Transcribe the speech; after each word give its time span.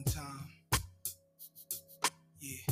one 0.00 0.12
time. 0.12 0.48
Yeah. 2.40 2.66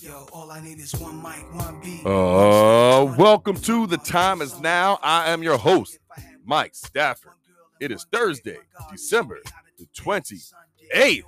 Yo, 0.00 0.26
all 0.32 0.50
I 0.50 0.60
need 0.60 0.78
is 0.78 0.94
one 0.94 1.20
mic, 1.20 1.54
one 1.54 1.80
beat. 1.80 2.06
Uh, 2.06 3.14
welcome 3.18 3.56
to 3.56 3.86
The 3.86 3.96
Time 3.98 4.42
Is 4.42 4.60
Now. 4.60 4.98
I 5.02 5.30
am 5.30 5.42
your 5.42 5.58
host, 5.58 5.98
Mike 6.44 6.74
Stafford. 6.74 7.32
It 7.80 7.90
is 7.90 8.06
Thursday, 8.12 8.58
December 8.90 9.40
the 9.78 9.86
28th. 9.96 11.22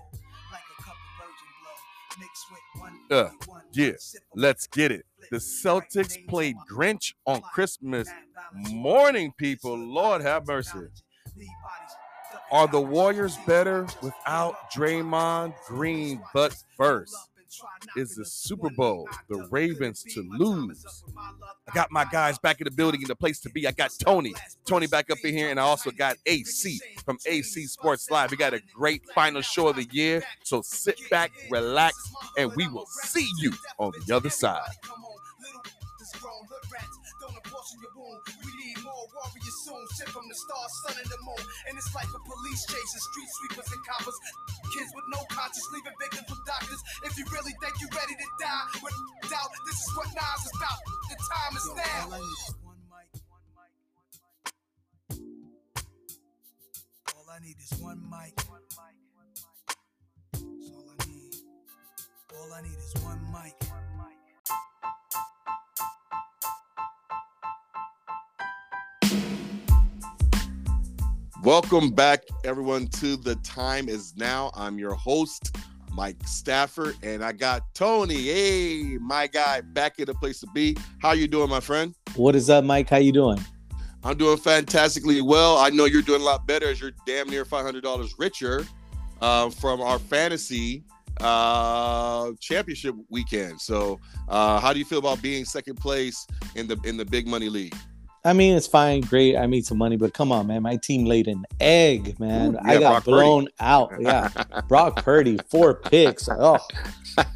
Uh, 3.11 3.29
yeah, 3.73 3.93
let's 4.35 4.67
get 4.69 4.93
it. 4.93 5.05
The 5.31 5.39
Celtics 5.39 6.25
played 6.29 6.57
Grinch 6.71 7.15
on 7.27 7.41
Christmas 7.41 8.09
morning, 8.71 9.33
people. 9.37 9.77
Lord 9.77 10.23
have 10.23 10.47
mercy. 10.47 10.79
Are 12.51 12.69
the 12.69 12.81
Warriors 12.81 13.37
better 13.47 13.87
without 14.03 14.71
Draymond 14.73 15.55
Green? 15.67 16.23
But 16.33 16.55
first, 16.77 17.17
is 17.97 18.17
the 18.17 18.25
Super 18.25 18.71
Bowl 18.71 19.09
the 19.29 19.47
Ravens 19.51 20.03
to 20.15 20.23
lose? 20.39 20.85
I 21.69 21.75
got 21.75 21.91
my 21.91 22.05
guys 22.05 22.39
back 22.39 22.61
in 22.61 22.65
the 22.65 22.71
building 22.71 23.03
in 23.03 23.09
the 23.09 23.17
place 23.17 23.41
to 23.41 23.51
be. 23.51 23.67
I 23.67 23.73
got 23.73 23.93
Tony, 23.99 24.35
Tony 24.67 24.87
back 24.87 25.11
up 25.11 25.19
in 25.25 25.35
here, 25.35 25.51
and 25.51 25.59
I 25.59 25.63
also 25.63 25.91
got 25.91 26.17
AC 26.27 26.81
from 27.05 27.19
AC 27.27 27.67
Sports 27.67 28.11
Live. 28.11 28.31
We 28.31 28.37
got 28.37 28.55
a 28.55 28.61
great 28.75 29.03
final 29.15 29.41
show 29.41 29.69
of 29.69 29.77
the 29.77 29.89
year, 29.91 30.23
so 30.43 30.63
sit 30.63 30.99
back, 31.11 31.33
relax, 31.51 31.97
and 32.39 32.53
we 32.55 32.69
will 32.69 32.87
see 32.87 33.29
you 33.41 33.53
on 33.79 33.93
the 34.07 34.15
other 34.15 34.31
side. 34.31 34.71
We 39.05 39.11
need 39.11 39.21
more 39.21 39.29
warriors 39.29 39.57
soon. 39.65 39.85
Shit 39.97 40.09
from 40.09 40.29
the 40.29 40.35
stars, 40.35 40.73
sun, 40.87 40.97
and 40.97 41.11
the 41.11 41.19
moon. 41.25 41.45
And 41.69 41.77
it's 41.77 41.93
like 41.95 42.09
a 42.09 42.21
police 42.25 42.63
chasing 42.67 43.05
street 43.13 43.29
sweepers 43.41 43.69
and 43.73 43.83
coppers. 43.85 44.17
Kids 44.73 44.91
with 44.95 45.05
no 45.13 45.21
conscience, 45.29 45.67
leaving 45.73 45.93
victims 46.01 46.29
with 46.29 46.41
doctors. 46.47 46.81
If 47.05 47.19
you 47.19 47.25
really 47.33 47.53
think 47.61 47.75
you're 47.81 47.93
ready 47.93 48.15
to 48.17 48.29
die, 48.41 48.67
with 48.81 48.97
doubt, 49.29 49.51
this 49.67 49.77
is 49.77 49.91
what 49.97 50.09
Nas 50.09 50.41
is 50.47 50.53
about. 50.57 50.81
The 51.11 51.17
time 51.21 51.53
is 51.57 51.67
now. 51.77 52.17
All 57.13 57.29
I 57.29 57.39
need 57.45 57.57
is 57.61 57.73
one 57.81 58.01
mic. 58.09 58.37
That's 58.37 58.77
all 60.73 60.87
I 60.89 60.97
need. 61.07 61.35
All 62.33 62.53
I 62.53 62.63
need 62.63 62.79
is 62.79 62.95
one 63.03 63.21
mic. 63.33 63.84
Welcome 71.45 71.91
back, 71.91 72.23
everyone, 72.43 72.87
to 72.87 73.19
The 73.19 73.35
Time 73.37 73.91
Is 73.91 74.17
Now. 74.17 74.51
I'm 74.55 74.79
your 74.79 74.95
host, 74.95 75.59
Mike 75.93 76.17
Stafford, 76.27 76.97
and 77.03 77.23
I 77.23 77.33
got 77.33 77.63
Tony. 77.75 78.15
Hey, 78.15 78.97
my 78.99 79.27
guy, 79.27 79.61
back 79.61 79.99
in 79.99 80.07
the 80.07 80.15
place 80.15 80.41
to 80.41 80.47
be. 80.55 80.75
How 81.03 81.13
you 81.13 81.29
doing, 81.29 81.51
my 81.51 81.61
friend? 81.61 81.95
What 82.17 82.35
is 82.35 82.49
up, 82.49 82.65
Mike? 82.65 82.89
How 82.89 82.97
you 82.97 83.13
doing? 83.13 83.39
I'm 84.05 84.17
doing 84.17 84.39
fantastically 84.39 85.21
well. 85.21 85.59
I 85.59 85.69
know 85.69 85.85
you're 85.85 86.01
doing 86.01 86.23
a 86.23 86.25
lot 86.25 86.47
better 86.47 86.67
as 86.67 86.81
you're 86.81 86.93
damn 87.07 87.29
near 87.29 87.45
$500 87.45 88.15
richer 88.19 88.65
uh, 89.21 89.51
from 89.51 89.83
our 89.83 89.99
fantasy 89.99 90.83
uh 91.21 92.33
championship 92.41 92.93
weekend 93.09 93.61
so 93.61 94.01
uh 94.29 94.59
how 94.59 94.73
do 94.73 94.81
you 94.81 94.85
feel 94.85 94.99
about 94.99 95.23
being 95.23 95.45
second 95.45 95.77
place 95.77 96.27
in 96.57 96.67
the 96.67 96.77
in 96.83 96.97
the 96.97 97.05
big 97.05 97.25
money 97.25 97.49
league 97.49 97.73
I 98.27 98.33
mean, 98.33 98.57
it's 98.57 98.67
fine, 98.67 99.03
great. 99.03 99.37
I 99.37 99.47
made 99.47 99.67
some 99.67 99.77
money, 99.77 99.97
but 99.97 100.15
come 100.15 100.33
on, 100.33 100.47
man. 100.47 100.63
My 100.63 100.77
team 100.77 101.05
laid 101.05 101.29
an 101.29 101.45
egg, 101.61 102.19
man. 102.19 102.55
Ooh, 102.55 102.59
I 102.63 102.79
got 102.79 102.81
Brock 102.81 103.05
Purdy. 103.05 103.11
blown 103.13 103.49
out. 103.61 103.93
Yeah. 104.01 104.29
Brock 104.69 105.05
Purdy, 105.05 105.39
four 105.51 105.75
picks. 105.75 106.29
Oh. 106.29 106.59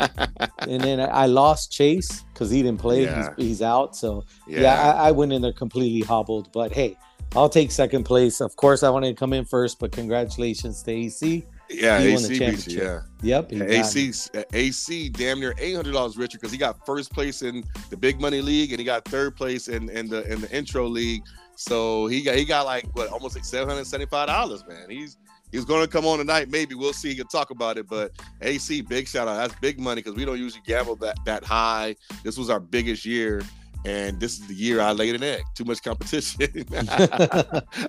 And 0.61 0.83
then 0.83 1.01
I 1.01 1.27
lost 1.27 1.71
Chase 1.71 2.25
because 2.33 2.51
he 2.51 2.63
didn't 2.63 2.81
play. 2.81 3.05
Yeah. 3.05 3.33
He's, 3.37 3.47
he's 3.47 3.63
out. 3.63 3.95
So, 3.97 4.25
yeah, 4.47 4.75
I, 4.75 5.09
I 5.09 5.11
went 5.13 5.33
in 5.33 5.41
there 5.41 5.53
completely 5.53 6.01
hobbled. 6.01 6.51
But 6.53 6.73
hey, 6.73 6.97
I'll 7.37 7.49
take 7.49 7.71
second 7.71 8.05
place. 8.05 8.41
Of 8.41 8.57
course, 8.57 8.83
I 8.83 8.91
wanted 8.91 9.11
to 9.11 9.15
come 9.15 9.33
in 9.33 9.45
first, 9.45 9.79
but 9.79 9.93
congratulations 9.93 10.83
to 10.83 10.91
AC. 10.91 11.47
Yeah 11.71 12.01
he 12.01 12.13
AC 12.15 12.39
beat 12.39 12.67
you, 12.67 12.83
yeah 12.83 13.01
Yep. 13.23 13.53
Yeah. 13.53 13.65
AC 13.65 14.13
AC 14.53 15.09
damn 15.09 15.41
near 15.41 15.55
eight 15.59 15.75
hundred 15.75 15.93
dollars 15.93 16.17
richer 16.17 16.39
because 16.39 16.53
he 16.53 16.59
got 16.59 16.87
first 16.87 17.13
place 17.13 17.43
in 17.43 17.65
the 17.91 17.97
big 17.97 18.21
money 18.21 18.41
league 18.41 18.71
and 18.71 18.79
he 18.79 18.85
got 18.85 19.05
third 19.05 19.37
place 19.37 19.69
in, 19.69 19.89
in 19.91 20.09
the 20.09 20.31
in 20.33 20.41
the 20.41 20.51
intro 20.57 20.87
league. 20.87 21.23
So 21.57 22.07
he 22.07 22.23
got 22.23 22.37
he 22.37 22.45
got 22.45 22.65
like 22.65 22.85
what 22.95 23.09
almost 23.09 23.35
like 23.35 23.45
seven 23.45 23.69
hundred 23.69 23.87
seventy 23.87 24.09
five 24.09 24.29
dollars, 24.29 24.65
man. 24.69 24.89
He's 24.89 25.17
he's 25.51 25.65
going 25.65 25.83
to 25.83 25.89
come 25.89 26.07
on 26.07 26.19
tonight. 26.19 26.49
Maybe 26.49 26.77
we'll 26.77 26.93
see. 26.93 27.09
He 27.09 27.17
can 27.17 27.27
talk 27.27 27.51
about 27.51 27.77
it. 27.77 27.89
But 27.89 28.13
AC, 28.41 28.83
big 28.83 29.09
shout 29.09 29.27
out. 29.27 29.37
That's 29.37 29.61
big 29.61 29.81
money 29.81 30.01
because 30.01 30.17
we 30.17 30.25
don't 30.25 30.39
usually 30.39 30.63
gamble 30.65 30.95
that 30.97 31.19
that 31.25 31.43
high. 31.43 31.97
This 32.23 32.39
was 32.39 32.51
our 32.51 32.61
biggest 32.61 33.05
year. 33.05 33.43
And 33.85 34.19
this 34.21 34.39
is 34.39 34.47
the 34.47 34.55
year 34.55 34.81
I 34.81 34.93
laid 34.93 35.15
an 35.15 35.23
egg. 35.23 35.43
Too 35.55 35.65
much 35.65 35.83
competition. 35.83 36.41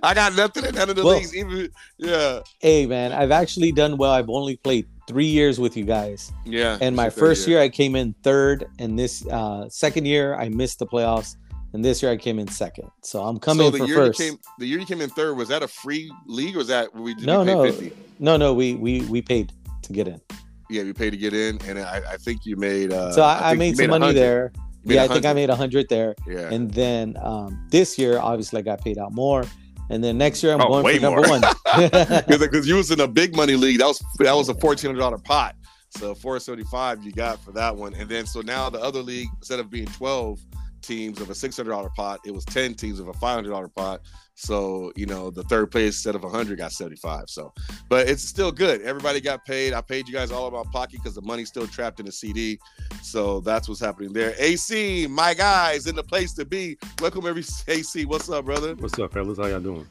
I 0.04 0.14
got 0.14 0.36
nothing 0.36 0.66
in 0.66 0.76
none 0.76 0.90
of 0.90 0.96
the 0.96 1.04
Well- 1.04 1.16
leagues. 1.16 1.36
Even 1.36 1.70
yeah, 1.98 2.42
hey, 2.60 2.86
man, 2.86 3.12
I've 3.12 3.32
actually 3.32 3.72
done 3.72 3.98
well. 3.98 4.12
I've 4.12 4.30
only 4.30 4.58
played 4.58 4.88
three 5.08 5.26
years 5.26 5.60
with 5.60 5.76
you 5.76 5.86
guys. 5.86 6.32
yeah. 6.46 6.78
And 6.82 6.96
my 6.96 7.08
It's 7.08 7.16
your 7.18 7.26
third 7.26 7.30
first 7.30 7.48
year, 7.48 7.60
I 7.60 7.70
came 7.70 7.96
in 7.96 8.14
third, 8.24 8.68
and 8.78 8.98
this 8.98 9.26
uh, 9.28 9.68
second 9.70 10.06
year, 10.06 10.36
I 10.36 10.50
missed 10.50 10.78
the 10.78 10.86
playoffs, 10.86 11.36
and 11.74 11.84
this 11.84 12.04
year 12.04 12.12
I 12.12 12.18
came 12.18 12.38
in 12.38 12.48
second. 12.48 12.90
So 13.02 13.24
I'm 13.24 13.40
coming 13.40 13.66
so 13.66 13.72
the 13.72 13.78
for 13.80 13.86
year 13.86 13.96
first. 13.96 14.20
You 14.20 14.32
came, 14.32 14.40
the 14.60 14.68
year 14.68 14.80
you 14.80 14.86
came 14.86 15.02
in 15.02 15.10
third 15.10 15.36
was 15.36 15.48
that 15.50 15.64
a 15.64 15.68
free 15.68 16.12
league 16.28 16.56
or 16.56 16.60
was 16.60 16.68
that 16.68 16.94
we 16.94 17.16
did 17.16 17.26
No, 17.26 17.44
no. 17.44 17.64
50? 17.64 17.92
No, 18.20 18.38
no, 18.38 18.54
we 18.54 18.76
we 18.76 19.02
we 19.02 19.22
paid 19.22 19.52
to 19.82 19.94
get 19.94 20.08
in. 20.08 20.22
Yeah, 20.70 20.84
we 20.84 20.94
paid 20.94 21.10
to 21.10 21.18
get 21.18 21.34
in, 21.34 21.60
and 21.66 21.80
I, 21.80 22.02
I 22.12 22.18
think 22.18 22.46
you 22.46 22.56
made. 22.56 22.94
Uh, 22.94 23.12
so 23.12 23.24
I, 23.24 23.40
I, 23.40 23.50
think 23.52 23.60
made 23.60 23.78
some 23.78 23.90
money 23.90 24.14
100. 24.14 24.20
there. 24.22 24.52
Yeah, 24.96 25.04
I 25.04 25.08
think 25.08 25.26
I 25.26 25.34
made 25.34 25.50
a 25.50 25.56
hundred 25.56 25.88
there, 25.90 26.16
Yeah, 26.28 26.52
and 26.52 26.72
then 26.72 27.16
um, 27.22 27.68
this 27.70 27.98
year, 27.98 28.20
obviously, 28.20 28.60
I 28.60 28.62
got 28.64 28.82
paid 28.84 28.98
out 28.98 29.12
more. 29.14 29.44
And 29.92 30.04
then 30.04 30.20
next 30.20 30.44
year, 30.44 30.54
I'm 30.54 30.62
Oh, 30.62 30.68
going 30.84 30.96
for 30.98 31.02
number 31.02 31.22
more. 31.28 31.40
one. 31.40 31.42
because 32.28 32.68
you 32.68 32.76
was 32.76 32.92
in 32.92 33.00
a 33.00 33.08
big 33.08 33.36
money 33.36 33.56
league. 33.56 33.80
That 33.80 33.88
was 33.88 34.04
that 34.20 34.34
was 34.36 34.48
a 34.50 34.54
fourteen 34.56 34.90
hundred 34.92 35.00
dollar 35.00 35.18
pot. 35.18 35.56
So 35.98 36.14
four 36.14 36.40
seventy 36.40 36.64
five 36.66 37.04
you 37.04 37.12
got 37.12 37.44
for 37.44 37.52
that 37.54 37.76
one, 37.76 37.96
and 37.96 38.08
then 38.08 38.28
so 38.28 38.42
now 38.42 38.70
the 38.70 38.80
other 38.80 39.02
league 39.02 39.30
instead 39.38 39.60
of 39.60 39.72
being 39.72 39.88
twelve 39.88 40.40
teams 40.84 41.20
of 41.20 41.30
a 41.32 41.36
six 41.36 41.58
hundred 41.58 41.72
dollar 41.72 41.90
pot, 41.96 42.20
it 42.24 42.32
was 42.32 42.46
ten 42.46 42.76
teams 42.76 43.00
of 43.00 43.08
a 43.08 43.14
five 43.14 43.34
hundred 43.36 43.50
dollar 43.50 43.68
pot. 43.70 44.02
So 44.40 44.94
you 44.96 45.06
know 45.06 45.32
the 45.32 45.44
third 45.44 45.70
place 45.70 45.96
instead 45.96 46.16
of 46.16 46.24
hundred 46.24 46.60
got 46.60 46.72
seventy 46.72 46.96
five. 46.96 47.26
So, 47.28 47.54
but 47.90 48.08
it's 48.08 48.24
still 48.24 48.54
good. 48.54 48.82
Everybody 48.84 49.20
got 49.20 49.46
paid. 49.46 49.74
I 49.74 49.82
paid 49.82 50.08
you 50.08 50.14
guys 50.14 50.32
all 50.32 50.48
about 50.48 50.72
pocket 50.72 50.94
because 50.94 51.14
the 51.14 51.22
money's 51.22 51.50
still 51.50 51.68
trapped 51.68 52.00
in 52.00 52.06
the 52.06 52.12
CD. 52.14 52.58
So 53.04 53.42
that's 53.42 53.68
what's 53.68 53.82
happening 53.82 54.14
there. 54.14 54.34
AC, 54.40 55.08
my 55.08 55.34
guys, 55.34 55.88
in 55.88 55.96
the 55.96 56.04
place 56.04 56.32
to 56.36 56.46
be. 56.46 56.78
Welcome 57.02 57.28
every 57.28 57.44
AC. 57.68 58.06
What's 58.06 58.30
up, 58.30 58.46
brother? 58.46 58.76
What's 58.76 58.98
up, 58.98 59.12
fellas? 59.12 59.38
How 59.38 59.48
y'all 59.48 59.60
doing? 59.60 59.86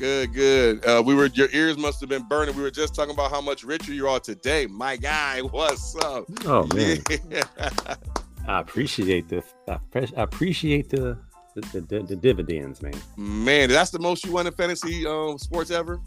Good, 0.00 0.32
good. 0.34 0.84
Uh, 0.84 1.00
we 1.06 1.14
were 1.14 1.26
your 1.26 1.48
ears 1.52 1.78
must 1.78 2.00
have 2.00 2.08
been 2.08 2.26
burning. 2.26 2.56
We 2.56 2.62
were 2.62 2.72
just 2.72 2.92
talking 2.92 3.14
about 3.14 3.30
how 3.30 3.40
much 3.40 3.62
richer 3.62 3.92
you 3.92 4.08
are 4.08 4.18
today. 4.18 4.66
My 4.66 4.96
guy, 4.96 5.42
what's 5.52 5.94
up? 6.04 6.24
Oh 6.44 6.66
man. 6.74 6.98
I 8.48 8.60
appreciate 8.60 9.28
the 9.28 9.44
I 9.68 9.78
pre- 9.92 10.12
I 10.16 10.22
appreciate 10.22 10.90
the 10.90 11.16
the, 11.54 11.80
the 11.80 12.02
the 12.02 12.16
dividends, 12.16 12.82
man. 12.82 12.94
Man, 13.16 13.68
that's 13.68 13.90
the 13.90 13.98
most 13.98 14.24
you 14.24 14.32
won 14.32 14.46
in 14.46 14.52
fantasy 14.52 15.06
um, 15.06 15.38
sports 15.38 15.70
ever. 15.70 16.00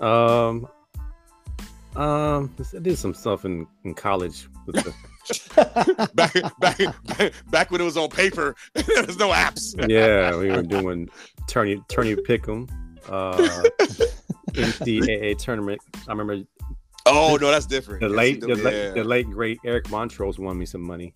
Um, 0.00 0.68
um, 1.96 2.54
I 2.74 2.78
did 2.80 2.98
some 2.98 3.14
stuff 3.14 3.44
in 3.44 3.66
in 3.84 3.94
college 3.94 4.48
with 4.66 4.76
the 4.76 4.94
Back, 6.14 6.34
back, 6.58 6.78
back, 7.06 7.32
back 7.50 7.70
when 7.70 7.80
it 7.80 7.84
was 7.84 7.96
on 7.96 8.08
paper, 8.08 8.56
there 8.74 9.04
was 9.04 9.18
no 9.18 9.30
apps. 9.30 9.74
yeah, 9.88 10.36
we 10.36 10.50
were 10.50 10.62
doing 10.62 11.08
tourney 11.46 11.82
tourney 11.88 12.16
pick'em, 12.16 12.68
uh, 13.08 13.36
NCAA 14.52 15.36
tournament. 15.38 15.80
I 16.06 16.12
remember 16.12 16.42
Oh 17.06 17.38
no, 17.40 17.50
that's 17.50 17.66
different. 17.66 18.00
the 18.00 18.08
late 18.08 18.40
the, 18.40 18.48
them- 18.48 18.62
late 18.64 18.74
yeah, 18.74 18.90
the 18.92 19.04
late 19.04 19.28
great 19.30 19.58
Eric 19.64 19.84
Montross 19.84 20.38
won 20.38 20.58
me 20.58 20.66
some 20.66 20.82
money. 20.82 21.12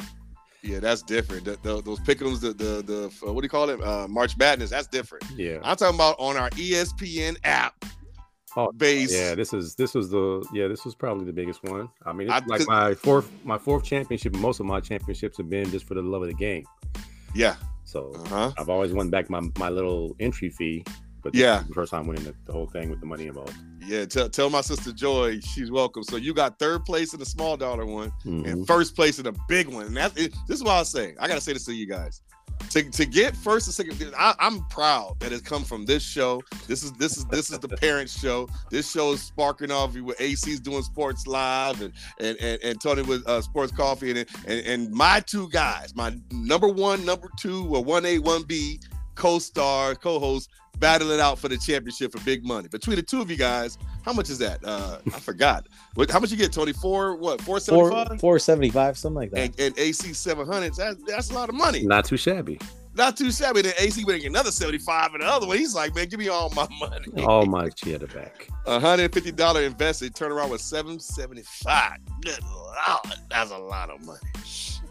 Yeah, 0.63 0.79
that's 0.81 1.03
different. 1.03 1.45
The, 1.45 1.59
the, 1.63 1.83
those 1.83 2.01
pickums, 2.01 2.41
the 2.41 2.53
the 2.53 2.83
the 2.83 3.13
uh, 3.27 3.33
what 3.33 3.41
do 3.41 3.45
you 3.45 3.49
call 3.51 3.69
it? 3.71 3.83
Uh, 3.83 4.07
March 4.09 4.37
Madness. 4.37 4.71
That's 4.71 4.87
different. 4.87 5.25
Yeah, 5.37 5.59
I'm 5.63 5.77
talking 5.77 5.95
about 5.97 6.17
on 6.19 6.37
our 6.37 6.51
ESPN 6.51 7.37
app. 7.45 7.85
Oh, 8.55 8.71
base. 8.71 9.13
yeah. 9.15 9.35
This 9.35 9.55
is 9.55 9.75
this 9.77 9.95
was 9.95 10.11
the 10.11 10.47
yeah 10.53 10.69
this 10.69 10.85
was 10.85 10.95
probably 10.95 11.25
the 11.25 11.33
biggest 11.33 11.63
one. 11.65 11.89
I 12.05 12.13
mean, 12.13 12.29
it's 12.31 12.43
I- 12.43 12.47
like 12.47 12.67
my 12.69 12.95
fourth 12.95 13.31
my 13.45 13.57
fourth 13.59 13.83
championship. 13.85 14.35
Most 14.37 14.61
of 14.61 14.67
my 14.67 14.79
championships 14.81 15.39
have 15.39 15.49
been 15.49 15.71
just 15.71 15.87
for 15.87 15.95
the 15.95 16.03
love 16.03 16.23
of 16.23 16.29
the 16.29 16.35
game. 16.35 16.65
yeah. 17.35 17.57
So 17.85 18.13
Uh 18.15 18.29
huh. 18.29 18.53
I've 18.59 18.69
always 18.69 18.93
won 18.93 19.11
back 19.11 19.29
my, 19.29 19.41
my 19.59 19.69
little 19.69 20.15
entry 20.21 20.49
fee, 20.51 20.85
but 21.23 21.35
Yeah. 21.35 21.63
the 21.67 21.75
first 21.75 21.91
time 21.91 22.07
winning 22.07 22.25
the, 22.25 22.35
the 22.47 22.53
whole 22.53 22.67
thing 22.67 22.91
with 22.91 23.01
the 23.01 23.07
money 23.07 23.27
involved. 23.27 23.55
Yeah. 23.85 24.05
Tell 24.07 24.29
tell 24.29 24.51
my 24.51 24.61
sister 24.61 24.93
Joy 24.93 25.41
she's 25.41 25.71
welcome. 25.71 26.03
So 26.05 26.17
you 26.17 26.35
got 26.35 26.59
third 26.59 26.85
place 26.85 27.13
in 27.15 27.21
the 27.21 27.27
small 27.27 27.57
dollar 27.57 27.87
one. 27.87 28.13
Mhm. 28.25 28.47
and 28.47 28.67
first 28.67 28.95
place 28.95 29.19
in 29.19 29.27
a 29.27 29.33
big 29.49 29.69
one. 29.69 29.87
And 29.87 29.97
that, 29.97 30.17
it, 30.19 30.35
this 30.49 30.59
is 30.59 30.65
what 30.65 30.73
I 30.73 30.83
saying. 30.85 31.17
I 31.21 31.29
gotta 31.29 31.41
say 31.41 31.53
this 31.53 31.65
to 31.67 31.73
you 31.75 31.87
guys. 31.87 32.23
to, 32.71 32.83
to 32.91 33.05
get 33.07 33.35
first 33.35 33.67
and 33.67 33.75
second. 33.75 34.15
I, 34.17 34.35
am 34.39 34.65
proud 34.71 35.19
that 35.21 35.33
it's 35.33 35.43
come 35.43 35.65
from 35.65 35.85
this 35.85 36.03
show. 36.03 36.43
This 36.69 36.85
is 36.85 36.93
this 36.93 37.17
is 37.17 37.25
this 37.27 37.51
is 37.51 37.59
the 37.59 37.69
parents 37.69 38.17
show. 38.21 38.49
This 38.71 38.89
show 38.91 39.13
is 39.13 39.23
sparking 39.23 39.73
off 39.73 39.95
with 39.97 40.21
AC's 40.21 40.61
doing 40.61 40.83
sports 40.83 41.27
live 41.27 41.81
and 41.81 41.93
and 42.21 42.37
and, 42.41 42.63
and 42.63 42.81
Tony 42.81 43.03
with 43.03 43.27
uh, 43.27 43.41
sports 43.43 43.73
coffee 43.73 44.11
and, 44.11 44.27
and 44.47 44.67
and 44.67 44.91
my 44.93 45.19
two 45.21 45.49
guys, 45.51 45.95
my 45.97 46.15
number 46.31 46.69
one, 46.69 47.05
number 47.05 47.29
two, 47.41 47.67
or 47.75 47.83
one 47.83 48.07
A, 48.07 48.19
one 48.21 48.45
B 48.45 48.79
co-star, 49.15 49.95
co-host 49.95 50.49
battle 50.79 51.11
it 51.11 51.21
out 51.21 51.39
for 51.39 51.49
the 51.49 51.57
championship 51.57 52.13
for 52.13 52.21
big 52.25 52.45
money. 52.45 52.69
Between 52.69 52.97
the 52.97 53.03
two 53.03 53.21
of 53.21 53.31
you 53.31 53.37
guys, 53.37 53.79
how 54.03 54.13
much 54.13 54.31
is 54.31 54.39
that? 54.39 54.59
Uh, 54.65 54.99
I 55.07 55.21
forgot. 55.21 55.69
What? 55.95 56.11
How 56.11 56.19
much 56.19 56.31
you 56.31 56.37
get, 56.37 56.53
Tony? 56.53 56.73
Four? 56.73 57.17
What? 57.17 57.41
Four 57.41 57.61
seventy 57.61 57.91
five? 57.91 58.21
Four 58.21 58.39
seventy 58.39 58.71
five, 58.71 58.99
something 58.99 59.17
like 59.17 59.31
that. 59.31 59.41
And, 59.41 59.61
and 59.61 59.79
AC 59.79 60.13
seven 60.13 60.47
hundred. 60.47 60.75
That's 60.75 61.03
that's 61.05 61.31
a 61.31 61.35
lot 61.35 61.49
of 61.49 61.55
money. 61.55 61.85
Not 61.85 62.05
too 62.05 62.17
shabby. 62.17 62.59
Not 62.95 63.17
too 63.17 63.33
shabby. 63.33 63.63
Then 63.63 63.73
AC 63.79 64.05
would 64.05 64.21
get 64.21 64.27
another 64.27 64.51
seventy 64.51 64.79
five, 64.79 65.15
and 65.15 65.23
the 65.23 65.27
other 65.27 65.47
one, 65.47 65.57
he's 65.57 65.75
like, 65.75 65.95
man, 65.95 66.09
give 66.09 66.19
me 66.19 66.29
all 66.29 66.51
my 66.51 66.67
money. 66.79 67.07
All 67.25 67.47
my 67.47 67.69
cheddar 67.69 68.09
back. 68.09 68.49
Hundred 68.67 69.15
fifty 69.15 69.33
dollar 69.33 69.63
invested. 69.63 70.15
Turn 70.15 70.33
around 70.33 70.51
with 70.51 70.61
seven 70.61 70.99
seventy 70.99 71.43
five. 71.43 71.99
Good 72.21 72.41
lord, 72.45 72.77
that's 73.31 73.51
a 73.51 73.59
lot 73.59 73.91
of 73.91 74.05
money. 74.05 74.21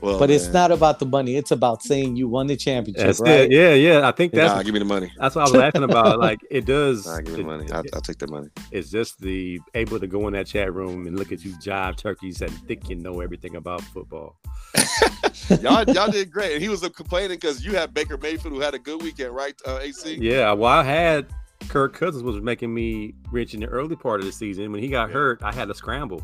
Well, 0.01 0.17
but 0.17 0.29
man. 0.29 0.35
it's 0.35 0.47
not 0.47 0.71
about 0.71 0.99
the 0.99 1.05
money. 1.05 1.35
It's 1.35 1.51
about 1.51 1.83
saying 1.83 2.15
you 2.15 2.27
won 2.27 2.47
the 2.47 2.57
championship, 2.57 3.05
that's 3.05 3.19
right? 3.19 3.41
It. 3.41 3.51
Yeah, 3.51 3.73
yeah. 3.73 4.07
I 4.07 4.11
think 4.11 4.33
that's. 4.33 4.53
Nah, 4.53 4.63
give 4.63 4.73
me 4.73 4.79
the 4.79 4.85
money. 4.85 5.11
That's 5.17 5.35
what 5.35 5.41
I 5.41 5.43
was 5.45 5.53
laughing 5.53 5.83
about. 5.83 6.01
Like 6.21 6.39
it 6.51 6.65
does. 6.65 7.07
Nah, 7.07 7.21
give 7.21 7.27
me 7.27 7.33
it, 7.33 7.37
the 7.37 7.43
money. 7.43 7.71
I'll, 7.71 7.83
I'll, 7.93 8.01
take 8.01 8.19
the 8.19 8.27
money. 8.27 8.49
It's 8.71 8.91
just 8.91 9.19
the 9.21 9.59
able 9.73 9.99
to 9.99 10.05
go 10.07 10.27
in 10.27 10.33
that 10.33 10.45
chat 10.45 10.71
room 10.73 11.07
and 11.07 11.17
look 11.17 11.31
at 11.31 11.43
you 11.43 11.53
jive 11.53 11.95
turkeys 11.95 12.41
and 12.41 12.51
think 12.67 12.89
you 12.89 12.95
know 12.95 13.21
everything 13.21 13.55
about 13.55 13.81
football. 13.81 14.35
y'all, 15.61 15.83
y'all 15.89 16.11
did 16.11 16.31
great. 16.31 16.53
And 16.53 16.61
he 16.61 16.69
was 16.69 16.81
complaining 16.89 17.37
because 17.37 17.65
you 17.65 17.73
had 17.75 17.93
Baker 17.93 18.17
Mayfield 18.17 18.53
who 18.53 18.59
had 18.59 18.73
a 18.73 18.79
good 18.79 19.01
weekend, 19.01 19.33
right? 19.33 19.55
Uh, 19.65 19.79
AC. 19.81 20.17
Yeah. 20.21 20.51
Well, 20.53 20.71
I 20.71 20.83
had 20.83 21.27
Kirk 21.67 21.93
Cousins 21.93 22.23
was 22.23 22.41
making 22.41 22.73
me 22.73 23.13
rich 23.31 23.53
in 23.53 23.61
the 23.61 23.67
early 23.67 23.95
part 23.95 24.19
of 24.19 24.25
the 24.25 24.31
season. 24.31 24.71
When 24.71 24.81
he 24.81 24.89
got 24.89 25.09
yeah. 25.09 25.13
hurt, 25.13 25.43
I 25.43 25.53
had 25.53 25.67
to 25.67 25.73
scramble. 25.73 26.21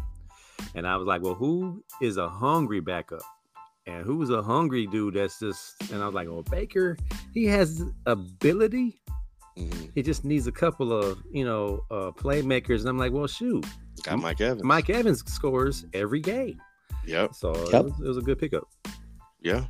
And 0.75 0.87
I 0.87 0.97
was 0.97 1.07
like, 1.07 1.21
well, 1.21 1.35
who 1.35 1.83
is 2.01 2.17
a 2.17 2.27
hungry 2.27 2.79
backup? 2.79 3.21
And 3.87 4.05
who 4.05 4.17
was 4.17 4.29
a 4.29 4.41
hungry 4.41 4.85
dude 4.85 5.15
that's 5.15 5.39
just 5.39 5.81
and 5.91 6.03
I 6.03 6.05
was 6.05 6.13
like, 6.13 6.27
oh 6.27 6.43
Baker, 6.43 6.97
he 7.33 7.45
has 7.45 7.83
ability. 8.05 9.01
Mm-hmm. 9.57 9.85
He 9.95 10.03
just 10.03 10.23
needs 10.23 10.45
a 10.45 10.51
couple 10.51 10.93
of 10.93 11.23
you 11.31 11.45
know 11.45 11.83
uh, 11.89 12.11
playmakers, 12.11 12.81
and 12.81 12.89
I'm 12.89 12.97
like, 12.97 13.11
well, 13.11 13.25
shoot, 13.27 13.65
got 14.03 14.19
Mike 14.19 14.41
Evans. 14.41 14.63
Mike 14.63 14.89
Evans 14.89 15.23
scores 15.31 15.85
every 15.93 16.19
game. 16.19 16.61
Yep. 17.05 17.33
So 17.33 17.55
yep. 17.71 17.73
It, 17.73 17.83
was, 17.85 17.93
it 18.01 18.07
was 18.07 18.17
a 18.17 18.21
good 18.21 18.37
pickup. 18.37 18.67
Yeah. 19.41 19.65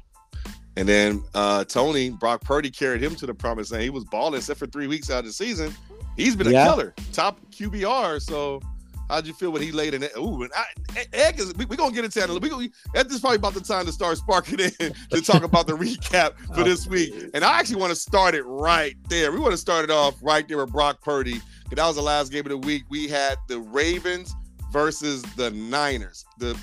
And 0.75 0.87
then 0.87 1.23
uh, 1.33 1.63
Tony 1.63 2.11
Brock 2.11 2.41
Purdy 2.41 2.69
carried 2.69 3.01
him 3.01 3.15
to 3.15 3.25
the 3.25 3.33
promise 3.33 3.71
land. 3.71 3.83
He 3.83 3.89
was 3.89 4.03
balling 4.05 4.35
except 4.35 4.59
for 4.59 4.67
three 4.67 4.87
weeks 4.87 5.09
out 5.09 5.19
of 5.19 5.25
the 5.25 5.33
season. 5.33 5.73
He's 6.15 6.35
been 6.35 6.47
a 6.47 6.51
yeah. 6.51 6.67
killer, 6.67 6.93
top 7.13 7.39
QBR. 7.51 8.21
So 8.21 8.61
How'd 9.09 9.25
you 9.25 9.33
feel 9.33 9.51
when 9.51 9.61
he 9.61 9.71
laid 9.71 9.93
in 9.93 10.03
it? 10.03 10.11
Ooh, 10.17 10.43
and 10.43 10.51
I, 10.53 11.05
Egg 11.13 11.39
is. 11.39 11.53
We're 11.53 11.67
we 11.67 11.77
gonna 11.77 11.93
get 11.93 12.03
into 12.03 12.19
that. 12.19 12.29
We 12.29 12.49
gonna, 12.49 12.67
this 12.93 13.13
is 13.13 13.19
probably 13.19 13.37
about 13.37 13.53
the 13.53 13.61
time 13.61 13.85
to 13.85 13.91
start 13.91 14.17
sparking 14.17 14.59
in 14.59 14.71
to 15.11 15.21
talk 15.21 15.43
about 15.43 15.67
the 15.67 15.73
recap 15.73 16.33
for 16.53 16.63
this 16.63 16.87
week. 16.89 17.13
And 17.33 17.43
I 17.43 17.59
actually 17.59 17.77
want 17.77 17.91
to 17.91 17.95
start 17.95 18.35
it 18.35 18.43
right 18.43 18.95
there. 19.07 19.31
We 19.31 19.39
want 19.39 19.53
to 19.53 19.57
start 19.57 19.85
it 19.85 19.91
off 19.91 20.15
right 20.21 20.47
there 20.47 20.57
with 20.57 20.71
Brock 20.71 21.01
Purdy. 21.01 21.41
That 21.71 21.85
was 21.85 21.95
the 21.95 22.01
last 22.01 22.31
game 22.31 22.45
of 22.45 22.49
the 22.49 22.57
week. 22.57 22.83
We 22.89 23.07
had 23.07 23.37
the 23.47 23.59
Ravens 23.59 24.35
versus 24.71 25.21
the 25.35 25.51
Niners. 25.51 26.25
The 26.37 26.57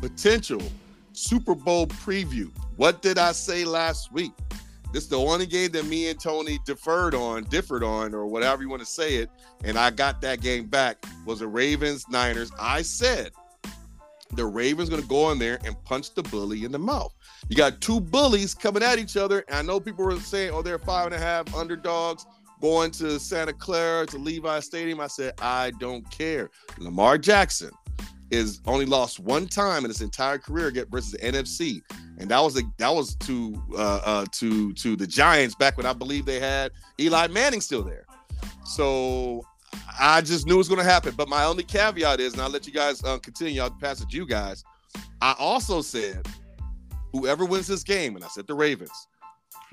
potential 0.00 0.62
Super 1.12 1.54
Bowl 1.54 1.86
preview. 1.86 2.50
What 2.76 3.02
did 3.02 3.18
I 3.18 3.32
say 3.32 3.64
last 3.64 4.12
week? 4.12 4.32
This 4.92 5.04
is 5.04 5.08
the 5.08 5.18
only 5.18 5.46
game 5.46 5.70
that 5.72 5.86
me 5.86 6.08
and 6.08 6.20
Tony 6.20 6.58
deferred 6.66 7.14
on, 7.14 7.44
differed 7.44 7.82
on, 7.82 8.14
or 8.14 8.26
whatever 8.26 8.62
you 8.62 8.68
want 8.68 8.82
to 8.82 8.86
say 8.86 9.16
it. 9.16 9.30
And 9.64 9.78
I 9.78 9.90
got 9.90 10.20
that 10.20 10.40
game 10.40 10.66
back. 10.66 11.04
Was 11.24 11.38
the 11.38 11.48
Ravens 11.48 12.06
Niners. 12.10 12.52
I 12.60 12.82
said 12.82 13.32
the 14.34 14.44
Ravens 14.44 14.88
going 14.88 15.02
to 15.02 15.08
go 15.08 15.30
in 15.30 15.38
there 15.38 15.58
and 15.64 15.82
punch 15.84 16.14
the 16.14 16.22
bully 16.24 16.64
in 16.64 16.72
the 16.72 16.78
mouth. 16.78 17.14
You 17.48 17.56
got 17.56 17.80
two 17.80 18.00
bullies 18.00 18.54
coming 18.54 18.82
at 18.82 18.98
each 18.98 19.16
other. 19.16 19.44
And 19.48 19.56
I 19.56 19.62
know 19.62 19.80
people 19.80 20.04
were 20.04 20.18
saying, 20.20 20.52
oh, 20.52 20.62
they're 20.62 20.78
five 20.78 21.06
and 21.06 21.14
a 21.14 21.18
half 21.18 21.54
underdogs 21.54 22.26
going 22.60 22.90
to 22.92 23.18
Santa 23.18 23.52
Clara 23.52 24.06
to 24.06 24.18
Levi 24.18 24.60
Stadium. 24.60 25.00
I 25.00 25.08
said, 25.08 25.34
I 25.40 25.72
don't 25.80 26.08
care. 26.10 26.50
Lamar 26.78 27.18
Jackson 27.18 27.70
is 28.32 28.60
only 28.66 28.86
lost 28.86 29.20
one 29.20 29.46
time 29.46 29.84
in 29.84 29.90
his 29.90 30.00
entire 30.00 30.38
career 30.38 30.72
versus 30.90 31.12
the 31.12 31.18
NFC, 31.18 31.82
and 32.18 32.30
that 32.30 32.40
was 32.40 32.58
a 32.58 32.62
that 32.78 32.92
was 32.92 33.14
to 33.16 33.62
uh, 33.74 34.00
uh, 34.04 34.26
to 34.32 34.72
to 34.72 34.96
the 34.96 35.06
Giants 35.06 35.54
back 35.54 35.76
when 35.76 35.86
I 35.86 35.92
believe 35.92 36.24
they 36.24 36.40
had 36.40 36.72
Eli 36.98 37.28
Manning 37.28 37.60
still 37.60 37.82
there. 37.82 38.06
So 38.64 39.42
I 40.00 40.22
just 40.22 40.46
knew 40.46 40.54
it 40.54 40.58
was 40.58 40.68
going 40.68 40.80
to 40.80 40.90
happen. 40.90 41.14
But 41.16 41.28
my 41.28 41.44
only 41.44 41.62
caveat 41.62 42.20
is, 42.20 42.32
and 42.32 42.42
I'll 42.42 42.50
let 42.50 42.66
you 42.66 42.72
guys 42.72 43.04
uh, 43.04 43.18
continue. 43.18 43.60
I'll 43.60 43.70
pass 43.70 44.00
it 44.00 44.08
to 44.08 44.16
you 44.16 44.26
guys. 44.26 44.64
I 45.20 45.34
also 45.38 45.82
said 45.82 46.26
whoever 47.12 47.44
wins 47.44 47.66
this 47.66 47.84
game, 47.84 48.16
and 48.16 48.24
I 48.24 48.28
said 48.28 48.46
the 48.46 48.54
Ravens, 48.54 49.08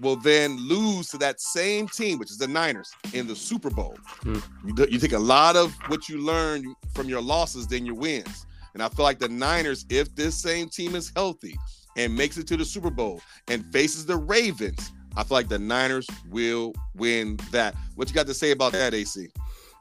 will 0.02 0.16
then 0.18 0.58
lose 0.58 1.10
to 1.10 1.18
that 1.18 1.42
same 1.42 1.88
team, 1.88 2.20
which 2.20 2.32
is 2.32 2.38
the 2.38 2.48
Niners, 2.48 2.92
in 3.14 3.28
the 3.28 3.36
Super 3.36 3.70
Bowl. 3.70 3.98
Hmm. 4.22 4.40
You, 4.66 4.88
you 4.90 5.00
take 5.00 5.14
a 5.14 5.20
lot 5.20 5.56
of 5.56 5.74
what 5.88 6.10
you 6.10 6.20
learn 6.20 6.76
from 6.94 7.10
your 7.10 7.22
losses 7.22 7.68
than 7.68 7.86
your 7.86 7.96
wins. 7.96 8.46
And 8.74 8.84
I 8.84 8.90
feel 8.90 9.04
like 9.04 9.20
the 9.20 9.30
Niners, 9.30 9.86
if 9.90 10.14
this 10.16 10.36
same 10.36 10.70
team 10.70 10.96
is 10.96 11.12
healthy 11.16 11.58
and 11.98 12.16
makes 12.16 12.38
it 12.38 12.48
to 12.48 12.58
the 12.58 12.66
Super 12.66 12.90
Bowl 12.90 13.22
and 13.48 13.66
faces 13.72 14.06
the 14.06 14.18
Ravens, 14.18 14.92
I 15.16 15.24
feel 15.24 15.38
like 15.38 15.50
the 15.50 15.60
Niners 15.60 16.08
will 16.30 16.74
win 16.96 17.40
that. 17.52 17.76
What 17.96 18.08
you 18.10 18.16
got 18.16 18.28
to 18.28 18.34
say 18.34 18.52
about 18.52 18.74
that, 18.74 18.94
AC? 18.94 19.28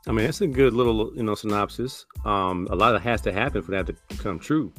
I 0.07 0.13
mean, 0.13 0.25
that's 0.25 0.41
a 0.41 0.47
good 0.47 0.73
little, 0.73 1.13
you 1.15 1.23
know, 1.23 1.35
synopsis. 1.35 2.07
Um, 2.25 2.67
a 2.71 2.77
lot 2.77 2.95
of 2.95 3.03
has 3.03 3.21
to 3.23 3.33
happen 3.33 3.63
for 3.63 3.73
that 3.73 3.87
to 3.87 4.17
come 4.17 4.39
true. 4.39 4.73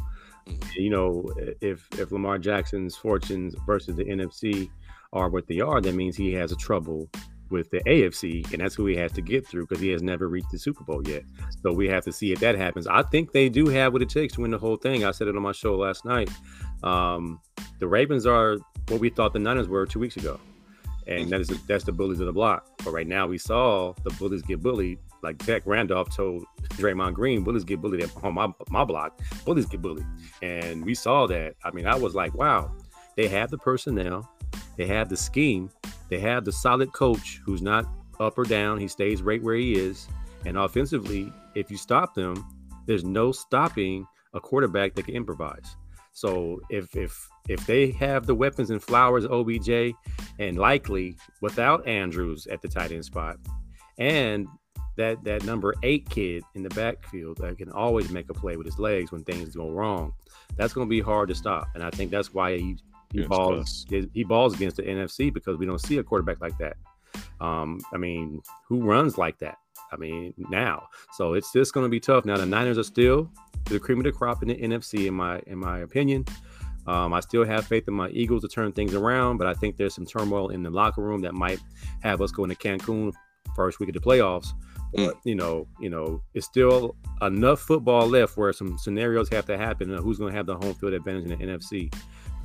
Mm-hmm. 0.48 0.82
You 0.82 0.90
know, 0.90 1.30
if 1.62 1.88
if 1.98 2.12
Lamar 2.12 2.40
Jackson's 2.40 2.96
fortunes 2.96 3.56
versus 3.66 3.96
the 3.96 4.06
NFC 4.06 4.70
are 5.14 5.30
what 5.30 5.48
they 5.48 5.60
are, 5.60 5.82
that 5.82 5.94
means 5.94 6.16
he 6.16 6.34
has 6.34 6.52
a 6.52 6.56
trouble 6.56 7.10
with 7.50 7.70
the 7.70 7.80
AFC, 7.82 8.52
and 8.52 8.62
that's 8.62 8.76
who 8.76 8.86
he 8.86 8.96
has 8.96 9.12
to 9.14 9.22
get 9.22 9.46
through 9.46 9.68
because 9.68 9.82
he 9.82 9.90
has 9.90 10.02
never 10.02 10.28
reached 10.28 10.52
the 10.52 10.60
Super 10.60 10.84
Bowl 10.84 11.08
yet. 11.08 11.24
So 11.62 11.74
we 11.74 11.88
have 11.88 12.04
to 12.06 12.12
see 12.12 12.32
if 12.32 12.40
that 12.40 12.56
happens. 12.56 12.88
I 12.88 13.04
think 13.04 13.32
they 13.32 13.50
do 13.50 13.68
have 13.68 13.94
what 13.94 14.02
it 14.02 14.10
takes 14.10 14.34
to 14.36 14.42
win 14.42 14.52
the 14.52 14.58
whole 14.58 14.78
thing. 14.78 15.06
I 15.06 15.12
said 15.12 15.28
it 15.28 15.36
on 15.36 15.42
my 15.42 15.52
show 15.52 15.76
last 15.76 16.06
night. 16.06 16.30
Um, 16.84 17.40
the 17.80 17.88
Ravens 17.88 18.26
are 18.26 18.58
what 18.88 19.00
we 19.00 19.10
thought 19.10 19.34
the 19.34 19.40
Niners 19.40 19.68
were 19.68 19.86
two 19.86 20.00
weeks 20.00 20.18
ago, 20.18 20.40
and 21.08 21.30
that 21.30 21.42
is 21.42 21.48
that's 21.68 21.84
the 21.84 21.92
bullies 21.92 22.20
of 22.20 22.28
the 22.28 22.34
block. 22.34 22.68
But 22.84 22.92
right 22.92 23.08
now, 23.08 23.28
we 23.28 23.38
saw 23.38 23.94
the 24.04 24.12
bullies 24.12 24.42
get 24.42 24.62
bullied. 24.62 25.00
Like 25.22 25.42
Zach 25.44 25.64
Randolph 25.66 26.16
told 26.16 26.46
Draymond 26.70 27.14
Green, 27.14 27.44
bullies 27.44 27.66
get 27.66 27.82
bullied 27.82 28.10
on 28.24 28.34
my 28.34 28.48
my 28.70 28.84
block. 28.84 29.20
Bullies 29.46 29.66
get 29.66 29.82
bullied, 29.82 30.06
and 30.42 30.86
we 30.86 30.96
saw 30.96 31.28
that. 31.28 31.56
I 31.64 31.72
mean, 31.72 31.88
I 31.88 31.96
was 31.96 32.16
like, 32.16 32.34
wow, 32.34 32.72
they 33.16 33.28
have 33.28 33.50
the 33.52 33.58
personnel, 33.58 34.30
they 34.78 34.86
have 34.86 35.10
the 35.10 35.18
scheme, 35.18 35.70
they 36.10 36.20
have 36.20 36.46
the 36.46 36.52
solid 36.52 36.92
coach 36.94 37.42
who's 37.46 37.62
not 37.62 37.86
up 38.20 38.38
or 38.38 38.44
down. 38.44 38.80
He 38.80 38.88
stays 38.88 39.22
right 39.22 39.42
where 39.42 39.56
he 39.56 39.74
is. 39.74 40.08
And 40.46 40.58
offensively, 40.58 41.32
if 41.56 41.70
you 41.70 41.78
stop 41.78 42.16
them, 42.16 42.46
there's 42.86 43.04
no 43.04 43.32
stopping 43.32 44.06
a 44.34 44.40
quarterback 44.40 44.96
that 44.96 45.06
can 45.06 45.16
improvise. 45.16 45.76
So 46.12 46.60
if 46.70 46.96
if 46.96 47.28
if 47.48 47.66
they 47.66 47.92
have 47.92 48.26
the 48.26 48.36
weapons 48.36 48.70
and 48.72 48.82
Flowers, 48.82 49.26
OBJ, 49.26 49.94
and 50.40 50.58
likely 50.58 51.18
without 51.42 51.88
Andrews 51.88 52.48
at 52.48 52.62
the 52.62 52.68
tight 52.68 52.92
end 52.92 53.06
spot, 53.06 53.38
and 53.98 54.48
that 54.98 55.24
that 55.24 55.44
number 55.44 55.74
eight 55.84 56.10
kid 56.10 56.44
in 56.56 56.64
the 56.64 56.70
backfield 56.70 57.38
that 57.38 57.58
can 57.58 57.72
always 57.72 58.10
make 58.10 58.30
a 58.30 58.34
play 58.34 58.58
with 58.58 58.66
his 58.66 58.80
legs 58.80 59.12
when 59.12 59.24
things 59.24 59.56
go 59.56 59.70
wrong, 59.70 60.12
that's 60.58 60.74
going 60.74 60.88
to 60.88 60.90
be 60.90 61.00
hard 61.00 61.30
to 61.30 61.36
stop. 61.36 61.70
And 61.74 61.84
I 61.84 61.90
think 61.90 62.12
that's 62.12 62.34
why 62.34 62.58
he 62.58 62.78
he 63.12 63.24
balls 63.24 63.86
he 63.90 64.24
balls 64.24 64.54
against 64.54 64.78
the 64.78 64.84
NFC 64.84 65.34
because 65.34 65.58
we 65.58 65.66
don't 65.66 65.82
see 65.82 65.98
a 65.98 66.04
quarterback 66.04 66.42
like 66.42 66.58
that. 66.60 66.78
Um, 67.42 67.80
I 67.94 67.98
mean, 67.98 68.42
who 68.68 68.84
runs 68.84 69.18
like 69.18 69.40
that? 69.40 69.58
I 69.92 69.98
mean, 69.98 70.34
now. 70.38 70.88
So 71.14 71.34
it's 71.34 71.52
just 71.52 71.74
going 71.74 71.86
to 71.86 71.90
be 71.90 72.00
tough. 72.00 72.26
Now 72.26 72.38
the 72.38 72.46
Niners 72.46 72.78
are 72.78 72.84
still 72.84 73.32
the 73.66 73.80
cream 73.80 74.00
of 74.00 74.04
the 74.04 74.12
crop 74.12 74.42
in 74.44 74.50
the 74.50 74.56
NFC, 74.56 75.08
in 75.08 75.14
my 75.16 75.42
in 75.48 75.58
my 75.58 75.80
opinion. 75.80 76.26
Um, 76.88 77.14
I 77.14 77.20
still 77.20 77.46
have 77.46 77.68
faith 77.68 77.88
in 77.88 77.94
my 77.94 78.10
Eagles 78.10 78.42
to 78.42 78.48
turn 78.48 78.72
things 78.72 78.96
around, 78.96 79.38
but 79.38 79.48
I 79.48 79.54
think 79.54 79.78
there's 79.78 79.94
some 79.94 80.06
turmoil 80.06 80.50
in 80.50 80.64
the 80.64 80.72
locker 80.72 81.02
room 81.02 81.22
that 81.22 81.36
might 81.36 81.60
have 82.02 82.22
us 82.22 82.32
going 82.32 82.50
to 82.50 82.56
Cancun 82.56 83.14
first 83.56 83.80
week 83.80 83.90
of 83.90 83.94
the 83.94 84.00
playoffs. 84.00 84.48
Mm. 84.96 85.08
But 85.08 85.16
you 85.24 85.36
know, 85.36 85.68
you 85.80 85.90
know, 85.90 86.22
it's 86.34 86.46
still 86.46 86.96
enough 87.22 87.62
football 87.62 88.08
left 88.08 88.38
where 88.38 88.54
some 88.54 88.78
scenarios 88.78 89.30
have 89.30 89.46
to 89.48 89.58
happen. 89.58 89.90
Who's 89.90 90.18
going 90.18 90.32
to 90.32 90.38
have 90.38 90.48
the 90.48 90.56
home 90.56 90.74
field 90.74 90.94
advantage 90.94 91.30
in 91.30 91.38
the 91.38 91.46
NFC? 91.46 91.94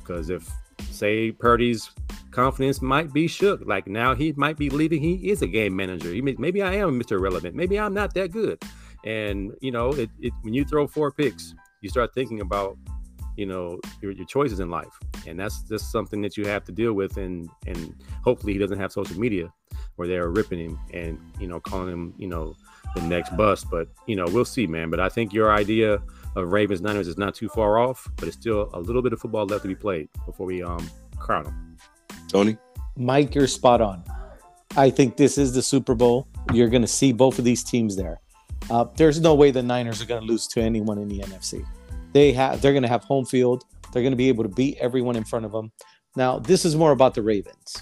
Because 0.05 0.29
if 0.29 0.49
say 0.91 1.31
Purdy's 1.31 1.89
confidence 2.31 2.81
might 2.81 3.11
be 3.13 3.27
shook, 3.27 3.61
like 3.65 3.87
now 3.87 4.13
he 4.13 4.33
might 4.33 4.57
be 4.57 4.69
leaving, 4.69 5.01
he 5.01 5.29
is 5.29 5.41
a 5.41 5.47
game 5.47 5.75
manager. 5.75 6.11
He 6.11 6.21
may, 6.21 6.35
maybe 6.37 6.61
I 6.61 6.75
am 6.75 7.01
Mr. 7.01 7.19
Relevant. 7.19 7.55
Maybe 7.55 7.79
I'm 7.79 7.93
not 7.93 8.13
that 8.13 8.31
good. 8.31 8.61
And 9.05 9.53
you 9.61 9.71
know, 9.71 9.89
it, 9.93 10.09
it 10.19 10.33
when 10.41 10.53
you 10.53 10.65
throw 10.65 10.87
four 10.87 11.11
picks, 11.11 11.53
you 11.81 11.89
start 11.89 12.13
thinking 12.13 12.41
about 12.41 12.77
you 13.37 13.45
know 13.45 13.79
your, 14.01 14.11
your 14.11 14.25
choices 14.25 14.59
in 14.59 14.69
life 14.69 14.97
and 15.27 15.39
that's 15.39 15.61
just 15.63 15.91
something 15.91 16.21
that 16.21 16.37
you 16.37 16.45
have 16.45 16.63
to 16.63 16.71
deal 16.71 16.93
with 16.93 17.17
and 17.17 17.49
and 17.67 17.93
hopefully 18.23 18.53
he 18.53 18.59
doesn't 18.59 18.79
have 18.79 18.91
social 18.91 19.19
media 19.19 19.51
where 19.97 20.07
they're 20.07 20.29
ripping 20.29 20.59
him 20.59 20.79
and 20.93 21.19
you 21.39 21.47
know 21.47 21.59
calling 21.59 21.89
him 21.89 22.13
you 22.17 22.27
know 22.27 22.55
the 22.95 23.01
next 23.01 23.35
bust 23.35 23.67
but 23.69 23.87
you 24.07 24.15
know 24.15 24.25
we'll 24.29 24.45
see 24.45 24.65
man 24.65 24.89
but 24.89 24.99
i 24.99 25.09
think 25.09 25.33
your 25.33 25.51
idea 25.51 26.01
of 26.35 26.51
ravens 26.51 26.81
niners 26.81 27.07
is 27.07 27.17
not 27.17 27.33
too 27.35 27.49
far 27.49 27.77
off 27.77 28.07
but 28.17 28.27
it's 28.27 28.37
still 28.37 28.69
a 28.73 28.79
little 28.79 29.01
bit 29.01 29.13
of 29.13 29.19
football 29.19 29.45
left 29.45 29.61
to 29.61 29.67
be 29.67 29.75
played 29.75 30.09
before 30.25 30.45
we 30.45 30.61
um 30.61 30.89
crown 31.17 31.43
them 31.43 31.77
tony 32.27 32.57
mike 32.97 33.33
you're 33.33 33.47
spot 33.47 33.81
on 33.81 34.03
i 34.75 34.89
think 34.89 35.17
this 35.17 35.37
is 35.37 35.53
the 35.53 35.61
super 35.61 35.95
bowl 35.95 36.27
you're 36.53 36.69
going 36.69 36.81
to 36.81 36.87
see 36.87 37.11
both 37.11 37.39
of 37.39 37.45
these 37.45 37.63
teams 37.63 37.95
there 37.95 38.19
uh, 38.69 38.85
there's 38.95 39.19
no 39.19 39.35
way 39.35 39.51
the 39.51 39.61
niners 39.61 40.01
are 40.01 40.05
going 40.05 40.21
to 40.21 40.27
lose 40.27 40.47
to 40.47 40.61
anyone 40.61 40.97
in 40.97 41.07
the 41.07 41.19
nfc 41.19 41.65
they 42.15 42.31
have 42.31 42.61
they're 42.61 42.71
going 42.71 42.81
to 42.81 42.87
have 42.87 43.03
home 43.03 43.25
field. 43.25 43.65
They're 43.91 44.01
going 44.01 44.13
to 44.13 44.17
be 44.17 44.29
able 44.29 44.43
to 44.43 44.49
beat 44.49 44.77
everyone 44.79 45.17
in 45.17 45.25
front 45.25 45.43
of 45.43 45.51
them. 45.51 45.73
Now, 46.15 46.39
this 46.39 46.63
is 46.63 46.73
more 46.73 46.91
about 46.91 47.13
the 47.13 47.21
Ravens. 47.21 47.75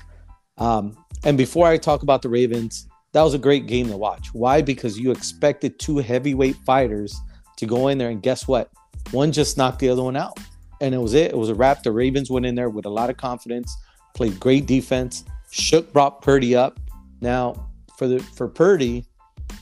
Um, 0.57 0.97
and 1.23 1.37
before 1.37 1.67
I 1.67 1.77
talk 1.77 2.01
about 2.01 2.23
the 2.23 2.29
Ravens, 2.29 2.87
that 3.11 3.21
was 3.21 3.35
a 3.35 3.37
great 3.37 3.67
game 3.67 3.89
to 3.89 3.95
watch. 3.95 4.33
Why? 4.33 4.63
Because 4.63 4.97
you 4.97 5.11
expected 5.11 5.77
two 5.77 5.99
heavyweight 5.99 6.55
fighters 6.65 7.15
to 7.63 7.69
go 7.69 7.87
in 7.87 7.97
there, 7.97 8.09
and 8.09 8.21
guess 8.21 8.47
what? 8.47 8.71
One 9.11 9.31
just 9.31 9.57
knocked 9.57 9.79
the 9.79 9.89
other 9.89 10.03
one 10.03 10.15
out, 10.15 10.39
and 10.81 10.93
it 10.93 10.99
was 10.99 11.13
it. 11.13 11.31
It 11.31 11.37
was 11.37 11.49
a 11.49 11.55
wrap. 11.55 11.83
The 11.83 11.91
Ravens 11.91 12.29
went 12.29 12.45
in 12.45 12.55
there 12.55 12.69
with 12.69 12.85
a 12.85 12.89
lot 12.89 13.09
of 13.09 13.17
confidence, 13.17 13.75
played 14.15 14.39
great 14.39 14.65
defense, 14.65 15.23
shook 15.51 15.91
Brock 15.93 16.21
Purdy 16.21 16.55
up. 16.55 16.79
Now, 17.21 17.69
for 17.97 18.07
the 18.07 18.19
for 18.19 18.47
Purdy, 18.47 19.05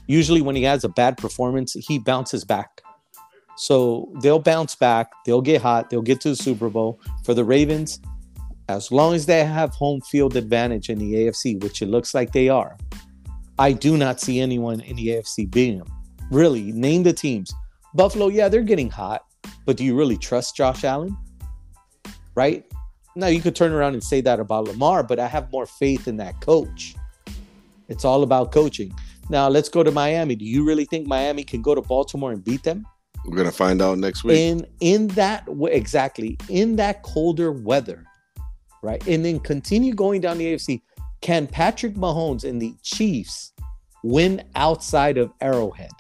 usually 0.08 0.42
when 0.42 0.56
he 0.56 0.64
has 0.64 0.84
a 0.84 0.90
bad 0.90 1.18
performance, 1.18 1.74
he 1.74 2.00
bounces 2.00 2.44
back. 2.44 2.82
So 3.58 4.12
they'll 4.22 4.40
bounce 4.40 4.76
back, 4.76 5.12
they'll 5.26 5.42
get 5.42 5.62
hot, 5.62 5.90
they'll 5.90 6.02
get 6.02 6.22
to 6.22 6.30
the 6.30 6.36
Super 6.36 6.70
Bowl. 6.70 7.00
For 7.24 7.34
the 7.34 7.44
Ravens, 7.44 8.00
as 8.70 8.92
long 8.92 9.14
as 9.14 9.26
they 9.26 9.44
have 9.44 9.72
home 9.72 10.02
field 10.02 10.36
advantage 10.36 10.90
in 10.90 10.98
the 10.98 11.14
AFC, 11.14 11.62
which 11.62 11.82
it 11.82 11.88
looks 11.88 12.16
like 12.16 12.32
they 12.32 12.50
are, 12.50 12.78
I 13.60 13.74
do 13.74 13.98
not 13.98 14.20
see 14.20 14.40
anyone 14.40 14.82
in 14.82 14.96
the 14.96 15.10
AFC 15.10 15.52
beating 15.52 15.80
them. 15.80 15.88
Really, 16.32 16.72
name 16.72 17.04
the 17.04 17.14
teams. 17.14 17.54
Buffalo, 17.94 18.28
yeah, 18.28 18.48
they're 18.48 18.62
getting 18.62 18.90
hot, 18.90 19.26
but 19.66 19.78
do 19.78 19.84
you 19.84 19.96
really 19.96 20.18
trust 20.18 20.56
Josh 20.56 20.84
Allen? 20.84 21.18
Right? 22.36 22.66
Now 23.16 23.28
you 23.28 23.42
could 23.42 23.56
turn 23.56 23.74
around 23.74 23.94
and 23.94 24.04
say 24.04 24.22
that 24.22 24.40
about 24.40 24.66
Lamar, 24.66 25.04
but 25.04 25.20
I 25.20 25.28
have 25.28 25.52
more 25.52 25.66
faith 25.66 26.08
in 26.08 26.18
that 26.18 26.40
coach. 26.40 26.96
It's 27.90 28.06
all 28.06 28.24
about 28.24 28.54
coaching. 28.54 28.94
Now 29.30 29.50
let's 29.50 29.68
go 29.68 29.84
to 29.84 29.92
Miami. 29.92 30.36
Do 30.36 30.46
you 30.46 30.66
really 30.66 30.86
think 30.86 31.08
Miami 31.08 31.44
can 31.44 31.62
go 31.62 31.76
to 31.76 31.82
Baltimore 31.82 32.32
and 32.32 32.44
beat 32.44 32.64
them? 32.64 32.86
We're 33.26 33.38
gonna 33.38 33.52
find 33.52 33.82
out 33.82 33.98
next 33.98 34.24
week. 34.24 34.38
In 34.38 34.66
in 34.80 35.08
that 35.10 35.48
exactly 35.64 36.38
in 36.50 36.76
that 36.78 37.04
colder 37.04 37.52
weather, 37.52 38.06
right? 38.82 39.06
And 39.08 39.24
then 39.24 39.40
continue 39.40 39.94
going 39.94 40.22
down 40.22 40.38
the 40.38 40.54
AFC. 40.54 40.82
Can 41.22 41.46
Patrick 41.46 41.94
Mahomes 41.94 42.44
and 42.44 42.62
the 42.62 42.74
Chiefs 42.82 43.54
win 44.04 44.44
outside 44.56 45.18
of 45.18 45.32
Arrowhead, 45.40 45.92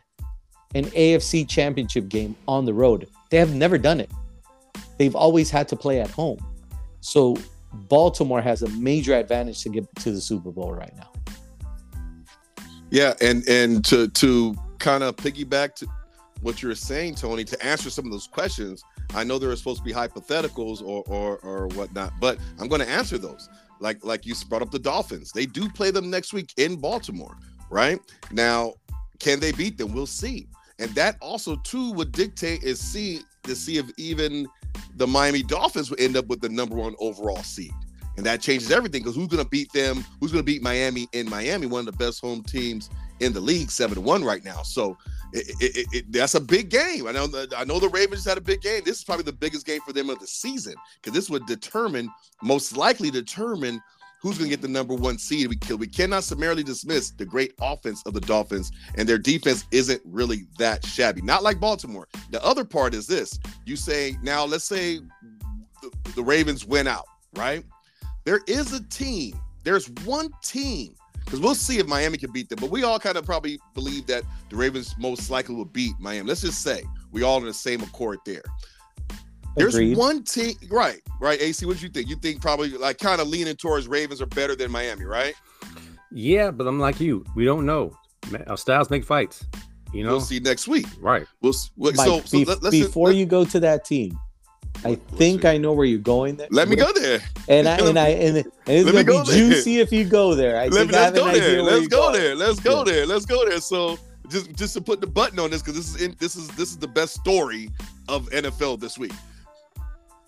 an 0.75 0.85
AFC 0.85 1.47
Championship 1.47 2.09
game 2.09 2.35
on 2.47 2.65
the 2.65 2.73
road? 2.73 3.07
They 3.29 3.37
have 3.37 3.53
never 3.53 3.77
done 3.77 3.99
it. 3.99 4.11
They've 4.97 5.15
always 5.15 5.49
had 5.49 5.67
to 5.69 5.75
play 5.75 6.01
at 6.01 6.09
home. 6.11 6.39
So 6.99 7.37
Baltimore 7.73 8.41
has 8.41 8.61
a 8.61 8.69
major 8.69 9.13
advantage 9.15 9.61
to 9.63 9.69
get 9.69 9.95
to 9.97 10.11
the 10.11 10.21
Super 10.21 10.51
Bowl 10.51 10.73
right 10.73 10.93
now. 10.95 11.09
Yeah, 12.89 13.13
and 13.21 13.47
and 13.47 13.83
to 13.85 14.09
to 14.09 14.55
kind 14.79 15.03
of 15.03 15.15
piggyback 15.15 15.75
to 15.75 15.87
what 16.41 16.61
you're 16.61 16.75
saying, 16.75 17.15
Tony, 17.15 17.43
to 17.45 17.65
answer 17.65 17.89
some 17.89 18.05
of 18.05 18.11
those 18.11 18.27
questions. 18.27 18.83
I 19.13 19.23
know 19.23 19.37
there 19.39 19.49
are 19.49 19.55
supposed 19.55 19.79
to 19.79 19.83
be 19.83 19.93
hypotheticals 19.93 20.81
or 20.81 21.03
or, 21.07 21.37
or 21.37 21.67
whatnot, 21.69 22.13
but 22.19 22.37
I'm 22.59 22.67
going 22.67 22.81
to 22.81 22.89
answer 22.89 23.17
those. 23.17 23.49
Like 23.79 24.03
like 24.03 24.25
you 24.25 24.35
brought 24.49 24.61
up 24.61 24.71
the 24.71 24.79
Dolphins. 24.79 25.31
They 25.31 25.45
do 25.45 25.69
play 25.69 25.91
them 25.91 26.09
next 26.09 26.33
week 26.33 26.53
in 26.57 26.75
Baltimore, 26.75 27.37
right? 27.69 27.99
Now, 28.31 28.73
can 29.19 29.39
they 29.39 29.53
beat 29.53 29.77
them? 29.77 29.93
We'll 29.93 30.05
see. 30.05 30.47
And 30.81 30.89
that 30.95 31.15
also 31.21 31.55
too 31.57 31.93
would 31.93 32.11
dictate 32.11 32.63
is 32.63 32.79
see 32.79 33.21
to 33.43 33.55
see 33.55 33.77
if 33.77 33.85
even 33.97 34.47
the 34.95 35.07
Miami 35.07 35.43
Dolphins 35.43 35.89
would 35.89 35.99
end 35.99 36.17
up 36.17 36.27
with 36.27 36.41
the 36.41 36.49
number 36.49 36.75
one 36.75 36.95
overall 36.99 37.43
seed. 37.43 37.71
And 38.17 38.25
that 38.25 38.41
changes 38.41 38.71
everything 38.71 39.03
because 39.03 39.15
who's 39.15 39.27
going 39.27 39.43
to 39.43 39.49
beat 39.49 39.71
them? 39.71 40.03
Who's 40.19 40.31
going 40.31 40.43
to 40.43 40.51
beat 40.51 40.61
Miami 40.61 41.07
in 41.13 41.29
Miami, 41.29 41.65
one 41.65 41.81
of 41.81 41.85
the 41.85 42.03
best 42.03 42.19
home 42.19 42.43
teams 42.43 42.89
in 43.19 43.31
the 43.31 43.39
league, 43.39 43.71
7 43.71 43.95
to 43.95 44.01
1 44.01 44.23
right 44.23 44.43
now. 44.43 44.63
So 44.63 44.97
it, 45.33 45.55
it, 45.61 45.87
it, 45.91 46.11
that's 46.11 46.35
a 46.35 46.41
big 46.41 46.69
game. 46.69 47.07
I 47.07 47.11
know. 47.11 47.27
The, 47.27 47.53
I 47.55 47.63
know 47.63 47.79
the 47.79 47.89
Ravens 47.89 48.25
had 48.25 48.37
a 48.37 48.41
big 48.41 48.61
game. 48.61 48.81
This 48.83 48.97
is 48.97 49.03
probably 49.03 49.23
the 49.23 49.33
biggest 49.33 49.65
game 49.65 49.79
for 49.85 49.93
them 49.93 50.09
of 50.09 50.19
the 50.19 50.27
season 50.27 50.73
because 50.95 51.13
this 51.13 51.29
would 51.29 51.45
determine, 51.45 52.09
most 52.41 52.75
likely 52.75 53.11
determine, 53.11 53.81
who's 54.21 54.37
going 54.37 54.49
to 54.49 54.55
get 54.55 54.61
the 54.61 54.67
number 54.67 54.93
one 54.93 55.17
seed. 55.17 55.47
We 55.47 55.75
we 55.75 55.87
cannot 55.87 56.23
summarily 56.23 56.63
dismiss 56.63 57.11
the 57.11 57.25
great 57.25 57.53
offense 57.59 58.03
of 58.05 58.13
the 58.13 58.21
Dolphins, 58.21 58.71
and 58.95 59.09
their 59.09 59.17
defense 59.17 59.65
isn't 59.71 60.01
really 60.05 60.43
that 60.57 60.85
shabby. 60.85 61.21
Not 61.21 61.43
like 61.43 61.59
Baltimore. 61.59 62.07
The 62.29 62.43
other 62.43 62.63
part 62.63 62.93
is 62.93 63.07
this: 63.07 63.39
you 63.65 63.75
say 63.75 64.15
now, 64.21 64.45
let's 64.45 64.65
say 64.65 64.99
the, 65.81 66.11
the 66.15 66.23
Ravens 66.23 66.65
win 66.65 66.87
out, 66.87 67.05
right? 67.35 67.63
There 68.23 68.41
is 68.47 68.73
a 68.73 68.83
team. 68.89 69.39
There's 69.63 69.89
one 70.05 70.29
team 70.43 70.95
because 71.25 71.39
we'll 71.39 71.55
see 71.55 71.79
if 71.79 71.87
Miami 71.87 72.17
can 72.17 72.31
beat 72.31 72.49
them. 72.49 72.59
But 72.59 72.69
we 72.69 72.83
all 72.83 72.99
kind 72.99 73.17
of 73.17 73.25
probably 73.25 73.59
believe 73.73 74.05
that 74.07 74.23
the 74.49 74.55
Ravens 74.55 74.95
most 74.99 75.29
likely 75.31 75.55
will 75.55 75.65
beat 75.65 75.93
Miami. 75.99 76.27
Let's 76.27 76.41
just 76.41 76.61
say 76.61 76.83
we 77.11 77.23
all 77.23 77.37
in 77.37 77.45
the 77.45 77.53
same 77.53 77.81
accord 77.81 78.19
there. 78.25 78.43
There's 79.55 79.75
Agreed. 79.75 79.97
one 79.97 80.23
team, 80.23 80.55
right? 80.69 81.01
Right, 81.19 81.41
AC. 81.41 81.65
What 81.65 81.77
do 81.77 81.83
you 81.83 81.89
think? 81.89 82.09
You 82.09 82.15
think 82.15 82.41
probably 82.41 82.69
like 82.69 82.97
kind 82.97 83.19
of 83.19 83.27
leaning 83.27 83.55
towards 83.55 83.87
Ravens 83.87 84.21
are 84.21 84.27
better 84.27 84.55
than 84.55 84.71
Miami, 84.71 85.05
right? 85.05 85.33
Yeah, 86.11 86.51
but 86.51 86.67
I'm 86.67 86.79
like 86.79 86.99
you. 86.99 87.25
We 87.35 87.45
don't 87.45 87.65
know. 87.65 87.95
Our 88.33 88.53
uh, 88.53 88.55
styles 88.55 88.89
make 88.89 89.03
fights. 89.03 89.45
You 89.93 90.03
know, 90.03 90.11
we'll 90.11 90.21
see 90.21 90.39
next 90.39 90.67
week. 90.67 90.87
Right. 90.99 91.25
We'll, 91.41 91.53
Mike, 91.77 91.95
so, 91.95 92.21
so 92.21 92.37
be- 92.37 92.45
let, 92.45 92.71
before 92.71 93.11
you 93.11 93.25
go 93.25 93.43
to 93.43 93.59
that 93.59 93.83
team, 93.83 94.17
I 94.85 94.95
think 94.95 95.43
I 95.45 95.57
know 95.57 95.73
where 95.73 95.85
you're 95.85 95.99
going. 95.99 96.37
There. 96.37 96.47
Let 96.49 96.69
me 96.69 96.75
go 96.75 96.91
there. 96.93 97.19
And 97.47 97.67
I 97.67 97.77
and 97.77 97.99
I 97.99 98.07
and, 98.09 98.37
and 98.37 98.45
it's 98.67 98.91
Let 98.91 99.05
gonna 99.05 99.25
be 99.25 99.31
juicy 99.31 99.79
if 99.79 99.91
you 99.91 100.05
go 100.05 100.33
there. 100.33 100.57
I 100.57 100.67
Let 100.67 100.87
me, 100.87 100.93
let's 100.93 101.17
go 101.17 101.31
there. 101.31 101.61
Let's 101.61 101.87
go 101.87 102.11
there. 102.11 102.35
Let's 102.35 102.59
go 102.59 102.83
there. 102.83 103.05
Let's 103.05 103.25
go 103.25 103.45
there. 103.45 103.59
So 103.59 103.99
just 104.29 104.55
just 104.55 104.73
to 104.75 104.81
put 104.81 105.01
the 105.01 105.07
button 105.07 105.39
on 105.39 105.51
this 105.51 105.61
because 105.61 105.75
this 105.75 105.93
is 105.93 106.01
in, 106.01 106.15
this 106.19 106.35
is 106.35 106.47
this 106.49 106.69
is 106.69 106.77
the 106.77 106.87
best 106.87 107.13
story 107.15 107.69
of 108.07 108.29
NFL 108.29 108.79
this 108.79 108.97
week. 108.97 109.13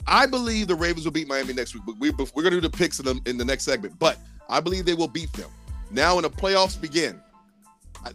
I 0.07 0.25
believe 0.25 0.67
the 0.67 0.75
Ravens 0.75 1.05
will 1.05 1.11
beat 1.11 1.27
Miami 1.27 1.53
next 1.53 1.73
week, 1.73 1.83
but 1.85 1.97
we, 1.99 2.09
we're 2.11 2.43
going 2.43 2.51
to 2.53 2.61
do 2.61 2.61
the 2.61 2.69
picks 2.69 2.99
in 2.99 3.05
the, 3.05 3.19
in 3.25 3.37
the 3.37 3.45
next 3.45 3.63
segment. 3.63 3.97
But 3.99 4.17
I 4.49 4.59
believe 4.59 4.85
they 4.85 4.93
will 4.93 5.07
beat 5.07 5.31
them. 5.33 5.49
Now, 5.91 6.15
when 6.15 6.23
the 6.23 6.29
playoffs 6.29 6.79
begin, 6.79 7.21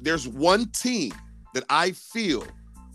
there's 0.00 0.28
one 0.28 0.66
team 0.71 1.12
that 1.54 1.64
I 1.71 1.92
feel 1.92 2.47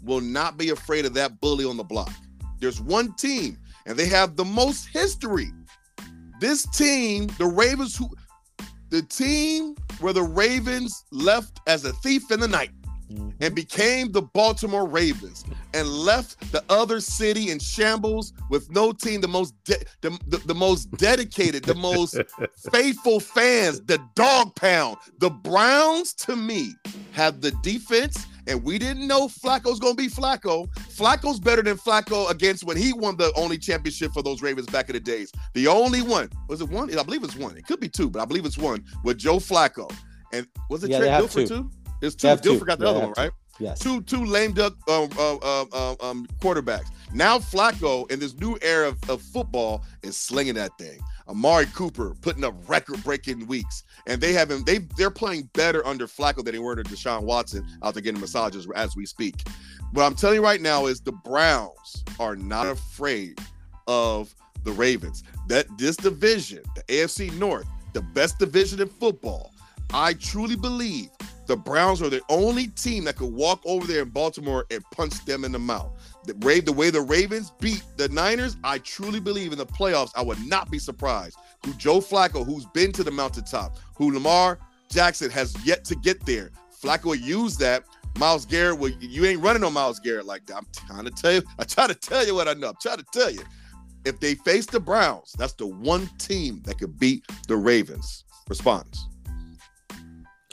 will 0.03 0.21
not 0.21 0.57
be 0.57 0.69
afraid 0.69 1.05
of 1.05 1.13
that 1.15 1.39
bully 1.41 1.65
on 1.65 1.77
the 1.77 1.83
block. 1.83 2.12
There's 2.59 2.81
one 2.81 3.13
team, 3.13 3.57
and 3.85 3.97
they 3.97 4.07
have 4.07 4.35
the 4.35 4.45
most 4.45 4.88
history. 4.88 5.51
This 6.39 6.65
team, 6.67 7.27
the 7.38 7.45
Ravens, 7.45 7.97
who 7.97 8.09
the 8.89 9.01
team 9.01 9.75
where 10.00 10.13
the 10.13 10.23
Ravens 10.23 11.05
left 11.12 11.59
as 11.67 11.85
a 11.85 11.93
thief 11.93 12.29
in 12.31 12.39
the 12.39 12.47
night. 12.47 12.69
And 13.39 13.55
became 13.55 14.12
the 14.12 14.22
Baltimore 14.22 14.88
Ravens 14.88 15.46
and 15.74 15.88
left 15.88 16.51
the 16.51 16.63
other 16.70 17.00
city 17.00 17.51
in 17.51 17.60
shambles 17.60 18.34
with 18.50 18.70
no 18.72 18.91
team, 18.91 19.22
the 19.22 19.27
most 19.27 19.53
de- 19.63 19.84
the, 20.01 20.17
the, 20.27 20.38
the 20.39 20.55
most 20.55 20.91
dedicated, 20.98 21.63
the 21.63 21.75
most 21.75 22.17
faithful 22.72 23.20
fans, 23.20 23.82
the 23.82 24.00
dog 24.15 24.55
pound. 24.55 24.98
The 25.20 25.29
Browns, 25.29 26.13
to 26.15 26.36
me, 26.36 26.74
have 27.12 27.41
the 27.41 27.51
defense 27.63 28.25
and 28.48 28.63
we 28.63 28.77
didn't 28.77 29.08
know 29.08 29.27
Flacco's 29.27 29.79
gonna 29.79 29.96
be 29.96 30.08
Flacco. 30.08 30.67
Flacco's 30.89 31.39
better 31.39 31.62
than 31.62 31.77
Flacco 31.77 32.29
against 32.29 32.63
when 32.63 32.77
he 32.77 32.93
won 32.93 33.15
the 33.15 33.32
only 33.36 33.58
championship 33.58 34.12
for 34.12 34.22
those 34.22 34.41
Ravens 34.41 34.67
back 34.67 34.89
in 34.89 34.93
the 34.93 35.00
days. 35.00 35.32
The 35.53 35.67
only 35.67 36.01
one 36.01 36.29
was 36.48 36.62
it 36.62 36.70
one? 36.70 36.96
I 36.98 37.03
believe 37.03 37.24
it's 37.24 37.36
one. 37.36 37.58
It 37.58 37.65
could 37.65 37.79
be 37.79 37.89
two, 37.89 38.10
but 38.10 38.22
I 38.22 38.25
believe 38.25 38.46
it's 38.46 38.58
one 38.58 38.84
with 39.03 39.17
Joe 39.17 39.38
Flacco. 39.38 39.91
And 40.34 40.48
was 40.70 40.84
it 40.84 40.89
yeah, 40.89 41.00
Trent 41.00 41.25
Dilfer 41.25 41.48
two? 41.48 41.70
It's 42.03 42.15
two. 42.15 42.27
Dilfer 42.27 42.65
got 42.65 42.79
the 42.79 42.88
other 42.88 43.00
one, 43.00 43.13
right? 43.17 43.31
Yes. 43.60 43.79
Two 43.79 44.01
two 44.01 44.25
lame 44.25 44.53
duck 44.53 44.74
um, 44.89 45.10
um, 45.19 45.39
um, 45.43 45.95
um, 46.01 46.27
quarterbacks. 46.41 46.89
Now 47.13 47.38
Flacco 47.38 48.12
in 48.12 48.19
this 48.19 48.33
new 48.36 48.57
era 48.62 48.89
of, 48.89 49.10
of 49.10 49.22
football 49.22 49.86
is 50.01 50.17
slinging 50.17 50.55
that 50.55 50.77
thing. 50.77 51.00
Amari 51.29 51.67
Cooper 51.67 52.15
putting 52.22 52.43
up 52.43 52.53
record-breaking 52.67 53.48
weeks, 53.48 53.83
and 54.07 54.19
they 54.19 54.33
haven't. 54.33 54.65
They 54.65 54.79
they're 54.98 55.12
playing 55.12 55.50
better 55.53 55.86
under 55.86 56.07
Flacco 56.07 56.43
than 56.43 56.53
they 56.53 56.60
were 56.60 56.72
under 56.72 56.83
Deshaun 56.83 57.24
Watson 57.24 57.65
out 57.83 57.93
there 57.93 58.03
getting 58.03 58.19
massages 58.19 58.67
as 58.75 58.95
we 58.95 59.05
speak. 59.05 59.48
What 59.93 60.03
I'm 60.03 60.15
telling 60.15 60.38
you 60.38 60.43
right 60.43 60.62
now 60.62 60.88
is 60.88 61.00
the 61.00 61.12
Browns 61.12 62.03
are 62.19 62.36
not 62.36 62.67
afraid 62.67 63.39
of 63.88 64.33
the 64.63 64.72
Ravens. 64.72 65.24
That 65.48 65.67
this 65.77 65.95
division, 65.95 66.63
the 66.75 66.83
AFC 66.83 67.31
North, 67.38 67.67
the 67.93 68.01
best 68.01 68.39
division 68.39 68.81
in 68.81 68.89
football. 68.89 69.51
I 69.95 70.13
truly 70.13 70.55
believe 70.55 71.10
the 71.45 71.57
Browns 71.57 72.01
are 72.01 72.09
the 72.09 72.21
only 72.29 72.67
team 72.67 73.03
that 73.05 73.17
could 73.17 73.33
walk 73.33 73.62
over 73.65 73.85
there 73.85 74.03
in 74.03 74.09
Baltimore 74.09 74.65
and 74.71 74.83
punch 74.91 75.23
them 75.25 75.43
in 75.43 75.51
the 75.51 75.59
mouth. 75.59 75.91
The, 76.25 76.33
the 76.65 76.73
way 76.73 76.89
the 76.89 77.01
Ravens 77.01 77.51
beat 77.59 77.83
the 77.97 78.07
Niners, 78.09 78.55
I 78.63 78.77
truly 78.79 79.19
believe 79.19 79.51
in 79.51 79.57
the 79.57 79.65
playoffs, 79.65 80.12
I 80.15 80.21
would 80.21 80.39
not 80.45 80.71
be 80.71 80.79
surprised. 80.79 81.38
Who 81.65 81.73
Joe 81.73 82.00
Flacco, 82.00 82.45
who's 82.45 82.65
been 82.67 82.91
to 82.93 83.03
the 83.03 83.12
mountaintop, 83.12 83.77
who 83.95 84.13
Lamar 84.13 84.59
Jackson 84.89 85.29
has 85.31 85.55
yet 85.65 85.83
to 85.85 85.95
get 85.95 86.25
there. 86.25 86.51
Flacco 86.81 87.05
will 87.05 87.15
use 87.15 87.57
that. 87.57 87.83
Myles 88.17 88.45
Garrett, 88.45 88.77
well, 88.77 88.91
you 89.00 89.25
ain't 89.25 89.41
running 89.41 89.63
on 89.63 89.73
Myles 89.73 90.00
Garrett 90.00 90.25
like 90.25 90.45
that. 90.45 90.57
I'm 90.57 90.67
trying 90.71 91.05
to 91.05 91.12
tell 91.12 91.33
you. 91.33 91.41
I 91.57 91.63
try 91.63 91.88
to 91.88 91.95
tell 91.95 92.25
you 92.25 92.35
what 92.35 92.47
I 92.47 92.53
know. 92.53 92.69
I'm 92.69 92.75
trying 92.79 92.97
to 92.97 93.05
tell 93.12 93.31
you. 93.31 93.41
If 94.05 94.19
they 94.19 94.35
face 94.35 94.65
the 94.65 94.79
Browns, 94.79 95.33
that's 95.38 95.53
the 95.53 95.65
one 95.65 96.07
team 96.17 96.62
that 96.65 96.77
could 96.77 97.00
beat 97.00 97.25
the 97.47 97.57
Ravens. 97.57 98.25
Response. 98.50 99.07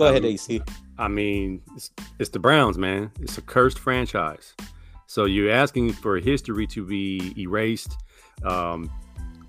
Go 0.00 0.06
ahead, 0.06 0.24
Um, 0.24 0.30
AC. 0.30 0.62
I 0.98 1.08
mean, 1.08 1.60
it's, 1.76 1.90
it's 2.18 2.30
the 2.30 2.38
Browns, 2.38 2.78
man. 2.78 3.10
It's 3.20 3.36
a 3.36 3.42
cursed 3.42 3.78
franchise. 3.78 4.54
So 5.06 5.26
you're 5.26 5.50
asking 5.50 5.92
for 5.92 6.18
history 6.18 6.66
to 6.68 6.86
be 6.86 7.34
erased. 7.36 7.96
Um, 8.42 8.90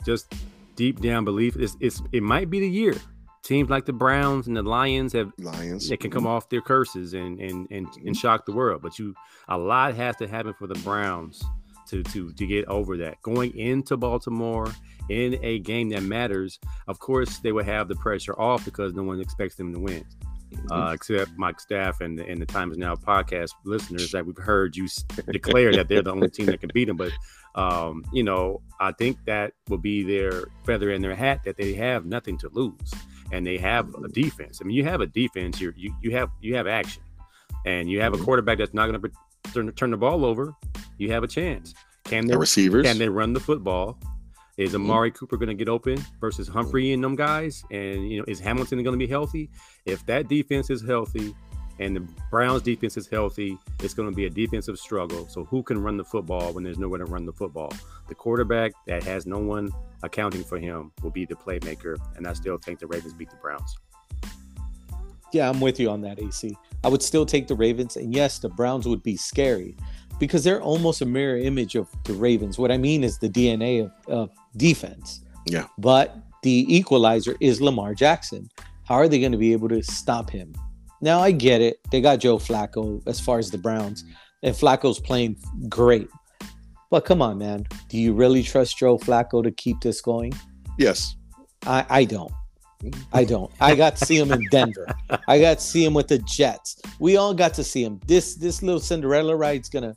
just 0.05 0.34
deep 0.75 1.00
down 1.00 1.24
belief, 1.24 1.55
it's, 1.55 1.77
it's 1.79 2.01
it 2.12 2.22
might 2.22 2.50
be 2.50 2.60
the 2.60 2.70
year. 2.70 2.96
Teams 3.43 3.70
like 3.70 3.86
the 3.86 3.93
Browns 3.93 4.48
and 4.48 4.58
the 4.58 4.62
Lions 4.62 5.13
have 5.13 5.31
Lions. 5.38 5.88
they 5.88 5.96
can 5.96 6.12
come 6.12 6.27
off 6.27 6.50
their 6.50 6.62
curses 6.62 7.13
and 7.13 7.39
and 7.39 7.67
and, 7.72 7.88
and 8.05 8.17
shock 8.17 8.46
the 8.46 8.51
world. 8.51 8.81
But 8.81 9.00
you 9.00 9.15
a 9.48 9.58
lot 9.58 9.96
has 9.96 10.17
to 10.17 10.27
happen 10.27 10.53
for 10.53 10.67
the 10.67 10.79
Browns 10.79 11.41
to 11.88 12.03
to 12.03 12.34
to 12.34 12.46
get 12.46 12.65
over 12.67 12.98
that. 12.98 13.22
Going 13.22 13.55
into 13.58 13.96
Baltimore 13.96 14.70
in 15.08 15.39
a 15.43 15.60
game 15.60 15.89
that 15.89 16.03
matters, 16.03 16.60
of 16.88 17.00
course 17.00 17.38
they 17.39 17.53
will 17.53 17.63
have 17.63 17.88
the 17.88 17.96
pressure 17.96 18.38
off 18.39 18.65
because 18.65 18.93
no 18.93 19.03
one 19.03 19.22
expects 19.22 19.55
them 19.55 19.74
to 19.74 19.79
win. 19.79 20.05
Uh, 20.70 20.91
except 20.93 21.31
my 21.38 21.53
staff 21.58 22.01
and 22.01 22.20
the, 22.20 22.27
and 22.27 22.41
the 22.41 22.46
Times 22.46 22.77
Now 22.77 22.96
podcast 22.96 23.51
listeners 23.63 24.12
that 24.12 24.25
we've 24.25 24.38
heard 24.38 24.75
you 24.75 24.88
declare 25.31 25.72
that 25.74 25.88
they're 25.88 26.01
the 26.01 26.12
only 26.12 26.29
team 26.29 26.48
that 26.48 26.60
can 26.60 26.70
beat 26.74 26.86
them. 26.86 26.98
But 26.98 27.12
um, 27.55 28.03
you 28.13 28.24
know, 28.24 28.62
I 28.79 28.91
think 28.91 29.17
that 29.25 29.53
will 29.70 29.77
be 29.77 30.03
their 30.03 30.46
feather 30.65 30.91
in 30.91 31.01
their 31.01 31.15
hat 31.15 31.43
that 31.46 31.58
they 31.58 31.74
have 31.74 32.05
nothing 32.05 32.38
to 32.39 32.50
lose 32.50 32.93
and 33.31 33.46
they 33.46 33.58
have 33.58 33.93
a 33.96 34.08
defense. 34.10 34.60
I 34.62 34.65
mean, 34.65 34.75
you 34.75 34.84
have 34.84 35.01
a 35.01 35.08
defense. 35.08 35.60
You're, 35.60 35.74
you 35.75 35.96
you 36.01 36.12
have 36.12 36.29
you 36.41 36.55
have 36.55 36.67
action, 36.67 37.01
and 37.65 37.89
you 37.89 38.01
have 38.01 38.13
a 38.13 38.17
quarterback 38.17 38.58
that's 38.58 38.74
not 38.74 38.88
going 38.88 39.01
to 39.01 39.12
turn 39.53 39.72
turn 39.74 39.91
the 39.91 39.98
ball 39.98 40.25
over. 40.25 40.53
You 40.98 41.12
have 41.12 41.24
a 41.24 41.27
chance. 41.27 41.74
Can 42.03 42.27
they 42.27 42.34
The 42.34 42.39
receivers. 42.39 42.86
can 42.86 42.98
they 42.98 43.10
run 43.10 43.34
the 43.34 43.39
football? 43.39 43.98
Is 44.58 44.74
mm-hmm. 44.74 44.84
Amari 44.84 45.12
Cooper 45.12 45.38
going 45.38 45.50
to 45.50 45.53
get 45.55 45.70
open 45.70 46.00
versus 46.20 46.48
Humphrey 46.48 46.93
and 46.93 47.03
them 47.03 47.15
guys? 47.15 47.63
And 47.72 48.10
you 48.10 48.20
know, 48.20 48.25
is 48.27 48.39
Hamilton 48.39 48.84
going 48.84 48.98
to 48.98 49.05
be 49.05 49.10
healthy? 49.10 49.50
If 49.86 50.05
that 50.05 50.27
defense 50.27 50.70
is 50.70 50.86
healthy, 50.86 51.34
and 51.79 51.96
the 51.96 52.08
Browns 52.29 52.62
defense 52.62 52.96
is 52.96 53.08
healthy, 53.08 53.58
it's 53.81 53.93
going 53.93 54.10
to 54.10 54.15
be 54.15 54.25
a 54.25 54.29
defensive 54.29 54.77
struggle. 54.77 55.27
So 55.27 55.43
who 55.46 55.63
can 55.63 55.81
run 55.81 55.98
the 55.98 56.05
football 56.05 56.53
when 56.53 56.63
there's 56.63 56.77
nowhere 56.77 57.00
to 57.00 57.05
run 57.05 57.25
the 57.25 57.34
football? 57.34 57.74
The 58.08 58.15
quarterback 58.15 58.74
that 58.86 59.03
has 59.03 59.25
no 59.25 59.39
one 59.39 59.72
accounting 60.03 60.43
for 60.43 60.60
him 60.60 60.91
will 61.01 61.12
be 61.12 61.25
the 61.25 61.36
playmaker, 61.36 61.98
and 62.15 62.27
I 62.27 62.34
still 62.34 62.58
think 62.58 62.79
the 62.79 62.88
Ravens 62.88 63.13
beat 63.13 63.31
the 63.31 63.38
Browns. 63.38 63.75
Yeah, 65.34 65.50
I'm 65.50 65.62
with 65.62 65.79
you 65.79 65.89
on 65.89 66.01
that, 66.01 66.22
AC. 66.22 66.55
I 66.84 66.88
would 66.88 67.01
still 67.01 67.25
take 67.25 67.48
the 67.48 67.55
Ravens, 67.55 67.96
and 67.96 68.13
yes, 68.13 68.39
the 68.39 68.50
Browns 68.50 68.88
would 68.88 69.01
be 69.01 69.15
scary 69.15 69.75
because 70.20 70.43
they're 70.43 70.62
almost 70.62 71.01
a 71.01 71.05
mirror 71.05 71.38
image 71.38 71.75
of 71.75 71.89
the 72.03 72.13
Ravens. 72.13 72.60
What 72.60 72.72
I 72.72 72.77
mean 72.77 73.03
is 73.03 73.17
the 73.17 73.29
DNA 73.29 73.86
of, 73.86 73.91
of 74.08 74.29
defense. 74.58 75.22
Yeah. 75.46 75.67
But 75.77 76.15
the 76.43 76.65
equalizer 76.74 77.36
is 77.39 77.62
Lamar 77.62 77.93
Jackson. 77.93 78.50
How 78.84 78.96
are 78.96 79.08
they 79.08 79.20
going 79.20 79.31
to 79.31 79.38
be 79.38 79.53
able 79.53 79.70
to 79.70 79.81
stop 79.84 80.29
him? 80.29 80.53
Now 81.01 81.20
I 81.20 81.31
get 81.31 81.62
it. 81.62 81.77
They 81.91 82.01
got 82.01 82.20
Joe 82.20 82.38
Flacco 82.38 83.01
as 83.08 83.20
far 83.20 83.39
as 83.39 83.50
the 83.50 83.58
Browns, 83.58 84.03
and 84.43 84.55
Flacco's 84.55 85.00
playing 85.00 85.38
great. 85.67 86.08
But 86.89 87.05
come 87.05 87.22
on, 87.22 87.38
man. 87.38 87.65
Do 87.89 87.98
you 87.98 88.13
really 88.13 88.43
trust 88.43 88.77
Joe 88.77 88.98
Flacco 88.98 89.41
to 89.43 89.51
keep 89.51 89.81
this 89.81 90.01
going? 90.01 90.34
yes. 90.77 91.15
I, 91.65 91.86
I 91.89 92.05
don't. 92.05 92.31
I 93.13 93.24
don't. 93.24 93.51
I 93.59 93.75
got 93.75 93.96
to 93.98 94.05
see 94.05 94.18
him 94.18 94.31
in 94.31 94.44
Denver. 94.50 94.87
I 95.27 95.40
got 95.40 95.59
to 95.59 95.64
see 95.64 95.85
him 95.85 95.94
with 95.94 96.07
the 96.07 96.18
Jets. 96.20 96.81
We 97.00 97.18
all 97.18 97.33
got 97.33 97.53
to 97.55 97.64
see 97.64 97.83
him. 97.83 98.00
This 98.07 98.35
this 98.35 98.64
little 98.64 98.79
Cinderella 98.79 99.35
ride's 99.35 99.70
gonna 99.70 99.96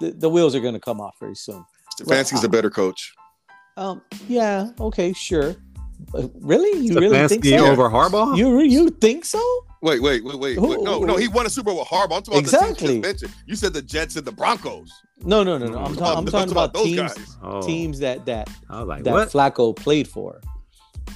the, 0.00 0.10
the 0.10 0.28
wheels 0.28 0.54
are 0.54 0.60
gonna 0.60 0.80
come 0.80 1.00
off 1.00 1.14
very 1.20 1.36
soon. 1.36 1.64
Stefanski's 2.00 2.42
a 2.42 2.48
better 2.48 2.70
coach. 2.70 3.14
Um, 3.76 4.02
yeah, 4.28 4.70
okay, 4.80 5.12
sure. 5.12 5.54
But 6.12 6.30
really, 6.40 6.80
you 6.86 6.94
really 6.98 7.26
think 7.28 7.44
so? 7.44 7.66
over 7.66 7.88
Harbaugh? 7.88 8.36
You 8.36 8.60
you 8.60 8.90
think 8.90 9.24
so? 9.24 9.40
Wait, 9.82 10.00
wait, 10.00 10.24
wait, 10.24 10.38
wait. 10.38 10.58
Who- 10.58 10.82
No, 10.82 11.00
who- 11.00 11.06
no, 11.06 11.16
he 11.16 11.28
won 11.28 11.46
a 11.46 11.50
Super 11.50 11.70
Bowl 11.70 11.80
with 11.80 11.88
Harbaugh. 11.88 12.16
I'm 12.16 12.22
talking 12.22 12.38
about 12.40 12.50
the 12.50 12.58
Exactly. 12.58 12.86
you 12.96 13.02
just 13.02 13.02
mentioned. 13.02 13.32
You 13.46 13.56
said 13.56 13.72
the 13.72 13.82
Jets 13.82 14.16
and 14.16 14.26
the 14.26 14.32
Broncos. 14.32 14.90
No, 15.20 15.42
no, 15.42 15.58
no, 15.58 15.66
no. 15.66 15.78
I'm, 15.78 15.98
I'm 15.98 16.18
I'm 16.18 16.26
talking 16.26 16.52
about, 16.52 16.72
those 16.74 16.84
teams 16.84 17.14
guys. 17.14 17.36
Oh, 17.42 17.62
teams 17.62 17.98
that 18.00 18.24
that 18.26 18.48
I 18.68 18.80
like, 18.82 19.04
that 19.04 19.12
what? 19.12 19.28
Flacco 19.30 19.74
played 19.74 20.06
for. 20.08 20.40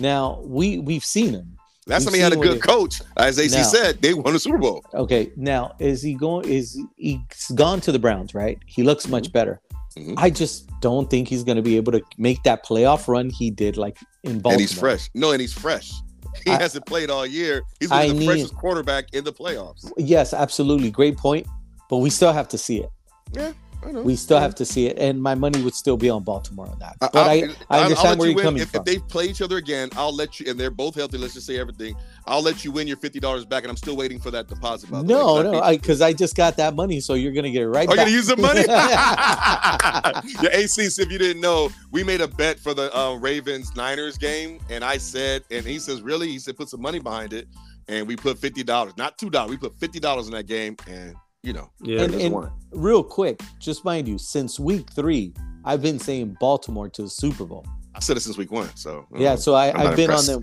Now 0.01 0.41
we 0.45 0.79
we've 0.79 1.05
seen 1.05 1.33
him. 1.35 1.57
Last 1.87 2.01
We've 2.01 2.09
time 2.09 2.15
he 2.15 2.21
had 2.21 2.33
a 2.33 2.37
good 2.37 2.63
coach, 2.63 3.01
as 3.17 3.39
AC 3.39 3.57
Now- 3.57 3.63
said, 3.65 4.01
they 4.03 4.15
won 4.15 4.35
a 4.35 4.39
Super 4.39 4.59
Bowl. 4.59 4.85
Okay, 4.95 5.33
now 5.37 5.75
is 5.79 6.03
he 6.03 6.15
going? 6.15 6.49
Is 6.49 6.79
he's 6.97 7.19
gone 7.55 7.81
to 7.83 7.93
the 7.93 7.99
Browns? 7.99 8.35
Right, 8.35 8.59
he 8.67 8.83
looks 8.83 9.09
much 9.09 9.33
better. 9.33 9.61
Mhm. 9.99 10.15
I 10.17 10.31
just 10.31 10.69
don't 10.81 11.11
think 11.11 11.29
he's 11.29 11.43
going 11.45 11.57
to 11.57 11.63
be 11.63 11.77
able 11.77 11.93
to 11.93 12.03
make 12.17 12.43
that 12.45 12.65
playoff 12.65 13.09
run 13.09 13.29
he 13.31 13.51
did, 13.51 13.77
like 13.77 13.99
in 14.23 14.39
Baltimore. 14.41 14.53
And 14.53 14.61
he's 14.61 14.79
fresh. 14.79 15.11
No, 15.15 15.33
and 15.33 15.41
he's 15.41 15.53
fresh. 15.53 15.93
He 16.45 16.51
I- 16.53 16.61
hasn't 16.63 16.87
played 16.87 17.11
all 17.11 17.27
year. 17.27 17.63
He's 17.81 17.91
I 17.91 18.07
been 18.07 18.15
the 18.17 18.21
need- 18.21 18.27
freshest 18.27 18.55
quarterback 18.55 19.07
in 19.13 19.25
the 19.25 19.33
playoffs. 19.33 19.91
Yes, 19.97 20.33
absolutely, 20.33 20.91
great 20.91 21.17
point. 21.17 21.45
But 21.89 21.97
we 21.99 22.09
still 22.09 22.33
have 22.33 22.47
to 22.51 22.59
see 22.59 22.79
it. 22.79 22.89
Yeah. 23.33 23.53
We 23.83 24.15
still 24.17 24.39
have 24.39 24.55
to 24.57 24.65
see 24.65 24.87
it, 24.87 24.99
and 24.99 25.23
my 25.23 25.35
money 25.35 25.63
would 25.63 25.75
still 25.75 25.97
be 25.97 26.11
on 26.11 26.23
Baltimore 26.23 26.67
on 26.69 26.79
that. 26.81 26.97
But 27.01 27.17
I, 27.17 27.19
I'll- 27.21 27.27
I, 27.29 27.33
I'll- 27.35 27.55
I'll 27.71 27.81
understand 27.85 28.09
let 28.11 28.19
where 28.19 28.29
you 28.29 28.33
you're 28.33 28.37
win. 28.37 28.45
coming 28.45 28.63
if, 28.63 28.71
from. 28.71 28.81
if 28.81 28.85
they 28.85 28.99
play 28.99 29.27
each 29.27 29.41
other 29.43 29.57
again, 29.57 29.89
I'll 29.97 30.15
let 30.15 30.39
you, 30.39 30.51
and 30.51 30.59
they're 30.61 30.71
both 30.71 30.95
healthy. 30.95 31.17
Let's 31.19 31.35
just 31.35 31.47
say 31.47 31.59
everything. 31.59 31.97
I'll 32.27 32.43
let 32.43 32.65
you 32.65 32.73
win 32.73 32.87
your 32.87 32.97
fifty 32.99 33.21
dollars 33.21 33.45
back, 33.45 33.63
and 33.65 33.71
I'm 33.71 33.77
still 33.77 33.97
waiting 33.97 34.19
for 34.21 34.31
that 34.33 34.49
deposit. 34.49 34.91
By 34.91 34.99
the 35.03 35.05
no, 35.09 35.37
way, 35.37 35.43
no, 35.45 35.71
because 35.71 36.01
I, 36.03 36.13
just 36.13 36.37
got 36.37 36.57
that 36.59 36.75
money, 36.75 37.01
so 37.01 37.15
you're 37.15 37.33
gonna 37.33 37.51
get 37.51 37.63
it 37.63 37.69
right 37.69 37.89
Are 37.89 37.93
you 37.93 37.97
back. 37.97 38.07
gonna 38.07 38.11
use 38.11 38.27
the 38.27 38.37
money? 38.37 38.65
yeah, 38.69 40.51
AC. 40.53 40.89
so 40.91 41.03
If 41.03 41.11
you 41.11 41.19
didn't 41.19 41.41
know, 41.41 41.71
we 41.91 42.03
made 42.05 42.21
a 42.21 42.29
bet 42.29 42.59
for 42.59 42.75
the 42.75 42.95
uh, 42.97 43.15
Ravens 43.17 43.75
Niners 43.77 44.19
game, 44.19 44.61
and 44.69 44.85
I 44.85 44.99
said, 44.99 45.43
and 45.51 45.65
he 45.65 45.79
says, 45.79 46.03
really? 46.03 46.29
He 46.29 46.39
said, 46.39 46.57
put 46.57 46.69
some 46.69 46.81
money 46.83 46.99
behind 46.99 47.33
it, 47.33 47.49
and 47.89 48.07
we 48.07 48.17
put 48.17 48.39
fifty 48.39 48.63
dollars, 48.63 48.97
not 48.97 49.19
two 49.19 49.31
dollars. 49.31 49.51
We 49.51 49.57
put 49.57 49.79
fifty 49.79 50.01
dollars 50.01 50.27
in 50.27 50.33
that 50.33 50.47
game, 50.47 50.77
and 50.87 51.15
you 51.43 51.53
know, 51.53 51.71
Yeah, 51.83 52.03
and, 52.03 52.15
and 52.15 52.49
real 52.73 53.03
quick, 53.03 53.41
just 53.59 53.85
mind 53.85 54.07
you, 54.09 54.19
since 54.19 54.61
week 54.61 54.91
three, 54.93 55.33
I've 55.65 55.83
been 55.83 55.99
saying 55.99 56.37
Baltimore 56.41 56.89
to 56.91 57.03
the 57.03 57.09
Super 57.09 57.45
Bowl. 57.45 57.67
I 57.95 58.01
said 58.01 58.17
it 58.17 58.21
since 58.21 58.37
week 58.39 58.53
one. 58.53 58.69
So 58.77 59.07
Yeah, 59.17 59.35
so 59.35 59.55
I, 59.55 59.71
I'm 59.71 59.77
not 59.79 59.87
I've 59.89 59.97
been 59.97 60.05
impressed. 60.11 60.29
on 60.31 60.43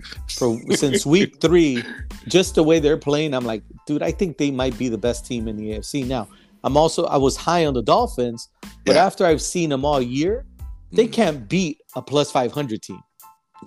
for 0.68 0.76
since 0.76 1.06
week 1.16 1.40
three. 1.40 1.82
Just 2.26 2.54
the 2.56 2.62
way 2.62 2.78
they're 2.78 2.98
playing, 2.98 3.32
I'm 3.32 3.44
like, 3.44 3.62
dude, 3.86 4.02
I 4.02 4.10
think 4.12 4.36
they 4.38 4.50
might 4.50 4.76
be 4.76 4.88
the 4.88 4.98
best 4.98 5.24
team 5.24 5.48
in 5.48 5.56
the 5.56 5.70
AFC. 5.72 6.06
Now, 6.06 6.28
I'm 6.64 6.76
also 6.76 7.04
I 7.06 7.16
was 7.16 7.36
high 7.36 7.64
on 7.64 7.74
the 7.74 7.82
Dolphins, 7.82 8.48
but 8.84 8.96
Yeah. 8.96 9.06
after 9.06 9.24
I've 9.24 9.40
seen 9.40 9.70
them 9.70 9.84
all 9.84 10.02
year, 10.02 10.44
they 10.92 11.06
Mhm. 11.06 11.12
can't 11.12 11.48
beat 11.48 11.78
a 11.96 12.02
plus 12.02 12.30
500 12.30 12.82
team. 12.82 13.00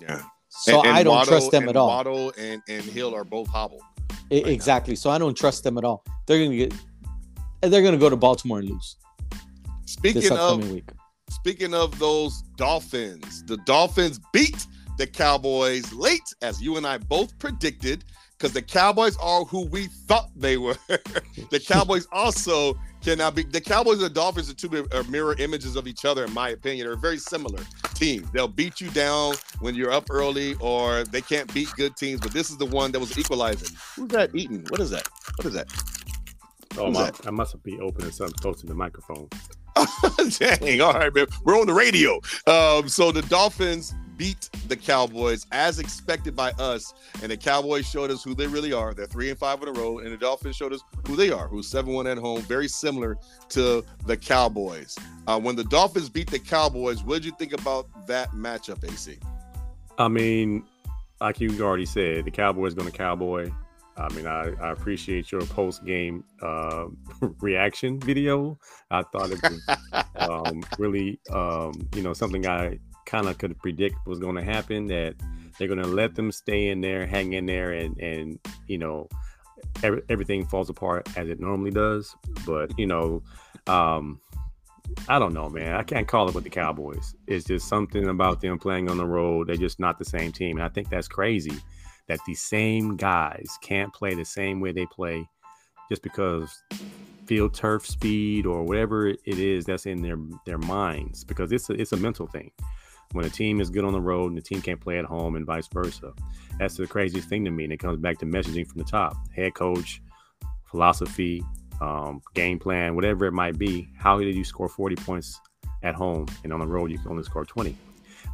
yeah. 0.00 0.22
So 0.48 0.78
And- 0.78 0.88
and 0.88 0.96
I 0.98 1.02
don't 1.02 1.14
Waddle 1.14 1.30
trust 1.30 1.50
them 1.50 1.62
and 1.62 1.70
at 1.70 1.76
all. 1.76 1.88
Waddle 1.88 2.32
and, 2.38 2.62
and 2.68 2.84
Hill 2.84 3.14
are 3.14 3.24
both 3.24 3.48
hobbled. 3.48 3.80
I- 4.30 4.40
now. 4.40 4.48
exactly. 4.48 4.94
So 4.96 5.08
I 5.10 5.16
don't 5.18 5.34
trust 5.36 5.64
them 5.64 5.76
at 5.78 5.84
all. 5.84 6.04
They're 6.26 6.42
gonna 6.44 6.56
get, 6.56 6.74
and 7.62 7.72
they're 7.72 7.82
gonna 7.82 7.96
go 7.96 8.10
to 8.10 8.16
Baltimore 8.16 8.58
and 8.58 8.70
lose 8.70 8.96
Speaking 9.86 10.32
of 10.32 10.70
week. 10.70 10.88
Speaking 11.30 11.74
of 11.74 11.98
those 11.98 12.42
Dolphins, 12.56 13.44
the 13.44 13.56
Dolphins 13.58 14.20
beat 14.32 14.66
the 14.98 15.06
Cowboys 15.06 15.92
late, 15.92 16.34
as 16.42 16.60
you 16.60 16.76
and 16.76 16.86
I 16.86 16.98
both 16.98 17.38
predicted, 17.38 18.04
because 18.36 18.52
the 18.52 18.62
Cowboys 18.62 19.16
are 19.18 19.44
who 19.44 19.66
we 19.66 19.86
thought 19.86 20.30
they 20.36 20.56
were. 20.56 20.76
the 21.50 21.60
Cowboys 21.60 22.06
also 22.12 22.78
cannot 23.02 23.34
be. 23.34 23.44
The 23.44 23.60
Cowboys 23.60 23.96
and 23.96 24.06
the 24.06 24.10
Dolphins 24.10 24.50
are 24.50 24.54
two 24.54 24.86
are 24.92 25.04
mirror 25.04 25.34
images 25.38 25.76
of 25.76 25.86
each 25.86 26.04
other, 26.04 26.24
in 26.24 26.32
my 26.32 26.50
opinion. 26.50 26.86
They're 26.86 26.96
very 26.96 27.18
similar 27.18 27.62
teams. 27.94 28.30
They'll 28.30 28.48
beat 28.48 28.80
you 28.80 28.90
down 28.90 29.34
when 29.60 29.74
you're 29.74 29.92
up 29.92 30.10
early, 30.10 30.54
or 30.60 31.04
they 31.04 31.20
can't 31.20 31.52
beat 31.54 31.68
good 31.76 31.96
teams. 31.96 32.20
But 32.20 32.32
this 32.32 32.50
is 32.50 32.58
the 32.58 32.66
one 32.66 32.92
that 32.92 33.00
was 33.00 33.16
equalizing. 33.18 33.76
Who's 33.96 34.08
that 34.08 34.34
eating? 34.34 34.64
What 34.68 34.80
is 34.80 34.90
that? 34.90 35.08
What 35.36 35.46
is 35.46 35.54
that? 35.54 35.68
Oh, 36.78 36.86
who's 36.86 36.94
my, 36.94 37.04
that? 37.04 37.26
I 37.26 37.30
must 37.30 37.62
be 37.62 37.78
opening 37.80 38.10
something 38.10 38.36
close 38.36 38.60
to 38.60 38.66
the 38.66 38.74
microphone. 38.74 39.28
Dang, 40.38 40.80
all 40.80 40.92
right, 40.92 41.14
man. 41.14 41.26
We're 41.44 41.58
on 41.58 41.66
the 41.66 41.72
radio. 41.72 42.20
Um, 42.46 42.88
so 42.88 43.10
the 43.12 43.22
Dolphins 43.22 43.94
beat 44.16 44.50
the 44.68 44.76
Cowboys 44.76 45.46
as 45.52 45.78
expected 45.78 46.36
by 46.36 46.50
us, 46.52 46.94
and 47.22 47.32
the 47.32 47.36
Cowboys 47.36 47.88
showed 47.88 48.10
us 48.10 48.22
who 48.22 48.34
they 48.34 48.46
really 48.46 48.72
are. 48.72 48.94
They're 48.94 49.06
three 49.06 49.30
and 49.30 49.38
five 49.38 49.62
in 49.62 49.68
a 49.68 49.72
row, 49.72 49.98
and 49.98 50.12
the 50.12 50.16
Dolphins 50.16 50.56
showed 50.56 50.72
us 50.72 50.80
who 51.06 51.16
they 51.16 51.30
are, 51.30 51.48
who's 51.48 51.68
seven 51.68 51.92
one 51.94 52.06
at 52.06 52.18
home, 52.18 52.42
very 52.42 52.68
similar 52.68 53.16
to 53.50 53.84
the 54.06 54.16
Cowboys. 54.16 54.96
Uh, 55.26 55.40
when 55.40 55.56
the 55.56 55.64
Dolphins 55.64 56.08
beat 56.08 56.30
the 56.30 56.38
Cowboys, 56.38 57.02
what 57.02 57.14
did 57.14 57.24
you 57.24 57.32
think 57.32 57.52
about 57.52 57.88
that 58.06 58.30
matchup, 58.32 58.84
AC? 58.84 59.18
I 59.98 60.08
mean, 60.08 60.64
like 61.20 61.40
you 61.40 61.60
already 61.62 61.86
said, 61.86 62.24
the 62.24 62.30
Cowboys 62.30 62.74
going 62.74 62.90
to 62.90 62.96
cowboy. 62.96 63.50
I 63.96 64.08
mean, 64.14 64.26
I, 64.26 64.52
I 64.60 64.70
appreciate 64.70 65.30
your 65.30 65.42
post 65.42 65.84
game 65.84 66.24
uh, 66.40 66.86
reaction 67.40 68.00
video. 68.00 68.58
I 68.90 69.02
thought 69.02 69.30
it 69.30 69.42
was 69.42 70.04
um, 70.16 70.62
really, 70.78 71.20
um, 71.30 71.72
you 71.94 72.02
know, 72.02 72.12
something 72.12 72.46
I 72.46 72.78
kind 73.04 73.28
of 73.28 73.38
could 73.38 73.58
predict 73.58 73.96
was 74.06 74.18
going 74.18 74.36
to 74.36 74.42
happen. 74.42 74.86
That 74.86 75.14
they're 75.58 75.68
going 75.68 75.82
to 75.82 75.88
let 75.88 76.14
them 76.14 76.32
stay 76.32 76.68
in 76.68 76.80
there, 76.80 77.06
hang 77.06 77.34
in 77.34 77.46
there, 77.46 77.72
and 77.72 77.98
and 77.98 78.38
you 78.66 78.78
know, 78.78 79.08
every, 79.82 80.02
everything 80.08 80.46
falls 80.46 80.70
apart 80.70 81.06
as 81.16 81.28
it 81.28 81.38
normally 81.38 81.70
does. 81.70 82.16
But 82.46 82.76
you 82.78 82.86
know, 82.86 83.22
um, 83.66 84.20
I 85.06 85.18
don't 85.18 85.34
know, 85.34 85.50
man. 85.50 85.76
I 85.76 85.82
can't 85.82 86.08
call 86.08 86.28
it 86.30 86.34
with 86.34 86.44
the 86.44 86.50
Cowboys. 86.50 87.14
It's 87.26 87.44
just 87.44 87.68
something 87.68 88.08
about 88.08 88.40
them 88.40 88.58
playing 88.58 88.90
on 88.90 88.96
the 88.96 89.06
road. 89.06 89.48
They're 89.48 89.56
just 89.56 89.78
not 89.78 89.98
the 89.98 90.04
same 90.06 90.32
team, 90.32 90.56
and 90.56 90.64
I 90.64 90.70
think 90.70 90.88
that's 90.88 91.08
crazy 91.08 91.60
that 92.08 92.20
the 92.26 92.34
same 92.34 92.96
guys 92.96 93.48
can't 93.62 93.92
play 93.92 94.14
the 94.14 94.24
same 94.24 94.60
way 94.60 94.72
they 94.72 94.86
play 94.86 95.28
just 95.88 96.02
because 96.02 96.62
field 97.26 97.54
turf 97.54 97.86
speed 97.86 98.46
or 98.46 98.64
whatever 98.64 99.08
it 99.08 99.18
is 99.26 99.64
that's 99.64 99.86
in 99.86 100.02
their 100.02 100.16
their 100.44 100.58
minds 100.58 101.24
because 101.24 101.52
it's 101.52 101.70
a, 101.70 101.74
it's 101.74 101.92
a 101.92 101.96
mental 101.96 102.26
thing. 102.26 102.50
When 103.12 103.26
a 103.26 103.30
team 103.30 103.60
is 103.60 103.68
good 103.68 103.84
on 103.84 103.92
the 103.92 104.00
road 104.00 104.28
and 104.28 104.38
the 104.38 104.42
team 104.42 104.62
can't 104.62 104.80
play 104.80 104.98
at 104.98 105.04
home 105.04 105.36
and 105.36 105.46
vice 105.46 105.68
versa 105.72 106.12
that's 106.58 106.76
the 106.76 106.86
craziest 106.86 107.28
thing 107.28 107.44
to 107.44 107.50
me 107.50 107.64
and 107.64 107.72
it 107.72 107.78
comes 107.78 107.98
back 107.98 108.18
to 108.18 108.26
messaging 108.26 108.66
from 108.66 108.78
the 108.78 108.88
top. 108.88 109.16
Head 109.34 109.54
coach 109.54 110.02
philosophy 110.64 111.42
um, 111.80 112.22
game 112.34 112.58
plan 112.58 112.94
whatever 112.94 113.26
it 113.26 113.32
might 113.32 113.58
be 113.58 113.88
how 113.98 114.18
did 114.18 114.34
you 114.34 114.44
score 114.44 114.68
40 114.68 114.96
points 114.96 115.40
at 115.82 115.94
home 115.94 116.26
and 116.44 116.52
on 116.52 116.60
the 116.60 116.66
road 116.66 116.90
you 116.90 116.98
can 116.98 117.10
only 117.10 117.22
score 117.24 117.44
20 117.44 117.76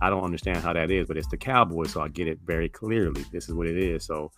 I 0.00 0.10
don't 0.10 0.24
understand 0.24 0.58
how 0.58 0.72
that 0.72 0.90
is, 0.90 1.06
but 1.06 1.16
it's 1.16 1.28
the 1.28 1.36
Cowboys, 1.36 1.92
so 1.92 2.00
I 2.00 2.08
get 2.08 2.28
it 2.28 2.38
very 2.44 2.68
clearly. 2.68 3.24
This 3.32 3.48
is 3.48 3.54
what 3.54 3.66
it 3.66 3.76
is. 3.76 4.04
So 4.04 4.30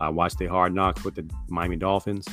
I 0.00 0.08
watched 0.08 0.38
the 0.38 0.46
hard 0.46 0.74
knocks 0.74 1.04
with 1.04 1.14
the 1.14 1.28
Miami 1.48 1.76
Dolphins. 1.76 2.26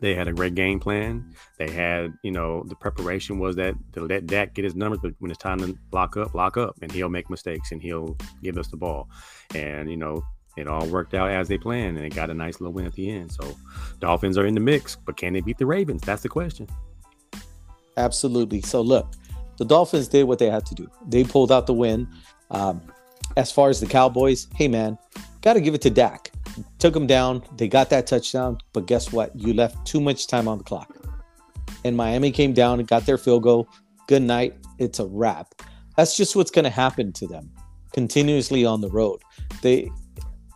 They 0.00 0.14
had 0.14 0.28
a 0.28 0.32
great 0.32 0.54
game 0.54 0.78
plan. 0.78 1.34
They 1.58 1.70
had, 1.70 2.14
you 2.22 2.30
know, 2.30 2.62
the 2.68 2.76
preparation 2.76 3.40
was 3.40 3.56
that 3.56 3.74
to 3.94 4.06
let 4.06 4.26
Dak 4.26 4.54
get 4.54 4.64
his 4.64 4.76
numbers, 4.76 5.00
but 5.02 5.14
when 5.18 5.30
it's 5.30 5.42
time 5.42 5.58
to 5.58 5.76
lock 5.92 6.16
up, 6.16 6.34
lock 6.34 6.56
up, 6.56 6.76
and 6.82 6.92
he'll 6.92 7.08
make 7.08 7.28
mistakes 7.28 7.72
and 7.72 7.82
he'll 7.82 8.16
give 8.42 8.58
us 8.58 8.68
the 8.68 8.76
ball. 8.76 9.08
And 9.56 9.90
you 9.90 9.96
know, 9.96 10.22
it 10.56 10.68
all 10.68 10.86
worked 10.86 11.14
out 11.14 11.30
as 11.30 11.48
they 11.48 11.58
planned, 11.58 11.96
and 11.96 12.04
they 12.04 12.14
got 12.14 12.30
a 12.30 12.34
nice 12.34 12.60
little 12.60 12.72
win 12.72 12.86
at 12.86 12.92
the 12.92 13.10
end. 13.10 13.32
So, 13.32 13.56
Dolphins 13.98 14.38
are 14.38 14.46
in 14.46 14.54
the 14.54 14.60
mix, 14.60 14.94
but 14.94 15.16
can 15.16 15.32
they 15.32 15.40
beat 15.40 15.58
the 15.58 15.66
Ravens? 15.66 16.02
That's 16.02 16.22
the 16.22 16.28
question. 16.28 16.68
Absolutely. 17.96 18.60
So 18.60 18.80
look, 18.80 19.12
the 19.58 19.64
Dolphins 19.64 20.08
did 20.08 20.24
what 20.24 20.38
they 20.38 20.48
had 20.48 20.64
to 20.66 20.74
do. 20.74 20.88
They 21.06 21.24
pulled 21.24 21.52
out 21.52 21.66
the 21.66 21.74
win. 21.74 22.08
Um, 22.50 22.80
as 23.36 23.52
far 23.52 23.68
as 23.68 23.80
the 23.80 23.86
Cowboys, 23.86 24.48
hey 24.54 24.68
man, 24.68 24.96
got 25.42 25.54
to 25.54 25.60
give 25.60 25.74
it 25.74 25.82
to 25.82 25.90
Dak. 25.90 26.32
Took 26.78 26.94
them 26.94 27.06
down. 27.06 27.42
They 27.56 27.68
got 27.68 27.90
that 27.90 28.06
touchdown, 28.06 28.58
but 28.72 28.86
guess 28.86 29.12
what? 29.12 29.34
You 29.36 29.52
left 29.52 29.86
too 29.86 30.00
much 30.00 30.26
time 30.26 30.48
on 30.48 30.58
the 30.58 30.64
clock. 30.64 30.96
And 31.84 31.96
Miami 31.96 32.32
came 32.32 32.52
down 32.52 32.78
and 32.78 32.88
got 32.88 33.06
their 33.06 33.18
field 33.18 33.42
goal. 33.42 33.68
Good 34.06 34.22
night. 34.22 34.54
It's 34.78 34.98
a 34.98 35.06
wrap. 35.06 35.54
That's 35.96 36.16
just 36.16 36.34
what's 36.34 36.50
going 36.50 36.64
to 36.64 36.70
happen 36.70 37.12
to 37.12 37.26
them 37.26 37.50
continuously 37.92 38.64
on 38.64 38.80
the 38.80 38.90
road. 38.90 39.20
They 39.62 39.90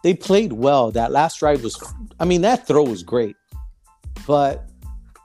they 0.03 0.15
played 0.15 0.53
well. 0.53 0.91
That 0.91 1.13
last 1.13 1.39
drive 1.39 1.63
was 1.63 1.81
I 2.19 2.25
mean 2.25 2.43
that 2.43 2.67
throw 2.67 2.83
was 2.83 3.03
great. 3.03 3.37
But 4.27 4.69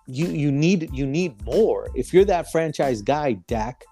you 0.08 0.28
you 0.28 0.52
need 0.52 0.90
you 0.94 1.06
need 1.06 1.44
more. 1.46 1.90
If 1.96 2.14
you're 2.14 2.26
that 2.26 2.52
franchise 2.52 3.02
guy, 3.02 3.34
Dak, 3.48 3.84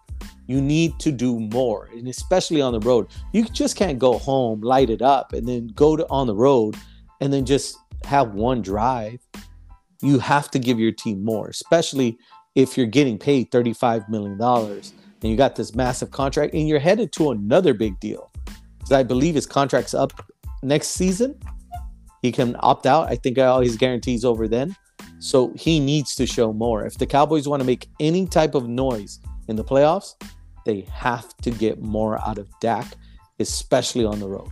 you 0.47 0.61
need 0.61 0.99
to 0.99 1.11
do 1.11 1.39
more, 1.39 1.89
and 1.91 2.07
especially 2.07 2.61
on 2.61 2.73
the 2.73 2.79
road. 2.79 3.07
You 3.33 3.45
just 3.45 3.75
can't 3.75 3.99
go 3.99 4.17
home, 4.17 4.61
light 4.61 4.89
it 4.89 5.01
up, 5.01 5.33
and 5.33 5.47
then 5.47 5.67
go 5.67 5.95
to 5.95 6.07
on 6.09 6.27
the 6.27 6.35
road, 6.35 6.75
and 7.21 7.31
then 7.31 7.45
just 7.45 7.77
have 8.05 8.33
one 8.33 8.61
drive. 8.61 9.19
You 10.01 10.19
have 10.19 10.51
to 10.51 10.59
give 10.59 10.79
your 10.79 10.91
team 10.91 11.23
more, 11.23 11.47
especially 11.47 12.17
if 12.55 12.77
you're 12.77 12.87
getting 12.87 13.17
paid 13.17 13.51
$35 13.51 14.07
million 14.07 14.39
and 14.41 15.31
you 15.31 15.35
got 15.35 15.55
this 15.55 15.75
massive 15.75 16.11
contract 16.11 16.53
and 16.53 16.67
you're 16.67 16.79
headed 16.79 17.11
to 17.13 17.31
another 17.31 17.73
big 17.73 17.99
deal. 17.99 18.31
Because 18.77 18.91
I 18.91 19.03
believe 19.03 19.35
his 19.35 19.45
contract's 19.45 19.93
up 19.93 20.25
next 20.63 20.89
season. 20.89 21.37
He 22.21 22.31
can 22.31 22.55
opt 22.59 22.85
out. 22.85 23.09
I 23.09 23.15
think 23.15 23.37
all 23.37 23.61
his 23.61 23.75
guarantees 23.75 24.23
over 24.23 24.47
then. 24.47 24.75
So 25.25 25.51
he 25.55 25.79
needs 25.79 26.13
to 26.17 26.27
show 26.27 26.53
more. 26.53 26.85
If 26.85 26.99
the 26.99 27.07
Cowboys 27.07 27.47
want 27.47 27.59
to 27.59 27.65
make 27.65 27.89
any 27.99 28.27
type 28.27 28.53
of 28.53 28.69
noise 28.69 29.19
in 29.47 29.55
the 29.55 29.63
playoffs, 29.63 30.13
they 30.67 30.81
have 30.81 31.35
to 31.37 31.49
get 31.49 31.81
more 31.81 32.19
out 32.27 32.37
of 32.37 32.47
Dak, 32.61 32.85
especially 33.39 34.05
on 34.05 34.19
the 34.19 34.27
road. 34.27 34.51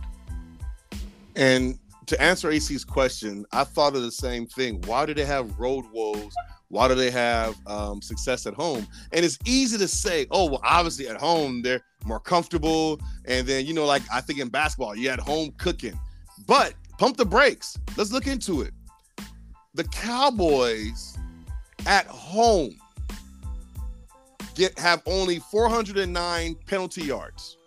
And 1.36 1.78
to 2.06 2.20
answer 2.20 2.50
AC's 2.50 2.84
question, 2.84 3.46
I 3.52 3.62
thought 3.62 3.94
of 3.94 4.02
the 4.02 4.10
same 4.10 4.48
thing. 4.48 4.82
Why 4.86 5.06
do 5.06 5.14
they 5.14 5.24
have 5.24 5.56
road 5.60 5.84
woes? 5.92 6.34
Why 6.70 6.88
do 6.88 6.96
they 6.96 7.12
have 7.12 7.54
um, 7.68 8.02
success 8.02 8.44
at 8.44 8.54
home? 8.54 8.84
And 9.12 9.24
it's 9.24 9.38
easy 9.44 9.78
to 9.78 9.86
say, 9.86 10.26
oh, 10.32 10.46
well, 10.50 10.60
obviously 10.64 11.06
at 11.06 11.20
home 11.20 11.62
they're 11.62 11.84
more 12.04 12.18
comfortable. 12.18 13.00
And 13.26 13.46
then, 13.46 13.64
you 13.64 13.74
know, 13.74 13.86
like 13.86 14.02
I 14.12 14.20
think 14.20 14.40
in 14.40 14.48
basketball, 14.48 14.96
you 14.96 15.08
had 15.08 15.20
home 15.20 15.54
cooking. 15.56 15.96
But 16.48 16.74
pump 16.98 17.16
the 17.16 17.24
brakes. 17.24 17.78
Let's 17.96 18.10
look 18.10 18.26
into 18.26 18.62
it 18.62 18.72
the 19.74 19.84
Cowboys 19.84 21.18
at 21.86 22.06
home 22.06 22.76
get 24.54 24.78
have 24.78 25.02
only 25.06 25.40
409 25.40 26.56
penalty 26.66 27.02
yards. 27.02 27.58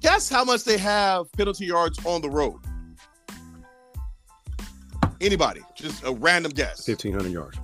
Guess 0.00 0.30
how 0.30 0.44
much 0.44 0.64
they 0.64 0.78
have 0.78 1.30
penalty 1.32 1.66
yards 1.66 2.04
on 2.06 2.22
the 2.22 2.30
road? 2.30 2.58
Anybody? 5.20 5.60
Just 5.74 6.02
a 6.04 6.12
random 6.12 6.52
guess. 6.52 6.88
1500 6.88 7.30
yards. 7.30 7.58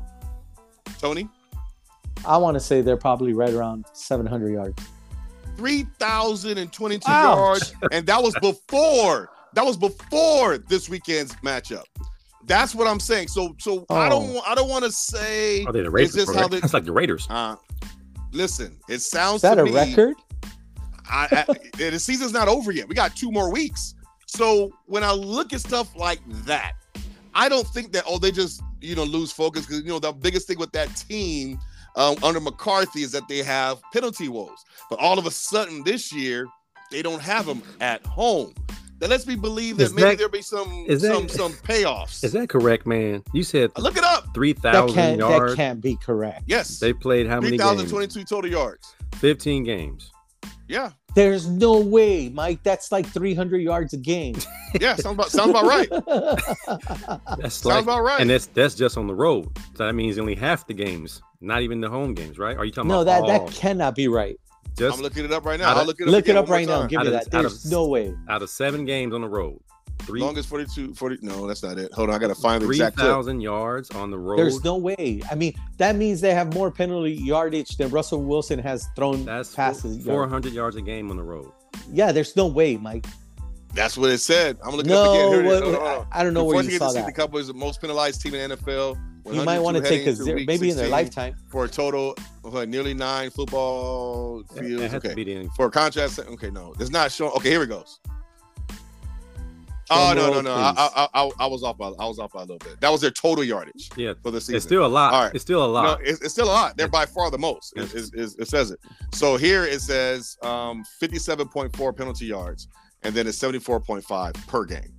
Tony? 0.98 1.28
I 2.26 2.36
want 2.36 2.54
to 2.54 2.60
say 2.60 2.82
they're 2.82 2.98
probably 2.98 3.32
right 3.32 3.54
around 3.54 3.86
700 3.94 4.52
yards. 4.52 4.82
3,022 5.56 7.10
yards. 7.10 7.74
And 7.90 8.06
that 8.06 8.22
was 8.22 8.34
before, 8.42 9.30
that 9.54 9.64
was 9.64 9.78
before 9.78 10.58
this 10.58 10.90
weekend's 10.90 11.34
matchup. 11.36 11.84
That's 12.46 12.74
what 12.74 12.86
I'm 12.86 13.00
saying. 13.00 13.28
So 13.28 13.56
so 13.58 13.84
oh. 13.90 13.94
I 13.94 14.08
don't 14.08 14.40
I 14.46 14.54
don't 14.54 14.68
want 14.68 14.84
to 14.84 14.92
say 14.92 15.64
Are 15.64 15.72
they 15.72 15.82
the 15.82 15.90
Raiders? 15.90 16.16
Is 16.16 16.34
how 16.34 16.48
they, 16.48 16.60
That's 16.60 16.72
like 16.72 16.84
the 16.84 16.92
Raiders. 16.92 17.26
Uh, 17.28 17.56
listen, 18.32 18.78
it 18.88 19.00
sounds 19.00 19.36
is 19.36 19.42
that 19.42 19.58
a 19.58 19.64
me, 19.64 19.72
record? 19.72 20.16
I, 21.08 21.44
I, 21.48 21.54
the 21.90 21.98
season's 21.98 22.32
not 22.32 22.48
over 22.48 22.72
yet. 22.72 22.88
We 22.88 22.94
got 22.94 23.16
two 23.16 23.30
more 23.30 23.50
weeks. 23.50 23.94
So 24.26 24.70
when 24.86 25.02
I 25.02 25.12
look 25.12 25.52
at 25.52 25.60
stuff 25.60 25.94
like 25.96 26.20
that, 26.44 26.74
I 27.34 27.48
don't 27.48 27.66
think 27.68 27.92
that 27.92 28.04
oh 28.06 28.18
they 28.18 28.30
just 28.30 28.62
you 28.80 28.94
know 28.94 29.04
lose 29.04 29.32
focus 29.32 29.66
because 29.66 29.82
you 29.82 29.88
know 29.88 29.98
the 29.98 30.12
biggest 30.12 30.46
thing 30.46 30.58
with 30.58 30.72
that 30.72 30.94
team 30.94 31.58
um, 31.96 32.16
under 32.22 32.40
McCarthy 32.40 33.02
is 33.02 33.10
that 33.12 33.26
they 33.28 33.42
have 33.42 33.80
penalty 33.92 34.28
woes. 34.28 34.64
But 34.88 35.00
all 35.00 35.18
of 35.18 35.26
a 35.26 35.30
sudden 35.32 35.82
this 35.82 36.12
year 36.12 36.46
they 36.92 37.02
don't 37.02 37.20
have 37.20 37.46
them 37.46 37.62
at 37.80 38.06
home 38.06 38.54
that 38.98 39.10
lets 39.10 39.26
me 39.26 39.36
believe 39.36 39.76
that 39.76 39.84
is 39.84 39.92
maybe 39.92 40.08
that, 40.08 40.18
there'll 40.18 40.32
be 40.32 40.42
some 40.42 40.86
that, 40.88 41.00
some 41.00 41.28
some 41.28 41.52
payoffs. 41.52 42.24
Is 42.24 42.32
that 42.32 42.48
correct, 42.48 42.86
man? 42.86 43.22
You 43.32 43.42
said 43.42 43.70
look 43.76 43.96
it 43.96 44.04
up. 44.04 44.34
Three 44.34 44.52
thousand 44.52 45.18
yards. 45.18 45.52
That 45.52 45.56
can't 45.56 45.80
be 45.80 45.96
correct. 45.96 46.44
Yes, 46.46 46.78
they 46.78 46.92
played 46.92 47.26
how 47.26 47.40
many? 47.40 47.50
Three 47.50 47.58
thousand 47.58 47.88
twenty-two 47.88 48.24
total 48.24 48.50
yards. 48.50 48.94
Fifteen 49.16 49.64
games. 49.64 50.12
Yeah. 50.68 50.90
There's 51.14 51.48
no 51.48 51.80
way, 51.80 52.28
Mike. 52.28 52.62
That's 52.62 52.92
like 52.92 53.06
300 53.06 53.58
yards 53.58 53.94
a 53.94 53.96
game. 53.96 54.36
yeah, 54.80 54.96
sounds 54.96 55.14
about 55.14 55.30
sounds 55.30 55.50
about 55.50 55.64
right. 55.64 55.88
that's 57.38 57.54
sounds 57.54 57.64
like, 57.64 57.84
about 57.84 58.02
right. 58.02 58.20
And 58.20 58.28
that's 58.28 58.46
that's 58.48 58.74
just 58.74 58.98
on 58.98 59.06
the 59.06 59.14
road. 59.14 59.48
So 59.76 59.86
that 59.86 59.94
means 59.94 60.18
only 60.18 60.34
half 60.34 60.66
the 60.66 60.74
games, 60.74 61.22
not 61.40 61.62
even 61.62 61.80
the 61.80 61.88
home 61.88 62.12
games, 62.12 62.38
right? 62.38 62.54
Are 62.54 62.66
you 62.66 62.72
talking 62.72 62.88
no, 62.88 63.00
about? 63.00 63.22
No, 63.22 63.26
that 63.28 63.46
that 63.46 63.54
cannot 63.54 63.94
be 63.94 64.08
right. 64.08 64.38
Just 64.76 64.98
I'm 64.98 65.02
looking 65.02 65.24
it 65.24 65.32
up 65.32 65.44
right 65.44 65.58
now. 65.58 65.74
I'll 65.74 65.86
look 65.86 66.00
it 66.00 66.04
up, 66.04 66.10
look 66.10 66.28
it 66.28 66.36
up 66.36 66.48
right 66.48 66.66
now. 66.66 66.86
Give 66.86 67.00
me 67.00 67.10
that. 67.10 67.30
There's 67.30 67.64
of, 67.64 67.70
no 67.70 67.86
way. 67.86 68.14
Out 68.28 68.42
of 68.42 68.50
seven 68.50 68.84
games 68.84 69.14
on 69.14 69.22
the 69.22 69.28
road, 69.28 69.58
three 70.00 70.20
longest 70.20 70.50
42, 70.50 70.94
40. 70.94 71.18
No, 71.22 71.46
that's 71.46 71.62
not 71.62 71.78
it. 71.78 71.92
Hold 71.94 72.10
on, 72.10 72.16
I 72.16 72.18
gotta 72.18 72.34
find 72.34 72.60
the 72.60 72.66
3, 72.66 72.76
exact. 72.76 72.98
Three 72.98 73.06
thousand 73.06 73.40
yards 73.40 73.90
on 73.92 74.10
the 74.10 74.18
road. 74.18 74.38
There's 74.38 74.62
no 74.64 74.76
way. 74.76 75.22
I 75.30 75.34
mean, 75.34 75.54
that 75.78 75.96
means 75.96 76.20
they 76.20 76.34
have 76.34 76.52
more 76.52 76.70
penalty 76.70 77.14
yardage 77.14 77.78
than 77.78 77.88
Russell 77.88 78.22
Wilson 78.22 78.58
has 78.58 78.86
thrown 78.96 79.24
that's 79.24 79.54
passes. 79.54 80.04
Four 80.04 80.28
hundred 80.28 80.52
yards 80.52 80.76
a 80.76 80.82
game 80.82 81.10
on 81.10 81.16
the 81.16 81.24
road. 81.24 81.50
Yeah, 81.90 82.12
there's 82.12 82.36
no 82.36 82.46
way, 82.46 82.76
Mike. 82.76 83.06
That's 83.72 83.96
what 83.96 84.10
it 84.10 84.18
said. 84.18 84.58
I'm 84.64 84.74
looking 84.74 84.90
no, 84.90 85.02
up 85.02 85.10
again. 85.10 85.32
Here 85.32 85.40
it 85.40 85.64
is. 85.64 85.72
What, 85.72 85.82
I, 85.82 86.20
I, 86.20 86.24
don't 86.24 86.32
know 86.32 86.44
Before 86.44 86.54
where 86.54 86.64
you 86.64 86.78
saw 86.78 86.92
that. 86.92 87.04
The 87.04 87.12
Cowboys, 87.12 87.48
the 87.48 87.54
most 87.54 87.80
penalized 87.80 88.22
team 88.22 88.34
in 88.34 88.50
NFL. 88.52 88.98
You 89.32 89.42
might 89.44 89.58
want 89.58 89.76
to 89.76 89.82
take 89.82 90.06
a 90.06 90.14
zero, 90.14 90.40
maybe 90.46 90.70
in 90.70 90.76
their 90.76 90.88
lifetime 90.88 91.34
for 91.50 91.64
a 91.64 91.68
total 91.68 92.14
of 92.44 92.54
like 92.54 92.68
nearly 92.68 92.94
nine 92.94 93.30
football 93.30 94.42
fields. 94.56 94.94
Okay, 94.94 95.48
for 95.56 95.66
a 95.66 95.70
contrast. 95.70 96.18
Okay, 96.18 96.50
no, 96.50 96.74
it's 96.78 96.90
not 96.90 97.10
showing. 97.10 97.32
Okay, 97.32 97.50
here 97.50 97.62
it 97.62 97.68
goes. 97.68 98.00
Oh 99.88 100.12
no 100.16 100.32
no 100.32 100.40
no! 100.40 100.52
I, 100.52 100.72
I, 100.76 101.08
I, 101.14 101.30
I, 101.38 101.46
was 101.46 101.62
off 101.62 101.78
by 101.78 101.86
I 101.86 102.06
was 102.06 102.18
off 102.18 102.32
by 102.32 102.40
a 102.40 102.42
little 102.42 102.58
bit. 102.58 102.80
That 102.80 102.90
was 102.90 103.00
their 103.00 103.12
total 103.12 103.44
yardage. 103.44 103.88
Yeah, 103.96 104.14
for 104.20 104.32
the 104.32 104.40
season. 104.40 104.56
It's 104.56 104.64
still 104.64 104.84
a 104.84 104.88
lot. 104.88 105.14
All 105.14 105.22
right. 105.24 105.34
It's 105.34 105.42
still 105.42 105.64
a 105.64 105.66
lot. 105.66 106.00
No, 106.00 106.04
it's, 106.04 106.20
it's 106.22 106.32
still 106.32 106.46
a 106.46 106.50
lot. 106.50 106.76
They're 106.76 106.88
by 106.88 107.06
far 107.06 107.30
the 107.30 107.38
most. 107.38 107.72
It, 107.76 107.94
it, 107.94 108.10
it, 108.14 108.34
it 108.40 108.48
says 108.48 108.72
it. 108.72 108.80
So 109.12 109.36
here 109.36 109.64
it 109.64 109.80
says 109.80 110.36
um, 110.42 110.82
fifty-seven 110.98 111.48
point 111.48 111.74
four 111.76 111.92
penalty 111.92 112.26
yards, 112.26 112.66
and 113.04 113.14
then 113.14 113.28
it's 113.28 113.38
seventy-four 113.38 113.78
point 113.78 114.02
five 114.02 114.34
per 114.48 114.64
game 114.64 114.92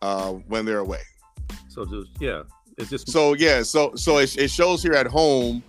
uh, 0.00 0.32
when 0.32 0.64
they're 0.64 0.78
away. 0.78 1.02
So 1.68 1.84
just 1.84 2.10
yeah, 2.18 2.42
it's 2.80 2.90
just 2.90 3.10
So 3.10 3.34
yeah, 3.34 3.62
so 3.62 3.94
so 3.94 4.18
it, 4.18 4.36
it 4.36 4.50
shows 4.50 4.82
here 4.82 4.94
at 4.94 5.06
home 5.06 5.62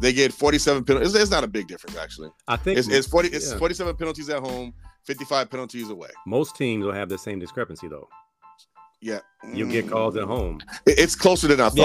they 0.00 0.12
get 0.12 0.32
47 0.32 0.84
penalties. 0.84 1.14
It's, 1.14 1.22
it's 1.22 1.30
not 1.30 1.42
a 1.44 1.46
big 1.48 1.68
difference 1.68 1.96
actually. 1.96 2.30
I 2.48 2.56
think 2.56 2.78
It's, 2.78 2.88
it's 2.88 3.06
40 3.06 3.28
it's 3.28 3.50
yeah. 3.52 3.58
47 3.58 3.96
penalties 3.96 4.28
at 4.28 4.40
home, 4.40 4.74
55 5.04 5.48
penalties 5.50 5.88
away. 5.90 6.08
most 6.26 6.54
teams 6.56 6.84
will 6.84 6.92
have 6.92 7.08
the 7.08 7.16
same 7.18 7.38
discrepancy 7.38 7.88
though. 7.88 8.08
Yeah. 9.00 9.20
You'll 9.52 9.70
get 9.70 9.86
Mm. 9.86 9.90
calls 9.90 10.16
at 10.16 10.24
home. 10.24 10.60
It- 10.86 10.98
It's 10.98 11.14
closer 11.14 11.48
than 11.48 11.60
I 11.60 11.68
thought. 11.70 11.76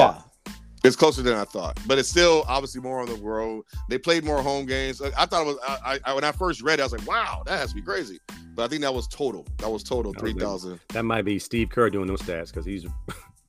Yeah. 0.48 0.54
It's 0.84 0.96
closer 0.96 1.22
than 1.22 1.36
I 1.36 1.44
thought, 1.46 1.78
but 1.86 2.00
it's 2.00 2.10
still 2.10 2.44
obviously 2.48 2.82
more 2.82 3.02
on 3.02 3.06
the 3.06 3.13
road. 3.13 3.65
They 3.88 4.00
played 4.00 4.24
more 4.24 4.41
home 4.41 4.65
games. 4.65 5.00
I 5.00 5.12
I 5.15 5.26
thought 5.28 5.44
it 5.44 5.46
was. 5.46 5.58
I, 5.63 6.00
I 6.04 6.13
when 6.15 6.24
I 6.24 6.32
first 6.32 6.63
read 6.63 6.80
it, 6.80 6.82
I 6.82 6.86
was 6.86 6.91
like, 6.91 7.06
"Wow, 7.08 7.44
that 7.46 7.60
has 7.60 7.70
to 7.70 7.76
be 7.76 7.84
crazy." 7.84 8.17
But 8.56 8.63
I 8.63 8.67
think 8.67 8.82
that 8.82 8.91
was 8.91 9.08
total. 9.08 9.46
That 9.60 9.70
was 9.70 9.84
total 9.84 10.12
That 10.12 10.24
was 10.24 10.32
three 10.32 10.41
it. 10.41 10.44
thousand. 10.44 10.80
That 10.89 11.04
might 11.04 11.22
be 11.22 11.38
Steve 11.38 11.70
Kerr 11.70 11.91
doing 11.91 12.08
those 12.08 12.24
stats 12.24 12.48
because 12.48 12.65
he's 12.65 12.88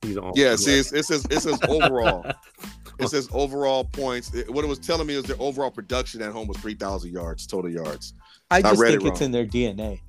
he's 0.03 0.17
on. 0.17 0.33
Yeah. 0.35 0.55
See, 0.55 0.77
it's, 0.77 0.93
it 0.93 1.05
says 1.05 1.25
it 1.29 1.39
says 1.39 1.59
overall. 1.67 2.25
it 2.99 3.07
says 3.07 3.29
overall 3.33 3.85
points. 3.85 4.33
It- 4.33 4.49
what 4.49 4.63
it 4.63 4.67
was 4.67 4.79
telling 4.79 5.07
me 5.07 5.15
is 5.15 5.23
their 5.23 5.39
overall 5.39 5.71
production 5.71 6.21
at 6.21 6.31
home 6.31 6.47
was 6.47 6.57
three 6.57 6.75
thousand 6.75 7.11
yards, 7.11 7.47
total 7.47 7.71
yards. 7.71 8.13
I 8.51 8.61
just 8.61 8.79
read 8.79 8.93
it 8.93 9.01
think 9.01 9.11
it's 9.11 9.21
in 9.21 9.31
their 9.31 9.45
DNA. 9.45 10.01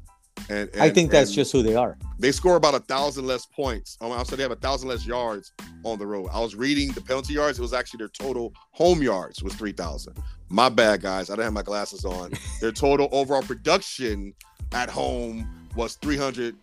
And, 0.51 0.69
I 0.79 0.91
think 0.91 1.13
that's 1.13 1.31
and 1.31 1.37
just 1.37 1.53
who 1.53 1.63
they 1.63 1.77
are. 1.77 1.97
they 2.19 2.33
score 2.33 2.57
about 2.57 2.75
a 2.75 2.81
thousand 2.81 3.25
less 3.25 3.47
points. 3.47 3.97
Um, 4.01 4.11
I'm 4.11 4.25
sorry, 4.25 4.39
they 4.39 4.43
have 4.43 4.53
a 4.53 4.57
thousand 4.57 4.89
less 4.89 5.07
yards 5.07 5.53
on 5.85 5.99
the 5.99 6.07
road. 6.07 6.29
I 6.33 6.41
was 6.41 6.57
reading 6.57 6.91
the 6.91 7.01
penalty 7.01 7.35
yards. 7.35 7.59
It 7.59 7.63
was 7.63 7.73
actually 7.73 7.99
their 7.99 8.09
total 8.09 8.53
home 8.73 9.01
yards 9.01 9.43
was 9.43 9.55
three 9.55 9.73
thousand. 9.73 10.19
My 10.49 10.69
bad, 10.69 11.03
guys. 11.03 11.31
I 11.31 11.35
didn't 11.35 11.45
have 11.45 11.53
my 11.53 11.63
glasses 11.63 12.05
on. 12.05 12.33
their 12.61 12.73
total 12.73 13.09
overall 13.13 13.43
production 13.43 14.35
at 14.73 14.91
home 14.91 15.69
was 15.77 15.95
300, 15.97 16.57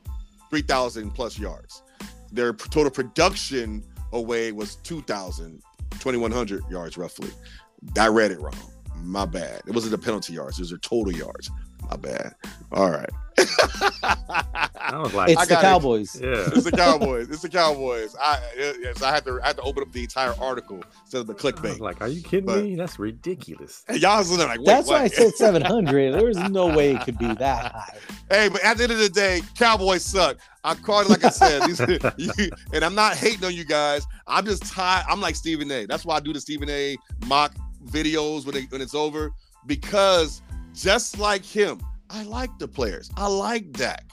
3,000 0.50 1.12
plus 1.12 1.40
yards. 1.40 1.84
Their 2.32 2.54
total 2.54 2.92
production 2.92 3.84
away 4.14 4.52
was 4.52 4.76
2,000, 4.78 5.62
2,100 5.92 6.64
yards 6.70 6.98
roughly. 6.98 7.30
I 7.98 8.08
read 8.08 8.32
it 8.32 8.40
wrong. 8.40 8.56
My 9.04 9.26
bad. 9.26 9.62
It 9.68 9.74
wasn't 9.74 9.92
the 9.92 9.98
penalty 9.98 10.34
yards. 10.34 10.60
It 10.60 10.62
was 10.62 10.70
their 10.70 10.78
total 10.80 11.14
yards. 11.14 11.50
My 11.90 11.98
bad. 11.98 12.36
All 12.72 12.92
right. 12.92 13.10
I 14.04 14.98
was 14.98 15.14
like, 15.14 15.30
It's 15.30 15.42
I 15.42 15.46
the 15.46 15.50
got 15.52 15.60
it. 15.60 15.62
Cowboys. 15.68 16.20
yeah. 16.22 16.30
It's 16.48 16.64
the 16.64 16.72
Cowboys. 16.72 17.30
It's 17.30 17.42
the 17.42 17.50
Cowboys. 17.50 18.16
I 18.20 18.40
yes, 18.58 19.02
I 19.02 19.12
had 19.14 19.26
to 19.26 19.40
I 19.44 19.48
had 19.48 19.56
to 19.58 19.62
open 19.64 19.84
up 19.84 19.92
the 19.92 20.04
entire 20.04 20.34
article 20.40 20.82
instead 21.04 21.22
of 21.22 21.28
the 21.28 21.34
I 21.34 21.38
clickbait. 21.38 21.80
like, 21.80 22.02
are 22.02 22.08
you 22.08 22.22
kidding 22.22 22.46
But- 22.46 22.64
me? 22.64 22.76
That's 22.76 23.00
ridiculous. 23.00 23.84
And 23.88 24.02
y'all 24.02 24.18
was 24.20 24.32
looking 24.32 24.48
like, 24.48 24.60
wait, 24.60 24.66
That's 24.68 24.88
why 24.88 25.04
I 25.04 25.08
said 25.08 25.34
700. 25.36 26.14
There's 26.14 26.38
no 26.50 26.68
way 26.68 26.92
it 26.96 27.02
could 27.02 27.18
be 27.18 27.34
that 27.36 27.72
high. 27.72 27.98
hey, 28.30 28.50
but 28.50 28.64
at 28.64 28.78
the 28.78 28.84
end 28.84 28.92
of 28.94 29.00
the 29.00 29.10
day, 29.10 29.42
Cowboys 29.58 30.04
suck. 30.04 30.38
I 30.64 30.76
called 30.76 31.08
it 31.08 31.10
like 31.10 31.24
I 31.24 31.30
said, 31.30 31.64
These- 31.64 31.80
you- 32.38 32.50
and 32.74 32.84
I'm 32.84 32.96
not 32.96 33.16
hating 33.16 33.46
on 33.46 33.54
you 33.54 33.66
guys. 33.66 34.06
I'm 34.28 34.46
just 34.46 34.66
tired. 34.66 35.06
I'm 35.10 35.22
like 35.22 35.36
Stephen 35.36 35.72
A. 35.72 35.86
That's 35.86 36.06
why 36.06 36.16
I 36.16 36.20
do 36.20 36.34
the 36.34 36.42
Stephen 36.42 36.70
A. 36.70 36.98
mock 37.28 37.54
videos 37.86 38.46
when, 38.46 38.54
they, 38.56 38.64
when 38.66 38.82
it's 38.82 38.94
over 38.96 39.32
because 39.66 40.42
just 40.74 41.18
like 41.20 41.44
him, 41.44 41.80
I 42.14 42.24
like 42.24 42.58
the 42.60 42.68
players. 42.68 43.10
I 43.16 43.28
like 43.28 43.72
Dak. 43.72 44.04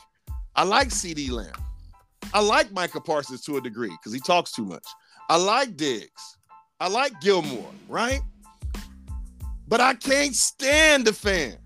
I 0.55 0.63
like 0.63 0.89
CeeDee 0.89 1.31
Lamb. 1.31 1.53
I 2.33 2.41
like 2.41 2.71
Micah 2.73 3.01
Parsons 3.01 3.43
to 3.43 3.57
a 3.57 3.61
degree 3.61 3.91
because 3.91 4.13
he 4.13 4.21
talks 4.21 4.53
too 4.53 4.65
much. 4.65 4.87
I 5.29 5.37
like 5.37 5.77
Diggs. 5.77 6.39
I 6.79 6.89
like 6.89 7.21
Gilmore, 7.21 7.71
right? 7.89 8.21
But 9.67 9.81
I 9.81 9.95
can't 9.95 10.35
stand 10.35 11.07
the 11.07 11.13
fans. 11.13 11.59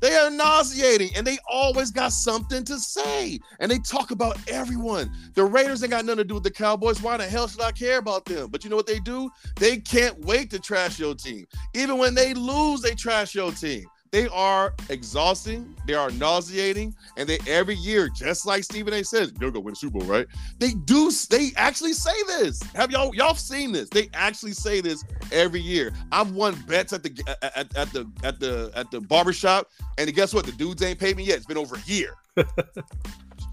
They 0.00 0.14
are 0.16 0.30
nauseating 0.30 1.10
and 1.14 1.26
they 1.26 1.38
always 1.50 1.90
got 1.90 2.12
something 2.12 2.64
to 2.64 2.78
say. 2.78 3.38
And 3.60 3.70
they 3.70 3.78
talk 3.78 4.10
about 4.10 4.38
everyone. 4.48 5.10
The 5.34 5.44
Raiders 5.44 5.82
ain't 5.82 5.90
got 5.90 6.04
nothing 6.04 6.18
to 6.18 6.24
do 6.24 6.34
with 6.34 6.42
the 6.42 6.50
Cowboys. 6.50 7.02
Why 7.02 7.16
the 7.16 7.24
hell 7.24 7.48
should 7.48 7.62
I 7.62 7.72
care 7.72 7.98
about 7.98 8.24
them? 8.24 8.48
But 8.50 8.64
you 8.64 8.70
know 8.70 8.76
what 8.76 8.86
they 8.86 9.00
do? 9.00 9.30
They 9.56 9.78
can't 9.78 10.18
wait 10.24 10.50
to 10.50 10.58
trash 10.58 10.98
your 10.98 11.14
team. 11.14 11.46
Even 11.74 11.98
when 11.98 12.14
they 12.14 12.34
lose, 12.34 12.80
they 12.80 12.94
trash 12.94 13.34
your 13.34 13.52
team. 13.52 13.84
They 14.10 14.28
are 14.28 14.74
exhausting, 14.88 15.74
they 15.86 15.94
are 15.94 16.10
nauseating, 16.12 16.94
and 17.16 17.28
they 17.28 17.38
every 17.46 17.74
year, 17.74 18.08
just 18.08 18.46
like 18.46 18.64
Stephen 18.64 18.94
A 18.94 19.04
says, 19.04 19.32
you're 19.40 19.50
gonna 19.50 19.64
win 19.64 19.72
the 19.72 19.76
Super 19.76 19.98
Bowl, 19.98 20.08
right? 20.08 20.26
They 20.58 20.72
do 20.72 21.10
they 21.30 21.50
actually 21.56 21.92
say 21.92 22.14
this. 22.26 22.62
Have 22.74 22.90
y'all 22.90 23.14
y'all 23.14 23.34
seen 23.34 23.72
this? 23.72 23.88
They 23.88 24.08
actually 24.14 24.52
say 24.52 24.80
this 24.80 25.04
every 25.32 25.60
year. 25.60 25.92
I've 26.12 26.32
won 26.32 26.54
bets 26.66 26.92
at 26.92 27.02
the 27.02 27.36
at, 27.42 27.76
at 27.76 27.92
the 27.92 28.10
at 28.22 28.40
the 28.40 28.70
at 28.74 28.90
the 28.90 29.00
barbershop, 29.00 29.70
and 29.98 30.12
guess 30.14 30.34
what? 30.34 30.46
The 30.46 30.52
dudes 30.52 30.82
ain't 30.82 30.98
paid 30.98 31.16
me 31.16 31.24
yet. 31.24 31.36
It's 31.36 31.46
been 31.46 31.58
over 31.58 31.76
a 31.76 31.80
year. 31.86 32.14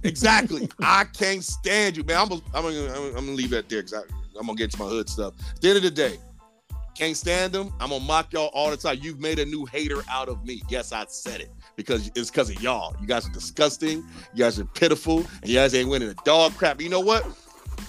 exactly. 0.03 0.69
I 0.81 1.05
can't 1.05 1.43
stand 1.43 1.97
you, 1.97 2.03
man. 2.03 2.17
I'm 2.17 2.29
gonna, 2.29 2.41
I'm 2.53 2.63
gonna, 2.63 3.07
I'm 3.09 3.13
gonna 3.13 3.31
leave 3.31 3.51
that 3.51 3.69
there 3.69 3.83
because 3.83 4.03
I'm 4.39 4.45
gonna 4.45 4.55
get 4.55 4.71
to 4.71 4.79
my 4.79 4.87
hood 4.87 5.09
stuff. 5.09 5.33
At 5.55 5.61
the 5.61 5.69
end 5.69 5.77
of 5.77 5.83
the 5.83 5.91
day, 5.91 6.17
can't 6.95 7.17
stand 7.17 7.53
them. 7.53 7.73
I'm 7.79 7.89
gonna 7.89 8.03
mock 8.03 8.33
y'all 8.33 8.49
all 8.53 8.69
the 8.69 8.77
time. 8.77 8.99
You've 9.01 9.19
made 9.19 9.39
a 9.39 9.45
new 9.45 9.65
hater 9.65 10.01
out 10.09 10.29
of 10.29 10.45
me. 10.45 10.61
Yes, 10.69 10.91
I 10.91 11.05
said 11.07 11.41
it 11.41 11.51
because 11.75 12.11
it's 12.15 12.29
because 12.29 12.49
of 12.49 12.61
y'all. 12.61 12.95
You 13.01 13.07
guys 13.07 13.27
are 13.27 13.31
disgusting. 13.31 14.03
You 14.33 14.39
guys 14.39 14.59
are 14.59 14.65
pitiful, 14.65 15.19
and 15.41 15.49
you 15.49 15.55
guys 15.55 15.73
ain't 15.75 15.89
winning 15.89 16.09
a 16.09 16.15
dog 16.25 16.53
crap. 16.55 16.81
You 16.81 16.89
know 16.89 16.99
what? 16.99 17.25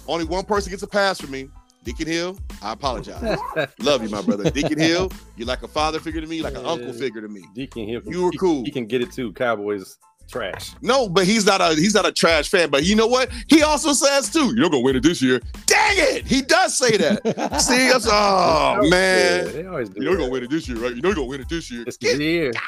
Only 0.06 0.24
one 0.24 0.44
person 0.44 0.70
gets 0.70 0.82
a 0.82 0.86
pass 0.86 1.20
from 1.20 1.30
me. 1.30 1.48
Deacon 1.84 2.06
Hill, 2.06 2.38
I 2.62 2.72
apologize. 2.72 3.38
Love 3.78 4.02
you, 4.02 4.08
my 4.08 4.22
brother. 4.22 4.50
Deacon 4.50 4.78
Hill, 4.78 5.12
you're 5.36 5.46
like 5.46 5.62
a 5.62 5.68
father 5.68 6.00
figure 6.00 6.22
to 6.22 6.26
me, 6.26 6.40
like 6.40 6.54
an 6.54 6.64
uncle 6.64 6.94
figure 6.94 7.20
to 7.20 7.28
me. 7.28 7.44
Deacon 7.54 7.86
Hill, 7.86 8.00
You 8.06 8.24
were 8.24 8.32
cool. 8.32 8.64
He 8.64 8.70
can 8.70 8.86
get 8.86 9.02
it 9.02 9.12
too. 9.12 9.32
Cowboys 9.34 9.98
trash. 10.28 10.72
No, 10.82 11.08
but 11.08 11.24
he's 11.26 11.44
not 11.46 11.60
a 11.60 11.74
he's 11.74 11.94
not 11.94 12.06
a 12.06 12.12
trash 12.12 12.48
fan. 12.48 12.70
But 12.70 12.84
you 12.84 12.96
know 12.96 13.06
what? 13.06 13.30
He 13.48 13.62
also 13.62 13.92
says 13.92 14.30
too, 14.30 14.54
you're 14.56 14.68
gonna 14.70 14.80
win 14.82 14.96
it 14.96 15.02
this 15.02 15.20
year. 15.22 15.40
Dang 15.66 15.94
it! 15.96 16.26
He 16.26 16.42
does 16.42 16.76
say 16.76 16.96
that. 16.96 17.22
See, 17.60 17.88
that's 17.88 18.06
oh, 18.06 18.10
oh 18.12 18.82
Yeah, 18.84 18.88
man. 18.90 19.52
they 19.52 19.66
always 19.66 19.88
do. 19.90 20.02
You're 20.02 20.14
that. 20.14 20.20
gonna 20.20 20.30
win 20.32 20.44
it 20.44 20.50
this 20.50 20.68
year, 20.68 20.78
right? 20.78 20.94
You 20.94 21.00
know 21.02 21.08
you're 21.08 21.16
gonna 21.16 21.26
win 21.28 21.40
it 21.40 21.48
this 21.48 21.70
year. 21.70 21.84
It's 21.86 21.96
the 21.96 22.16
year. 22.16 22.52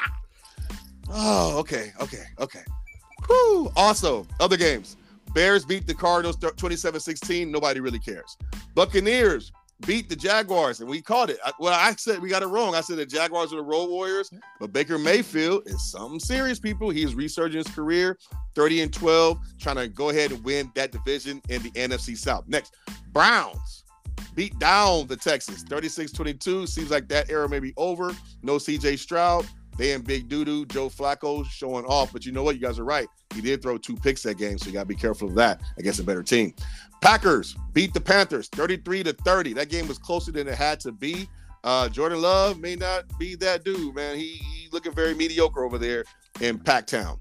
Oh, 1.09 1.57
okay, 1.59 1.93
okay, 2.01 2.23
okay. 2.37 2.63
Whew. 3.27 3.71
Also, 3.77 4.27
other 4.41 4.57
games. 4.57 4.97
Bears 5.33 5.63
beat 5.65 5.87
the 5.87 5.93
Cardinals 5.93 6.35
27-16. 6.37 7.49
Nobody 7.49 7.79
really 7.79 7.99
cares. 7.99 8.37
Buccaneers 8.75 9.51
beat 9.85 10.09
the 10.09 10.15
Jaguars, 10.15 10.79
and 10.79 10.89
we 10.89 11.01
caught 11.01 11.29
it. 11.29 11.37
I, 11.45 11.51
well, 11.59 11.73
I 11.73 11.93
said 11.95 12.19
we 12.19 12.29
got 12.29 12.43
it 12.43 12.47
wrong. 12.47 12.75
I 12.75 12.81
said 12.81 12.97
the 12.97 13.05
Jaguars 13.05 13.53
are 13.53 13.57
the 13.57 13.63
Road 13.63 13.89
Warriors, 13.89 14.31
but 14.59 14.73
Baker 14.73 14.97
Mayfield 14.97 15.63
is 15.67 15.91
something 15.91 16.19
serious, 16.19 16.59
people. 16.59 16.89
He 16.89 17.03
is 17.03 17.15
resurging 17.15 17.59
his 17.59 17.67
career, 17.67 18.17
30 18.55 18.81
and 18.81 18.93
12, 18.93 19.39
trying 19.59 19.75
to 19.75 19.87
go 19.87 20.09
ahead 20.09 20.31
and 20.31 20.43
win 20.43 20.71
that 20.75 20.91
division 20.91 21.41
in 21.49 21.61
the 21.61 21.71
NFC 21.71 22.17
South. 22.17 22.45
Next, 22.47 22.75
Browns 23.11 23.83
beat 24.33 24.57
down 24.59 25.07
the 25.07 25.15
Texans 25.15 25.63
36-22. 25.65 26.67
Seems 26.67 26.91
like 26.91 27.07
that 27.09 27.29
era 27.29 27.47
may 27.47 27.59
be 27.59 27.73
over. 27.77 28.15
No 28.41 28.55
CJ 28.55 28.99
Stroud. 28.99 29.45
They 29.77 29.93
in 29.93 30.01
big 30.01 30.27
doo 30.27 30.43
doo. 30.43 30.65
Joe 30.65 30.89
Flacco 30.89 31.45
showing 31.45 31.85
off, 31.85 32.11
but 32.11 32.25
you 32.25 32.31
know 32.31 32.41
what? 32.41 32.55
You 32.55 32.61
guys 32.61 32.79
are 32.79 32.83
right. 32.83 33.07
He 33.35 33.41
did 33.41 33.61
throw 33.61 33.77
two 33.77 33.95
picks 33.95 34.23
that 34.23 34.37
game, 34.37 34.57
so 34.57 34.65
you 34.67 34.73
got 34.73 34.81
to 34.81 34.87
be 34.87 34.95
careful 34.95 35.27
of 35.27 35.35
that 35.35 35.61
against 35.77 35.99
a 35.99 36.03
better 36.03 36.23
team. 36.23 36.53
Packers 37.01 37.55
beat 37.73 37.93
the 37.93 38.01
Panthers 38.01 38.47
33 38.49 39.03
to 39.03 39.13
30. 39.13 39.53
That 39.53 39.69
game 39.69 39.87
was 39.87 39.97
closer 39.97 40.31
than 40.31 40.47
it 40.47 40.55
had 40.55 40.79
to 40.81 40.91
be. 40.91 41.27
Uh, 41.63 41.89
Jordan 41.89 42.21
Love 42.21 42.59
may 42.59 42.75
not 42.75 43.05
be 43.19 43.35
that 43.35 43.63
dude, 43.63 43.95
man. 43.95 44.15
He, 44.15 44.35
he 44.35 44.69
looking 44.71 44.93
very 44.93 45.13
mediocre 45.13 45.63
over 45.63 45.77
there 45.77 46.05
in 46.39 46.59
Packtown. 46.59 47.19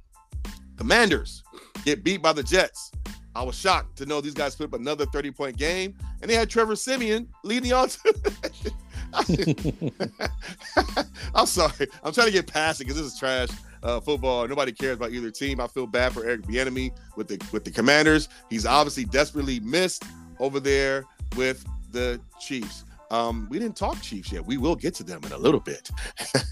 Commanders 0.77 1.43
get 1.85 2.05
beat 2.05 2.23
by 2.23 2.33
the 2.33 2.43
Jets. 2.43 2.93
I 3.35 3.43
was 3.43 3.55
shocked 3.55 3.97
to 3.99 4.07
know 4.07 4.21
these 4.21 4.35
guys 4.35 4.55
put 4.55 4.65
up 4.65 4.75
another 4.75 5.07
30 5.07 5.31
point 5.31 5.57
game, 5.57 5.95
and 6.23 6.31
they 6.31 6.35
had 6.35 6.49
Trevor 6.49 6.77
Siemian 6.77 7.29
leading 7.45 7.71
the 7.71 7.73
on 7.77 7.89
to. 7.89 8.73
I'm 11.35 11.47
sorry. 11.47 11.89
I'm 12.03 12.13
trying 12.13 12.29
to 12.29 12.33
get 12.33 12.47
past 12.47 12.81
it 12.81 12.85
because 12.85 13.01
this 13.01 13.13
is 13.13 13.19
trash 13.19 13.49
uh, 13.87 14.01
football. 14.01 14.47
Nobody 14.49 14.73
cares 14.73 14.97
about 14.97 15.13
either 15.13 15.31
team. 15.31 15.61
I 15.61 15.67
feel 15.69 15.87
bad 15.87 16.13
for 16.13 16.25
Eric 16.25 16.43
Bieniemy 16.43 16.93
with 17.17 17.29
the 17.29 17.41
with 17.53 17.65
the 17.65 17.71
Commanders. 17.71 18.29
He's 18.51 18.67
obviously 18.67 19.05
desperately 19.05 19.61
missed 19.61 20.05
over 20.41 20.61
there 20.61 21.05
with 21.37 21.65
the 21.93 22.21
Chiefs. 22.41 22.85
Um, 23.13 23.47
we 23.49 23.61
didn't 23.61 23.77
talk 23.77 24.03
Chiefs 24.03 24.33
yet. 24.33 24.45
We 24.45 24.57
will 24.57 24.75
get 24.75 24.93
to 24.97 25.05
them 25.05 25.23
in 25.23 25.31
a 25.31 25.39
little 25.39 25.61
bit. 25.61 25.89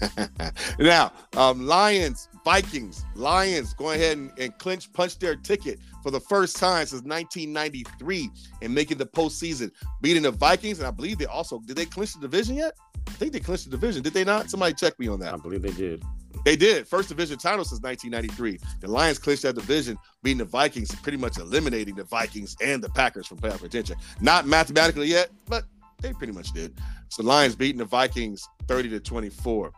now, 0.79 1.11
um, 1.35 1.67
Lions, 1.67 2.29
Vikings, 2.45 3.03
Lions 3.13 3.73
going 3.73 3.99
ahead 3.99 4.17
and, 4.17 4.31
and 4.39 4.57
clinch, 4.57 4.91
punch 4.93 5.19
their 5.19 5.35
ticket 5.35 5.79
for 6.01 6.11
the 6.11 6.19
first 6.21 6.55
time 6.55 6.85
since 6.85 7.01
1993 7.01 8.29
and 8.61 8.73
making 8.73 8.97
the 8.97 9.05
postseason, 9.05 9.69
beating 10.01 10.23
the 10.23 10.31
Vikings. 10.31 10.79
And 10.79 10.87
I 10.87 10.91
believe 10.91 11.17
they 11.17 11.25
also 11.25 11.59
did 11.59 11.75
they 11.75 11.85
clinch 11.85 12.13
the 12.13 12.21
division 12.21 12.55
yet? 12.55 12.77
I 13.07 13.11
think 13.11 13.33
they 13.33 13.39
clinched 13.39 13.65
the 13.65 13.71
division. 13.71 14.01
Did 14.01 14.13
they 14.13 14.23
not? 14.23 14.49
Somebody 14.49 14.73
check 14.73 14.97
me 14.97 15.07
on 15.07 15.19
that. 15.19 15.33
I 15.33 15.37
believe 15.37 15.61
they 15.61 15.71
did. 15.71 16.03
They 16.45 16.55
did. 16.55 16.87
First 16.87 17.09
division 17.09 17.39
title 17.39 17.65
since 17.65 17.81
1993. 17.81 18.59
The 18.79 18.87
Lions 18.87 19.17
clinched 19.17 19.41
that 19.43 19.55
division, 19.55 19.97
beating 20.21 20.37
the 20.37 20.45
Vikings, 20.45 20.93
pretty 20.93 21.17
much 21.17 21.39
eliminating 21.39 21.95
the 21.95 22.03
Vikings 22.03 22.55
and 22.61 22.83
the 22.83 22.89
Packers 22.89 23.25
from 23.25 23.39
playoff 23.39 23.59
contention. 23.59 23.97
Not 24.21 24.45
mathematically 24.45 25.07
yet, 25.07 25.31
but 25.47 25.65
they 26.01 26.13
pretty 26.13 26.33
much 26.33 26.51
did. 26.53 26.79
So 27.09 27.23
Lions 27.23 27.55
beating 27.55 27.79
the 27.79 27.85
Vikings 27.85 28.47
30 28.67 28.89
to 28.89 28.99
24. 28.99 29.71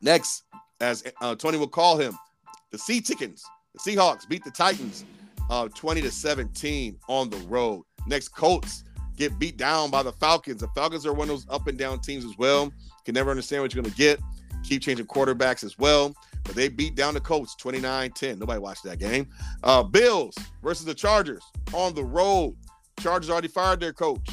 Next, 0.00 0.44
as 0.80 1.04
uh, 1.20 1.34
Tony 1.34 1.58
will 1.58 1.68
call 1.68 1.98
him, 1.98 2.16
the 2.70 2.78
Sea 2.78 3.02
Chickens, 3.02 3.44
the 3.74 3.78
Seahawks 3.78 4.26
beat 4.26 4.42
the 4.44 4.50
Titans 4.50 5.04
uh, 5.50 5.68
20 5.68 6.00
to 6.00 6.10
17 6.10 6.98
on 7.08 7.28
the 7.28 7.36
road. 7.48 7.84
next 8.06 8.28
Colts 8.28 8.84
get 9.16 9.38
beat 9.38 9.58
down 9.58 9.90
by 9.90 10.02
the 10.02 10.12
Falcons. 10.12 10.62
The 10.62 10.68
Falcons 10.68 11.04
are 11.04 11.12
one 11.12 11.28
of 11.28 11.34
those 11.34 11.46
up 11.50 11.66
and 11.66 11.76
down 11.76 12.00
teams 12.00 12.24
as 12.24 12.36
well. 12.38 12.72
Can 13.04 13.14
never 13.14 13.30
understand 13.30 13.62
what 13.62 13.74
you're 13.74 13.82
going 13.82 13.92
to 13.92 13.98
get. 13.98 14.18
Keep 14.64 14.82
changing 14.82 15.06
quarterbacks 15.06 15.64
as 15.64 15.78
well. 15.78 16.14
But 16.44 16.54
they 16.54 16.68
beat 16.68 16.94
down 16.94 17.14
the 17.14 17.20
Colts 17.20 17.54
29 17.56 18.10
10. 18.10 18.38
Nobody 18.38 18.60
watched 18.60 18.84
that 18.84 18.98
game. 18.98 19.28
Uh, 19.62 19.82
Bills 19.82 20.36
versus 20.62 20.84
the 20.84 20.94
Chargers 20.94 21.42
on 21.72 21.94
the 21.94 22.04
road. 22.04 22.56
Chargers 23.00 23.30
already 23.30 23.48
fired 23.48 23.80
their 23.80 23.92
coach. 23.92 24.28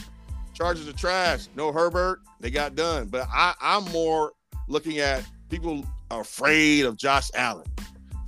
Chargers 0.54 0.88
are 0.88 0.94
trash. 0.94 1.48
No 1.56 1.72
Herbert. 1.72 2.20
They 2.40 2.50
got 2.50 2.76
done. 2.76 3.08
But 3.08 3.28
I, 3.32 3.54
I'm 3.62 3.86
more 3.92 4.34
looking 4.68 5.00
at 5.00 5.24
people 5.50 5.86
are 6.12 6.22
afraid 6.22 6.86
of 6.86 6.98
Josh 6.98 7.30
Allen. 7.34 7.66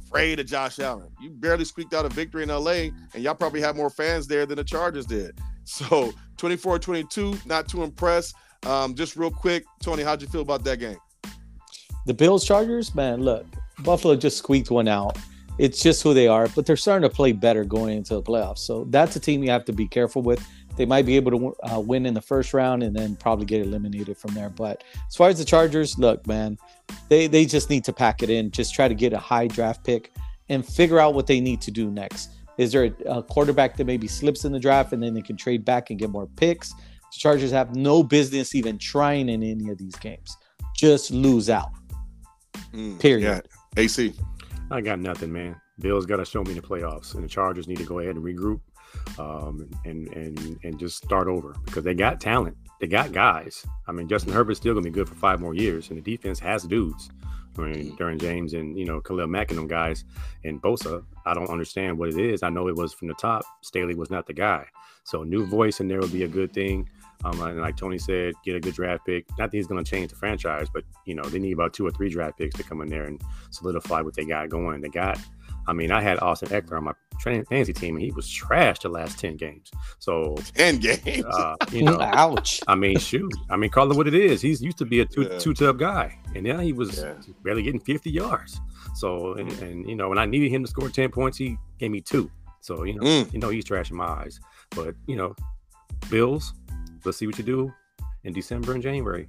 Afraid 0.04 0.40
of 0.40 0.46
Josh 0.46 0.80
Allen. 0.80 1.10
You 1.22 1.30
barely 1.30 1.66
squeaked 1.66 1.94
out 1.94 2.06
a 2.06 2.10
victory 2.10 2.44
in 2.44 2.50
LA, 2.50 2.90
and 3.14 3.24
y'all 3.24 3.36
probably 3.36 3.62
have 3.62 3.76
more 3.76 3.90
fans 3.90 4.28
there 4.28 4.46
than 4.46 4.58
the 4.58 4.64
Chargers 4.64 5.06
did. 5.06 5.40
So 5.64 6.12
24 6.38 6.80
22, 6.80 7.36
not 7.46 7.68
too 7.68 7.84
impressed. 7.84 8.36
Um, 8.66 8.94
just 8.94 9.16
real 9.16 9.32
quick, 9.32 9.64
Tony, 9.82 10.04
how'd 10.04 10.22
you 10.22 10.28
feel 10.28 10.42
about 10.42 10.64
that 10.66 10.80
game? 10.80 10.98
The 12.06 12.14
Bills 12.14 12.46
Chargers, 12.46 12.96
man, 12.96 13.22
look, 13.22 13.46
Buffalo 13.80 14.16
just 14.16 14.38
squeaked 14.38 14.72
one 14.72 14.88
out. 14.88 15.18
It's 15.58 15.84
just 15.84 16.02
who 16.02 16.14
they 16.14 16.28
are, 16.28 16.48
but 16.56 16.66
they're 16.66 16.78
starting 16.78 17.08
to 17.08 17.16
play 17.16 17.34
better 17.34 17.64
going 17.64 17.98
into 17.98 18.16
the 18.16 18.24
playoffs. 18.24 18.60
So 18.60 18.86
that's 18.90 19.16
a 19.16 19.20
team 19.20 19.44
you 19.44 19.52
have 19.52 19.66
to 19.66 19.74
be 19.74 19.88
careful 19.88 20.22
with. 20.22 20.46
They 20.78 20.86
might 20.86 21.06
be 21.06 21.16
able 21.16 21.32
to 21.32 21.56
uh, 21.72 21.80
win 21.80 22.06
in 22.06 22.14
the 22.14 22.22
first 22.22 22.54
round 22.54 22.82
and 22.82 22.96
then 22.96 23.16
probably 23.16 23.46
get 23.46 23.62
eliminated 23.62 24.18
from 24.18 24.34
there. 24.34 24.50
But 24.50 24.84
as 25.08 25.16
far 25.16 25.30
as 25.30 25.38
the 25.38 25.46
Chargers, 25.46 25.98
look, 26.00 26.26
man, 26.26 26.58
they 27.10 27.28
they 27.28 27.46
just 27.46 27.70
need 27.70 27.84
to 27.84 27.94
pack 27.94 28.24
it 28.24 28.30
in. 28.30 28.50
Just 28.52 28.74
try 28.74 28.88
to 28.88 28.96
get 28.96 29.14
a 29.14 29.18
high 29.20 29.48
draft 29.48 29.84
pick 29.84 30.14
and 30.50 30.66
figure 30.66 31.00
out 31.00 31.14
what 31.14 31.28
they 31.28 31.40
need 31.40 31.62
to 31.62 31.72
do 31.72 31.92
next. 31.92 32.32
Is 32.58 32.72
there 32.72 32.86
a, 32.86 33.18
a 33.18 33.24
quarterback 33.24 33.78
that 33.78 33.86
maybe 33.86 34.08
slips 34.08 34.46
in 34.46 34.52
the 34.52 34.60
draft 34.60 34.94
and 34.94 35.04
then 35.04 35.14
they 35.14 35.22
can 35.22 35.38
trade 35.38 35.66
back 35.66 35.90
and 35.90 36.00
get 36.00 36.10
more 36.10 36.28
picks? 36.28 36.74
The 36.74 37.18
Chargers 37.20 37.52
have 37.52 37.76
no 37.76 38.02
business 38.02 38.56
even 38.56 38.78
trying 38.78 39.30
in 39.30 39.44
any 39.44 39.70
of 39.70 39.78
these 39.78 39.96
games. 39.98 40.36
Just 40.76 41.12
lose 41.12 41.50
out. 41.50 41.70
Mm, 42.74 43.00
Period. 43.00 43.48
Yeah. 43.78 43.82
AC. 43.84 44.14
I 44.70 44.82
got 44.82 45.00
nothing, 45.00 45.32
man. 45.32 45.60
Bills 45.80 46.06
got 46.06 46.18
to 46.18 46.26
show 46.26 46.44
me 46.44 46.54
the 46.54 46.62
playoffs, 46.62 47.16
and 47.16 47.24
the 47.24 47.28
Chargers 47.28 47.68
need 47.68 47.78
to 47.78 47.86
go 47.86 48.00
ahead 48.00 48.16
and 48.16 48.24
regroup, 48.24 48.62
um, 49.18 49.70
and 49.86 50.08
and 50.10 50.60
and 50.64 50.80
just 50.80 50.98
start 51.04 51.28
over 51.28 51.56
because 51.66 51.84
they 51.84 51.94
got 51.94 52.22
talent. 52.22 52.56
They 52.80 52.88
got 52.88 53.12
guys. 53.12 53.66
I 53.88 53.92
mean, 53.92 54.08
Justin 54.08 54.34
Herbert's 54.34 54.60
still 54.60 54.74
gonna 54.74 54.84
be 54.84 54.90
good 54.92 55.10
for 55.10 55.16
five 55.16 55.40
more 55.42 55.54
years, 55.54 55.90
and 55.90 55.98
the 55.98 56.02
defense 56.02 56.40
has 56.40 56.64
dudes. 56.64 57.10
I 57.58 57.62
mean, 57.64 57.98
Derwin 57.98 58.20
James 58.20 58.54
and 58.54 58.78
you 58.78 58.86
know 58.86 59.02
Khalil 59.02 59.28
Mack 59.28 59.50
and 59.50 59.58
them 59.58 59.68
guys, 59.68 60.06
and 60.44 60.62
Bosa. 60.62 61.04
I 61.26 61.34
don't 61.34 61.50
understand 61.50 61.98
what 61.98 62.10
it 62.10 62.18
is. 62.18 62.44
I 62.44 62.50
know 62.50 62.68
it 62.68 62.76
was 62.76 62.94
from 62.94 63.08
the 63.08 63.14
top. 63.16 63.44
Staley 63.62 63.96
was 63.96 64.10
not 64.10 64.26
the 64.28 64.34
guy, 64.34 64.66
so 65.04 65.24
a 65.24 65.26
new 65.26 65.46
voice 65.46 65.80
in 65.80 65.88
there 65.88 66.00
would 66.00 66.14
be 66.14 66.24
a 66.24 66.28
good 66.30 66.54
thing. 66.54 66.90
Um, 67.24 67.40
and 67.42 67.60
like 67.62 67.78
Tony 67.78 68.00
said, 68.00 68.34
get 68.44 68.56
a 68.56 68.60
good 68.60 68.74
draft 68.74 69.06
pick. 69.06 69.26
Not 69.38 69.52
that 69.52 69.58
he's 69.58 69.68
going 69.68 69.84
to 69.84 69.90
change 69.90 70.10
the 70.10 70.16
franchise, 70.16 70.68
but 70.74 70.84
you 71.06 71.14
know 71.16 71.24
they 71.24 71.38
need 71.40 71.52
about 71.54 71.74
two 71.74 71.86
or 71.86 71.92
three 71.92 72.10
draft 72.10 72.38
picks 72.38 72.56
to 72.56 72.64
come 72.64 72.82
in 72.82 72.90
there 72.90 73.04
and 73.04 73.22
solidify 73.52 74.02
what 74.02 74.16
they 74.16 74.26
got 74.26 74.50
going. 74.50 74.82
They 74.82 74.90
got. 74.90 75.20
I 75.68 75.74
mean, 75.74 75.92
I 75.92 76.02
had 76.02 76.20
Austin 76.24 76.50
Ekeler 76.50 76.78
on 76.78 76.86
my 76.86 76.94
fantasy 77.24 77.72
team, 77.74 77.96
and 77.96 78.04
he 78.04 78.12
was 78.12 78.28
trash 78.28 78.80
the 78.80 78.90
last 78.90 79.20
ten 79.20 79.38
games. 79.38 79.70
So 80.00 80.36
ten 80.56 80.80
games. 80.80 81.24
Uh, 81.24 81.56
you 81.72 81.84
know, 81.88 82.00
ouch. 82.02 82.60
I 82.68 82.74
mean, 82.74 82.98
shoot. 82.98 83.32
I 83.52 83.58
mean, 83.58 83.70
call 83.70 83.92
it 83.92 83.96
what 83.96 84.08
it 84.08 84.16
is. 84.16 84.42
He's 84.42 84.60
used 84.60 84.80
to 84.80 84.86
be 84.86 85.02
a 85.02 85.06
two 85.06 85.24
Yeah. 85.32 85.38
two 85.38 85.54
tub 85.54 85.78
guy, 85.78 86.18
and 86.34 86.44
now 86.44 86.58
he 86.60 86.74
was 86.74 86.98
Yeah. 86.98 87.14
barely 87.44 87.62
getting 87.62 87.80
fifty 87.82 88.10
yards. 88.10 88.60
So, 88.96 89.34
and, 89.36 89.52
and 89.62 89.88
you 89.88 89.96
know, 89.96 90.10
when 90.10 90.18
I 90.18 90.26
needed 90.26 90.50
him 90.52 90.64
to 90.64 90.70
score 90.70 90.90
ten 90.90 91.12
points, 91.12 91.38
he 91.38 91.56
gave 91.78 91.92
me 91.92 92.02
two. 92.02 92.32
So 92.62 92.84
you 92.84 92.96
know, 92.96 93.04
Mm. 93.06 93.32
you 93.32 93.38
know, 93.40 93.50
he's 93.50 93.64
trash 93.66 93.92
in 93.92 93.98
my 93.98 94.06
eyes. 94.08 94.40
But 94.76 94.96
you 95.06 95.16
know, 95.16 95.36
Bills. 96.10 96.54
Let's 97.04 97.18
see 97.18 97.28
what 97.28 97.38
you 97.38 97.44
do 97.44 97.74
in 98.24 98.34
December 98.34 98.74
and 98.74 98.84
January. 98.84 99.28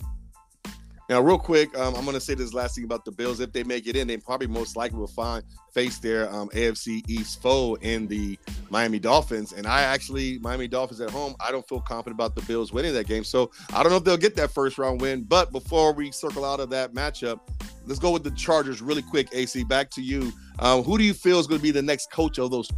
Now, 1.09 1.21
real 1.21 1.39
quick, 1.39 1.77
um, 1.77 1.95
I'm 1.95 2.05
going 2.05 2.15
to 2.15 2.21
say 2.21 2.35
this 2.35 2.55
last 2.55 2.77
thing 2.77 2.85
about 2.85 3.05
the 3.05 3.11
Bills. 3.11 3.41
If 3.41 3.53
they 3.53 3.65
make 3.65 3.87
it 3.87 3.97
in, 3.97 4.07
they 4.07 4.17
probably 4.17 4.47
most 4.47 4.77
likely 4.77 4.99
will 4.99 5.07
find 5.09 5.43
face 5.75 5.99
their 5.99 6.33
um, 6.33 6.49
AFC 6.51 7.03
East 7.09 7.43
foe 7.43 7.75
in 7.83 8.07
the 8.07 8.39
Miami 8.71 8.99
Dolphins. 8.99 9.53
And 9.53 9.67
I 9.67 9.83
actually, 9.83 10.39
Miami 10.39 10.69
Dolphins 10.69 11.01
at 11.01 11.11
home, 11.11 11.35
I 11.41 11.51
don't 11.51 11.69
feel 11.69 11.81
confident 11.81 12.17
about 12.17 12.35
the 12.35 12.43
Bills 12.43 12.73
winning 12.73 12.95
that 12.95 13.07
game. 13.07 13.25
So 13.25 13.51
I 13.75 13.83
don't 13.83 13.91
know 13.91 13.99
if 13.99 14.05
they'll 14.05 14.17
get 14.17 14.37
that 14.37 14.53
first 14.53 14.79
round 14.79 15.01
win. 15.01 15.23
But 15.25 15.53
before 15.53 15.93
we 15.93 16.13
circle 16.13 16.45
out 16.45 16.61
of 16.61 16.71
that 16.71 16.95
matchup, 16.95 17.41
let's 17.85 17.99
go 18.01 18.11
with 18.11 18.23
the 18.23 18.31
Chargers 18.31 18.81
really 18.81 19.03
quick. 19.03 19.29
AC, 19.33 19.65
back 19.65 19.91
to 19.91 20.03
you. 20.03 20.33
Um, 20.61 20.83
who 20.83 20.97
do 20.97 21.05
you 21.05 21.15
feel 21.15 21.39
is 21.41 21.47
going 21.47 21.59
to 21.59 21.63
be 21.63 21.73
the 21.73 21.83
next 21.83 22.11
coach 22.11 22.39
of 22.39 22.51
those? 22.51 22.71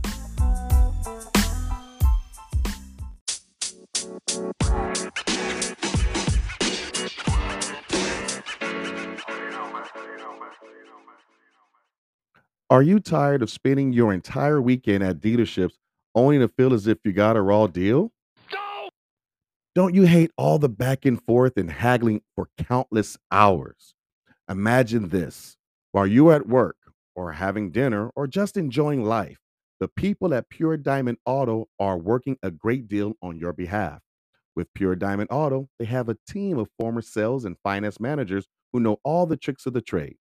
Are 12.75 12.83
you 12.83 12.99
tired 12.99 13.41
of 13.41 13.51
spending 13.51 13.93
your 13.93 14.13
entire 14.13 14.61
weekend 14.61 15.05
at 15.05 15.21
dealerships 15.21 15.75
only 16.13 16.41
to 16.41 16.49
feel 16.49 16.75
as 16.75 16.89
if 16.89 16.99
you 17.05 17.13
got 17.13 17.37
a 17.37 17.41
raw 17.41 17.69
deal? 17.69 18.11
Don't 19.77 19.95
you 19.95 20.07
hate 20.07 20.33
all 20.37 20.59
the 20.59 20.69
back 20.69 21.05
and 21.05 21.23
forth 21.23 21.57
and 21.57 21.71
haggling 21.71 22.23
for 22.35 22.49
countless 22.59 23.17
hours? 23.31 23.95
Imagine 24.51 25.11
this 25.11 25.57
while 25.93 26.05
you're 26.05 26.33
at 26.33 26.49
work 26.49 26.75
or 27.15 27.31
having 27.31 27.71
dinner 27.71 28.11
or 28.17 28.27
just 28.27 28.57
enjoying 28.57 29.05
life, 29.05 29.39
the 29.79 29.87
people 29.87 30.35
at 30.35 30.51
Pure 30.51 30.79
Diamond 30.79 31.19
Auto 31.25 31.69
are 31.79 31.97
working 31.97 32.39
a 32.43 32.51
great 32.51 32.89
deal 32.89 33.13
on 33.23 33.39
your 33.39 33.53
behalf. 33.53 34.01
With 34.57 34.75
Pure 34.75 34.97
Diamond 34.97 35.29
Auto, 35.31 35.69
they 35.79 35.85
have 35.85 36.09
a 36.09 36.19
team 36.29 36.59
of 36.59 36.67
former 36.77 37.03
sales 37.03 37.45
and 37.45 37.57
finance 37.63 38.01
managers 38.01 38.49
who 38.73 38.81
know 38.81 38.99
all 39.05 39.27
the 39.27 39.37
tricks 39.37 39.65
of 39.65 39.75
the 39.75 39.81
trade. 39.81 40.17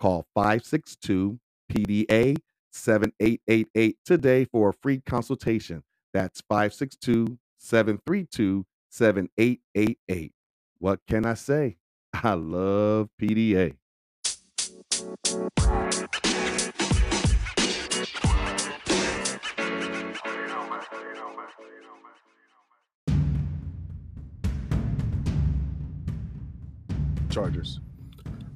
Call 0.00 0.26
562 0.34 1.38
PDA 1.70 2.36
7888 2.72 3.98
today 4.04 4.44
for 4.44 4.70
a 4.70 4.72
free 4.72 5.00
consultation. 5.04 5.82
That's 6.12 6.40
562 6.48 7.38
732 7.58 8.66
7888. 8.90 10.32
What 10.78 11.00
can 11.08 11.26
I 11.26 11.34
say? 11.34 11.76
I 12.14 12.34
love 12.34 13.08
PDA. 13.20 13.76
Chargers. 27.30 27.80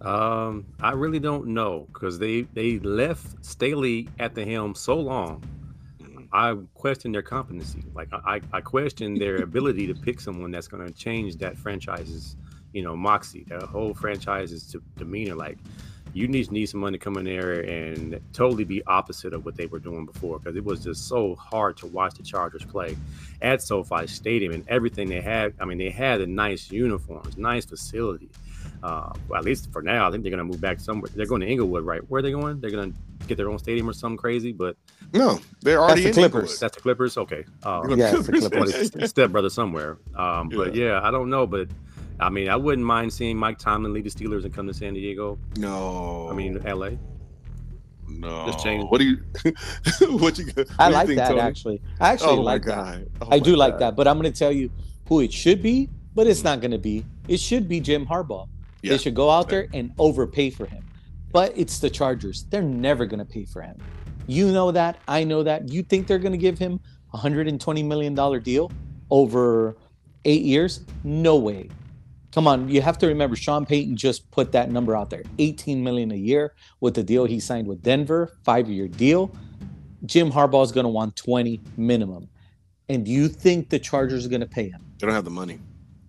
Um, 0.01 0.67
I 0.81 0.93
really 0.93 1.19
don't 1.19 1.49
know 1.49 1.87
because 1.93 2.19
they 2.19 2.43
they 2.53 2.79
left 2.81 3.45
Staley 3.45 4.09
at 4.19 4.35
the 4.35 4.45
helm 4.45 4.75
so 4.75 4.97
long. 4.97 5.43
I 6.33 6.55
question 6.75 7.13
their 7.13 7.23
competency. 7.23 7.83
Like 7.95 8.09
I, 8.13 8.41
I 8.53 8.61
question 8.61 9.15
their 9.19 9.37
ability 9.37 9.87
to 9.87 9.95
pick 9.95 10.21
someone 10.21 10.51
that's 10.51 10.69
going 10.69 10.87
to 10.87 10.93
change 10.93 11.37
that 11.37 11.57
franchise's, 11.57 12.37
you 12.73 12.83
know, 12.83 12.95
moxie, 12.95 13.45
the 13.49 13.65
whole 13.67 13.95
franchise's 13.95 14.65
de- 14.65 14.81
demeanor. 14.97 15.35
Like 15.35 15.59
you 16.13 16.29
need 16.29 16.51
need 16.51 16.67
someone 16.67 16.93
to 16.93 16.99
come 16.99 17.17
in 17.17 17.25
there 17.25 17.61
and 17.61 18.21
totally 18.33 18.65
be 18.65 18.83
opposite 18.87 19.33
of 19.33 19.45
what 19.45 19.57
they 19.57 19.67
were 19.67 19.79
doing 19.79 20.05
before 20.05 20.39
because 20.39 20.57
it 20.57 20.65
was 20.65 20.85
just 20.85 21.09
so 21.09 21.35
hard 21.37 21.77
to 21.79 21.87
watch 21.87 22.15
the 22.15 22.23
Chargers 22.23 22.65
play 22.65 22.97
at 23.43 23.63
SoFi 23.63 24.07
Stadium 24.07 24.53
and 24.53 24.69
everything 24.69 25.09
they 25.09 25.21
had. 25.21 25.55
I 25.61 25.65
mean, 25.65 25.79
they 25.79 25.91
had 25.91 26.21
the 26.21 26.27
nice 26.27 26.71
uniforms, 26.71 27.37
nice 27.39 27.65
facility. 27.65 28.31
Uh, 28.87 29.12
well, 29.29 29.38
at 29.40 29.44
least 29.44 29.72
for 29.72 29.83
now, 29.83 30.07
I 30.07 30.11
think 30.12 30.22
they're 30.22 30.31
going 30.31 30.38
to 30.46 30.51
move 30.53 30.61
back 30.61 30.79
somewhere. 30.79 31.11
They're 31.16 31.27
going 31.27 31.40
to 31.40 31.49
Inglewood, 31.49 31.85
right? 31.85 32.01
Where 32.09 32.20
are 32.20 32.22
they 32.22 32.31
going? 32.31 32.61
They're 32.61 32.70
going 32.70 32.92
to 32.92 32.99
get 33.27 33.37
their 33.37 33.51
own 33.51 33.59
stadium 33.59 33.88
or 33.90 33.92
something 33.92 34.16
crazy, 34.16 34.53
but 34.53 34.77
No, 35.12 35.40
they're 35.62 35.81
already 35.83 36.03
the 36.05 36.12
Clippers. 36.12 36.25
Inglewood. 36.25 36.61
that's 36.61 36.77
the 36.77 36.83
Clippers. 36.83 37.16
Okay. 37.18 37.44
Uh, 37.64 37.83
Yeah, 37.96 38.14
it's 38.14 38.27
the 38.29 38.33
Clippers. 38.49 38.75
it's 38.94 39.11
step 39.11 39.33
brother 39.33 39.51
somewhere. 39.51 39.99
Um, 40.14 40.51
but 40.51 40.77
yeah, 40.77 41.01
I 41.03 41.11
don't 41.11 41.31
know. 41.31 41.49
But 41.49 41.66
I 42.20 42.30
mean, 42.30 42.49
I 42.49 42.55
wouldn't 42.55 42.87
mind 42.87 43.12
seeing 43.12 43.37
Mike 43.37 43.59
Tomlin 43.59 43.93
lead 43.93 44.05
the 44.05 44.11
Steelers 44.11 44.45
and 44.45 44.55
come 44.55 44.68
to 44.68 44.74
San 44.74 44.95
Diego. 44.95 45.37
No, 45.57 46.28
I 46.30 46.34
mean, 46.34 46.62
LA. 46.62 46.91
no. 48.09 48.47
just 48.47 48.62
change- 48.62 48.84
What 48.89 48.99
do 48.99 49.05
you? 49.05 49.16
what 50.22 50.39
you? 50.39 50.47
What 50.55 50.68
I 50.78 50.87
do 50.87 50.91
you 50.91 50.95
like 50.99 51.07
think, 51.09 51.18
that 51.18 51.28
Tony? 51.30 51.41
actually. 51.41 51.82
I 52.01 52.12
actually 52.12 52.28
Oh 52.30 52.37
my 52.37 52.43
like 52.53 52.62
that. 52.66 52.76
god! 52.76 53.07
Oh 53.22 53.26
I 53.26 53.30
my 53.30 53.39
do 53.41 53.57
like 53.57 53.78
that, 53.80 53.97
but 53.97 54.07
I'm 54.07 54.16
going 54.20 54.32
to 54.32 54.39
tell 54.39 54.53
you 54.53 54.70
who 55.09 55.20
it 55.20 55.32
should 55.32 55.61
be, 55.61 55.91
but 56.14 56.28
it's 56.28 56.45
not 56.45 56.61
going 56.61 56.70
to 56.70 56.78
be. 56.78 57.05
It 57.26 57.41
should 57.41 57.68
be 57.68 57.80
Jim 57.80 58.07
Harbaugh. 58.07 58.47
Yeah. 58.83 58.93
They 58.93 58.99
should 58.99 59.14
go 59.14 59.31
out 59.31 59.49
there 59.49 59.68
and 59.72 59.93
overpay 59.99 60.51
for 60.51 60.66
him. 60.66 60.85
But 61.33 61.53
it's 61.57 61.79
the 61.79 61.91
Chargers. 61.91 62.45
They're 62.51 62.62
never 62.62 63.05
going 63.07 63.18
to 63.18 63.24
pay 63.24 63.45
for 63.45 63.62
him. 63.62 63.77
You 64.27 64.51
know 64.53 64.70
that. 64.72 64.99
I 65.07 65.24
know 65.24 65.43
that. 65.43 65.68
You 65.70 65.83
think 65.83 66.07
they're 66.07 66.18
going 66.18 66.33
to 66.33 66.39
give 66.39 66.59
him 66.59 66.81
a 67.12 67.18
$120 67.18 67.85
million 67.85 68.43
deal 68.43 68.70
over 69.11 69.77
eight 70.24 70.43
years? 70.43 70.81
No 71.05 71.37
way. 71.37 71.68
Come 72.33 72.47
on, 72.47 72.68
you 72.68 72.83
have 72.83 72.99
to 72.99 73.07
remember 73.07 73.35
Sean 73.35 73.64
Payton 73.64 73.97
just 73.97 74.31
put 74.31 74.53
that 74.53 74.70
number 74.70 74.95
out 74.95 75.09
there. 75.09 75.22
18 75.39 75.83
million 75.83 76.11
a 76.11 76.16
year 76.16 76.55
with 76.81 76.95
the 76.95 77.03
deal 77.03 77.24
he 77.24 77.41
signed 77.41 77.66
with 77.66 77.83
Denver, 77.83 78.31
five-year 78.45 78.89
deal. 78.89 79.35
Jim 80.05 80.31
Harbaugh 80.31 80.62
is 80.62 80.70
going 80.70 80.85
to 80.85 80.91
want 80.91 81.16
20 81.16 81.62
minimum. 81.79 82.29
And 82.91 83.09
you 83.09 83.29
think 83.29 83.70
the 83.70 83.79
Chargers 83.79 84.27
are 84.27 84.29
going 84.29 84.43
to 84.43 84.47
pay 84.47 84.68
him? 84.68 84.85
They 84.99 85.07
don't 85.07 85.14
have 85.14 85.24
the 85.24 85.31
money. 85.31 85.61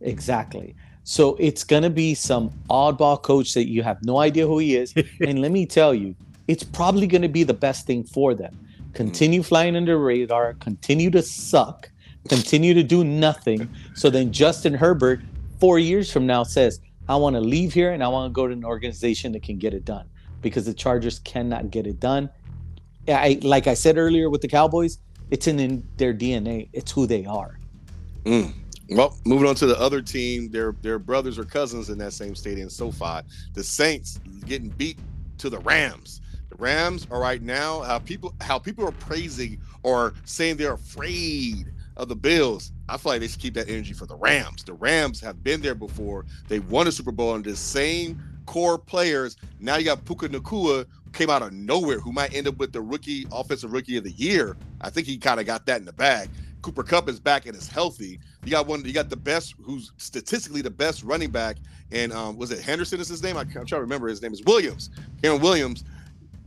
Exactly. 0.01 0.75
So 1.09 1.37
it's 1.39 1.63
going 1.63 1.83
to 1.83 1.89
be 1.89 2.15
some 2.15 2.51
oddball 2.69 3.23
coach 3.23 3.53
that 3.53 3.69
you 3.69 3.81
have 3.81 4.03
no 4.03 4.17
idea 4.17 4.45
who 4.45 4.57
he 4.57 4.75
is. 4.75 4.93
and 5.25 5.39
let 5.39 5.53
me 5.53 5.65
tell 5.65 5.93
you, 5.93 6.13
it's 6.49 6.65
probably 6.65 7.07
going 7.07 7.21
to 7.21 7.29
be 7.29 7.43
the 7.43 7.53
best 7.53 7.87
thing 7.87 8.03
for 8.03 8.33
them. 8.33 8.59
Continue 8.93 9.41
flying 9.41 9.77
under 9.77 9.97
radar, 9.97 10.55
continue 10.55 11.09
to 11.11 11.21
suck, 11.21 11.89
continue 12.27 12.73
to 12.73 12.83
do 12.83 13.05
nothing. 13.05 13.69
So 13.95 14.09
then 14.09 14.33
Justin 14.33 14.73
Herbert, 14.73 15.21
four 15.61 15.79
years 15.79 16.11
from 16.11 16.27
now, 16.27 16.43
says, 16.43 16.81
I 17.07 17.15
want 17.15 17.37
to 17.37 17.39
leave 17.39 17.71
here 17.71 17.93
and 17.93 18.03
I 18.03 18.09
want 18.09 18.29
to 18.29 18.33
go 18.33 18.45
to 18.45 18.51
an 18.51 18.65
organization 18.65 19.31
that 19.31 19.43
can 19.43 19.57
get 19.57 19.73
it 19.73 19.85
done 19.85 20.09
because 20.41 20.65
the 20.65 20.73
Chargers 20.73 21.19
cannot 21.19 21.71
get 21.71 21.87
it 21.87 22.01
done. 22.01 22.29
I, 23.07 23.39
like 23.43 23.67
I 23.67 23.75
said 23.75 23.97
earlier 23.97 24.29
with 24.29 24.41
the 24.41 24.49
Cowboys, 24.49 24.97
it's 25.31 25.47
in, 25.47 25.57
in 25.57 25.87
their 25.95 26.13
DNA, 26.13 26.67
it's 26.73 26.91
who 26.91 27.07
they 27.07 27.23
are. 27.23 27.57
Mm. 28.25 28.51
Well, 28.89 29.17
moving 29.25 29.47
on 29.47 29.55
to 29.55 29.65
the 29.65 29.79
other 29.79 30.01
team, 30.01 30.49
their 30.49 30.71
their 30.81 30.99
brothers 30.99 31.37
or 31.37 31.43
cousins 31.43 31.89
in 31.89 31.97
that 31.97 32.13
same 32.13 32.35
stadium, 32.35 32.69
SoFi. 32.69 33.21
The 33.53 33.63
Saints 33.63 34.19
getting 34.45 34.69
beat 34.69 34.97
to 35.39 35.49
the 35.49 35.59
Rams. 35.59 36.21
The 36.49 36.55
Rams 36.57 37.05
are 37.11 37.19
right 37.19 37.41
now 37.41 37.81
how 37.81 37.99
people 37.99 38.33
how 38.41 38.57
people 38.59 38.87
are 38.87 38.93
praising 38.93 39.59
or 39.83 40.13
saying 40.23 40.57
they're 40.57 40.73
afraid 40.73 41.71
of 41.97 42.07
the 42.07 42.15
Bills. 42.15 42.71
I 42.87 42.97
feel 42.97 43.11
like 43.13 43.21
they 43.21 43.27
should 43.27 43.41
keep 43.41 43.55
that 43.55 43.69
energy 43.69 43.93
for 43.93 44.05
the 44.05 44.15
Rams. 44.15 44.63
The 44.63 44.73
Rams 44.73 45.19
have 45.19 45.43
been 45.43 45.61
there 45.61 45.75
before. 45.75 46.25
They 46.47 46.59
won 46.59 46.87
a 46.87 46.91
Super 46.91 47.11
Bowl 47.11 47.35
and 47.35 47.43
the 47.43 47.55
same 47.55 48.21
core 48.45 48.77
players. 48.77 49.35
Now 49.59 49.75
you 49.75 49.85
got 49.85 50.05
Puka 50.05 50.29
Nacua 50.29 50.85
came 51.11 51.29
out 51.29 51.41
of 51.41 51.51
nowhere, 51.51 51.99
who 51.99 52.11
might 52.13 52.33
end 52.33 52.47
up 52.47 52.57
with 52.57 52.71
the 52.71 52.81
rookie 52.81 53.25
offensive 53.31 53.73
rookie 53.73 53.97
of 53.97 54.03
the 54.03 54.11
year. 54.11 54.55
I 54.81 54.89
think 54.89 55.07
he 55.07 55.17
kind 55.17 55.39
of 55.39 55.45
got 55.45 55.65
that 55.65 55.79
in 55.79 55.85
the 55.85 55.93
bag. 55.93 56.29
Cooper 56.61 56.83
Kupp 56.83 57.07
is 57.09 57.19
back 57.19 57.45
and 57.45 57.55
is 57.55 57.67
healthy. 57.67 58.19
You 58.43 58.51
got 58.51 58.67
one. 58.67 58.83
You 58.83 58.93
got 58.93 59.09
the 59.09 59.15
best, 59.15 59.55
who's 59.61 59.91
statistically 59.97 60.61
the 60.61 60.69
best 60.69 61.03
running 61.03 61.31
back. 61.31 61.57
And 61.91 62.11
um, 62.11 62.37
was 62.37 62.51
it 62.51 62.61
Henderson? 62.61 62.99
Is 62.99 63.07
his 63.07 63.23
name? 63.23 63.37
I, 63.37 63.41
am 63.41 63.49
trying 63.49 63.65
to 63.65 63.79
remember. 63.81 64.07
His 64.07 64.21
name 64.21 64.33
is 64.33 64.43
Williams. 64.43 64.89
Cameron 65.21 65.41
Williams, 65.41 65.83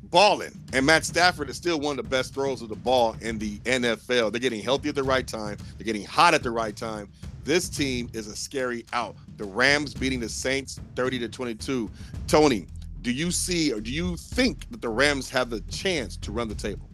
balling. 0.05 0.53
And 0.73 0.85
Matt 0.85 1.05
Stafford 1.05 1.49
is 1.49 1.57
still 1.57 1.81
one 1.81 1.99
of 1.99 2.05
the 2.05 2.11
best 2.11 2.35
throws 2.35 2.63
of 2.63 2.69
the 2.69 2.77
ball 2.77 3.17
in 3.21 3.39
the 3.39 3.59
NFL. 3.61 4.33
They're 4.33 4.41
getting 4.41 4.63
healthy 4.63 4.89
at 4.91 4.95
the 4.95 5.03
right 5.03 5.27
time. 5.27 5.57
They're 5.79 5.87
getting 5.87 6.05
hot 6.05 6.35
at 6.35 6.43
the 6.43 6.51
right 6.51 6.77
time. 6.77 7.09
This 7.45 7.69
team 7.69 8.11
is 8.13 8.27
a 8.27 8.37
scary 8.37 8.85
out. 8.93 9.17
The 9.39 9.45
Rams 9.45 9.95
beating 9.95 10.21
the 10.21 10.29
Saints 10.29 10.79
30 10.97 11.21
to 11.21 11.29
22. 11.29 11.91
Tony, 12.27 12.67
do 13.03 13.11
you 13.11 13.31
see 13.31 13.73
or 13.73 13.81
do 13.81 13.91
you 13.91 14.17
think 14.17 14.71
that 14.71 14.83
the 14.83 14.89
Rams 14.89 15.31
have 15.31 15.49
the 15.49 15.61
chance 15.63 16.17
to 16.19 16.33
run 16.33 16.49
the 16.49 16.55
table? 16.55 16.89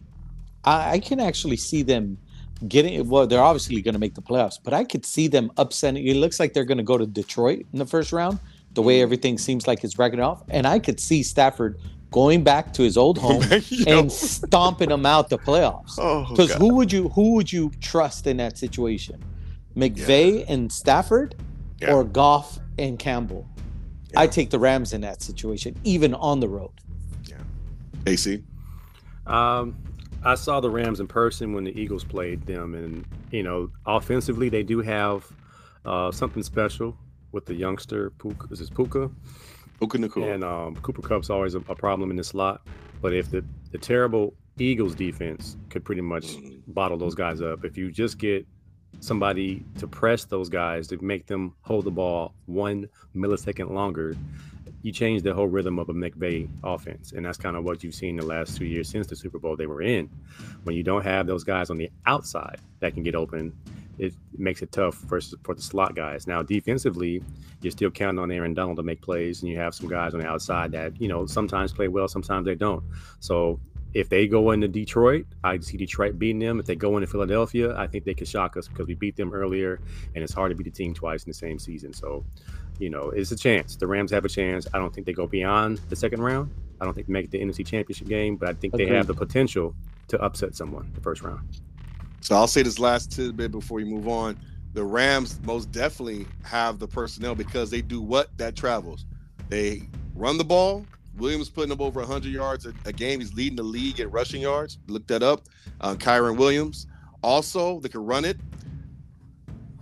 I, 0.63 0.91
I 0.91 0.99
can 0.99 1.19
actually 1.19 1.57
see 1.57 1.83
them 1.83 2.17
getting 2.67 3.07
well, 3.07 3.27
they're 3.27 3.41
obviously 3.41 3.81
going 3.81 3.93
to 3.93 3.99
make 3.99 4.15
the 4.15 4.21
playoffs, 4.21 4.59
but 4.63 4.73
I 4.73 4.83
could 4.83 5.05
see 5.05 5.27
them 5.27 5.51
upsetting. 5.57 6.05
It 6.05 6.15
looks 6.15 6.39
like 6.39 6.53
they're 6.53 6.65
going 6.65 6.77
to 6.77 6.83
go 6.83 6.97
to 6.97 7.05
Detroit 7.05 7.65
in 7.71 7.79
the 7.79 7.85
first 7.85 8.11
round, 8.11 8.39
the 8.73 8.81
way 8.81 8.99
mm. 8.99 9.03
everything 9.03 9.37
seems 9.37 9.67
like 9.67 9.83
it's 9.83 9.97
racking 9.99 10.19
off. 10.19 10.43
And 10.49 10.65
I 10.65 10.79
could 10.79 10.99
see 10.99 11.23
Stafford 11.23 11.79
going 12.11 12.43
back 12.43 12.73
to 12.73 12.83
his 12.83 12.97
old 12.97 13.17
home 13.21 13.43
and 13.87 14.11
stomping 14.11 14.89
them 14.89 15.05
out 15.05 15.29
the 15.29 15.37
playoffs. 15.37 15.95
Because 16.29 16.51
oh, 16.51 16.59
who 16.59 16.75
would 16.75 16.91
you 16.91 17.09
who 17.09 17.33
would 17.33 17.51
you 17.51 17.71
trust 17.81 18.27
in 18.27 18.37
that 18.37 18.57
situation? 18.57 19.23
McVay 19.75 20.39
yeah. 20.39 20.45
and 20.53 20.71
Stafford 20.71 21.35
yeah. 21.79 21.93
or 21.93 22.03
Goff 22.03 22.59
and 22.77 22.97
Campbell? 22.97 23.47
Yeah. 24.11 24.21
I 24.21 24.27
take 24.27 24.49
the 24.49 24.59
Rams 24.59 24.93
in 24.93 25.01
that 25.01 25.21
situation, 25.21 25.75
even 25.83 26.13
on 26.13 26.39
the 26.39 26.47
road. 26.47 26.71
Yeah. 27.25 27.35
AC. 28.05 28.43
Um, 29.27 29.75
I 30.23 30.35
saw 30.35 30.59
the 30.59 30.69
Rams 30.69 30.99
in 30.99 31.07
person 31.07 31.53
when 31.53 31.63
the 31.63 31.79
Eagles 31.79 32.03
played 32.03 32.45
them, 32.45 32.73
and 32.73 33.05
you 33.31 33.43
know, 33.43 33.69
offensively 33.85 34.49
they 34.49 34.63
do 34.63 34.81
have 34.81 35.25
uh, 35.85 36.11
something 36.11 36.43
special 36.43 36.97
with 37.31 37.45
the 37.45 37.53
youngster 37.53 38.11
Puka. 38.11 38.47
Is 38.51 38.59
this 38.59 38.69
Puka? 38.69 39.09
Puka 39.79 39.97
Nacua. 39.97 40.33
And 40.33 40.43
um, 40.43 40.75
Cooper 40.77 41.01
Kupp's 41.01 41.29
always 41.29 41.55
a, 41.55 41.59
a, 41.59 41.75
problem 41.75 42.09
in 42.09 42.17
the 42.17 42.23
slot, 42.23 42.61
but 43.01 43.13
if 43.13 43.29
the 43.29 43.43
the 43.71 43.77
terrible 43.77 44.33
Eagles 44.57 44.95
defense 44.95 45.57
could 45.69 45.85
pretty 45.85 46.01
much 46.01 46.37
mm. 46.37 46.61
bottle 46.67 46.97
those 46.97 47.15
guys 47.15 47.41
up, 47.41 47.63
if 47.63 47.77
you 47.77 47.91
just 47.91 48.17
get 48.17 48.45
somebody 48.99 49.63
to 49.77 49.87
press 49.87 50.25
those 50.25 50.49
guys 50.49 50.87
to 50.87 50.97
make 51.03 51.27
them 51.27 51.53
hold 51.61 51.85
the 51.85 51.91
ball 51.91 52.33
one 52.47 52.89
millisecond 53.15 53.69
longer, 53.69 54.15
you 54.87 54.93
change 54.93 55.21
the 55.21 55.33
whole 55.33 55.47
rhythm 55.47 55.77
of 55.79 55.89
a 55.89 55.93
McVay 55.93 56.49
offense. 56.63 57.11
And 57.11 57.25
that's 57.25 57.37
kind 57.37 57.57
of 57.57 57.65
what 57.65 57.83
you've 57.83 57.93
seen 57.93 58.15
the 58.15 58.25
last 58.25 58.55
two 58.55 58.65
years 58.65 58.87
since 58.87 59.05
the 59.05 59.17
Super 59.17 59.37
Bowl 59.37 59.57
they 59.57 59.67
were 59.67 59.81
in. 59.81 60.09
When 60.63 60.77
you 60.77 60.81
don't 60.81 61.03
have 61.03 61.27
those 61.27 61.43
guys 61.43 61.69
on 61.69 61.77
the 61.77 61.91
outside 62.05 62.61
that 62.79 62.93
can 62.93 63.03
get 63.03 63.13
open, 63.13 63.53
it 63.99 64.13
makes 64.37 64.61
it 64.61 64.71
tough 64.71 64.95
for, 64.95 65.19
for 65.43 65.55
the 65.55 65.61
slot 65.61 65.93
guys. 65.93 66.25
Now, 66.25 66.41
defensively, 66.41 67.21
you're 67.61 67.71
still 67.71 67.91
counting 67.91 68.19
on 68.19 68.31
Aaron 68.31 68.53
Donald 68.53 68.77
to 68.77 68.83
make 68.83 69.01
plays, 69.01 69.41
and 69.41 69.51
you 69.51 69.57
have 69.57 69.75
some 69.75 69.89
guys 69.89 70.13
on 70.13 70.21
the 70.21 70.27
outside 70.27 70.71
that, 70.71 70.99
you 71.01 71.09
know, 71.09 71.25
sometimes 71.25 71.73
play 71.73 71.89
well, 71.89 72.07
sometimes 72.07 72.45
they 72.45 72.55
don't. 72.55 72.83
So 73.19 73.59
if 73.93 74.07
they 74.07 74.27
go 74.27 74.51
into 74.51 74.69
Detroit, 74.69 75.25
I 75.43 75.59
see 75.59 75.75
Detroit 75.75 76.17
beating 76.17 76.39
them. 76.39 76.59
If 76.59 76.65
they 76.65 76.75
go 76.75 76.95
into 76.95 77.07
Philadelphia, 77.07 77.75
I 77.75 77.87
think 77.87 78.05
they 78.05 78.13
could 78.13 78.27
shock 78.27 78.55
us 78.55 78.69
because 78.69 78.87
we 78.87 78.93
beat 78.93 79.17
them 79.17 79.33
earlier, 79.33 79.81
and 80.15 80.23
it's 80.23 80.33
hard 80.33 80.51
to 80.51 80.55
beat 80.55 80.67
a 80.67 80.71
team 80.71 80.93
twice 80.93 81.23
in 81.23 81.29
the 81.29 81.33
same 81.33 81.59
season. 81.59 81.91
So, 81.91 82.23
you 82.79 82.89
know, 82.89 83.09
it's 83.09 83.31
a 83.31 83.35
chance. 83.35 83.75
The 83.75 83.87
Rams 83.87 84.11
have 84.11 84.25
a 84.25 84.29
chance. 84.29 84.67
I 84.73 84.77
don't 84.77 84.93
think 84.93 85.07
they 85.07 85.13
go 85.13 85.27
beyond 85.27 85.79
the 85.89 85.95
second 85.95 86.21
round. 86.21 86.51
I 86.79 86.85
don't 86.85 86.93
think 86.93 87.07
they 87.07 87.13
make 87.13 87.31
the 87.31 87.39
NFC 87.39 87.65
Championship 87.65 88.07
game, 88.07 88.35
but 88.35 88.49
I 88.49 88.53
think 88.53 88.75
they 88.75 88.85
have 88.87 89.07
the 89.07 89.13
potential 89.13 89.75
to 90.09 90.21
upset 90.21 90.55
someone 90.55 90.91
the 90.93 91.01
first 91.01 91.21
round. 91.21 91.61
So 92.21 92.35
I'll 92.35 92.47
say 92.47 92.61
this 92.61 92.79
last 92.79 93.11
tidbit 93.11 93.51
before 93.51 93.79
you 93.79 93.85
move 93.85 94.07
on. 94.07 94.37
The 94.73 94.83
Rams 94.83 95.39
most 95.43 95.71
definitely 95.71 96.27
have 96.43 96.77
the 96.77 96.87
personnel 96.87 97.33
because 97.33 97.71
they 97.71 97.81
do 97.81 98.01
what 98.01 98.35
that 98.37 98.55
travels. 98.55 99.05
They 99.49 99.83
run 100.13 100.37
the 100.37 100.43
ball 100.43 100.85
Williams 101.17 101.49
putting 101.49 101.71
up 101.71 101.81
over 101.81 101.99
100 101.99 102.31
yards 102.31 102.65
a, 102.65 102.73
a, 102.85 102.93
game. 102.93 103.19
He's 103.19 103.33
leading 103.33 103.55
the 103.55 103.63
league 103.63 103.99
in 103.99 104.09
rushing 104.09 104.41
yards. 104.41 104.77
Look 104.87 105.07
that 105.07 105.23
up. 105.23 105.43
Uh, 105.81 105.95
Kyren 105.95 106.37
Williams. 106.37 106.87
Also, 107.23 107.79
they 107.79 107.89
can 107.89 108.05
run 108.05 108.25
it. 108.25 108.37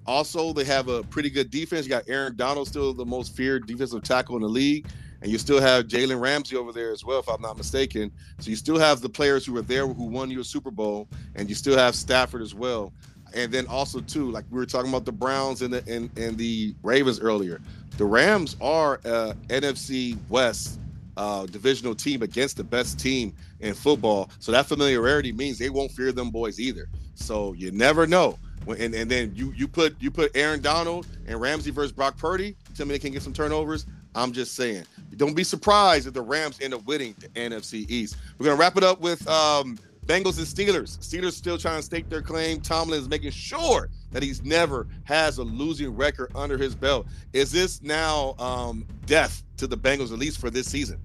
Also, 0.08 0.54
they 0.54 0.64
have 0.64 0.88
a 0.88 1.04
pretty 1.04 1.30
good 1.30 1.50
defense. 1.50 1.86
You 1.86 1.90
got 1.90 2.04
Aaron 2.08 2.36
Donald, 2.36 2.68
still 2.68 2.94
the 2.94 3.06
most 3.06 3.36
feared 3.36 3.66
defensive 3.66 4.04
tackle 4.04 4.36
in 4.36 4.42
the 4.42 4.50
league. 4.50 4.88
And 5.22 5.32
you 5.32 5.38
still 5.38 5.60
have 5.60 5.86
Jalen 5.86 6.20
Ramsey 6.20 6.56
over 6.56 6.72
there 6.72 6.92
as 6.92 7.04
well, 7.04 7.20
if 7.20 7.28
I'm 7.28 7.42
not 7.42 7.58
mistaken. 7.58 8.12
So 8.40 8.50
you 8.50 8.56
still 8.56 8.78
have 8.78 9.02
the 9.02 9.10
players 9.10 9.46
who 9.46 9.54
were 9.54 9.64
there 9.64 9.88
who 9.88 10.04
won 10.06 10.30
you 10.30 10.42
a 10.42 10.44
Super 10.44 10.70
Bowl, 10.70 11.08
and 11.36 11.50
you 11.50 11.56
still 11.56 11.78
have 11.78 11.96
Stafford 11.96 12.42
as 12.42 12.54
well. 12.54 12.94
And 13.34 13.52
then 13.52 13.66
also 13.68 14.00
too, 14.02 14.30
like 14.30 14.46
we 14.52 14.58
were 14.58 14.66
talking 14.66 14.90
about 14.90 15.06
the 15.06 15.12
Browns 15.12 15.62
and 15.62 15.74
the 15.74 15.84
and, 15.92 16.16
and 16.18 16.38
the 16.38 16.76
Ravens 16.84 17.20
earlier. 17.20 17.60
The 17.98 18.06
Rams 18.06 18.56
are 18.62 19.00
uh, 19.06 19.34
NFC 19.48 20.18
West 20.30 20.80
uh, 21.18 21.46
divisional 21.46 21.96
team 21.96 22.22
against 22.22 22.58
the 22.58 22.64
best 22.64 23.00
team 23.00 23.34
in 23.62 23.74
football. 23.74 24.30
So 24.40 24.52
that 24.52 24.68
familiarity 24.68 25.32
means 25.32 25.58
they 25.58 25.70
won't 25.70 25.92
fear 25.92 26.12
them 26.12 26.30
boys 26.30 26.60
either. 26.60 26.88
So 27.16 27.54
you 27.54 27.72
never 27.72 28.06
know. 28.06 28.38
And, 28.68 28.94
and 28.96 29.10
then 29.10 29.32
you 29.36 29.54
you 29.56 29.68
put 29.68 29.96
you 30.00 30.12
put 30.12 30.36
Aaron 30.36 30.62
Donald 30.62 31.08
and 31.28 31.40
Ramsey 31.40 31.72
versus 31.72 31.92
Brock 31.92 32.18
Purdy. 32.18 32.56
Tell 32.76 32.86
me 32.86 32.94
they 32.94 33.00
can 33.00 33.12
get 33.12 33.22
some 33.22 33.34
turnovers. 33.34 33.86
I'm 34.16 34.32
just 34.32 34.56
saying. 34.56 34.86
Don't 35.18 35.36
be 35.36 35.44
surprised 35.44 36.08
if 36.08 36.14
the 36.14 36.22
Rams 36.22 36.60
end 36.62 36.74
up 36.74 36.86
winning 36.86 37.16
the 37.20 37.28
NFC 37.30 37.90
East. 37.90 38.16
We're 38.38 38.46
gonna 38.46 38.60
wrap 38.60 38.78
it 38.78 38.84
up 38.84 39.02
with 39.02 39.28
um, 39.28 39.78
Bengals 40.06 40.38
and 40.38 40.48
Steelers. 40.48 40.98
Steelers 41.00 41.34
still 41.34 41.58
trying 41.58 41.78
to 41.78 41.84
stake 41.84 42.10
their 42.10 42.22
claim. 42.22 42.62
Tomlin 42.62 43.00
is 43.00 43.10
making 43.10 43.32
sure 43.32 43.90
that 44.12 44.22
he's 44.22 44.44
never 44.44 44.88
has 45.04 45.40
a 45.40 45.44
losing 45.44 45.96
record 45.96 46.32
under 46.36 46.58
his 46.58 46.76
belt. 46.76 47.08
Is 47.34 47.52
this 47.52 47.82
now 47.82 48.36
um, 48.38 48.86
death 49.06 49.44
to 49.58 49.68
the 49.68 49.78
Bengals, 49.78 50.12
at 50.12 50.20
least 50.20 50.40
for 50.40 50.50
this 50.50 50.68
season? 50.68 51.00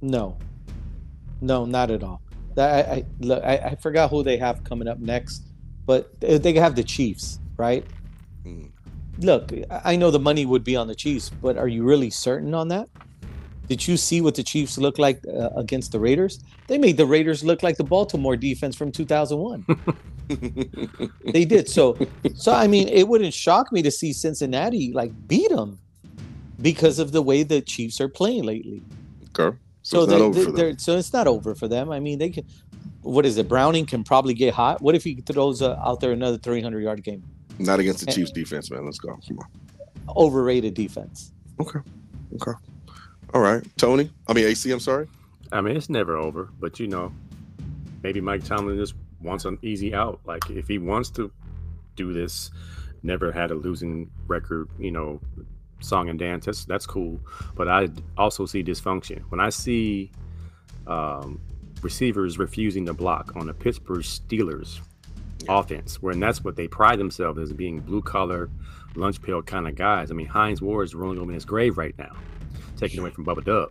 No, 0.00 0.38
no, 1.40 1.64
not 1.64 1.90
at 1.90 2.02
all. 2.02 2.22
I, 2.56 2.62
I 2.62 3.04
look, 3.18 3.42
I, 3.42 3.56
I 3.56 3.74
forgot 3.74 4.10
who 4.10 4.22
they 4.22 4.36
have 4.36 4.62
coming 4.62 4.86
up 4.86 4.98
next, 5.00 5.42
but 5.86 6.18
they 6.20 6.54
have 6.54 6.76
the 6.76 6.84
Chiefs, 6.84 7.38
right? 7.56 7.84
Mm. 8.44 8.70
Look, 9.18 9.52
I 9.70 9.96
know 9.96 10.10
the 10.10 10.18
money 10.18 10.44
would 10.44 10.64
be 10.64 10.76
on 10.76 10.88
the 10.88 10.94
Chiefs, 10.94 11.30
but 11.30 11.56
are 11.56 11.68
you 11.68 11.84
really 11.84 12.10
certain 12.10 12.54
on 12.54 12.68
that? 12.68 12.88
Did 13.68 13.86
you 13.86 13.96
see 13.96 14.20
what 14.20 14.34
the 14.34 14.42
Chiefs 14.42 14.76
look 14.76 14.98
like 14.98 15.22
uh, 15.26 15.50
against 15.56 15.92
the 15.92 15.98
Raiders? 15.98 16.40
They 16.66 16.76
made 16.78 16.96
the 16.96 17.06
Raiders 17.06 17.42
look 17.42 17.62
like 17.62 17.76
the 17.76 17.84
Baltimore 17.84 18.36
defense 18.36 18.76
from 18.76 18.92
2001. 18.92 19.64
they 21.32 21.44
did. 21.44 21.68
So 21.68 21.96
so 22.34 22.52
I 22.52 22.66
mean, 22.66 22.88
it 22.88 23.08
wouldn't 23.08 23.32
shock 23.32 23.72
me 23.72 23.82
to 23.82 23.90
see 23.90 24.12
Cincinnati 24.12 24.92
like 24.92 25.12
beat 25.28 25.50
them 25.50 25.78
because 26.60 26.98
of 26.98 27.12
the 27.12 27.22
way 27.22 27.42
the 27.42 27.60
Chiefs 27.60 28.00
are 28.00 28.08
playing 28.08 28.44
lately. 28.44 28.82
Okay. 29.38 29.56
So, 29.82 30.06
so 30.06 30.28
it's 30.28 30.46
they, 30.46 30.50
they, 30.50 30.76
so 30.78 30.96
it's 30.96 31.12
not 31.12 31.26
over 31.26 31.54
for 31.54 31.68
them. 31.68 31.90
I 31.90 32.00
mean, 32.00 32.18
they 32.18 32.30
can. 32.30 32.46
What 33.04 33.26
is 33.26 33.36
it? 33.36 33.48
Browning 33.48 33.84
can 33.86 34.02
probably 34.02 34.34
get 34.34 34.54
hot. 34.54 34.80
What 34.80 34.94
if 34.94 35.04
he 35.04 35.16
throws 35.16 35.60
uh, 35.60 35.78
out 35.84 36.00
there 36.00 36.12
another 36.12 36.38
300 36.38 36.82
yard 36.82 37.04
game? 37.04 37.22
Not 37.58 37.78
against 37.78 38.04
the 38.04 38.10
Chiefs 38.10 38.30
defense, 38.30 38.70
man. 38.70 38.84
Let's 38.84 38.98
go. 38.98 39.18
Come 39.28 39.38
on. 39.38 40.16
Overrated 40.16 40.74
defense. 40.74 41.32
Okay. 41.60 41.80
Okay. 42.34 42.52
All 43.32 43.40
right, 43.40 43.64
Tony. 43.76 44.10
I 44.26 44.32
mean 44.32 44.46
AC. 44.46 44.70
I'm 44.70 44.80
sorry. 44.80 45.08
I 45.52 45.60
mean, 45.60 45.76
it's 45.76 45.88
never 45.88 46.16
over, 46.16 46.48
but 46.58 46.80
you 46.80 46.88
know, 46.88 47.12
maybe 48.02 48.20
Mike 48.20 48.44
Tomlin 48.44 48.76
just 48.76 48.94
wants 49.20 49.44
an 49.44 49.58
easy 49.62 49.94
out. 49.94 50.20
Like 50.24 50.48
if 50.50 50.66
he 50.66 50.78
wants 50.78 51.10
to 51.10 51.30
do 51.96 52.12
this, 52.12 52.50
never 53.02 53.30
had 53.30 53.50
a 53.50 53.54
losing 53.54 54.10
record, 54.26 54.68
you 54.78 54.90
know, 54.90 55.20
song 55.80 56.08
and 56.08 56.18
dance. 56.18 56.46
That's 56.46 56.64
that's 56.64 56.86
cool. 56.86 57.20
But 57.54 57.68
I 57.68 57.88
also 58.16 58.46
see 58.46 58.64
dysfunction 58.64 59.22
when 59.28 59.40
I 59.40 59.50
see 59.50 60.10
um, 60.86 61.40
receivers 61.84 62.38
refusing 62.38 62.86
to 62.86 62.94
block 62.94 63.36
on 63.36 63.46
the 63.46 63.54
Pittsburgh 63.54 64.00
Steelers 64.00 64.80
offense, 65.48 66.02
when 66.02 66.18
that's 66.18 66.42
what 66.42 66.56
they 66.56 66.66
pride 66.66 66.98
themselves 66.98 67.38
as 67.38 67.52
being 67.52 67.78
blue 67.78 68.02
collar, 68.02 68.50
lunch 68.96 69.20
pail 69.22 69.42
kind 69.42 69.68
of 69.68 69.76
guys. 69.76 70.10
I 70.10 70.14
mean, 70.14 70.26
Hines 70.26 70.60
Ward 70.62 70.86
is 70.86 70.94
rolling 70.94 71.18
over 71.18 71.30
in 71.30 71.34
his 71.34 71.44
grave 71.44 71.78
right 71.78 71.96
now, 71.98 72.16
taken 72.76 72.98
away 72.98 73.10
from 73.10 73.24
Bubba 73.24 73.44
Dub. 73.44 73.70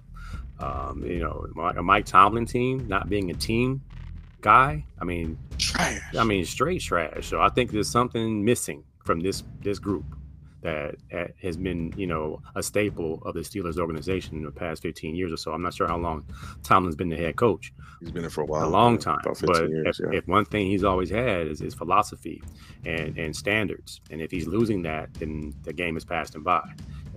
Um, 0.59 1.03
you 1.03 1.19
know, 1.19 1.47
a 1.75 1.83
Mike 1.83 2.05
Tomlin 2.05 2.45
team 2.45 2.87
not 2.87 3.09
being 3.09 3.31
a 3.31 3.33
team 3.33 3.81
guy. 4.41 4.85
I 5.01 5.03
mean, 5.03 5.37
Trash. 5.57 6.01
I 6.17 6.23
mean, 6.23 6.45
straight 6.45 6.81
trash. 6.81 7.27
So 7.27 7.41
I 7.41 7.49
think 7.49 7.71
there's 7.71 7.89
something 7.89 8.45
missing 8.45 8.83
from 9.03 9.19
this 9.19 9.43
this 9.61 9.79
group 9.79 10.05
that 10.63 10.95
has 11.41 11.57
been, 11.57 11.93
you 11.95 12.07
know, 12.07 12.41
a 12.55 12.63
staple 12.63 13.21
of 13.25 13.35
the 13.35 13.41
Steelers 13.41 13.77
organization 13.77 14.37
in 14.37 14.43
the 14.43 14.51
past 14.51 14.81
15 14.81 15.15
years 15.15 15.31
or 15.31 15.37
so. 15.37 15.51
I'm 15.51 15.61
not 15.61 15.73
sure 15.73 15.87
how 15.87 15.97
long 15.97 16.25
Tomlin's 16.63 16.95
been 16.95 17.09
the 17.09 17.17
head 17.17 17.35
coach. 17.35 17.73
He's 17.99 18.11
been 18.11 18.23
there 18.23 18.31
for 18.31 18.41
a 18.41 18.45
while. 18.45 18.67
a 18.67 18.69
long 18.69 18.97
time. 18.97 19.19
About 19.21 19.37
15 19.37 19.53
But 19.53 19.69
years, 19.69 19.99
if, 19.99 20.05
yeah. 20.05 20.17
if 20.19 20.27
one 20.27 20.45
thing 20.45 20.67
he's 20.67 20.83
always 20.83 21.09
had 21.09 21.47
is 21.47 21.59
his 21.59 21.73
philosophy 21.73 22.41
and, 22.85 23.17
and 23.17 23.35
standards, 23.35 24.01
and 24.09 24.21
if 24.21 24.31
he's 24.31 24.47
losing 24.47 24.81
that, 24.83 25.13
then 25.15 25.53
the 25.63 25.73
game 25.73 25.97
is 25.97 26.05
passed 26.05 26.33
him 26.33 26.43
by, 26.43 26.61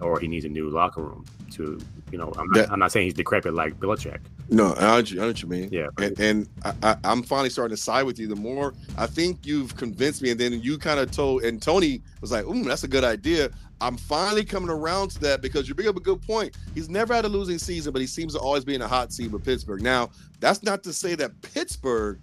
or 0.01 0.21
he 0.21 0.29
needs 0.29 0.45
a 0.45 0.49
new 0.49 0.69
locker 0.69 1.03
room 1.03 1.25
to, 1.53 1.79
you 2.11 2.19
know, 2.19 2.33
I'm 2.39 2.47
not, 2.49 2.55
That- 2.55 2.73
I'm 2.73 2.79
not 2.79 2.93
saying 2.93 3.07
he's 3.07 3.15
decrepit 3.15 3.55
like 3.55 3.79
Belichick. 3.79 4.19
No, 4.49 4.75
I 4.75 5.03
know, 5.03 5.27
what 5.27 5.43
you, 5.43 5.49
mean. 5.49 5.69
Yeah, 5.73 5.89
And, 5.99 6.21
and 6.21 6.49
I, 6.65 6.75
I, 6.83 6.97
I'm 7.03 7.23
finally 7.25 7.51
starting 7.51 7.77
to 7.77 7.83
side 7.83 8.05
with 8.05 8.19
you. 8.19 8.29
The 8.29 8.37
more 8.37 8.75
I 8.97 9.07
think 9.07 9.45
you've 9.45 9.77
convinced 9.77 10.23
me, 10.23 10.31
and 10.31 10.39
then 10.39 10.61
you 10.61 10.79
kind 10.79 11.01
of 11.01 11.11
told, 11.11 11.43
and 11.43 11.61
Tony 11.61 12.01
was 12.21 12.31
like, 12.31 12.47
"Ooh, 12.47 12.63
that's 12.63 12.85
a 12.85 12.89
good 12.89 13.03
idea." 13.03 13.51
I'm 13.81 13.97
finally 13.97 14.45
coming 14.45 14.71
around 14.71 15.11
to 15.11 15.21
that 15.21 15.43
because 15.43 15.69
you 15.69 15.75
bring 15.75 15.89
up 15.89 15.97
a 15.97 16.01
good 16.01 16.23
point. 16.23 16.57
He's 16.75 16.89
never 16.89 17.13
had 17.13 17.25
a 17.25 17.29
losing 17.29 17.59
season, 17.59 17.93
but 17.93 18.01
he 18.01 18.07
seems 18.07 18.35
to 18.35 18.39
always 18.39 18.65
be 18.65 18.75
in 18.75 18.83
a 18.83 18.89
hot 18.89 19.13
seat 19.13 19.33
with 19.33 19.45
Pittsburgh. 19.45 19.83
Now, 19.83 20.11
that's 20.41 20.63
not 20.63 20.83
to 20.85 20.93
say 20.93 21.15
that 21.17 21.43
Pittsburgh 21.43 22.21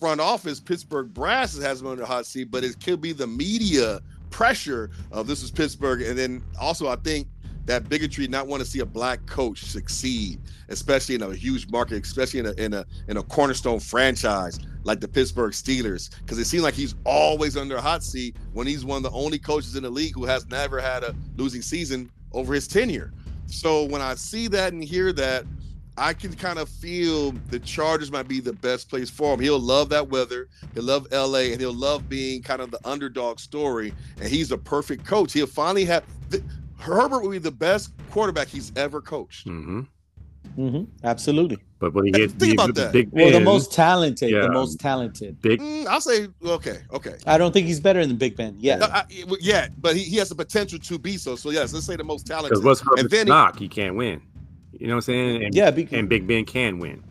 front 0.00 0.20
office, 0.20 0.60
Pittsburgh 0.60 1.12
brass 1.12 1.58
has 1.58 1.80
him 1.80 1.88
in 1.88 2.00
a 2.00 2.06
hot 2.06 2.26
seat, 2.26 2.50
but 2.50 2.64
it 2.64 2.82
could 2.82 3.00
be 3.00 3.12
the 3.12 3.26
media 3.26 4.00
pressure 4.34 4.90
of 5.12 5.28
this 5.28 5.44
is 5.44 5.50
Pittsburgh, 5.52 6.02
and 6.02 6.18
then 6.18 6.42
also 6.60 6.88
I 6.88 6.96
think 6.96 7.28
that 7.66 7.88
bigotry 7.88 8.26
not 8.26 8.48
want 8.48 8.64
to 8.64 8.68
see 8.68 8.80
a 8.80 8.84
black 8.84 9.24
coach 9.26 9.62
succeed, 9.62 10.40
especially 10.68 11.14
in 11.14 11.22
a 11.22 11.32
huge 11.32 11.70
market, 11.70 12.04
especially 12.04 12.40
in 12.40 12.46
a 12.46 12.52
in 12.54 12.74
a 12.74 12.84
in 13.06 13.16
a 13.16 13.22
cornerstone 13.22 13.78
franchise 13.78 14.58
like 14.82 14.98
the 14.98 15.06
Pittsburgh 15.06 15.52
Steelers, 15.52 16.10
because 16.18 16.36
it 16.40 16.46
seems 16.46 16.64
like 16.64 16.74
he's 16.74 16.96
always 17.04 17.56
under 17.56 17.76
a 17.76 17.80
hot 17.80 18.02
seat 18.02 18.36
when 18.52 18.66
he's 18.66 18.84
one 18.84 18.96
of 18.96 19.04
the 19.04 19.16
only 19.16 19.38
coaches 19.38 19.76
in 19.76 19.84
the 19.84 19.90
league 19.90 20.14
who 20.16 20.24
has 20.24 20.48
never 20.48 20.80
had 20.80 21.04
a 21.04 21.14
losing 21.36 21.62
season 21.62 22.10
over 22.32 22.54
his 22.54 22.66
tenure. 22.66 23.12
So 23.46 23.84
when 23.84 24.02
I 24.02 24.16
see 24.16 24.48
that 24.48 24.72
and 24.72 24.82
hear 24.82 25.12
that, 25.12 25.44
I 25.96 26.12
can 26.12 26.34
kind 26.34 26.58
of 26.58 26.68
feel 26.68 27.32
the 27.50 27.58
Chargers 27.60 28.10
might 28.10 28.26
be 28.26 28.40
the 28.40 28.52
best 28.52 28.88
place 28.90 29.08
for 29.08 29.34
him. 29.34 29.40
He'll 29.40 29.60
love 29.60 29.88
that 29.90 30.08
weather. 30.08 30.48
He'll 30.74 30.82
love 30.82 31.06
LA, 31.12 31.50
and 31.52 31.60
he'll 31.60 31.72
love 31.72 32.08
being 32.08 32.42
kind 32.42 32.60
of 32.60 32.70
the 32.72 32.80
underdog 32.84 33.38
story. 33.38 33.94
And 34.20 34.28
he's 34.28 34.50
a 34.50 34.58
perfect 34.58 35.04
coach. 35.06 35.32
He'll 35.32 35.46
finally 35.46 35.84
have. 35.84 36.04
The, 36.30 36.42
Herbert 36.78 37.20
will 37.22 37.30
be 37.30 37.38
the 37.38 37.50
best 37.52 37.92
quarterback 38.10 38.48
he's 38.48 38.72
ever 38.76 39.00
coached. 39.00 39.46
hmm 39.46 39.82
hmm 40.56 40.82
Absolutely. 41.04 41.58
But 41.78 41.94
when 41.94 42.06
he 42.06 42.12
Think 42.12 42.30
gets 42.32 42.44
the, 42.44 42.52
about 42.52 42.66
the 42.68 42.72
that. 42.82 42.92
Big 42.92 43.08
Well, 43.12 43.30
the 43.30 43.40
most 43.40 43.72
talented. 43.72 44.30
yeah. 44.30 44.40
The 44.42 44.52
most 44.52 44.78
talented. 44.80 45.40
big 45.42 45.60
Mm, 45.60 45.86
I'll 45.86 46.00
say 46.00 46.28
okay, 46.44 46.80
okay. 46.92 47.16
I 47.26 47.38
don't 47.38 47.52
think 47.52 47.66
he's 47.66 47.80
better 47.80 48.04
than 48.06 48.16
Big 48.16 48.36
Ben. 48.36 48.56
Yeah. 48.58 48.76
No, 48.76 48.86
I- 48.86 49.04
yeah, 49.40 49.68
but 49.80 49.96
he, 49.96 50.02
he 50.04 50.16
has 50.16 50.28
the 50.28 50.34
potential 50.34 50.78
to 50.78 50.98
be 50.98 51.16
so. 51.16 51.36
So 51.36 51.50
yes, 51.50 51.72
let's 51.72 51.86
say 51.86 51.96
the 51.96 52.04
most 52.04 52.26
talented. 52.26 52.50
because 52.50 52.64
what's 52.64 52.80
and 52.80 52.88
Herbert's 52.90 53.10
then 53.12 53.26
he- 53.26 53.30
knock? 53.30 53.58
He 53.58 53.68
can't 53.68 53.94
win. 53.96 54.20
You 54.80 54.86
know 54.88 54.94
what 54.94 54.96
I'm 54.98 55.02
saying? 55.02 55.44
And, 55.44 55.54
yeah. 55.54 55.70
Big, 55.70 55.92
and 55.92 56.08
Big 56.08 56.26
Ben 56.26 56.44
can 56.44 56.78
win. 56.78 57.02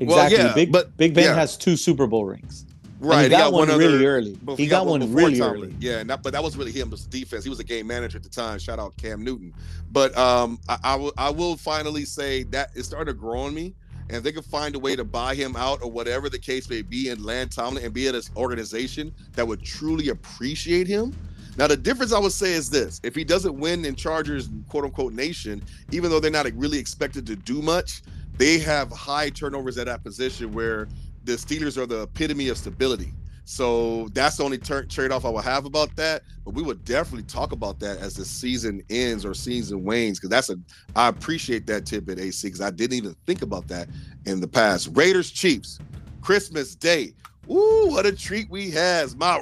exactly. 0.00 0.38
yeah, 0.38 0.54
Big, 0.54 0.72
but- 0.72 0.96
Big 0.96 1.14
Ben 1.14 1.24
yeah. 1.24 1.34
has 1.34 1.56
two 1.56 1.76
Super 1.76 2.06
Bowl 2.06 2.24
rings. 2.24 2.66
And 3.00 3.10
right, 3.10 3.22
he 3.24 3.28
got, 3.30 3.52
one, 3.52 3.68
really 3.68 3.96
other- 3.96 4.06
early. 4.16 4.34
before- 4.36 4.56
He 4.56 4.66
got 4.68 4.86
one 4.86 5.00
before 5.00 5.16
really 5.16 5.38
Tomlin. 5.38 5.62
early. 5.70 5.74
Yeah, 5.80 5.98
and 5.98 6.08
that, 6.10 6.22
but 6.22 6.32
that 6.34 6.42
was 6.42 6.56
really 6.56 6.70
him. 6.70 6.88
It 6.88 6.92
was 6.92 7.04
defense. 7.06 7.42
He 7.42 7.50
was 7.50 7.58
a 7.58 7.64
game 7.64 7.88
manager 7.88 8.16
at 8.16 8.22
the 8.22 8.28
time. 8.28 8.58
Shout 8.60 8.78
out 8.78 8.96
Cam 8.96 9.24
Newton. 9.24 9.52
But 9.90 10.16
um, 10.16 10.60
I, 10.68 10.78
I 10.84 10.94
will 10.96 11.12
I 11.18 11.30
will 11.30 11.56
finally 11.56 12.04
say 12.04 12.44
that 12.44 12.70
it 12.76 12.84
started 12.84 13.12
to 13.12 13.18
grow 13.18 13.40
on 13.40 13.54
me. 13.54 13.74
And 14.08 14.18
if 14.18 14.22
they 14.22 14.30
could 14.32 14.44
find 14.44 14.74
a 14.76 14.78
way 14.78 14.94
to 14.94 15.04
buy 15.04 15.34
him 15.34 15.56
out 15.56 15.82
or 15.82 15.90
whatever 15.90 16.28
the 16.28 16.38
case 16.38 16.68
may 16.70 16.82
be 16.82 17.08
and 17.08 17.24
land 17.24 17.50
Tomlin 17.50 17.84
and 17.84 17.92
be 17.94 18.06
at 18.08 18.14
an 18.14 18.22
organization 18.36 19.12
that 19.32 19.46
would 19.48 19.62
truly 19.64 20.10
appreciate 20.10 20.86
him. 20.86 21.12
Now, 21.56 21.66
the 21.66 21.76
difference 21.76 22.12
I 22.12 22.18
would 22.18 22.32
say 22.32 22.52
is 22.52 22.70
this 22.70 23.00
if 23.02 23.14
he 23.14 23.24
doesn't 23.24 23.58
win 23.58 23.84
in 23.84 23.94
Chargers, 23.94 24.48
quote 24.68 24.84
unquote, 24.84 25.12
nation, 25.12 25.62
even 25.90 26.10
though 26.10 26.20
they're 26.20 26.30
not 26.30 26.46
really 26.54 26.78
expected 26.78 27.26
to 27.26 27.36
do 27.36 27.60
much, 27.60 28.02
they 28.36 28.58
have 28.58 28.90
high 28.90 29.30
turnovers 29.30 29.76
at 29.78 29.86
that 29.86 30.02
position 30.02 30.52
where 30.52 30.88
the 31.24 31.32
Steelers 31.32 31.76
are 31.76 31.86
the 31.86 32.02
epitome 32.02 32.48
of 32.48 32.58
stability. 32.58 33.12
So 33.44 34.08
that's 34.12 34.36
the 34.36 34.44
only 34.44 34.58
tur- 34.58 34.84
trade-off 34.84 35.24
I 35.24 35.28
will 35.28 35.40
have 35.40 35.64
about 35.66 35.94
that. 35.96 36.22
But 36.44 36.54
we 36.54 36.62
would 36.62 36.84
definitely 36.84 37.24
talk 37.24 37.52
about 37.52 37.78
that 37.80 37.98
as 37.98 38.14
the 38.14 38.24
season 38.24 38.82
ends 38.88 39.24
or 39.24 39.34
season 39.34 39.84
wanes, 39.84 40.18
because 40.18 40.30
that's 40.30 40.50
a 40.50 40.58
I 40.96 41.08
appreciate 41.08 41.66
that 41.66 41.84
tidbit, 41.84 42.18
AC, 42.18 42.46
because 42.46 42.60
I 42.60 42.70
didn't 42.70 42.96
even 42.96 43.14
think 43.26 43.42
about 43.42 43.68
that 43.68 43.88
in 44.26 44.40
the 44.40 44.48
past. 44.48 44.90
Raiders 44.92 45.30
Chiefs, 45.30 45.78
Christmas 46.20 46.74
Day. 46.74 47.14
Ooh, 47.52 47.88
what 47.90 48.06
a 48.06 48.12
treat 48.12 48.48
we 48.48 48.70
has. 48.70 49.14
My 49.14 49.38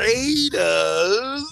Raiders 0.00 1.44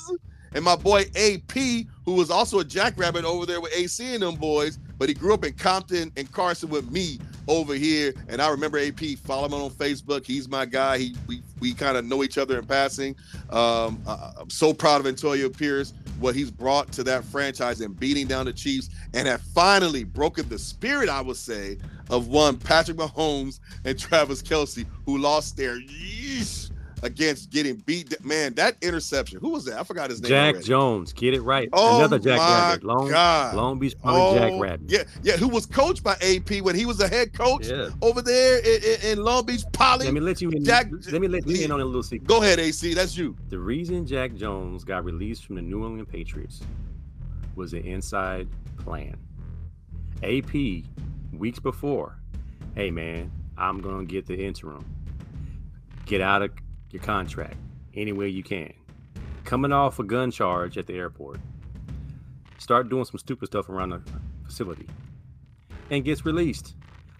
and 0.53 0.64
my 0.64 0.75
boy 0.75 1.05
AP, 1.14 1.87
who 2.05 2.14
was 2.14 2.29
also 2.31 2.59
a 2.59 2.64
jackrabbit 2.64 3.25
over 3.25 3.47
there 3.47 3.61
with 3.61 3.73
AC 3.73 4.14
and 4.14 4.23
them 4.23 4.35
boys, 4.35 4.79
but 5.01 5.09
he 5.09 5.14
grew 5.14 5.32
up 5.32 5.46
in 5.46 5.55
Compton 5.55 6.12
and 6.18 6.30
Carson 6.30 6.68
with 6.68 6.90
me 6.92 7.18
over 7.48 7.72
here. 7.72 8.12
And 8.28 8.40
I 8.42 8.51
remember 8.51 8.78
AP, 8.78 9.01
follow 9.24 9.46
him 9.46 9.55
on 9.55 9.70
Facebook. 9.70 10.26
He's 10.26 10.46
my 10.46 10.66
guy. 10.66 10.98
He 10.98 11.16
we 11.26 11.42
we 11.59 11.72
kind 11.72 11.96
of 11.96 12.05
know 12.05 12.22
each 12.22 12.36
other 12.36 12.59
in 12.59 12.66
passing. 12.66 13.16
Um, 13.48 13.98
I- 14.07 14.32
I'm 14.38 14.51
so 14.51 14.74
proud 14.74 15.01
of 15.01 15.07
Antonio 15.07 15.48
Pierce, 15.48 15.94
what 16.18 16.34
he's 16.34 16.51
brought 16.51 16.92
to 16.92 17.03
that 17.05 17.24
franchise 17.24 17.80
and 17.80 17.98
beating 17.98 18.26
down 18.26 18.44
the 18.44 18.53
Chiefs, 18.53 18.90
and 19.14 19.26
have 19.26 19.40
finally 19.40 20.05
broken 20.05 20.46
the 20.51 20.59
spirit, 20.59 21.09
I 21.09 21.22
would 21.22 21.38
say, 21.38 21.78
of 22.11 22.28
one 22.28 22.59
Patrick 22.59 22.98
Mahomes 22.98 23.61
and 23.86 23.98
Travis 23.98 24.42
Kelce, 24.42 24.84
who 25.07 25.16
lost 25.16 25.57
their 25.57 25.80
yeesh 25.80 26.70
against 27.03 27.51
getting 27.51 27.76
beat. 27.76 28.22
Man, 28.24 28.55
that 28.55 28.76
interception. 28.82 29.40
Who 29.40 29.51
was 29.51 29.64
that? 29.64 29.78
I 29.78 29.84
forgot 29.84 30.11
his 30.11 30.20
name. 30.22 30.28
Jack 30.28 30.55
already. 30.55 30.66
Jones, 30.68 31.12
get 31.12 31.34
it 31.34 31.40
right. 31.42 31.68
Oh 31.72 31.98
Another 31.98 32.18
Jack 32.18 32.38
my 32.38 32.48
Rabbit. 32.70 32.84
Long, 32.84 33.09
God. 33.09 33.55
Long 33.57 33.78
Beach 33.78 33.94
County 34.03 34.38
Jack 34.38 34.53
Oh, 34.53 34.61
Rabbit. 34.61 34.90
Yeah, 34.90 35.05
yeah, 35.22 35.36
who 35.36 35.48
was 35.48 35.66
coached 35.66 36.03
by 36.03 36.14
AP 36.22 36.62
when 36.62 36.74
he 36.74 36.86
was 36.86 36.98
the 36.98 37.09
head 37.09 37.32
coach 37.32 37.68
Yeah. 37.68 37.90
over 38.03 38.22
there 38.22 38.59
in, 38.61 38.82
in, 38.82 39.18
in 39.18 39.24
Long 39.24 39.44
Beach 39.46 39.62
Poly. 39.72 40.05
Let 40.07 40.14
me 40.14 40.20
let 40.20 40.40
you 40.40 40.51
in. 40.51 40.64
Jack- 40.64 40.90
let 41.11 41.20
me 41.20 41.28
let 41.28 41.46
you 41.46 41.64
in 41.64 41.70
on 41.70 41.80
a 41.80 41.84
little 41.84 42.03
secret. 42.03 42.26
Go 42.28 42.42
ahead, 42.42 42.59
AC. 42.59 42.94
That's 42.94 43.16
you. 43.16 43.36
The 43.48 43.59
reason 43.59 44.07
Jack 44.07 44.34
Jones 44.34 44.84
got 44.84 45.05
released 45.05 45.44
from 45.46 45.57
the 45.57 45.62
New 45.62 45.84
England 45.86 46.09
Patriots 46.09 46.61
was 47.57 47.72
an 47.72 47.80
inside 47.84 48.48
plan. 48.78 49.16
AP 50.22 50.53
weeks 51.32 51.59
before, 51.59 52.16
hey 52.74 52.90
man, 52.90 53.30
I'm 53.57 53.80
gonna 53.80 54.05
get 54.05 54.26
the 54.26 54.36
interim. 54.38 54.84
Get 56.07 56.20
out 56.20 56.42
of 56.42 56.51
your 56.91 57.03
contract 57.03 57.57
any 57.95 58.12
way 58.12 58.28
you 58.28 58.43
can. 58.43 58.72
Coming 59.45 59.72
off 59.72 59.99
a 59.99 60.05
gun 60.05 60.30
charge 60.30 60.78
at 60.78 60.86
the 60.86 60.95
airport. 60.95 61.38
Start 62.59 62.88
doing 62.88 63.05
some 63.05 63.18
stupid 63.18 63.47
stuff 63.47 63.68
around 63.68 63.91
the 63.91 64.03
facility. 64.45 64.86
And 65.91 66.05
gets 66.05 66.24
released. 66.24 66.74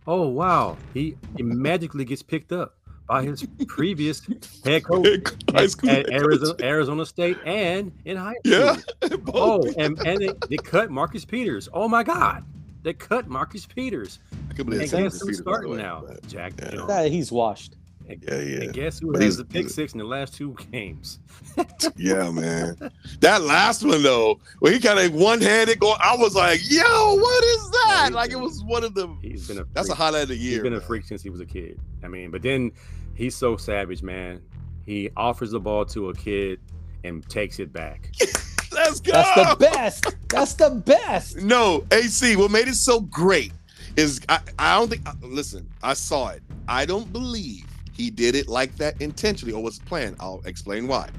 Oh 0.07 0.29
wow. 0.29 0.77
He, 0.95 1.16
he 1.37 1.43
magically 1.43 2.05
gets 2.05 2.23
picked 2.23 2.53
up 2.53 2.77
by 3.09 3.25
his 3.25 3.45
previous 3.66 4.23
head 4.64 4.85
coach 4.85 5.07
High 5.51 5.64
at, 5.64 5.71
school 5.71 5.91
at 5.91 5.97
head 6.09 6.12
Arizona, 6.12 6.53
coach. 6.53 6.62
Arizona 6.62 7.07
State 7.07 7.39
and 7.45 7.91
in 8.05 8.16
high 8.16 8.35
school. 8.47 8.77
Yeah. 9.03 9.16
Oh, 9.35 9.66
and, 9.79 9.99
and 10.07 10.21
they, 10.21 10.31
they 10.49 10.57
cut 10.57 10.91
Marcus 10.91 11.25
Peters. 11.25 11.68
Oh 11.73 11.89
my 11.89 12.03
God. 12.03 12.45
They 12.83 12.93
cut 12.93 13.29
Marcus 13.29 13.66
Peters. 13.66 14.21
I 14.49 14.53
couldn't 14.55 14.73
And 14.73 14.81
believe 14.81 14.91
guess 14.91 15.14
it's 15.14 15.21
who's 15.23 15.39
Peter, 15.39 15.43
by 15.45 15.51
the 15.51 15.57
starting 15.57 15.71
way, 15.73 15.77
now? 15.79 16.05
Jack 16.29 16.53
Yeah. 16.59 16.71
Jones. 16.71 16.85
Yeah, 16.89 17.05
he's 17.07 17.33
washed. 17.33 17.77
And, 18.11 18.25
Yeah, 18.27 18.35
yeah. 18.59 18.65
and 18.65 18.73
guess 18.73 18.99
who 18.99 19.13
But 19.13 19.23
has 19.23 19.35
he's- 19.35 19.37
the 19.39 19.45
pick 19.45 19.69
six 19.69 19.93
in 19.93 19.99
the 19.99 20.05
last 20.05 20.35
two 20.35 20.55
games? 20.71 21.19
Yeah, 21.97 22.31
man. 22.31 22.77
That 23.21 23.43
last 23.43 23.85
one 23.85 24.03
though, 24.03 24.41
where 24.61 24.73
he 24.73 24.79
kind 24.81 24.99
of 24.99 25.13
one-handed 25.15 25.79
going, 25.81 25.97
I 26.01 26.17
was 26.17 26.35
like, 26.35 26.61
"Yo, 26.71 27.15
what 27.15 27.45
is 27.45 27.71
that?" 27.71 28.03
he's 28.07 28.15
like 28.15 28.31
it 28.31 28.39
was 28.41 28.63
one 28.65 28.85
of 28.85 28.95
the. 28.95 29.09
He's 29.23 29.49
been 29.49 29.59
a 29.59 29.65
That's 29.73 29.89
a 29.91 29.95
highlight 29.95 30.23
of 30.25 30.29
the 30.29 30.35
He's 30.37 30.45
year. 30.53 30.63
been 30.63 30.75
a 30.75 30.81
freak 30.81 31.05
since 31.05 31.23
he 31.23 31.31
was 31.31 31.41
a 31.41 31.47
kid. 31.47 31.79
I 32.05 32.09
mean, 32.09 32.31
but 32.31 32.43
then 32.43 32.73
he's 33.15 33.35
so 33.35 33.57
savage, 33.57 34.03
man. 34.03 34.41
He 34.87 35.11
offers 35.17 35.51
the 35.51 35.61
ball 35.61 35.85
to 35.87 36.11
a 36.11 36.15
kid 36.15 36.61
and 37.05 37.27
takes 37.29 37.59
it 37.59 37.73
back. 37.73 38.11
Let's 38.73 39.01
go. 39.01 39.13
That's 39.13 39.35
the 39.51 39.57
best. 39.59 40.17
That's 40.29 40.55
the 40.55 40.71
best. 40.71 41.37
No, 41.39 41.85
AC. 41.91 42.37
What 42.37 42.51
made 42.51 42.69
it 42.69 42.75
so 42.77 43.01
great 43.01 43.53
is 43.97 44.21
I, 44.29 44.41
I 44.59 44.79
don't 44.79 44.89
think. 44.89 45.07
uh, 45.09 45.15
Listen, 45.23 45.69
I 45.83 45.95
saw 45.95 46.29
it. 46.29 46.43
I 46.69 46.87
don't 46.87 47.13
believe 47.13 47.67
he 48.01 48.11
did 48.11 48.35
it 48.35 48.49
like 48.49 48.75
that 48.77 49.01
intentionally 49.01 49.53
or 49.53 49.63
was 49.63 49.79
planned. 49.79 50.17
I'll 50.21 50.41
explain 50.47 50.89
why. 50.89 51.11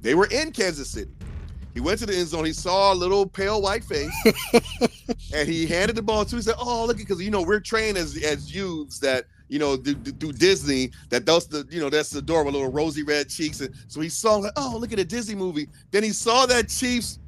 They 0.00 0.14
were 0.14 0.26
in 0.26 0.50
Kansas 0.50 0.88
City. 0.88 1.10
He 1.74 1.80
went 1.80 1.98
to 1.98 2.06
the 2.06 2.16
end 2.16 2.28
zone. 2.28 2.46
He 2.46 2.54
saw 2.54 2.94
a 2.94 2.96
little 2.96 3.26
pale 3.26 3.60
white 3.60 3.84
face, 3.84 4.10
and 5.34 5.46
he 5.46 5.66
handed 5.66 5.94
the 5.94 6.02
ball 6.02 6.24
to. 6.24 6.36
He 6.36 6.40
said, 6.40 6.54
"Oh, 6.58 6.86
look, 6.86 6.96
because 6.96 7.20
you 7.20 7.30
know 7.30 7.42
we're 7.42 7.60
trained 7.60 7.98
as 7.98 8.16
as 8.24 8.54
youths 8.54 8.98
that 9.00 9.26
you 9.48 9.58
know 9.58 9.76
do, 9.76 9.92
do, 9.92 10.10
do 10.10 10.32
Disney 10.32 10.90
that 11.10 11.26
that's 11.26 11.44
the 11.44 11.66
you 11.70 11.78
know 11.78 11.90
that's 11.90 12.08
the 12.08 12.22
door 12.22 12.44
with 12.44 12.54
little 12.54 12.72
rosy 12.72 13.02
red 13.02 13.28
cheeks." 13.28 13.60
And 13.60 13.74
so 13.88 14.00
he 14.00 14.08
saw 14.08 14.36
like, 14.36 14.52
"Oh, 14.56 14.78
look 14.80 14.94
at 14.94 14.98
a 14.98 15.04
Disney 15.04 15.34
movie." 15.34 15.68
Then 15.90 16.02
he 16.02 16.12
saw 16.12 16.46
that 16.46 16.70
Chiefs 16.70 17.18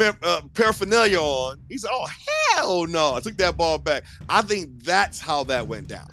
uh, 0.00 0.40
paraphernalia 0.54 1.20
on. 1.20 1.60
He 1.68 1.76
said, 1.76 1.90
"Oh 1.92 2.08
hell 2.54 2.86
no!" 2.86 3.14
I 3.14 3.20
took 3.20 3.36
that 3.36 3.58
ball 3.58 3.76
back. 3.76 4.04
I 4.26 4.40
think 4.40 4.84
that's 4.84 5.20
how 5.20 5.44
that 5.44 5.66
went 5.68 5.88
down. 5.88 6.08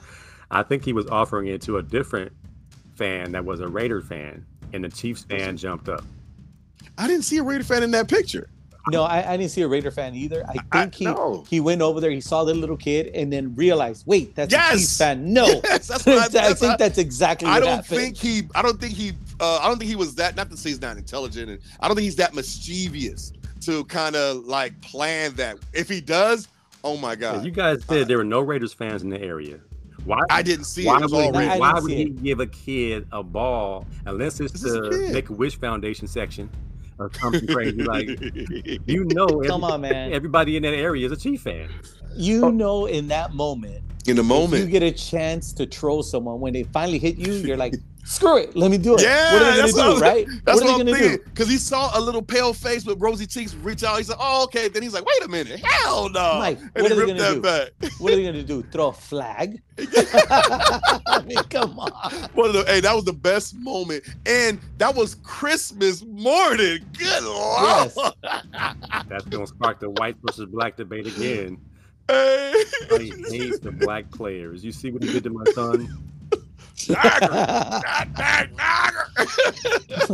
I 0.54 0.64
think 0.64 0.86
he 0.86 0.94
was 0.94 1.08
offering 1.08 1.48
it 1.48 1.62
to 1.64 1.78
a 1.78 1.84
different 1.84 2.32
fan 2.96 3.32
that 3.34 3.44
was 3.44 3.60
a 3.60 3.68
Raider 3.68 4.02
fan, 4.02 4.46
and 4.74 4.84
the 4.84 4.90
Chiefs 4.90 5.24
fan 5.24 5.58
jumped 5.58 5.90
up. 5.90 6.04
I 6.98 7.08
didn't 7.08 7.24
see 7.24 7.38
a 7.40 7.44
Raider 7.44 7.64
fan 7.64 7.84
in 7.84 7.92
that 7.92 8.08
picture. 8.08 8.50
No, 8.92 9.04
I, 9.04 9.34
I 9.34 9.38
didn't 9.38 9.52
see 9.52 9.62
a 9.62 9.68
Raider 9.68 9.92
fan 9.92 10.14
either. 10.14 10.46
I 10.46 10.56
I- 10.74 10.82
think 10.82 10.96
he 10.96 11.06
no. 11.06 11.46
he 11.50 11.60
went 11.62 11.82
over 11.82 12.02
there, 12.02 12.12
he 12.12 12.20
saw 12.20 12.44
the 12.44 12.54
little 12.54 12.76
kid, 12.76 13.08
and 13.16 13.32
then 13.32 13.56
realized, 13.56 14.06
wait, 14.06 14.36
that's 14.36 14.54
a 14.54 14.58
Chiefs 14.72 14.98
fan. 14.98 15.32
No, 15.34 15.46
Yes, 15.64 15.88
that's 15.88 16.06
what 16.06 16.18
I, 16.18 16.26
I 16.50 16.54
think 16.54 16.62
what 16.62 16.80
that's 16.80 16.98
exactly. 16.98 17.48
I 17.48 17.54
what 17.54 17.60
don't 17.62 17.70
happened. 17.78 17.86
think 17.88 18.18
he. 18.18 18.42
I 18.54 18.62
don't 18.62 18.80
think 18.82 18.94
he. 18.94 19.14
Uh, 19.40 19.60
I 19.62 19.68
don't 19.70 19.78
think 19.80 19.90
he 19.90 19.96
was 19.96 20.16
that. 20.16 20.36
Not 20.36 20.52
to 20.52 20.58
say 20.58 20.70
he's 20.70 20.82
not 20.82 20.98
intelligent, 20.98 21.50
and 21.50 21.60
I 21.80 21.88
don't 21.88 21.96
think 21.96 22.04
he's 22.04 22.18
that 22.18 22.36
mischievous 22.36 23.32
to 23.62 23.86
kind 23.86 24.16
of 24.18 24.46
like 24.46 24.80
plan 24.82 25.34
that. 25.36 25.58
If 25.72 25.88
he 25.88 26.02
does, 26.02 26.50
oh 26.84 26.98
my 26.98 27.12
Yeah, 27.12 27.16
god, 27.16 27.46
you 27.46 27.52
guys 27.52 27.82
said 27.86 28.10
there 28.10 28.18
were 28.18 28.24
no 28.26 28.42
Raiders 28.42 28.74
fans 28.74 29.02
in 29.02 29.10
the 29.10 29.22
area. 29.22 29.60
Why? 30.06 30.20
I 30.30 30.42
didn't 30.42 30.66
see 30.66 30.86
why 30.86 30.98
It 30.98 31.04
was 31.04 31.12
would, 31.14 31.26
all 31.26 31.38
I 31.38 31.54
he, 31.54 31.60
why 31.60 31.80
would 31.80 31.92
he 31.92 32.02
it. 32.04 32.24
give 32.24 32.40
a 32.40 32.48
kid 32.48 33.08
a 33.12 33.24
ball 33.24 33.86
unless 34.06 34.40
it's 34.40 34.54
This 34.54 34.72
the. 34.74 35.10
Make 35.14 35.30
a 35.30 35.34
Wish 35.34 35.58
Foundation 35.60 36.08
section 36.08 36.50
or 37.00 37.12
something 37.20 37.48
crazy? 37.48 37.84
Like 37.84 38.08
you 38.86 39.06
know, 39.06 39.28
Come 39.48 39.64
every- 39.64 39.74
on, 39.74 39.82
man. 39.82 40.14
everybody 40.14 40.58
in 40.58 40.64
that 40.64 40.74
area 40.74 41.06
is 41.06 41.12
a 41.12 41.18
Chief 41.18 41.42
fan. 41.42 41.70
You 42.16 42.46
oh. 42.46 42.50
know, 42.50 42.86
in 42.86 43.08
that 43.08 43.34
moment, 43.34 43.84
in 44.06 44.18
the 44.18 44.24
if 44.24 44.52
you 44.60 44.66
get 44.66 44.84
a 44.84 44.92
chance 44.92 45.54
to 45.54 45.66
troll 45.66 46.04
someone 46.04 46.40
when 46.40 46.54
they 46.54 46.64
finally 46.64 47.00
hit 47.00 47.18
you, 47.18 47.34
you're 47.34 47.58
like, 47.58 47.74
screw 48.04 48.38
it, 48.38 48.56
let 48.56 48.70
me 48.72 48.78
do 48.78 48.96
it. 48.96 49.02
Yeah, 49.02 49.34
what 49.34 49.42
are 49.42 49.52
they 49.52 49.58
gonna 49.62 49.72
do, 49.74 49.80
I'm- 49.80 50.02
right? 50.02 50.28
That's 50.46 50.46
what 50.46 50.56
what, 50.56 50.64
they 50.64 50.72
I'm 50.72 50.78
gonna 50.80 50.92
thinking. 50.98 51.18
do? 51.18 51.24
Because 51.26 51.50
he 51.50 51.58
saw 51.58 51.98
a 51.98 52.02
little 52.02 52.22
pale 52.22 52.54
face 52.54 52.86
with 52.86 53.02
rosy 53.02 53.26
cheeks 53.26 53.54
reach 53.56 53.84
out. 53.84 53.98
He 53.98 54.04
said, 54.04 54.18
"Oh, 54.20 54.44
okay." 54.46 54.68
Then 54.68 54.84
he's 54.84 54.94
like, 54.94 55.06
"Wait 55.06 55.24
a 55.24 55.28
minute, 55.28 55.60
hell 55.64 56.10
no!" 56.10 56.40
Mike, 56.40 56.60
and 56.60 56.84
what 56.84 56.92
are 56.92 56.96
they 56.96 57.06
gonna 57.08 57.14
that 57.20 57.34
do? 57.36 57.42
back. 57.42 57.92
What 58.00 58.14
are 58.14 58.16
they 58.16 58.24
gonna 58.24 58.44
do? 58.44 58.64
Throw 58.72 58.88
a 58.88 58.94
flag? 58.94 59.62
I 59.80 61.24
mean, 61.26 61.38
come 61.50 61.80
on. 61.80 61.92
One 62.34 62.52
the 62.52 62.64
hey, 62.68 62.80
that 62.82 62.94
was 62.96 63.06
the 63.06 63.14
best 63.14 63.56
moment, 63.56 64.04
and 64.26 64.60
that 64.78 64.94
was 64.96 65.16
Christmas 65.16 66.04
morning. 66.06 66.80
Good 66.98 67.24
lord! 67.24 67.64
Yes. 67.64 67.98
That's 69.10 69.26
gonna 69.26 69.48
spark 69.48 69.80
the 69.80 69.90
white 69.90 70.18
versus 70.24 70.46
black 70.46 70.78
debate 70.78 71.08
again. 71.08 71.58
Hey. 72.08 72.64
He 73.00 73.10
hates 73.30 73.60
the 73.60 73.72
black 73.72 74.12
players. 74.12 74.64
You 74.64 74.72
see 74.74 74.92
what 74.92 75.04
he 75.04 75.12
did 75.14 75.24
to 75.24 75.30
my 75.30 75.46
son? 75.54 75.88
Dagger. 76.76 79.08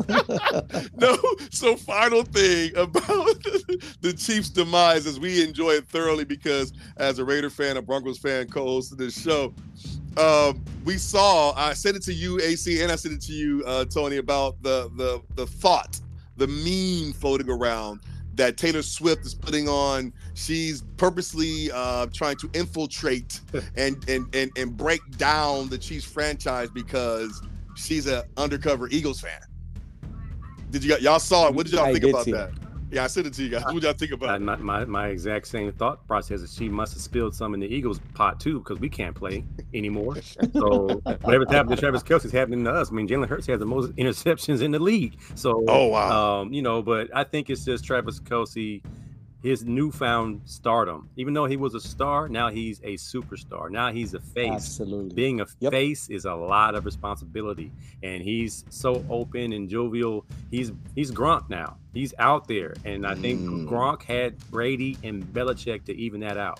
no, 0.97 1.17
so 1.51 1.75
final 1.75 2.23
thing 2.23 2.75
about 2.75 2.99
the 4.01 4.13
Chiefs' 4.17 4.49
demise 4.49 5.07
as 5.07 5.19
we 5.19 5.43
enjoy 5.43 5.71
it 5.71 5.87
thoroughly 5.87 6.25
because 6.25 6.73
as 6.97 7.19
a 7.19 7.25
Raider 7.25 7.49
fan, 7.49 7.77
a 7.77 7.81
Broncos 7.81 8.17
fan, 8.17 8.47
co-host 8.47 8.91
of 8.91 8.97
this 8.97 9.19
show, 9.19 9.53
um, 10.17 10.63
we 10.85 10.97
saw. 10.97 11.53
I 11.55 11.73
sent 11.73 11.95
it 11.95 12.03
to 12.03 12.13
you, 12.13 12.39
AC, 12.41 12.81
and 12.81 12.91
I 12.91 12.95
sent 12.95 13.15
it 13.15 13.21
to 13.21 13.33
you, 13.33 13.63
uh, 13.65 13.85
Tony, 13.85 14.17
about 14.17 14.61
the 14.61 14.91
the 14.95 15.21
the 15.35 15.47
thought, 15.47 15.99
the 16.37 16.47
meme 16.47 17.13
floating 17.13 17.49
around 17.49 18.01
that 18.39 18.55
Taylor 18.55 18.81
Swift 18.81 19.25
is 19.25 19.33
putting 19.33 19.67
on. 19.67 20.13
She's 20.33 20.81
purposely 20.95 21.69
uh, 21.73 22.07
trying 22.13 22.37
to 22.37 22.49
infiltrate 22.53 23.41
and 23.75 24.07
and 24.09 24.33
and 24.33 24.49
and 24.57 24.75
break 24.75 25.01
down 25.17 25.67
the 25.67 25.77
Chiefs 25.77 26.05
franchise 26.05 26.69
because 26.69 27.41
she's 27.75 28.07
an 28.07 28.23
undercover 28.37 28.87
Eagles 28.89 29.19
fan. 29.19 29.41
Did 30.71 30.85
you 30.85 30.97
y'all 30.99 31.19
saw 31.19 31.47
it? 31.47 31.53
What 31.53 31.65
did 31.65 31.75
y'all 31.75 31.85
I 31.85 31.93
think 31.93 32.05
about 32.05 32.25
that? 32.27 32.51
Yeah, 32.91 33.03
I 33.03 33.07
sent 33.07 33.27
it 33.27 33.33
to 33.33 33.43
you 33.43 33.49
guys. 33.49 33.65
What 33.65 33.75
did 33.75 33.83
y'all 33.83 33.93
think 33.93 34.11
about 34.11 34.35
it? 34.35 34.43
my, 34.43 34.55
my, 34.55 34.85
my 34.85 35.07
exact 35.09 35.47
same 35.47 35.71
thought 35.73 36.05
process 36.07 36.41
is 36.41 36.53
she 36.55 36.69
must 36.69 36.93
have 36.93 37.01
spilled 37.03 37.35
some 37.35 37.53
in 37.53 37.59
the 37.59 37.67
Eagles 37.67 37.99
pot 38.15 38.39
too 38.39 38.59
because 38.59 38.79
we 38.79 38.89
can't 38.89 39.15
play 39.15 39.45
anymore. 39.73 40.15
So 40.53 40.87
whatever's 41.21 41.51
happening 41.51 41.75
to 41.75 41.79
Travis 41.79 42.01
Kelce's 42.01 42.31
happening 42.31 42.63
to 42.63 42.71
us. 42.71 42.91
I 42.91 42.95
mean, 42.95 43.07
Jalen 43.07 43.27
Hurts 43.27 43.45
has 43.47 43.59
the 43.59 43.65
most 43.65 43.91
interceptions 43.95 44.63
in 44.63 44.71
the 44.71 44.79
league. 44.79 45.19
So 45.35 45.63
Oh 45.67 45.87
wow. 45.87 46.41
um, 46.41 46.53
you 46.53 46.61
know, 46.63 46.81
but 46.81 47.09
I 47.15 47.23
think 47.23 47.49
it's 47.51 47.63
just 47.63 47.83
Travis 47.85 48.19
Kelce, 48.19 48.81
his 49.41 49.63
newfound 49.63 50.41
stardom. 50.45 51.09
Even 51.15 51.33
though 51.33 51.45
he 51.45 51.55
was 51.55 51.73
a 51.73 51.79
star, 51.79 52.27
now 52.27 52.49
he's 52.49 52.79
a 52.81 52.95
superstar. 52.95 53.69
Now 53.69 53.91
he's 53.91 54.13
a 54.13 54.19
face. 54.19 54.51
Absolutely. 54.51 55.15
Being 55.15 55.41
a 55.41 55.45
Yep. 55.59 55.71
face 55.71 56.09
is 56.09 56.25
a 56.25 56.33
lot 56.35 56.75
of 56.75 56.85
responsibility, 56.85 57.71
and 58.03 58.21
he's 58.21 58.65
so 58.69 59.03
open 59.09 59.53
and 59.53 59.69
jovial. 59.69 60.25
He's 60.51 60.71
he's 60.95 61.11
Gronk 61.11 61.49
now. 61.49 61.77
He's 61.93 62.13
out 62.19 62.47
there, 62.47 62.73
and 62.85 63.05
I 63.07 63.15
think 63.15 63.41
Mm. 63.41 63.67
Gronk 63.67 64.03
had 64.03 64.37
Brady 64.51 64.97
and 65.03 65.23
Belichick 65.23 65.85
to 65.85 65.95
even 65.97 66.19
that 66.21 66.37
out. 66.37 66.59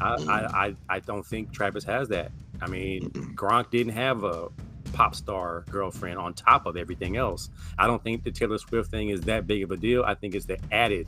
I, 0.00 0.16
Mm. 0.16 0.28
I, 0.28 0.66
I 0.66 0.76
I 0.96 1.00
don't 1.00 1.26
think 1.26 1.52
Travis 1.52 1.84
has 1.84 2.08
that. 2.08 2.30
I 2.60 2.68
mean, 2.68 3.10
Gronk 3.34 3.70
didn't 3.70 3.94
have 3.94 4.22
a 4.24 4.48
pop 4.92 5.14
star 5.14 5.64
girlfriend 5.70 6.18
on 6.18 6.34
top 6.34 6.66
of 6.66 6.76
everything 6.76 7.16
else. 7.16 7.48
I 7.78 7.86
don't 7.86 8.02
think 8.04 8.24
the 8.24 8.30
Taylor 8.30 8.58
Swift 8.58 8.90
thing 8.90 9.08
is 9.08 9.22
that 9.22 9.46
big 9.46 9.62
of 9.62 9.70
a 9.70 9.76
deal. 9.76 10.04
I 10.04 10.14
think 10.14 10.34
it's 10.34 10.44
the 10.46 10.58
added 10.70 11.06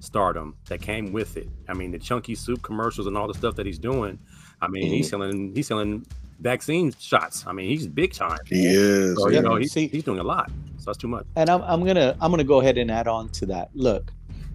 stardom 0.00 0.56
that 0.68 0.80
came 0.80 1.12
with 1.12 1.36
it. 1.36 1.48
I 1.68 1.74
mean, 1.74 1.90
the 1.90 1.98
chunky 1.98 2.34
soup 2.34 2.62
commercials 2.62 3.06
and 3.06 3.16
all 3.16 3.26
the 3.28 3.34
stuff 3.34 3.54
that 3.56 3.66
he's 3.66 3.78
doing. 3.78 4.18
I 4.60 4.68
mean, 4.68 4.90
he's 4.92 5.08
selling 5.08 5.54
he's 5.54 5.66
selling 5.66 6.04
vaccine 6.40 6.92
shots. 6.98 7.44
I 7.46 7.52
mean, 7.52 7.68
he's 7.68 7.86
big 7.86 8.12
time. 8.12 8.38
he 8.46 8.66
is. 8.66 9.16
So, 9.16 9.28
Yeah, 9.28 9.36
you 9.38 9.42
know, 9.42 9.56
he's, 9.56 9.72
see- 9.72 9.88
he's 9.88 10.04
doing 10.04 10.18
a 10.20 10.24
lot. 10.24 10.50
So 10.78 10.84
that's 10.86 10.98
too 10.98 11.08
much. 11.08 11.26
and 11.36 11.50
I'm, 11.50 11.62
I'm 11.62 11.84
gonna 11.84 12.16
I'm 12.20 12.30
gonna 12.30 12.44
go 12.44 12.60
ahead 12.60 12.78
and 12.78 12.90
add 12.90 13.08
on 13.08 13.28
to 13.30 13.46
that. 13.46 13.70
Look, 13.74 14.12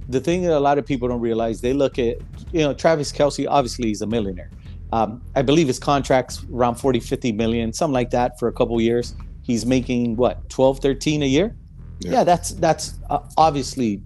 the 0.10 0.20
thing 0.20 0.42
that 0.44 0.54
a 0.58 0.60
lot 0.60 0.78
of 0.78 0.86
people 0.86 1.08
don't 1.08 1.22
realize, 1.22 1.62
they 1.62 1.74
look 1.74 2.00
at 2.00 2.18
you 2.52 2.62
know 2.62 2.74
Travis 2.74 3.12
Kelce. 3.12 3.46
Obviously, 3.50 3.90
he's 3.90 4.02
a 4.02 4.08
millionaire. 4.08 4.50
Um, 4.92 5.22
I 5.36 5.42
believe 5.42 5.68
his 5.68 5.80
contract's 5.80 6.46
around 6.54 6.76
40, 6.76 7.00
50 7.00 7.32
million, 7.32 7.74
something 7.74 7.94
like 7.96 8.12
that, 8.12 8.38
for 8.38 8.48
a 8.48 8.54
couple 8.54 8.80
years. 8.80 9.16
He's 9.42 9.66
making 9.66 10.16
what 10.18 10.48
12, 10.50 10.80
13 10.80 11.24
a 11.24 11.26
year. 11.26 11.56
Yeah. 12.00 12.12
Yeah, 12.12 12.24
that's 12.24 12.52
that's 12.52 12.94
uh, 13.10 13.20
obviously 13.38 14.02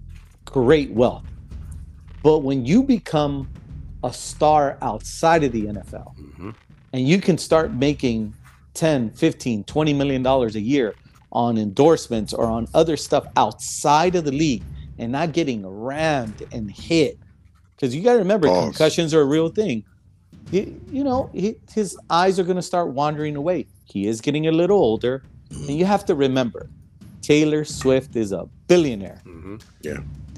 great 0.52 0.90
wealth. 0.92 1.24
But 2.22 2.38
when 2.40 2.64
you 2.66 2.82
become 2.82 3.48
a 4.04 4.12
star 4.12 4.76
outside 4.82 5.44
of 5.44 5.52
the 5.52 5.66
NFL, 5.66 6.14
Mhm. 6.38 6.54
and 6.92 7.06
you 7.08 7.20
can 7.20 7.38
start 7.38 7.72
making 7.72 8.34
10 8.74 9.10
15 9.10 9.64
20 9.64 9.92
million 9.92 10.22
dollars 10.22 10.54
a 10.54 10.60
year 10.60 10.94
on 11.32 11.58
endorsements 11.58 12.32
or 12.32 12.46
on 12.46 12.66
other 12.74 12.96
stuff 12.96 13.26
outside 13.36 14.14
of 14.14 14.24
the 14.24 14.30
league 14.32 14.62
and 14.98 15.10
not 15.12 15.32
getting 15.32 15.66
rammed 15.66 16.42
and 16.52 16.70
hit 16.70 17.18
because 17.74 17.94
you 17.94 18.02
got 18.02 18.12
to 18.12 18.18
remember 18.20 18.46
Pause. 18.48 18.64
concussions 18.64 19.12
are 19.14 19.20
a 19.20 19.24
real 19.26 19.48
thing 19.48 19.84
He- 20.50 20.74
you 20.92 21.02
know 21.04 21.28
he, 21.34 21.56
his 21.74 21.96
eyes 22.08 22.38
are 22.38 22.44
going 22.44 22.56
to 22.56 22.62
start 22.62 22.88
wandering 22.90 23.34
away 23.36 23.66
he 23.84 24.06
is 24.06 24.20
getting 24.20 24.46
a 24.46 24.52
little 24.52 24.78
older 24.78 25.22
and 25.50 25.70
you 25.76 25.84
have 25.84 26.04
to 26.06 26.14
remember 26.14 26.70
taylor 27.20 27.64
swift 27.64 28.14
is 28.16 28.30
a 28.32 28.48
billionaire 28.68 29.20
Mhm. 29.26 29.60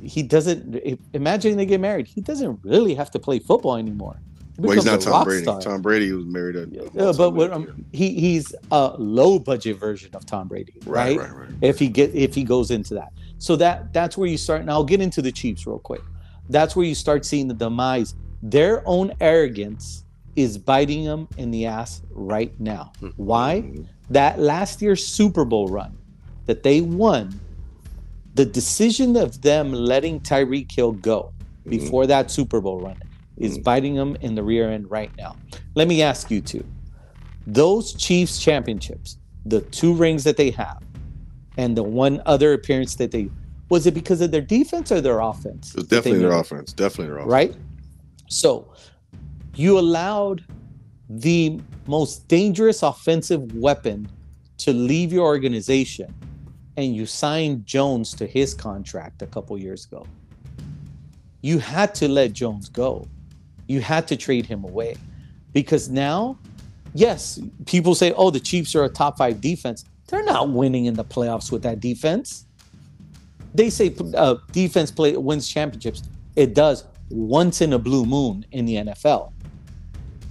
He 0.03 0.23
doesn't 0.23 0.77
imagine 1.13 1.57
they 1.57 1.67
get 1.67 1.81
married 1.81 2.07
he 2.07 2.21
doesn't 2.21 2.59
really 2.63 2.95
have 2.95 3.11
to 3.11 3.19
play 3.19 3.39
football 3.39 3.77
anymore 3.77 4.17
He 4.57 4.63
Well, 4.63 4.73
he's 4.73 4.85
not 4.85 5.01
Tom 5.01 5.25
Brady. 5.25 5.43
star. 5.43 5.61
Tom 5.61 5.81
Brady 5.83 6.13
was 6.13 6.27
married 6.27 6.55
to. 6.55 6.69
Yeah, 6.95 7.13
but 7.17 7.31
what, 7.31 7.53
um, 7.53 7.85
he 7.93 8.15
he's 8.21 8.55
a 8.71 8.95
low 8.99 9.39
budget 9.39 9.79
version 9.79 10.15
of 10.15 10.27
Tom 10.27 10.49
Brady, 10.49 10.75
right? 10.85 11.17
right, 11.19 11.31
right, 11.31 11.39
right. 11.41 11.51
If 11.63 11.79
he 11.79 11.89
get 11.89 12.15
if 12.15 12.35
he 12.35 12.45
goes 12.45 12.71
into 12.71 12.95
that, 12.95 13.13
so 13.39 13.57
that 13.57 13.93
that's 13.93 14.17
where 14.19 14.29
you 14.29 14.37
start. 14.37 14.65
Now 14.65 14.73
I'll 14.73 14.85
get 14.85 15.01
into 15.01 15.23
the 15.23 15.33
Chiefs 15.33 15.67
real 15.67 15.79
quick. 15.79 16.03
That's 16.51 16.75
where 16.77 16.85
you 16.85 16.95
start 16.95 17.25
seeing 17.25 17.49
the 17.49 17.55
demise. 17.55 18.15
Their 18.43 18.83
own 18.87 19.13
arrogance 19.21 20.05
is 20.37 20.59
biting 20.59 21.05
them 21.05 21.27
in 21.39 21.51
the 21.51 21.65
ass 21.67 22.03
right 22.11 22.53
now. 22.61 22.93
Hmm. 23.01 23.09
Why? 23.17 23.73
That 24.11 24.39
last 24.41 24.83
year's 24.83 25.07
Super 25.07 25.45
Bowl 25.45 25.69
run 25.69 25.97
that 26.47 26.63
they 26.63 26.81
won, 26.81 27.39
the 28.35 28.45
decision 28.45 29.17
of 29.17 29.43
them 29.43 29.73
letting 29.73 30.21
Tyreek 30.21 30.71
Hill 30.71 30.93
go 30.93 31.33
mm-hmm. 31.61 31.71
before 31.71 32.07
that 32.07 32.31
Super 32.31 32.61
Bowl 32.61 32.81
run 32.81 33.01
is 33.37 33.55
mm-hmm. 33.55 33.63
biting 33.63 33.95
them 33.95 34.17
in 34.21 34.35
the 34.35 34.43
rear 34.43 34.71
end 34.71 34.91
right 34.91 35.11
now. 35.17 35.37
Let 35.75 35.89
me 35.89 36.03
ask 36.03 36.31
you 36.31 36.41
two. 36.41 36.65
Those 37.47 37.95
Chiefs 37.95 38.39
championships, 38.39 39.19
the 39.47 39.63
two 39.63 39.95
rings 39.95 40.25
that 40.25 40.37
they 40.37 40.51
have, 40.51 40.83
and 41.57 41.77
the 41.77 41.83
one 41.83 42.23
other 42.27 42.53
appearance 42.53 42.95
that 42.97 43.11
they 43.11 43.29
was 43.69 43.87
it 43.87 43.95
because 43.95 44.21
of 44.21 44.33
their 44.33 44.41
defense 44.41 44.91
or 44.91 45.01
their 45.01 45.21
offense? 45.21 45.71
It 45.71 45.77
was 45.77 45.87
definitely 45.87 46.19
their 46.21 46.33
offense. 46.33 46.73
Definitely 46.73 47.07
their 47.07 47.19
offense. 47.19 47.31
right? 47.31 47.55
So 48.29 48.73
you 49.55 49.79
allowed 49.79 50.45
the 51.09 51.61
most 51.87 52.27
dangerous 52.29 52.83
offensive 52.83 53.55
weapon 53.55 54.09
to 54.59 54.73
leave 54.73 55.13
your 55.13 55.25
organization 55.25 56.15
and 56.81 56.97
you 56.97 57.07
signed 57.07 57.67
Jones 57.67 58.15
to 58.15 58.27
his 58.27 58.55
contract 58.55 59.23
a 59.23 59.27
couple 59.27 59.57
years 59.59 59.85
ago. 59.85 60.07
You 61.43 61.59
had 61.59 61.95
to 61.97 62.09
let 62.09 62.33
Jones 62.33 62.69
go. 62.69 63.07
You 63.69 63.81
had 63.81 64.09
to 64.09 64.17
trade 64.17 64.47
him 64.47 64.65
away 64.65 64.97
because 65.53 65.89
now, 65.89 66.39
yes, 66.95 67.39
people 67.67 67.95
say, 67.95 68.13
oh, 68.13 68.31
the 68.31 68.41
Chiefs 68.41 68.75
are 68.75 68.85
a 68.85 68.89
top 68.89 69.19
five 69.19 69.41
defense. 69.41 69.85
They're 70.09 70.25
not 70.25 70.51
winning 70.51 70.87
in 70.87 70.95
the 70.95 71.05
playoffs 71.05 71.53
with 71.53 71.63
that 71.63 71.81
defense. 71.81 72.47
They 73.55 73.71
say 73.71 73.95
uh, 74.15 74.37
defense 74.53 74.91
play 74.91 75.17
wins 75.17 75.49
championships. 75.49 76.03
It 76.37 76.55
does 76.55 76.85
once 77.11 77.61
in 77.61 77.73
a 77.73 77.79
blue 77.79 78.07
moon 78.07 78.47
in 78.53 78.65
the 78.65 78.77
NFL. 78.77 79.33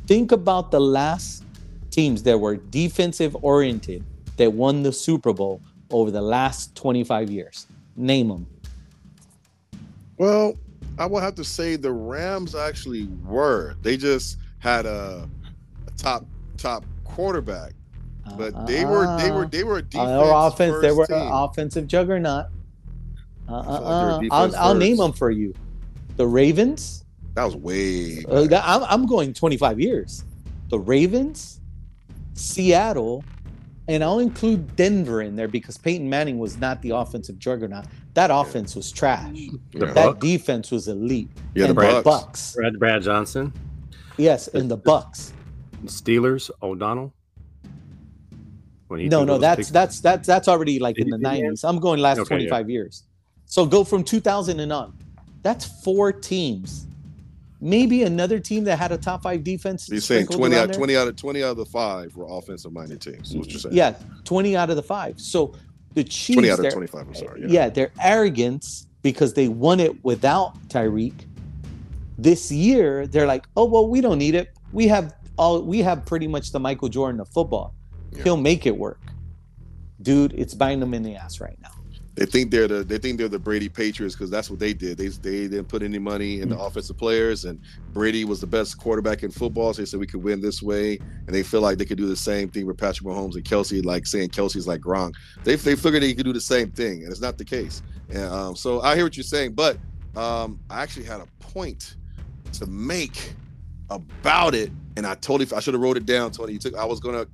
Think 0.07 0.31
about 0.31 0.71
the 0.71 0.81
last 0.81 1.43
teams 1.91 2.23
that 2.23 2.37
were 2.37 2.55
defensive 2.55 3.37
oriented 3.41 4.03
that 4.37 4.53
won 4.53 4.83
the 4.83 4.91
Super 4.91 5.33
Bowl 5.33 5.61
over 5.91 6.11
the 6.11 6.21
last 6.21 6.75
25 6.75 7.29
years. 7.29 7.67
Name 7.95 8.29
them. 8.29 8.47
Well, 10.17 10.55
I 10.97 11.05
will 11.05 11.19
have 11.19 11.35
to 11.35 11.43
say 11.43 11.77
the 11.77 11.91
Rams 11.91 12.55
actually 12.55 13.07
were. 13.25 13.75
They 13.81 13.97
just 13.97 14.37
had 14.59 14.85
a, 14.85 15.27
a 15.87 15.91
top 15.97 16.25
top 16.57 16.83
quarterback, 17.05 17.71
but 18.37 18.67
they 18.67 18.83
were 18.83 19.17
they 19.17 19.31
were 19.31 19.45
they 19.45 19.63
were 19.63 19.77
a 19.77 19.81
defense. 19.81 20.09
Our 20.09 20.47
offense, 20.47 20.81
they 20.81 20.91
were 20.91 21.07
team. 21.07 21.17
an 21.17 21.29
offensive 21.31 21.87
juggernaut. 21.87 22.47
Uh, 23.47 23.53
uh, 23.53 24.19
like 24.19 24.31
uh. 24.31 24.35
I'll, 24.35 24.55
I'll 24.57 24.75
name 24.75 24.97
them 24.97 25.13
for 25.13 25.31
you. 25.31 25.53
The 26.17 26.27
Ravens. 26.27 27.05
That 27.35 27.45
was 27.45 27.55
way. 27.55 28.25
Uh, 28.25 28.47
I'm, 28.61 28.83
I'm 28.83 29.05
going 29.05 29.33
25 29.33 29.79
years. 29.79 30.25
The 30.69 30.79
Ravens, 30.79 31.61
Seattle, 32.33 33.23
and 33.89 34.03
I'll 34.03 34.19
include 34.19 34.75
Denver 34.75 35.21
in 35.23 35.35
there 35.35 35.47
because 35.47 35.77
Peyton 35.77 36.09
Manning 36.09 36.37
was 36.37 36.57
not 36.57 36.81
the 36.81 36.91
offensive 36.91 37.37
juggernaut. 37.39 37.85
That 38.13 38.29
offense 38.31 38.75
was 38.75 38.91
trash. 38.91 39.33
The 39.71 39.85
That 39.87 39.95
Bucks, 39.95 40.19
defense 40.19 40.71
was 40.71 40.87
elite. 40.87 41.29
Yeah, 41.55 41.63
the 41.63 41.69
and 41.69 41.75
Bucks. 41.75 42.03
Bucks. 42.03 42.55
Brad, 42.55 42.79
Brad 42.79 43.01
Johnson, 43.01 43.51
Yes, 44.17 44.47
and 44.49 44.69
the 44.69 44.77
Bucks. 44.77 45.33
Steelers, 45.85 46.49
O'Donnell. 46.61 47.13
No, 48.91 49.23
no, 49.23 49.37
that's 49.37 49.57
picks- 49.57 49.69
that's 49.69 49.99
that's 49.99 50.27
that's 50.27 50.47
already 50.47 50.79
like 50.79 50.97
in 50.97 51.09
the 51.09 51.17
Did 51.17 51.27
he 51.27 51.37
do 51.41 51.47
that? 51.47 51.53
90s. 51.53 51.63
I'm 51.67 51.79
going 51.79 51.99
last 51.99 52.17
Okay, 52.19 52.35
yeah. 52.35 52.49
25 52.49 52.69
years. 52.69 53.03
So 53.45 53.65
go 53.65 53.83
from 53.83 54.03
2000 54.03 54.59
and 54.59 54.73
on. 54.73 54.97
That's 55.43 55.65
four 55.83 56.11
teams. 56.11 56.87
Maybe 57.61 58.03
another 58.03 58.39
team 58.39 58.63
that 58.65 58.77
had 58.79 58.91
a 58.91 58.97
top 58.97 59.23
five 59.23 59.43
defense. 59.43 59.89
You're 59.89 59.99
saying 59.99 60.27
20 60.27 60.55
out, 60.55 60.67
there? 60.67 60.77
20 60.77 60.93
20 60.93 60.95
out 60.95 61.07
of 61.07 61.15
20 61.17 61.43
out 61.43 61.51
of 61.51 61.57
the 61.57 61.65
five 61.65 62.15
were 62.15 62.25
offensive 62.29 62.71
minded 62.71 63.01
teams. 63.01 63.35
What 63.35 63.49
you're 63.49 63.59
saying. 63.59 63.75
Yeah, 63.75 63.95
20 64.23 64.55
out 64.55 64.69
of 64.69 64.77
the 64.77 64.83
five. 64.83 65.19
So 65.19 65.53
the 65.93 66.03
Chiefs, 66.03 66.35
20 66.35 66.51
out 66.51 66.65
of 66.65 66.73
25. 66.73 67.07
I'm 67.07 67.15
sorry. 67.15 67.41
yeah. 67.41 67.47
Yeah. 67.49 67.69
their 67.69 67.91
arrogance 68.01 68.87
because 69.01 69.33
they 69.33 69.47
won 69.47 69.79
it 69.79 70.03
without 70.03 70.57
Tyreek. 70.69 71.25
This 72.17 72.51
year, 72.51 73.07
they're 73.07 73.27
like, 73.27 73.45
oh 73.57 73.65
well, 73.65 73.87
we 73.87 74.01
don't 74.01 74.17
need 74.19 74.35
it. 74.35 74.49
We 74.71 74.87
have 74.87 75.13
all 75.37 75.61
we 75.61 75.79
have 75.79 76.05
pretty 76.05 76.27
much 76.27 76.51
the 76.51 76.59
Michael 76.59 76.89
Jordan 76.89 77.19
of 77.19 77.29
football. 77.29 77.73
Yeah. 78.11 78.23
He'll 78.23 78.37
make 78.37 78.65
it 78.65 78.77
work. 78.77 78.99
Dude, 80.01 80.33
it's 80.33 80.53
biting 80.53 80.79
them 80.79 80.93
in 80.93 81.03
the 81.03 81.15
ass 81.15 81.39
right 81.41 81.57
now. 81.61 81.71
They 82.15 82.25
think 82.25 82.51
they're 82.51 82.67
the 82.67 82.83
they 82.83 82.97
think 82.97 83.17
they're 83.17 83.29
the 83.29 83.39
Brady 83.39 83.69
Patriots 83.69 84.13
because 84.15 84.29
that's 84.29 84.49
what 84.49 84.59
they 84.59 84.73
did. 84.73 84.97
They 84.97 85.07
they 85.07 85.47
didn't 85.47 85.67
put 85.69 85.83
any 85.83 85.99
money 85.99 86.41
in 86.41 86.49
the 86.49 86.55
Mm. 86.55 86.67
offensive 86.67 86.97
players, 86.97 87.45
and 87.45 87.59
Brady 87.93 88.25
was 88.25 88.41
the 88.41 88.47
best 88.47 88.77
quarterback 88.77 89.23
in 89.23 89.31
football. 89.31 89.73
So 89.73 89.81
they 89.81 89.85
said 89.85 89.99
we 89.99 90.07
could 90.07 90.21
win 90.23 90.41
this 90.41 90.61
way, 90.61 90.97
and 91.27 91.33
they 91.35 91.43
feel 91.43 91.61
like 91.61 91.77
they 91.77 91.85
could 91.85 91.97
do 91.97 92.07
the 92.07 92.15
same 92.17 92.49
thing 92.49 92.65
with 92.65 92.77
Patrick 92.77 93.07
Mahomes 93.07 93.35
and 93.35 93.43
Kelce, 93.45 93.85
like 93.85 94.05
saying 94.05 94.29
Kelce's 94.29 94.67
like 94.67 94.81
Gronk. 94.81 95.13
They 95.43 95.55
they 95.55 95.75
figured 95.75 96.03
they 96.03 96.13
could 96.13 96.25
do 96.25 96.33
the 96.33 96.41
same 96.41 96.71
thing, 96.71 97.03
and 97.03 97.11
it's 97.11 97.21
not 97.21 97.37
the 97.37 97.45
case. 97.45 97.81
And 98.09 98.23
um, 98.25 98.55
so 98.55 98.81
I 98.81 98.95
hear 98.95 99.05
what 99.05 99.15
you're 99.15 99.23
saying, 99.23 99.53
but 99.53 99.77
um, 100.17 100.59
I 100.69 100.81
actually 100.81 101.05
had 101.05 101.21
a 101.21 101.27
point 101.39 101.95
to 102.53 102.65
make 102.65 103.33
about 103.89 104.55
it, 104.55 104.71
and 104.97 105.05
I 105.05 105.15
totally 105.15 105.47
I 105.55 105.59
should 105.61 105.73
have 105.73 105.81
wrote 105.81 105.95
it 105.97 106.05
down, 106.05 106.31
Tony. 106.31 106.53
You 106.53 106.59
took 106.59 106.75
I 106.75 106.85
was 106.85 106.99
gonna 106.99 107.27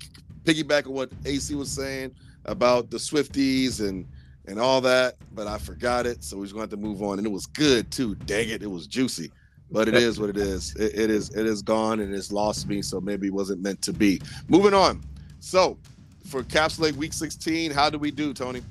piggyback 0.44 0.86
on 0.86 0.94
what 0.94 1.12
AC 1.26 1.56
was 1.56 1.72
saying 1.72 2.12
about 2.46 2.92
the 2.92 2.98
Swifties 2.98 3.80
and 3.80 4.06
and 4.48 4.60
all 4.60 4.82
that, 4.82 5.16
but 5.34 5.48
I 5.48 5.58
forgot 5.58 6.06
it, 6.06 6.24
so 6.24 6.38
we 6.38 6.42
was 6.42 6.54
going 6.54 6.68
to 6.68 6.74
have 6.74 6.82
to 6.82 6.86
move 6.86 7.02
on. 7.02 7.18
And 7.18 7.26
it 7.26 7.32
was 7.32 7.46
good 7.46 7.92
too. 7.92 8.16
Dang 8.16 8.50
it, 8.50 8.62
it 8.62 8.70
was 8.70 8.88
juicy. 8.88 9.32
But 9.72 9.88
it 9.88 9.96
is 9.96 10.20
what 10.20 10.30
it 10.30 10.38
is. 10.38 10.76
It, 10.76 10.98
it 10.98 11.10
is 11.10 11.36
it 11.36 11.46
is 11.46 11.64
gone 11.64 12.00
and 12.00 12.14
it's 12.14 12.32
lost 12.32 12.68
me, 12.68 12.82
so 12.82 13.02
maybe 13.02 13.28
it 13.28 13.34
wasn't 13.34 13.62
meant 13.62 13.82
to 13.82 13.94
be. 13.94 14.22
Moving 14.48 14.76
on. 14.76 15.02
So 15.40 15.78
for 16.26 16.44
Capsulate 16.44 16.96
Week 16.96 17.14
16, 17.14 17.72
how 17.72 17.90
do 17.90 17.98
we 17.98 18.12
do, 18.12 18.34
Tony? 18.34 18.62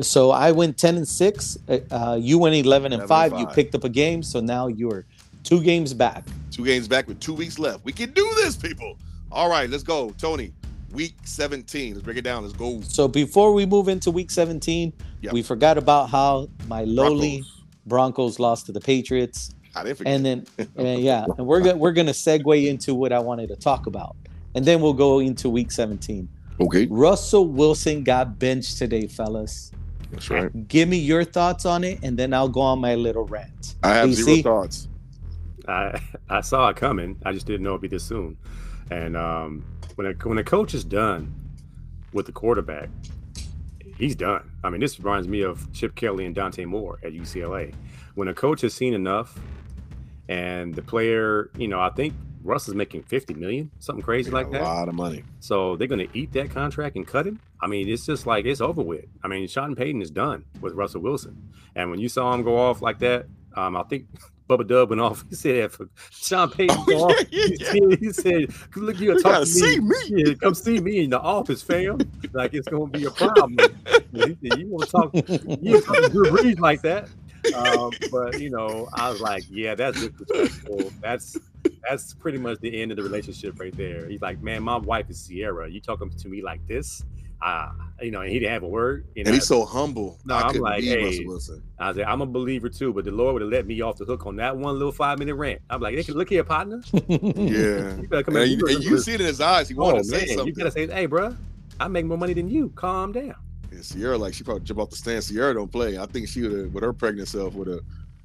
So 0.00 0.30
I 0.30 0.52
went 0.52 0.76
10 0.76 0.96
and 0.96 1.08
6. 1.08 1.58
Uh, 1.68 2.18
you 2.20 2.38
went 2.38 2.54
11 2.54 2.92
and 2.92 3.00
11 3.00 3.00
and 3.00 3.08
5. 3.08 3.40
You 3.40 3.46
picked 3.46 3.74
up 3.74 3.84
a 3.84 3.88
game. 3.88 4.22
So 4.22 4.40
now 4.40 4.66
you're 4.66 5.06
two 5.42 5.62
games 5.62 5.94
back. 5.94 6.24
Two 6.50 6.64
games 6.64 6.88
back 6.88 7.06
with 7.08 7.20
two 7.20 7.34
weeks 7.34 7.58
left. 7.58 7.84
We 7.84 7.92
can 7.92 8.12
do 8.12 8.30
this, 8.36 8.56
people. 8.56 8.98
All 9.32 9.48
right, 9.48 9.70
let's 9.70 9.82
go, 9.82 10.10
Tony. 10.18 10.52
Week 10.92 11.14
17. 11.24 11.94
Let's 11.94 12.04
break 12.04 12.16
it 12.16 12.22
down. 12.22 12.42
Let's 12.42 12.54
go. 12.56 12.80
So 12.82 13.08
before 13.08 13.52
we 13.52 13.66
move 13.66 13.88
into 13.88 14.10
week 14.10 14.30
17, 14.30 14.92
Yep. 15.22 15.32
we 15.32 15.42
forgot 15.42 15.76
about 15.78 16.10
how 16.10 16.48
my 16.68 16.84
lowly 16.84 17.38
Broncos. 17.38 17.52
Broncos, 17.86 18.38
lost 18.38 18.66
to 18.66 18.72
the 18.72 18.80
Patriots. 18.80 19.50
I 19.74 19.82
didn't 19.84 19.98
forget. 19.98 20.14
And 20.14 20.24
then, 20.26 20.46
and 20.76 21.00
yeah, 21.02 21.26
and 21.36 21.46
we're 21.46 21.60
gonna 21.60 21.76
we're 21.76 21.92
gonna 21.92 22.12
segue 22.12 22.66
into 22.66 22.94
what 22.94 23.12
I 23.12 23.18
wanted 23.18 23.48
to 23.48 23.56
talk 23.56 23.86
about, 23.86 24.16
and 24.54 24.64
then 24.64 24.80
we'll 24.80 24.92
go 24.94 25.18
into 25.18 25.48
week 25.50 25.70
17. 25.70 26.28
okay, 26.60 26.86
Russell 26.90 27.46
Wilson 27.48 28.02
got 28.04 28.38
benched 28.38 28.78
today, 28.78 29.06
fellas. 29.06 29.72
that's 30.12 30.30
right. 30.30 30.68
Give 30.68 30.88
me 30.88 30.96
your 30.98 31.24
thoughts 31.24 31.66
on 31.66 31.84
it, 31.84 31.98
and 32.02 32.16
then 32.18 32.32
I'll 32.32 32.48
go 32.48 32.60
on 32.60 32.78
my 32.80 32.94
little 32.94 33.24
rant. 33.26 33.74
I 33.82 33.94
have 33.96 34.08
AC? 34.08 34.22
zero 34.22 34.42
thoughts. 34.42 34.88
I 35.68 36.00
I 36.30 36.40
saw 36.40 36.68
it 36.68 36.76
coming. 36.76 37.18
I 37.24 37.32
just 37.32 37.46
didn't 37.46 37.64
know 37.64 37.70
it'd 37.70 37.82
be 37.82 37.88
this 37.88 38.04
soon. 38.04 38.36
And 38.90 39.16
um, 39.16 39.64
when 39.96 40.06
a, 40.06 40.12
when 40.28 40.38
a 40.38 40.44
coach 40.44 40.72
is 40.74 40.84
done 40.84 41.34
with 42.12 42.26
the 42.26 42.32
quarterback, 42.32 42.88
he's 43.98 44.14
done. 44.14 44.50
I 44.62 44.70
mean, 44.70 44.80
this 44.80 44.98
reminds 44.98 45.26
me 45.26 45.42
of 45.42 45.72
Chip 45.72 45.94
Kelly 45.94 46.24
and 46.24 46.34
Dante 46.34 46.64
Moore 46.64 46.98
at 47.02 47.12
UCLA. 47.12 47.74
When 48.14 48.28
a 48.28 48.34
coach 48.34 48.60
has 48.60 48.72
seen 48.72 48.94
enough, 48.94 49.38
and 50.28 50.74
the 50.74 50.82
player, 50.82 51.50
you 51.56 51.68
know, 51.68 51.80
I 51.80 51.90
think 51.90 52.14
Russ 52.42 52.68
is 52.68 52.74
making 52.74 53.02
fifty 53.02 53.34
million, 53.34 53.70
something 53.80 54.02
crazy 54.02 54.30
like 54.30 54.50
that. 54.52 54.60
a 54.60 54.64
lot 54.64 54.88
of 54.88 54.94
money. 54.94 55.24
So 55.40 55.76
they're 55.76 55.88
going 55.88 56.06
to 56.06 56.18
eat 56.18 56.32
that 56.32 56.50
contract 56.50 56.96
and 56.96 57.06
cut 57.06 57.26
him. 57.26 57.40
I 57.60 57.66
mean, 57.66 57.88
it's 57.88 58.06
just 58.06 58.26
like 58.26 58.44
it's 58.44 58.60
over 58.60 58.82
with. 58.82 59.04
I 59.22 59.28
mean, 59.28 59.46
Sean 59.48 59.74
Payton 59.74 60.02
is 60.02 60.10
done 60.10 60.44
with 60.60 60.74
Russell 60.74 61.00
Wilson, 61.00 61.50
and 61.74 61.90
when 61.90 62.00
you 62.00 62.08
saw 62.08 62.32
him 62.32 62.42
go 62.42 62.56
off 62.56 62.82
like 62.82 62.98
that, 63.00 63.26
um, 63.54 63.76
I 63.76 63.82
think 63.84 64.06
Bubba 64.48 64.66
Dub 64.66 64.90
went 64.90 65.00
off. 65.00 65.24
He 65.30 65.34
said, 65.34 65.64
that 65.64 65.72
"For 65.72 65.88
Sean 66.10 66.50
Payton, 66.50 66.76
off, 66.76 67.12
yeah, 67.30 67.46
he 67.46 67.56
yeah. 67.58 67.70
said- 67.72 67.98
he 68.00 68.12
said, 68.12 68.76
"Look, 68.76 69.00
you 69.00 69.12
You 69.12 69.22
talk 69.22 69.32
gotta 69.32 69.46
see 69.46 69.80
me. 69.80 69.88
me. 70.10 70.24
Yeah, 70.28 70.34
come 70.34 70.54
see 70.54 70.80
me 70.80 71.04
in 71.04 71.10
the 71.10 71.20
office, 71.20 71.62
fam. 71.62 71.98
like 72.32 72.54
it's 72.54 72.68
gonna 72.68 72.86
be 72.86 73.04
a 73.04 73.10
problem. 73.10 73.58
he 74.12 74.20
said, 74.20 74.58
you 74.58 74.68
want 74.68 74.84
to 74.84 74.90
talk, 74.90 75.14
you 75.62 75.80
talk 75.80 75.96
to 75.96 76.08
Drew 76.10 76.52
like 76.54 76.82
that." 76.82 77.08
Um, 77.54 77.90
but 78.10 78.40
you 78.40 78.50
know, 78.50 78.88
I 78.94 79.08
was 79.10 79.20
like, 79.20 79.44
"Yeah, 79.50 79.74
that's 79.74 80.00
disrespectful. 80.00 80.90
That's 81.00 81.36
that's 81.88 82.14
pretty 82.14 82.38
much 82.38 82.58
the 82.60 82.80
end 82.82 82.90
of 82.90 82.96
the 82.96 83.02
relationship 83.02 83.58
right 83.60 83.76
there." 83.76 84.08
He's 84.08 84.20
like, 84.22 84.40
"Man, 84.42 84.62
my 84.62 84.76
wife 84.78 85.08
is 85.10 85.26
Ciara. 85.28 85.68
You 85.70 85.80
talking 85.80 86.10
to 86.10 86.28
me 86.28 86.42
like 86.42 86.66
this?" 86.66 87.04
Uh, 87.42 87.70
you 88.00 88.10
know, 88.10 88.22
and 88.22 88.30
he 88.30 88.38
didn't 88.38 88.52
have 88.52 88.62
a 88.62 88.68
word. 88.68 89.06
You 89.14 89.24
know, 89.24 89.28
And 89.28 89.34
he's 89.34 89.46
so 89.46 89.64
humble. 89.64 90.18
No, 90.24 90.34
I 90.34 90.48
I'm 90.48 90.56
like, 90.56 90.80
be 90.80 90.88
hey, 90.88 91.04
Russell 91.04 91.26
Wilson. 91.26 91.62
I 91.78 91.92
said, 91.92 92.04
I'm 92.04 92.20
a 92.22 92.26
believer 92.26 92.68
too, 92.68 92.92
but 92.92 93.04
the 93.04 93.10
Lord 93.10 93.34
would 93.34 93.42
have 93.42 93.50
let 93.50 93.66
me 93.66 93.80
off 93.82 93.96
the 93.96 94.04
hook 94.04 94.26
on 94.26 94.36
that 94.36 94.56
one 94.56 94.74
little 94.74 94.92
five 94.92 95.18
minute 95.18 95.34
rant. 95.34 95.60
I'm 95.70 95.80
like, 95.80 95.94
hey, 95.94 96.12
look 96.12 96.28
here, 96.28 96.44
partner. 96.44 96.82
Yeah. 96.92 97.96
You 97.96 98.08
better 98.08 98.22
come 98.22 98.36
And 98.36 98.50
in. 98.50 98.58
you, 98.58 98.66
and 98.68 98.82
you 98.84 98.98
see 98.98 99.14
it 99.14 99.20
in 99.20 99.26
his 99.26 99.40
eyes. 99.40 99.68
He 99.68 99.74
oh, 99.76 99.82
wanted 99.82 99.98
to 99.98 100.04
say 100.04 100.26
something. 100.26 100.46
you 100.46 100.52
gotta 100.54 100.70
say, 100.70 100.86
hey, 100.86 101.06
bro, 101.06 101.36
I 101.78 101.88
make 101.88 102.06
more 102.06 102.18
money 102.18 102.32
than 102.32 102.48
you. 102.48 102.70
Calm 102.70 103.12
down. 103.12 103.34
And 103.70 103.84
Ciara, 103.84 104.16
like 104.16 104.34
she 104.34 104.44
probably 104.44 104.64
jump 104.64 104.80
off 104.80 104.90
the 104.90 104.96
stand. 104.96 105.22
Ciara 105.26 105.54
don't 105.54 105.70
play. 105.70 105.98
I 105.98 106.06
think 106.06 106.28
she 106.28 106.42
would 106.42 106.52
have, 106.52 106.72
with 106.72 106.82
her 106.82 106.92
pregnant 106.92 107.28
self, 107.28 107.54
would 107.54 107.68
have. 107.68 107.80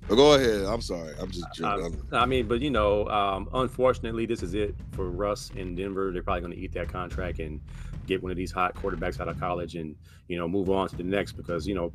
But 0.07 0.15
go 0.15 0.33
ahead. 0.33 0.65
I'm 0.65 0.81
sorry. 0.81 1.13
I'm 1.19 1.31
just 1.31 1.45
joking. 1.53 2.01
I, 2.11 2.17
I 2.17 2.25
mean, 2.25 2.47
but 2.47 2.59
you 2.61 2.69
know, 2.71 3.07
um, 3.07 3.49
unfortunately, 3.53 4.25
this 4.25 4.41
is 4.43 4.53
it 4.53 4.75
for 4.93 5.09
Russ 5.09 5.51
in 5.55 5.75
Denver. 5.75 6.11
They're 6.11 6.23
probably 6.23 6.41
going 6.41 6.53
to 6.53 6.59
eat 6.59 6.73
that 6.73 6.89
contract 6.89 7.39
and 7.39 7.61
get 8.07 8.21
one 8.21 8.31
of 8.31 8.37
these 8.37 8.51
hot 8.51 8.75
quarterbacks 8.75 9.19
out 9.19 9.27
of 9.27 9.39
college 9.39 9.75
and 9.75 9.95
you 10.27 10.37
know 10.37 10.47
move 10.47 10.69
on 10.69 10.87
to 10.89 10.95
the 10.95 11.03
next 11.03 11.33
because 11.33 11.67
you 11.67 11.75
know 11.75 11.91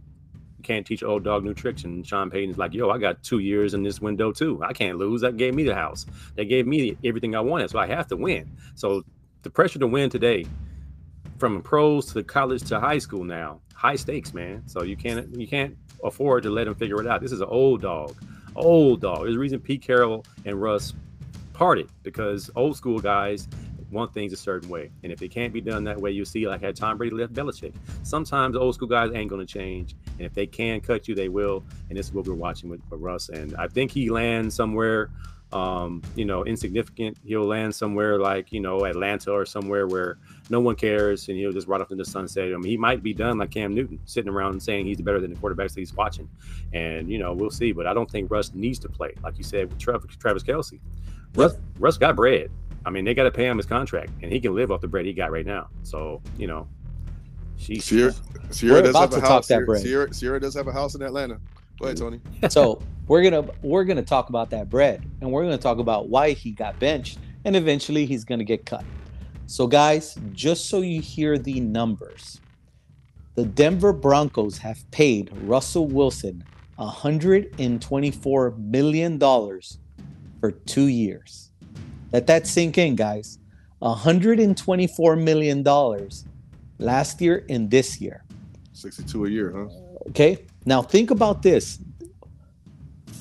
you 0.59 0.63
can't 0.63 0.87
teach 0.87 1.03
old 1.03 1.25
dog 1.25 1.45
new 1.45 1.55
tricks. 1.55 1.85
And 1.85 2.07
Sean 2.07 2.31
Payton's 2.31 2.59
like, 2.59 2.75
yo, 2.75 2.91
I 2.91 2.99
got 2.99 3.23
two 3.23 3.39
years 3.41 3.75
in 3.75 3.83
this 3.83 4.01
window 4.01 4.33
too. 4.33 4.63
I 4.63 4.73
can't 4.73 4.99
lose. 4.99 5.21
That 5.21 5.37
gave 5.37 5.55
me 5.55 5.65
the 5.65 5.75
house. 5.75 6.07
They 6.35 6.45
gave 6.45 6.67
me 6.67 6.97
everything 7.05 7.35
I 7.35 7.41
wanted, 7.41 7.71
so 7.71 7.79
I 7.79 7.87
have 7.87 8.07
to 8.09 8.17
win. 8.17 8.51
So 8.75 9.05
the 9.43 9.51
pressure 9.51 9.79
to 9.79 9.87
win 9.87 10.11
today, 10.11 10.47
from 11.39 11.63
pros 11.63 12.13
to 12.15 12.23
college 12.23 12.63
to 12.65 12.81
high 12.81 12.99
school 12.99 13.25
now, 13.25 13.61
high 13.75 13.97
stakes, 13.97 14.33
man. 14.33 14.63
So 14.67 14.83
you 14.83 14.97
can't 14.97 15.29
you 15.39 15.47
can't 15.47 15.77
afford 16.03 16.43
to 16.45 16.51
let 16.51 16.67
him 16.67 16.75
figure 16.75 17.01
it 17.01 17.07
out. 17.07 17.21
This 17.21 17.33
is 17.33 17.41
an 17.41 17.49
old 17.49 17.83
dog, 17.83 18.17
old 18.55 19.01
dog. 19.01 19.25
There's 19.25 19.37
a 19.37 19.39
reason 19.39 19.61
Pete 19.61 19.83
Carroll 19.83 20.25
and 20.45 20.61
Russ 20.61 20.95
parted 21.53 21.89
because 22.03 22.51
old 22.55 22.77
school 22.77 22.99
guys 22.99 23.49
want 23.97 24.15
things 24.15 24.33
a 24.33 24.37
certain 24.37 24.69
way. 24.69 24.91
And 25.03 25.11
if 25.11 25.23
it 25.23 25.29
can't 25.29 25.53
be 25.53 25.61
done 25.61 25.83
that 25.85 26.01
way, 26.01 26.13
you'll 26.13 26.27
see 26.27 26.47
like 26.47 26.63
how 26.63 26.71
Tom 26.71 26.99
Brady 26.99 27.17
left 27.17 27.33
Belichick. 27.33 27.75
Sometimes 28.05 28.55
old 28.55 28.75
school 28.75 28.89
guys 28.89 29.11
ain't 29.15 29.29
going 29.29 29.45
to 29.45 29.53
change. 29.53 29.97
And 30.19 30.27
if 30.27 30.35
they 30.35 30.47
can 30.47 30.81
cut 30.81 31.09
you, 31.09 31.15
they 31.15 31.29
will. 31.29 31.65
And 31.89 31.99
this 31.99 32.07
is 32.07 32.13
what 32.13 32.27
we're 32.27 32.35
watching 32.35 32.71
with, 32.71 32.81
with 32.91 33.01
Russ. 33.01 33.29
And 33.29 33.57
I 33.57 33.67
think 33.67 33.91
he 33.91 34.11
lands 34.11 34.55
somewhere 34.55 35.11
um, 35.53 36.03
you 36.15 36.25
know, 36.25 36.45
insignificant. 36.45 37.19
He'll 37.25 37.47
land 37.47 37.75
somewhere 37.75 38.19
like, 38.19 38.53
you 38.53 38.61
know, 38.61 38.85
Atlanta 38.85 39.31
or 39.31 39.47
somewhere 39.47 39.87
where 39.87 40.19
no 40.51 40.61
one 40.61 40.75
cares 40.75 41.29
and 41.29 41.37
he'll 41.37 41.53
just 41.53 41.69
ride 41.69 41.81
off 41.81 41.91
into 41.91 42.03
the 42.03 42.11
sunset. 42.11 42.53
I 42.53 42.57
mean, 42.57 42.65
he 42.65 42.77
might 42.77 43.03
be 43.03 43.15
done 43.15 43.39
like 43.39 43.51
Cam 43.51 43.75
Newton, 43.75 43.99
sitting 44.05 44.31
around 44.31 44.61
saying 44.61 44.87
he's 44.87 45.01
better 45.01 45.21
than 45.21 45.33
the 45.33 45.41
quarterbacks 45.41 45.75
that 45.75 45.81
he's 45.81 45.95
watching. 45.95 46.29
And, 46.73 47.11
you 47.11 47.19
know, 47.19 47.33
we'll 47.33 47.51
see. 47.51 47.73
But 47.73 47.87
I 47.87 47.95
don't 47.95 48.11
think 48.11 48.31
Russ 48.31 48.53
needs 48.55 48.79
to 48.81 48.89
play, 48.89 49.15
like 49.23 49.39
you 49.39 49.45
said, 49.45 49.69
with 49.69 49.79
Travis, 49.79 50.17
Travis 50.17 50.43
Kelce. 50.43 50.81
Russ, 51.35 51.57
Russ 51.79 51.97
got 51.97 52.17
bread. 52.17 52.51
I 52.87 52.91
mean, 52.91 53.05
they 53.05 53.15
got 53.15 53.25
to 53.25 53.33
pay 53.33 53.47
him 53.47 53.57
his 53.57 53.67
contract, 53.67 54.13
and 54.23 54.33
he 54.33 54.41
can 54.41 54.55
live 54.55 54.71
off 54.71 54.81
the 54.81 54.87
bread 54.87 55.05
he 55.05 55.13
got 55.13 55.33
right 55.33 55.45
now. 55.45 55.69
So, 55.83 56.23
you 56.39 56.47
know, 56.47 56.69
she's 57.57 57.85
Ciara, 57.85 58.15
Ciara 58.53 58.83
does 58.83 58.97
have 58.97 59.13
a 59.13 59.21
house. 59.21 59.49
Ciara, 59.49 59.83
Ciara, 59.83 60.15
Ciara 60.15 60.41
does 60.41 60.55
have 60.55 60.69
a 60.69 60.73
house 60.73 60.95
in 60.95 61.03
Atlanta. 61.03 61.41
Go 61.81 61.87
ahead, 61.87 61.97
Tony. 61.97 62.21
so 62.49 62.81
we're 63.09 63.29
gonna 63.29 63.51
we're 63.63 63.85
gonna 63.85 64.03
talk 64.03 64.29
about 64.29 64.51
that 64.51 64.71
bread, 64.71 65.05
and 65.21 65.31
we're 65.31 65.43
gonna 65.43 65.59
talk 65.59 65.79
about 65.79 66.09
why 66.09 66.31
he 66.31 66.53
got 66.53 66.79
benched, 66.79 67.19
and 67.45 67.57
eventually 67.57 68.07
he's 68.07 68.25
gonna 68.25 68.45
get 68.45 68.65
cut. 68.65 68.85
So, 69.47 69.67
guys, 69.67 70.17
just 70.33 70.69
so 70.69 70.81
you 70.81 71.01
hear 71.01 71.39
the 71.39 71.59
numbers, 71.59 72.41
the 73.35 73.45
Denver 73.45 73.93
Broncos 73.93 74.59
have 74.59 74.89
paid 74.93 75.31
Russell 75.43 75.89
Wilson 75.89 76.45
124 76.77 78.51
million 78.59 79.19
dollars 79.19 79.79
for 80.41 80.53
two 80.53 80.87
years. 80.87 81.46
Let 82.17 82.27
that 82.29 82.47
sink 82.47 82.79
in, 82.79 82.97
guys. 82.97 83.39
124 83.81 85.17
million 85.17 85.63
dollars 85.63 86.25
last 86.79 87.21
year 87.21 87.45
and 87.51 87.71
this 87.71 88.01
year. 88.01 88.25
62 88.73 89.27
a 89.27 89.29
year, 89.29 89.53
huh? 89.55 89.67
Okay. 90.09 90.47
Now 90.65 90.81
think 90.81 91.11
about 91.11 91.43
this. 91.43 91.79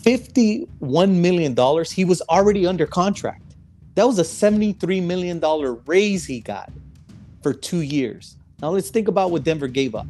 $51 0.03 1.09
million, 1.09 1.83
he 1.91 2.05
was 2.05 2.21
already 2.29 2.65
under 2.65 2.85
contract. 2.87 3.57
That 3.95 4.07
was 4.07 4.17
a 4.17 4.23
$73 4.23 5.03
million 5.03 5.41
raise 5.85 6.25
he 6.25 6.39
got 6.39 6.71
for 7.43 7.53
two 7.53 7.81
years. 7.81 8.37
Now 8.61 8.69
let's 8.69 8.91
think 8.91 9.09
about 9.09 9.31
what 9.31 9.43
Denver 9.43 9.67
gave 9.67 9.93
up. 9.93 10.07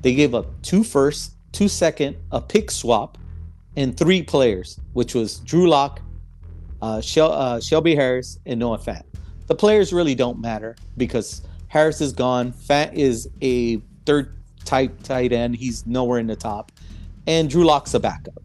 They 0.00 0.14
gave 0.14 0.34
up 0.34 0.46
two 0.62 0.84
first, 0.84 1.34
two 1.52 1.68
second, 1.68 2.16
a 2.30 2.40
pick 2.40 2.70
swap, 2.70 3.18
and 3.76 3.94
three 3.94 4.22
players, 4.22 4.80
which 4.94 5.14
was 5.14 5.40
Drew 5.40 5.68
Lock, 5.68 6.00
uh, 6.82 7.00
uh, 7.16 7.60
Shelby 7.60 7.94
Harris, 7.94 8.38
and 8.44 8.60
Noah 8.60 8.78
Fant. 8.78 9.04
The 9.46 9.54
players 9.54 9.92
really 9.92 10.14
don't 10.14 10.40
matter 10.40 10.76
because 10.96 11.42
Harris 11.68 12.00
is 12.00 12.12
gone. 12.12 12.52
Fant 12.52 12.92
is 12.92 13.28
a 13.40 13.76
third 14.04 14.36
type 14.64 15.02
tight 15.02 15.32
end. 15.32 15.56
He's 15.56 15.86
nowhere 15.86 16.18
in 16.18 16.26
the 16.26 16.36
top. 16.36 16.72
And 17.26 17.48
Drew 17.48 17.64
Lock's 17.64 17.94
a 17.94 18.00
backup. 18.00 18.42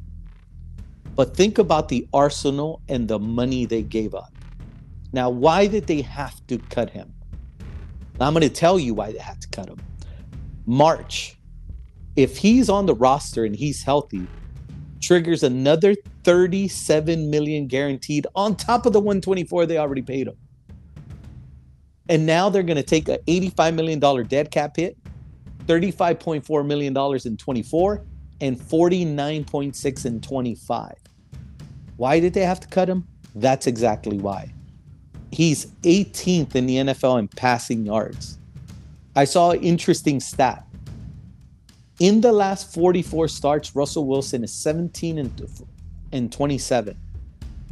But 1.15 1.35
think 1.35 1.57
about 1.57 1.89
the 1.89 2.07
arsenal 2.13 2.81
and 2.87 3.07
the 3.07 3.17
money 3.17 3.65
they 3.65 3.81
gave 3.81 4.13
up. 4.13 4.31
Now, 5.13 5.29
why 5.29 5.65
did 5.65 5.87
they 5.87 6.01
have 6.01 6.45
to 6.47 6.59
cut 6.59 6.91
him? 6.91 7.11
I'm 8.19 8.33
going 8.33 8.41
to 8.43 8.49
tell 8.49 8.77
you 8.77 8.93
why 8.93 9.11
they 9.11 9.17
had 9.17 9.41
to 9.41 9.47
cut 9.47 9.67
him. 9.67 9.77
March, 10.65 11.37
if 12.15 12.37
he's 12.37 12.69
on 12.69 12.85
the 12.85 12.93
roster 12.93 13.45
and 13.45 13.55
he's 13.55 13.83
healthy, 13.83 14.27
triggers 15.01 15.43
another 15.43 15.95
37 16.27 17.29
million 17.29 17.67
guaranteed 17.67 18.27
on 18.35 18.53
top 18.53 18.85
of 18.85 18.91
the 18.91 18.99
124 18.99 19.65
they 19.65 19.77
already 19.77 20.01
paid 20.01 20.27
him. 20.27 20.35
And 22.09 22.25
now 22.25 22.49
they're 22.49 22.63
going 22.63 22.75
to 22.75 22.83
take 22.83 23.07
a 23.07 23.17
85 23.27 23.73
million 23.73 23.97
dollar 23.97 24.25
dead 24.25 24.51
cap 24.51 24.75
hit, 24.75 24.97
35.4 25.67 26.65
million 26.67 26.91
dollars 26.91 27.25
in 27.25 27.37
24 27.37 28.03
and 28.41 28.59
49.6 28.59 30.05
in 30.05 30.19
25. 30.19 30.95
Why 31.95 32.19
did 32.19 32.33
they 32.33 32.43
have 32.43 32.59
to 32.59 32.67
cut 32.67 32.89
him? 32.89 33.07
That's 33.33 33.65
exactly 33.65 34.17
why. 34.17 34.51
He's 35.31 35.67
18th 35.83 36.55
in 36.55 36.65
the 36.65 36.75
NFL 36.75 37.19
in 37.19 37.29
passing 37.29 37.85
yards. 37.85 38.37
I 39.15 39.23
saw 39.23 39.51
an 39.51 39.61
interesting 39.61 40.19
stat. 40.19 40.65
In 42.01 42.19
the 42.19 42.33
last 42.33 42.73
44 42.73 43.29
starts, 43.29 43.73
Russell 43.77 44.05
Wilson 44.05 44.43
is 44.43 44.53
17 44.53 45.19
and, 45.19 45.31
and 46.11 46.31
27. 46.31 46.97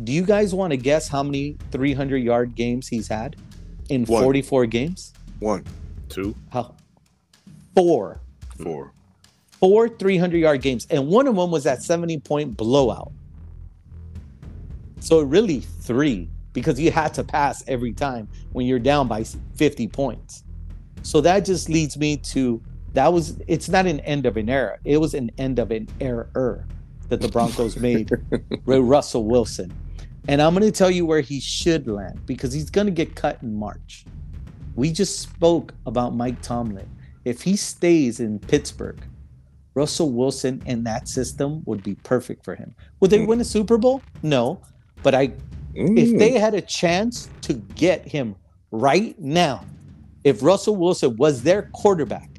Do 0.03 0.11
you 0.11 0.23
guys 0.23 0.53
want 0.53 0.71
to 0.71 0.77
guess 0.77 1.07
how 1.07 1.23
many 1.23 1.57
300 1.71 2.17
yard 2.17 2.55
games 2.55 2.87
he's 2.87 3.07
had 3.07 3.35
in 3.89 4.05
One. 4.05 4.23
44 4.23 4.65
games? 4.65 5.13
One. 5.39 5.63
Two. 6.09 6.35
How? 6.51 6.75
Four. 7.75 8.21
Four. 8.61 8.91
Four 9.51 9.89
300 9.89 10.37
yard 10.37 10.61
games. 10.61 10.85
And 10.89 11.07
one 11.07 11.27
of 11.27 11.35
them 11.35 11.51
was 11.51 11.63
that 11.63 11.81
70 11.81 12.19
point 12.19 12.57
blowout. 12.57 13.11
So 14.99 15.21
really 15.21 15.61
three 15.61 16.29
because 16.51 16.79
you 16.79 16.89
had 16.91 17.13
to 17.13 17.23
pass 17.23 17.63
every 17.67 17.93
time 17.93 18.27
when 18.53 18.65
you're 18.65 18.79
down 18.79 19.07
by 19.07 19.23
50 19.55 19.87
points. 19.89 20.43
So 21.03 21.21
that 21.21 21.45
just 21.45 21.69
leads 21.69 21.97
me 21.97 22.17
to 22.17 22.61
that 22.93 23.11
was 23.11 23.39
it's 23.47 23.69
not 23.69 23.85
an 23.85 23.99
end 24.01 24.25
of 24.25 24.37
an 24.37 24.49
era. 24.49 24.79
It 24.83 24.97
was 24.97 25.13
an 25.13 25.29
end 25.37 25.59
of 25.59 25.71
an 25.71 25.87
error 26.01 26.65
that 27.09 27.21
the 27.21 27.27
Broncos 27.27 27.77
made 27.77 28.09
with 28.65 28.79
Russell 28.79 29.25
Wilson. 29.25 29.73
And 30.27 30.41
I'm 30.41 30.55
going 30.55 30.65
to 30.65 30.71
tell 30.71 30.89
you 30.89 31.05
where 31.05 31.21
he 31.21 31.39
should 31.39 31.87
land 31.87 32.25
because 32.25 32.51
he's 32.51 32.69
going 32.69 32.87
to 32.87 32.91
get 32.91 33.15
cut 33.15 33.41
in 33.43 33.53
March. 33.53 34.05
We 34.75 34.91
just 34.91 35.19
spoke 35.19 35.73
about 35.85 36.15
Mike 36.15 36.41
Tomlin. 36.41 36.89
If 37.23 37.41
he 37.41 37.55
stays 37.55 38.19
in 38.19 38.39
Pittsburgh, 38.39 38.99
Russell 39.75 40.11
Wilson 40.11 40.61
in 40.65 40.83
that 40.85 41.07
system 41.07 41.61
would 41.65 41.83
be 41.83 41.95
perfect 41.95 42.43
for 42.43 42.55
him. 42.55 42.73
Would 42.99 43.11
they 43.11 43.25
win 43.25 43.41
a 43.41 43.45
Super 43.45 43.77
Bowl? 43.77 44.01
No. 44.23 44.61
But 45.03 45.13
I, 45.13 45.27
mm. 45.75 45.97
if 45.97 46.17
they 46.17 46.31
had 46.31 46.55
a 46.55 46.61
chance 46.61 47.29
to 47.41 47.53
get 47.53 48.07
him 48.07 48.35
right 48.71 49.19
now, 49.19 49.63
if 50.23 50.41
Russell 50.41 50.75
Wilson 50.75 51.15
was 51.17 51.43
their 51.43 51.63
quarterback, 51.73 52.29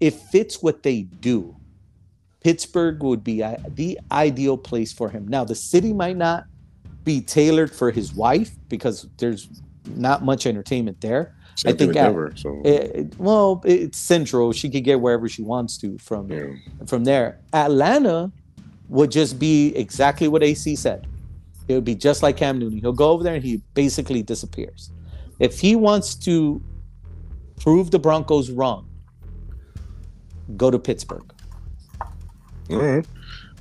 it 0.00 0.14
fits 0.14 0.62
what 0.62 0.82
they 0.82 1.02
do. 1.02 1.56
Pittsburgh 2.40 3.02
would 3.02 3.22
be 3.22 3.42
uh, 3.42 3.56
the 3.68 3.98
ideal 4.10 4.56
place 4.56 4.92
for 4.92 5.10
him. 5.10 5.28
Now, 5.28 5.44
the 5.44 5.54
city 5.54 5.92
might 5.92 6.16
not 6.16 6.44
be 7.04 7.20
tailored 7.20 7.74
for 7.74 7.90
his 7.90 8.14
wife 8.14 8.50
because 8.68 9.06
there's 9.18 9.48
not 9.86 10.24
much 10.24 10.46
entertainment 10.46 11.00
there. 11.00 11.34
Same 11.56 11.74
I 11.74 11.76
think 11.76 11.90
at, 11.90 12.04
Denver, 12.04 12.32
so. 12.36 12.62
it, 12.64 13.14
well, 13.18 13.60
it's 13.64 13.98
central. 13.98 14.52
She 14.52 14.70
could 14.70 14.84
get 14.84 15.00
wherever 15.00 15.28
she 15.28 15.42
wants 15.42 15.76
to 15.78 15.98
from 15.98 16.30
yeah. 16.30 16.54
from 16.86 17.04
there. 17.04 17.40
Atlanta 17.52 18.32
would 18.88 19.10
just 19.10 19.38
be 19.38 19.74
exactly 19.76 20.28
what 20.28 20.42
AC 20.42 20.76
said. 20.76 21.06
It 21.68 21.74
would 21.74 21.84
be 21.84 21.94
just 21.94 22.22
like 22.22 22.36
Cam 22.36 22.58
Newton. 22.58 22.78
He'll 22.78 22.92
go 22.92 23.10
over 23.10 23.22
there 23.22 23.34
and 23.34 23.44
he 23.44 23.60
basically 23.74 24.22
disappears. 24.22 24.90
If 25.38 25.60
he 25.60 25.76
wants 25.76 26.14
to 26.16 26.62
prove 27.60 27.90
the 27.90 27.98
Broncos 27.98 28.50
wrong, 28.50 28.88
go 30.56 30.70
to 30.70 30.78
Pittsburgh. 30.78 31.32
All 32.72 32.78
right. 32.78 33.06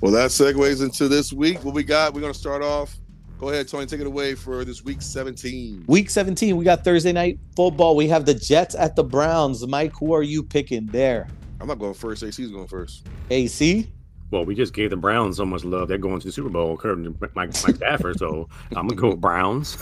Well, 0.02 0.12
that 0.14 0.30
segues 0.32 0.82
into 0.82 1.08
this 1.08 1.34
week. 1.34 1.64
What 1.64 1.74
we 1.74 1.84
got? 1.84 2.14
We're 2.14 2.22
going 2.22 2.34
to 2.34 2.40
start 2.40 2.62
off. 2.62 2.96
Go 3.40 3.50
ahead, 3.50 3.68
Tony. 3.68 3.86
Take 3.86 4.02
it 4.02 4.08
away 4.08 4.36
for 4.36 4.66
this 4.66 4.84
week 4.84 5.02
17. 5.02 5.86
Week 5.88 6.10
17, 6.10 6.58
we 6.58 6.66
got 6.66 6.84
Thursday 6.84 7.12
night 7.14 7.40
football. 7.56 7.96
We 7.96 8.08
have 8.10 8.26
the 8.26 8.34
Jets 8.34 8.76
at 8.76 8.96
the 8.96 9.04
Browns. 9.04 9.66
Mike, 9.66 9.94
who 9.98 10.14
are 10.14 10.24
you 10.24 10.44
picking 10.44 10.86
there? 10.88 11.28
I'm 11.62 11.68
not 11.68 11.80
going 11.80 11.94
first. 11.94 12.24
AC's 12.24 12.52
going 12.52 12.68
first. 12.68 13.08
AC? 13.30 13.90
Well, 14.32 14.46
we 14.46 14.56
just 14.56 14.74
gave 14.74 14.92
the 14.92 14.98
Browns 14.98 15.38
so 15.38 15.46
much 15.46 15.64
love. 15.64 15.88
They're 15.88 15.98
going 15.98 16.20
to 16.20 16.28
the 16.28 16.32
Super 16.32 16.50
Bowl, 16.50 16.74
according 16.76 17.06
to 17.06 17.30
Mike, 17.34 17.56
Mike 17.64 17.76
Stafford. 17.76 18.20
so 18.20 18.48
I'm 18.76 18.88
gonna 18.88 18.96
go 18.96 19.10
with 19.10 19.22
Browns. 19.22 19.76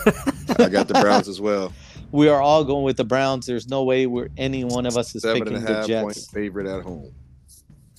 I 0.57 0.69
got 0.69 0.87
the 0.87 0.97
Browns 1.01 1.27
as 1.27 1.41
well. 1.41 1.73
We 2.13 2.29
are 2.29 2.41
all 2.41 2.63
going 2.63 2.85
with 2.85 2.95
the 2.95 3.03
Browns. 3.03 3.45
There's 3.45 3.67
no 3.67 3.83
way 3.83 4.07
we're 4.07 4.29
any 4.37 4.63
one 4.63 4.85
of 4.85 4.95
us 4.95 5.13
is 5.13 5.23
Seven 5.23 5.41
picking 5.43 5.57
and 5.57 5.67
a 5.67 5.73
half 5.73 5.81
the 5.81 5.87
Jets. 5.89 6.03
Point 6.03 6.33
favorite 6.33 6.65
at 6.65 6.81
home. 6.81 7.11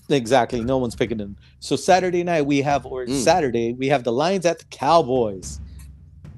Exactly. 0.08 0.62
No 0.62 0.78
one's 0.78 0.94
picking 0.94 1.18
them. 1.18 1.36
So 1.60 1.76
Saturday 1.76 2.22
night 2.24 2.42
we 2.42 2.62
have, 2.62 2.86
or 2.86 3.04
mm. 3.04 3.14
Saturday 3.14 3.72
we 3.74 3.88
have 3.88 4.04
the 4.04 4.12
Lions 4.12 4.46
at 4.46 4.58
the 4.58 4.64
Cowboys. 4.66 5.60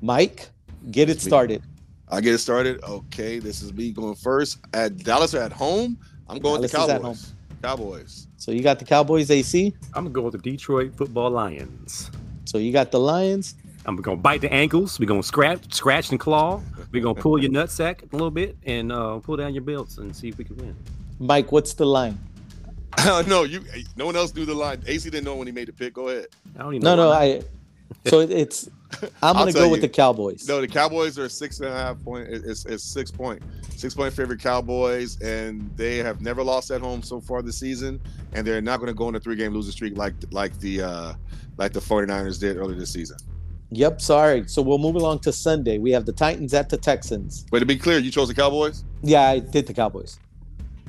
Mike, 0.02 0.48
get 0.90 1.08
it 1.08 1.20
started. 1.20 1.62
I 2.08 2.20
get 2.20 2.34
it 2.34 2.38
started. 2.38 2.82
Okay, 2.82 3.38
this 3.38 3.62
is 3.62 3.72
me 3.72 3.92
going 3.92 4.16
first. 4.16 4.58
At 4.74 4.96
Dallas 4.98 5.34
or 5.34 5.42
at 5.42 5.52
home, 5.52 5.98
I'm 6.28 6.38
going 6.38 6.56
Dallas 6.56 6.72
the 6.72 6.78
Cowboys. 6.78 7.32
Cowboys. 7.62 8.26
So 8.36 8.50
you 8.50 8.62
got 8.62 8.78
the 8.78 8.84
Cowboys 8.84 9.30
AC? 9.30 9.74
I'm 9.94 10.04
gonna 10.04 10.10
go 10.10 10.22
with 10.22 10.32
the 10.32 10.38
Detroit 10.38 10.94
Football 10.96 11.30
Lions. 11.30 12.10
So 12.46 12.58
you 12.58 12.72
got 12.72 12.90
the 12.90 12.98
Lions. 12.98 13.54
I'm 13.86 13.96
gonna 13.96 14.16
bite 14.16 14.40
the 14.40 14.52
ankles. 14.52 14.98
We're 14.98 15.06
gonna 15.06 15.22
scratch, 15.22 15.72
scratch 15.72 16.10
and 16.10 16.18
claw. 16.18 16.62
We're 16.90 17.02
gonna 17.02 17.20
pull 17.20 17.38
your 17.38 17.50
nutsack 17.52 18.02
a 18.02 18.16
little 18.16 18.30
bit 18.30 18.56
and 18.64 18.90
uh, 18.90 19.18
pull 19.18 19.36
down 19.36 19.54
your 19.54 19.62
belts 19.62 19.98
and 19.98 20.14
see 20.14 20.28
if 20.28 20.38
we 20.38 20.44
can 20.44 20.56
win. 20.56 20.76
Mike, 21.18 21.52
what's 21.52 21.74
the 21.74 21.86
line? 21.86 22.18
no, 23.26 23.44
you. 23.44 23.64
No 23.96 24.06
one 24.06 24.16
else 24.16 24.34
knew 24.34 24.44
the 24.44 24.54
line. 24.54 24.82
AC 24.86 25.10
didn't 25.10 25.24
know 25.24 25.36
when 25.36 25.46
he 25.46 25.52
made 25.52 25.68
the 25.68 25.72
pick. 25.72 25.94
Go 25.94 26.08
ahead. 26.08 26.26
I 26.56 26.62
don't 26.62 26.74
even 26.74 26.84
no, 26.84 26.96
no. 26.96 27.10
I 27.10 27.42
So 28.06 28.20
it's. 28.20 28.68
I'm 29.22 29.36
gonna 29.36 29.52
tell 29.52 29.66
go 29.66 29.70
with 29.70 29.82
the 29.82 29.88
Cowboys. 29.88 30.48
No, 30.48 30.60
the 30.60 30.66
Cowboys 30.66 31.16
are 31.18 31.28
six 31.28 31.60
and 31.60 31.68
a 31.68 31.72
half 31.72 32.02
point. 32.02 32.28
it- 32.28 32.42
It's, 32.44 32.66
it's 32.66 32.82
six 32.82 33.10
point, 33.10 33.40
six 33.76 33.94
point 33.94 34.12
favorite 34.12 34.40
Cowboys, 34.40 35.20
and 35.20 35.70
they 35.76 35.98
have 35.98 36.20
never 36.20 36.42
lost 36.42 36.72
at 36.72 36.80
home 36.80 37.02
so 37.02 37.20
far 37.20 37.40
this 37.40 37.58
season, 37.58 38.00
and 38.32 38.44
they're 38.44 38.60
not 38.60 38.78
going 38.80 38.88
to 38.88 38.94
go 38.94 39.06
on 39.06 39.14
a 39.14 39.20
three 39.20 39.36
game 39.36 39.52
losing 39.52 39.72
streak 39.72 39.96
like 39.96 40.14
like 40.32 40.58
the 40.58 40.82
uh 40.82 41.14
like 41.56 41.72
the 41.72 41.80
49ers 41.80 42.40
did 42.40 42.56
earlier 42.56 42.76
this 42.76 42.90
season. 42.90 43.18
Yep. 43.70 44.00
Sorry. 44.00 44.44
So 44.48 44.60
we'll 44.62 44.78
move 44.78 44.96
along 44.96 45.20
to 45.20 45.32
Sunday. 45.32 45.78
We 45.78 45.92
have 45.92 46.04
the 46.04 46.12
Titans 46.12 46.52
at 46.54 46.68
the 46.68 46.76
Texans. 46.76 47.46
But 47.50 47.60
to 47.60 47.66
be 47.66 47.76
clear, 47.76 47.98
you 47.98 48.10
chose 48.10 48.26
the 48.26 48.34
Cowboys. 48.34 48.84
Yeah, 49.02 49.22
I 49.28 49.38
did 49.38 49.68
the 49.68 49.74
Cowboys. 49.74 50.18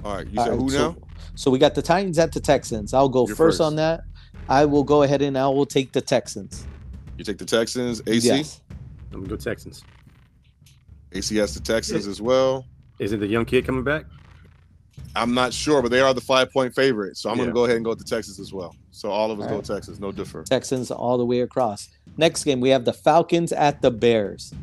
All 0.03 0.15
right, 0.15 0.27
you 0.27 0.37
said 0.39 0.49
right, 0.49 0.59
who 0.59 0.69
so, 0.69 0.91
now? 0.91 0.97
So 1.35 1.51
we 1.51 1.59
got 1.59 1.75
the 1.75 1.81
Titans 1.81 2.19
at 2.19 2.31
the 2.31 2.39
Texans. 2.39 2.93
I'll 2.93 3.09
go 3.09 3.25
first, 3.25 3.37
first. 3.37 3.61
on 3.61 3.75
that. 3.77 4.03
I 4.49 4.65
will 4.65 4.83
go 4.83 5.03
ahead 5.03 5.21
and 5.21 5.37
I 5.37 5.47
will 5.47 5.65
take 5.65 5.91
the 5.91 6.01
Texans. 6.01 6.65
You 7.17 7.23
take 7.23 7.37
the 7.37 7.45
Texans. 7.45 8.01
AC. 8.07 8.27
Yes. 8.27 8.61
I'm 9.11 9.19
gonna 9.19 9.29
go 9.29 9.35
Texans. 9.35 9.83
AC 11.13 11.35
has 11.37 11.53
the 11.53 11.59
Texans 11.59 12.07
as 12.07 12.21
well. 12.21 12.65
Isn't 12.99 13.19
the 13.19 13.27
young 13.27 13.45
kid 13.45 13.65
coming 13.65 13.83
back? 13.83 14.05
I'm 15.15 15.33
not 15.33 15.53
sure, 15.53 15.81
but 15.81 15.91
they 15.91 15.99
are 15.99 16.13
the 16.13 16.21
five 16.21 16.51
point 16.51 16.73
favorite. 16.73 17.17
So 17.17 17.29
I'm 17.29 17.35
going 17.35 17.49
to 17.49 17.53
go 17.53 17.65
ahead 17.65 17.75
and 17.75 17.83
go 17.83 17.93
to 17.93 18.03
Texas 18.03 18.39
as 18.39 18.53
well. 18.53 18.75
So 18.91 19.09
all 19.09 19.31
of 19.31 19.39
us 19.39 19.45
All 19.45 19.49
go 19.49 19.55
right. 19.57 19.65
Texans. 19.65 19.99
No 19.99 20.11
differ. 20.11 20.43
Texans 20.43 20.91
all 20.91 21.17
the 21.17 21.25
way 21.25 21.41
across. 21.41 21.89
Next 22.17 22.43
game 22.43 22.61
we 22.61 22.69
have 22.69 22.85
the 22.85 22.93
Falcons 22.93 23.51
at 23.51 23.81
the 23.81 23.91
Bears. 23.91 24.53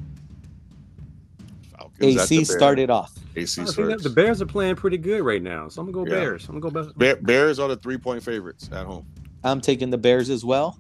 Falcons 1.77 1.93
at 1.99 1.99
the 2.01 2.23
AC 2.23 2.37
Bears. 2.37 2.51
started 2.51 2.91
off. 2.91 3.13
AC 3.39 3.63
I 3.63 3.65
think 3.67 3.77
that 3.89 4.03
the 4.03 4.11
Bears 4.11 4.41
are 4.43 4.47
playing 4.47 4.77
pretty 4.77 4.99
good 4.99 5.23
right 5.23 5.43
now, 5.43 5.69
so 5.69 5.81
I'm 5.83 5.91
gonna 5.91 6.05
go 6.07 6.11
Yeah. 6.13 6.21
Bears. 6.21 6.49
I'm 6.49 6.61
gonna 6.61 6.73
go 6.85 6.93
Bears. 6.97 7.19
Bears 7.23 7.59
are 7.59 7.69
the 7.69 7.77
three 7.77 7.99
point 7.99 8.23
favorites 8.23 8.69
at 8.73 8.87
home. 8.87 9.07
I'm 9.45 9.61
taking 9.61 9.91
the 9.91 9.99
Bears 9.99 10.31
as 10.31 10.45
well. 10.45 10.79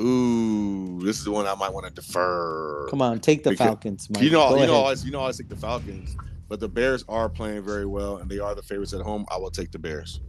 Ooh, 0.00 1.00
this 1.02 1.18
is 1.18 1.24
the 1.24 1.30
one 1.32 1.46
I 1.46 1.54
might 1.56 1.72
want 1.72 1.86
to 1.86 1.92
defer. 1.92 2.86
Come 2.88 3.02
on, 3.02 3.18
take 3.20 3.42
the 3.42 3.50
Because- 3.50 3.66
Falcons. 3.66 4.08
Mike. 4.10 4.22
You 4.22 4.30
know, 4.30 4.48
Go 4.48 4.50
you 4.50 4.54
know, 4.54 4.56
I 4.56 4.64
ahead. 4.64 4.70
always, 4.70 5.04
you 5.04 5.10
know, 5.10 5.18
I 5.18 5.22
always 5.22 5.38
take 5.38 5.48
the 5.48 5.56
Falcons, 5.56 6.16
but 6.48 6.60
the 6.60 6.68
Bears 6.68 7.04
are 7.08 7.28
playing 7.28 7.62
very 7.62 7.84
well, 7.86 8.18
and 8.18 8.30
they 8.30 8.38
are 8.38 8.54
the 8.54 8.62
favorites 8.62 8.92
at 8.92 9.00
home. 9.00 9.26
I 9.30 9.36
will 9.36 9.50
take 9.50 9.70
the 9.72 9.78
Bears. 9.78 10.20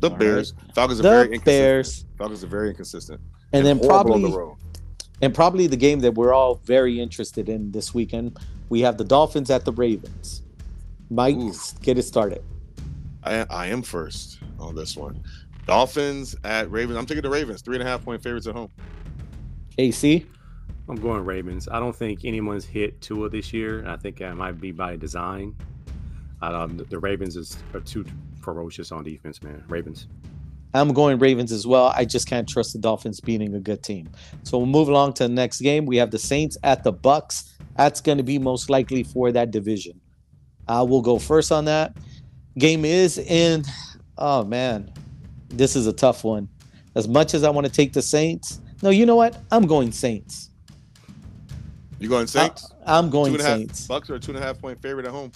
The 0.00 0.10
All 0.10 0.16
Bears. 0.16 0.54
Falcons 0.74 1.00
are 1.00 1.02
very 1.02 1.16
the 1.28 1.32
inconsistent. 1.34 1.44
Bears, 1.44 2.04
Falcons 2.18 2.44
are 2.44 2.48
very 2.48 2.68
inconsistent. 2.70 3.20
and 3.52 3.66
then 3.66 3.78
probably 3.80 4.22
the 4.30 4.36
road. 4.36 4.56
and 5.22 5.34
probably 5.34 5.66
the 5.66 5.76
game 5.76 6.00
that 6.00 6.14
we're 6.14 6.32
all 6.34 6.60
very 6.64 7.00
interested 7.00 7.48
in 7.48 7.72
this 7.72 7.92
weekend. 7.94 8.38
We 8.68 8.80
have 8.82 8.98
the 8.98 9.04
Dolphins 9.04 9.48
at 9.50 9.64
the 9.64 9.72
Ravens. 9.72 10.42
Mike, 11.10 11.36
Ooh. 11.36 11.52
get 11.82 11.98
it 11.98 12.02
started. 12.02 12.42
I, 13.22 13.46
I 13.50 13.66
am 13.66 13.82
first 13.82 14.40
on 14.58 14.74
this 14.74 14.96
one. 14.96 15.22
Dolphins 15.66 16.36
at 16.44 16.70
Ravens. 16.70 16.96
I'm 16.96 17.06
taking 17.06 17.22
the 17.22 17.30
Ravens. 17.30 17.60
Three 17.62 17.76
and 17.76 17.82
a 17.82 17.86
half 17.86 18.04
point 18.04 18.22
favorites 18.22 18.46
at 18.46 18.54
home. 18.54 18.70
AC, 19.78 20.26
I'm 20.88 20.96
going 20.96 21.24
Ravens. 21.24 21.68
I 21.68 21.80
don't 21.80 21.94
think 21.94 22.24
anyone's 22.24 22.64
hit 22.64 23.00
Tua 23.00 23.28
this 23.28 23.52
year. 23.52 23.86
I 23.86 23.96
think 23.96 24.18
that 24.18 24.36
might 24.36 24.60
be 24.60 24.70
by 24.70 24.96
design. 24.96 25.54
Um, 26.40 26.76
the 26.76 26.98
Ravens 26.98 27.36
is 27.36 27.58
are 27.74 27.80
too 27.80 28.04
ferocious 28.40 28.92
on 28.92 29.02
defense, 29.02 29.42
man. 29.42 29.64
Ravens. 29.68 30.06
I'm 30.74 30.92
going 30.92 31.18
Ravens 31.18 31.52
as 31.52 31.66
well. 31.66 31.92
I 31.96 32.04
just 32.04 32.28
can't 32.28 32.48
trust 32.48 32.72
the 32.72 32.78
Dolphins 32.78 33.20
beating 33.20 33.54
a 33.54 33.60
good 33.60 33.82
team. 33.82 34.08
So 34.42 34.58
we'll 34.58 34.66
move 34.66 34.88
along 34.88 35.14
to 35.14 35.24
the 35.24 35.28
next 35.34 35.60
game. 35.60 35.86
We 35.86 35.96
have 35.96 36.10
the 36.10 36.18
Saints 36.18 36.56
at 36.62 36.84
the 36.84 36.92
Bucks. 36.92 37.56
That's 37.76 38.00
going 38.00 38.18
to 38.18 38.24
be 38.24 38.38
most 38.38 38.68
likely 38.68 39.02
for 39.02 39.32
that 39.32 39.50
division. 39.50 40.00
I 40.68 40.82
will 40.82 41.02
go 41.02 41.18
first 41.18 41.52
on 41.52 41.66
that. 41.66 41.96
Game 42.58 42.84
is 42.84 43.18
in. 43.18 43.64
Oh 44.18 44.44
man, 44.44 44.92
this 45.48 45.76
is 45.76 45.86
a 45.86 45.92
tough 45.92 46.24
one. 46.24 46.48
As 46.94 47.06
much 47.06 47.34
as 47.34 47.44
I 47.44 47.50
want 47.50 47.66
to 47.66 47.72
take 47.72 47.92
the 47.92 48.02
Saints, 48.02 48.60
no, 48.82 48.90
you 48.90 49.04
know 49.06 49.16
what? 49.16 49.38
I'm 49.50 49.66
going 49.66 49.92
Saints. 49.92 50.50
You 51.98 52.08
going 52.08 52.26
Saints? 52.26 52.72
I, 52.86 52.98
am 52.98 53.06
two 53.06 53.10
going 53.12 53.32
and 53.34 53.42
a 53.42 53.44
half. 53.44 53.56
Saints. 53.58 53.86
Bucks 53.86 54.10
are 54.10 54.14
a 54.14 54.20
two 54.20 54.32
and 54.32 54.42
a 54.42 54.46
half 54.46 54.60
point 54.60 54.80
favorite 54.80 55.06
at 55.06 55.12
home. 55.12 55.32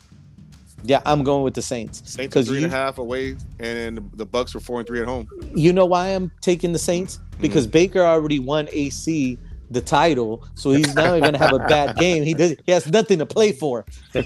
Yeah, 0.82 1.02
I'm 1.04 1.22
going 1.22 1.42
with 1.42 1.54
the 1.54 1.62
Saints. 1.62 2.02
Saints 2.06 2.36
are 2.36 2.42
three 2.42 2.58
you, 2.58 2.64
and 2.64 2.72
a 2.72 2.76
half 2.76 2.98
away, 2.98 3.36
and 3.58 4.10
the 4.14 4.24
Bucks 4.24 4.54
are 4.54 4.60
four 4.60 4.78
and 4.78 4.86
three 4.86 5.00
at 5.00 5.06
home. 5.06 5.28
you 5.54 5.72
know 5.72 5.84
why 5.84 6.08
I'm 6.08 6.30
taking 6.40 6.72
the 6.72 6.78
Saints? 6.78 7.18
Mm-hmm. 7.18 7.42
Because 7.42 7.66
Baker 7.66 8.02
already 8.02 8.38
won 8.38 8.68
AC 8.72 9.38
the 9.70 9.80
title, 9.80 10.44
so 10.54 10.72
he's 10.72 10.94
now 10.94 11.18
going 11.18 11.32
to 11.32 11.38
have 11.38 11.52
a 11.52 11.58
bad 11.60 11.96
game. 11.98 12.22
He 12.24 12.34
does. 12.34 12.56
He 12.66 12.72
has 12.72 12.86
nothing 12.90 13.18
to 13.20 13.26
play 13.26 13.52
for. 13.52 13.84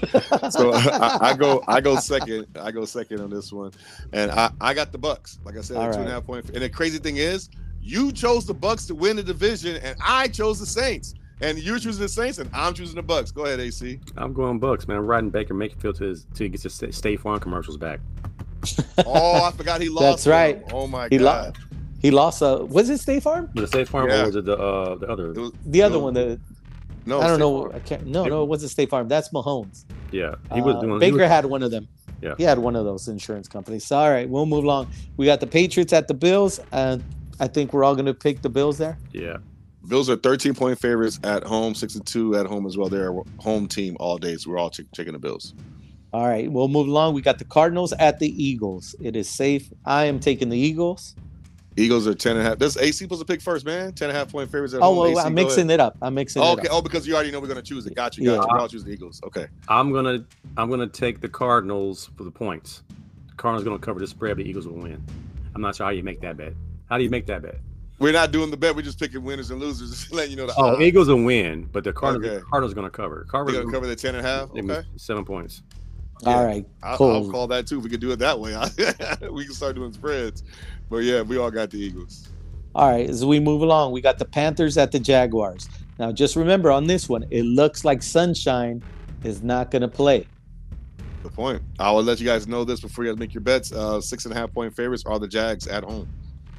So 0.49 0.71
uh, 0.71 1.17
I, 1.21 1.29
I 1.31 1.35
go, 1.35 1.63
I 1.67 1.81
go 1.81 1.95
second. 1.97 2.45
I 2.59 2.71
go 2.71 2.85
second 2.85 3.21
on 3.21 3.29
this 3.29 3.51
one, 3.51 3.71
and 4.13 4.31
I, 4.31 4.51
I 4.61 4.73
got 4.73 4.91
the 4.91 4.97
Bucks. 4.97 5.39
Like 5.43 5.57
I 5.57 5.61
said, 5.61 5.77
All 5.77 5.83
and 5.85 5.95
right. 5.97 6.07
half 6.07 6.25
point. 6.25 6.49
And 6.49 6.61
the 6.61 6.69
crazy 6.69 6.97
thing 6.99 7.17
is, 7.17 7.49
you 7.81 8.11
chose 8.11 8.45
the 8.45 8.53
Bucks 8.53 8.85
to 8.87 8.95
win 8.95 9.15
the 9.17 9.23
division, 9.23 9.77
and 9.77 9.97
I 10.03 10.27
chose 10.27 10.59
the 10.59 10.65
Saints. 10.65 11.13
And 11.41 11.57
you're 11.59 11.79
choosing 11.79 12.01
the 12.01 12.09
Saints, 12.09 12.37
and 12.37 12.49
I'm 12.53 12.73
choosing 12.73 12.95
the 12.95 13.03
Bucks. 13.03 13.31
Go 13.31 13.45
ahead, 13.45 13.59
AC. 13.59 13.99
I'm 14.17 14.33
going 14.33 14.57
Bucks, 14.59 14.87
man. 14.87 14.97
I'm 14.97 15.05
riding 15.05 15.29
Baker 15.29 15.53
Mayfield 15.53 15.95
to 15.97 16.05
his 16.05 16.25
till 16.33 16.45
he 16.45 16.49
gets 16.49 16.63
his 16.63 16.73
Sta- 16.73 16.91
State 16.91 17.19
Farm 17.19 17.39
commercials 17.39 17.77
back. 17.77 17.99
Oh, 19.05 19.43
I 19.43 19.51
forgot 19.51 19.81
he 19.81 19.89
lost. 19.89 20.01
That's 20.03 20.23
to 20.23 20.29
right. 20.31 20.57
him. 20.57 20.63
Oh 20.71 20.87
my 20.87 21.07
He 21.09 21.17
god. 21.17 21.57
lost. 21.57 21.57
He 22.05 22.11
lost. 22.11 22.43
Uh, 22.43 22.63
was 22.69 22.87
it 22.91 22.99
State 22.99 23.23
Farm? 23.23 23.49
The 23.55 23.65
State 23.65 23.87
Farm 23.89 24.07
Yeah. 24.09 24.21
or 24.21 24.25
was 24.27 24.35
it 24.35 24.45
the 24.45 24.55
uh, 24.55 24.95
the 24.95 25.07
other? 25.07 25.33
Was- 25.33 25.51
The 25.65 25.81
other 25.81 25.95
no, 25.97 26.03
one. 26.03 26.13
The 26.13 26.39
No, 27.07 27.19
I 27.19 27.27
don't 27.27 27.29
State 27.35 27.39
know. 27.39 27.61
Farm. 27.61 27.71
I 27.75 27.79
can't. 27.79 28.05
No, 28.05 28.25
no, 28.25 28.43
it 28.43 28.45
wasn't 28.47 28.71
State 28.71 28.89
Farm. 28.91 29.07
That's 29.07 29.29
Mahomes. 29.29 29.85
Yeah, 30.11 30.35
he 30.53 30.61
was 30.61 30.75
Uh, 30.75 30.81
doing. 30.81 30.93
he 30.93 30.99
Baker 30.99 31.17
was- 31.23 31.27
had 31.29 31.45
one 31.47 31.63
of 31.63 31.71
them. 31.71 31.87
Yeah. 32.21 32.35
He 32.37 32.43
had 32.43 32.59
one 32.59 32.75
of 32.75 32.85
those 32.85 33.07
insurance 33.07 33.47
companies. 33.47 33.85
So, 33.87 33.97
all 33.97 34.11
right, 34.11 34.29
we'll 34.29 34.45
move 34.45 34.63
along. 34.63 34.87
We 35.17 35.25
got 35.25 35.39
the 35.39 35.47
Patriots 35.47 35.93
at 35.93 36.07
the 36.07 36.13
Bills, 36.13 36.59
and 36.71 37.03
I 37.39 37.47
think 37.47 37.73
we're 37.73 37.83
all 37.83 37.95
going 37.95 38.05
to 38.05 38.13
pick 38.13 38.43
the 38.43 38.49
Bills 38.49 38.77
there. 38.77 38.99
yeah, 39.11 39.37
Bills 39.87 40.07
are 40.11 40.15
13 40.15 40.53
point 40.53 40.79
favorites 40.79 41.19
at 41.23 41.43
home, 41.43 41.73
six 41.73 41.95
and 41.95 42.05
two 42.05 42.35
at 42.35 42.45
home 42.45 42.67
as 42.67 42.77
well. 42.77 42.87
They're 42.87 43.11
a 43.11 43.21
home 43.39 43.67
team 43.67 43.97
all 43.99 44.19
day, 44.19 44.35
so 44.37 44.51
we're 44.51 44.59
all 44.59 44.69
ch- 44.69 44.81
taking 44.93 45.13
the 45.13 45.19
Bills. 45.27 45.55
All 46.13 46.27
right, 46.27 46.51
we'll 46.51 46.67
move 46.69 46.87
along. 46.87 47.15
We 47.15 47.21
got 47.23 47.39
the 47.39 47.45
Cardinals 47.45 47.93
at 47.99 48.19
the 48.19 48.29
Eagles. 48.43 48.95
It 49.01 49.15
is 49.15 49.27
safe. 49.27 49.71
I 49.85 50.05
am 50.05 50.19
taking 50.19 50.49
the 50.49 50.57
Eagles. 50.57 51.15
Eagles 51.77 52.07
are 52.07 52.13
10 52.13 52.37
and 52.37 52.45
a 52.45 52.49
half. 52.49 52.57
This 52.57 52.77
AC 52.77 52.91
supposed 53.03 53.19
to 53.21 53.25
pick 53.25 53.41
first, 53.41 53.65
man. 53.65 53.91
10 53.93 54.09
and 54.09 54.15
a 54.15 54.19
half 54.19 54.31
point 54.31 54.49
favorites 54.49 54.73
at 54.73 54.81
Oh, 54.81 54.85
home. 54.93 54.97
well, 54.97 55.07
AC, 55.19 55.19
I'm 55.19 55.33
mixing 55.33 55.69
ahead. 55.69 55.79
it 55.79 55.83
up. 55.83 55.97
I'm 56.01 56.13
mixing 56.13 56.41
Oh, 56.41 56.51
it 56.53 56.59
okay. 56.59 56.67
up. 56.69 56.75
Oh, 56.75 56.81
because 56.81 57.05
you 57.05 57.15
already 57.15 57.31
know 57.31 57.39
we're 57.41 57.47
gonna 57.49 57.61
choose 57.61 57.85
it. 57.85 57.95
Got 57.95 58.17
you. 58.17 58.25
Got 58.25 58.31
Yeah. 58.31 58.41
you. 58.41 58.47
We're 58.51 58.59
all 58.59 58.67
choosing 58.69 58.87
the 58.87 58.93
Eagles. 58.93 59.19
Okay. 59.25 59.47
I'm 59.67 59.91
gonna 59.91 60.23
I'm 60.57 60.69
gonna 60.69 60.87
take 60.87 61.19
the 61.19 61.27
Cardinals 61.29 62.09
for 62.17 62.23
the 62.23 62.31
points. 62.31 62.83
The 63.27 63.35
Cardinals 63.35 63.65
gonna 63.65 63.79
cover 63.79 63.99
the 63.99 64.07
spread. 64.07 64.37
The 64.37 64.43
Eagles 64.47 64.67
will 64.67 64.75
win. 64.81 65.03
I'm 65.53 65.61
not 65.61 65.75
sure 65.75 65.85
how 65.85 65.91
you 65.91 66.03
make 66.03 66.21
that 66.21 66.37
bet. 66.37 66.53
How 66.89 66.97
do 66.97 67.03
you 67.03 67.09
make 67.09 67.25
that 67.25 67.41
bet? 67.41 67.59
We're 67.99 68.13
not 68.13 68.31
doing 68.31 68.51
the 68.51 68.57
bet. 68.57 68.75
We're 68.75 68.81
just 68.81 68.99
picking 68.99 69.23
winners 69.23 69.51
and 69.51 69.59
losers. 69.59 69.89
Just 69.91 70.13
letting 70.13 70.31
you 70.31 70.37
know 70.37 70.47
the 70.47 70.53
Oh, 70.57 70.71
odds. 70.71 70.81
Eagles 70.81 71.07
will 71.07 71.23
win, 71.23 71.67
but 71.71 71.83
the 71.85 71.93
Cardinals 71.93 72.29
Okay. 72.29 72.43
Cardinals 72.49 72.73
gonna 72.73 72.89
cover. 72.89 73.15
They're 73.25 73.31
Cardinals 73.31 73.63
gonna 73.65 73.71
cover 73.73 73.87
the 73.87 73.95
10 73.95 74.15
and 74.15 74.25
a 74.25 74.29
half. 74.29 74.49
Okay. 74.51 74.81
seven 74.97 75.23
points. 75.25 75.61
Yeah. 76.21 76.29
All 76.37 76.45
right, 76.45 76.65
I'll. 76.81 76.91
I'll 77.11 77.29
call 77.29 77.47
that 77.47 77.67
too. 77.67 77.77
If 77.79 77.83
we 77.83 77.89
could 77.89 77.99
do 77.99 78.09
it 78.11 78.19
that 78.19 78.39
way, 78.39 78.51
we 79.31 79.43
can 79.45 79.53
start 79.53 79.75
doing 79.75 79.91
spreads. 79.91 80.43
But 80.89 80.97
yeah, 80.97 81.21
we 81.21 81.37
all 81.37 81.51
got 81.51 81.71
the 81.71 81.77
Eagles. 81.77 82.29
All 82.75 82.89
right, 82.89 83.09
as 83.09 83.23
we 83.23 83.39
move 83.39 83.61
along, 83.61 83.93
we 83.93 84.01
got 84.01 84.19
the 84.19 84.25
Panthers 84.25 84.77
at 84.77 84.91
the 84.91 84.99
Jaguars. 84.99 85.69
Now, 85.97 86.11
just 86.11 86.35
remember 86.35 86.71
on 86.71 86.87
this 86.87 87.07
one, 87.07 87.25
it 87.31 87.43
looks 87.43 87.85
like 87.85 88.03
Sunshine 88.03 88.83
is 89.23 89.41
not 89.41 89.71
going 89.71 89.81
to 89.81 89.87
play. 89.87 90.27
Good 91.23 91.33
point. 91.33 91.61
I 91.79 91.89
will 91.91 92.03
let 92.03 92.19
you 92.19 92.25
guys 92.25 92.47
know 92.47 92.65
this 92.65 92.81
before 92.81 93.05
you 93.05 93.11
guys 93.11 93.19
make 93.19 93.33
your 93.33 93.41
bets. 93.41 93.71
Uh, 93.71 94.01
six 94.01 94.25
and 94.25 94.33
a 94.33 94.37
half 94.37 94.53
point 94.53 94.75
favorites 94.75 95.03
are 95.05 95.17
the 95.17 95.27
Jags 95.27 95.67
at 95.67 95.83
home. 95.83 96.07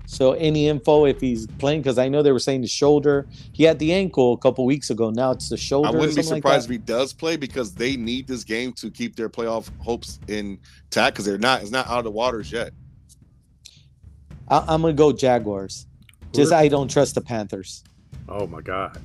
So, 0.06 0.32
any 0.32 0.68
info 0.68 1.04
if 1.04 1.20
he's 1.20 1.46
playing? 1.46 1.82
Because 1.82 1.98
I 1.98 2.08
know 2.08 2.22
they 2.22 2.32
were 2.32 2.38
saying 2.38 2.62
the 2.62 2.68
shoulder. 2.68 3.26
He 3.52 3.64
had 3.64 3.78
the 3.78 3.92
ankle 3.92 4.32
a 4.32 4.38
couple 4.38 4.64
weeks 4.64 4.88
ago. 4.90 5.10
Now 5.10 5.32
it's 5.32 5.48
the 5.48 5.56
shoulder. 5.56 5.88
I 5.88 5.90
wouldn't 5.90 6.16
be 6.16 6.22
surprised 6.22 6.70
Like 6.70 6.76
if 6.76 6.80
he 6.80 6.86
does 6.86 7.12
play 7.12 7.36
because 7.36 7.74
they 7.74 7.96
need 7.96 8.26
this 8.26 8.44
game 8.44 8.72
to 8.74 8.90
keep 8.90 9.16
their 9.16 9.28
playoff 9.28 9.68
hopes 9.80 10.20
intact 10.28 11.14
because 11.14 11.26
they're 11.26 11.38
not. 11.38 11.60
It's 11.60 11.72
not 11.72 11.88
out 11.88 11.98
of 11.98 12.04
the 12.04 12.10
waters 12.12 12.50
yet. 12.50 12.72
That. 14.48 14.64
I, 14.68 14.74
I'm 14.74 14.82
going 14.82 14.94
to 14.94 14.98
go 14.98 15.12
Jaguars. 15.12 15.86
Just 16.32 16.52
I 16.52 16.68
don't 16.68 16.90
trust 16.90 17.14
the 17.14 17.20
Panthers. 17.20 17.82
Oh 18.28 18.46
my 18.46 18.60
god. 18.60 19.00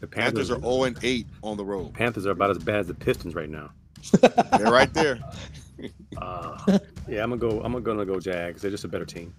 The 0.00 0.06
Panthers 0.06 0.48
Panthers, 0.48 0.50
are 0.50 0.72
0 0.72 0.84
and 0.84 0.98
8 1.02 1.26
on 1.42 1.56
the 1.56 1.64
road. 1.64 1.94
Panthers 1.94 2.26
are 2.26 2.30
about 2.30 2.50
as 2.50 2.58
bad 2.58 2.80
as 2.80 2.86
the 2.86 2.94
Pistons 2.94 3.34
right 3.34 3.48
now. 3.48 3.70
They're 4.58 4.70
right 4.70 4.92
there. 4.92 5.18
Uh, 6.18 6.78
yeah, 7.08 7.22
I'm 7.22 7.30
gonna 7.30 7.38
go. 7.38 7.62
I'm 7.62 7.72
gonna 7.82 8.04
go 8.04 8.20
Jags. 8.20 8.60
They're 8.60 8.70
just 8.70 8.84
a 8.84 8.88
better 8.88 9.06
team. 9.06 9.32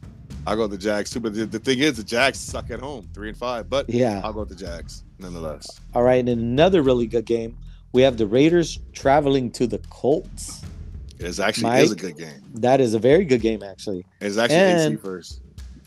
I'll 0.48 0.56
go 0.56 0.66
the 0.66 0.78
Jags 0.78 1.12
too. 1.12 1.20
But 1.20 1.36
the, 1.36 1.46
the 1.46 1.60
thing 1.60 1.80
is, 1.80 1.98
the 1.98 2.04
Jags 2.04 2.40
suck 2.40 2.72
at 2.72 2.80
home, 2.80 3.08
three 3.14 3.30
and 3.30 3.38
five. 3.38 3.70
But 3.70 3.88
Yeah. 3.88 4.22
I'll 4.24 4.34
go 4.34 4.44
the 4.44 4.56
Jags 4.56 5.04
nonetheless. 5.20 5.80
All 5.94 6.02
right. 6.02 6.18
And 6.18 6.30
another 6.30 6.82
really 6.82 7.06
good 7.06 7.26
game. 7.26 7.58
We 7.94 8.02
have 8.02 8.18
the 8.18 8.26
Raiders 8.26 8.80
traveling 8.94 9.52
to 9.52 9.68
the 9.68 9.78
Colts. 9.92 10.64
It 11.22 11.40
actually 11.40 11.64
Mike, 11.64 11.84
is 11.84 11.92
a 11.92 11.96
good 11.96 12.18
game. 12.18 12.42
That 12.56 12.82
is 12.82 12.94
a 12.94 13.00
very 13.00 13.26
good 13.26 13.42
game, 13.42 13.64
actually. 13.64 14.06
It's 14.20 14.38
actually 14.38 14.58
and, 14.58 14.94
AC 14.94 15.02
first. 15.02 15.42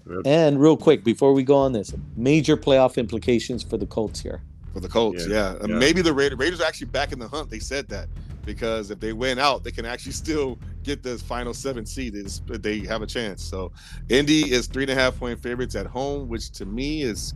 Yep. 0.09 0.27
And 0.27 0.61
real 0.61 0.77
quick, 0.77 1.03
before 1.03 1.33
we 1.33 1.43
go 1.43 1.57
on 1.57 1.73
this, 1.73 1.95
major 2.17 2.57
playoff 2.57 2.97
implications 2.97 3.63
for 3.63 3.77
the 3.77 3.87
Colts 3.87 4.21
here. 4.21 4.43
For 4.73 4.81
the 4.81 4.89
Colts, 4.89 5.27
yeah. 5.27 5.55
yeah. 5.55 5.67
yeah. 5.67 5.79
Maybe 5.79 6.03
the 6.03 6.13
Raiders, 6.13 6.39
Raiders 6.39 6.61
are 6.61 6.67
actually 6.67 6.89
back 6.89 7.13
in 7.13 7.19
the 7.19 7.29
hunt. 7.29 7.51
They 7.51 7.59
said 7.59 7.89
that 7.89 8.09
because 8.45 8.91
if 8.91 9.01
they 9.01 9.13
win 9.13 9.39
out, 9.39 9.65
they 9.65 9.71
can 9.71 9.87
actually 9.87 10.13
still 10.13 10.59
get 10.83 11.03
the 11.03 11.19
final 11.19 11.55
seven 11.55 11.87
seed. 11.87 12.15
They 12.15 12.81
have 12.81 13.03
a 13.03 13.07
chance. 13.07 13.43
So, 13.43 13.73
Indy 14.09 14.53
is 14.53 14.67
three 14.67 14.85
and 14.85 14.91
a 14.91 14.95
half 14.95 15.19
point 15.19 15.43
favorites 15.43 15.75
at 15.75 15.87
home, 15.87 16.29
which 16.29 16.51
to 16.53 16.67
me 16.67 17.03
is 17.03 17.35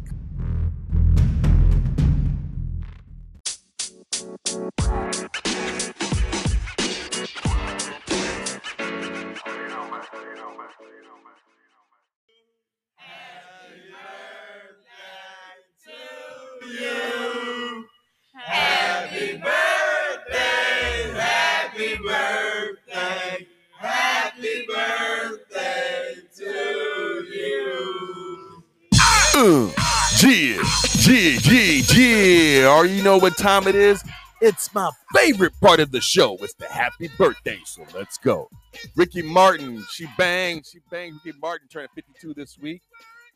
G 29.49 30.57
Yeah, 30.57 30.61
yeah, 31.09 31.39
yeah, 31.43 31.83
yeah. 31.95 32.77
Or 32.77 32.85
you 32.85 33.03
know 33.03 33.17
what 33.17 33.39
time 33.39 33.67
it 33.67 33.75
is? 33.75 34.05
It's 34.43 34.75
my 34.75 34.91
favorite 35.15 35.55
part 35.59 35.81
of 35.81 35.91
the 35.91 36.03
show. 36.03 36.37
It's 36.43 36.53
the 36.53 36.67
happy 36.67 37.09
birthday. 37.17 37.59
So 37.65 37.83
let's 37.95 38.19
go. 38.19 38.51
Ricky 38.95 39.23
Martin, 39.23 39.83
she 39.91 40.07
banged, 40.19 40.67
she 40.67 40.81
banged 40.91 41.21
Ricky 41.25 41.39
Martin 41.41 41.67
turning 41.69 41.89
52 41.95 42.35
this 42.35 42.59
week. 42.59 42.83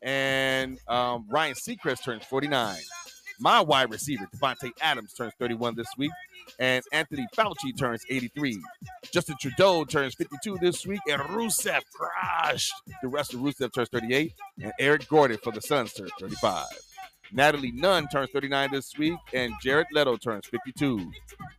And 0.03 0.77
um, 0.87 1.25
Ryan 1.31 1.55
Seacrest 1.55 2.03
turns 2.03 2.23
49. 2.25 2.77
My 3.43 3.59
wide 3.59 3.91
receiver, 3.91 4.25
Davante 4.33 4.71
Adams, 4.79 5.11
turns 5.11 5.33
31 5.37 5.75
this 5.75 5.89
week. 5.97 6.11
And 6.59 6.81
Anthony 6.93 7.27
Fauci 7.35 7.77
turns 7.77 8.05
83. 8.09 8.57
Justin 9.11 9.35
Trudeau 9.37 9.83
turns 9.83 10.15
52 10.15 10.59
this 10.61 10.87
week. 10.87 11.01
And 11.11 11.21
Rusev 11.23 11.81
crushed. 11.93 12.73
The 13.01 13.09
rest 13.09 13.33
of 13.33 13.41
Rusev 13.41 13.73
turns 13.73 13.89
38. 13.89 14.33
And 14.61 14.71
Eric 14.79 15.09
Gordon 15.09 15.37
for 15.43 15.51
the 15.51 15.61
Suns 15.61 15.91
turns 15.91 16.11
35. 16.21 16.67
Natalie 17.33 17.71
Nunn 17.71 18.07
turns 18.07 18.29
39 18.29 18.69
this 18.71 18.97
week, 18.97 19.17
and 19.33 19.53
Jared 19.61 19.87
Leto 19.91 20.17
turns 20.17 20.45
52. 20.45 21.11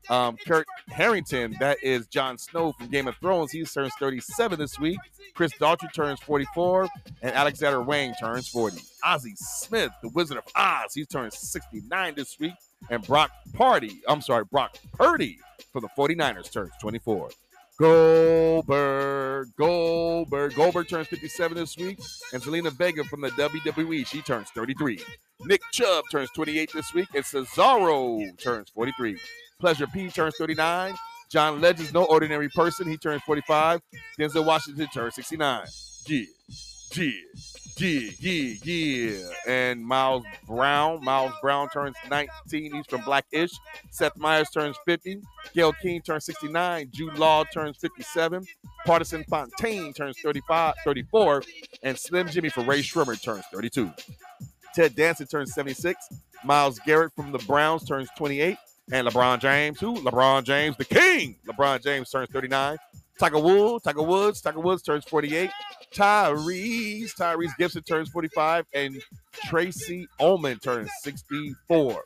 Um, 0.08 0.36
Kurt 0.46 0.66
Harington, 0.88 1.56
that 1.58 1.82
is 1.82 2.06
Jon 2.06 2.38
Snow 2.38 2.72
from 2.72 2.88
Game 2.88 3.08
of 3.08 3.16
Thrones, 3.16 3.50
he 3.50 3.64
turns 3.64 3.92
37 3.98 4.58
this 4.58 4.78
week. 4.78 4.98
Chris 5.34 5.52
Daughtry 5.54 5.92
turns 5.92 6.20
44, 6.20 6.88
and 7.22 7.34
Alexander 7.34 7.82
Wang 7.82 8.14
turns 8.20 8.48
40. 8.48 8.78
Ozzie 9.04 9.34
Smith, 9.36 9.90
the 10.02 10.08
Wizard 10.10 10.38
of 10.38 10.44
Oz, 10.54 10.94
he 10.94 11.04
turns 11.04 11.36
69 11.38 12.14
this 12.14 12.38
week. 12.38 12.54
And 12.90 13.04
Brock 13.04 13.30
Party, 13.54 14.00
I'm 14.06 14.20
sorry, 14.20 14.44
Brock 14.44 14.76
Purdy 14.92 15.38
for 15.72 15.80
the 15.80 15.88
49ers 15.96 16.52
turns 16.52 16.72
24. 16.80 17.30
Goldberg, 17.78 19.48
Goldberg, 19.58 20.54
Goldberg 20.54 20.88
turns 20.88 21.08
57 21.08 21.56
this 21.56 21.76
week, 21.76 21.98
and 22.32 22.40
Zelina 22.40 22.70
Vega 22.70 23.02
from 23.04 23.20
the 23.20 23.30
WWE, 23.30 24.06
she 24.06 24.22
turns 24.22 24.48
33. 24.50 25.00
Nick 25.46 25.60
Chubb 25.72 26.04
turns 26.10 26.30
28 26.36 26.70
this 26.72 26.94
week, 26.94 27.08
and 27.14 27.24
Cesaro 27.24 28.38
turns 28.38 28.70
43. 28.70 29.18
Pleasure 29.60 29.88
P 29.88 30.08
turns 30.08 30.36
39. 30.36 30.94
John 31.30 31.60
Legend's 31.60 31.92
no 31.92 32.04
ordinary 32.04 32.48
person, 32.48 32.88
he 32.88 32.96
turns 32.96 33.22
45. 33.22 33.80
Denzel 34.20 34.44
Washington 34.46 34.86
turns 34.94 35.16
69. 35.16 35.66
Yeah, 36.06 36.22
yeah, 36.96 37.10
yeah, 37.78 38.10
yeah, 38.20 38.54
yeah. 38.64 39.28
And 39.46 39.84
Miles 39.84 40.24
Brown, 40.46 41.04
Miles 41.04 41.32
Brown 41.42 41.68
turns 41.70 41.96
19. 42.08 42.72
He's 42.74 42.86
from 42.86 43.02
Blackish. 43.02 43.50
Seth 43.90 44.16
Meyers 44.16 44.50
turns 44.50 44.76
50. 44.84 45.20
Gayle 45.54 45.72
King 45.72 46.00
turns 46.02 46.24
69. 46.26 46.90
Jude 46.92 47.18
Law 47.18 47.44
turns 47.44 47.76
57. 47.78 48.46
Partisan 48.86 49.24
Fontaine 49.24 49.92
turns 49.92 50.18
35, 50.20 50.74
34. 50.84 51.42
And 51.82 51.98
Slim 51.98 52.28
Jxmmi 52.28 52.52
for 52.52 52.64
Rae 52.64 52.80
Sremmurd 52.80 53.22
turns 53.22 53.44
32. 53.52 53.90
Ted 54.74 54.94
Danson 54.94 55.26
turns 55.26 55.54
76. 55.54 56.08
Myles 56.44 56.78
Garrett 56.80 57.12
from 57.14 57.32
the 57.32 57.38
Browns 57.38 57.84
turns 57.84 58.08
28. 58.16 58.56
And 58.92 59.08
LeBron 59.08 59.40
James, 59.40 59.80
who? 59.80 59.94
LeBron 59.94 60.44
James, 60.44 60.76
the 60.76 60.84
king. 60.84 61.36
LeBron 61.46 61.82
James 61.82 62.10
turns 62.10 62.28
39. 62.30 62.76
Tiger 63.18 63.38
Woods, 63.38 63.84
Tiger 63.84 64.02
Woods, 64.02 64.40
Tiger 64.40 64.60
Woods 64.60 64.82
turns 64.82 65.04
48. 65.04 65.50
Tyrese, 65.94 67.14
Tyrese 67.14 67.56
Gibson 67.58 67.82
turns 67.82 68.08
45, 68.10 68.66
and 68.74 69.00
Tracey 69.32 70.06
Ullman 70.18 70.58
turns 70.58 70.90
64. 71.02 72.02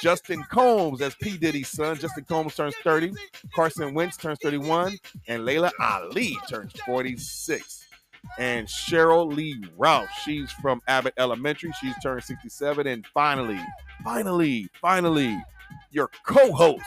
Justin 0.00 0.42
Combs, 0.44 1.02
as 1.02 1.14
P. 1.16 1.36
Diddy's 1.36 1.68
son, 1.68 1.96
Justin 1.96 2.24
Combs 2.24 2.54
turns 2.54 2.74
30. 2.82 3.12
Carson 3.54 3.94
Wentz 3.94 4.16
turns 4.16 4.38
31, 4.42 4.96
and 5.28 5.44
Laila 5.44 5.70
Ali 5.78 6.38
turns 6.48 6.72
46. 6.86 7.86
And 8.38 8.66
Sheryl 8.66 9.32
Lee 9.32 9.62
Ralph, 9.76 10.08
she's 10.24 10.50
from 10.52 10.80
Abbott 10.88 11.14
Elementary. 11.18 11.72
She's 11.80 11.94
turned 12.02 12.22
67. 12.24 12.86
And 12.86 13.06
finally, 13.08 13.60
finally, 14.02 14.68
finally, 14.80 15.42
your 15.90 16.08
co-host, 16.24 16.82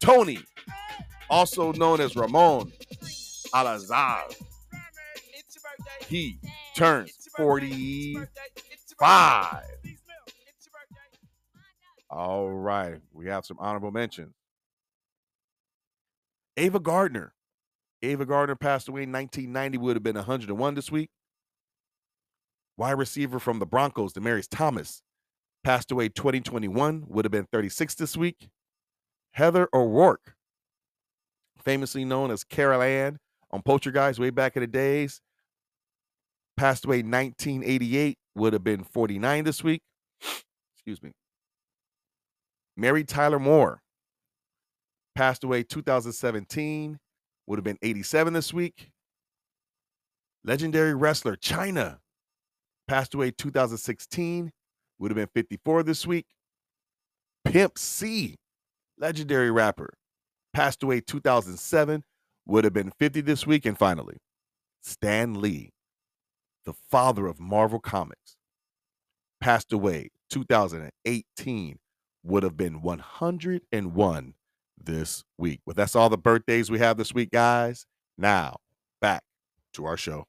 Tony, 0.00 0.40
also 1.32 1.72
known 1.72 2.00
as 2.00 2.14
Ramon 2.14 2.70
Alazar. 3.54 4.36
He 6.06 6.38
turns 6.76 7.28
45. 7.36 8.28
All 12.10 12.50
right. 12.50 13.00
We 13.14 13.26
have 13.26 13.46
some 13.46 13.56
honorable 13.58 13.90
mentions. 13.90 14.34
Ava 16.58 16.78
Gardner. 16.78 17.32
Ava 18.02 18.26
Gardner 18.26 18.56
passed 18.56 18.88
away 18.88 19.04
in 19.04 19.12
1990, 19.12 19.78
would 19.78 19.96
have 19.96 20.02
been 20.02 20.16
101 20.16 20.74
this 20.74 20.92
week. 20.92 21.08
Wide 22.76 22.98
receiver 22.98 23.38
from 23.38 23.58
the 23.58 23.64
Broncos, 23.64 24.12
Demaryius 24.12 24.48
Thomas, 24.50 25.02
passed 25.64 25.90
away 25.90 26.10
2021, 26.10 27.04
would 27.06 27.24
have 27.24 27.32
been 27.32 27.46
36 27.50 27.94
this 27.94 28.18
week. 28.18 28.48
Heather 29.30 29.68
O'Rourke, 29.72 30.34
famously 31.64 32.04
known 32.04 32.30
as 32.30 32.44
Carol 32.44 32.82
Anne 32.82 33.18
on 33.50 33.62
Poltergeist 33.62 34.18
way 34.18 34.30
back 34.30 34.56
in 34.56 34.62
the 34.62 34.66
days, 34.66 35.20
passed 36.56 36.84
away 36.84 37.02
1988, 37.02 38.16
would 38.34 38.52
have 38.52 38.64
been 38.64 38.84
49 38.84 39.44
this 39.44 39.62
week. 39.62 39.82
Excuse 40.74 41.02
me. 41.02 41.12
Mary 42.76 43.04
Tyler 43.04 43.38
Moore 43.38 43.82
passed 45.14 45.44
away 45.44 45.62
2017, 45.62 46.98
would 47.46 47.58
have 47.58 47.64
been 47.64 47.78
87 47.82 48.32
this 48.32 48.52
week. 48.52 48.90
Legendary 50.44 50.94
wrestler 50.94 51.36
Chyna 51.36 51.98
passed 52.88 53.14
away 53.14 53.30
2016, 53.30 54.50
would 54.98 55.10
have 55.10 55.16
been 55.16 55.28
54 55.34 55.82
this 55.82 56.06
week. 56.06 56.26
Pimp 57.44 57.76
C, 57.78 58.36
legendary 58.98 59.50
rapper, 59.50 59.94
passed 60.52 60.82
away 60.82 61.00
2007, 61.00 62.04
would 62.46 62.64
have 62.64 62.72
been 62.72 62.92
50 62.98 63.20
this 63.22 63.46
week. 63.46 63.64
And 63.66 63.78
finally, 63.78 64.18
Stan 64.80 65.40
Lee, 65.40 65.70
the 66.64 66.74
father 66.90 67.26
of 67.26 67.40
Marvel 67.40 67.80
Comics, 67.80 68.36
passed 69.40 69.72
away 69.72 70.10
2018, 70.30 71.78
would 72.24 72.42
have 72.42 72.56
been 72.56 72.82
101 72.82 74.34
this 74.82 75.24
week. 75.38 75.60
But 75.66 75.76
that's 75.76 75.96
all 75.96 76.08
the 76.08 76.18
birthdays 76.18 76.70
we 76.70 76.78
have 76.78 76.96
this 76.96 77.14
week, 77.14 77.30
guys. 77.30 77.86
Now, 78.18 78.56
back 79.00 79.22
to 79.74 79.84
our 79.84 79.96
show. 79.96 80.26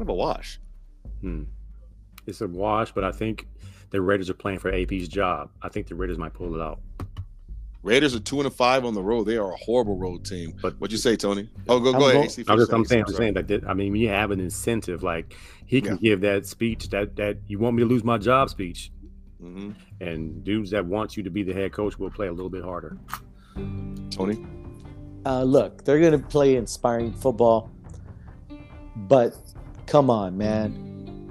Kind 0.00 0.08
of 0.08 0.14
a 0.14 0.16
wash. 0.16 0.58
Hmm. 1.20 1.42
It's 2.26 2.40
a 2.40 2.48
wash, 2.48 2.90
but 2.92 3.04
I 3.04 3.12
think 3.12 3.46
the 3.90 4.00
Raiders 4.00 4.30
are 4.30 4.34
playing 4.34 4.58
for 4.60 4.72
AP's 4.72 5.08
job. 5.08 5.50
I 5.60 5.68
think 5.68 5.88
the 5.88 5.94
Raiders 5.94 6.16
might 6.16 6.32
pull 6.32 6.54
it 6.54 6.62
out. 6.62 6.80
Raiders 7.82 8.14
are 8.14 8.20
two 8.20 8.38
and 8.38 8.46
a 8.46 8.50
five 8.50 8.86
on 8.86 8.94
the 8.94 9.02
road. 9.02 9.24
They 9.24 9.36
are 9.36 9.52
a 9.52 9.56
horrible 9.56 9.98
road 9.98 10.24
team. 10.24 10.54
But- 10.62 10.80
What'd 10.80 10.92
you 10.92 10.96
say, 10.96 11.16
Tony? 11.16 11.50
Oh, 11.68 11.80
go, 11.80 11.92
I'm 11.92 11.98
go 11.98 12.08
ahead. 12.08 12.24
AC, 12.24 12.44
I'm 12.48 12.56
just 12.56 12.72
I'm 12.72 12.86
saying 12.86 12.86
saying, 12.86 13.00
something. 13.04 13.06
just 13.08 13.18
saying 13.18 13.34
that, 13.34 13.48
that 13.48 13.68
I 13.68 13.74
mean, 13.74 13.94
you 13.94 14.08
have 14.08 14.30
an 14.30 14.40
incentive. 14.40 15.02
Like 15.02 15.36
he 15.66 15.82
can 15.82 15.96
Yeah. 15.96 16.00
give 16.12 16.20
that 16.22 16.46
speech 16.46 16.88
that 16.88 17.16
that 17.16 17.36
you 17.46 17.58
want 17.58 17.76
me 17.76 17.82
to 17.82 17.86
lose 17.86 18.02
my 18.02 18.16
job 18.16 18.48
speech, 18.48 18.90
Mhm. 19.42 19.74
and 20.00 20.42
dudes 20.42 20.70
that 20.70 20.86
want 20.86 21.18
you 21.18 21.22
to 21.24 21.30
be 21.30 21.42
the 21.42 21.52
head 21.52 21.72
coach 21.72 21.98
will 21.98 22.10
play 22.10 22.28
a 22.28 22.32
little 22.32 22.48
bit 22.48 22.62
harder. 22.64 22.96
Tony, 24.10 24.46
Uh, 25.26 25.42
look, 25.42 25.84
they're 25.84 26.00
going 26.00 26.18
to 26.18 26.26
play 26.28 26.56
inspiring 26.56 27.12
football, 27.12 27.70
but 28.96 29.34
come 29.90 30.08
on, 30.08 30.38
man. 30.38 30.70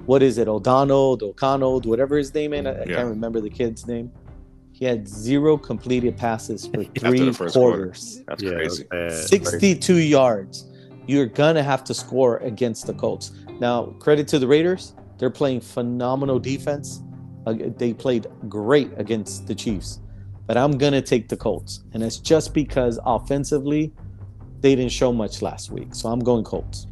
What 0.06 0.22
is 0.22 0.38
it? 0.38 0.46
O'Donnell, 0.48 1.18
O'Connell, 1.22 1.80
whatever 1.82 2.16
his 2.16 2.32
name 2.34 2.52
is. 2.52 2.66
I, 2.66 2.70
I 2.70 2.84
Yeah. 2.86 2.96
can't 2.96 3.08
remember 3.08 3.40
the 3.40 3.50
kid's 3.50 3.86
name. 3.86 4.10
He 4.72 4.84
had 4.84 5.06
zero 5.08 5.56
completed 5.58 6.16
passes 6.16 6.66
for 6.66 6.84
three 6.98 7.20
the 7.20 7.32
first 7.32 7.54
quarter. 7.54 7.76
quarters, 7.78 8.22
that's 8.26 8.42
yeah, 8.42 8.52
crazy. 8.52 8.84
uh, 8.92 9.10
62 9.10 9.96
yards. 9.96 10.66
You're 11.06 11.26
going 11.26 11.54
to 11.56 11.62
have 11.62 11.82
to 11.84 11.94
score 11.94 12.38
against 12.38 12.86
the 12.86 12.94
Colts. 12.94 13.32
Now, 13.60 13.86
credit 13.98 14.28
to 14.28 14.38
the 14.38 14.46
Raiders. 14.46 14.94
They're 15.18 15.30
playing 15.30 15.60
phenomenal 15.60 16.38
defense. 16.38 17.02
Uh, 17.46 17.54
they 17.78 17.92
played 17.92 18.26
great 18.48 18.90
against 18.96 19.46
the 19.46 19.54
Chiefs. 19.54 20.00
But 20.46 20.56
I'm 20.56 20.78
going 20.78 20.92
to 20.94 21.02
take 21.02 21.28
the 21.28 21.36
Colts. 21.36 21.84
And 21.92 22.02
it's 22.02 22.18
just 22.18 22.54
because 22.54 22.98
offensively, 23.04 23.92
they 24.60 24.74
didn't 24.74 24.92
show 24.92 25.12
much 25.12 25.42
last 25.42 25.70
week. 25.70 25.94
So 25.94 26.08
I'm 26.10 26.20
going 26.20 26.44
Colts. 26.44 26.86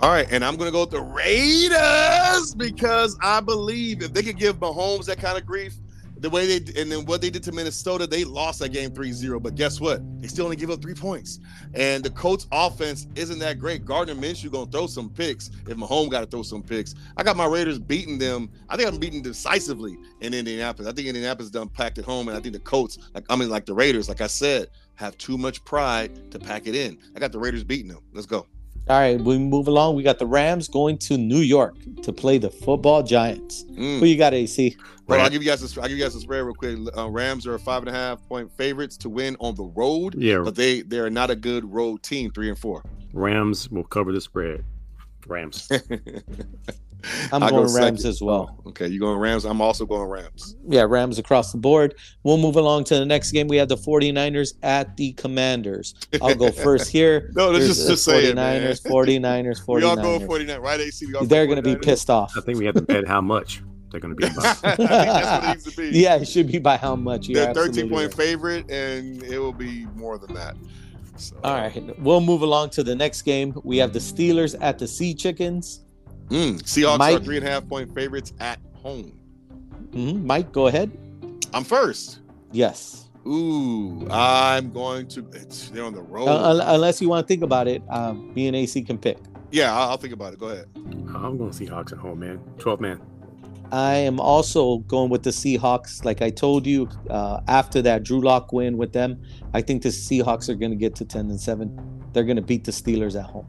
All 0.00 0.10
right, 0.10 0.28
and 0.30 0.44
I'm 0.44 0.56
going 0.56 0.68
to 0.68 0.72
go 0.72 0.82
with 0.82 0.90
the 0.90 1.02
Raiders 1.02 2.54
because 2.54 3.18
I 3.20 3.40
believe 3.40 4.00
if 4.00 4.12
they 4.12 4.22
could 4.22 4.38
give 4.38 4.58
Mahomes 4.58 5.06
that 5.06 5.18
kind 5.18 5.36
of 5.36 5.44
grief, 5.44 5.74
the 6.20 6.30
way 6.30 6.46
they 6.46 6.80
and 6.80 6.90
then 6.90 7.04
what 7.04 7.20
they 7.20 7.30
did 7.30 7.42
to 7.44 7.52
Minnesota, 7.52 8.06
they 8.06 8.24
lost 8.24 8.60
that 8.60 8.70
game 8.70 8.90
3-0. 8.90 9.42
But 9.42 9.54
guess 9.54 9.80
what? 9.80 10.00
They 10.20 10.28
still 10.28 10.44
only 10.44 10.56
give 10.56 10.70
up 10.70 10.82
three 10.82 10.94
points. 10.94 11.40
And 11.74 12.04
the 12.04 12.10
Colts 12.10 12.46
offense 12.52 13.06
isn't 13.14 13.38
that 13.40 13.58
great. 13.58 13.84
Gardner 13.84 14.14
Minshew 14.14 14.50
gonna 14.50 14.70
throw 14.70 14.86
some 14.86 15.10
picks 15.10 15.48
if 15.68 15.76
Mahomes 15.76 16.10
gotta 16.10 16.26
throw 16.26 16.42
some 16.42 16.62
picks. 16.62 16.94
I 17.16 17.22
got 17.22 17.36
my 17.36 17.46
Raiders 17.46 17.78
beating 17.78 18.18
them. 18.18 18.50
I 18.68 18.76
think 18.76 18.88
I'm 18.88 18.98
beating 18.98 19.22
decisively 19.22 19.96
in 20.20 20.34
Indianapolis. 20.34 20.88
I 20.88 20.92
think 20.92 21.08
Indianapolis 21.08 21.50
done 21.50 21.68
packed 21.68 21.98
at 21.98 22.04
home, 22.04 22.28
and 22.28 22.36
I 22.36 22.40
think 22.40 22.52
the 22.52 22.60
Colts, 22.60 22.98
like 23.14 23.24
I 23.28 23.36
mean, 23.36 23.50
like 23.50 23.66
the 23.66 23.74
Raiders, 23.74 24.08
like 24.08 24.20
I 24.20 24.26
said, 24.26 24.68
have 24.96 25.16
too 25.18 25.38
much 25.38 25.64
pride 25.64 26.30
to 26.32 26.38
pack 26.38 26.66
it 26.66 26.74
in. 26.74 26.98
I 27.14 27.20
got 27.20 27.32
the 27.32 27.38
Raiders 27.38 27.64
beating 27.64 27.88
them. 27.88 28.02
Let's 28.12 28.26
go. 28.26 28.46
All 28.88 28.98
right, 28.98 29.20
we 29.20 29.36
move 29.36 29.68
along. 29.68 29.96
We 29.96 30.02
got 30.02 30.18
the 30.18 30.26
Rams 30.26 30.66
going 30.66 30.96
to 30.98 31.18
New 31.18 31.40
York 31.40 31.74
to 32.02 32.10
play 32.10 32.38
the 32.38 32.48
football 32.48 33.02
Giants. 33.02 33.64
Mm. 33.72 34.00
Who 34.00 34.06
you 34.06 34.16
got, 34.16 34.32
AC? 34.32 34.76
Well, 35.06 35.20
I'll 35.20 35.28
give 35.28 35.42
you 35.42 35.48
guys. 35.48 35.76
A, 35.76 35.80
I'll 35.82 35.88
give 35.88 35.98
you 35.98 36.04
guys 36.04 36.14
a 36.14 36.20
spread 36.20 36.42
real 36.42 36.54
quick. 36.54 36.78
Uh, 36.96 37.08
Rams 37.10 37.46
are 37.46 37.58
five 37.58 37.82
and 37.82 37.88
a 37.90 37.92
half 37.92 38.26
point 38.28 38.50
favorites 38.56 38.96
to 38.98 39.10
win 39.10 39.36
on 39.40 39.54
the 39.56 39.64
road, 39.64 40.14
Yeah, 40.16 40.40
but 40.42 40.54
they 40.54 40.80
they 40.80 40.98
are 41.00 41.10
not 41.10 41.30
a 41.30 41.36
good 41.36 41.70
road 41.70 42.02
team. 42.02 42.30
Three 42.30 42.48
and 42.48 42.58
four. 42.58 42.82
Rams 43.12 43.70
will 43.70 43.84
cover 43.84 44.10
the 44.12 44.20
spread. 44.22 44.64
Rams. 45.26 45.70
I'm 47.32 47.42
I'll 47.42 47.50
go 47.50 47.56
going 47.64 47.74
Rams 47.74 48.00
second. 48.00 48.10
as 48.10 48.22
well. 48.22 48.56
Oh, 48.64 48.68
okay, 48.70 48.88
you 48.88 48.98
going 48.98 49.18
Rams? 49.18 49.44
I'm 49.44 49.60
also 49.60 49.86
going 49.86 50.08
Rams. 50.08 50.56
Yeah, 50.68 50.82
Rams 50.82 51.18
across 51.18 51.52
the 51.52 51.58
board. 51.58 51.94
We'll 52.22 52.38
move 52.38 52.56
along 52.56 52.84
to 52.84 52.94
the 52.96 53.06
next 53.06 53.32
game. 53.32 53.48
We 53.48 53.56
have 53.56 53.68
the 53.68 53.76
49ers 53.76 54.54
at 54.62 54.96
the 54.96 55.12
Commanders. 55.12 55.94
I'll 56.20 56.34
go 56.34 56.50
first 56.50 56.90
here. 56.92 57.30
No, 57.34 57.50
let's 57.50 57.64
Here's 57.64 57.76
just, 57.76 57.86
the 57.86 57.92
just 57.94 58.04
say 58.04 58.26
it, 58.26 58.34
man. 58.34 58.62
49ers, 58.62 58.82
49ers, 58.84 59.64
49ers. 59.64 59.76
We 59.76 59.84
all 59.84 59.96
go 59.96 60.26
49, 60.26 60.60
right? 60.60 60.80
AC, 60.80 61.06
we 61.06 61.14
all 61.14 61.24
They're 61.24 61.46
going 61.46 61.62
to 61.62 61.62
be 61.62 61.76
pissed 61.76 62.10
off. 62.10 62.32
I 62.36 62.40
think 62.40 62.58
we 62.58 62.66
have 62.66 62.74
to 62.74 62.82
bet 62.82 63.06
how 63.06 63.20
much 63.20 63.62
they're 63.90 64.00
going 64.00 64.14
to 64.14 64.16
be. 64.16 64.26
I 64.38 64.52
think 64.52 64.88
that's 64.88 65.42
what 65.42 65.44
it 65.44 65.48
needs 65.48 65.64
to 65.64 65.76
be. 65.76 65.98
Yeah, 65.98 66.16
it 66.16 66.26
should 66.26 66.50
be 66.50 66.58
by 66.58 66.76
how 66.76 66.96
much. 66.96 67.28
You're 67.28 67.44
They're 67.44 67.54
13 67.54 67.88
point 67.88 68.06
right. 68.06 68.14
favorite, 68.14 68.70
and 68.70 69.22
it 69.22 69.38
will 69.38 69.52
be 69.52 69.86
more 69.94 70.18
than 70.18 70.34
that. 70.34 70.56
So, 71.16 71.36
All 71.42 71.54
right, 71.54 71.98
we'll 72.00 72.20
move 72.20 72.42
along 72.42 72.70
to 72.70 72.84
the 72.84 72.94
next 72.94 73.22
game. 73.22 73.58
We 73.64 73.78
have 73.78 73.92
the 73.92 73.98
Steelers 73.98 74.56
at 74.60 74.78
the 74.78 74.86
Sea 74.86 75.14
Chickens. 75.14 75.80
Mm, 76.28 76.62
Seahawks 76.62 77.16
are 77.16 77.20
three 77.24 77.38
and 77.38 77.46
a 77.46 77.50
half 77.50 77.66
point 77.68 77.94
favorites 77.94 78.32
at 78.40 78.58
home. 78.74 79.12
Mhm. 79.92 80.24
Mike, 80.24 80.52
go 80.52 80.66
ahead. 80.66 80.90
I'm 81.54 81.64
first. 81.64 82.20
Yes. 82.52 83.08
Ooh, 83.26 84.06
I'm 84.10 84.70
going 84.72 85.06
to. 85.08 85.26
It's, 85.32 85.68
they're 85.70 85.84
on 85.84 85.92
the 85.94 86.02
road. 86.02 86.28
Uh, 86.28 86.62
unless 86.68 87.00
you 87.02 87.08
want 87.08 87.26
to 87.26 87.28
think 87.28 87.42
about 87.42 87.68
it, 87.68 87.82
um, 87.90 88.32
me 88.34 88.46
and 88.46 88.56
AC 88.56 88.82
can 88.82 88.96
pick. 88.98 89.18
yeah, 89.50 89.74
I'll, 89.74 89.90
I'll 89.90 89.96
think 89.96 90.12
about 90.14 90.32
it. 90.34 90.38
Go 90.38 90.48
ahead. 90.48 90.66
I'm 90.76 91.36
going 91.38 91.50
to 91.50 91.64
Seahawks 91.64 91.92
at 91.92 91.98
home, 91.98 92.20
man. 92.20 92.38
12 92.58 92.80
man. 92.80 93.00
I 93.70 93.96
am 93.96 94.18
also 94.18 94.78
going 94.78 95.10
with 95.10 95.22
the 95.24 95.30
Seahawks. 95.30 96.02
Like 96.04 96.22
I 96.22 96.30
told 96.30 96.66
you, 96.66 96.88
uh, 97.10 97.40
after 97.48 97.82
that 97.82 98.02
Drew 98.02 98.20
Lock 98.22 98.50
win 98.52 98.78
with 98.78 98.92
them, 98.94 99.20
I 99.52 99.60
think 99.60 99.82
the 99.82 99.90
Seahawks 99.90 100.48
are 100.48 100.54
going 100.54 100.70
to 100.70 100.76
get 100.76 100.94
to 100.96 101.04
ten 101.04 101.28
and 101.28 101.38
seven. 101.40 101.78
They're 102.14 102.24
going 102.24 102.36
to 102.36 102.42
beat 102.42 102.64
the 102.64 102.72
Steelers 102.72 103.18
at 103.18 103.26
home. 103.26 103.46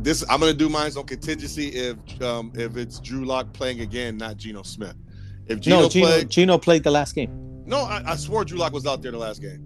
This 0.00 0.24
I'm 0.30 0.40
gonna 0.40 0.54
do 0.54 0.68
mine 0.68 0.90
on 0.96 1.04
contingency 1.04 1.68
if 1.68 1.96
um 2.22 2.52
if 2.54 2.76
it's 2.76 3.00
Drew 3.00 3.24
Lock 3.24 3.52
playing 3.52 3.80
again, 3.80 4.16
not 4.16 4.36
Geno 4.36 4.62
Smith. 4.62 4.94
If 5.46 5.60
Geno 5.60 5.82
no, 5.82 5.88
Geno, 5.88 6.06
played, 6.06 6.30
Geno 6.30 6.58
played 6.58 6.84
the 6.84 6.90
last 6.90 7.14
game. 7.14 7.62
no, 7.66 7.78
I, 7.78 8.02
I 8.06 8.16
swore 8.16 8.44
Drew 8.44 8.58
Lock 8.58 8.72
was 8.72 8.86
out 8.86 9.02
there 9.02 9.12
the 9.12 9.18
last 9.18 9.40
game. 9.40 9.64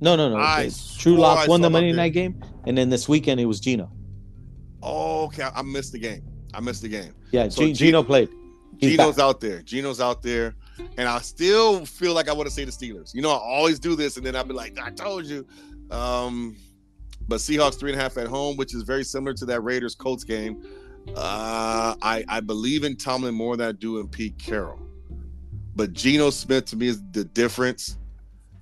No, 0.00 0.16
no, 0.16 0.28
no. 0.30 0.36
I 0.36 0.70
Drew 0.98 1.16
Lock 1.16 1.48
won 1.48 1.60
the 1.60 1.70
Monday 1.70 1.92
night 1.92 2.12
game, 2.12 2.42
and 2.66 2.76
then 2.76 2.90
this 2.90 3.08
weekend 3.08 3.40
it 3.40 3.46
was 3.46 3.60
Geno. 3.60 3.90
Oh, 4.82 5.24
okay, 5.26 5.48
I 5.54 5.62
missed 5.62 5.92
the 5.92 5.98
game. 5.98 6.22
I 6.54 6.60
missed 6.60 6.82
the 6.82 6.88
game. 6.88 7.14
Yeah, 7.30 7.48
So 7.48 7.62
G- 7.62 7.72
Geno 7.72 8.02
played. 8.02 8.28
He's 8.78 8.96
Geno's 8.96 9.16
back. 9.16 9.24
out 9.24 9.40
there. 9.40 9.62
Geno's 9.62 10.00
out 10.00 10.22
there. 10.22 10.56
And 10.98 11.08
I 11.08 11.20
still 11.20 11.86
feel 11.86 12.14
like 12.14 12.28
I 12.28 12.32
want 12.32 12.48
to 12.48 12.52
say 12.54 12.64
the 12.64 12.72
Steelers. 12.72 13.14
You 13.14 13.22
know, 13.22 13.30
I 13.30 13.38
always 13.38 13.78
do 13.78 13.94
this, 13.94 14.16
and 14.16 14.26
then 14.26 14.34
I'll 14.34 14.42
be 14.44 14.54
like, 14.54 14.76
I 14.82 14.90
told 14.90 15.24
you. 15.26 15.46
Um, 15.90 16.56
but 17.28 17.36
Seahawks 17.36 17.78
three 17.78 17.92
and 17.92 18.00
a 18.00 18.02
half 18.02 18.16
at 18.18 18.26
home, 18.26 18.56
which 18.56 18.74
is 18.74 18.82
very 18.82 19.04
similar 19.04 19.34
to 19.34 19.44
that 19.46 19.60
Raiders 19.62 19.94
Colts 19.94 20.24
game. 20.24 20.64
Uh, 21.16 21.94
I, 22.00 22.24
I 22.28 22.40
believe 22.40 22.84
in 22.84 22.96
Tomlin 22.96 23.34
more 23.34 23.56
than 23.56 23.68
I 23.68 23.72
do 23.72 23.98
in 23.98 24.08
Pete 24.08 24.38
Carroll. 24.38 24.80
But 25.74 25.92
Geno 25.92 26.30
Smith 26.30 26.66
to 26.66 26.76
me 26.76 26.88
is 26.88 27.02
the 27.12 27.24
difference. 27.24 27.98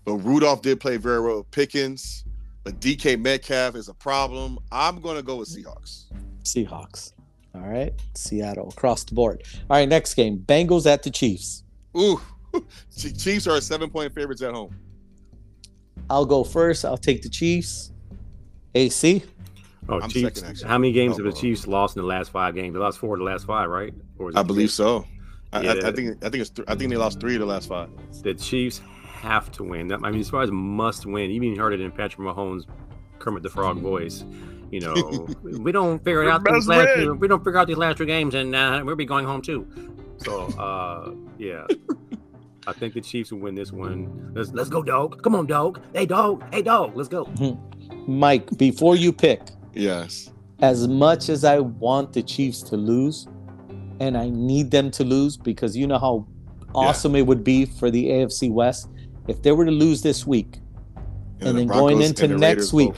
But 0.05 0.15
Rudolph 0.15 0.62
did 0.62 0.81
play 0.81 0.97
very 0.97 1.20
well 1.20 1.39
with 1.39 1.51
Pickens. 1.51 2.24
But 2.65 2.81
DK 2.81 3.20
Metcalf 3.20 3.74
is 3.74 3.89
a 3.89 3.95
problem. 3.95 4.59
I'm 4.70 5.01
gonna 5.01 5.23
go 5.23 5.37
with 5.37 5.49
Seahawks. 5.49 6.05
Seahawks. 6.43 7.12
All 7.55 7.62
right, 7.62 7.93
Seattle 8.15 8.69
across 8.69 9.05
the 9.05 9.15
board. 9.15 9.43
All 9.69 9.77
right, 9.77 9.89
next 9.89 10.15
game: 10.15 10.39
Bengals 10.39 10.87
at 10.87 11.03
the 11.03 11.11
Chiefs. 11.11 11.65
Ooh, 11.97 12.20
Chiefs 12.97 13.47
are 13.47 13.61
seven 13.61 13.91
point 13.91 14.15
favorites 14.15 14.43
at 14.43 14.53
home. 14.53 14.74
I'll 16.09 16.27
go 16.27 16.45
first. 16.45 16.85
I'll 16.85 16.99
take 16.99 17.23
the 17.23 17.28
Chiefs. 17.28 17.93
AC. 18.75 19.23
Oh, 19.89 20.01
I'm 20.01 20.09
Chiefs. 20.11 20.41
second. 20.41 20.69
How 20.69 20.79
many 20.79 20.93
games 20.93 21.19
Oh, 21.19 21.25
have 21.25 21.35
the. 21.35 21.39
Chiefs 21.41 21.67
lost 21.67 21.97
in 21.97 22.03
the 22.03 22.07
last 22.09 22.31
five 22.31 22.55
games? 22.55 22.75
They 22.75 22.79
lost 22.81 22.99
four 22.99 23.15
of 23.15 23.19
the 23.19 23.25
last 23.25 23.47
five, 23.47 23.69
right? 23.69 23.93
Or 24.19 24.27
was 24.27 24.35
it 24.35 24.39
I 24.39 24.43
believe 24.43 24.71
so. 24.71 25.05
I, 25.53 25.59
I, 25.59 25.63
Yeah. 25.63 25.73
I 25.89 25.93
think 25.93 26.25
I 26.25 26.29
think 26.29 26.43
it's 26.43 26.51
th- 26.51 26.69
I 26.69 26.75
think 26.77 26.91
they 26.91 26.97
lost 26.97 27.19
three 27.21 27.35
of 27.35 27.41
the 27.41 27.47
last 27.47 27.69
five. 27.69 27.89
The 28.23 28.35
Chiefs 28.35 28.81
have 29.05 29.51
to 29.53 29.65
win. 29.65 29.89
That 29.89 30.01
I 30.05 30.11
mean, 30.11 30.21
as 30.21 30.31
far 30.31 30.43
as 30.43 30.51
must 30.53 31.07
win, 31.07 31.31
you 31.31 31.43
even 31.43 31.59
heard 31.59 31.73
it 31.73 31.81
in 31.81 31.91
Patrick 31.91 32.21
Mahomes' 32.27 32.67
Kermit 33.19 33.43
the 33.43 33.51
Frog 33.51 33.79
voice. 33.79 34.25
You 34.71 34.81
know, 34.81 35.27
we 35.43 35.73
don't 35.73 35.99
figure 36.05 36.23
it 36.23 36.29
out 36.29 36.45
these 36.45 36.69
last. 36.69 36.97
win. 36.99 37.19
We 37.19 37.27
don't 37.27 37.43
figure 37.43 37.59
out 37.59 37.67
these 37.67 37.77
last 37.77 37.97
two 37.97 38.07
games, 38.07 38.35
and 38.37 38.55
uh, 38.55 38.81
we'll 38.85 38.95
be 38.95 39.05
going 39.07 39.27
home 39.27 39.43
too. 39.43 39.67
So, 40.19 40.43
uh, 40.59 41.13
yeah, 41.39 41.67
I 42.69 42.73
think 42.75 42.95
the 42.95 43.01
Chiefs 43.01 43.33
will 43.33 43.41
win 43.41 43.57
this 43.57 43.73
one. 43.73 44.31
Let's 44.37 44.53
let's 44.53 44.69
go, 44.71 44.83
dog. 44.85 45.23
Come 45.25 45.35
on, 45.35 45.47
dog. 45.47 45.81
Hey, 45.93 46.07
dog. 46.07 46.45
Hey, 46.55 46.63
dog. 46.63 46.95
Let's 46.95 47.09
go. 47.09 47.25
Mike, 48.07 48.57
before 48.59 48.97
you 48.97 49.13
pick, 49.13 49.41
Yes. 49.75 50.31
as 50.61 50.89
much 50.89 51.29
as 51.29 51.45
I 51.45 51.61
want 51.61 52.13
the 52.13 52.23
Chiefs 52.23 52.63
to 52.65 52.77
lose, 52.77 53.27
and 54.01 54.17
I 54.17 54.29
need 54.31 54.71
them 54.71 54.91
to 54.93 55.05
lose 55.05 55.37
because 55.37 55.77
you 55.77 55.87
know 55.87 55.99
how 55.99 56.27
awesome 56.75 57.15
it 57.17 57.27
would 57.27 57.45
be 57.45 57.65
for 57.67 57.91
the 57.91 58.09
AFC 58.11 58.51
West 58.51 58.89
if 59.29 59.43
they 59.43 59.53
were 59.53 59.65
to 59.65 59.71
lose 59.71 60.03
this 60.03 60.27
week, 60.27 60.59
and, 61.41 61.49
the 61.49 61.53
then 61.53 61.67
going 61.67 62.03
into 62.03 62.27
the 62.27 62.37
next 62.37 62.73
week, 62.73 62.95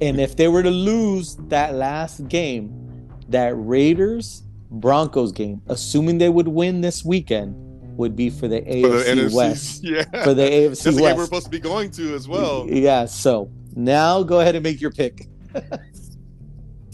and 0.00 0.20
if 0.20 0.36
they 0.36 0.48
were 0.48 0.62
to 0.62 0.70
lose 0.70 1.36
that 1.48 1.74
last 1.74 2.28
game, 2.28 2.70
that 3.28 3.54
Raiders 3.56 4.42
Broncos 4.70 5.32
game, 5.32 5.62
assuming 5.68 6.18
they 6.18 6.28
would 6.28 6.48
win 6.48 6.80
this 6.80 7.04
weekend, 7.04 7.54
would 7.96 8.16
be 8.16 8.30
for 8.30 8.48
the 8.48 8.60
for 8.60 8.66
AFC 8.66 9.04
the 9.04 9.22
NFC. 9.22 9.34
West. 9.34 9.84
Yeah. 9.84 10.24
For 10.24 10.32
the 10.34 10.42
AFC 10.42 10.68
That's 10.68 10.82
the 10.84 10.90
game 10.92 11.00
West. 11.02 11.16
we're 11.18 11.24
supposed 11.24 11.44
to 11.44 11.50
be 11.50 11.58
going 11.60 11.90
to 11.92 12.14
as 12.14 12.26
well. 12.28 12.66
Yeah, 12.68 13.04
so 13.04 13.50
now 13.74 14.22
go 14.22 14.40
ahead 14.40 14.54
and 14.54 14.62
make 14.62 14.80
your 14.80 14.90
pick. 14.90 15.28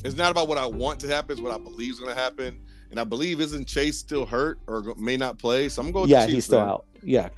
It's 0.04 0.16
not 0.16 0.30
about 0.30 0.48
what 0.48 0.58
I 0.58 0.66
want 0.66 1.00
to 1.00 1.08
happen; 1.08 1.32
it's 1.32 1.40
what 1.40 1.52
I 1.52 1.58
believe 1.58 1.94
is 1.94 2.00
going 2.00 2.14
to 2.14 2.20
happen. 2.20 2.60
And 2.90 2.98
I 2.98 3.04
believe 3.04 3.40
isn't 3.40 3.66
Chase 3.66 3.98
still 3.98 4.24
hurt 4.24 4.58
or 4.66 4.94
may 4.96 5.16
not 5.16 5.38
play? 5.38 5.68
So 5.68 5.82
I'm 5.82 5.92
going. 5.92 6.02
With 6.02 6.10
yeah, 6.10 6.20
the 6.20 6.26
Chiefs, 6.26 6.34
he's 6.34 6.44
still 6.46 6.60
man. 6.60 6.68
out. 6.68 6.86
Yeah. 7.02 7.28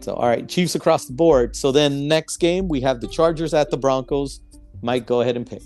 So 0.00 0.14
all 0.14 0.26
right, 0.26 0.48
Chiefs 0.48 0.74
across 0.74 1.04
the 1.04 1.12
board. 1.12 1.54
So 1.54 1.70
then 1.70 2.08
next 2.08 2.38
game 2.38 2.68
we 2.68 2.80
have 2.80 3.00
the 3.00 3.06
Chargers 3.06 3.54
at 3.54 3.70
the 3.70 3.76
Broncos. 3.76 4.40
Mike, 4.82 5.06
go 5.06 5.20
ahead 5.20 5.36
and 5.36 5.46
pick. 5.48 5.62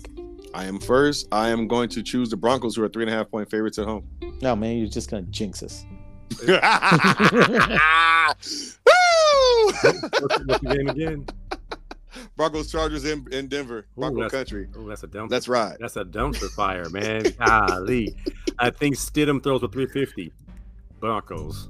I 0.53 0.65
am 0.65 0.79
first. 0.79 1.27
I 1.31 1.49
am 1.49 1.67
going 1.67 1.89
to 1.89 2.03
choose 2.03 2.29
the 2.29 2.37
Broncos, 2.37 2.75
who 2.75 2.83
are 2.83 2.89
three 2.89 3.03
and 3.03 3.11
a 3.11 3.15
half 3.15 3.31
point 3.31 3.49
favorites 3.49 3.79
at 3.79 3.85
home. 3.85 4.07
No, 4.41 4.55
man, 4.55 4.77
you're 4.77 4.87
just 4.87 5.09
gonna 5.09 5.23
jinx 5.23 5.63
us. 5.63 5.85
Woo! 6.47 6.55
What's, 9.81 10.03
what's 10.21 10.59
the 10.59 10.75
game 10.75 10.89
again? 10.89 11.25
Broncos 12.35 12.71
Chargers 12.71 13.05
in, 13.05 13.25
in 13.31 13.47
Denver, 13.47 13.87
Bronco 13.97 14.21
that's- 14.21 14.31
country. 14.31 14.67
Oh, 14.77 14.87
that's 14.87 15.03
a 15.03 15.07
dumpster. 15.07 15.29
That's 15.29 15.47
right. 15.47 15.77
That's 15.79 15.95
a 15.97 16.05
dumpster 16.05 16.49
fire, 16.51 16.89
man. 16.89 17.23
Golly. 17.45 18.15
I 18.59 18.69
think 18.69 18.95
Stidham 18.95 19.41
throws 19.43 19.61
for 19.61 19.67
350. 19.67 20.31
Broncos. 20.99 21.69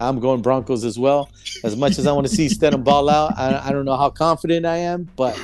I'm 0.00 0.20
going 0.20 0.42
Broncos 0.42 0.84
as 0.84 0.98
well. 0.98 1.28
As 1.64 1.76
much 1.76 1.98
as 1.98 2.06
I 2.06 2.12
want 2.12 2.26
to 2.28 2.32
see 2.34 2.46
Stidham 2.46 2.84
ball 2.84 3.08
out, 3.10 3.36
I, 3.36 3.68
I 3.68 3.72
don't 3.72 3.84
know 3.84 3.96
how 3.96 4.10
confident 4.10 4.64
I 4.64 4.76
am, 4.76 5.08
but 5.16 5.36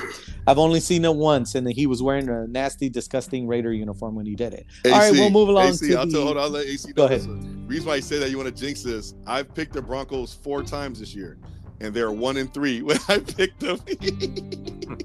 I've 0.46 0.58
only 0.58 0.78
seen 0.78 1.04
it 1.04 1.14
once, 1.14 1.56
and 1.56 1.68
he 1.68 1.86
was 1.88 2.02
wearing 2.02 2.28
a 2.28 2.46
nasty, 2.46 2.88
disgusting 2.88 3.48
Raider 3.48 3.72
uniform 3.72 4.14
when 4.14 4.26
he 4.26 4.36
did 4.36 4.54
it. 4.54 4.66
All 4.84 4.92
right, 4.92 5.10
we'll 5.10 5.30
move 5.30 5.48
along 5.48 5.68
AC, 5.70 5.88
to 5.88 5.94
I'll 5.98 6.06
the- 6.06 6.12
tell, 6.12 6.22
hold 6.24 6.36
on, 6.36 6.42
I'll 6.44 6.50
let 6.50 6.66
AC 6.66 6.92
Go 6.92 7.06
ahead. 7.06 7.22
this. 7.22 7.26
Reason 7.66 7.86
why 7.88 7.96
you 7.96 8.02
say 8.02 8.18
that 8.20 8.30
you 8.30 8.36
want 8.36 8.54
to 8.54 8.54
jinx 8.54 8.82
this, 8.82 9.14
I've 9.26 9.52
picked 9.54 9.72
the 9.72 9.82
Broncos 9.82 10.34
four 10.34 10.62
times 10.62 11.00
this 11.00 11.14
year, 11.16 11.36
and 11.80 11.92
they're 11.94 12.12
one 12.12 12.36
and 12.36 12.52
three 12.54 12.82
when 12.82 12.98
I 13.08 13.18
picked 13.18 13.60
them. 13.60 13.78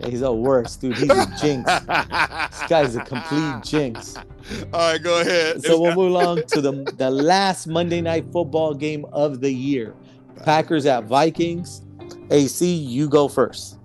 Yeah, 0.00 0.06
he's 0.08 0.22
a 0.22 0.32
worse 0.32 0.76
dude. 0.76 0.96
He's 0.96 1.10
a 1.10 1.26
jinx. 1.40 1.64
This 1.72 2.68
guy's 2.68 2.94
a 2.94 3.00
complete 3.04 3.62
jinx. 3.64 4.16
All 4.16 4.92
right, 4.92 5.02
go 5.02 5.20
ahead. 5.20 5.62
So 5.64 5.80
we'll 5.80 5.94
move 5.96 6.12
along 6.12 6.42
to 6.48 6.60
the 6.60 6.84
the 6.96 7.10
last 7.10 7.66
Monday 7.66 8.00
night 8.00 8.26
football 8.32 8.74
game 8.74 9.04
of 9.12 9.40
the 9.40 9.50
year. 9.52 9.94
Packers 10.44 10.86
at 10.86 11.04
Vikings. 11.04 11.82
AC, 12.30 12.72
you 12.72 13.08
go 13.08 13.26
first. 13.28 13.78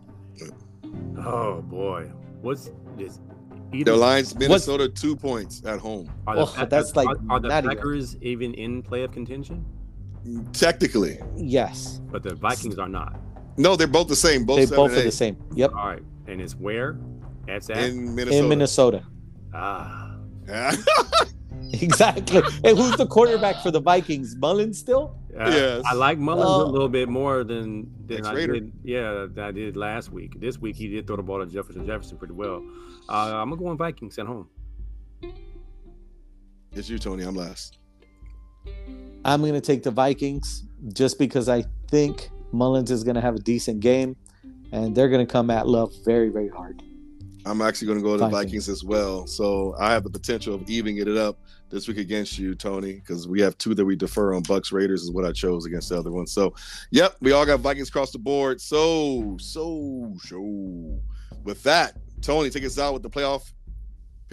Oh, 1.18 1.62
boy. 1.64 2.12
What's 2.42 2.70
this? 2.98 3.20
the 3.72 3.80
Either, 3.80 3.96
Lions, 3.96 4.36
Minnesota, 4.38 4.88
two 4.88 5.16
points 5.16 5.64
at 5.66 5.80
home. 5.80 6.12
are 6.28 6.36
the, 6.36 6.42
Oh, 6.44 6.66
that's 6.70 6.96
like 6.96 7.08
are, 7.08 7.18
are 7.32 7.40
the 7.40 7.48
not 7.48 7.64
even- 7.64 7.76
Packers 7.78 8.18
even 8.22 8.54
in 8.54 8.84
play 8.84 9.02
of 9.04 9.12
contention? 9.12 9.66
Technically, 10.54 11.20
Yes, 11.36 12.00
but 12.12 12.24
the 12.24 12.34
Vikings 12.36 12.78
are 12.80 12.88
not. 12.90 13.20
no, 13.58 13.76
they're 13.76 13.88
both 13.88 14.08
the 14.08 14.16
same. 14.16 14.46
Both 14.46 14.70
they 14.70 14.76
both 14.76 14.92
and 14.92 15.00
are 15.02 15.04
the 15.04 15.12
same. 15.12 15.38
Yep, 15.54 15.72
All 15.76 15.88
right, 15.88 16.04
and 16.28 16.40
it's 16.42 16.56
where? 16.56 16.98
That's 17.48 17.70
at. 17.70 17.78
in 17.78 18.16
Minnesota. 18.16 18.38
in 18.44 18.50
Minnesota. 18.50 19.04
ah, 19.54 20.16
Exactly. 21.74 22.42
and 22.64 22.78
who's 22.78 22.96
the 22.98 23.08
quarterback 23.08 23.58
for 23.64 23.72
the 23.72 23.80
Vikings? 23.82 24.36
Mullens 24.36 24.78
still? 24.78 25.16
Uh, 25.38 25.50
Yes. 25.50 25.84
I 25.90 25.94
like 25.94 26.18
Mullens 26.20 26.46
Oh. 26.48 26.64
a 26.66 26.70
little 26.72 26.88
bit 26.90 27.10
more 27.10 27.44
than 27.44 27.92
than 28.08 28.26
I 28.26 28.30
Ex-Raider. 28.30 28.54
did. 28.54 28.72
Yeah, 28.84 29.26
than 29.34 29.44
I 29.44 29.52
did 29.52 29.76
last 29.76 30.12
week. 30.12 30.40
This 30.40 30.58
week 30.60 30.76
he 30.76 30.88
did 30.88 31.08
throw 31.08 31.16
the 31.18 31.24
ball 31.24 31.40
to 31.40 31.46
Jefferson 31.52 31.86
Jefferson 31.86 32.18
pretty 32.18 32.34
well. 32.34 32.64
Uh, 33.10 33.34
I'm 33.42 33.50
gonna 33.50 33.60
go 33.62 33.68
on 33.68 33.78
Vikings 33.78 34.18
at 34.20 34.26
home. 34.28 34.48
it's 36.72 36.90
you, 36.90 37.00
Tony. 37.00 37.24
I'm 37.24 37.36
last. 37.36 37.80
I'm 39.26 39.42
going 39.42 39.54
to 39.54 39.62
take 39.62 39.84
the 39.84 39.92
Vikings 39.92 40.64
just 40.94 41.18
because 41.18 41.48
I 41.48 41.64
think 41.90 42.30
Mullens 42.52 42.92
is 42.92 43.04
going 43.04 43.16
to 43.16 43.22
have 43.22 43.36
a 43.36 43.40
decent 43.40 43.80
game 43.80 44.16
and 44.72 44.96
they're 44.96 45.10
going 45.10 45.26
to 45.26 45.32
come 45.32 45.50
at 45.50 45.68
Love 45.68 45.94
very, 46.04 46.30
very 46.30 46.50
hard. 46.50 46.82
I'm 47.46 47.62
actually 47.62 47.88
going 47.88 48.00
to 48.00 48.04
go 48.04 48.14
to 48.14 48.18
the 48.18 48.30
Vikings. 48.30 48.68
Vikings 48.68 48.70
as 48.70 48.84
well. 48.84 49.28
So 49.28 49.76
I 49.80 49.92
have 49.92 50.04
the 50.04 50.10
potential 50.10 50.56
of 50.56 50.70
evening 50.70 50.98
it 50.98 51.10
up 51.10 51.40
this 51.70 51.88
week 51.88 51.98
against 51.98 52.38
you, 52.38 52.56
Tony, 52.56 52.94
because 52.94 53.28
we 53.28 53.42
have 53.42 53.58
two 53.58 53.74
that 53.76 53.84
we 53.84 53.96
defer 53.96 54.34
on. 54.34 54.44
Bucks 54.44 54.72
Raiders 54.72 55.04
is 55.04 55.12
what 55.12 55.26
I 55.26 55.32
chose 55.32 55.66
against 55.66 55.90
the 55.90 56.00
other 56.00 56.12
one. 56.12 56.28
So, 56.28 56.54
yep, 56.92 57.16
we 57.20 57.32
all 57.32 57.46
got 57.46 57.60
Vikings 57.60 57.90
across 57.90 58.12
the 58.12 58.20
board. 58.20 58.62
So, 58.62 59.38
so, 59.40 60.14
so. 60.24 61.00
With 61.44 61.62
that, 61.64 61.98
Tony, 62.22 62.50
take 62.50 62.64
us 62.64 62.80
out 62.80 62.94
with 62.94 63.04
the 63.04 63.10
playoff 63.10 63.52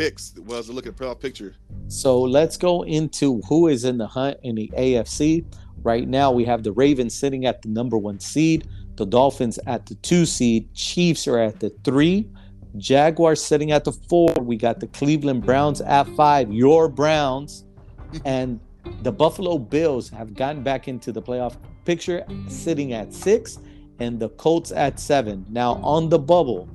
picks. 0.00 0.34
Well, 0.38 0.58
as 0.58 0.68
a 0.68 0.72
look 0.72 0.86
at 0.86 0.96
the 0.96 1.04
playoff 1.04 1.20
picture. 1.20 1.54
So 1.88 2.20
let's 2.20 2.56
go 2.56 2.82
into 2.82 3.40
who 3.48 3.68
is 3.68 3.84
in 3.84 3.98
the 3.98 4.06
hunt 4.06 4.38
in 4.42 4.54
the 4.54 4.70
AFC. 4.76 5.44
Right 5.82 6.08
now, 6.08 6.32
we 6.32 6.44
have 6.44 6.62
the 6.62 6.72
Ravens 6.72 7.14
sitting 7.14 7.46
at 7.46 7.62
the 7.62 7.68
number 7.68 7.98
one 7.98 8.20
seed, 8.20 8.66
the 8.96 9.06
Dolphins 9.06 9.58
at 9.66 9.86
the 9.86 9.94
two 9.96 10.26
seed, 10.26 10.72
Chiefs 10.74 11.26
are 11.26 11.38
at 11.38 11.60
the 11.60 11.70
three, 11.84 12.28
Jaguars 12.76 13.42
sitting 13.42 13.72
at 13.72 13.84
the 13.84 13.92
four. 13.92 14.32
We 14.40 14.56
got 14.56 14.80
the 14.80 14.86
Cleveland 14.88 15.44
Browns 15.44 15.80
at 15.80 16.06
five, 16.08 16.52
your 16.52 16.88
Browns, 16.88 17.64
and 18.24 18.60
the 19.02 19.12
Buffalo 19.12 19.58
Bills 19.58 20.08
have 20.10 20.34
gotten 20.34 20.62
back 20.62 20.88
into 20.88 21.12
the 21.12 21.22
playoff 21.22 21.56
picture, 21.84 22.24
sitting 22.48 22.92
at 22.92 23.12
six, 23.12 23.58
and 23.98 24.18
the 24.18 24.30
Colts 24.30 24.72
at 24.72 24.98
seven. 24.98 25.44
Now, 25.50 25.74
on 25.82 26.08
the 26.08 26.18
bubble, 26.18 26.68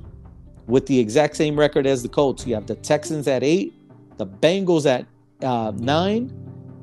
with 0.66 0.86
the 0.86 0.98
exact 0.98 1.36
same 1.36 1.58
record 1.58 1.86
as 1.86 2.02
the 2.02 2.08
Colts, 2.08 2.46
you 2.46 2.54
have 2.54 2.66
the 2.66 2.74
Texans 2.76 3.28
at 3.28 3.42
eight, 3.42 3.74
the 4.16 4.26
Bengals 4.26 4.86
at 4.86 5.06
uh, 5.46 5.72
nine, 5.76 6.32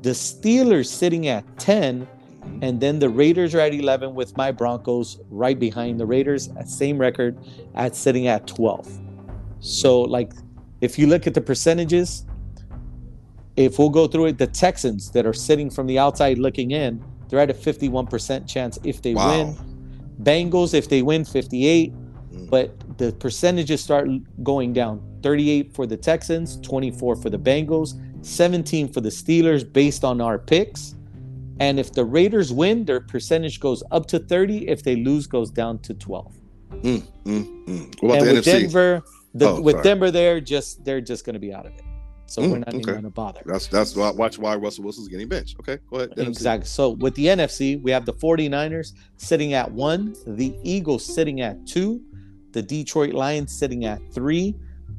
the 0.02 0.10
Steelers 0.10 0.86
sitting 0.86 1.28
at 1.28 1.44
10, 1.58 2.06
and 2.62 2.80
then 2.80 2.98
the 2.98 3.08
Raiders 3.08 3.54
are 3.54 3.60
at 3.60 3.74
11 3.74 4.14
with 4.14 4.36
my 4.36 4.52
Broncos 4.52 5.18
right 5.30 5.58
behind 5.58 5.98
the 5.98 6.06
Raiders 6.06 6.48
at 6.58 6.68
same 6.68 6.98
record 6.98 7.36
at 7.74 7.96
sitting 7.96 8.26
at 8.26 8.46
12. 8.46 9.00
So, 9.60 10.02
like, 10.02 10.32
if 10.80 10.98
you 10.98 11.06
look 11.06 11.26
at 11.26 11.34
the 11.34 11.40
percentages, 11.40 12.24
if 13.56 13.78
we'll 13.78 13.90
go 13.90 14.06
through 14.06 14.26
it, 14.26 14.38
the 14.38 14.46
Texans 14.46 15.10
that 15.12 15.26
are 15.26 15.32
sitting 15.32 15.70
from 15.70 15.86
the 15.86 15.98
outside 15.98 16.38
looking 16.38 16.72
in, 16.72 17.02
they're 17.28 17.38
at 17.40 17.50
a 17.50 17.54
51% 17.54 18.46
chance 18.46 18.78
if 18.84 19.00
they 19.00 19.14
Wow. 19.14 19.28
win. 19.28 19.56
Bengals, 20.22 20.74
if 20.74 20.88
they 20.88 21.02
win, 21.02 21.24
58 21.24 21.92
Mm. 22.32 22.50
but 22.50 22.83
the 22.96 23.12
percentages 23.12 23.82
start 23.82 24.08
going 24.42 24.72
down 24.72 25.02
38 25.22 25.74
for 25.74 25.86
the 25.86 25.96
Texans, 25.96 26.58
24 26.60 27.16
for 27.16 27.30
the 27.30 27.38
Bengals, 27.38 27.94
17 28.24 28.92
for 28.92 29.00
the 29.00 29.08
Steelers 29.08 29.70
based 29.70 30.04
on 30.04 30.20
our 30.20 30.38
picks. 30.38 30.94
And 31.60 31.78
if 31.78 31.92
the 31.92 32.04
Raiders 32.04 32.52
win, 32.52 32.84
their 32.84 33.00
percentage 33.00 33.60
goes 33.60 33.82
up 33.90 34.06
to 34.06 34.18
30. 34.18 34.68
If 34.68 34.82
they 34.82 34.96
lose, 34.96 35.26
goes 35.26 35.50
down 35.50 35.78
to 35.80 35.94
12. 35.94 36.34
Mm, 36.70 37.02
mm, 37.24 37.64
mm. 37.66 38.02
What 38.02 38.16
about 38.16 38.18
and 38.18 38.28
the 38.28 38.34
with 38.34 38.44
NFC? 38.46 38.60
Denver, 38.62 39.02
the, 39.34 39.48
Oh, 39.48 39.60
with 39.60 39.74
sorry. 39.74 39.84
Denver, 39.84 40.10
they're 40.10 40.40
just 40.40 40.84
they're 40.84 41.00
just 41.00 41.24
going 41.24 41.34
to 41.34 41.40
be 41.40 41.52
out 41.54 41.66
of 41.66 41.72
it. 41.74 41.82
So 42.26 42.42
Mm, 42.42 42.50
we're 42.50 42.58
not 42.58 42.68
even 42.74 42.82
going 42.82 43.02
to 43.02 43.10
bother. 43.10 43.42
That's 43.46 43.68
that's 43.68 43.94
why 43.94 44.10
watch 44.10 44.38
why 44.38 44.56
Russell 44.56 44.82
Wilson's 44.84 45.08
getting 45.08 45.28
benched. 45.28 45.56
Okay, 45.60 45.78
go 45.90 45.98
ahead. 45.98 46.10
NFC. 46.16 46.26
Exactly. 46.28 46.66
So 46.66 46.90
with 46.90 47.14
the 47.14 47.26
NFC, 47.26 47.80
we 47.82 47.90
have 47.92 48.06
the 48.06 48.14
49ers 48.14 48.92
sitting 49.18 49.52
at 49.52 49.70
one, 49.70 50.16
the 50.26 50.56
Eagles 50.64 51.04
sitting 51.04 51.42
at 51.42 51.64
two, 51.66 52.02
the 52.54 52.62
Detroit 52.62 53.12
Lions 53.12 53.52
sitting 53.52 53.84
at 53.84 54.00
three, 54.12 54.54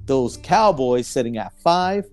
those 0.05 0.37
Cowboys 0.37 1.07
sitting 1.07 1.37
at 1.37 1.51
five, 1.59 2.05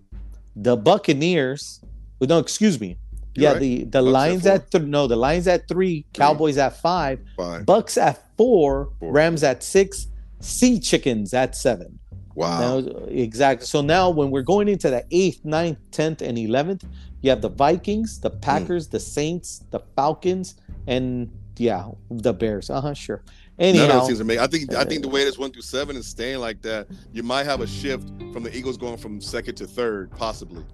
the 0.56 0.77
Buccaneers. 0.77 1.81
oh, 2.23 2.27
No, 2.27 2.39
excuse 2.39 2.81
me. 2.81 2.97
You're 3.35 3.43
yeah, 3.44 3.52
right. 3.52 3.60
the 3.60 3.85
the 3.85 4.02
Bucks 4.02 4.12
Lions 4.12 4.43
four. 4.43 4.52
at, 4.52 4.70
th- 4.70 4.85
no, 4.85 5.06
the 5.06 5.16
Lions 5.16 5.47
at 5.48 5.66
three, 5.69 6.05
Cowboys 6.14 6.59
at 6.59 6.77
five, 6.81 7.20
Fine. 7.36 7.64
Bucks 7.64 7.97
at 7.98 8.23
four, 8.36 8.90
Four. 9.01 9.12
Rams 9.12 9.43
at 9.43 9.62
six, 9.62 10.06
Sea 10.40 10.78
Chickens 10.78 11.32
at 11.35 11.56
seven. 11.56 11.98
Wow. 12.35 12.81
Now, 12.81 12.89
exactly. 13.09 13.66
So 13.66 13.81
now, 13.82 14.10
when 14.10 14.31
we're 14.31 14.43
going 14.43 14.69
into 14.69 14.89
the 14.90 15.05
eighth, 15.10 15.44
ninth, 15.44 15.78
tenth, 15.90 16.20
and 16.23 16.39
eleventh, 16.39 16.85
you 17.23 17.31
have 17.31 17.40
the 17.43 17.48
Vikings, 17.51 18.20
the 18.20 18.31
Packers, 18.31 18.89
the 18.89 19.01
Saints, 19.01 19.62
the 19.70 19.81
Falcons, 19.97 20.55
and 20.86 21.31
yeah, 21.56 21.89
the 22.10 22.32
Bears. 22.35 22.69
Uh 22.69 22.81
huh. 22.82 22.94
Sure. 22.94 23.23
None 23.58 23.76
of 23.76 23.88
those 23.88 24.08
teams 24.08 24.20
are 24.20 24.24
made. 24.24 24.38
I 24.38 24.46
think 24.46 24.74
I 24.74 24.84
think 24.84 25.02
the 25.02 25.08
way 25.08 25.24
this 25.24 25.38
one 25.38 25.52
through 25.52 25.62
seven 25.62 25.96
is 25.96 26.06
staying 26.06 26.38
like 26.38 26.62
that. 26.62 26.88
You 27.12 27.22
might 27.22 27.44
have 27.44 27.60
a 27.60 27.66
shift 27.66 28.08
from 28.32 28.42
the 28.42 28.56
Eagles 28.56 28.76
going 28.76 28.96
from 28.96 29.20
second 29.20 29.56
to 29.56 29.66
third, 29.66 30.10
possibly. 30.12 30.64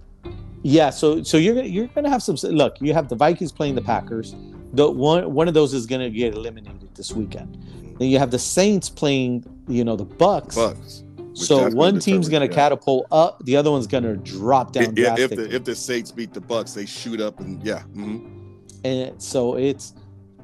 yeah. 0.62 0.90
So 0.90 1.22
so 1.22 1.36
you're 1.36 1.54
gonna 1.54 1.66
you're 1.66 1.88
gonna 1.88 2.10
have 2.10 2.22
some. 2.22 2.36
Look, 2.36 2.80
you 2.80 2.94
have 2.94 3.08
the 3.08 3.16
Vikings 3.16 3.52
playing 3.52 3.74
the 3.74 3.82
Packers. 3.82 4.34
The 4.72 4.90
one 4.90 5.32
one 5.34 5.48
of 5.48 5.54
those 5.54 5.74
is 5.74 5.86
gonna 5.86 6.10
get 6.10 6.34
eliminated 6.34 6.94
this 6.94 7.12
weekend. 7.12 7.58
Then 7.98 8.08
you 8.08 8.18
have 8.18 8.30
the 8.30 8.38
Saints 8.38 8.88
playing, 8.88 9.44
you 9.66 9.84
know, 9.84 9.96
the 9.96 10.04
Bucks. 10.04 10.54
Bucks. 10.54 11.02
so 11.34 11.68
one 11.70 11.98
team's 11.98 12.28
gonna 12.28 12.44
yeah. 12.44 12.52
catapult 12.52 13.06
up, 13.10 13.44
the 13.44 13.56
other 13.56 13.70
one's 13.70 13.86
gonna 13.88 14.16
drop 14.16 14.72
down 14.72 14.94
Yeah, 14.94 15.16
if 15.18 15.30
the 15.30 15.52
if 15.52 15.64
the 15.64 15.74
Saints 15.74 16.12
beat 16.12 16.32
the 16.32 16.40
Bucks, 16.40 16.74
they 16.74 16.86
shoot 16.86 17.20
up 17.20 17.40
and 17.40 17.62
yeah. 17.64 17.82
mhm. 17.94 18.56
and 18.84 19.20
so 19.20 19.56
it's 19.56 19.94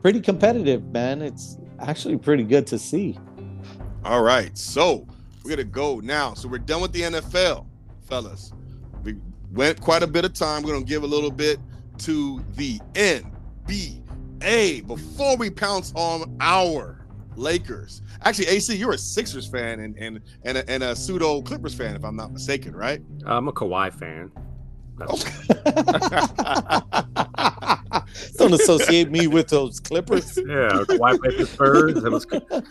pretty 0.03 0.21
competitive, 0.21 0.85
man. 0.87 1.23
It's 1.23 1.59
actually 1.81 2.17
pretty 2.17 2.45
good 2.45 2.67
to 2.69 2.79
see. 2.79 3.19
All 4.05 4.23
right. 4.23 4.57
So 4.57 5.07
we're 5.43 5.51
gonna 5.51 5.65
go 5.65 6.01
now. 6.01 6.35
So 6.35 6.49
we're 6.49 6.59
done 6.59 6.83
with 6.83 6.93
the 6.93 7.03
NFL, 7.03 7.67
fellas. 8.07 8.53
We 9.03 9.17
went 9.53 9.81
quite 9.81 10.03
a 10.03 10.07
bit 10.07 10.25
of 10.25 10.33
time. 10.33 10.63
We're 10.63 10.73
gonna 10.73 10.85
give 10.85 11.03
a 11.03 11.07
little 11.07 11.31
bit 11.31 11.59
to 11.99 12.45
the 12.57 12.81
NBA 12.95 14.87
before 14.87 15.37
we 15.37 15.51
pounce 15.51 15.93
on 15.95 16.37
our 16.41 17.07
Lakers. 17.37 18.03
Actually, 18.23 18.49
AC, 18.49 18.77
you're 18.77 18.93
a 18.93 18.99
Sixers 18.99 19.47
fan 19.47 19.81
and 19.81 19.97
and 19.99 20.21
and 20.45 20.59
a, 20.59 20.71
and 20.71 20.83
a 20.83 20.97
pseudo 20.97 21.43
Clippers 21.43 21.75
fan, 21.75 21.97
if 21.97 22.05
I'm 22.05 22.17
not 22.17 22.33
mistaken, 22.33 22.75
right? 22.75 23.03
I'm 23.27 23.49
a 23.49 23.53
Kawhi 23.53 23.93
fan. 23.93 24.31
Don't 28.37 28.53
associate 28.53 29.11
me 29.11 29.27
with 29.27 29.49
those 29.49 29.81
Clippers. 29.81 30.37
yeah, 30.37 30.85
Kawhi 30.85 31.19
played 31.19 31.35
for 31.35 31.47
Spurs. 31.47 32.05
It 32.05 32.11
was 32.11 32.27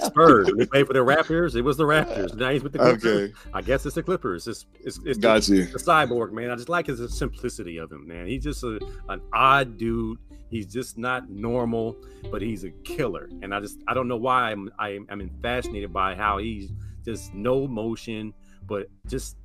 Spurs. 0.05 0.49
He 0.57 0.65
played 0.65 0.87
for 0.87 0.93
the 0.93 0.99
Raptors. 0.99 1.55
It 1.55 1.61
was 1.61 1.77
the 1.77 1.83
Raptors. 1.83 2.33
Now 2.35 2.51
he's 2.51 2.63
with 2.63 2.73
the 2.73 2.79
Clippers. 2.79 3.05
Okay, 3.05 3.33
I 3.53 3.61
guess 3.61 3.85
it's 3.85 3.95
the 3.95 4.03
Clippers. 4.03 4.47
It's 4.47 4.65
it's, 4.79 4.97
it's 5.05 5.17
the, 5.17 5.21
got 5.21 5.47
you. 5.49 5.65
the 5.65 5.79
cyborg 5.79 6.31
man. 6.31 6.49
I 6.49 6.55
just 6.55 6.69
like 6.69 6.87
his 6.87 7.17
simplicity 7.17 7.77
of 7.77 7.91
him, 7.91 8.07
man. 8.07 8.27
He's 8.27 8.43
just 8.43 8.63
a, 8.63 8.79
an 9.09 9.21
odd 9.33 9.77
dude. 9.77 10.17
He's 10.49 10.67
just 10.67 10.97
not 10.97 11.29
normal, 11.29 11.97
but 12.31 12.41
he's 12.41 12.63
a 12.63 12.71
killer. 12.83 13.29
And 13.41 13.53
I 13.53 13.59
just 13.59 13.79
I 13.87 13.93
don't 13.93 14.07
know 14.07 14.17
why 14.17 14.51
I'm 14.51 14.69
I'm, 14.79 15.07
I'm 15.09 15.29
fascinated 15.41 15.91
by 15.91 16.15
how 16.15 16.37
he's 16.37 16.71
just 17.03 17.33
no 17.33 17.67
motion, 17.67 18.33
but 18.65 18.87
just 19.07 19.35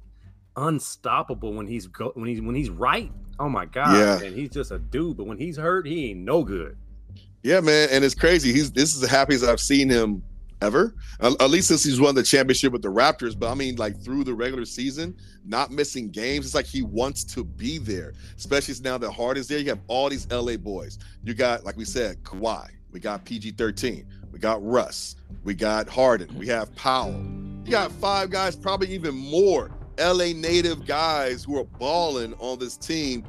unstoppable 0.66 1.52
when 1.54 1.66
he's 1.66 1.86
go 1.86 2.12
when 2.14 2.28
he's 2.28 2.40
when 2.40 2.54
he's 2.54 2.70
right. 2.70 3.10
Oh 3.38 3.48
my 3.48 3.66
god, 3.66 3.96
Yeah. 3.96 4.26
and 4.26 4.36
he's 4.36 4.50
just 4.50 4.70
a 4.70 4.78
dude. 4.78 5.16
But 5.16 5.26
when 5.26 5.38
he's 5.38 5.56
hurt, 5.56 5.86
he 5.86 6.10
ain't 6.10 6.20
no 6.20 6.42
good. 6.44 6.76
Yeah, 7.42 7.60
man, 7.60 7.88
and 7.92 8.04
it's 8.04 8.14
crazy. 8.14 8.52
He's 8.52 8.70
this 8.72 8.94
is 8.94 9.00
the 9.00 9.08
happiest 9.08 9.44
I've 9.44 9.60
seen 9.60 9.88
him 9.88 10.22
ever. 10.60 10.94
At, 11.20 11.40
at 11.40 11.50
least 11.50 11.68
since 11.68 11.84
he's 11.84 12.00
won 12.00 12.14
the 12.16 12.22
championship 12.22 12.72
with 12.72 12.82
the 12.82 12.90
Raptors. 12.90 13.38
But 13.38 13.50
I 13.50 13.54
mean, 13.54 13.76
like 13.76 14.00
through 14.02 14.24
the 14.24 14.34
regular 14.34 14.64
season, 14.64 15.16
not 15.46 15.70
missing 15.70 16.10
games. 16.10 16.46
It's 16.46 16.54
like 16.54 16.66
he 16.66 16.82
wants 16.82 17.22
to 17.24 17.44
be 17.44 17.78
there. 17.78 18.12
Especially 18.36 18.74
now 18.82 18.98
that 18.98 19.10
Hard 19.12 19.38
is 19.38 19.46
there. 19.48 19.58
You 19.58 19.68
have 19.68 19.80
all 19.86 20.08
these 20.08 20.28
LA 20.30 20.56
boys. 20.56 20.98
You 21.24 21.34
got, 21.34 21.64
like 21.64 21.76
we 21.76 21.84
said, 21.84 22.22
Kawhi. 22.24 22.68
We 22.90 23.00
got 23.00 23.24
PG 23.24 23.52
13. 23.52 24.04
We 24.32 24.38
got 24.38 24.64
Russ. 24.64 25.14
We 25.44 25.54
got 25.54 25.88
Harden. 25.88 26.36
We 26.36 26.46
have 26.48 26.74
Powell. 26.74 27.22
You 27.64 27.70
got 27.72 27.92
five 27.92 28.30
guys, 28.30 28.56
probably 28.56 28.88
even 28.88 29.14
more 29.14 29.70
LA 29.98 30.32
native 30.34 30.86
guys 30.86 31.44
who 31.44 31.58
are 31.58 31.64
balling 31.64 32.34
on 32.38 32.58
this 32.58 32.76
team. 32.76 33.24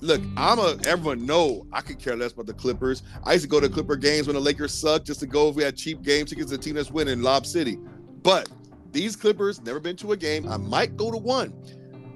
Look, 0.00 0.20
I'm 0.36 0.58
a 0.58 0.76
everyone 0.86 1.24
know 1.24 1.66
I 1.72 1.80
could 1.80 1.98
care 1.98 2.16
less 2.16 2.32
about 2.32 2.46
the 2.46 2.52
Clippers. 2.54 3.02
I 3.24 3.32
used 3.34 3.44
to 3.44 3.48
go 3.48 3.60
to 3.60 3.68
Clipper 3.68 3.96
games 3.96 4.26
when 4.26 4.34
the 4.34 4.40
Lakers 4.40 4.74
sucked 4.74 5.06
just 5.06 5.20
to 5.20 5.26
go 5.26 5.48
if 5.48 5.54
we 5.54 5.62
had 5.62 5.76
cheap 5.76 6.02
game 6.02 6.26
tickets 6.26 6.50
to 6.50 6.56
the 6.56 6.62
team 6.62 6.74
that's 6.74 6.90
winning 6.90 7.22
Lob 7.22 7.46
City. 7.46 7.78
But 8.22 8.48
these 8.92 9.16
Clippers 9.16 9.62
never 9.62 9.80
been 9.80 9.96
to 9.96 10.12
a 10.12 10.16
game. 10.16 10.48
I 10.48 10.56
might 10.56 10.96
go 10.96 11.10
to 11.10 11.16
one. 11.16 11.54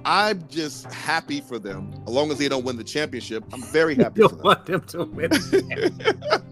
I'm 0.05 0.47
just 0.49 0.93
happy 0.93 1.41
for 1.41 1.59
them. 1.59 1.93
As 2.07 2.13
long 2.13 2.31
as 2.31 2.39
they 2.39 2.49
don't 2.49 2.65
win 2.65 2.77
the 2.77 2.85
championship, 2.85 3.45
I'm 3.53 3.63
very 3.63 3.95
happy 3.95 4.21
You 4.23 4.29
for 4.29 4.37
them. 4.37 4.45
want 4.45 4.67
them 4.67 4.81
to 4.83 5.05
win. 5.05 5.31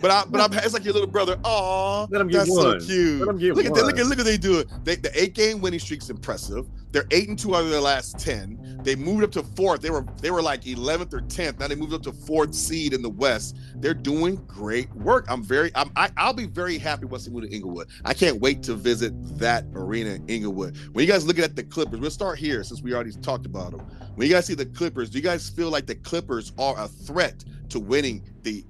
but 0.00 0.10
I, 0.10 0.24
but 0.28 0.40
I'm, 0.40 0.52
it's 0.58 0.74
like 0.74 0.84
your 0.84 0.94
little 0.94 1.08
brother. 1.08 1.38
Oh, 1.44 2.06
Let 2.10 2.20
'em 2.20 2.28
get 2.28 2.38
that's 2.38 2.50
one. 2.50 2.80
so 2.80 2.86
cute. 2.86 3.20
Let 3.20 3.28
'em 3.30 3.38
get 3.38 3.56
look 3.56 3.66
at 3.66 3.74
that. 3.74 3.84
Look 3.84 3.98
at 3.98 4.06
look 4.06 4.18
at 4.18 4.24
they 4.24 4.36
do 4.38 4.58
it. 4.58 4.68
They, 4.84 4.96
the 4.96 5.10
eight 5.20 5.34
game 5.34 5.60
winning 5.60 5.80
streak's 5.80 6.10
impressive. 6.10 6.66
They're 6.92 7.06
eight 7.10 7.28
and 7.28 7.38
two 7.38 7.54
out 7.56 7.64
of 7.64 7.70
their 7.70 7.80
last 7.80 8.18
ten. 8.18 8.78
They 8.82 8.94
moved 8.96 9.24
up 9.24 9.32
to 9.32 9.42
fourth. 9.42 9.80
They 9.80 9.88
were 9.90 10.04
they 10.20 10.30
were 10.30 10.42
like 10.42 10.66
eleventh 10.66 11.14
or 11.14 11.22
tenth. 11.22 11.58
Now 11.58 11.68
they 11.68 11.74
moved 11.74 11.94
up 11.94 12.02
to 12.02 12.12
fourth 12.12 12.54
seed 12.54 12.92
in 12.92 13.00
the 13.00 13.08
West. 13.08 13.56
They're 13.76 13.94
doing 13.94 14.36
great 14.46 14.94
work. 14.94 15.24
I'm 15.30 15.42
very 15.42 15.70
I'm, 15.74 15.90
I, 15.96 16.10
I'll 16.18 16.34
be 16.34 16.46
very 16.46 16.76
happy 16.76 17.06
once 17.06 17.24
they 17.24 17.32
move 17.32 17.44
to 17.44 17.50
Inglewood. 17.54 17.88
I 18.04 18.12
can't 18.12 18.40
wait 18.40 18.62
to 18.64 18.74
visit 18.74 19.12
that 19.38 19.64
arena 19.74 20.10
in 20.10 20.28
Inglewood. 20.28 20.76
When 20.92 21.06
you 21.06 21.10
guys 21.10 21.24
looking 21.26 21.44
at 21.44 21.56
the 21.56 21.64
Clippers, 21.64 21.98
we'll 21.98 22.10
start 22.10 22.38
here 22.38 22.62
since 22.62 22.82
we 22.82 22.92
already 22.92 23.12
talked 23.12 23.46
about 23.46 23.70
them. 23.70 23.80
When 24.16 24.28
you 24.28 24.34
guys 24.34 24.44
see 24.44 24.54
the 24.54 24.66
Clippers, 24.66 25.08
do 25.08 25.16
you 25.16 25.24
guys 25.24 25.48
feel 25.48 25.70
like 25.70 25.86
the 25.86 25.94
Clippers 25.94 26.52
are 26.58 26.74
a 26.78 26.88
threat 26.88 27.42
to 27.70 27.80
winning 27.80 28.22
the 28.42 28.66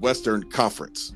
Western 0.00 0.48
Conference? 0.50 1.14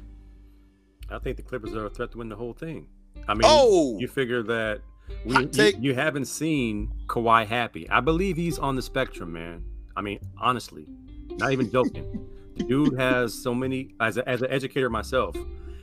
I 1.11 1.19
think 1.19 1.37
the 1.37 1.43
Clippers 1.43 1.75
are 1.75 1.87
a 1.87 1.91
threat 1.91 2.13
to 2.13 2.19
win 2.19 2.29
the 2.29 2.37
whole 2.37 2.53
thing. 2.55 2.87
I 3.29 3.35
mean, 3.35 3.43
Oh, 3.45 3.99
you 3.99 4.09
figure 4.09 4.43
that 4.45 4.81
we, 5.25 5.35
Hot 5.35 5.43
you, 5.43 5.49
take. 5.49 5.77
you 5.81 5.95
haven't 5.95 6.25
seen 6.25 6.91
Kawhi 7.07 7.47
happy. 7.47 7.89
I 7.91 8.01
believe 8.01 8.37
he's 8.37 8.59
on 8.59 8.77
the 8.77 8.83
spectrum, 8.83 9.33
man. 9.33 9.63
I 9.97 10.01
mean, 10.01 10.21
honestly, 10.41 10.87
not 11.33 11.53
even 11.53 11.71
joking. 11.73 12.29
the 12.57 12.65
dude 12.65 12.99
has 12.99 13.35
so 13.35 13.55
many. 13.55 13.95
As 14.01 14.17
a, 14.17 14.29
as 14.29 14.43
an 14.43 14.51
educator 14.51 14.89
myself, 14.91 15.37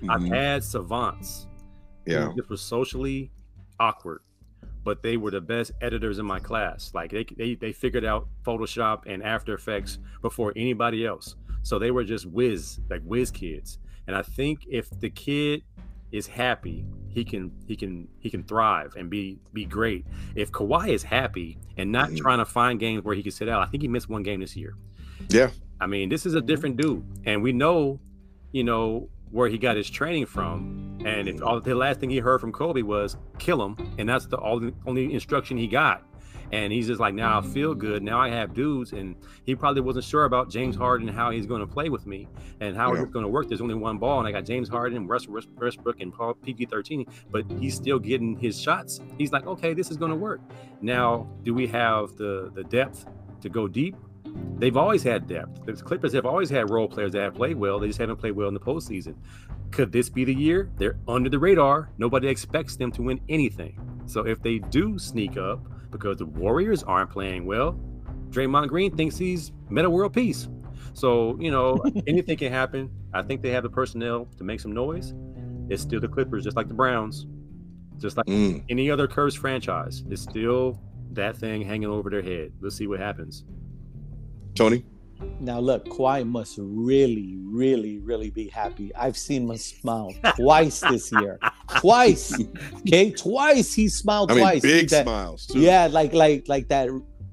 I've 0.09 0.21
Mhm. 0.21 0.29
had 0.35 0.63
savants 0.63 1.47
yeah. 2.05 2.25
who 2.29 2.35
just 2.35 2.49
were 2.49 2.57
socially 2.57 3.31
awkward, 3.79 4.21
but 4.83 5.03
they 5.03 5.17
were 5.17 5.31
the 5.31 5.41
best 5.41 5.71
editors 5.81 6.17
in 6.19 6.25
my 6.25 6.39
class. 6.39 6.91
Like 6.93 7.11
they 7.11 7.25
they 7.37 7.55
they 7.55 7.71
figured 7.71 8.05
out 8.05 8.27
Photoshop 8.43 9.03
and 9.05 9.21
After 9.23 9.53
Effects 9.53 9.99
before 10.21 10.53
anybody 10.55 11.05
else. 11.05 11.35
So 11.63 11.79
they 11.79 11.91
were 11.91 12.03
just 12.03 12.25
whiz, 12.25 12.79
like 12.89 13.01
whiz 13.03 13.31
kids. 13.31 13.79
And 14.07 14.15
I 14.15 14.21
think 14.21 14.65
if 14.69 14.89
the 14.99 15.09
kid 15.09 15.63
is 16.11 16.25
happy, 16.27 16.83
he 17.09 17.23
can 17.23 17.51
he 17.67 17.75
can 17.75 18.07
he 18.19 18.29
can 18.29 18.43
thrive 18.43 18.95
and 18.97 19.09
be 19.09 19.39
be 19.53 19.65
great. 19.65 20.05
If 20.35 20.51
Kawhi 20.51 20.89
is 20.89 21.03
happy 21.03 21.57
and 21.77 21.91
not 21.91 22.09
Mhm. 22.09 22.17
trying 22.17 22.39
to 22.39 22.45
find 22.45 22.79
games 22.79 23.03
where 23.03 23.15
he 23.15 23.21
can 23.21 23.31
sit 23.31 23.47
out, 23.49 23.61
I 23.61 23.65
think 23.69 23.83
he 23.83 23.87
missed 23.87 24.09
one 24.09 24.23
game 24.23 24.39
this 24.39 24.55
year. 24.55 24.75
Yeah. 25.29 25.49
I 25.79 25.87
mean, 25.87 26.09
this 26.09 26.25
is 26.25 26.33
a 26.33 26.41
different 26.41 26.77
dude, 26.77 27.03
and 27.25 27.41
we 27.43 27.53
know, 27.53 27.99
you 28.51 28.63
know, 28.63 29.09
where 29.31 29.47
he 29.47 29.57
got 29.57 29.77
his 29.77 29.89
training 29.89 30.25
from. 30.25 30.97
And 31.05 31.29
if 31.29 31.41
all 31.43 31.61
the 31.61 31.75
last 31.75 31.99
thing 31.99 32.09
he 32.09 32.17
heard 32.17 32.41
from 32.41 32.51
Kobe 32.51 32.81
was 32.81 33.15
kill 33.37 33.63
him, 33.63 33.77
and 33.97 34.09
that's 34.09 34.25
the 34.25 34.37
all 34.37 34.59
the 34.59 34.73
only 34.87 35.13
instruction 35.13 35.57
he 35.57 35.67
got. 35.67 36.03
And 36.51 36.73
he's 36.73 36.87
just 36.87 36.99
like, 36.99 37.13
now 37.13 37.39
I 37.39 37.41
feel 37.41 37.75
good. 37.75 38.01
Now 38.01 38.19
I 38.19 38.29
have 38.29 38.53
dudes, 38.55 38.93
and 38.93 39.15
he 39.45 39.55
probably 39.55 39.81
wasn't 39.81 40.05
sure 40.05 40.25
about 40.25 40.49
James 40.49 40.75
Harden 40.75 41.07
and 41.07 41.15
how 41.15 41.29
he's 41.29 41.45
going 41.45 41.61
to 41.61 41.67
play 41.67 41.89
with 41.89 42.07
me 42.07 42.27
and 42.59 42.75
how 42.75 42.93
Yeah. 42.93 43.03
it's 43.03 43.11
going 43.11 43.23
to 43.23 43.29
work. 43.29 43.47
There's 43.47 43.61
only 43.61 43.75
one 43.75 43.97
ball, 43.99 44.17
and 44.19 44.27
I 44.27 44.31
got 44.31 44.45
James 44.45 44.67
Harden, 44.67 45.05
West, 45.07 45.27
Westbrook, 45.29 45.99
and 46.01 46.11
Paul 46.11 46.33
PG13, 46.35 47.07
but 47.31 47.45
he's 47.59 47.75
still 47.75 47.99
getting 47.99 48.35
his 48.37 48.59
shots. 48.59 48.99
He's 49.17 49.31
like, 49.31 49.45
okay, 49.45 49.73
this 49.75 49.91
is 49.91 49.97
going 49.97 50.11
to 50.11 50.17
work. 50.17 50.41
Now, 50.81 51.27
do 51.43 51.53
we 51.53 51.67
have 51.67 52.15
the 52.15 52.51
the 52.55 52.63
depth 52.63 53.05
to 53.41 53.49
go 53.49 53.67
deep? 53.67 53.95
They've 54.57 54.77
always 54.77 55.03
had 55.03 55.27
depth. 55.27 55.65
The 55.65 55.73
Clippers 55.73 56.13
have 56.13 56.25
always 56.25 56.49
had 56.49 56.69
role 56.69 56.87
players 56.87 57.11
that 57.13 57.21
have 57.21 57.35
played 57.35 57.57
well. 57.57 57.79
They 57.79 57.87
just 57.87 57.99
haven't 57.99 58.17
played 58.17 58.33
well 58.33 58.47
in 58.47 58.53
the 58.53 58.59
postseason. 58.59 59.15
Could 59.71 59.91
this 59.91 60.09
be 60.09 60.23
the 60.23 60.33
year? 60.33 60.69
They're 60.77 60.97
under 61.07 61.29
the 61.29 61.39
radar. 61.39 61.89
Nobody 61.97 62.27
expects 62.27 62.75
them 62.75 62.91
to 62.93 63.01
win 63.03 63.19
anything. 63.29 63.79
So 64.07 64.25
if 64.25 64.41
they 64.41 64.59
do 64.59 64.97
sneak 64.99 65.37
up 65.37 65.61
because 65.91 66.17
the 66.17 66.25
Warriors 66.25 66.83
aren't 66.83 67.09
playing 67.09 67.45
well, 67.45 67.79
Draymond 68.29 68.67
Green 68.69 68.95
thinks 68.95 69.17
he's 69.17 69.51
Metta 69.69 69.89
World 69.89 70.13
Peace. 70.13 70.47
So, 70.93 71.37
you 71.39 71.51
know, 71.51 71.77
anything 72.07 72.37
can 72.37 72.51
happen. 72.51 72.89
I 73.13 73.21
think 73.23 73.41
they 73.41 73.49
have 73.51 73.63
the 73.63 73.69
personnel 73.69 74.27
to 74.37 74.43
make 74.43 74.59
some 74.59 74.71
noise. 74.71 75.13
It's 75.69 75.81
still 75.81 75.99
the 75.99 76.07
Clippers, 76.07 76.43
just 76.43 76.55
like 76.57 76.67
the 76.67 76.73
Browns, 76.73 77.25
just 77.97 78.17
like 78.17 78.25
Mm. 78.27 78.63
any 78.69 78.89
other 78.91 79.07
cursed 79.07 79.37
franchise. 79.37 80.03
It's 80.09 80.21
still 80.21 80.79
that 81.13 81.37
thing 81.37 81.61
hanging 81.63 81.89
over 81.89 82.09
their 82.09 82.21
head. 82.21 82.51
Let's 82.61 82.75
see 82.75 82.87
what 82.87 82.99
happens. 82.99 83.45
Tony. 84.55 84.83
Now 85.39 85.59
look, 85.59 85.85
Kawhi 85.87 86.27
must 86.27 86.57
really, 86.59 87.35
really, 87.41 87.97
really 87.99 88.29
be 88.29 88.47
happy. 88.47 88.93
I've 88.95 89.17
seen 89.17 89.49
him 89.49 89.57
smile 89.57 90.13
twice 90.35 90.79
this 90.81 91.11
year. 91.11 91.39
Twice. 91.79 92.33
Okay, 92.79 93.11
twice 93.11 93.73
he 93.73 93.89
smiled 93.89 94.31
I 94.31 94.35
mean, 94.35 94.43
twice. 94.43 94.61
big 94.61 94.89
That- 94.89 95.03
smiles 95.03 95.45
too. 95.45 95.59
Yeah, 95.59 95.87
like 95.87 96.13
like 96.13 96.47
like 96.47 96.67
that 96.69 96.89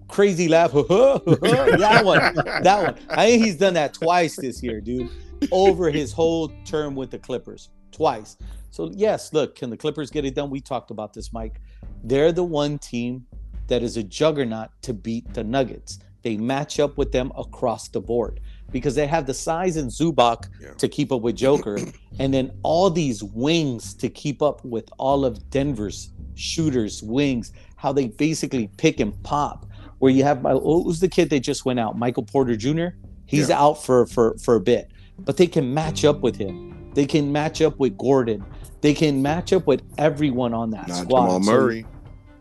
crazy 0.09 0.49
laugh. 0.49 0.73
that 0.73 2.03
one. 2.05 2.35
That 2.63 2.83
one. 2.83 2.95
I 3.11 3.27
think 3.31 3.45
he's 3.45 3.57
done 3.57 3.75
that 3.75 3.95
twice 3.95 4.37
this 4.37 4.63
year, 4.63 4.81
dude. 4.81 5.09
Over 5.53 5.91
his 5.91 6.13
whole 6.13 6.49
term 6.65 6.95
with 6.95 7.11
the 7.11 7.19
Clippers. 7.19 7.71
Twice. 7.93 8.37
So 8.71 8.91
yes, 8.95 9.33
look, 9.33 9.55
can 9.57 9.71
the 9.71 9.77
Clippers 9.77 10.11
get 10.11 10.25
it 10.25 10.35
done? 10.35 10.51
We 10.51 10.61
talked 10.61 10.91
about 10.91 11.13
this, 11.13 11.33
Mike. 11.33 11.61
They're 12.05 12.33
the 12.33 12.45
one 12.45 12.79
team 12.79 13.27
that 13.69 13.83
is 13.83 13.97
a 13.97 14.03
juggernaut 14.03 14.69
to 14.83 14.93
beat 14.95 15.33
the 15.35 15.43
Nuggets. 15.45 15.99
They 16.27 16.37
match 16.37 16.81
up 16.81 16.99
with 16.99 17.13
them 17.13 17.31
across 17.39 17.87
the 17.87 18.01
board 18.01 18.41
because 18.73 18.97
they 18.97 19.07
have 19.07 19.27
the 19.27 19.33
size 19.33 19.77
in 19.77 19.87
Zubac 19.87 20.49
Yeah. 20.61 20.73
to 20.73 20.89
keep 20.89 21.13
up 21.13 21.23
with 21.23 21.37
Joker, 21.37 21.79
and 22.19 22.35
then 22.35 22.51
all 22.65 22.91
these 22.91 23.23
wings 23.23 23.95
to 23.95 24.09
keep 24.09 24.43
up 24.43 24.65
with 24.65 24.91
all 24.99 25.25
of 25.25 25.49
Denver's 25.51 26.11
shooters, 26.35 27.01
wings, 27.01 27.53
how 27.77 27.93
they 27.93 28.09
basically 28.09 28.69
pick 28.77 28.99
and 28.99 29.13
pop. 29.23 29.67
Where 30.01 30.11
you 30.11 30.25
have 30.25 30.39
oh, 30.39 30.43
my 30.43 30.55
what 30.55 30.85
was 30.85 30.99
the 30.99 31.07
kid 31.07 31.31
that 31.31 31.41
just 31.45 31.65
went 31.65 31.79
out, 31.79 31.97
Michael 31.97 32.25
Porter 32.25 32.57
Jr. 32.57 32.87
He's 33.27 33.49
Yeah. 33.49 33.63
out 33.63 33.75
for 33.85 34.05
for 34.07 34.37
for 34.39 34.57
a 34.57 34.61
bit, 34.61 34.91
but 35.21 35.37
they 35.37 35.47
can 35.47 35.73
match 35.73 36.05
up 36.05 36.23
with 36.23 36.35
him. 36.35 36.91
They 36.95 37.07
can 37.07 37.31
match 37.31 37.63
up 37.63 37.79
with 37.79 37.97
Gordon. 37.97 38.45
They 38.81 38.95
can 38.95 39.23
match 39.23 39.53
up 39.53 39.69
with 39.69 39.83
everyone 39.97 40.55
on 40.55 40.71
that 40.71 40.89
Not 40.89 40.97
squad. 41.05 41.27
Jamal 41.27 41.43
So- 41.45 41.53
Murray. 41.53 41.87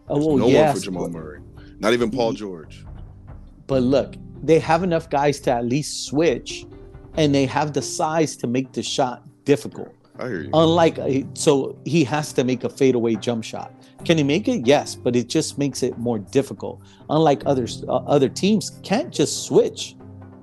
oh, 0.09 0.25
well, 0.25 0.37
no 0.37 0.47
yes, 0.47 0.73
one 0.73 0.75
for 0.79 0.85
Jamal 0.85 1.03
but- 1.03 1.11
Murray. 1.19 1.39
Not 1.77 1.93
even 1.93 2.09
Paul 2.09 2.33
George. 2.33 2.83
But 3.67 3.83
look, 3.83 4.15
they 4.43 4.59
have 4.59 4.83
enough 4.83 5.09
guys 5.09 5.39
to 5.41 5.51
at 5.51 5.65
least 5.65 6.05
switch, 6.05 6.65
and 7.15 7.33
they 7.33 7.45
have 7.45 7.73
the 7.73 7.81
size 7.81 8.35
to 8.37 8.47
make 8.47 8.73
the 8.73 8.83
shot 8.83 9.23
difficult. 9.45 9.93
I 10.17 10.27
hear 10.27 10.41
you. 10.43 10.49
Unlike, 10.53 10.99
uh, 10.99 11.09
so 11.33 11.77
he 11.85 12.03
has 12.05 12.31
to 12.33 12.43
make 12.43 12.63
a 12.63 12.69
fadeaway 12.69 13.15
jump 13.15 13.43
shot. 13.43 13.73
Can 14.05 14.17
he 14.17 14.23
make 14.23 14.47
it? 14.47 14.65
Yes, 14.65 14.95
but 14.95 15.15
it 15.15 15.27
just 15.27 15.57
makes 15.57 15.83
it 15.83 15.97
more 15.97 16.19
difficult. 16.19 16.81
Unlike 17.09 17.43
others, 17.45 17.83
uh, 17.87 17.97
other 17.97 18.29
teams 18.29 18.79
can't 18.83 19.11
just 19.11 19.45
switch. 19.45 19.95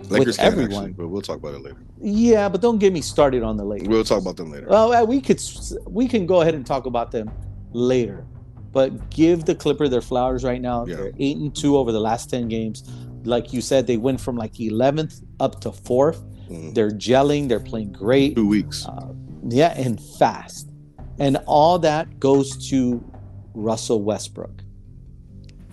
Lakers 0.09 0.37
can 0.37 0.47
everyone. 0.47 0.73
actually, 0.73 0.93
but 0.93 1.09
we'll 1.09 1.23
talk 1.23 1.39
about 1.39 1.55
it 1.55 1.63
later. 1.63 1.79
Yeah, 2.01 2.49
but 2.49 2.61
don't 2.61 2.79
get 2.79 2.93
me 2.93 3.01
started 3.01 3.43
on 3.43 3.57
the 3.57 3.65
Lakers. 3.65 3.89
We'll 3.89 4.05
talk 4.05 4.21
about 4.21 4.37
them 4.37 4.51
later. 4.51 4.67
Well, 4.69 4.93
uh, 4.93 5.05
we 5.05 5.21
could 5.21 5.41
we 5.87 6.09
can 6.09 6.27
go 6.27 6.41
ahead 6.41 6.55
and 6.55 6.67
talk 6.67 6.87
about 6.87 7.13
them 7.13 7.31
later, 7.73 8.27
but 8.73 9.11
give 9.11 9.45
the 9.45 9.55
Clipper 9.55 9.89
their 9.89 10.03
flowers 10.03 10.45
right 10.45 10.61
now. 10.61 10.85
Yeah. 10.85 10.97
They're 10.97 11.13
eight 11.19 11.37
and 11.37 11.55
two 11.55 11.77
over 11.77 11.93
the 11.93 12.01
last 12.01 12.29
ten 12.29 12.49
games. 12.49 12.83
Like 13.25 13.53
you 13.53 13.61
said, 13.61 13.87
they 13.87 13.97
went 13.97 14.21
from 14.21 14.37
like 14.37 14.59
eleventh 14.61 15.21
up 15.41 15.61
to 15.63 15.73
fourth. 15.73 16.23
Mhm. 16.51 16.75
They're 16.75 16.91
gelling. 16.91 17.49
They're 17.49 17.61
playing 17.61 17.93
great. 17.93 18.35
Two 18.37 18.47
weeks. 18.47 18.87
Uh, 18.87 19.13
yeah, 19.49 19.73
and 19.79 20.01
fast, 20.01 20.69
and 21.19 21.37
all 21.47 21.79
that 21.81 22.19
goes 22.21 22.69
to 22.71 23.03
Russell 23.55 24.03
Westbrook. 24.03 24.63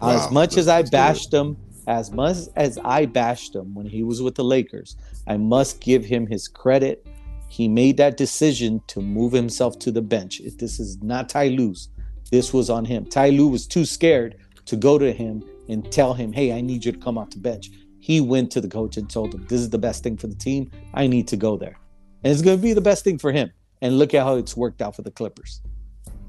as 0.02 0.22
Wow, 0.28 0.30
much 0.32 0.56
as 0.58 0.68
I 0.70 0.78
let's 0.78 0.90
do 0.90 0.96
it. 0.96 1.00
bashed 1.00 1.34
him, 1.34 1.58
as 1.88 2.12
much 2.12 2.38
as 2.56 2.78
I 2.86 3.06
bashed 3.06 3.54
him 3.56 3.74
when 3.76 3.86
he 3.86 4.02
was 4.04 4.22
with 4.22 4.36
the 4.36 4.44
Lakers, 4.46 4.96
I 5.28 5.36
must 5.38 5.82
give 5.82 6.06
him 6.06 6.26
his 6.28 6.48
credit. 6.48 7.06
He 7.50 7.68
made 7.68 7.98
that 7.98 8.16
decision 8.16 8.82
to 8.88 9.02
move 9.02 9.34
himself 9.34 9.78
to 9.80 9.92
the 9.92 10.02
bench. 10.02 10.40
If 10.40 10.58
This 10.58 10.80
is 10.80 11.02
not 11.02 11.28
Ty 11.30 11.50
Lue's. 11.50 11.90
This 12.32 12.54
was 12.54 12.70
on 12.70 12.86
him. 12.86 13.06
Ty 13.06 13.30
Lue 13.32 13.48
was 13.50 13.66
too 13.68 13.84
scared 13.86 14.36
to 14.68 14.76
go 14.78 14.98
to 15.00 15.12
him 15.12 15.44
and 15.70 15.90
tell 15.92 16.14
him, 16.14 16.34
"Hey, 16.34 16.52
I 16.52 16.60
need 16.62 16.84
you 16.84 16.92
to 16.92 16.98
come 16.98 17.18
off 17.18 17.30
the 17.30 17.38
bench." 17.40 17.70
He 18.02 18.20
went 18.22 18.52
to 18.52 18.62
the 18.62 18.68
coach 18.68 18.98
and 18.98 19.10
told 19.10 19.34
him, 19.34 19.46
"This 19.48 19.62
is 19.62 19.70
the 19.70 19.78
best 19.78 20.04
thing 20.04 20.18
for 20.18 20.28
the 20.28 20.36
team. 20.36 20.70
I 20.94 21.08
need 21.08 21.28
to 21.30 21.38
go 21.38 21.56
there." 21.58 21.78
And 22.24 22.34
it's 22.34 22.42
going 22.42 22.58
to 22.58 22.62
be 22.62 22.74
the 22.74 22.82
best 22.82 23.04
thing 23.04 23.18
for 23.18 23.32
him. 23.32 23.52
And 23.82 23.98
look 23.98 24.14
at 24.14 24.24
how 24.24 24.36
it's 24.36 24.58
worked 24.58 24.82
out 24.82 24.96
for 24.96 25.04
the 25.04 25.12
Clippers. 25.12 25.62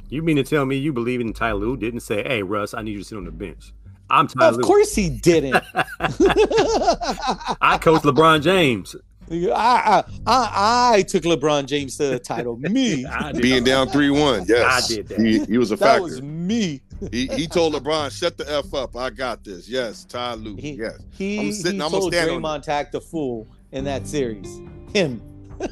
You 0.08 0.22
mean 0.22 0.36
to 0.36 0.44
tell 0.44 0.64
me 0.66 0.76
you 0.76 0.92
believe 0.92 1.20
in 1.20 1.32
Ty 1.32 1.52
Lue 1.52 1.76
didn't 1.76 2.00
say, 2.00 2.22
"Hey, 2.22 2.42
Russ, 2.42 2.74
I 2.74 2.82
need 2.82 2.92
you 2.92 2.98
to 2.98 3.04
sit 3.04 3.18
on 3.18 3.24
the 3.24 3.32
bench." 3.32 3.72
I'm 4.08 4.26
Ty 4.26 4.48
Of 4.48 4.56
Lue. 4.56 4.62
course 4.62 4.94
he 4.94 5.08
didn't. 5.08 5.54
I 6.00 7.78
coach 7.80 8.02
LeBron 8.02 8.42
James. 8.42 8.96
I, 9.30 9.36
I, 9.54 10.04
I, 10.26 10.92
I 10.96 11.02
took 11.02 11.22
LeBron 11.22 11.66
James 11.66 11.96
to 11.98 12.08
the 12.08 12.18
title. 12.18 12.56
Me. 12.56 13.06
Being 13.40 13.62
down 13.62 13.88
three 13.88 14.10
one. 14.10 14.44
Yes, 14.48 14.90
I 14.90 14.94
did 14.94 15.08
that. 15.08 15.20
He, 15.20 15.44
he 15.44 15.58
was 15.58 15.70
a 15.70 15.76
That 15.76 15.84
factor. 15.86 16.02
was 16.02 16.20
me. 16.22 16.80
He, 17.10 17.26
he 17.28 17.46
told 17.46 17.74
LeBron, 17.74 18.10
"Shut 18.16 18.36
the 18.36 18.50
f 18.50 18.74
up. 18.74 18.96
I 18.96 19.10
got 19.10 19.44
this." 19.44 19.68
Yes, 19.68 20.04
Ty 20.04 20.34
Lue. 20.34 20.56
He, 20.56 20.72
yes. 20.72 20.98
he, 21.12 21.38
I'm 21.38 21.52
sitting- 21.52 21.80
he 21.80 21.84
I'm 21.84 21.90
told 21.90 22.12
Draymond 22.12 22.68
act 22.68 22.94
a 22.94 23.00
fool 23.00 23.48
in 23.72 23.84
that 23.84 24.06
series. 24.06 24.60
Him. 24.92 25.22
All 25.60 25.66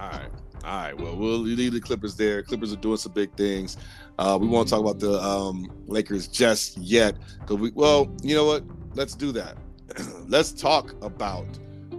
right. 0.00 0.30
All 0.64 0.72
right, 0.78 0.98
well, 0.98 1.14
we'll 1.14 1.38
leave 1.38 1.74
the 1.74 1.80
Clippers 1.80 2.16
there. 2.16 2.42
Clippers 2.42 2.72
are 2.72 2.76
doing 2.76 2.96
some 2.96 3.12
big 3.12 3.32
things. 3.36 3.76
Uh, 4.18 4.36
we 4.40 4.48
won't 4.48 4.68
talk 4.68 4.80
about 4.80 4.98
the 4.98 5.12
um, 5.22 5.70
Lakers 5.86 6.26
just 6.26 6.76
yet. 6.78 7.14
Cause 7.46 7.58
we, 7.58 7.70
well, 7.70 8.12
you 8.20 8.34
know 8.34 8.46
what? 8.46 8.64
Let's 8.94 9.14
do 9.14 9.30
that. 9.30 9.56
Let's 10.26 10.50
talk 10.50 11.00
about 11.04 11.46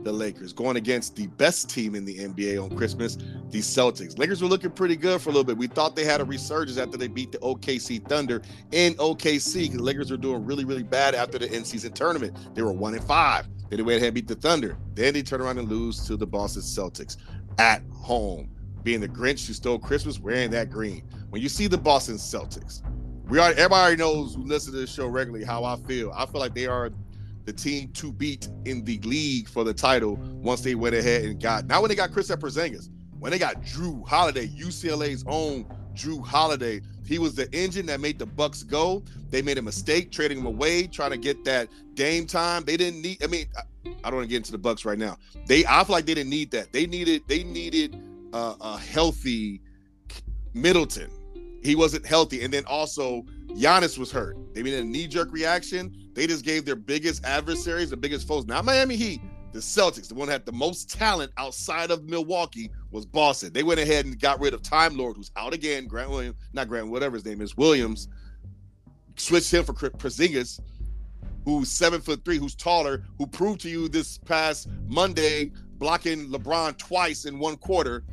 the 0.08 0.14
Lakers 0.14 0.54
going 0.54 0.78
against 0.78 1.18
the 1.18 1.28
best 1.28 1.70
team 1.70 1.94
in 1.94 2.06
the 2.06 2.18
NBA 2.18 2.64
on 2.64 2.76
Christmas, 2.78 3.18
the 3.50 3.60
Celtics. 3.60 4.18
Lakers 4.18 4.42
were 4.42 4.48
looking 4.48 4.72
pretty 4.72 4.96
good 4.96 5.22
for 5.22 5.30
a 5.30 5.34
little 5.34 5.44
bit. 5.44 5.58
We 5.58 5.68
thought 5.68 5.98
they 5.98 6.06
had 6.06 6.22
a 6.22 6.24
resurgence 6.24 6.78
after 6.78 6.98
they 6.98 7.10
beat 7.10 7.34
the 7.34 7.40
OKC 7.40 8.08
Thunder 8.08 8.42
in 8.72 8.94
OKC. 8.96 9.74
The 9.74 9.84
Lakers 9.84 10.10
were 10.10 10.18
doing 10.18 10.46
really, 10.46 10.64
really 10.64 10.84
bad 10.84 11.14
after 11.14 11.38
the 11.38 11.54
in-season 11.54 11.92
tournament. 11.92 12.38
They 12.56 12.62
were 12.62 12.72
one 12.72 12.94
and 12.94 13.04
five. 13.04 13.48
Then 13.70 13.78
they 13.78 13.84
went 13.84 13.98
ahead 13.98 14.08
and 14.08 14.16
beat 14.16 14.30
the 14.30 14.36
Thunder. 14.36 14.78
Then 14.94 15.14
they 15.14 15.22
turn 15.24 15.42
around 15.42 15.58
and 15.58 15.68
lose 15.68 16.08
to 16.08 16.16
the 16.16 16.26
Boston 16.26 16.62
Celtics 16.62 17.18
at 17.58 17.84
home. 17.92 18.50
Being 18.84 19.02
the 19.02 19.10
Grinch 19.10 19.46
who 19.46 19.54
stole 19.54 19.78
Christmas, 19.78 20.20
wearing 20.20 20.52
that 20.52 20.70
green. 20.70 21.04
When 21.32 21.42
you 21.42 21.50
see 21.50 21.68
the 21.68 21.78
Boston 21.78 22.16
Celtics, 22.16 22.82
we 23.28 23.40
are 23.40 23.52
everybody 23.52 23.98
knows 23.98 24.36
who 24.36 24.46
listen 24.46 24.72
to 24.72 24.80
this 24.80 24.94
show 24.94 25.08
regularly 25.08 25.44
how 25.44 25.66
I 25.66 25.76
feel. 25.76 26.14
I 26.16 26.26
feel 26.26 26.40
like 26.40 26.54
they 26.54 26.66
are 26.66 26.92
the 27.48 27.54
team 27.54 27.88
to 27.94 28.12
beat 28.12 28.50
in 28.66 28.84
the 28.84 29.00
league 29.00 29.48
for 29.48 29.64
the 29.64 29.74
title 29.74 30.18
once 30.18 30.62
they 30.62 30.76
went 30.76 30.94
ahead 30.94 31.24
and 31.24 31.42
got 31.42 31.66
not 31.66 31.82
when 31.82 31.88
they 31.88 31.96
got 31.96 32.12
Chris 32.12 32.30
Porzingis, 32.30 32.90
when 33.20 33.32
they 33.32 33.40
got 33.40 33.62
Jrue 33.62 34.06
Holiday, 34.06 34.48
UCLA's 34.48 35.24
own 35.28 35.66
Jrue 35.96 36.24
Holiday. 36.24 36.82
He 37.06 37.20
was 37.20 37.36
the 37.36 37.50
engine 37.56 37.86
that 37.86 38.02
made 38.02 38.20
the 38.20 38.26
Bucks 38.26 38.64
go. 38.64 39.02
They 39.30 39.42
made 39.42 39.58
a 39.58 39.62
mistake 39.62 40.12
trading 40.12 40.40
him 40.40 40.46
away, 40.46 40.88
trying 40.88 41.12
to 41.12 41.18
get 41.18 41.46
that 41.46 41.70
Dame 41.94 42.28
time. 42.28 42.66
They 42.66 42.76
didn't 42.76 43.02
need. 43.02 43.24
I 43.24 43.28
mean, 43.28 43.46
I, 43.58 43.62
I 44.04 44.10
don't 44.10 44.18
want 44.18 44.26
to 44.26 44.30
get 44.30 44.38
into 44.38 44.52
the 44.52 44.58
Bucks 44.58 44.84
right 44.84 45.00
now. 45.00 45.18
They, 45.48 45.66
I 45.66 45.86
feel 45.86 45.94
like 45.94 46.06
they 46.06 46.16
didn't 46.16 46.30
need 46.30 46.52
that. 46.52 46.74
They 46.74 46.86
needed, 46.86 47.24
they 47.28 47.46
needed 47.46 47.98
uh, 48.34 48.56
a 48.60 48.78
healthy 48.78 49.62
Middleton. 50.54 51.10
He 51.64 51.76
wasn't 51.76 52.06
healthy, 52.06 52.44
and 52.44 52.54
then 52.54 52.66
also 52.66 53.26
Giannis 53.58 53.98
was 53.98 54.12
hurt. 54.12 54.38
They 54.54 54.62
made 54.62 54.76
a 54.76 54.84
knee 54.84 55.08
jerk 55.08 55.32
reaction. 55.32 56.12
They 56.14 56.28
just 56.28 56.46
gave 56.46 56.64
their 56.64 56.76
biggest 56.76 57.26
adversaries, 57.26 57.90
the 57.90 57.98
biggest 57.98 58.28
foes, 58.28 58.46
not 58.46 58.66
Miami 58.66 58.96
Heat, 58.96 59.20
the 59.52 59.60
Celtics, 59.60 60.08
the 60.08 60.14
one 60.14 60.28
that 60.28 60.34
had 60.34 60.46
the 60.46 60.52
most 60.52 60.92
talent 60.92 61.32
outside 61.38 61.90
of 61.90 62.04
Milwaukee 62.04 62.70
was 62.92 63.06
Boston. 63.08 63.52
They 63.52 63.64
went 63.64 63.80
ahead 63.80 64.06
and 64.06 64.20
got 64.20 64.40
rid 64.40 64.54
of 64.54 64.62
Time 64.62 64.96
Lord, 64.96 65.18
who's 65.18 65.32
out 65.36 65.56
again. 65.56 65.88
Grant 65.88 66.12
Williams, 66.12 66.38
not 66.54 66.68
Grant, 66.68 66.90
whatever 66.90 67.16
his 67.16 67.26
name 67.26 67.42
is, 67.42 67.58
Williams. 67.58 68.08
Switched 69.16 69.52
him 69.52 69.64
for 69.64 69.74
Porzingis, 69.74 70.60
who's 71.44 71.72
seven 71.72 72.00
foot 72.00 72.24
three, 72.24 72.38
who's 72.38 72.54
taller, 72.54 73.04
who 73.18 73.26
proved 73.26 73.62
to 73.62 73.70
you 73.70 73.88
this 73.90 74.20
past 74.20 74.70
Monday 74.86 75.52
blocking 75.80 76.28
LeBron 76.30 76.78
twice 76.78 77.26
in 77.26 77.40
one 77.40 77.56
quarter 77.58 78.04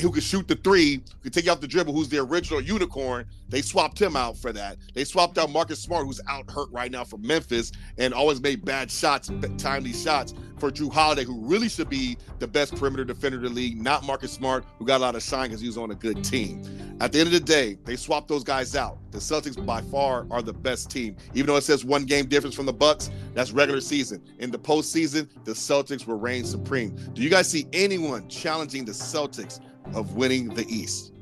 who 0.00 0.10
could 0.10 0.22
shoot 0.22 0.46
the 0.46 0.56
three, 0.56 1.02
could 1.22 1.32
take 1.32 1.48
off 1.48 1.60
the 1.60 1.66
dribble, 1.66 1.92
who's 1.92 2.08
the 2.08 2.18
original 2.18 2.60
unicorn. 2.60 3.26
They 3.48 3.62
swapped 3.62 4.00
him 4.00 4.16
out 4.16 4.36
for 4.36 4.52
that. 4.52 4.78
They 4.94 5.04
swapped 5.04 5.38
out 5.38 5.50
Marcus 5.50 5.80
Smart, 5.80 6.06
who's 6.06 6.20
out 6.28 6.50
hurt 6.50 6.70
right 6.70 6.90
now 6.90 7.04
for 7.04 7.18
Memphis 7.18 7.72
and 7.96 8.12
always 8.12 8.40
made 8.40 8.64
bad 8.64 8.90
shots, 8.90 9.30
timely 9.56 9.92
shots 9.92 10.34
for 10.58 10.70
Jrue 10.70 10.92
Holiday, 10.92 11.24
who 11.24 11.40
really 11.40 11.68
should 11.68 11.88
be 11.88 12.16
the 12.38 12.46
best 12.46 12.74
perimeter 12.74 13.04
defender 13.04 13.38
in 13.38 13.44
the 13.44 13.50
league, 13.50 13.80
not 13.80 14.04
Marcus 14.04 14.32
Smart, 14.32 14.64
who 14.78 14.84
got 14.84 14.98
a 14.98 15.04
lot 15.04 15.14
of 15.14 15.22
shine 15.22 15.48
because 15.48 15.60
he 15.60 15.66
was 15.66 15.78
on 15.78 15.90
a 15.90 15.94
good 15.94 16.24
team. 16.24 16.62
At 17.00 17.12
the 17.12 17.20
end 17.20 17.28
of 17.28 17.32
the 17.32 17.40
day, 17.40 17.78
they 17.84 17.96
swapped 17.96 18.28
those 18.28 18.44
guys 18.44 18.74
out. 18.74 18.98
The 19.12 19.18
Celtics 19.18 19.64
by 19.64 19.80
far 19.82 20.26
are 20.30 20.42
the 20.42 20.52
best 20.52 20.90
team. 20.90 21.16
Even 21.34 21.46
though 21.46 21.56
it 21.56 21.64
says 21.64 21.84
one 21.84 22.04
game 22.04 22.26
difference 22.26 22.54
from 22.54 22.66
the 22.66 22.72
Bucks, 22.72 23.10
that's 23.34 23.52
regular 23.52 23.80
season. 23.80 24.22
In 24.38 24.50
the 24.50 24.58
postseason, 24.58 25.28
the 25.44 25.52
Celtics 25.52 26.06
will 26.06 26.18
reign 26.18 26.44
supreme. 26.44 26.96
Do 27.14 27.22
you 27.22 27.30
guys 27.30 27.48
see 27.48 27.66
anyone 27.72 28.28
challenging 28.28 28.84
the 28.84 28.92
Celtics 28.92 29.60
of 29.94 30.14
winning 30.14 30.48
the 30.54 30.66
East? 30.68 31.12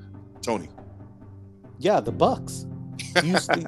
Tony. 0.43 0.69
Yeah, 1.79 2.01
the 2.01 2.13
Bucks. 2.13 2.67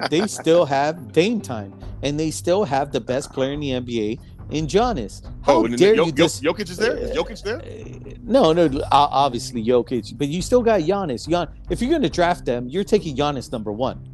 they 0.09 0.27
still 0.27 0.65
have 0.65 1.11
Dame 1.11 1.41
time, 1.41 1.77
and 2.01 2.19
they 2.19 2.31
still 2.31 2.63
have 2.63 2.91
the 2.91 3.01
best 3.01 3.31
player 3.31 3.51
in 3.53 3.59
the 3.59 3.71
NBA 3.71 4.19
in 4.51 4.67
Giannis. 4.67 5.23
How 5.43 5.57
oh, 5.57 5.67
dare 5.67 5.95
Jok- 5.95 6.05
you? 6.05 6.11
Dis- 6.11 6.39
Jokic 6.39 6.69
is 6.69 6.77
there? 6.77 6.97
Is 6.97 7.11
Jokic 7.11 7.43
there? 7.43 7.57
Uh, 7.57 8.17
no, 8.23 8.53
no, 8.53 8.83
obviously 8.91 9.63
Jokic, 9.63 10.17
but 10.17 10.27
you 10.27 10.41
still 10.41 10.61
got 10.61 10.81
Giannis. 10.81 11.27
Gian- 11.27 11.49
if 11.69 11.81
you're 11.81 11.89
going 11.89 12.01
to 12.01 12.09
draft 12.09 12.45
them, 12.45 12.67
you're 12.67 12.83
taking 12.83 13.15
Giannis 13.15 13.51
number 13.51 13.71
one. 13.71 14.07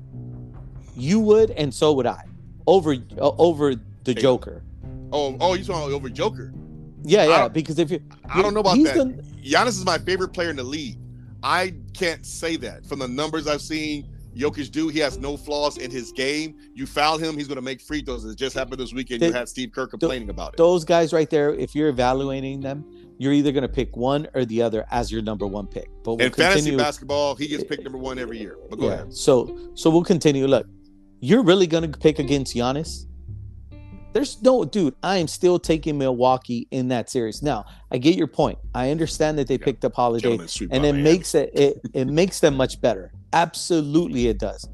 You 0.96 1.20
would, 1.20 1.52
and 1.52 1.74
so 1.74 1.94
would 1.94 2.06
I, 2.06 2.24
over 2.68 2.94
uh, 2.94 3.32
over 3.38 3.76
the 3.76 4.14
hey. 4.14 4.14
Joker. 4.14 4.64
Oh, 5.12 5.38
oh, 5.40 5.54
you're 5.54 5.66
talking 5.66 5.94
over 5.94 6.10
Joker? 6.10 6.54
Yeah, 7.04 7.26
yeah. 7.26 7.48
Because 7.48 7.80
if 7.80 7.92
you, 7.92 8.02
I 8.28 8.42
don't 8.42 8.54
know 8.54 8.62
about 8.62 8.78
that. 8.84 8.96
Gonna, 8.96 9.14
Giannis 9.44 9.70
is 9.70 9.86
my 9.86 9.98
favorite 9.98 10.30
player 10.30 10.50
in 10.50 10.56
the 10.56 10.64
league. 10.64 10.98
I 11.44 11.76
can't 11.94 12.26
say 12.26 12.56
that 12.58 12.86
from 12.86 13.00
the 13.00 13.08
numbers 13.08 13.48
I've 13.48 13.62
seen. 13.62 14.10
Jokic 14.36 14.72
do. 14.72 14.90
He 14.90 15.00
has 15.00 15.18
no 15.18 15.38
flaws 15.38 15.78
in 15.78 15.90
his 15.90 16.12
game. 16.12 16.58
You 16.74 16.86
foul 16.86 17.18
him, 17.18 17.38
he's 17.38 17.48
going 17.48 17.56
to 17.56 17.62
make 17.62 17.82
free 17.82 18.02
throws. 18.02 18.26
It 18.26 18.36
just 18.36 18.56
happened 18.56 18.80
this 18.80 18.94
weekend. 18.94 19.22
You 19.22 19.32
had 19.32 19.48
Steve 19.48 19.72
Kerr 19.72 19.88
complaining 19.88 20.30
about 20.30 20.54
it. 20.54 20.58
Those 20.58 20.84
guys 20.84 21.14
right 21.14 21.30
there, 21.30 21.54
if 21.54 21.74
you're 21.74 21.90
evaluating 21.90 22.60
them, 22.62 22.86
you're 23.18 23.34
either 23.34 23.52
going 23.52 23.62
to 23.64 23.70
pick 23.70 23.96
one 23.96 24.28
or 24.34 24.44
the 24.46 24.62
other 24.62 24.86
as 24.92 25.12
your 25.12 25.22
number 25.22 25.48
one 25.48 25.68
pick. 25.68 25.90
But 26.04 26.16
we'll 26.16 26.26
in 26.26 26.32
continue. 26.32 26.52
fantasy 26.52 26.76
basketball, 26.76 27.36
he 27.36 27.48
gets 27.48 27.64
picked 27.64 27.82
eh, 27.82 27.84
number 27.84 27.98
one 27.98 28.20
every 28.20 28.40
year. 28.40 28.58
But 28.70 28.80
go 28.80 28.88
yeah. 28.88 28.94
ahead. 28.94 29.14
So, 29.14 29.72
so 29.74 29.90
we'll 29.90 30.04
continue. 30.04 30.48
Look, 30.48 30.68
you're 31.22 31.44
really 31.44 31.68
going 31.68 31.90
to 31.90 31.98
pick 31.98 32.20
against 32.20 32.56
Giannis? 32.56 33.06
There's 34.16 34.42
no 34.42 34.64
dude. 34.64 34.96
I 35.04 35.18
am 35.18 35.28
still 35.28 35.60
taking 35.60 35.98
Milwaukee 35.98 36.70
in 36.72 36.88
that 36.88 37.10
series. 37.10 37.42
Now, 37.42 37.66
I 37.92 37.98
get 37.98 38.16
your 38.16 38.28
point. 38.28 38.58
I 38.74 38.92
understand 38.92 39.38
that 39.40 39.48
they 39.48 39.56
yeah. 39.56 39.66
picked 39.66 39.84
up 39.84 39.94
Holiday, 39.94 40.40
and 40.72 40.86
it 40.86 40.94
makes 40.94 41.36
it, 41.36 41.50
it 41.54 41.82
it 41.94 42.06
makes 42.06 42.40
them 42.40 42.56
much 42.56 42.80
better. 42.80 43.12
Absolutely, 43.36 44.28
it 44.28 44.40
does. 44.40 44.68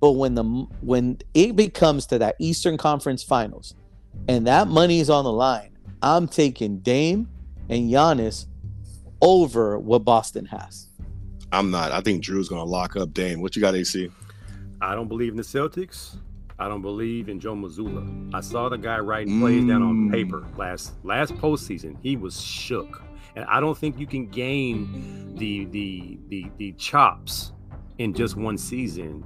But 0.00 0.12
when 0.12 0.34
the 0.34 0.44
when 0.80 1.18
it 1.34 1.56
becomes 1.56 2.06
to 2.06 2.18
that 2.18 2.36
Eastern 2.38 2.76
Conference 2.76 3.22
Finals, 3.22 3.74
and 4.28 4.46
that 4.46 4.68
money 4.68 5.00
is 5.00 5.10
on 5.10 5.24
the 5.24 5.32
line, 5.32 5.76
I'm 6.02 6.28
taking 6.28 6.78
Dame 6.78 7.28
and 7.68 7.90
Giannis 7.90 8.46
over 9.20 9.78
what 9.78 10.04
Boston 10.04 10.46
has. 10.46 10.88
I'm 11.50 11.70
not. 11.70 11.92
I 11.92 12.00
think 12.00 12.22
Jrue's 12.22 12.48
going 12.48 12.60
to 12.60 12.68
lock 12.68 12.96
up 12.96 13.12
Dame. 13.12 13.40
What 13.40 13.56
you 13.56 13.62
got, 13.62 13.74
AC? 13.74 14.10
I 14.80 14.94
don't 14.94 15.08
believe 15.08 15.30
in 15.30 15.36
the 15.36 15.42
Celtics. 15.42 16.16
I 16.58 16.68
don't 16.68 16.82
believe 16.82 17.28
in 17.28 17.40
Joe 17.40 17.54
Mazzulla. 17.54 18.32
I 18.34 18.40
saw 18.40 18.68
the 18.68 18.76
guy 18.76 18.98
writing 18.98 19.40
plays 19.40 19.64
down 19.64 19.82
on 19.82 20.10
paper 20.10 20.42
mm. 20.42 20.58
last 20.58 20.92
last 21.02 21.34
postseason. 21.34 21.96
He 22.00 22.16
was 22.16 22.40
shook, 22.40 23.02
and 23.34 23.44
I 23.46 23.58
don't 23.58 23.76
think 23.76 23.98
you 23.98 24.06
can 24.06 24.28
gain 24.28 25.34
the 25.36 25.64
the 25.66 26.18
the 26.28 26.50
the 26.58 26.72
chops 26.72 27.52
in 27.98 28.14
just 28.14 28.36
one 28.36 28.58
season 28.58 29.24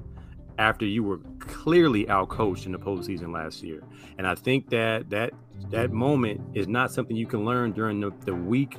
after 0.59 0.85
you 0.85 1.03
were 1.05 1.19
clearly 1.39 2.05
outcoached 2.07 2.67
in 2.67 2.73
the 2.73 2.79
postseason 2.79 3.33
last 3.33 3.63
year. 3.63 3.83
And 4.19 4.27
I 4.27 4.35
think 4.35 4.71
that 4.71 5.09
that 5.11 5.33
that 5.71 5.93
moment 5.93 6.41
is 6.55 6.69
not 6.69 6.93
something 6.93 7.17
you 7.17 7.27
can 7.27 7.45
learn 7.45 7.73
during 7.73 8.01
the, 8.01 8.11
the 8.25 8.35
weak, 8.35 8.77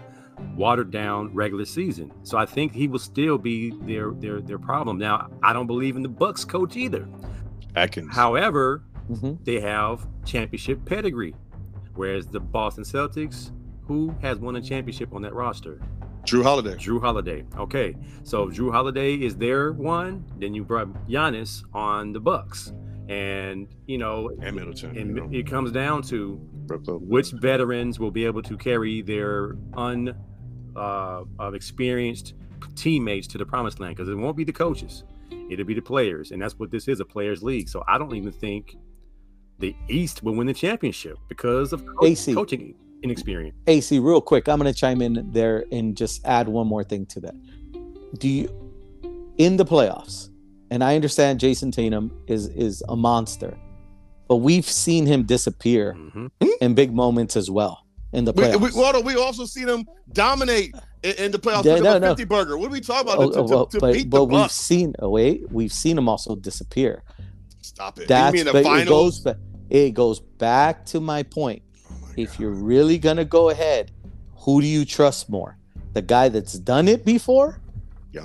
watered 0.56 0.92
down 0.92 1.34
regular 1.34 1.66
season. 1.66 2.12
So 2.24 2.38
I 2.38 2.46
think 2.46 2.74
he 2.74 2.88
will 2.88 3.00
still 3.00 3.38
be 3.38 3.72
their 3.82 4.12
their 4.12 4.42
their 4.42 4.60
problem. 4.60 4.98
Now 4.98 5.30
I 5.42 5.54
don't 5.54 5.68
believe 5.68 5.96
in 5.96 6.04
the 6.04 6.10
Bucks 6.10 6.46
coach 6.46 6.76
either. 6.76 7.08
Atkins. 7.76 8.14
However, 8.14 8.84
mm-hmm. 9.10 9.44
they 9.44 9.60
have 9.60 10.08
championship 10.26 10.84
pedigree, 10.86 11.36
whereas 11.96 12.28
the 12.28 12.40
Boston 12.40 12.84
Celtics, 12.84 13.52
who 13.84 14.14
has 14.22 14.38
won 14.40 14.56
a 14.56 14.62
championship 14.62 15.14
on 15.14 15.22
that 15.22 15.34
roster? 15.34 15.80
Jrue 16.30 16.44
Holiday. 16.44 16.76
Jrue 16.76 17.02
Holiday. 17.02 17.46
Okay, 17.58 17.96
so 18.24 18.48
if 18.48 18.56
Jrue 18.56 18.72
Holiday 18.72 19.16
is 19.16 19.36
their 19.36 19.72
one, 19.72 20.26
then 20.38 20.54
you 20.54 20.64
brought 20.64 20.88
Giannis 21.08 21.64
on 21.74 22.14
the 22.14 22.20
Bucks, 22.20 22.74
and 23.08 23.68
you 23.88 23.98
know, 23.98 24.30
and 24.42 24.56
Middleton. 24.56 24.98
And 24.98 25.16
you 25.16 25.24
know. 25.24 25.30
it 25.32 25.48
comes 25.48 25.72
down 25.72 26.04
to 26.04 26.36
which 26.88 27.32
veterans 27.32 28.00
will 28.00 28.12
be 28.12 28.26
able 28.26 28.44
to 28.44 28.58
carry 28.58 29.02
their 29.02 29.58
un 29.74 30.16
uh, 30.76 31.24
experienced 31.54 32.36
teammates 32.76 33.28
to 33.28 33.38
the 33.38 33.46
promised 33.46 33.80
land 33.80 33.96
because 33.96 34.10
it 34.10 34.16
won't 34.16 34.38
be 34.38 34.44
the 34.44 34.54
coaches 34.54 35.04
it'll 35.50 35.66
be 35.66 35.74
the 35.74 35.82
players, 35.82 36.32
and 36.32 36.42
that's 36.42 36.58
what 36.58 36.72
this 36.72 36.88
is 36.88 37.00
a 37.00 37.06
players' 37.06 37.44
league. 37.44 37.68
So 37.68 37.84
I 37.88 37.98
don't 37.98 38.16
even 38.16 38.32
think 38.32 38.78
the 39.58 39.76
East 39.90 40.24
will 40.24 40.36
win 40.36 40.48
the 40.48 40.54
championship 40.54 41.18
because 41.28 41.74
of 41.74 41.84
AC. 42.02 42.34
coaching 42.34 42.76
inexperience. 43.04 43.56
AC, 43.68 44.00
real 44.00 44.22
quick, 44.22 44.48
I'm 44.48 44.60
going 44.60 44.72
to 44.72 44.78
chime 44.78 45.02
in 45.02 45.32
there 45.32 45.66
and 45.72 45.96
just 45.96 46.26
add 46.26 46.48
one 46.48 46.68
more 46.68 46.84
thing 46.84 47.06
to 47.08 47.20
that. 47.22 47.36
Do 48.18 48.28
you 48.28 48.70
in 49.38 49.58
the 49.58 49.66
playoffs? 49.66 50.30
And 50.72 50.84
I 50.84 50.96
understand 50.96 51.40
Jayson 51.40 51.72
Tatum 51.72 52.12
is 52.28 52.48
is 52.50 52.84
a 52.90 52.96
monster, 52.96 53.58
but 54.28 54.38
we've 54.38 54.66
seen 54.66 55.06
him 55.06 55.24
disappear 55.24 55.96
mm-hmm. 55.98 56.28
in 56.62 56.76
big 56.76 56.94
moments 56.94 57.36
as 57.36 57.50
well 57.50 57.86
in 58.14 58.26
the 58.26 58.34
playoffs. 58.34 58.60
We, 58.60 58.70
we, 58.70 58.80
well, 58.80 59.04
we 59.04 59.16
also 59.16 59.46
seen 59.46 59.68
him 59.68 59.86
dominate 60.14 60.76
in, 61.04 61.16
in 61.16 61.32
the 61.32 61.40
playoffs 61.40 61.66
yeah, 61.66 61.76
with 61.76 61.84
no, 61.84 61.98
no. 61.98 62.10
50 62.10 62.24
burger. 62.26 62.58
What 62.58 62.68
are 62.68 62.72
we 62.72 62.82
talking 62.82 63.12
about? 63.12 63.20
Oh, 63.20 63.32
to, 63.32 63.44
well, 63.44 63.66
to, 63.66 63.78
to 63.78 63.82
but, 63.82 63.94
beat 63.94 64.10
but 64.10 64.20
the 64.20 64.26
we've 64.26 64.52
seen 64.52 64.94
oh 65.00 65.10
wait, 65.10 65.52
we've 65.52 65.74
seen 65.74 65.98
him 65.98 66.08
also 66.08 66.36
disappear. 66.36 67.04
Stop 67.62 68.00
it. 68.00 68.08
That's 68.08 68.38
you 68.38 68.46
mean 68.46 68.54
the 68.54 68.64
finals? 68.64 69.22
It 69.22 69.24
goes, 69.24 69.36
it 69.70 69.94
goes 69.94 70.20
back 70.20 70.86
to 70.88 71.00
my 71.00 71.24
point. 71.24 71.62
My 72.20 72.24
if 72.24 72.40
you're 72.40 72.52
really 72.52 72.98
gonna 72.98 73.26
go 73.26 73.50
ahead, 73.50 73.92
who 74.38 74.62
do 74.62 74.68
you 74.68 74.86
trust 74.86 75.30
more? 75.30 75.58
The 75.94 76.02
guy 76.02 76.30
that's 76.30 76.54
done 76.54 76.88
it 76.88 77.04
before, 77.06 77.60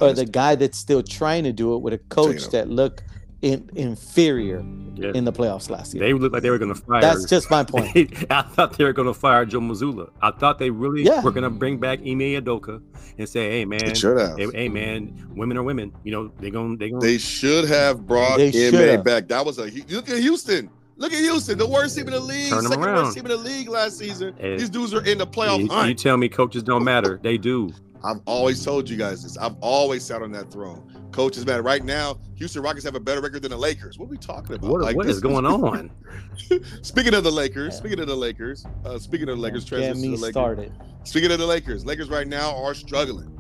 or 0.01 0.13
the 0.13 0.27
guy 0.27 0.55
that's 0.55 0.79
still 0.79 1.03
trying 1.03 1.45
to 1.45 1.53
do 1.53 1.75
it 1.75 1.79
with 1.79 1.93
a 1.95 1.99
coach 1.99 2.45
Tatum. 2.45 2.51
that 2.53 2.69
looked 2.71 3.03
in, 3.43 3.69
inferior 3.75 4.65
Yeah. 4.95 5.13
in 5.15 5.25
the 5.25 5.33
playoffs 5.33 5.69
last 5.69 5.93
year? 5.95 6.03
They 6.03 6.13
looked 6.15 6.33
like 6.33 6.43
they 6.43 6.49
were 6.51 6.59
going 6.59 6.73
to 6.75 6.81
fire. 6.81 7.03
That's 7.03 7.25
just 7.27 7.51
my 7.51 7.63
point. 7.63 8.25
I 8.31 8.41
thought 8.43 8.79
they 8.79 8.85
were 8.85 8.93
going 8.95 9.09
to 9.09 9.13
fire 9.15 9.45
Joe 9.45 9.61
Mazzulla. 9.61 10.09
I 10.23 10.31
thought 10.31 10.59
they 10.59 10.71
really 10.71 11.03
Yeah. 11.03 11.23
were 11.23 11.31
going 11.31 11.45
to 11.45 11.51
bring 11.51 11.79
back 11.79 11.99
Ime 12.01 12.21
Udoka 12.41 12.81
and 13.19 13.29
say, 13.29 13.51
"Hey 13.51 13.65
man, 13.67 13.81
They 13.85 13.95
should 13.95 14.19
have. 14.19 14.39
hey, 14.39 14.49
hey, 14.55 14.69
man, 14.71 15.13
women 15.37 15.59
are 15.59 15.63
women. 15.63 15.93
You 16.05 16.13
know 16.13 16.33
they're 16.41 16.51
going 16.51 16.79
they 16.79 16.89
gonna 16.91 17.03
They 17.03 17.19
should 17.19 17.67
have 17.67 18.07
brought 18.07 18.39
They 18.39 18.49
Ime 18.95 19.03
back. 19.03 19.29
That 19.29 19.45
was 19.45 19.59
a 19.59 19.65
look 19.91 20.09
at 20.09 20.19
Houston. 20.19 20.71
Look 20.97 21.13
at 21.13 21.19
Houston, 21.19 21.59
the 21.59 21.67
worst 21.67 21.97
team 21.97 22.07
in 22.07 22.13
the 22.15 22.21
league, 22.21 22.51
Turn 22.51 22.59
'em 22.65 22.71
second 22.71 22.85
around. 22.85 23.05
worst 23.05 23.17
team 23.17 23.25
in 23.27 23.31
the 23.33 23.37
league 23.37 23.69
last 23.69 23.99
season. 23.99 24.35
Eh, 24.39 24.57
These 24.57 24.71
dudes 24.71 24.95
are 24.95 25.05
in 25.05 25.19
the 25.19 25.27
playoff 25.27 25.59
You, 25.61 25.69
hunt. 25.69 25.89
you 25.89 25.95
tell 25.95 26.17
me 26.17 26.29
coaches 26.29 26.63
don't 26.63 26.85
matter. 26.85 27.19
They 27.23 27.37
do. 27.37 27.71
I've 28.05 28.21
always 28.27 28.63
told 28.65 28.89
you 28.89 28.97
guys 28.97 29.23
this. 29.23 29.37
I've 29.39 29.57
always 29.61 30.05
sat 30.05 30.23
on 30.23 30.31
that 30.33 30.53
throne. 30.53 30.83
Coaches 31.11 31.47
matter. 31.47 31.63
Right 31.63 31.83
now, 31.85 32.19
Houston 32.37 32.63
Rockets 32.63 32.85
have 32.85 32.95
a 32.95 33.01
better 33.01 33.21
record 33.23 33.43
than 33.43 33.51
the 33.51 33.57
Lakers. 33.57 33.99
What 33.99 34.07
are 34.07 34.11
we 34.11 34.19
talking 34.19 34.55
about? 34.55 34.71
What, 34.71 34.83
Like, 34.83 34.95
what 34.97 35.07
this 35.07 35.17
is 35.17 35.23
going 35.23 35.47
on? 35.47 35.91
Speaking 36.83 37.15
of 37.15 37.25
the 37.25 37.31
Lakers, 37.31 37.73
Yeah. 37.75 37.79
speaking 37.79 38.01
of 38.01 38.07
the 38.07 38.15
Lakers, 38.17 38.65
uh, 38.85 38.99
speaking 38.99 39.29
of 39.31 39.37
the 39.37 39.43
Lakers, 39.43 39.65
Get 39.65 39.69
transition 39.71 39.95
to 39.97 40.01
me 40.03 40.09
the 40.17 40.21
Lakers. 40.23 40.33
started. 40.35 40.73
Speaking 41.05 41.33
of 41.33 41.39
the 41.39 41.47
Lakers, 41.47 41.85
Lakers 41.87 42.11
right 42.11 42.29
now 42.29 42.55
are 42.63 42.75
struggling. 42.75 43.31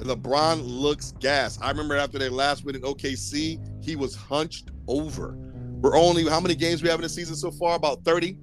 LeBron 0.00 0.62
looks 0.64 1.12
gas. 1.20 1.58
I 1.60 1.70
remember 1.70 1.96
after 1.96 2.18
their 2.18 2.30
last 2.30 2.64
win 2.64 2.74
in 2.74 2.82
OKC, 2.82 3.58
he 3.82 3.96
was 3.96 4.14
hunched 4.14 4.70
over. 4.88 5.36
We're 5.80 5.96
only 5.96 6.28
how 6.28 6.40
many 6.40 6.54
games 6.54 6.82
we 6.82 6.88
have 6.88 6.98
in 6.98 7.02
the 7.02 7.08
season 7.08 7.36
so 7.36 7.50
far? 7.50 7.76
About 7.76 8.04
30. 8.04 8.36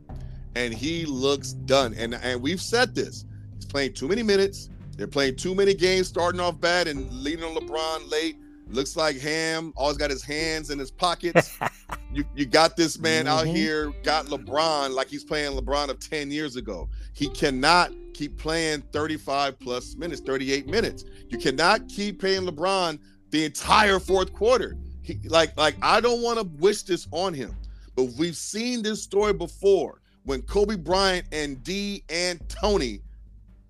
And 0.56 0.74
he 0.74 1.06
looks 1.06 1.54
done. 1.54 1.94
And 1.96 2.16
and 2.16 2.42
we've 2.42 2.62
said 2.62 2.96
this. 2.96 3.26
He's 3.56 3.66
playing 3.66 3.94
too 3.94 4.08
many 4.08 4.24
minutes. 4.24 4.70
They're 4.96 5.08
playing 5.08 5.36
too 5.36 5.54
many 5.54 5.76
games, 5.76 6.08
starting 6.08 6.42
off 6.42 6.60
bad 6.60 6.88
and 6.88 7.12
leading 7.12 7.44
on 7.44 7.54
LeBron 7.56 8.10
late. 8.10 8.38
Looks 8.70 8.98
like 8.98 9.18
Ham 9.20 9.72
always 9.78 9.96
got 9.98 10.10
his 10.10 10.24
hands 10.24 10.72
in 10.72 10.80
his 10.80 10.90
pockets. 10.92 11.58
you 12.14 12.26
you 12.36 12.46
got 12.46 12.76
this 12.76 12.98
man 13.00 13.28
out 13.28 13.46
Mhm. 13.46 13.56
here, 13.56 13.94
got 14.04 14.26
LeBron 14.26 14.90
like 14.92 15.08
he's 15.08 15.24
playing 15.24 15.52
LeBron 15.58 15.90
of 15.90 16.00
10 16.00 16.32
years 16.32 16.56
ago. 16.56 16.90
He 17.14 17.30
cannot 17.30 17.92
keep 18.16 18.38
playing 18.38 18.82
35 18.92 19.60
plus 19.60 19.96
minutes, 19.96 20.22
38 20.22 20.68
minutes. 20.68 21.06
You 21.30 21.38
cannot 21.38 21.88
keep 21.88 22.20
paying 22.20 22.42
LeBron 22.42 22.98
the 23.30 23.46
entire 23.46 24.00
fourth 24.00 24.34
quarter. 24.34 24.76
He, 25.08 25.18
like, 25.30 25.56
like 25.58 25.76
I 25.82 26.02
don't 26.02 26.22
want 26.22 26.38
to 26.38 26.44
wish 26.62 26.84
this 26.84 27.08
on 27.12 27.34
him, 27.34 27.56
but 27.96 28.10
we've 28.20 28.36
seen 28.36 28.84
this 28.84 29.02
story 29.02 29.32
before 29.32 30.02
when 30.26 30.42
Kobe 30.42 30.76
Bryant 30.76 31.26
and 31.32 31.64
D'Antoni 31.64 33.00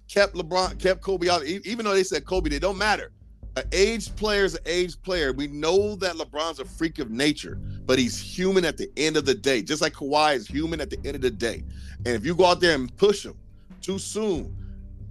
kept 0.08 0.34
LeBron, 0.34 0.80
kept 0.80 1.02
Kobe 1.02 1.30
out, 1.30 1.46
even 1.46 1.86
though 1.86 1.94
they 1.94 2.04
said 2.04 2.26
Kobe, 2.26 2.50
they 2.50 2.58
don't 2.58 2.78
matter. 2.78 3.12
An 3.56 3.64
aged 3.72 4.16
player 4.16 4.46
is 4.46 4.56
an 4.56 4.64
aged 4.66 5.04
player. 5.04 5.32
We 5.32 5.46
know 5.48 5.96
that 5.98 6.16
LeBron's 6.16 6.60
a 6.60 6.66
freak 6.66 6.98
of 6.98 7.12
nature, 7.12 7.60
but 7.86 8.00
he's 8.00 8.20
human 8.20 8.66
at 8.66 8.78
the 8.78 8.90
end 8.98 9.16
of 9.16 9.26
the 9.26 9.36
day, 9.36 9.62
just 9.62 9.82
like 9.82 9.94
Kawhi 9.94 10.36
is 10.36 10.48
human 10.48 10.82
at 10.82 10.90
the 10.90 10.98
end 11.06 11.16
of 11.16 11.22
the 11.22 11.30
day. 11.30 11.64
And 12.06 12.16
if 12.16 12.26
you 12.26 12.34
go 12.34 12.46
out 12.46 12.60
there 12.62 12.74
and 12.74 12.96
push 12.98 13.24
him 13.24 13.36
too 13.82 14.00
soon, 14.00 14.56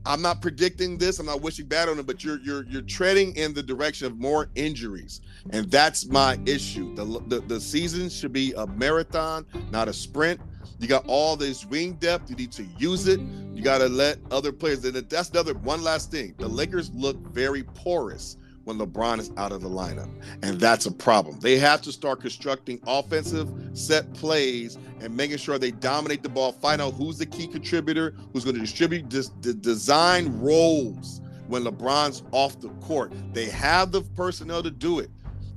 I'm 0.06 0.22
not 0.22 0.40
predicting 0.40 0.98
this. 0.98 1.18
I'm 1.18 1.26
not 1.26 1.42
wishing 1.42 1.66
bad 1.66 1.88
on 1.88 1.98
him, 1.98 2.06
but 2.06 2.22
you're 2.22 2.40
you're 2.40 2.64
you're 2.66 2.82
treading 2.82 3.34
in 3.36 3.52
the 3.52 3.62
direction 3.62 4.06
of 4.06 4.18
more 4.18 4.48
injuries, 4.54 5.20
and 5.50 5.70
that's 5.70 6.06
my 6.06 6.38
issue. 6.46 6.94
The 6.94 7.04
the, 7.26 7.40
the 7.40 7.60
season 7.60 8.08
should 8.08 8.32
be 8.32 8.52
a 8.56 8.66
marathon, 8.66 9.46
not 9.70 9.88
a 9.88 9.92
sprint. 9.92 10.40
You 10.78 10.88
got 10.88 11.04
all 11.06 11.36
this 11.36 11.64
wing 11.64 11.94
depth. 11.94 12.30
You 12.30 12.36
need 12.36 12.52
to 12.52 12.64
use 12.78 13.08
it. 13.08 13.20
You 13.54 13.62
got 13.62 13.78
to 13.78 13.88
let 13.88 14.18
other 14.30 14.52
players. 14.52 14.84
And 14.84 14.94
that's 14.94 15.30
another 15.30 15.54
one 15.54 15.82
last 15.82 16.10
thing. 16.10 16.34
The 16.38 16.48
Lakers 16.48 16.90
look 16.92 17.16
very 17.28 17.62
porous 17.62 18.36
when 18.66 18.78
LeBron 18.78 19.20
is 19.20 19.30
out 19.36 19.52
of 19.52 19.62
the 19.62 19.68
lineup, 19.68 20.10
and 20.43 20.59
that's 20.59 20.86
a 20.86 20.93
problem. 20.93 21.38
They 21.38 21.56
have 21.56 21.80
to 21.82 21.93
start 21.93 22.20
constructing 22.20 22.80
offensive 22.84 23.48
set 23.74 24.12
plays 24.12 24.76
and 25.01 25.16
making 25.16 25.36
sure 25.36 25.56
they 25.56 25.70
dominate 25.70 26.24
the 26.24 26.28
ball. 26.28 26.51
Find 26.51 26.82
out 26.82 26.94
who's 26.94 27.16
the 27.16 27.26
key 27.26 27.47
contributor, 27.47 28.12
who's 28.32 28.43
going 28.43 28.56
to 28.56 28.60
distribute, 28.60 29.09
dis- 29.09 29.28
de- 29.28 29.55
design 29.55 30.36
roles 30.40 31.20
when 31.47 31.62
LeBron's 31.62 32.24
off 32.32 32.60
the 32.60 32.70
court. 32.80 33.12
They 33.32 33.47
have 33.47 33.93
the 33.93 34.02
personnel 34.02 34.64
to 34.64 34.70
do 34.72 34.98
it. 34.98 35.10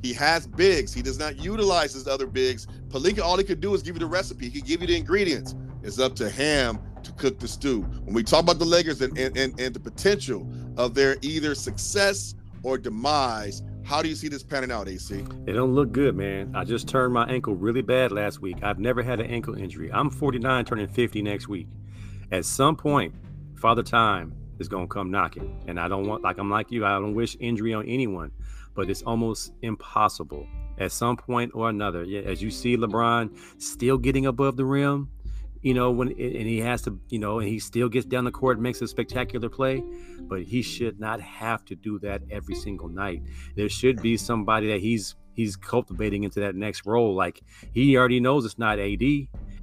He 0.03 0.13
has 0.13 0.45
bigs. 0.45 0.93
He 0.93 1.01
does 1.01 1.17
not 1.17 1.37
utilize 1.39 1.93
his 1.93 2.07
other 2.07 2.27
bigs. 2.27 2.67
Pelinka, 2.89 3.21
all 3.21 3.39
he 3.39 3.43
could 3.43 3.59
do 3.59 3.73
is 3.73 3.81
give 3.81 3.95
you 3.95 3.99
the 3.99 4.05
recipe. 4.05 4.49
He 4.49 4.59
can 4.59 4.67
give 4.67 4.81
you 4.81 4.87
the 4.87 4.95
ingredients. 4.95 5.55
It's 5.81 5.97
up 5.97 6.15
to 6.17 6.29
him 6.29 6.77
to 7.01 7.11
cook 7.13 7.39
the 7.39 7.47
stew. 7.47 7.81
When 7.81 8.13
we 8.13 8.23
talk 8.23 8.43
about 8.43 8.59
the 8.59 8.65
Lakers 8.65 9.01
and, 9.01 9.17
and, 9.17 9.35
and, 9.35 9.59
and 9.59 9.73
the 9.73 9.79
potential 9.79 10.47
of 10.77 10.93
their 10.93 11.17
either 11.23 11.55
success 11.55 12.35
or 12.63 12.77
demise, 12.77 13.63
how 13.83 14.01
do 14.01 14.09
you 14.09 14.15
see 14.15 14.27
this 14.27 14.43
panning 14.43 14.71
out, 14.71 14.87
AC? 14.87 15.25
It 15.47 15.53
don't 15.53 15.73
look 15.73 15.91
good, 15.91 16.15
man. 16.15 16.55
I 16.55 16.63
just 16.63 16.87
turned 16.87 17.13
my 17.13 17.25
ankle 17.25 17.55
really 17.55 17.81
bad 17.81 18.11
last 18.11 18.39
week. 18.41 18.57
I've 18.61 18.79
never 18.79 19.01
had 19.01 19.19
an 19.19 19.27
ankle 19.27 19.55
injury. 19.55 19.91
I'm 19.91 20.09
49, 20.09 20.65
turning 20.65 20.87
50 20.87 21.21
next 21.21 21.47
week. 21.47 21.67
At 22.31 22.45
some 22.45 22.75
point, 22.75 23.15
Father 23.55 23.83
Time 23.83 24.33
is 24.59 24.67
gonna 24.67 24.87
come 24.87 25.09
knocking, 25.09 25.63
and 25.67 25.79
I 25.79 25.87
don't 25.87 26.05
want 26.05 26.21
like 26.21 26.37
I'm 26.37 26.49
like 26.49 26.71
you. 26.71 26.85
I 26.85 26.91
don't 26.99 27.15
wish 27.15 27.35
injury 27.39 27.73
on 27.73 27.85
anyone, 27.87 28.31
but 28.75 28.89
it's 28.89 29.01
almost 29.01 29.53
impossible 29.61 30.45
at 30.77 30.91
some 30.91 31.17
point 31.17 31.51
or 31.53 31.69
another. 31.69 32.03
Yeah, 32.03 32.21
as 32.21 32.41
you 32.41 32.51
see 32.51 32.77
LeBron 32.77 33.61
still 33.61 33.97
getting 33.97 34.25
above 34.27 34.55
the 34.57 34.65
rim, 34.65 35.09
you 35.61 35.73
know 35.73 35.91
when 35.91 36.09
and 36.09 36.17
he 36.17 36.59
has 36.59 36.81
to, 36.83 36.99
you 37.09 37.19
know, 37.19 37.39
and 37.39 37.47
he 37.47 37.59
still 37.59 37.89
gets 37.89 38.05
down 38.05 38.25
the 38.25 38.31
court, 38.31 38.59
makes 38.59 38.81
a 38.81 38.87
spectacular 38.87 39.49
play, 39.49 39.83
but 40.21 40.41
he 40.43 40.61
should 40.61 40.99
not 40.99 41.21
have 41.21 41.65
to 41.65 41.75
do 41.75 41.99
that 41.99 42.21
every 42.31 42.55
single 42.55 42.89
night. 42.89 43.21
There 43.55 43.69
should 43.69 44.01
be 44.01 44.17
somebody 44.17 44.67
that 44.69 44.79
he's 44.79 45.15
he's 45.33 45.55
cultivating 45.55 46.23
into 46.23 46.39
that 46.41 46.55
next 46.55 46.85
role. 46.85 47.15
Like 47.15 47.41
he 47.71 47.97
already 47.97 48.19
knows 48.19 48.45
it's 48.45 48.57
not 48.57 48.79
AD. 48.79 49.03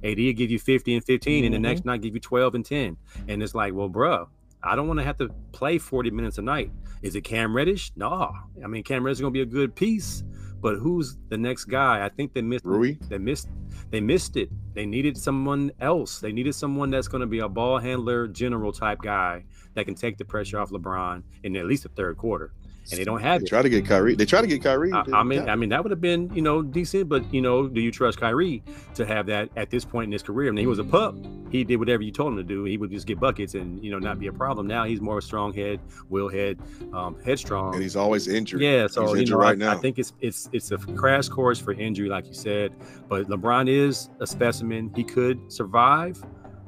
AD 0.03 0.17
will 0.17 0.33
give 0.33 0.51
you 0.51 0.59
50 0.59 0.95
and 0.95 1.03
15, 1.03 1.45
and 1.45 1.53
the 1.53 1.59
next 1.59 1.81
mm-hmm. 1.81 1.89
night 1.89 2.01
give 2.01 2.13
you 2.13 2.19
12 2.19 2.55
and 2.55 2.65
10. 2.65 2.97
And 3.27 3.41
it's 3.41 3.55
like, 3.55 3.73
well, 3.73 3.89
bruh, 3.89 4.27
I 4.63 4.75
don't 4.75 4.87
want 4.87 4.99
to 4.99 5.03
have 5.03 5.17
to 5.17 5.29
play 5.51 5.77
40 5.77 6.11
minutes 6.11 6.37
a 6.37 6.41
night. 6.41 6.71
Is 7.01 7.15
it 7.15 7.21
Cam 7.21 7.55
Reddish? 7.55 7.91
No. 7.95 8.31
I 8.63 8.67
mean, 8.67 8.83
Cam 8.83 9.03
Reddish 9.03 9.17
is 9.17 9.21
gonna 9.21 9.31
be 9.31 9.41
a 9.41 9.45
good 9.45 9.75
piece, 9.75 10.23
but 10.61 10.75
who's 10.77 11.17
the 11.29 11.37
next 11.37 11.65
guy? 11.65 12.05
I 12.05 12.09
think 12.09 12.33
they 12.33 12.41
missed 12.41 12.65
Rui? 12.65 12.95
they 13.09 13.17
missed 13.17 13.47
they 13.89 14.01
missed 14.01 14.35
it. 14.35 14.49
They 14.73 14.85
needed 14.85 15.17
someone 15.17 15.71
else. 15.79 16.19
They 16.19 16.31
needed 16.31 16.53
someone 16.55 16.89
that's 16.89 17.07
going 17.07 17.21
to 17.21 17.27
be 17.27 17.39
a 17.39 17.47
ball 17.47 17.77
handler, 17.77 18.27
general 18.27 18.71
type 18.71 18.99
guy 19.01 19.45
that 19.75 19.85
can 19.85 19.95
take 19.95 20.17
the 20.17 20.25
pressure 20.25 20.59
off 20.59 20.71
LeBron 20.71 21.23
in 21.43 21.55
at 21.55 21.65
least 21.65 21.83
the 21.83 21.89
third 21.89 22.17
quarter. 22.17 22.53
And 22.91 22.99
they 22.99 23.03
don't 23.03 23.21
have 23.21 23.41
They 23.41 23.45
it. 23.45 23.49
try 23.49 23.61
to 23.61 23.69
get 23.69 23.85
Kyrie. 23.85 24.15
They 24.15 24.25
try 24.25 24.41
to 24.41 24.47
get 24.47 24.63
Kyrie. 24.63 24.91
I, 24.93 25.03
I 25.13 25.23
mean. 25.23 25.49
I 25.49 25.55
mean 25.55 25.69
that 25.69 25.83
would 25.83 25.91
have 25.91 26.01
been 26.01 26.33
you 26.33 26.41
know 26.41 26.61
decent, 26.61 27.09
but 27.09 27.31
you 27.33 27.41
know, 27.41 27.67
do 27.67 27.81
you 27.81 27.91
trust 27.91 28.19
Kyrie 28.19 28.63
to 28.95 29.05
have 29.05 29.25
that 29.27 29.49
at 29.55 29.69
this 29.69 29.83
point 29.85 30.05
in 30.05 30.11
his 30.11 30.23
career? 30.23 30.49
I 30.49 30.51
mean, 30.51 30.63
he 30.63 30.67
was 30.67 30.79
a 30.79 30.83
pup. 30.83 31.15
He 31.51 31.63
did 31.63 31.77
whatever 31.77 32.03
you 32.03 32.11
told 32.11 32.31
him 32.33 32.37
to 32.37 32.43
do. 32.43 32.63
He 32.65 32.77
would 32.77 32.91
just 32.91 33.07
get 33.07 33.19
buckets 33.19 33.55
and 33.55 33.83
you 33.83 33.91
know 33.91 33.99
not 33.99 34.19
be 34.19 34.27
a 34.27 34.33
problem. 34.33 34.67
Now 34.67 34.83
he's 34.85 35.01
more 35.01 35.17
of 35.17 35.23
a 35.23 35.27
strong 35.27 35.53
head, 35.53 35.79
will 36.09 36.29
head, 36.29 36.59
um, 36.93 37.17
headstrong. 37.25 37.73
and 37.73 37.81
he's 37.83 37.95
always 37.95 38.27
injured. 38.27 38.61
Yeah, 38.61 38.87
so 38.87 39.01
He's 39.03 39.11
you 39.13 39.17
injured 39.21 39.37
know, 39.39 39.43
I, 39.43 39.49
right 39.49 39.57
now. 39.57 39.71
I 39.71 39.75
think 39.75 39.99
it's 39.99 40.13
it's 40.21 40.49
it's 40.53 40.71
a 40.71 40.77
crash 40.77 41.27
course 41.29 41.59
for 41.59 41.73
injury, 41.73 42.09
like 42.09 42.25
you 42.27 42.33
said. 42.33 42.73
But 43.09 43.27
LeBron 43.27 43.69
is 43.69 44.09
a 44.19 44.27
specimen. 44.27 44.91
He 44.95 45.03
could 45.03 45.51
survive, 45.51 46.23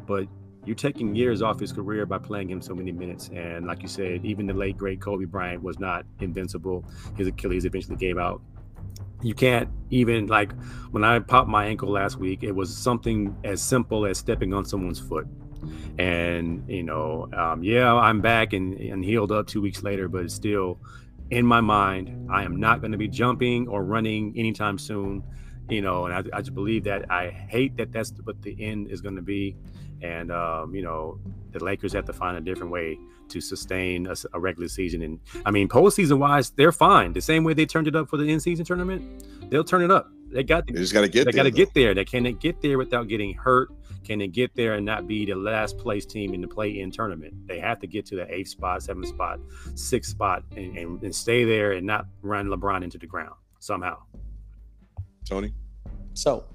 but 0.07 0.27
you're 0.69 0.75
taking 0.75 1.15
years 1.15 1.41
off 1.41 1.59
his 1.59 1.73
career 1.73 2.05
by 2.05 2.19
playing 2.19 2.47
him 2.47 2.61
so 2.61 2.75
many 2.75 2.91
minutes. 2.91 3.31
And 3.33 3.65
like 3.65 3.81
you 3.81 3.87
said, 3.87 4.23
even 4.23 4.45
the 4.45 4.53
late 4.53 4.77
great 4.77 5.01
Kobe 5.01 5.25
Bryant 5.25 5.63
was 5.63 5.79
not 5.79 6.05
invincible. 6.19 6.85
His 7.17 7.27
Achilles 7.27 7.65
eventually 7.65 7.95
gave 7.95 8.19
out. 8.19 8.39
You 9.23 9.33
can't 9.33 9.67
even 9.89 10.27
like 10.27 10.53
when 10.91 11.03
I 11.03 11.17
popped 11.17 11.49
my 11.49 11.65
ankle 11.65 11.89
last 11.89 12.17
week, 12.17 12.43
it 12.43 12.51
was 12.51 12.77
something 12.77 13.35
as 13.43 13.63
simple 13.63 14.05
as 14.05 14.19
stepping 14.19 14.53
on 14.53 14.63
someone's 14.63 14.99
foot. 14.99 15.25
And 15.97 16.63
you 16.69 16.83
know, 16.83 17.27
um, 17.35 17.63
yeah, 17.63 17.91
I'm 17.91 18.21
back 18.21 18.53
and, 18.53 18.79
and 18.79 19.03
healed 19.03 19.31
up 19.31 19.47
two 19.47 19.61
weeks 19.61 19.81
later, 19.81 20.07
but 20.07 20.23
it's 20.23 20.35
still 20.35 20.79
in 21.31 21.47
my 21.47 21.61
mind, 21.61 22.29
I 22.31 22.43
am 22.43 22.57
not 22.57 22.79
going 22.79 22.91
to 22.91 22.97
be 22.99 23.07
jumping 23.07 23.67
or 23.67 23.83
running 23.83 24.35
anytime 24.37 24.77
soon. 24.77 25.23
You 25.67 25.81
know, 25.81 26.05
and 26.05 26.13
I, 26.13 26.37
I 26.37 26.41
just 26.41 26.53
believe 26.53 26.83
that 26.83 27.09
I 27.11 27.29
hate 27.31 27.75
that 27.77 27.91
that's 27.91 28.13
what 28.23 28.39
the 28.43 28.55
end 28.63 28.91
is 28.91 29.01
going 29.01 29.15
to 29.15 29.23
be. 29.23 29.55
And, 30.01 30.31
um, 30.31 30.73
you 30.73 30.81
know, 30.81 31.19
the 31.51 31.63
Lakers 31.63 31.93
have 31.93 32.05
to 32.05 32.13
find 32.13 32.38
a 32.38 32.41
different 32.41 32.71
way 32.71 32.97
to 33.30 33.41
sustain 33.41 34.07
a 34.34 34.39
regular 34.39 34.67
season. 34.67 35.01
And 35.01 35.19
I 35.45 35.51
mean, 35.51 35.67
postseason 35.67 36.17
wise, 36.17 36.49
they're 36.51 36.71
fine. 36.71 37.13
The 37.13 37.21
same 37.21 37.43
way 37.43 37.53
they 37.53 37.65
turned 37.65 37.88
it 37.88 37.95
up 37.95 38.09
for 38.09 38.17
the 38.17 38.23
in 38.23 38.39
season 38.39 38.65
tournament, 38.65 39.23
they'll 39.49 39.63
turn 39.63 39.84
it 39.84 39.91
up. 39.91 40.09
They 40.31 40.43
got 40.43 40.67
They 40.67 40.73
just 40.73 40.93
got 40.93 41.01
to 41.01 41.09
get 41.09 41.26
they 41.26 41.31
got 41.31 41.43
to 41.43 41.51
get 41.51 41.73
there. 41.73 41.93
They 41.93 42.05
can 42.05 42.23
they 42.23 42.34
get 42.34 42.61
there 42.61 42.77
without 42.77 43.07
getting 43.07 43.34
hurt? 43.34 43.71
Can 44.03 44.19
they 44.19 44.27
get 44.27 44.55
there 44.55 44.76
and 44.76 44.85
not 44.85 45.07
be 45.07 45.26
the 45.26 45.35
last 45.35 45.77
place 45.77 46.05
team 46.05 46.34
in 46.34 46.41
the 46.41 46.47
play-in 46.47 46.91
tournament? 46.91 47.34
They 47.47 47.59
have 47.59 47.80
to 47.80 47.88
get 47.88 48.05
to 48.07 48.15
the 48.15 48.34
eighth 48.34 48.49
spot, 48.49 48.81
seventh 48.81 49.07
spot, 49.07 49.39
sixth 49.76 50.11
spot, 50.11 50.43
and, 50.55 50.77
and, 50.77 51.03
and 51.03 51.13
stay 51.13 51.43
there 51.43 51.73
and 51.73 51.85
not 51.85 52.05
run 52.21 52.47
LeBron 52.47 52.84
into 52.84 52.97
the 52.97 53.05
ground 53.05 53.35
somehow. 53.59 53.97
Tony. 55.27 55.53
So, 56.13 56.45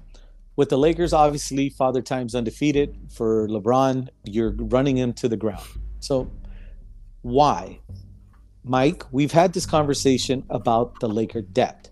with 0.55 0.69
the 0.69 0.77
Lakers, 0.77 1.13
obviously, 1.13 1.69
Father 1.69 2.01
Time's 2.01 2.35
undefeated. 2.35 2.97
For 3.11 3.47
LeBron, 3.47 4.09
you're 4.23 4.55
running 4.57 4.97
him 4.97 5.13
to 5.13 5.27
the 5.27 5.37
ground. 5.37 5.67
So, 5.99 6.31
why? 7.21 7.79
Mike, 8.63 9.03
we've 9.11 9.31
had 9.31 9.53
this 9.53 9.65
conversation 9.65 10.43
about 10.49 10.99
the 10.99 11.07
Laker 11.07 11.41
depth. 11.41 11.89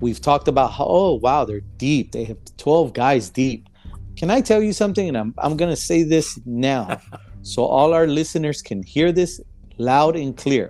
We've 0.00 0.20
talked 0.20 0.48
about 0.48 0.72
how, 0.72 0.86
oh, 0.88 1.14
wow, 1.14 1.44
they're 1.44 1.60
deep. 1.78 2.12
They 2.12 2.24
have 2.24 2.38
12 2.58 2.92
guys 2.92 3.30
deep. 3.30 3.68
Can 4.16 4.30
I 4.30 4.40
tell 4.40 4.62
you 4.62 4.72
something? 4.72 5.08
And 5.08 5.16
I'm, 5.16 5.34
I'm 5.38 5.56
going 5.56 5.70
to 5.70 5.80
say 5.80 6.02
this 6.02 6.38
now 6.44 7.00
so 7.42 7.64
all 7.64 7.94
our 7.94 8.06
listeners 8.06 8.60
can 8.60 8.82
hear 8.82 9.12
this 9.12 9.40
loud 9.78 10.16
and 10.16 10.36
clear. 10.36 10.68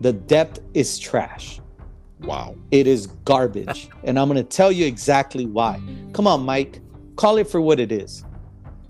The 0.00 0.12
depth 0.12 0.60
is 0.74 0.98
trash. 0.98 1.61
Wow. 2.24 2.56
It 2.70 2.86
is 2.86 3.06
garbage. 3.24 3.88
and 4.04 4.18
I'm 4.18 4.28
going 4.28 4.36
to 4.42 4.48
tell 4.48 4.70
you 4.72 4.86
exactly 4.86 5.46
why. 5.46 5.80
Come 6.12 6.26
on, 6.26 6.42
Mike. 6.44 6.80
Call 7.16 7.36
it 7.38 7.48
for 7.48 7.60
what 7.60 7.78
it 7.80 7.92
is. 7.92 8.24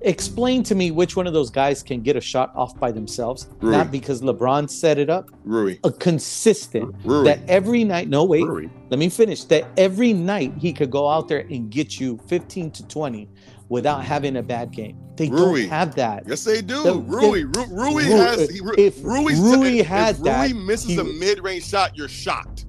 Explain 0.05 0.65
to 0.65 0.75
me 0.75 0.91
which 0.91 1.15
one 1.15 1.29
of 1.29 1.33
those 1.33 1.49
guys 1.49 1.81
can 1.81 2.03
get 2.03 2.17
a 2.17 2.21
shot 2.21 2.51
off 2.57 2.77
by 2.81 2.91
themselves, 2.91 3.49
Rui. 3.61 3.71
not 3.71 3.93
because 3.93 4.21
LeBron 4.21 4.69
set 4.69 4.99
it 4.99 5.09
up. 5.09 5.31
Rui. 5.45 5.79
A 5.85 5.93
consistent 5.93 6.93
Rui. 7.05 7.23
that 7.25 7.39
every 7.49 7.85
night. 7.85 8.09
No, 8.09 8.25
wait. 8.25 8.45
Rui. 8.45 8.69
Let 8.91 8.99
me 8.99 9.09
finish. 9.09 9.45
That 9.45 9.65
every 9.77 10.13
night 10.13 10.55
he 10.59 10.73
could 10.73 10.91
go 10.91 11.09
out 11.09 11.29
there 11.29 11.47
and 11.51 11.71
get 11.71 12.01
you 12.01 12.19
15 12.27 12.73
to 12.73 12.89
20 12.89 13.29
without 13.69 14.05
having 14.05 14.37
a 14.39 14.43
bad 14.43 14.73
game. 14.73 14.99
They 15.17 15.29
Rui. 15.29 15.63
don't 15.63 15.71
have 15.71 15.95
that. 15.95 16.25
Yes, 16.27 16.43
they 16.43 16.63
do. 16.63 16.83
The- 16.83 16.95
Rui, 16.95 17.45
Ru- 17.45 17.67
Rui 17.71 18.05
Ru- 18.05 18.11
has. 18.17 18.51
He, 18.51 18.61
if 18.79 19.05
Rui's, 19.05 19.39
Rui 19.39 19.83
had 19.85 20.17
if 20.17 20.21
Rui 20.21 20.25
that, 20.25 20.57
misses 20.57 20.91
he 20.91 20.99
a 20.99 21.05
mid-range 21.05 21.65
shot, 21.65 21.97
you're 21.97 22.09
shocked. 22.09 22.67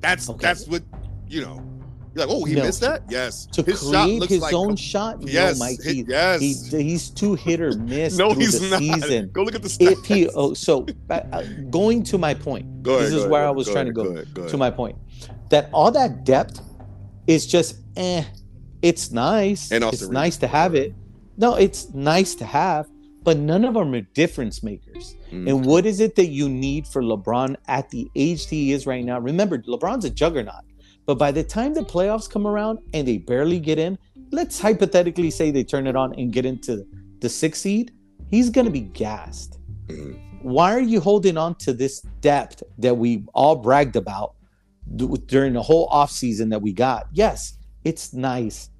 That's 0.00 0.28
Okay. 0.28 0.38
that's 0.40 0.66
what 0.66 0.82
you 1.28 1.42
know. 1.42 1.62
You're 2.14 2.26
like, 2.26 2.34
oh, 2.34 2.44
he 2.44 2.54
No. 2.54 2.64
missed 2.64 2.80
that. 2.80 3.02
Yes, 3.08 3.46
To 3.52 3.62
his 3.62 3.80
shot 3.82 4.04
create 4.06 4.24
his 4.28 4.40
like 4.40 4.54
own 4.54 4.74
shot, 4.76 5.18
Yes, 5.22 5.58
no, 5.58 5.64
Mike. 5.66 5.78
He, 5.82 6.04
yes. 6.08 6.40
he- 6.40 6.82
he's 6.82 7.10
too 7.10 7.34
hit 7.34 7.60
or 7.60 7.72
miss 7.76 8.16
No, 8.22 8.32
he's 8.32 8.58
the 8.58 8.70
not. 8.70 8.78
season. 8.80 9.30
Go 9.32 9.42
look 9.42 9.54
at 9.54 9.62
the 9.62 9.68
stats. 9.68 9.92
If 9.92 10.04
he, 10.06 10.28
oh, 10.30 10.54
so 10.54 10.86
uh, 11.10 11.20
uh, 11.32 11.42
going 11.70 12.02
to 12.04 12.18
my 12.18 12.32
point, 12.34 12.82
Go 12.82 12.94
ahead, 12.94 13.04
this 13.06 13.12
is 13.12 13.18
ahead, 13.20 13.30
where 13.30 13.46
I 13.46 13.50
was 13.50 13.68
ahead, 13.68 13.74
trying 13.76 13.86
to 13.86 13.92
go 13.92 14.04
go. 14.04 14.10
ahead, 14.10 14.34
go 14.34 14.48
to 14.48 14.56
my 14.56 14.70
point 14.70 14.96
that 15.50 15.68
all 15.72 15.90
that 15.92 16.24
depth 16.24 16.60
is 17.26 17.46
just 17.46 17.76
eh 17.96 18.24
it's 18.82 19.10
nice 19.12 19.70
And 19.70 19.84
Austin 19.84 20.06
it's 20.06 20.12
nice 20.12 20.36
to 20.38 20.46
have 20.46 20.74
it 20.74 20.94
no 21.36 21.54
it's 21.54 21.92
nice 21.94 22.34
to 22.36 22.44
have 22.44 22.86
but 23.22 23.36
none 23.38 23.64
of 23.64 23.74
them 23.74 23.94
are 23.94 24.00
difference 24.00 24.62
makers 24.62 25.14
Mm. 25.32 25.48
and 25.48 25.66
what 25.66 25.84
is 25.84 26.00
it 26.00 26.14
that 26.16 26.28
you 26.28 26.48
need 26.48 26.86
for 26.86 27.02
lebron 27.02 27.56
at 27.66 27.90
the 27.90 28.10
age 28.14 28.48
he 28.48 28.72
is 28.72 28.86
right 28.86 29.04
now 29.04 29.18
remember 29.18 29.58
lebron's 29.58 30.04
a 30.04 30.10
juggernaut 30.10 30.64
but 31.06 31.16
by 31.18 31.30
the 31.30 31.42
time 31.44 31.74
the 31.74 31.82
playoffs 31.82 32.28
come 32.30 32.46
around 32.46 32.78
and 32.94 33.06
they 33.06 33.18
barely 33.18 33.60
get 33.60 33.78
in 33.78 33.98
let's 34.30 34.58
hypothetically 34.58 35.30
say 35.30 35.50
they 35.50 35.64
turn 35.64 35.86
it 35.86 35.96
on 35.96 36.14
and 36.14 36.32
get 36.32 36.46
into 36.46 36.86
the 37.20 37.28
sixth 37.28 37.60
seed 37.62 37.92
he's 38.30 38.48
going 38.48 38.64
to 38.64 38.70
be 38.70 38.80
gassed 38.80 39.58
Mhm. 39.88 40.18
why 40.42 40.72
are 40.74 40.80
you 40.80 41.00
holding 41.00 41.36
on 41.36 41.54
to 41.56 41.72
this 41.72 42.00
depth 42.20 42.62
that 42.78 42.96
we 42.96 43.24
all 43.34 43.56
bragged 43.56 43.96
about 43.96 44.34
during 45.26 45.52
the 45.52 45.62
whole 45.62 45.88
offseason 45.88 46.48
that 46.50 46.62
we 46.62 46.72
got? 46.72 47.06
Yes, 47.12 47.58
it's 47.84 48.14
nice, 48.14 48.70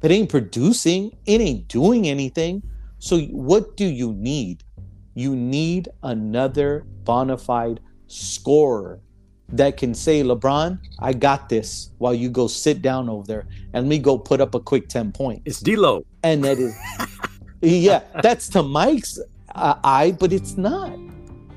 but 0.00 0.10
it 0.10 0.14
ain't 0.14 0.28
producing, 0.30 1.16
it 1.26 1.40
ain't 1.40 1.68
doing 1.68 2.08
anything. 2.08 2.62
So, 2.98 3.18
what 3.50 3.76
do 3.76 3.84
you 3.84 4.12
need? 4.12 4.64
You 5.14 5.36
need 5.36 5.88
another 6.02 6.84
bona 7.04 7.36
fide 7.36 7.80
scorer 8.06 9.00
that 9.52 9.76
can 9.76 9.94
say, 9.94 10.22
LeBron, 10.22 10.78
I 10.98 11.12
got 11.12 11.48
this 11.48 11.90
while 11.98 12.14
you 12.14 12.30
go 12.30 12.46
sit 12.46 12.82
down 12.82 13.08
over 13.08 13.26
there 13.26 13.46
and 13.74 13.84
let 13.84 13.90
me 13.90 13.98
go 13.98 14.18
put 14.18 14.40
up 14.40 14.54
a 14.54 14.60
quick 14.60 14.88
10 14.88 15.12
points. 15.12 15.42
It's 15.44 15.60
D'Lo. 15.60 16.04
and 16.22 16.42
that 16.44 16.58
is 16.58 16.74
yeah 17.60 18.02
that's 18.22 18.48
to 18.48 18.62
mike's 18.62 19.20
uh, 19.54 19.74
eye 19.84 20.16
but 20.18 20.32
it's 20.32 20.56
not. 20.56 20.92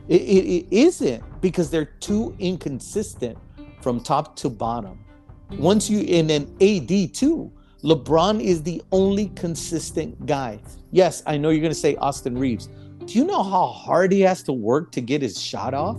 It, 0.07 0.21
it, 0.21 0.45
it 0.45 0.65
isn't 0.71 1.23
because 1.41 1.71
they're 1.71 1.85
too 1.85 2.35
inconsistent 2.37 3.37
from 3.81 4.01
top 4.01 4.35
to 4.37 4.49
bottom. 4.49 5.03
Once 5.51 5.89
you 5.89 5.99
and 6.01 6.29
then 6.29 6.43
ad 6.61 7.13
too 7.13 7.51
lebron 7.83 8.41
is 8.41 8.61
the 8.63 8.81
only 8.91 9.29
consistent 9.29 10.25
guy. 10.25 10.59
Yes 10.91 11.23
i 11.25 11.37
know 11.37 11.49
you're 11.49 11.61
going 11.61 11.71
to 11.71 11.79
say 11.79 11.95
austin 11.97 12.37
reaves 12.37 12.69
do 13.05 13.19
you 13.19 13.25
know 13.25 13.43
how 13.43 13.67
hard 13.67 14.11
he 14.11 14.21
has 14.21 14.41
to 14.43 14.51
work 14.51 14.91
to 14.91 15.01
get 15.01 15.21
his 15.21 15.39
shot 15.41 15.73
off 15.73 15.97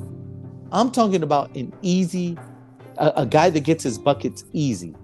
i'm 0.72 0.90
talking 0.90 1.22
about 1.22 1.54
an 1.56 1.72
easy 1.82 2.36
a, 2.98 3.12
a 3.16 3.26
guy 3.26 3.48
that 3.48 3.60
gets 3.60 3.84
his 3.84 3.98
buckets 3.98 4.44
easy 4.52 4.94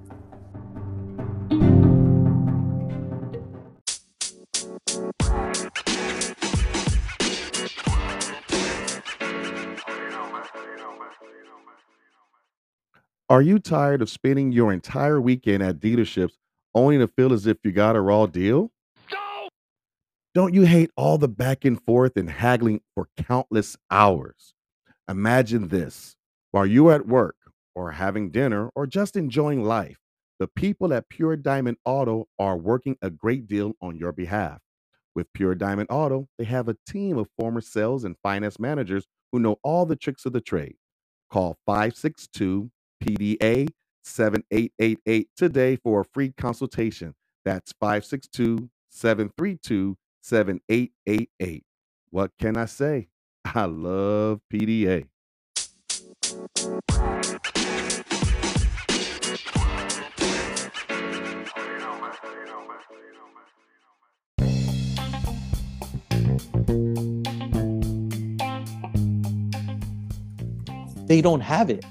Are 13.33 13.41
you 13.41 13.59
tired 13.59 14.03
of 14.03 14.11
spending 14.11 14.53
your 14.53 14.75
entire 14.75 15.19
weekend 15.19 15.63
at 15.63 15.81
dealerships 15.81 16.33
only 16.75 16.99
to 16.99 17.09
feel 17.09 17.33
as 17.33 17.47
if 17.47 17.57
you 17.65 17.73
got 17.73 17.97
a 17.97 18.01
raw 18.03 18.27
deal? 18.27 18.71
Don't 20.35 20.55
you 20.55 20.63
hate 20.63 20.91
all 20.97 21.19
the 21.19 21.29
back 21.29 21.63
and 21.63 21.79
forth 21.85 22.17
and 22.17 22.31
haggling 22.31 22.81
for 22.95 23.09
countless 23.19 23.77
hours? 23.91 24.55
Imagine 25.07 25.69
this 25.69 26.17
while 26.53 26.65
you're 26.65 26.93
at 26.93 27.07
work 27.07 27.37
or 27.75 27.91
having 27.91 28.31
dinner 28.31 28.71
or 28.75 28.87
just 28.87 29.15
enjoying 29.15 29.63
life, 29.63 29.99
the 30.39 30.49
people 30.49 30.95
at 30.95 31.11
Pure 31.11 31.37
Diamond 31.37 31.77
Auto 31.85 32.29
are 32.39 32.57
working 32.57 32.97
a 33.03 33.11
great 33.11 33.47
deal 33.47 33.75
on 33.83 33.99
your 33.99 34.11
behalf. 34.11 34.61
With 35.15 35.31
Pure 35.35 35.57
Diamond 35.57 35.89
Auto, 35.91 36.29
they 36.39 36.45
have 36.45 36.67
a 36.67 36.79
team 36.89 37.19
of 37.19 37.29
former 37.39 37.61
sales 37.61 38.03
and 38.03 38.17
finance 38.23 38.59
managers 38.59 39.05
who 39.33 39.39
know 39.39 39.57
all 39.63 39.85
the 39.85 39.97
tricks 39.97 40.25
of 40.25 40.33
the 40.33 40.41
trade. 40.41 40.77
Call 41.31 41.59
562 41.67 42.71
PDA 43.05 43.69
7888 44.05 45.29
today 45.37 45.77
for 45.77 46.01
a 46.01 46.05
free 46.07 46.33
consultation. 46.39 47.15
That's 47.45 47.75
562 47.79 48.71
732 48.89 49.97
7888. 50.23 51.65
What 52.11 52.31
can 52.39 52.57
I 52.57 52.67
say? 52.67 53.09
I 53.45 53.65
love 53.65 54.41
PDA. 54.53 55.07
They 71.07 71.21
don't 71.21 71.41
have 71.41 71.69
it. 71.69 71.85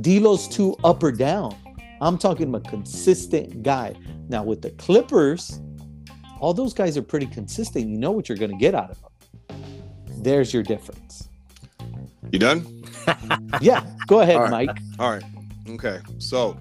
D'Lo's 0.00 0.46
too 0.46 0.76
up 0.84 1.02
or 1.02 1.12
down. 1.12 1.56
I'm 2.02 2.18
talking 2.18 2.54
a 2.54 2.60
consistent 2.60 3.62
guy. 3.62 3.94
Now 4.28 4.42
with 4.42 4.60
the 4.60 4.70
Clippers, 4.72 5.60
all 6.42 6.52
those 6.52 6.74
guys 6.74 6.98
are 6.98 7.02
pretty 7.02 7.26
consistent. 7.26 7.88
You 7.88 7.96
know 7.96 8.10
what 8.10 8.28
you're 8.28 8.36
going 8.36 8.50
to 8.50 8.56
get 8.56 8.74
out 8.74 8.90
of 8.90 8.98
them. 9.00 9.62
There's 10.22 10.52
your 10.52 10.64
difference. 10.64 11.28
You 12.30 12.38
done? 12.38 12.66
Yeah, 13.60 13.84
go 14.06 14.20
ahead, 14.20 14.36
All 14.36 14.42
right. 14.42 14.66
Mike, 14.68 14.78
All 15.00 15.10
right. 15.10 15.24
Okay. 15.70 15.98
So 16.18 16.52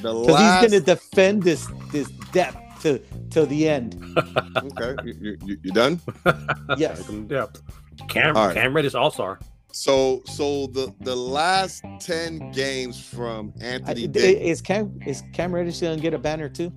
the 0.00 0.12
because 0.14 0.26
last. 0.28 0.62
he's 0.62 0.70
going 0.70 0.84
to 0.84 0.86
defend 0.94 1.42
this 1.42 1.66
this 1.90 2.08
depth 2.32 2.82
to 2.82 3.00
till 3.30 3.46
the 3.46 3.68
end. 3.68 3.96
okay. 4.56 4.94
You, 5.04 5.14
you, 5.20 5.36
you, 5.44 5.58
you 5.64 5.72
done? 5.72 6.00
Yes. 6.78 7.08
Like 7.08 7.26
depth. 7.28 7.62
Cam, 8.08 8.36
All 8.36 8.46
right. 8.46 8.54
Cam 8.54 8.74
Reddish 8.74 8.94
All 8.94 9.10
Star. 9.10 9.40
So 9.72 10.22
so 10.26 10.68
the 10.68 10.94
the 11.00 11.16
last 11.16 11.82
ten 11.98 12.52
games 12.52 13.02
from 13.04 13.52
I- 13.60 13.64
Anthony 13.64 14.04
i- 14.04 14.06
Davis. 14.06 14.40
Is 14.40 14.62
Cam 14.62 15.00
is 15.04 15.24
Cam 15.32 15.52
Reddish 15.52 15.80
going 15.80 15.96
to 15.96 16.02
get 16.02 16.14
a 16.14 16.18
banner 16.18 16.48
too? 16.48 16.72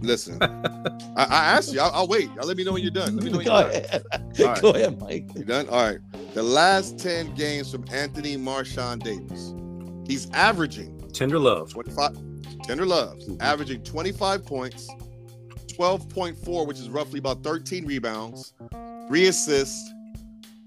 Listen, 0.00 0.38
I, 0.42 1.24
I 1.24 1.44
asked 1.52 1.72
you. 1.72 1.80
I'll, 1.80 1.90
I'll 1.92 2.08
wait. 2.08 2.30
I'll 2.40 2.46
let 2.46 2.56
me 2.56 2.64
know 2.64 2.72
when 2.72 2.82
you're 2.82 2.90
done. 2.90 3.16
Let 3.16 3.24
me 3.24 3.30
know 3.30 3.38
when 3.38 3.46
Go 3.46 3.60
you're 3.60 3.70
done. 3.72 3.84
ahead. 3.84 4.04
All 4.12 4.46
right. 4.46 4.62
Go 4.62 4.70
ahead, 4.70 5.00
Mike. 5.00 5.28
You 5.36 5.44
done? 5.44 5.68
All 5.68 5.84
right. 5.86 5.98
The 6.34 6.42
last 6.42 6.98
10 6.98 7.34
games 7.34 7.70
from 7.70 7.84
Anthony 7.92 8.36
Marshawn 8.36 9.02
Davis. 9.02 9.54
He's 10.06 10.30
averaging 10.30 11.10
Tender 11.12 11.38
love. 11.38 11.70
25 11.70 12.16
tender 12.64 12.86
loves, 12.86 13.28
mm-hmm. 13.28 13.40
averaging 13.42 13.82
25 13.82 14.44
points, 14.44 14.88
12.4, 15.78 16.66
which 16.66 16.78
is 16.78 16.88
roughly 16.88 17.18
about 17.18 17.42
13 17.42 17.86
rebounds, 17.86 18.54
three 19.08 19.26
assists, 19.26 19.92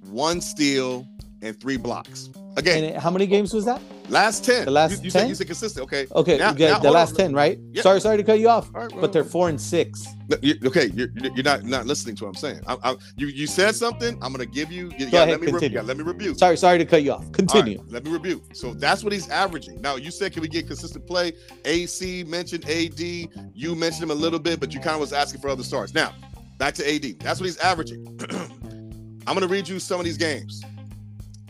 one 0.10 0.40
steal, 0.42 1.08
and 1.42 1.60
three 1.60 1.78
blocks. 1.78 2.30
Again, 2.56 2.84
And 2.84 3.02
how 3.02 3.10
many 3.10 3.28
games 3.28 3.54
was 3.54 3.66
that? 3.66 3.82
Last 4.10 4.44
10. 4.46 4.66
the 4.66 4.72
last 4.72 4.98
you, 5.00 5.06
you 5.06 5.10
said 5.10 5.20
10? 5.22 5.30
you 5.30 5.36
said 5.36 5.48
consistent. 5.48 5.84
Okay. 5.84 6.08
Okay, 6.12 6.38
Now- 6.38 6.54
yeah, 6.58 6.72
now, 6.74 6.80
the 6.80 6.92
last 6.92 7.12
on. 7.12 7.16
ten, 7.18 7.34
right? 7.34 7.60
Yeah. 7.72 7.82
Sorry, 7.82 8.00
sorry 8.02 8.18
to 8.18 8.24
cut 8.24 8.40
you 8.40 8.50
off, 8.50 8.74
right, 8.74 8.92
well, 8.92 9.02
but 9.02 9.14
they're 9.14 9.24
four 9.24 9.50
and 9.50 9.60
six. 9.60 10.06
No, 10.30 10.38
you- 10.42 10.56
okay, 10.66 10.90
you're, 10.94 11.10
you're 11.36 11.44
not 11.44 11.64
not 11.64 11.86
listening 11.86 12.16
to 12.18 12.24
what 12.26 12.30
I'm 12.30 12.36
saying. 12.36 12.62
I, 12.68 12.78
I, 12.84 12.96
you 13.18 13.28
you 13.28 13.48
said 13.48 13.76
something. 13.76 14.18
I'm 14.22 14.32
gonna 14.32 14.46
give 14.46 14.72
you. 14.72 14.92
You 14.98 15.10
Go 15.10 15.18
ahead, 15.24 15.30
let 15.30 15.40
me 15.42 15.46
re- 15.48 15.52
continue. 15.54 15.76
gotta 15.76 15.88
let 15.88 15.98
me 15.98 16.04
review. 16.04 16.34
Sorry, 16.36 16.58
sorry 16.58 16.78
to 16.78 16.86
cut 16.86 17.04
you 17.04 17.12
off. 17.14 17.20
All 17.22 17.26
right, 17.26 17.34
Continue. 17.34 17.84
let 17.90 18.04
me 18.04 18.12
review. 18.12 18.42
So 18.54 18.74
that's 18.74 19.04
what 19.04 19.14
he's 19.14 19.30
averaging. 19.30 19.82
Now 19.82 19.96
you 19.96 20.12
said 20.12 20.34
can 20.34 20.42
we 20.42 20.48
get 20.48 20.68
consistent 20.68 21.06
play? 21.08 21.34
AC 21.66 22.24
mentioned 22.26 22.68
AD. 22.70 23.00
You 23.00 23.76
mentioned 23.76 24.04
him 24.04 24.12
a 24.12 24.16
little 24.16 24.40
bit, 24.40 24.60
but 24.60 24.74
you 24.74 24.80
kind 24.80 24.96
of 24.96 25.00
was 25.02 25.14
asking 25.14 25.42
for 25.42 25.50
other 25.50 25.64
stars. 25.64 25.94
Now 25.94 26.14
back 26.58 26.74
to 26.76 26.90
AD. 26.94 27.20
That's 27.20 27.40
what 27.40 27.46
he's 27.46 27.58
averaging. 27.60 28.06
I'm 29.28 29.34
gonna 29.34 29.48
read 29.48 29.68
you 29.68 29.80
some 29.80 30.00
of 30.00 30.06
these 30.06 30.18
games. 30.18 30.62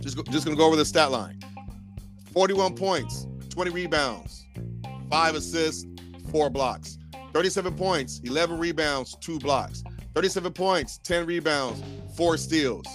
Just 0.01 0.15
go, 0.17 0.23
just 0.23 0.45
gonna 0.45 0.57
go 0.57 0.65
over 0.65 0.75
the 0.75 0.85
stat 0.85 1.11
line. 1.11 1.39
41 2.37 2.75
points, 2.75 3.25
20 3.49 3.71
rebounds, 3.71 4.45
five 5.09 5.33
assists, 5.33 5.87
four 6.29 6.51
blocks. 6.51 6.99
37 7.33 7.73
points, 7.73 8.21
11 8.23 8.59
rebounds, 8.59 9.17
two 9.21 9.39
blocks. 9.39 9.83
37 10.13 10.53
points, 10.53 10.99
10 10.99 11.25
rebounds, 11.25 11.81
four 12.15 12.37
steals. 12.37 12.85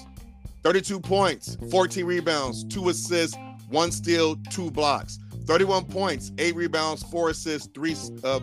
32 0.63 1.01
points, 1.01 1.59
14 1.73 2.05
rebounds, 2.05 2.63
two 2.63 2.89
assists, 2.89 3.37
one 3.69 3.91
steal, 3.91 4.37
two 4.49 4.71
blocks. 4.71 5.19
31 5.47 5.87
points, 5.87 6.31
eight 6.39 6.55
rebounds, 6.55 7.03
four 7.03 7.31
assists, 7.31 7.69
three 7.75 7.97
uh, 8.23 8.39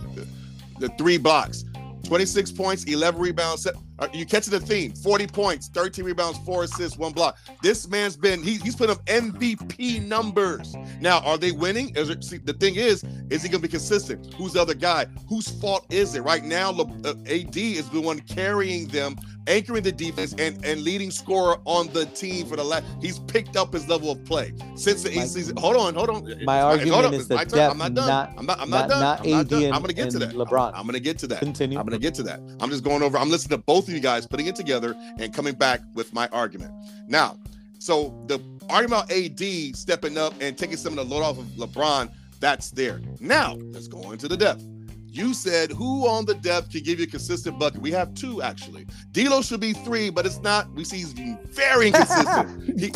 the 0.79 0.89
three 0.97 1.17
blocks. 1.17 1.63
26 2.03 2.51
points, 2.51 2.83
11 2.83 3.21
rebounds. 3.21 3.65
Uh, 3.99 4.07
you 4.13 4.25
catching 4.25 4.51
the 4.51 4.59
theme? 4.59 4.93
40 4.93 5.27
points, 5.27 5.67
13 5.67 6.05
rebounds, 6.05 6.39
four 6.39 6.63
assists, 6.63 6.97
one 6.97 7.11
block. 7.11 7.37
This 7.61 7.87
man's 7.87 8.15
been 8.15 8.41
he, 8.41 8.55
he's 8.57 8.75
put 8.75 8.89
up 8.89 9.03
MVP 9.05 10.05
numbers. 10.05 10.75
Now, 11.01 11.19
are 11.19 11.37
they 11.37 11.51
winning? 11.51 11.95
Is 11.95 12.09
it, 12.09 12.23
see, 12.23 12.37
the 12.37 12.53
thing 12.53 12.75
is, 12.75 13.03
is 13.29 13.43
he 13.43 13.49
gonna 13.49 13.61
be 13.61 13.67
consistent? 13.67 14.33
Who's 14.35 14.53
the 14.53 14.61
other 14.61 14.73
guy? 14.73 15.05
Whose 15.27 15.49
fault 15.59 15.85
is 15.89 16.15
it? 16.15 16.21
Right 16.21 16.43
now, 16.43 16.71
uh, 16.71 17.13
AD 17.27 17.57
is 17.57 17.89
the 17.89 18.01
one 18.01 18.19
carrying 18.21 18.87
them 18.87 19.15
anchoring 19.49 19.83
the 19.83 19.91
defense 19.91 20.33
and, 20.37 20.63
and 20.63 20.81
leading 20.81 21.11
scorer 21.11 21.57
on 21.65 21.87
the 21.91 22.05
team 22.07 22.45
for 22.45 22.55
the 22.55 22.63
last. 22.63 22.85
He's 23.01 23.19
picked 23.19 23.57
up 23.57 23.73
his 23.73 23.87
level 23.89 24.11
of 24.11 24.23
play 24.23 24.53
since 24.75 25.03
the 25.03 25.15
my, 25.15 25.25
season. 25.25 25.57
Hold 25.57 25.75
on, 25.75 25.95
hold 25.95 26.09
on. 26.09 26.45
My 26.45 26.61
argument 26.61 26.93
hold 26.93 27.05
on. 27.05 27.13
is 27.15 27.27
that 27.27 27.49
depth, 27.49 27.71
I'm 27.71 27.77
not 27.77 27.93
done. 27.93 28.07
Not, 28.07 28.33
I'm 28.37 28.45
not. 28.45 28.59
I'm 28.59 28.69
not, 28.69 28.87
not 28.87 28.89
done. 28.89 29.01
Not 29.01 29.21
I'm 29.21 29.31
not 29.31 29.47
done. 29.47 29.63
I'm 29.73 29.81
gonna 29.81 29.93
get 29.93 30.11
to 30.11 30.19
that. 30.19 30.33
LeBron. 30.33 30.69
I'm, 30.69 30.75
I'm 30.75 30.85
gonna 30.85 30.99
get 30.99 31.17
to 31.19 31.27
that. 31.27 31.39
Continue. 31.39 31.79
I'm 31.79 31.85
gonna 31.85 31.99
get 31.99 32.13
to 32.15 32.23
that. 32.23 32.39
I'm 32.59 32.69
just 32.69 32.83
going 32.83 33.01
over. 33.01 33.17
I'm 33.17 33.29
listening 33.29 33.57
to 33.57 33.63
both 33.63 33.88
of 33.89 33.95
you 33.95 34.01
guys, 34.01 34.25
putting 34.27 34.47
it 34.47 34.55
together, 34.55 34.95
and 35.17 35.33
coming 35.33 35.53
back 35.53 35.81
with 35.93 36.13
my 36.13 36.27
argument. 36.29 36.73
Now, 37.07 37.37
so 37.79 38.23
the 38.27 38.39
argument 38.69 39.03
about 39.03 39.11
AD 39.11 39.75
stepping 39.75 40.17
up 40.17 40.33
and 40.41 40.57
taking 40.57 40.77
some 40.77 40.97
of 40.97 41.07
the 41.07 41.15
load 41.15 41.23
off 41.23 41.39
of 41.39 41.45
LeBron, 41.57 42.11
that's 42.39 42.71
there. 42.71 43.01
Now 43.19 43.55
let's 43.71 43.87
go 43.87 44.11
into 44.11 44.27
the 44.27 44.37
depth. 44.37 44.63
You 45.11 45.33
said 45.33 45.71
who 45.71 46.07
on 46.07 46.25
the 46.25 46.35
depth 46.35 46.71
can 46.71 46.83
give 46.83 46.99
you 46.99 47.05
a 47.05 47.09
consistent 47.09 47.57
bucket? 47.57 47.81
We 47.81 47.91
have 47.91 48.13
two 48.13 48.43
actually. 48.43 48.85
D'Lo 49.11 49.41
should 49.41 49.59
be 49.59 49.73
three, 49.73 50.11
but 50.11 50.25
it's 50.25 50.39
not. 50.39 50.71
We 50.73 50.83
see 50.83 50.97
he's 50.97 51.13
very 51.13 51.87
inconsistent. 51.87 52.79
he, 52.79 52.91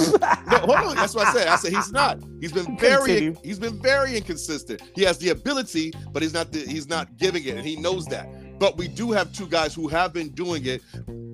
no, 0.48 0.58
hold 0.60 0.70
on. 0.72 0.96
That's 0.96 1.16
what 1.16 1.28
I 1.28 1.34
said. 1.34 1.48
I 1.48 1.56
said 1.56 1.74
he's 1.74 1.92
not. 1.92 2.20
He's 2.40 2.52
been 2.52 2.78
very. 2.78 3.16
Continue. 3.16 3.36
He's 3.44 3.58
been 3.58 3.82
very 3.82 4.16
inconsistent. 4.16 4.82
He 4.96 5.02
has 5.04 5.18
the 5.18 5.30
ability, 5.30 5.92
but 6.12 6.22
he's 6.22 6.34
not. 6.34 6.52
The, 6.52 6.60
he's 6.60 6.88
not 6.88 7.18
giving 7.18 7.44
it, 7.46 7.58
and 7.58 7.66
he 7.66 7.78
knows 7.78 8.06
that. 8.08 8.28
But 8.60 8.78
we 8.78 8.88
do 8.88 9.12
have 9.12 9.34
two 9.34 9.48
guys 9.48 9.74
who 9.74 9.88
have 9.88 10.14
been 10.14 10.30
doing 10.30 10.66
it. 10.66 10.82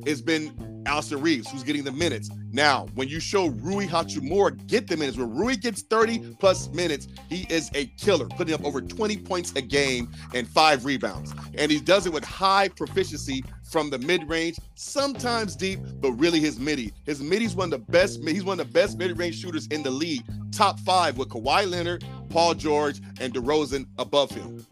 It's 0.05 0.21
been 0.21 0.83
Austin 0.87 1.21
Reaves 1.21 1.49
who's 1.49 1.63
getting 1.63 1.83
the 1.83 1.91
minutes. 1.91 2.29
Now, 2.51 2.87
when 2.95 3.07
you 3.07 3.19
show 3.19 3.47
Rui 3.47 3.85
Hachimura 3.85 4.65
get 4.67 4.87
the 4.87 4.97
minutes, 4.97 5.17
when 5.17 5.33
Rui 5.33 5.55
gets 5.55 5.81
30 5.83 6.35
plus 6.39 6.69
minutes, 6.69 7.07
he 7.29 7.45
is 7.49 7.69
a 7.75 7.85
killer, 7.97 8.27
putting 8.27 8.53
up 8.53 8.63
over 8.65 8.81
20 8.81 9.17
points 9.17 9.53
a 9.55 9.61
game 9.61 10.09
and 10.33 10.47
five 10.47 10.85
rebounds. 10.85 11.33
And 11.55 11.71
he 11.71 11.79
does 11.79 12.05
it 12.05 12.13
with 12.13 12.23
high 12.23 12.69
proficiency 12.69 13.43
from 13.71 13.91
the 13.91 13.99
mid-range, 13.99 14.57
sometimes 14.73 15.55
deep, 15.55 15.79
but 16.01 16.11
really 16.13 16.39
his 16.39 16.59
midi. 16.59 16.91
His 17.05 17.21
midi's 17.21 17.55
one 17.55 17.71
of 17.71 17.85
the 17.85 17.91
best, 17.91 18.27
he's 18.27 18.43
one 18.43 18.59
of 18.59 18.67
the 18.67 18.73
best 18.73 18.97
mid-range 18.97 19.39
shooters 19.39 19.67
in 19.67 19.83
the 19.83 19.91
league. 19.91 20.23
Top 20.51 20.79
five 20.79 21.17
with 21.17 21.29
Kawhi 21.29 21.69
Leonard, 21.69 22.03
Paul 22.29 22.55
George, 22.55 22.99
and 23.21 23.33
DeRozan 23.33 23.85
above 23.99 24.31
him. 24.31 24.65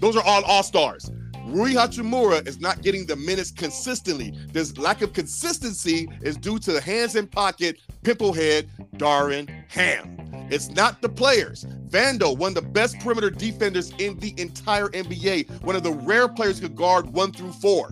Those 0.00 0.16
are 0.16 0.22
all 0.22 0.44
all-stars. 0.44 1.10
Rui 1.46 1.74
Hachimura 1.74 2.46
is 2.48 2.58
not 2.58 2.82
getting 2.82 3.06
the 3.06 3.16
minutes 3.16 3.50
consistently. 3.50 4.34
This 4.52 4.76
lack 4.78 5.02
of 5.02 5.12
consistency 5.12 6.08
is 6.22 6.36
due 6.36 6.58
to 6.58 6.72
the 6.72 6.80
hands 6.80 7.16
in 7.16 7.26
pocket, 7.26 7.78
pimple 8.02 8.32
head, 8.32 8.68
Darvin 8.96 9.48
Ham. 9.68 10.16
It's 10.50 10.70
not 10.70 11.02
the 11.02 11.08
players. 11.08 11.64
Vando, 11.88 12.36
one 12.36 12.50
of 12.50 12.54
the 12.54 12.70
best 12.70 12.98
perimeter 13.00 13.30
defenders 13.30 13.92
in 13.98 14.18
the 14.18 14.34
entire 14.38 14.88
NBA, 14.88 15.62
one 15.62 15.76
of 15.76 15.82
the 15.82 15.92
rare 15.92 16.28
players 16.28 16.58
who 16.58 16.68
could 16.68 16.76
guard 16.76 17.10
one 17.10 17.30
through 17.30 17.52
four. 17.52 17.90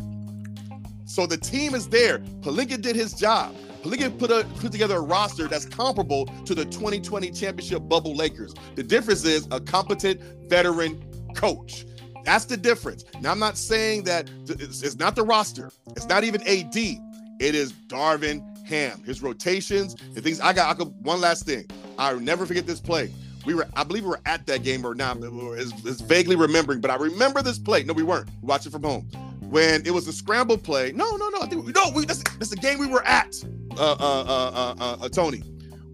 So 1.05 1.27
the 1.27 1.37
team 1.37 1.75
is 1.75 1.89
there. 1.89 2.21
Pelinka 2.41 2.81
did 2.81 2.97
his 2.97 3.13
job. 3.13 3.55
Pelinka 3.83 4.19
put 4.19 4.31
a 4.31 4.47
put 4.61 4.73
together 4.73 4.97
a 4.97 5.01
roster 5.01 5.47
that's 5.47 5.67
comparable 5.67 6.27
to 6.47 6.55
the 6.55 6.65
2020 6.65 7.31
championship 7.33 7.87
bubble 7.89 8.15
Lakers. 8.15 8.55
The 8.77 8.83
difference 8.83 9.25
is 9.25 9.47
a 9.51 9.61
competent 9.61 10.21
veteran 10.49 11.03
coach. 11.35 11.85
That's 12.25 12.45
the 12.45 12.57
difference. 12.57 13.05
Now, 13.21 13.33
I'm 13.33 13.39
not 13.39 13.57
saying 13.57 14.05
that 14.05 14.31
it's, 14.49 14.97
not 14.97 15.17
the 15.17 15.25
roster. 15.25 15.71
It's 15.97 16.07
not 16.07 16.25
even 16.25 16.41
AD. 16.43 16.77
It 16.77 17.55
is 17.55 17.73
Darvin 17.89 18.45
Ham. 18.67 19.03
His 19.05 19.23
rotations, 19.23 19.97
the 20.15 20.21
things 20.21 20.41
I 20.41 20.53
got. 20.53 20.71
I 20.71 20.75
could, 20.75 20.95
one 21.05 21.21
last 21.21 21.47
thing. 21.47 21.67
I'll 21.99 22.21
never 22.21 22.47
forget 22.47 22.67
this 22.67 22.81
play. 22.81 23.13
We 23.45 23.55
were, 23.55 23.67
I 23.75 23.83
believe 23.83 24.05
we 24.05 24.11
were 24.11 24.21
at 24.25 24.47
that 24.47 24.63
game 24.63 24.87
or 24.87 24.95
not. 24.95 25.19
It's, 25.21 25.73
it's 25.85 26.01
vaguely 26.01 26.37
remembering, 26.37 26.81
but 26.81 26.91
I 26.91 26.97
remember 26.97 27.43
this 27.43 27.59
play. 27.59 27.83
No, 27.83 27.93
we 27.93 28.05
weren't. 28.05 28.29
We 28.41 28.55
it 28.55 28.63
from 28.71 28.85
home. 28.85 29.09
When 29.41 29.85
it 29.85 29.91
was 29.91 30.07
a 30.07 30.13
scramble 30.13 30.57
play. 30.57 30.93
No, 30.93 31.17
no, 31.17 31.29
no. 31.29 31.41
I 31.43 31.47
think 31.47 31.75
no. 31.75 31.91
We, 31.95 32.07
that's, 32.07 32.23
that's 32.23 32.51
the 32.51 32.57
game 32.57 32.79
we 32.79 32.87
were 32.87 33.05
at. 33.05 33.35
Uh, 33.77 33.93
uh, 33.93 33.97
uh, 33.99 34.75
uh, 34.79 34.97
uh, 35.01 35.09
Tony 35.09 35.43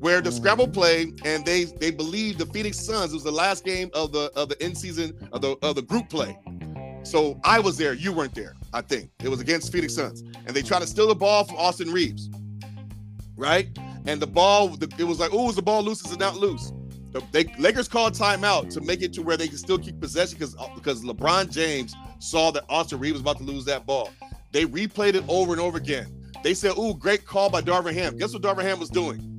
where 0.00 0.20
the 0.20 0.30
scramble 0.30 0.66
mm. 0.66 0.72
play 0.72 1.12
and 1.24 1.44
they 1.44 1.64
they 1.64 1.90
believe 1.90 2.38
the 2.38 2.46
Phoenix 2.46 2.78
Suns 2.78 3.12
it 3.12 3.14
was 3.14 3.24
the 3.24 3.32
last 3.32 3.64
game 3.64 3.90
of 3.94 4.12
the 4.12 4.30
of 4.36 4.48
the 4.48 4.60
end 4.62 4.76
season 4.76 5.16
of 5.32 5.40
the 5.40 5.56
of 5.62 5.74
the 5.74 5.82
group 5.82 6.08
play. 6.08 6.38
So 7.02 7.40
I 7.44 7.58
was 7.58 7.78
there, 7.78 7.94
you 7.94 8.12
weren't 8.12 8.34
there. 8.34 8.54
I 8.72 8.82
think 8.82 9.10
it 9.22 9.28
was 9.28 9.40
against 9.40 9.72
Phoenix 9.72 9.94
Suns, 9.94 10.20
and 10.20 10.48
they 10.48 10.62
tried 10.62 10.80
to 10.80 10.86
steal 10.86 11.08
the 11.08 11.14
ball 11.14 11.44
from 11.44 11.56
Austin 11.56 11.90
Reaves, 11.90 12.28
right? 13.36 13.68
And 14.06 14.20
the 14.20 14.26
ball, 14.26 14.76
it 14.80 15.04
was 15.04 15.18
like, 15.18 15.30
oh, 15.32 15.48
is 15.48 15.56
the 15.56 15.62
ball 15.62 15.82
loose? 15.82 16.04
Is 16.04 16.12
it 16.12 16.18
not 16.18 16.36
loose? 16.36 16.72
The 17.12 17.22
they, 17.32 17.44
Lakers 17.58 17.88
called 17.88 18.14
timeout 18.14 18.72
to 18.74 18.80
make 18.82 19.02
it 19.02 19.12
to 19.14 19.22
where 19.22 19.36
they 19.36 19.48
can 19.48 19.56
still 19.56 19.78
keep 19.78 19.98
possession 20.00 20.38
because 20.38 20.54
because 20.74 21.04
uh, 21.04 21.12
LeBron 21.12 21.50
James 21.50 21.94
saw 22.18 22.50
that 22.50 22.64
Austin 22.68 22.98
Reaves 22.98 23.14
was 23.14 23.22
about 23.22 23.38
to 23.38 23.44
lose 23.44 23.64
that 23.64 23.86
ball. 23.86 24.10
They 24.52 24.64
replayed 24.64 25.14
it 25.14 25.24
over 25.28 25.52
and 25.52 25.60
over 25.60 25.78
again. 25.78 26.14
They 26.42 26.54
said, 26.54 26.72
"Oh, 26.76 26.94
great 26.94 27.24
call 27.24 27.48
by 27.48 27.62
Darvin 27.62 27.94
Ham." 27.94 28.16
Guess 28.18 28.34
what 28.34 28.42
Darvin 28.42 28.62
Ham 28.62 28.78
was 28.78 28.90
doing? 28.90 29.37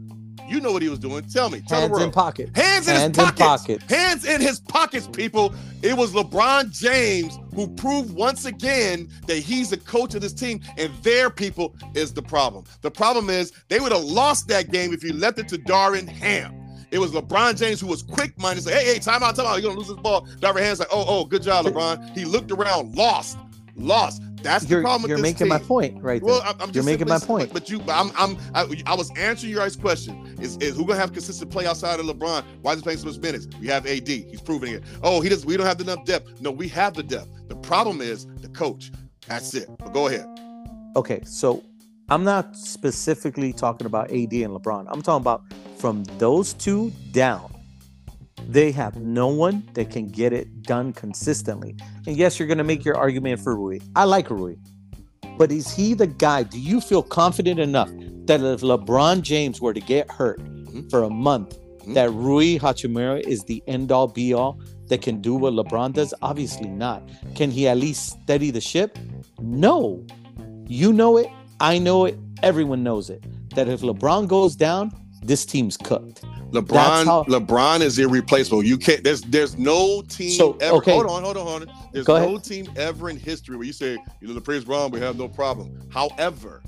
You 0.50 0.60
know 0.60 0.72
what 0.72 0.82
he 0.82 0.90
was 0.90 1.00
doing. 1.00 1.24
Tell 1.26 1.50
me. 1.50 1.62
Tell 1.62 1.82
Hands 1.82 2.02
in 2.02 2.12
pocket. 2.12 2.50
Hands 2.56 2.88
in 2.88 2.96
Hands 2.96 3.16
his 3.16 3.26
pockets. 3.26 3.70
In 3.70 3.78
pocket. 3.78 3.92
Hands 3.92 4.26
in 4.26 4.42
his 4.42 4.60
pockets, 4.60 5.08
people. 5.08 5.54
It 5.82 5.96
was 5.96 6.14
LeBron 6.14 6.72
James 6.72 7.38
who 7.54 7.68
proved 7.68 8.14
once 8.14 8.46
again 8.46 9.10
that 9.28 9.38
he's 9.38 9.70
the 9.70 9.78
coach 9.78 10.16
of 10.16 10.22
this 10.22 10.34
team, 10.34 10.62
and 10.78 10.94
their 11.04 11.30
people 11.30 11.76
is 11.94 12.14
the 12.14 12.22
problem. 12.22 12.66
The 12.82 12.92
problem 12.92 13.30
is 13.30 13.54
they 13.68 13.80
would 13.80 13.92
have 13.92 14.04
lost 14.04 14.48
that 14.48 14.72
game 14.72 14.94
if 14.94 15.04
you 15.04 15.14
left 15.14 15.40
it 15.40 15.48
to 15.50 15.58
Darvin 15.58 16.08
Ham. 16.08 16.56
It 16.92 16.98
was 16.98 17.12
LeBron 17.12 17.58
James 17.58 17.80
who 17.80 17.88
was 17.88 18.02
quick 18.02 18.38
minded, 18.40 18.64
say, 18.64 18.74
hey, 18.74 18.94
hey, 18.94 19.00
time 19.00 19.22
out, 19.22 19.36
time 19.36 19.46
out. 19.46 19.54
You're 19.62 19.70
gonna 19.70 19.78
lose 19.78 19.90
this 19.90 19.98
ball. 19.98 20.26
Darvin 20.40 20.62
Ham's 20.62 20.80
like, 20.80 20.90
oh, 20.92 21.06
oh, 21.08 21.26
good 21.26 21.44
job, 21.44 21.66
LeBron. 21.66 22.18
He 22.18 22.26
looked 22.26 22.52
around, 22.52 22.96
lost, 22.96 23.38
lost. 23.76 24.24
That's 24.42 24.66
the 24.66 24.72
you're, 24.72 24.82
problem. 24.82 25.10
You're 25.10 25.20
making 25.20 25.40
team. 25.40 25.50
my 25.50 25.60
point, 25.60 26.02
right? 26.02 26.22
Well, 26.22 26.42
I'm, 26.46 26.56
I'm 26.62 26.72
you're 26.72 26.84
making 26.84 27.08
my 27.08 27.20
point. 27.20 27.52
But 27.54 27.70
you, 27.70 27.82
I'm, 27.88 28.12
I'm, 28.18 28.38
I, 28.54 28.66
I, 28.86 28.96
was 28.96 29.12
answering 29.18 29.52
your 29.52 29.62
guys' 29.62 29.76
question. 29.76 30.36
Is, 30.40 30.58
is 30.58 30.76
who 30.76 30.86
gonna 30.86 31.00
have 31.00 31.14
consistent 31.14 31.52
play 31.52 31.66
outside 31.66 32.00
of 32.00 32.06
LeBron? 32.06 32.44
Why 32.62 32.74
is 32.74 32.80
he 32.80 32.84
playing 32.84 33.00
so 33.00 33.08
much 33.08 33.18
minutes? 33.18 33.48
We 33.60 33.68
have 33.68 33.86
AD. 33.86 34.08
He's 34.08 34.42
proving 34.42 34.74
it. 34.74 34.84
Oh, 35.04 35.22
he 35.22 35.30
does. 35.30 35.46
We 35.46 35.58
don't 35.58 35.66
have 35.66 35.82
enough 35.82 36.06
depth. 36.06 36.42
No, 36.42 36.52
we 36.52 36.68
have 36.70 36.94
the 36.94 37.04
depth. 37.04 37.30
The 37.48 37.56
problem 37.56 38.02
is 38.02 38.28
the 38.42 38.50
coach. 38.50 38.92
That's 39.28 39.54
it. 39.54 39.70
But 39.78 39.94
go 39.94 40.08
ahead. 40.08 40.26
Okay, 40.96 41.22
so 41.24 41.64
I'm 42.10 42.24
not 42.24 42.56
specifically 42.56 43.54
talking 43.54 43.86
about 43.86 44.06
AD 44.06 44.34
and 44.34 44.54
LeBron. 44.54 44.86
I'm 44.90 45.02
talking 45.02 45.22
about 45.22 45.44
from 45.78 46.04
those 46.18 46.54
two 46.54 46.92
down 47.12 47.54
they 48.48 48.72
have 48.72 48.98
no 48.98 49.28
one 49.28 49.68
that 49.74 49.90
can 49.90 50.08
get 50.08 50.34
it 50.34 50.64
done 50.64 50.94
consistently. 50.94 51.76
And 52.08 52.16
yes, 52.16 52.40
you're 52.40 52.48
going 52.48 52.58
to 52.58 52.64
make 52.64 52.86
your 52.86 52.98
argument 52.98 53.40
for 53.40 53.56
Rui. 53.56 53.80
I 53.96 54.06
like 54.06 54.30
Rui. 54.30 54.56
But 55.38 55.52
is 55.52 55.72
he 55.72 55.94
the 55.94 56.08
guy? 56.08 56.44
Do 56.44 56.60
you 56.60 56.82
feel 56.82 57.02
confident 57.02 57.60
enough 57.60 57.90
that 58.26 58.42
if 58.42 58.62
LeBron 58.62 59.22
James 59.22 59.62
were 59.62 59.74
to 59.74 59.80
get 59.80 60.12
hurt 60.12 60.40
mm-hmm. 60.40 60.88
for 60.90 61.04
a 61.04 61.10
month, 61.10 61.58
mm-hmm. 61.58 61.94
that 61.94 62.12
Rui 62.12 62.60
Hachimura 62.60 63.22
is 63.22 63.44
the 63.44 63.64
end 63.68 63.92
all 63.92 64.08
be 64.08 64.34
all 64.34 64.60
that 64.88 65.02
can 65.02 65.22
do 65.22 65.36
what 65.36 65.54
LeBron 65.54 65.94
does? 65.94 66.14
Obviously 66.22 66.68
not. 66.68 67.08
Can 67.36 67.52
he 67.52 67.68
at 67.68 67.78
least 67.78 68.20
steady 68.22 68.52
the 68.52 68.62
ship? 68.62 68.98
No. 69.40 70.06
You 70.68 70.92
know 70.92 71.18
it. 71.18 71.28
I 71.60 71.78
know 71.80 72.06
it. 72.06 72.18
Everyone 72.44 72.84
knows 72.84 73.10
it. 73.10 73.24
That 73.56 73.68
if 73.68 73.82
LeBron 73.82 74.28
goes 74.28 74.56
down, 74.56 74.92
this 75.24 75.46
team's 75.46 75.78
cooked. 75.78 76.24
LeBron, 76.52 77.06
how, 77.06 77.24
LeBron 77.26 77.82
is 77.82 78.00
irreplaceable. 78.00 78.64
You 78.64 78.78
can't. 78.78 79.04
There's 79.04 79.22
there's 79.22 79.58
no 79.58 80.02
team 80.02 80.32
so, 80.32 80.58
ever. 80.62 80.78
Okay. 80.78 80.94
Hold 80.94 81.06
on, 81.08 81.24
hold 81.24 81.38
on, 81.38 81.46
hold 81.46 81.70
on. 81.70 81.76
There's 81.94 82.06
Go 82.06 82.18
no 82.18 82.36
ahead. 82.36 82.44
team 82.44 82.72
ever 82.76 83.10
in 83.10 83.18
history 83.18 83.56
where 83.56 83.66
you 83.66 83.74
say, 83.74 83.98
you 84.20 84.28
know, 84.28 84.34
the 84.34 84.42
praise 84.42 84.66
Bron, 84.66 84.92
we 84.92 85.00
have 85.00 85.18
no 85.18 85.28
problem. 85.28 85.80
However, 85.90 86.62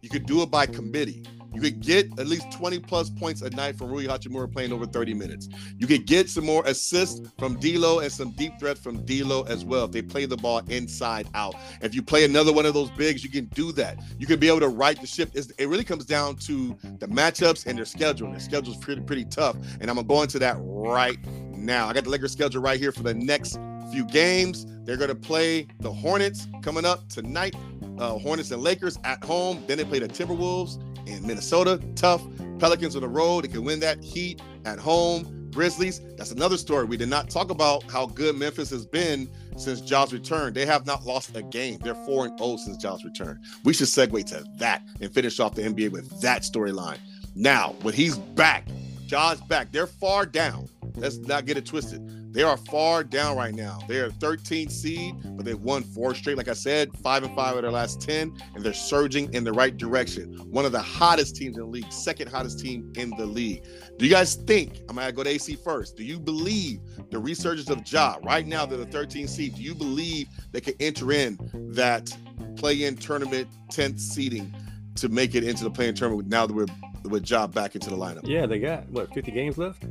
you 0.00 0.08
could 0.08 0.26
do 0.26 0.42
it 0.42 0.50
by 0.50 0.66
committee. 0.66 1.22
You 1.54 1.60
could 1.60 1.80
get 1.80 2.06
at 2.18 2.26
least 2.26 2.50
20 2.52 2.80
plus 2.80 3.10
points 3.10 3.42
a 3.42 3.50
night 3.50 3.76
from 3.76 3.88
Rui 3.88 4.06
Hachimura 4.06 4.52
playing 4.52 4.72
over 4.72 4.86
30 4.86 5.14
minutes. 5.14 5.48
You 5.78 5.86
could 5.86 6.06
get 6.06 6.28
some 6.28 6.44
more 6.44 6.64
assists 6.66 7.20
from 7.38 7.58
D'Lo 7.58 8.00
and 8.00 8.12
some 8.12 8.30
deep 8.32 8.58
threat 8.58 8.76
from 8.76 9.04
D'Lo 9.04 9.42
as 9.44 9.64
well 9.64 9.86
if 9.86 9.92
they 9.92 10.02
play 10.02 10.26
the 10.26 10.36
ball 10.36 10.58
inside 10.68 11.28
out. 11.34 11.54
If 11.80 11.94
you 11.94 12.02
play 12.02 12.24
another 12.24 12.52
one 12.52 12.66
of 12.66 12.74
those 12.74 12.90
bigs, 12.90 13.24
you 13.24 13.30
can 13.30 13.46
do 13.46 13.72
that. 13.72 13.98
You 14.18 14.26
can 14.26 14.38
be 14.38 14.48
able 14.48 14.60
to 14.60 14.68
right 14.68 15.00
the 15.00 15.06
ship. 15.06 15.30
It's, 15.34 15.50
it 15.52 15.66
really 15.66 15.84
comes 15.84 16.04
down 16.04 16.36
to 16.36 16.76
the 16.98 17.08
matchups 17.08 17.66
and 17.66 17.78
their 17.78 17.84
schedule. 17.84 18.30
Their 18.30 18.40
schedule 18.40 18.72
is 18.72 18.78
pretty 18.78 19.00
pretty 19.02 19.24
tough, 19.24 19.56
and 19.80 19.88
I'm 19.90 19.96
gonna 19.96 20.06
go 20.06 20.22
into 20.22 20.38
that 20.40 20.56
right 20.60 21.18
now. 21.56 21.88
I 21.88 21.92
got 21.92 22.04
the 22.04 22.10
Lakers 22.10 22.32
schedule 22.32 22.62
right 22.62 22.78
here 22.78 22.92
for 22.92 23.02
the 23.02 23.14
next 23.14 23.58
few 23.92 24.04
games. 24.04 24.66
They're 24.84 24.96
gonna 24.96 25.14
play 25.14 25.68
the 25.80 25.92
Hornets 25.92 26.48
coming 26.62 26.84
up 26.84 27.08
tonight. 27.08 27.54
Uh, 27.98 28.18
Hornets 28.18 28.50
and 28.50 28.62
Lakers 28.62 28.98
at 29.04 29.24
home. 29.24 29.64
Then 29.66 29.78
they 29.78 29.84
play 29.84 30.00
the 30.00 30.08
Timberwolves 30.08 30.82
in 31.06 31.26
Minnesota. 31.26 31.80
Tough. 31.94 32.22
Pelicans 32.58 32.96
on 32.96 33.02
the 33.02 33.08
road. 33.08 33.44
They 33.44 33.48
can 33.48 33.64
win 33.64 33.80
that. 33.80 34.02
Heat 34.02 34.40
at 34.64 34.78
home. 34.78 35.50
Grizzlies. 35.52 36.00
That's 36.16 36.32
another 36.32 36.58
story. 36.58 36.84
We 36.84 36.96
did 36.96 37.08
not 37.08 37.30
talk 37.30 37.50
about 37.50 37.90
how 37.90 38.06
good 38.06 38.36
Memphis 38.36 38.68
has 38.70 38.84
been 38.84 39.30
since 39.56 39.80
Ja's 39.80 40.12
return. 40.12 40.52
They 40.52 40.66
have 40.66 40.86
not 40.86 41.06
lost 41.06 41.34
a 41.34 41.42
game. 41.42 41.78
They're 41.82 41.94
4 41.94 42.26
and 42.26 42.38
0 42.38 42.56
since 42.58 42.76
Ja's 42.76 43.04
return. 43.04 43.40
We 43.64 43.72
should 43.72 43.88
segue 43.88 44.26
to 44.26 44.44
that 44.58 44.82
and 45.00 45.12
finish 45.12 45.40
off 45.40 45.54
the 45.54 45.62
NBA 45.62 45.92
with 45.92 46.20
that 46.20 46.42
storyline. 46.42 46.98
Now, 47.34 47.74
when 47.82 47.94
he's 47.94 48.18
back, 48.18 48.66
Ja's 49.06 49.40
back. 49.42 49.72
They're 49.72 49.86
far 49.86 50.26
down. 50.26 50.68
Let's 50.96 51.18
not 51.18 51.44
get 51.44 51.56
it 51.56 51.66
twisted. 51.66 52.32
They 52.32 52.42
are 52.42 52.56
far 52.56 53.02
down 53.02 53.36
right 53.36 53.54
now. 53.54 53.78
They're 53.88 54.10
13 54.10 54.68
seed, 54.68 55.14
but 55.36 55.44
they've 55.44 55.58
won 55.58 55.82
four 55.82 56.14
straight. 56.14 56.36
Like 56.36 56.48
I 56.48 56.54
said, 56.54 56.90
five 56.98 57.22
and 57.22 57.34
five 57.34 57.56
of 57.56 57.62
their 57.62 57.70
last 57.70 58.00
10, 58.00 58.36
and 58.54 58.64
they're 58.64 58.74
surging 58.74 59.32
in 59.32 59.44
the 59.44 59.52
right 59.52 59.76
direction. 59.76 60.34
One 60.50 60.64
of 60.64 60.72
the 60.72 60.80
hottest 60.80 61.36
teams 61.36 61.56
in 61.56 61.62
the 61.62 61.68
league, 61.68 61.90
second 61.90 62.28
hottest 62.28 62.58
team 62.58 62.92
in 62.96 63.10
the 63.10 63.24
league. 63.24 63.64
Do 63.98 64.04
you 64.04 64.10
guys 64.10 64.34
think? 64.34 64.80
I'm 64.88 64.96
gonna 64.96 65.12
go 65.12 65.22
to 65.22 65.30
AC 65.30 65.56
first. 65.56 65.96
Do 65.96 66.04
you 66.04 66.18
believe 66.18 66.80
the 67.10 67.18
resurgence 67.18 67.70
of 67.70 67.90
Ja 67.90 68.16
right 68.22 68.46
now? 68.46 68.66
They're 68.66 68.78
the 68.78 68.86
13 68.86 69.28
seed. 69.28 69.54
Do 69.54 69.62
you 69.62 69.74
believe 69.74 70.28
they 70.52 70.60
can 70.60 70.74
enter 70.80 71.12
in 71.12 71.38
that 71.72 72.14
play-in 72.56 72.96
tournament 72.96 73.48
10th 73.72 73.98
seeding 74.00 74.54
to 74.96 75.08
make 75.08 75.34
it 75.34 75.44
into 75.44 75.64
the 75.64 75.70
play-in 75.70 75.94
tournament 75.94 76.28
now 76.28 76.46
that 76.46 76.54
we're 76.54 76.66
with 77.04 77.30
Ja 77.30 77.46
back 77.46 77.74
into 77.74 77.88
the 77.88 77.96
lineup? 77.96 78.22
Yeah, 78.24 78.46
they 78.46 78.58
got 78.58 78.88
what 78.90 79.12
50 79.14 79.30
games 79.30 79.56
left. 79.56 79.84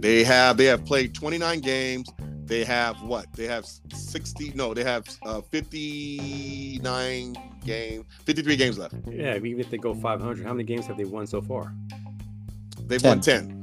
They 0.00 0.24
have 0.24 0.56
they 0.56 0.64
have 0.64 0.86
played 0.86 1.14
29 1.14 1.60
games. 1.60 2.08
They 2.46 2.64
have 2.64 3.00
what? 3.02 3.30
They 3.34 3.46
have 3.46 3.66
60. 3.92 4.54
No, 4.54 4.72
they 4.72 4.82
have 4.82 5.06
uh, 5.24 5.42
59 5.42 7.36
game, 7.64 8.06
53 8.24 8.56
games 8.56 8.78
left. 8.78 8.94
Yeah, 9.08 9.36
even 9.36 9.60
if 9.60 9.70
they 9.70 9.76
go 9.76 9.94
500, 9.94 10.44
how 10.44 10.54
many 10.54 10.64
games 10.64 10.86
have 10.86 10.96
they 10.96 11.04
won 11.04 11.26
so 11.26 11.42
far? 11.42 11.74
They've 12.86 13.00
10. 13.00 13.08
won 13.08 13.20
10. 13.20 13.59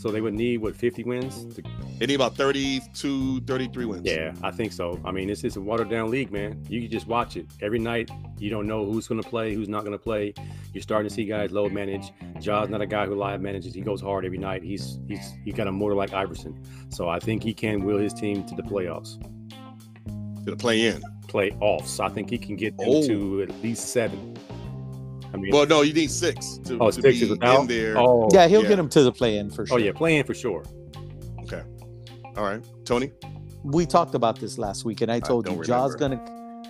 So 0.00 0.12
they 0.12 0.20
would 0.20 0.34
need 0.34 0.58
what 0.58 0.76
50 0.76 1.02
wins? 1.02 1.52
To, 1.56 1.62
They 1.98 2.06
need 2.06 2.14
about 2.14 2.36
32, 2.36 3.40
33 3.40 3.84
wins. 3.84 4.02
yeah, 4.04 4.32
I 4.44 4.52
think 4.52 4.72
so. 4.72 5.00
I 5.04 5.10
mean, 5.10 5.28
it's 5.28 5.42
just 5.42 5.56
a 5.56 5.60
watered 5.60 5.90
down 5.90 6.08
league, 6.08 6.30
man. 6.30 6.64
You 6.68 6.80
can 6.82 6.88
just 6.88 7.08
watch 7.08 7.36
it 7.36 7.46
every 7.60 7.80
night. 7.80 8.08
You 8.38 8.48
don't 8.48 8.68
know 8.68 8.84
who's 8.84 9.08
going 9.08 9.20
to 9.20 9.28
play, 9.28 9.54
who's 9.54 9.68
not 9.68 9.80
going 9.80 9.90
to 9.98 9.98
play. 9.98 10.34
You're 10.72 10.82
starting 10.82 11.08
to 11.08 11.12
see 11.14 11.24
guys 11.24 11.50
low 11.50 11.68
manage. 11.68 12.12
Ja's 12.40 12.68
not 12.68 12.80
a 12.80 12.86
guy 12.86 13.06
who 13.06 13.16
live 13.16 13.40
manages. 13.40 13.74
He 13.74 13.80
goes 13.80 14.00
hard 14.00 14.24
every 14.24 14.38
night. 14.38 14.62
He's 14.62 15.00
he's 15.08 15.32
he 15.44 15.50
got 15.50 15.66
a 15.66 15.72
motor 15.72 15.96
like 15.96 16.12
Iverson. 16.12 16.62
So 16.90 17.08
I 17.08 17.18
think 17.18 17.42
he 17.42 17.52
can 17.52 17.84
will 17.84 17.98
his 17.98 18.14
team 18.14 18.44
to 18.46 18.54
the 18.54 18.62
playoffs, 18.62 19.18
To 20.44 20.50
the 20.52 20.56
play 20.56 20.86
in. 20.86 21.02
playoffs. 21.26 21.98
I 21.98 22.08
think 22.08 22.30
he 22.30 22.38
can 22.38 22.54
get 22.54 22.76
them 22.78 22.86
Oh. 22.88 23.04
to 23.06 23.42
at 23.42 23.50
least 23.64 23.88
seven. 23.88 24.36
I 25.32 25.36
mean, 25.36 25.52
Well, 25.52 25.66
no, 25.66 25.82
you 25.82 25.92
need 25.92 26.10
six 26.10 26.58
to, 26.64 26.78
oh, 26.80 26.90
to 26.90 27.02
six 27.02 27.20
be 27.20 27.30
in 27.30 27.66
there. 27.66 27.98
Oh, 27.98 28.28
Yeah, 28.32 28.48
he'll 28.48 28.62
yeah. 28.62 28.68
get 28.68 28.78
him 28.78 28.88
to 28.90 29.02
the 29.02 29.12
play-in 29.12 29.50
for 29.50 29.62
oh, 29.62 29.66
sure. 29.66 29.74
oh 29.76 29.78
sure. 29.78 29.86
yeah, 29.86 29.92
playing 29.92 30.24
for 30.24 30.34
sure. 30.34 30.64
Okay. 31.42 31.62
All 32.36 32.44
right. 32.44 32.64
Tony? 32.84 33.12
We 33.64 33.86
talked 33.86 34.14
about 34.14 34.38
this 34.38 34.58
last 34.58 34.84
week, 34.84 35.00
and 35.00 35.10
I 35.10 35.20
told 35.20 35.46
don't 35.46 35.58
you 35.58 35.64
Ja's 35.64 35.94
gonna. 35.94 36.22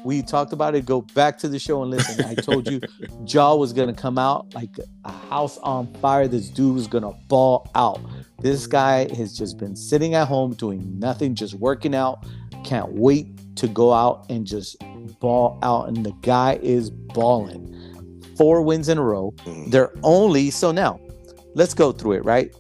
We 0.04 0.22
talked 0.22 0.52
about 0.52 0.74
it. 0.74 0.86
Go 0.86 1.02
back 1.02 1.38
to 1.38 1.48
the 1.48 1.58
show 1.58 1.82
and 1.82 1.90
listen. 1.90 2.24
I 2.24 2.34
told 2.34 2.68
you 2.68 2.80
Jaw 3.24 3.56
was 3.56 3.72
gonna 3.72 3.92
come 3.92 4.18
out 4.18 4.54
like 4.54 4.70
a 5.04 5.12
house 5.12 5.58
on 5.58 5.92
fire. 5.94 6.26
This 6.28 6.48
dude 6.48 6.74
was 6.74 6.86
gonna 6.86 7.12
ball 7.28 7.68
out. 7.74 8.00
This 8.40 8.66
guy 8.66 9.12
has 9.14 9.36
just 9.36 9.58
been 9.58 9.76
sitting 9.76 10.14
at 10.14 10.26
home 10.28 10.54
doing 10.54 10.98
nothing, 10.98 11.34
just 11.34 11.54
working 11.54 11.94
out. 11.94 12.24
Can't 12.64 12.92
wait 12.92 13.56
to 13.56 13.68
go 13.68 13.92
out 13.92 14.26
and 14.30 14.46
just 14.46 14.76
ball 15.20 15.58
out. 15.62 15.88
And 15.88 16.06
the 16.06 16.12
guy 16.22 16.58
is 16.62 16.90
balling. 16.90 17.74
Four 18.38 18.62
wins 18.62 18.88
in 18.88 18.96
a 18.96 19.02
row. 19.02 19.34
Mhm. 19.44 19.70
They're 19.70 19.92
only 20.02 20.50
so 20.50 20.72
now. 20.72 20.98
Let's 21.54 21.74
go 21.74 21.92
through 21.92 22.12
it. 22.12 22.24
Right, 22.24 22.54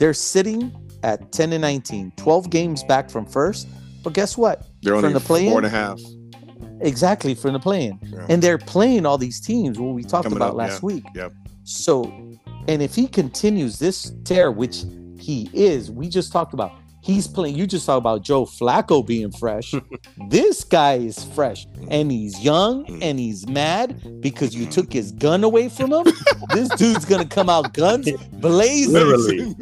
they're 0.00 0.14
sitting 0.14 0.72
at 1.04 1.30
10 1.30 1.52
and 1.52 1.60
19, 1.60 2.12
12 2.16 2.48
games 2.50 2.82
back 2.84 3.10
from 3.10 3.26
first. 3.26 3.68
But 4.02 4.14
guess 4.14 4.36
what? 4.38 4.66
They're 4.82 4.94
From 4.94 5.04
only 5.04 5.12
the 5.14 5.20
play-in? 5.20 5.50
four 5.50 5.58
and 5.58 5.66
a 5.66 5.70
half. 5.70 6.00
Exactly 6.80 7.34
from 7.34 7.52
the 7.52 7.58
play-in, 7.60 7.98
Yeah. 8.02 8.26
and 8.28 8.42
they're 8.42 8.58
playing 8.58 9.06
all 9.06 9.16
these 9.18 9.40
teams. 9.40 9.78
What 9.78 9.94
we 9.94 10.02
talked 10.02 10.24
Coming 10.24 10.38
about 10.38 10.50
up, 10.50 10.56
last 10.56 10.82
yeah. 10.82 10.86
week. 10.86 11.04
Yep. 11.14 11.32
So, 11.64 12.10
and 12.68 12.82
if 12.82 12.94
he 12.94 13.06
continues 13.06 13.78
this 13.78 14.12
tear, 14.24 14.50
which 14.50 14.84
he 15.18 15.48
is, 15.52 15.90
we 15.90 16.08
just 16.08 16.32
talked 16.32 16.52
about. 16.54 16.72
He's 17.04 17.26
playing. 17.28 17.54
You 17.56 17.66
just 17.66 17.84
talked 17.84 17.98
about 17.98 18.22
Joe 18.22 18.46
Flacco 18.46 19.06
being 19.06 19.30
fresh. 19.30 19.74
this 20.30 20.64
guy 20.64 20.94
is 20.94 21.22
fresh, 21.22 21.66
and 21.90 22.10
he's 22.10 22.42
young, 22.42 22.86
Mm. 22.86 23.02
and 23.02 23.18
he's 23.18 23.46
mad 23.46 24.20
because 24.22 24.54
you 24.56 24.64
took 24.64 24.90
his 24.90 25.12
gun 25.12 25.44
away 25.44 25.68
from 25.68 25.92
him. 25.92 26.06
this 26.54 26.70
dude's 26.70 27.04
gonna 27.04 27.26
come 27.26 27.50
out 27.50 27.74
guns 27.74 28.10
blazing. 28.32 28.92
Literally. 28.94 29.54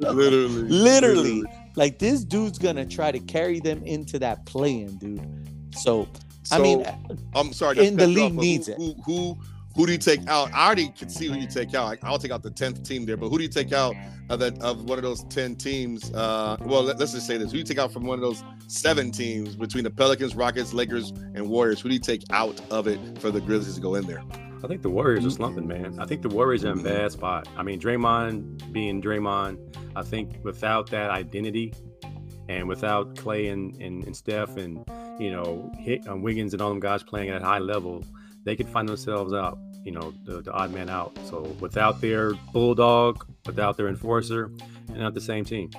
Literally. 0.00 0.68
Literally. 0.68 1.42
Like 1.76 1.98
this 2.00 2.24
dude's 2.24 2.58
gonna 2.58 2.84
try 2.86 3.12
to 3.12 3.20
carry 3.20 3.60
them 3.60 3.80
into 3.84 4.18
that 4.18 4.44
play-in, 4.46 4.96
dude. 4.98 5.48
So, 5.76 6.08
I 6.50 6.58
mean, 6.58 6.84
I'm 7.36 7.52
sorry. 7.52 7.86
in 7.86 7.96
the 7.96 8.06
league 8.08 8.32
off, 8.32 8.40
needs 8.40 8.66
who, 8.66 8.72
it. 8.72 8.78
Who, 8.78 8.94
who 9.34 9.38
who 9.74 9.86
do 9.86 9.92
you 9.92 9.98
take 9.98 10.26
out? 10.28 10.52
I 10.52 10.66
already 10.66 10.88
can 10.90 11.08
see 11.08 11.26
who 11.26 11.34
you 11.34 11.48
take 11.48 11.74
out. 11.74 11.98
I'll 12.02 12.18
take 12.18 12.30
out 12.30 12.42
the 12.42 12.50
tenth 12.50 12.82
team 12.82 13.04
there, 13.06 13.16
but 13.16 13.28
who 13.28 13.38
do 13.38 13.42
you 13.42 13.50
take 13.50 13.72
out 13.72 13.94
of 14.30 14.38
that 14.38 14.60
of 14.62 14.84
one 14.84 14.98
of 14.98 15.04
those 15.04 15.24
ten 15.24 15.56
teams? 15.56 16.12
Uh, 16.12 16.56
well, 16.60 16.82
let, 16.82 17.00
us 17.00 17.12
just 17.12 17.26
say 17.26 17.36
this: 17.36 17.46
who 17.46 17.52
do 17.52 17.58
you 17.58 17.64
take 17.64 17.78
out 17.78 17.92
from 17.92 18.04
one 18.04 18.18
of 18.18 18.22
those 18.22 18.44
seven 18.68 19.10
teams 19.10 19.56
between 19.56 19.84
the 19.84 19.90
Pelicans, 19.90 20.34
Rockets, 20.34 20.72
Lakers, 20.72 21.10
and 21.10 21.48
Warriors? 21.48 21.80
Who 21.80 21.88
do 21.88 21.94
you 21.94 22.00
take 22.00 22.22
out 22.30 22.60
of 22.70 22.86
it 22.86 22.98
for 23.18 23.30
the 23.30 23.40
Grizzlies 23.40 23.74
to 23.74 23.80
go 23.80 23.96
in 23.96 24.06
there? 24.06 24.22
I 24.62 24.66
think 24.66 24.80
the 24.80 24.88
Warriors 24.88 25.26
are 25.26 25.30
slumping, 25.30 25.66
man. 25.66 25.98
I 26.00 26.06
think 26.06 26.22
the 26.22 26.30
Warriors 26.30 26.64
are 26.64 26.72
in 26.72 26.78
a 26.78 26.82
bad 26.82 27.12
spot. 27.12 27.46
I 27.54 27.62
mean, 27.62 27.78
Draymond 27.78 28.72
being 28.72 29.02
Draymond, 29.02 29.58
I 29.94 30.02
think 30.02 30.38
without 30.42 30.88
that 30.90 31.10
identity 31.10 31.74
and 32.48 32.66
without 32.66 33.14
Klay 33.14 33.52
and, 33.52 33.74
and, 33.82 34.04
and 34.04 34.16
Steph 34.16 34.56
and, 34.56 34.82
you 35.20 35.30
know, 35.30 35.70
hit, 35.78 36.08
um, 36.08 36.22
Wiggins 36.22 36.54
and 36.54 36.62
all 36.62 36.70
them 36.70 36.80
guys 36.80 37.02
playing 37.02 37.28
at 37.28 37.42
a 37.42 37.44
high 37.44 37.58
level, 37.58 38.04
they 38.44 38.56
could 38.56 38.68
find 38.68 38.88
themselves 38.88 39.32
out, 39.32 39.58
you 39.84 39.92
know, 39.92 40.12
the, 40.24 40.42
the 40.42 40.52
odd 40.52 40.72
man 40.72 40.88
out. 40.88 41.16
So 41.24 41.42
without 41.60 42.00
their 42.00 42.34
bulldog, 42.52 43.26
without 43.46 43.76
their 43.76 43.88
enforcer, 43.88 44.50
and 44.88 44.98
not 44.98 45.14
the 45.14 45.20
same 45.20 45.44
team. 45.44 45.70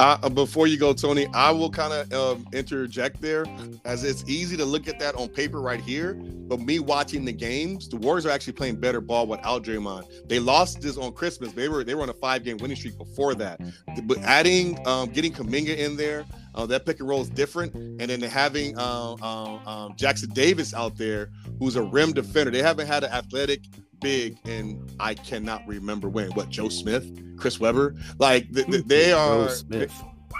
Uh, 0.00 0.28
before 0.28 0.68
you 0.68 0.78
go, 0.78 0.92
Tony, 0.92 1.26
I 1.34 1.50
will 1.50 1.70
kind 1.70 1.92
of 1.92 2.12
um, 2.12 2.46
interject 2.52 3.20
there, 3.20 3.44
as 3.84 4.04
it's 4.04 4.22
easy 4.28 4.56
to 4.56 4.64
look 4.64 4.86
at 4.86 5.00
that 5.00 5.16
on 5.16 5.28
paper 5.28 5.60
right 5.60 5.80
here. 5.80 6.14
But 6.14 6.60
me 6.60 6.78
watching 6.78 7.24
the 7.24 7.32
games, 7.32 7.88
the 7.88 7.96
Warriors 7.96 8.24
are 8.24 8.30
actually 8.30 8.52
playing 8.52 8.76
better 8.76 9.00
ball 9.00 9.26
without 9.26 9.64
Draymond. 9.64 10.28
They 10.28 10.38
lost 10.38 10.80
this 10.80 10.96
on 10.96 11.12
Christmas. 11.12 11.52
They 11.52 11.68
were 11.68 11.82
they 11.82 11.96
were 11.96 12.02
on 12.02 12.10
a 12.10 12.14
five 12.14 12.44
game 12.44 12.58
winning 12.58 12.76
streak 12.76 12.96
before 12.96 13.34
that. 13.36 13.60
But 14.04 14.18
adding, 14.18 14.78
um, 14.86 15.10
getting 15.10 15.32
Kuminga 15.32 15.76
in 15.76 15.96
there, 15.96 16.24
uh, 16.58 16.66
that 16.66 16.84
pick 16.84 16.98
and 17.00 17.08
roll 17.08 17.22
is 17.22 17.30
different. 17.30 17.72
And 17.74 18.00
then 18.00 18.20
having 18.20 18.76
uh, 18.76 19.14
um, 19.22 19.66
um, 19.66 19.94
Jackson-Davis 19.96 20.74
out 20.74 20.96
there, 20.98 21.30
who's 21.58 21.76
a 21.76 21.82
rim 21.82 22.12
defender. 22.12 22.50
They 22.50 22.62
haven't 22.62 22.88
had 22.88 23.04
an 23.04 23.12
athletic 23.12 23.62
big, 24.00 24.36
and 24.44 24.90
I 25.00 25.14
cannot 25.14 25.66
remember 25.66 26.08
when. 26.08 26.30
What 26.32 26.50
Joe 26.50 26.68
Smith, 26.68 27.08
Chris 27.36 27.60
Webber, 27.60 27.94
like 28.18 28.52
th- 28.52 28.66
th- 28.66 28.84
they 28.84 29.06
Joe 29.10 29.44
are. 29.44 29.48
Smith. 29.50 29.92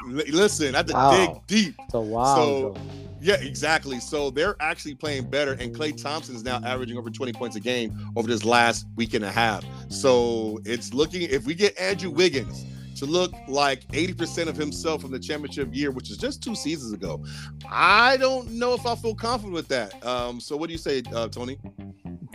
Li- 0.07 0.31
Listen, 0.31 0.75
I 0.75 0.79
had 0.79 0.87
to 0.89 0.93
Wow. 0.95 1.27
dig 1.27 1.47
deep. 1.47 1.75
so 1.91 2.01
wow. 2.01 2.35
So- 2.35 2.73
though. 2.75 2.81
Yeah, 3.21 3.35
exactly. 3.41 3.99
So 3.99 4.31
they're 4.31 4.55
actually 4.61 4.95
playing 4.95 5.29
better, 5.29 5.55
and 5.55 5.75
Klay 5.75 6.01
Thompson 6.01 6.37
is 6.37 6.45
now 6.45 6.61
averaging 6.65 6.97
over 6.97 7.11
20 7.11 7.33
points 7.33 7.57
a 7.57 7.61
game 7.61 8.13
over 8.15 8.29
this 8.29 8.45
last 8.45 8.87
week 8.95 9.13
and 9.15 9.25
a 9.25 9.31
half. 9.33 9.65
So 9.89 10.61
it's 10.65 10.95
looking 10.95 11.23
if 11.23 11.45
we 11.45 11.55
get 11.55 11.77
Andrew 11.81 12.11
Wiggins 12.11 12.65
to 12.99 13.07
look 13.07 13.33
like 13.47 13.87
80% 13.89 14.49
of 14.49 14.57
himself 14.57 15.03
from 15.03 15.11
the 15.11 15.19
championship 15.19 15.69
year, 15.73 15.91
which 15.91 16.11
is 16.11 16.17
just 16.17 16.43
two 16.43 16.55
seasons 16.55 16.93
ago, 16.93 17.25
I 17.71 18.17
don't 18.17 18.51
know 18.53 18.75
if 18.75 18.87
I 18.87 18.95
feel 18.97 19.15
confident 19.15 19.55
with 19.55 19.69
that. 19.69 20.05
Um, 20.07 20.41
so 20.41 20.57
what 20.57 20.67
do 20.69 20.73
you 20.73 20.79
say, 20.79 21.03
uh, 21.13 21.29
Tony? 21.29 21.59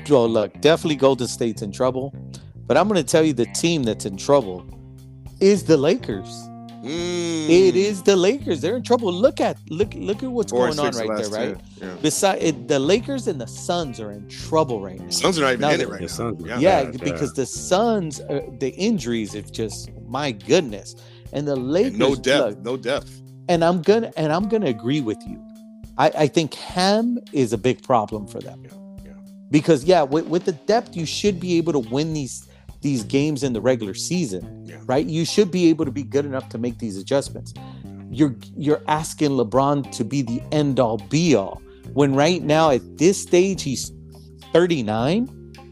Well, 0.09 0.27
look, 0.29 0.59
definitely 0.61 0.95
Golden 0.95 1.27
State's 1.27 1.61
in 1.61 1.71
trouble. 1.71 2.13
But 2.65 2.77
I'm 2.77 2.87
going 2.87 2.97
to 3.03 3.09
tell 3.09 3.23
you 3.23 3.33
the 3.33 3.45
team 3.47 3.83
that's 3.83 4.05
in 4.05 4.15
trouble 4.17 4.65
is 5.41 5.63
the 5.65 5.75
Lakers. 5.77 6.29
Mm. 6.83 7.49
It 7.49 7.75
is 7.77 8.03
the 8.03 8.15
Lakers. 8.15 8.59
They're 8.59 8.75
in 8.75 8.83
trouble. 8.83 9.11
Look 9.13 9.39
at 9.39 9.57
look 9.69 9.93
look 9.93 10.21
at 10.21 10.29
what's 10.29 10.51
Four 10.51 10.67
going 10.67 10.79
on 10.79 10.93
right 10.97 11.17
there, 11.17 11.29
right? 11.29 11.57
10. 11.79 11.87
Yeah. 11.89 11.95
Beside 12.01 12.43
it, 12.43 12.67
the 12.67 12.77
Lakers 12.77 13.27
and 13.27 13.39
the 13.39 13.47
Suns 13.47 14.01
are 14.01 14.11
in 14.11 14.27
trouble 14.27 14.81
right 14.81 14.99
now. 14.99 15.09
Suns 15.09 15.39
are 15.39 15.43
not 15.43 15.51
even 15.53 15.61
Now 15.61 15.69
in 15.71 15.77
the- 15.79 15.85
it 15.85 15.89
right 15.89 16.01
Yeah, 16.01 16.07
now. 16.07 16.13
Suns 16.13 16.41
Yeah. 16.45 16.59
yeah, 16.59 16.81
yeah. 16.81 16.91
because 16.91 17.31
the 17.33 17.45
Suns, 17.45 18.19
uh, 18.19 18.41
the 18.59 18.71
injuries, 18.75 19.31
have 19.31 19.49
just 19.49 19.91
my 20.13 20.31
goodness, 20.31 20.95
and 21.33 21.47
the 21.47 21.55
Lakers. 21.57 21.91
And 21.91 21.99
no 21.99 22.15
depth. 22.15 22.45
look, 22.57 22.59
no 22.63 22.77
depth. 22.77 23.11
and 23.49 23.63
I'm 23.65 23.81
gonna 23.81 24.11
and 24.15 24.31
I'm 24.31 24.47
gonna 24.47 24.67
agree 24.77 25.01
with 25.01 25.17
you. 25.27 25.37
I, 25.97 26.07
I 26.25 26.27
think 26.27 26.53
Ham 26.55 27.17
is 27.33 27.51
a 27.53 27.57
big 27.57 27.83
problem 27.83 28.25
for 28.27 28.39
them. 28.39 28.63
Yeah, 28.63 28.71
yeah. 29.05 29.11
Because 29.51 29.83
yeah, 29.83 30.03
with, 30.03 30.25
with 30.27 30.45
the 30.45 30.53
depth, 30.53 30.95
you 30.95 31.05
should 31.05 31.39
be 31.39 31.57
able 31.57 31.73
to 31.73 31.83
win 31.97 32.13
these 32.13 32.47
these 32.81 33.03
games 33.03 33.43
in 33.43 33.53
the 33.53 33.61
regular 33.61 33.93
season, 33.93 34.65
Yeah. 34.65 34.79
right? 34.85 35.05
You 35.05 35.23
should 35.25 35.51
be 35.51 35.69
able 35.69 35.85
to 35.85 35.91
be 35.91 36.03
good 36.03 36.25
enough 36.25 36.47
to 36.49 36.57
make 36.57 36.77
these 36.79 36.97
adjustments. 36.97 37.53
You're 38.11 38.35
you're 38.55 38.81
asking 38.87 39.31
LeBron 39.31 39.91
to 39.97 40.03
be 40.03 40.21
the 40.21 40.41
end 40.51 40.79
all 40.79 40.97
be 41.09 41.33
all 41.35 41.61
when 41.93 42.13
right 42.15 42.41
now 42.43 42.69
at 42.71 42.81
this 42.97 43.21
stage 43.21 43.63
he's 43.63 43.91
39. 44.53 45.29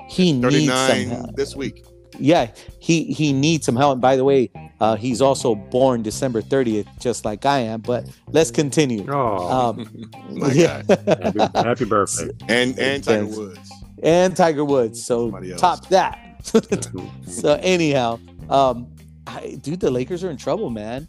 He 0.10 0.34
needs 0.34 0.68
some 0.68 1.06
help. 1.08 1.36
this 1.36 1.56
week. 1.56 1.84
Yeah, 2.20 2.52
he 2.80 3.06
he 3.06 3.34
needs 3.34 3.66
some 3.66 3.76
help. 3.76 3.94
And 3.94 4.02
by 4.02 4.16
the 4.16 4.24
way, 4.24 4.50
uh, 4.80 4.96
he's 4.96 5.22
also 5.22 5.56
born 5.56 6.02
December 6.04 6.42
30th, 6.42 6.88
just 7.00 7.24
like 7.26 7.46
I 7.46 7.60
am. 7.60 7.82
But 7.82 8.10
let's 8.28 8.52
continue. 8.52 9.06
Oh, 9.10 9.48
Um, 9.70 10.10
My 10.32 10.52
yeah. 10.52 10.82
happy, 10.88 11.40
happy 11.56 11.86
birthday. 11.86 12.30
And 12.48 12.78
and 12.80 13.04
Tiger 13.04 13.26
Woods. 13.26 13.72
and 14.04 14.36
Tiger 14.36 14.66
Woods. 14.66 15.04
So 15.04 15.26
Somebody 15.28 15.52
else. 15.52 15.62
top 15.62 15.88
that. 15.90 16.20
so 17.28 17.54
anyhow, 17.62 18.20
um, 18.50 18.88
I, 19.28 19.58
dude, 19.62 19.80
the 19.80 19.92
Lakers 19.92 20.24
are 20.24 20.30
in 20.32 20.38
trouble, 20.38 20.70
man. 20.70 21.08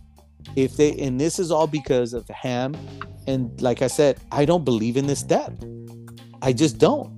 If 0.56 0.76
they 0.76 0.92
and 0.98 1.18
this 1.20 1.38
is 1.38 1.50
all 1.50 1.66
because 1.66 2.12
of 2.14 2.28
Ham, 2.28 2.74
and 3.26 3.58
like 3.62 3.80
I 3.82 3.86
said, 3.86 4.18
I 4.30 4.44
don't 4.44 4.64
believe 4.64 4.96
in 4.96 5.06
this 5.06 5.22
depth. 5.22 5.64
I 6.42 6.52
just 6.52 6.78
don't. 6.78 7.10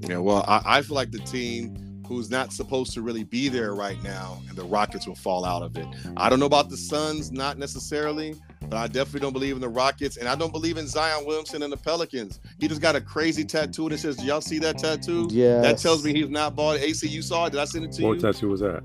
Yeah, 0.00 0.16
well, 0.18 0.44
I, 0.48 0.62
I 0.78 0.82
feel 0.82 0.96
like 0.96 1.10
the 1.10 1.18
team 1.20 1.76
who's 2.10 2.28
not 2.28 2.52
supposed 2.52 2.92
to 2.92 3.02
really 3.02 3.22
be 3.22 3.48
there 3.48 3.72
right 3.72 4.02
now, 4.02 4.42
and 4.48 4.58
the 4.58 4.64
Rockets 4.64 5.06
will 5.06 5.14
fall 5.14 5.44
out 5.44 5.62
of 5.62 5.76
it. 5.76 5.86
I 6.16 6.28
don't 6.28 6.40
know 6.40 6.46
about 6.46 6.68
the 6.68 6.76
Suns, 6.76 7.30
not 7.30 7.56
necessarily, 7.56 8.34
but 8.62 8.74
I 8.76 8.88
definitely 8.88 9.20
don't 9.20 9.32
believe 9.32 9.54
in 9.54 9.60
the 9.60 9.68
Rockets, 9.68 10.16
and 10.16 10.28
I 10.28 10.34
don't 10.34 10.50
believe 10.52 10.76
in 10.76 10.88
Zion 10.88 11.24
Williamson 11.24 11.62
and 11.62 11.72
the 11.72 11.76
Pelicans. 11.76 12.40
He 12.58 12.66
just 12.66 12.80
got 12.80 12.96
a 12.96 13.00
crazy 13.00 13.44
tattoo 13.44 13.88
that 13.90 13.98
says, 13.98 14.16
"Do 14.16 14.24
y'all 14.24 14.40
see 14.40 14.58
that 14.58 14.76
tattoo?" 14.78 15.28
Yeah, 15.30 15.60
That 15.60 15.78
tells 15.78 16.04
me 16.04 16.12
he's 16.12 16.28
not 16.28 16.56
bald. 16.56 16.80
AC, 16.80 17.06
you 17.06 17.22
saw 17.22 17.46
it? 17.46 17.50
Did 17.50 17.60
I 17.60 17.64
send 17.64 17.84
it 17.84 17.92
to 17.92 18.02
What 18.02 18.08
you? 18.08 18.14
What 18.16 18.32
tattoo 18.34 18.48
was 18.48 18.58
that? 18.60 18.82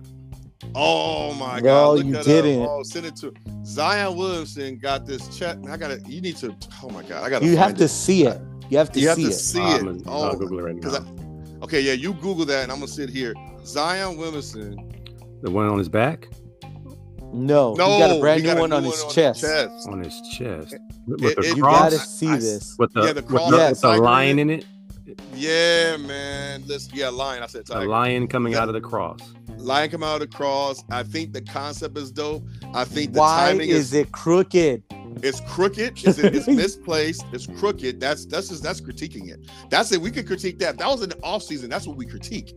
Oh 0.76 1.34
my 1.34 1.58
No, 1.58 1.64
god! 1.64 1.98
Look 1.98 2.06
you 2.06 2.12
that 2.14 2.26
didn't. 2.26 2.62
Oh, 2.62 2.84
send 2.84 3.08
it 3.08 3.16
to 3.18 3.34
Zion 3.66 4.16
Williamson. 4.16 4.78
Got 4.78 5.08
this 5.08 5.36
check. 5.36 5.58
I 5.68 5.78
gotta. 5.78 6.00
You 6.08 6.22
need 6.22 6.38
to. 6.38 6.56
Oh 6.84 6.90
my 6.90 7.02
god! 7.02 7.24
I 7.24 7.30
gotta. 7.32 7.46
You 7.46 7.58
have 7.58 7.70
find 7.70 7.78
to 7.80 7.88
see 7.88 8.26
it. 8.28 8.40
You 8.70 8.78
have 8.78 8.92
to 8.94 9.00
You 9.00 9.08
have 9.10 9.18
see 9.18 9.24
to 9.24 9.30
it. 9.30 9.34
see 9.34 9.62
I'm 9.62 9.88
it. 9.88 10.04
gonna- 10.06 10.16
Oh, 10.18 10.24
I'll 10.30 10.36
Google 10.36 10.60
it 10.60 10.64
right 10.64 10.76
now. 10.76 11.06
Okay, 11.64 11.82
yeah, 11.82 11.94
you 11.94 12.14
Google 12.14 12.46
that, 12.46 12.64
and 12.64 12.72
I'm 12.72 12.80
gonna 12.80 12.88
sit 12.92 13.10
here. 13.10 13.34
Zion 13.66 14.18
Williamson. 14.18 14.76
The 15.42 15.52
one 15.52 15.68
on 15.68 15.78
his 15.78 15.90
back, 15.90 16.28
No, 17.34 17.74
No, 17.74 17.94
he 17.94 18.00
got 18.00 18.16
a 18.18 18.20
brand 18.20 18.42
he 18.42 18.48
new 18.48 18.54
got 18.54 18.58
a 18.58 18.62
one 18.62 18.70
new 18.70 18.76
on 18.78 18.84
his 18.84 19.04
chest. 19.14 19.44
on 19.44 20.04
his 20.04 20.22
chest, 20.38 20.76
with 21.08 21.22
It- 21.24 21.36
the 21.36 21.42
it- 21.50 21.58
You 21.58 21.62
gotta 21.64 21.98
see 22.00 22.30
I- 22.30 22.38
this. 22.38 22.76
with 22.80 22.94
the, 22.94 23.02
Yeah, 23.02 23.08
the 23.14 23.22
with 23.22 23.28
cross 23.28 23.52
the, 23.52 23.58
with 23.58 23.70
with 23.72 23.82
the 23.82 23.98
lion 24.02 24.40
in 24.40 24.50
in 24.50 24.60
it, 24.62 24.66
Yeah, 25.36 25.98
man. 25.98 26.64
Listen, 26.68 26.92
yeah, 26.96 27.10
lion. 27.10 27.44
I 27.44 27.48
said 27.48 27.66
the 27.66 27.74
tiger. 27.74 27.88
lion 27.90 28.28
coming 28.28 28.54
That- 28.54 28.64
out 28.64 28.68
of 28.70 28.74
the 28.74 28.82
cross. 28.82 29.20
Lion 29.58 29.90
come 29.90 30.04
out 30.04 30.22
of 30.22 30.30
the 30.30 30.36
cross. 30.36 30.84
I 30.92 31.04
think 31.04 31.34
the 31.34 31.42
concept 31.42 31.98
is 31.98 32.12
dope. 32.12 32.44
I 32.74 32.84
think 32.86 33.14
the 33.14 33.20
Why 33.20 33.50
timing 33.52 33.70
is 33.70 33.94
it 33.94 34.12
crooked? 34.12 34.84
It's 35.24 35.40
crooked. 35.42 36.04
It's, 36.06 36.18
it's 36.20 36.48
misplaced. 36.64 37.26
It's 37.32 37.48
crooked. 37.48 38.00
That's 38.00 38.26
that's 38.26 38.50
just 38.50 38.64
that's 38.64 38.82
critiquing 38.82 39.30
it. 39.32 39.40
That's 39.70 39.92
it. 39.92 40.02
We 40.02 40.12
could 40.12 40.28
critique 40.28 40.60
that. 40.60 40.78
That 40.78 40.88
was 40.88 41.02
in 41.02 41.10
the 41.10 41.20
off 41.24 41.44
season. 41.44 41.70
That's 41.70 41.88
what 41.88 41.98
we 41.98 42.06
critique. 42.06 42.54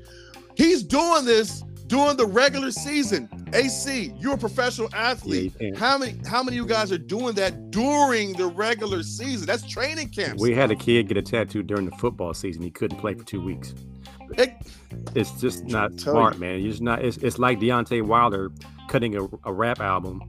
He's 0.56 0.82
doing 0.82 1.24
this 1.24 1.62
during 1.86 2.16
the 2.16 2.26
regular 2.26 2.70
season. 2.72 3.28
AC, 3.54 4.12
you're 4.18 4.34
a 4.34 4.38
professional 4.38 4.88
athlete. 4.92 5.54
you 5.60 5.70
can't. 5.72 5.76
How 5.78 5.96
many 5.96 6.18
how 6.26 6.42
many 6.42 6.58
of 6.58 6.64
you 6.64 6.68
guys 6.68 6.90
are 6.92 6.98
doing 6.98 7.34
that 7.36 7.70
during 7.70 8.32
the 8.34 8.46
regular 8.46 9.02
season? 9.02 9.46
That's 9.46 9.66
training 9.66 10.08
camps. 10.10 10.42
We 10.42 10.52
had 10.54 10.70
a 10.70 10.76
kid 10.76 11.08
get 11.08 11.16
a 11.16 11.22
tattoo 11.22 11.62
during 11.62 11.84
the 11.88 11.96
football 11.96 12.34
season. 12.34 12.62
He 12.62 12.70
couldn't 12.70 12.98
play 12.98 13.14
for 13.14 13.24
two 13.24 13.40
weeks. 13.40 13.74
It- 14.36 14.54
It's 15.14 15.30
just 15.40 15.64
not 15.64 15.98
smart, 16.00 16.34
you. 16.34 16.40
man. 16.40 16.60
You're 16.60 16.70
just 16.70 16.82
not. 16.82 17.04
It's, 17.04 17.16
it's 17.18 17.38
like 17.38 17.60
Deontay 17.60 18.02
Wilder 18.02 18.50
cutting 18.88 19.16
a, 19.16 19.24
a 19.44 19.52
rap 19.52 19.80
album, 19.80 20.20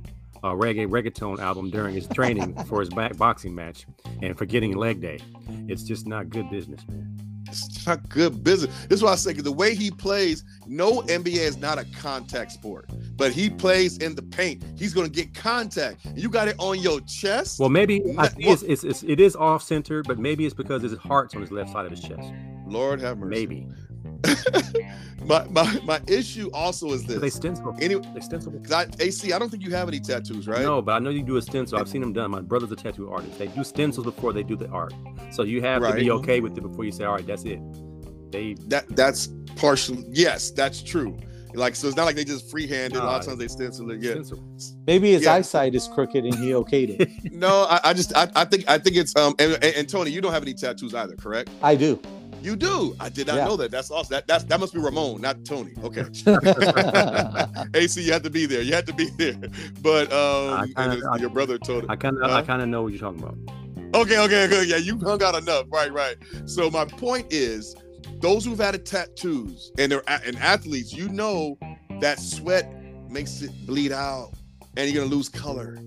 a 0.43 0.49
reggae 0.49 0.87
reggaeton 0.87 1.39
album 1.39 1.69
during 1.69 1.93
his 1.93 2.07
training 2.07 2.53
for 2.65 2.79
his 2.79 2.89
back 2.89 3.17
boxing 3.17 3.53
match, 3.53 3.85
and 4.21 4.37
forgetting 4.37 4.75
leg 4.75 5.01
day. 5.01 5.19
It's 5.67 5.83
just 5.83 6.07
not 6.07 6.29
good 6.29 6.49
business, 6.49 6.87
man. 6.87 7.17
it's 7.47 7.85
not 7.87 8.07
good 8.09 8.43
business. 8.43 8.73
This 8.87 8.97
is 8.99 9.03
why 9.03 9.11
I 9.11 9.15
say 9.15 9.33
the 9.33 9.51
way 9.51 9.73
he 9.75 9.89
plays, 9.91 10.43
no 10.67 11.01
NBA 11.01 11.37
is 11.37 11.57
not 11.57 11.77
a 11.79 11.85
contact 11.97 12.51
sport, 12.51 12.89
but 13.15 13.31
he 13.31 13.49
plays 13.49 13.97
in 13.97 14.15
the 14.15 14.21
paint. 14.21 14.63
He's 14.77 14.93
gonna 14.93 15.09
get 15.09 15.33
contact. 15.33 16.05
You 16.15 16.29
got 16.29 16.47
it 16.47 16.55
on 16.59 16.79
your 16.79 17.01
chest. 17.01 17.59
Well, 17.59 17.69
maybe 17.69 17.99
Not- 18.01 18.33
it's, 18.37 18.61
it's, 18.63 18.83
it's 18.83 19.03
it 19.03 19.19
is 19.19 19.35
off 19.35 19.63
center, 19.63 20.03
but 20.03 20.19
maybe 20.19 20.45
it's 20.45 20.53
because 20.55 20.81
his 20.83 20.93
heart's 20.97 21.35
on 21.35 21.41
his 21.41 21.51
left 21.51 21.71
side 21.71 21.85
of 21.85 21.91
his 21.91 22.01
chest. 22.01 22.31
Lord 22.67 23.01
have 23.01 23.17
mercy. 23.17 23.29
Maybe 23.31 23.67
my, 25.25 25.45
my 25.49 25.79
my 25.83 26.01
issue 26.07 26.49
also 26.53 26.91
is 26.91 27.03
they 27.05 27.15
this. 27.17 27.35
stencil. 27.35 27.75
Any, 27.81 27.95
They 27.95 28.19
stencil. 28.21 28.51
cause 28.51 28.71
I, 28.71 28.87
AC, 28.99 29.31
I 29.33 29.39
don't 29.39 29.49
think 29.49 29.63
you 29.63 29.71
have 29.71 29.87
any 29.87 29.99
tattoos, 29.99 30.47
right? 30.47 30.61
No, 30.61 30.81
but 30.81 30.93
I 30.93 30.99
know 30.99 31.09
you 31.09 31.23
do 31.23 31.37
a 31.37 31.41
stencil. 31.41 31.77
I've 31.79 31.89
seen 31.89 32.01
them 32.01 32.13
done. 32.13 32.31
My 32.31 32.41
brother's 32.41 32.71
a 32.71 32.75
tattoo 32.75 33.09
artist. 33.11 33.37
They 33.37 33.47
do 33.47 33.63
stencils 33.63 34.05
before 34.05 34.33
they 34.33 34.43
do 34.43 34.55
the 34.55 34.67
art. 34.69 34.93
So 35.31 35.43
you 35.43 35.61
have 35.61 35.81
to 35.83 35.93
be 35.93 36.09
okay 36.11 36.39
with 36.39 36.57
it 36.57 36.61
before 36.61 36.85
you 36.85 36.91
say, 36.91 37.03
"All 37.05 37.13
right, 37.15 37.25
that's 37.25 37.43
it." 37.43 37.59
They 38.31 38.55
That 38.67 38.87
that's 38.95 39.29
partially 39.55 40.03
yes, 40.09 40.51
that's 40.51 40.81
true. 40.81 41.17
Like 41.55 41.75
so, 41.75 41.87
it's 41.87 41.97
not 41.97 42.05
like 42.05 42.15
they 42.15 42.23
just 42.23 42.49
freehand 42.51 42.93
it. 42.93 42.99
A 42.99 43.03
lot 43.03 43.21
of 43.21 43.25
times 43.25 43.39
they 43.39 43.47
stencil 43.47 43.89
it. 43.89 44.01
Yeah. 44.01 44.11
stencil. 44.11 44.43
Maybe 44.85 45.11
his 45.13 45.23
Yeah. 45.23 45.33
eyesight 45.33 45.73
is 45.73 45.87
crooked 45.87 46.23
and 46.23 46.35
he 46.35 46.51
okayed 46.51 46.99
it. 46.99 47.09
No, 47.33 47.65
I, 47.69 47.79
I 47.85 47.93
just 47.93 48.15
I, 48.15 48.29
I 48.35 48.45
think 48.45 48.65
I 48.69 48.77
think 48.77 48.95
it's 48.97 49.15
um 49.15 49.33
and, 49.39 49.53
and, 49.53 49.63
and 49.75 49.89
Tony, 49.89 50.11
you 50.11 50.21
don't 50.21 50.31
have 50.31 50.43
any 50.43 50.53
tattoos 50.53 50.93
either, 50.93 51.15
correct? 51.15 51.49
I 51.63 51.73
do. 51.75 51.99
You 52.41 52.55
do. 52.55 52.95
I 52.99 53.09
did 53.09 53.27
not 53.27 53.35
Yeah. 53.37 53.45
know 53.45 53.57
that. 53.57 53.71
That's 53.71 53.91
awesome. 53.91 54.13
That 54.13 54.27
that's 54.27 54.43
that 54.45 54.59
must 54.59 54.73
be 54.73 54.79
Ramon, 54.79 55.21
not 55.21 55.43
Tony. 55.45 55.73
Okay. 55.83 56.03
AC, 57.73 58.01
you 58.01 58.11
had 58.11 58.23
to 58.23 58.29
be 58.29 58.45
there. 58.45 58.61
You 58.61 58.73
had 58.73 58.85
to 58.87 58.93
be 58.93 59.05
there. 59.17 59.35
But 59.81 60.11
um, 60.13 60.65
kinda- 60.73 60.91
and 60.93 61.03
I- 61.11 61.17
your 61.17 61.29
brother 61.29 61.57
told 61.57 61.83
it. 61.85 61.89
I 61.89 61.95
kind 61.95 62.17
of, 62.17 62.29
Huh? 62.29 62.37
I 62.37 62.41
kind 62.41 62.61
of 62.61 62.67
know 62.69 62.83
what 62.83 62.93
you're 62.93 62.99
talking 63.01 63.21
about. 63.21 63.37
Okay, 63.95 64.19
okay, 64.19 64.45
okay. 64.45 64.63
Yeah, 64.65 64.77
you 64.77 64.97
hung 64.99 65.21
out 65.23 65.35
enough. 65.35 65.65
Right, 65.69 65.91
right. 65.91 66.15
So 66.45 66.69
my 66.69 66.85
point 66.85 67.27
is, 67.33 67.75
those 68.21 68.45
who've 68.45 68.59
had 68.59 68.85
tattoos 68.85 69.71
and 69.77 69.91
they're 69.91 70.03
and 70.07 70.37
athletes, 70.37 70.93
you 70.93 71.09
know 71.09 71.57
that 71.99 72.19
sweat 72.19 72.71
makes 73.09 73.41
it 73.41 73.51
bleed 73.65 73.91
out, 73.91 74.31
and 74.77 74.89
you're 74.91 75.03
gonna 75.03 75.13
lose 75.15 75.27
color. 75.29 75.77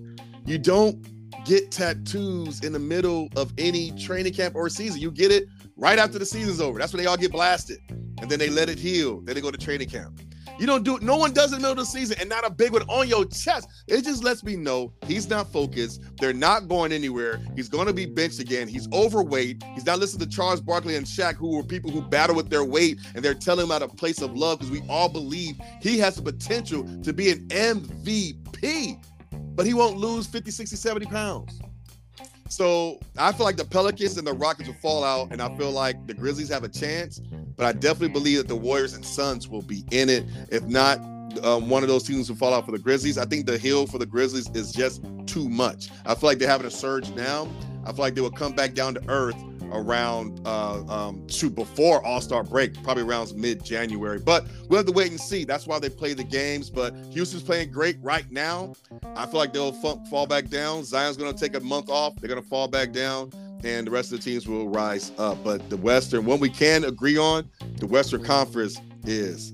You 0.45 0.59
don't 0.59 1.07
get 1.45 1.71
tattoos 1.71 2.63
in 2.65 2.73
the 2.73 2.79
middle 2.79 3.29
of 3.37 3.53
any 3.59 3.93
training 3.93 4.33
camp 4.35 4.55
or 4.57 4.69
season. 4.69 5.01
You 5.01 5.11
get 5.11 5.31
it 5.31 5.45
right 5.77 5.99
after 5.99 6.13
mm-hmm. 6.13 6.19
the 6.21 6.27
season's 6.27 6.61
over. 6.61 6.79
That's 6.79 6.93
when 6.93 7.03
they 7.03 7.09
all 7.09 7.17
get 7.17 7.33
blasted, 7.33 7.79
and 7.89 8.31
then 8.31 8.39
they 8.39 8.49
let 8.49 8.69
it 8.69 8.79
heal. 8.79 9.21
Then 9.21 9.35
they 9.35 9.41
go 9.41 9.51
to 9.51 9.59
training 9.59 9.89
camp. 9.89 10.21
You 10.59 10.67
don't 10.67 10.85
do 10.85 10.97
it. 10.97 11.03
No 11.03 11.17
one 11.17 11.33
does 11.33 11.53
it 11.53 11.57
in 11.57 11.63
the 11.63 11.69
middle 11.69 11.83
of 11.83 11.87
the 11.87 11.91
season, 11.91 12.19
and 12.21 12.29
not 12.29 12.47
a 12.47 12.51
big 12.51 12.73
one 12.73 12.83
on 12.83 13.09
your 13.09 13.25
chest. 13.25 13.69
It 13.89 14.05
just 14.05 14.23
lets 14.23 14.45
me 14.45 14.55
know 14.55 14.93
he's 15.07 15.29
not 15.29 15.51
focused. 15.51 16.03
They're 16.21 16.33
not 16.33 16.69
going 16.69 16.93
anywhere. 16.93 17.41
He's 17.57 17.69
going 17.69 17.87
to 17.87 17.93
be 17.93 18.07
benched 18.07 18.39
again. 18.39 18.69
He's 18.69 18.87
overweight. 18.93 19.63
He's 19.75 19.87
not 19.87 19.99
listening 19.99 20.29
to 20.29 20.35
Charles 20.35 20.61
Barkley 20.61 20.97
and 20.97 21.07
Shaq, 21.07 21.35
who 21.35 21.57
were 21.57 21.63
people 21.63 21.91
who 21.91 22.03
battle 22.03 22.37
with 22.37 22.51
their 22.51 22.65
weight, 22.65 23.01
and 23.15 23.25
they're 23.25 23.35
telling 23.35 23.67
him 23.67 23.73
out 23.73 23.83
of 23.83 23.97
place 23.97 24.21
of 24.21 24.37
love 24.37 24.59
because 24.59 24.71
we 24.71 24.83
all 24.89 25.09
believe 25.09 25.57
he 25.81 25.99
has 25.99 26.17
the 26.17 26.23
potential 26.23 26.87
to 27.03 27.13
be 27.13 27.31
an 27.31 27.49
MVP, 27.49 29.03
but 29.57 29.67
he 29.67 29.75
won't 29.75 29.97
lose 29.97 30.27
50, 30.27 30.51
60, 30.51 30.77
70 30.77 31.07
pounds. 31.07 31.61
So 32.53 33.01
I 33.17 33.33
feel 33.33 33.47
like 33.47 33.57
the 33.57 33.65
Pelicans 33.65 34.19
and 34.19 34.27
the 34.27 34.35
Rockets 34.35 34.69
will 34.69 34.77
fall 34.77 35.05
out, 35.05 35.33
and 35.33 35.41
I 35.41 35.57
feel 35.57 35.71
like 35.71 36.07
the 36.07 36.13
Grizzlies 36.13 36.51
have 36.51 36.65
a 36.65 36.69
chance. 36.69 37.19
But 37.57 37.65
I 37.65 37.73
definitely 37.73 38.11
believe 38.11 38.37
that 38.37 38.49
the 38.49 38.57
Warriors 38.57 38.93
and 38.93 39.03
Suns 39.03 39.49
will 39.49 39.63
be 39.63 39.87
in 39.91 40.11
it. 40.11 40.27
If 40.51 40.63
not, 40.65 40.99
um, 41.43 41.71
one 41.71 41.83
of 41.83 41.89
those 41.89 42.03
teams 42.03 42.29
will 42.29 42.37
fall 42.37 42.53
out 42.53 42.67
for 42.67 42.73
the 42.73 42.79
Grizzlies. 42.79 43.17
I 43.17 43.25
think 43.25 43.47
the 43.47 43.57
hill 43.57 43.87
for 43.87 43.97
the 43.97 44.05
Grizzlies 44.05 44.51
is 44.51 44.71
just 44.71 45.03
too 45.25 45.49
much. 45.49 45.89
I 46.05 46.15
feel 46.15 46.29
like 46.29 46.39
they're 46.39 46.47
having 46.47 46.67
a 46.67 46.71
surge 46.71 47.09
now. 47.13 47.49
I 47.87 47.93
feel 47.93 48.03
like 48.03 48.15
they 48.15 48.21
will 48.21 48.31
come 48.31 48.53
back 48.53 48.75
down 48.75 48.93
to 48.95 49.03
earth 49.09 49.43
around 49.73 50.41
uh, 50.47 50.83
um, 50.87 51.27
to 51.27 51.51
before 51.51 52.05
All 52.05 52.21
Star 52.21 52.43
break, 52.43 52.81
probably 52.83 53.03
around 53.03 53.35
mid 53.35 53.65
January. 53.65 54.19
But 54.19 54.47
we'll 54.69 54.79
have 54.79 54.87
to 54.87 54.93
wait 54.93 55.11
and 55.11 55.21
see. 55.21 55.45
That's 55.45 55.67
why 55.67 55.79
they 55.79 55.89
play 55.89 56.15
the 56.15 56.25
games. 56.25 56.71
But 56.71 56.95
Houston's 57.11 57.43
playing 57.43 57.73
great 57.73 57.97
right 58.01 58.31
now. 58.31 58.75
I 59.17 59.27
feel 59.27 59.39
like 59.39 59.53
they'll 59.53 59.73
fa- 59.73 60.03
fall 60.11 60.27
back 60.27 60.49
down. 60.49 60.85
Zion's 60.85 61.17
going 61.17 61.33
to 61.33 61.39
take 61.39 61.55
a 61.55 61.61
month 61.61 61.89
off. 61.89 62.17
They're 62.17 62.29
going 62.29 62.43
to 62.43 62.49
fall 62.49 62.69
back 62.69 62.93
down, 62.93 63.31
and 63.65 63.87
the 63.87 63.91
rest 63.91 64.13
of 64.13 64.19
the 64.19 64.25
teams 64.31 64.47
will 64.47 64.69
rise 64.69 65.13
up. 65.19 65.43
But 65.43 65.69
the 65.71 65.77
Western, 65.77 66.25
one 66.25 66.41
we 66.41 66.51
can 66.51 66.85
agree 66.85 67.19
on, 67.19 67.49
the 67.77 67.87
Western 67.87 68.25
Conference 68.25 68.81
is 69.05 69.53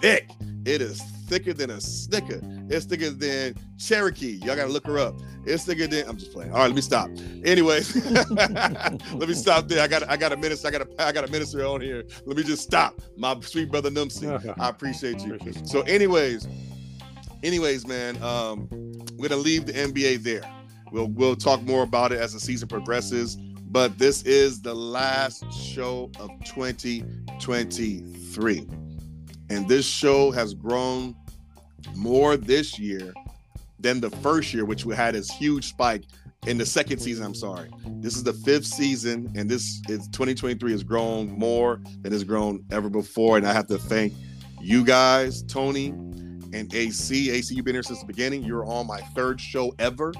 thick. 0.00 0.30
It 0.64 0.82
is 0.82 1.00
thicker 1.28 1.52
than 1.52 1.70
a 1.70 1.80
snicker. 1.80 2.40
It's 2.70 2.86
thicker 2.86 3.10
than 3.10 3.54
Cherokee. 3.78 4.40
Y'all 4.44 4.56
gotta 4.56 4.72
look 4.72 4.86
her 4.86 4.98
up. 4.98 5.20
It's 5.44 5.64
thicker 5.64 5.86
than 5.86 6.08
I'm 6.08 6.16
just 6.16 6.32
playing. 6.32 6.52
All 6.52 6.58
right, 6.58 6.66
let 6.66 6.74
me 6.74 6.80
stop. 6.80 7.10
Anyways, 7.44 7.94
let 8.30 9.28
me 9.28 9.34
stop 9.34 9.68
there. 9.68 9.82
I 9.82 9.86
got 9.86 10.08
I 10.08 10.16
got 10.16 10.32
a 10.32 10.36
minister. 10.36 10.68
I 10.68 10.70
got 10.70 10.82
a 10.82 10.88
I 10.98 11.12
got 11.12 11.28
a 11.28 11.30
minister 11.30 11.64
on 11.66 11.80
here. 11.80 12.04
Let 12.24 12.36
me 12.36 12.42
just 12.42 12.62
stop. 12.62 13.00
My 13.16 13.38
sweet 13.40 13.70
brother 13.70 13.90
Numsy. 13.90 14.54
I 14.58 14.68
appreciate 14.68 15.20
you. 15.20 15.38
So, 15.64 15.82
anyways, 15.82 16.48
anyways, 17.42 17.86
man, 17.86 18.20
um, 18.22 18.68
we're 19.16 19.28
gonna 19.28 19.40
leave 19.40 19.66
the 19.66 19.74
NBA 19.74 20.22
there. 20.22 20.42
We'll 20.90 21.08
we'll 21.08 21.36
talk 21.36 21.62
more 21.62 21.82
about 21.82 22.12
it 22.12 22.20
as 22.20 22.32
the 22.32 22.40
season 22.40 22.68
progresses. 22.68 23.36
But 23.70 23.98
this 23.98 24.22
is 24.22 24.62
the 24.62 24.74
last 24.74 25.44
show 25.52 26.10
of 26.18 26.30
2023. 26.46 28.87
And 29.50 29.68
this 29.68 29.86
show 29.86 30.30
has 30.30 30.54
grown 30.54 31.14
more 31.94 32.36
this 32.36 32.78
year 32.78 33.12
than 33.78 34.00
the 34.00 34.10
first 34.10 34.52
year, 34.52 34.64
which 34.64 34.84
we 34.84 34.94
had 34.94 35.14
this 35.14 35.30
huge 35.30 35.68
spike 35.68 36.04
in 36.46 36.58
the 36.58 36.66
second 36.66 36.98
season. 36.98 37.24
I'm 37.24 37.34
sorry. 37.34 37.70
This 38.00 38.16
is 38.16 38.22
the 38.22 38.32
fifth 38.32 38.66
season, 38.66 39.32
and 39.36 39.48
this 39.48 39.80
is 39.88 40.08
2023 40.08 40.72
has 40.72 40.82
grown 40.82 41.30
more 41.30 41.80
than 42.02 42.12
has 42.12 42.24
grown 42.24 42.64
ever 42.70 42.90
before. 42.90 43.36
And 43.36 43.46
I 43.46 43.52
have 43.52 43.66
to 43.68 43.78
thank 43.78 44.12
you 44.60 44.84
guys, 44.84 45.42
Tony 45.42 45.88
and 45.88 46.72
AC. 46.74 47.30
AC, 47.30 47.54
you've 47.54 47.64
been 47.64 47.74
here 47.74 47.82
since 47.82 48.00
the 48.00 48.06
beginning. 48.06 48.42
You're 48.42 48.64
on 48.64 48.86
my 48.86 49.00
third 49.14 49.40
show 49.40 49.74
ever 49.78 50.12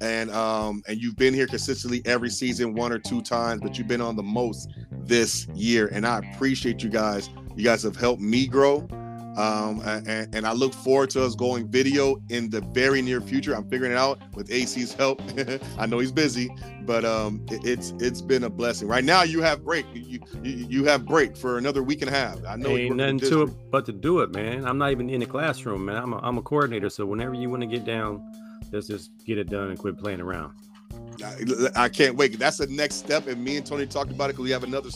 and 0.00 0.30
um 0.32 0.82
and 0.88 1.00
you've 1.00 1.16
been 1.16 1.32
here 1.32 1.46
consistently 1.46 2.02
every 2.04 2.28
season 2.28 2.74
one 2.74 2.92
or 2.92 2.98
two 2.98 3.22
times 3.22 3.60
but 3.60 3.78
you've 3.78 3.88
been 3.88 4.00
on 4.00 4.16
the 4.16 4.22
most 4.22 4.68
this 4.90 5.46
year 5.54 5.88
and 5.92 6.06
i 6.06 6.18
appreciate 6.18 6.82
you 6.82 6.90
guys 6.90 7.30
you 7.56 7.64
guys 7.64 7.82
have 7.82 7.96
helped 7.96 8.20
me 8.20 8.46
grow 8.46 8.86
um 9.36 9.80
and, 9.84 10.32
and 10.34 10.46
i 10.46 10.52
look 10.52 10.72
forward 10.72 11.10
to 11.10 11.24
us 11.24 11.34
going 11.34 11.66
video 11.68 12.16
in 12.28 12.48
the 12.50 12.60
very 12.72 13.02
near 13.02 13.20
future 13.20 13.54
i'm 13.54 13.68
figuring 13.68 13.90
it 13.90 13.98
out 13.98 14.20
with 14.34 14.48
ac's 14.52 14.92
help 14.92 15.20
i 15.78 15.86
know 15.86 15.98
he's 15.98 16.12
busy 16.12 16.48
but 16.82 17.04
um 17.04 17.44
it, 17.50 17.64
it's 17.64 17.92
it's 17.98 18.20
been 18.20 18.44
a 18.44 18.50
blessing 18.50 18.86
right 18.86 19.04
now 19.04 19.22
you 19.24 19.42
have 19.42 19.64
break 19.64 19.84
you 19.92 20.20
you, 20.42 20.66
you 20.68 20.84
have 20.84 21.04
break 21.04 21.36
for 21.36 21.58
another 21.58 21.82
week 21.82 22.00
and 22.00 22.08
a 22.08 22.12
half 22.14 22.38
i 22.46 22.54
know 22.54 22.76
Ain't 22.76 22.94
nothing 22.94 23.18
to 23.20 23.42
it 23.42 23.70
but 23.74 23.86
to 23.86 23.92
do 23.92 24.20
it, 24.20 24.30
man. 24.32 24.64
I'm 24.64 24.78
not 24.78 24.92
even 24.92 25.10
in 25.10 25.18
the 25.18 25.26
classroom, 25.26 25.86
man. 25.86 25.96
I'm 25.96 26.12
a, 26.12 26.18
I'm 26.18 26.38
a 26.38 26.42
coordinator, 26.42 26.88
so 26.88 27.04
whenever 27.04 27.34
you 27.34 27.50
want 27.50 27.62
to 27.62 27.66
get 27.66 27.84
down, 27.84 28.22
let's 28.70 28.86
just 28.86 29.10
get 29.26 29.36
it 29.36 29.50
done 29.50 29.70
and 29.70 29.76
quit 29.76 29.98
playing 29.98 30.20
around. 30.20 30.52
I, 31.24 31.34
I 31.74 31.88
can't 31.88 32.16
wait. 32.16 32.38
That's 32.38 32.58
the 32.58 32.68
next 32.68 32.94
step. 32.94 33.26
And 33.26 33.42
me 33.42 33.56
and 33.56 33.66
Tony 33.66 33.86
talked 33.86 34.12
about 34.12 34.26
it 34.26 34.34
because 34.34 34.44
we 34.44 34.50
have 34.52 34.62
another 34.62 34.90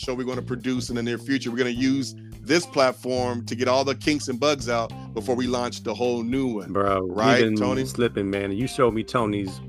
show 0.00 0.14
we're 0.14 0.24
going 0.24 0.36
to 0.38 0.42
produce 0.42 0.88
in 0.88 0.96
the 0.96 1.02
near 1.02 1.18
future. 1.18 1.50
We're 1.50 1.58
going 1.58 1.74
to 1.74 1.80
use 1.80 2.14
this 2.40 2.64
platform 2.64 3.44
to 3.46 3.54
get 3.54 3.68
all 3.68 3.84
the 3.84 3.94
kinks 3.94 4.28
and 4.28 4.40
bugs 4.40 4.68
out 4.68 4.92
before 5.12 5.34
we 5.36 5.46
launch 5.46 5.82
the 5.82 5.94
whole 5.94 6.22
new 6.22 6.46
one. 6.54 6.72
Bro, 6.72 7.06
Right, 7.08 7.54
Tony? 7.56 7.84
slipping, 7.84 8.30
man. 8.30 8.50
You 8.52 8.66
showed 8.66 8.94
me 8.94 9.04
Tony's 9.04 9.60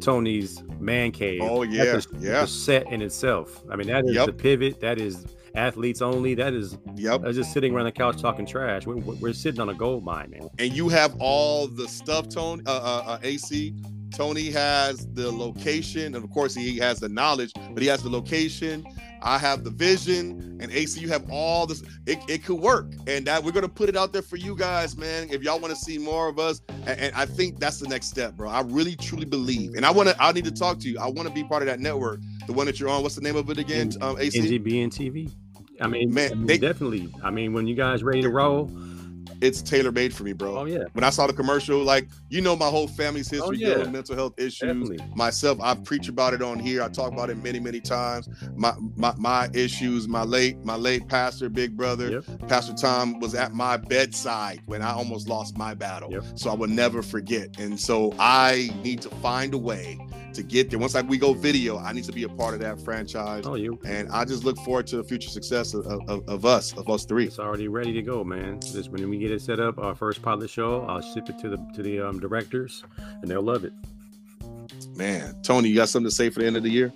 Tony's 0.00 0.62
man 0.78 1.12
cave. 1.12 1.40
Oh, 1.42 1.62
yeah, 1.62 1.84
That's 1.84 2.06
a, 2.06 2.16
yeah. 2.18 2.44
set 2.46 2.90
in 2.90 3.02
itself. 3.02 3.62
I 3.70 3.76
mean, 3.76 3.86
that 3.88 4.04
is 4.06 4.14
Yep. 4.14 4.26
the 4.26 4.32
pivot. 4.32 4.80
That 4.80 4.98
is 4.98 5.26
athletes 5.54 6.00
only. 6.00 6.34
That 6.34 6.54
is 6.54 6.78
Yep. 6.96 7.22
that's 7.22 7.36
just 7.36 7.52
sitting 7.52 7.74
around 7.74 7.84
the 7.86 7.92
couch 7.92 8.20
talking 8.20 8.46
trash. 8.46 8.86
We're, 8.86 8.96
we're 8.96 9.32
sitting 9.34 9.60
on 9.60 9.68
a 9.68 9.74
gold 9.74 10.04
mine, 10.04 10.30
man. 10.30 10.48
And 10.58 10.72
you 10.74 10.88
have 10.88 11.14
all 11.18 11.66
the 11.66 11.86
stuff, 11.88 12.28
Tony, 12.30 12.62
uh, 12.66 12.70
uh, 12.72 13.02
uh, 13.06 13.18
AC. 13.22 13.74
Tony 14.14 14.50
has 14.50 15.06
the 15.12 15.30
location, 15.30 16.14
and 16.14 16.24
of 16.24 16.30
course, 16.30 16.54
he 16.54 16.78
has 16.78 16.98
the 16.98 17.08
knowledge, 17.08 17.52
but 17.72 17.82
he 17.82 17.86
has 17.88 18.02
the 18.02 18.10
location. 18.10 18.84
I 19.22 19.38
have 19.38 19.64
the 19.64 19.70
vision, 19.70 20.58
and 20.60 20.70
AC, 20.72 21.00
you 21.00 21.08
have 21.08 21.28
all 21.30 21.66
this. 21.66 21.82
It, 22.06 22.18
it 22.28 22.44
could 22.44 22.58
work, 22.60 22.92
and 23.06 23.26
that 23.26 23.42
we're 23.42 23.52
gonna 23.52 23.68
put 23.68 23.88
it 23.88 23.96
out 23.96 24.12
there 24.12 24.22
for 24.22 24.36
you 24.36 24.54
guys, 24.56 24.96
man. 24.96 25.28
If 25.30 25.42
y'all 25.42 25.58
want 25.60 25.74
to 25.74 25.80
see 25.80 25.98
more 25.98 26.28
of 26.28 26.38
us, 26.38 26.60
and, 26.86 26.98
and 27.00 27.14
I 27.14 27.26
think 27.26 27.58
that's 27.58 27.78
the 27.78 27.88
next 27.88 28.06
step, 28.06 28.34
bro. 28.34 28.48
I 28.48 28.60
really 28.62 28.96
truly 28.96 29.26
believe, 29.26 29.74
and 29.74 29.84
I 29.84 29.90
want 29.90 30.08
to. 30.08 30.22
I 30.22 30.32
need 30.32 30.44
to 30.44 30.52
talk 30.52 30.78
to 30.80 30.88
you. 30.90 30.98
I 30.98 31.06
want 31.08 31.28
to 31.28 31.34
be 31.34 31.44
part 31.44 31.62
of 31.62 31.66
that 31.66 31.80
network, 31.80 32.20
the 32.46 32.52
one 32.52 32.66
that 32.66 32.80
you're 32.80 32.88
on. 32.88 33.02
What's 33.02 33.14
the 33.14 33.20
name 33.22 33.36
of 33.36 33.48
it 33.50 33.58
again? 33.58 33.92
Um, 34.00 34.16
AC. 34.18 34.38
NGB 34.40 34.82
and 34.82 34.92
TV. 34.92 35.30
I 35.80 35.86
mean, 35.86 36.12
Man, 36.12 36.32
I 36.32 36.34
mean, 36.34 36.46
they- 36.46 36.58
definitely. 36.58 37.08
I 37.22 37.30
mean, 37.30 37.52
when 37.52 37.66
you 37.66 37.74
guys 37.74 38.02
ready 38.02 38.20
to 38.22 38.28
roll, 38.28 38.70
It's 39.40 39.62
tailor 39.62 39.92
made 39.92 40.12
for 40.14 40.24
me, 40.24 40.32
bro. 40.32 40.58
oh 40.58 40.64
yeah, 40.64 40.84
when 40.92 41.04
I 41.04 41.10
saw 41.10 41.26
the 41.26 41.32
commercial, 41.32 41.82
like 41.82 42.08
you 42.28 42.40
know 42.40 42.56
my 42.56 42.68
whole 42.68 42.86
family's 42.88 43.32
oh, 43.32 43.36
history 43.50 43.64
Oh, 43.66 43.68
dealing 43.68 43.78
with 43.80 43.90
mental 43.92 44.14
health 44.16 44.38
issues. 44.38 44.60
definitely. 44.60 44.98
Myself, 45.14 45.58
I 45.60 45.74
preach 45.74 46.08
about 46.08 46.34
it 46.34 46.42
on 46.42 46.58
here. 46.58 46.82
I 46.82 46.88
talk 46.88 47.12
about 47.12 47.30
it 47.30 47.36
many, 47.42 47.60
many 47.60 47.80
times. 47.80 48.28
My 48.56 48.72
my 48.96 49.14
my 49.16 49.48
issues, 49.54 50.08
my 50.08 50.22
late, 50.24 50.62
my 50.64 50.76
late 50.76 51.08
pastor, 51.08 51.48
big 51.48 51.76
brother, 51.76 52.10
Yep. 52.10 52.48
Pastor 52.48 52.74
Tom 52.74 53.18
was 53.20 53.34
at 53.34 53.52
my 53.54 53.76
bedside 53.76 54.60
when 54.66 54.82
I 54.82 54.90
almost 54.92 55.28
lost 55.28 55.56
my 55.56 55.74
battle. 55.74 56.10
Yep. 56.12 56.24
So 56.34 56.50
I 56.50 56.54
will 56.54 56.68
never 56.68 57.02
forget. 57.02 57.58
And 57.58 57.78
so 57.78 58.14
I 58.18 58.70
need 58.82 59.00
to 59.02 59.10
find 59.16 59.54
a 59.54 59.58
way 59.58 59.98
to 60.34 60.42
get 60.44 60.70
there. 60.70 60.78
Once 60.78 60.94
like 60.94 61.08
we 61.08 61.18
go 61.18 61.32
video, 61.34 61.76
I 61.78 61.92
need 61.92 62.04
to 62.04 62.12
be 62.12 62.22
a 62.22 62.28
part 62.28 62.54
of 62.54 62.60
that 62.60 62.80
franchise. 62.80 63.44
Oh, 63.46 63.54
you. 63.56 63.80
And 63.84 64.08
I 64.10 64.24
just 64.24 64.44
look 64.44 64.56
forward 64.58 64.86
to 64.88 64.96
the 64.96 65.02
future 65.04 65.28
success 65.28 65.74
of, 65.74 65.84
of, 66.08 66.28
of 66.28 66.44
us, 66.44 66.72
of 66.76 66.88
us 66.88 67.04
three. 67.04 67.26
It's 67.26 67.40
already 67.40 67.66
ready 67.66 67.92
to 67.94 68.02
go, 68.02 68.22
man. 68.22 68.60
Just 68.60 68.90
when 68.90 69.08
we 69.10 69.18
get 69.18 69.29
it 69.30 69.40
set 69.40 69.60
up, 69.60 69.78
our 69.78 69.94
first 69.94 70.22
pilot 70.22 70.50
show, 70.50 70.82
I'll 70.82 71.00
ship 71.00 71.28
it 71.28 71.38
to 71.38 71.48
the 71.48 71.56
to 71.74 71.82
the 71.82 72.00
um, 72.00 72.20
directors, 72.20 72.84
and 73.22 73.30
they'll 73.30 73.42
love 73.42 73.64
it. 73.64 73.72
Man, 74.96 75.40
Tony, 75.42 75.68
you 75.68 75.76
got 75.76 75.88
something 75.88 76.08
to 76.08 76.14
say 76.14 76.30
for 76.30 76.40
the 76.40 76.46
end 76.46 76.56
of 76.56 76.62
the 76.62 76.70
year? 76.70 76.92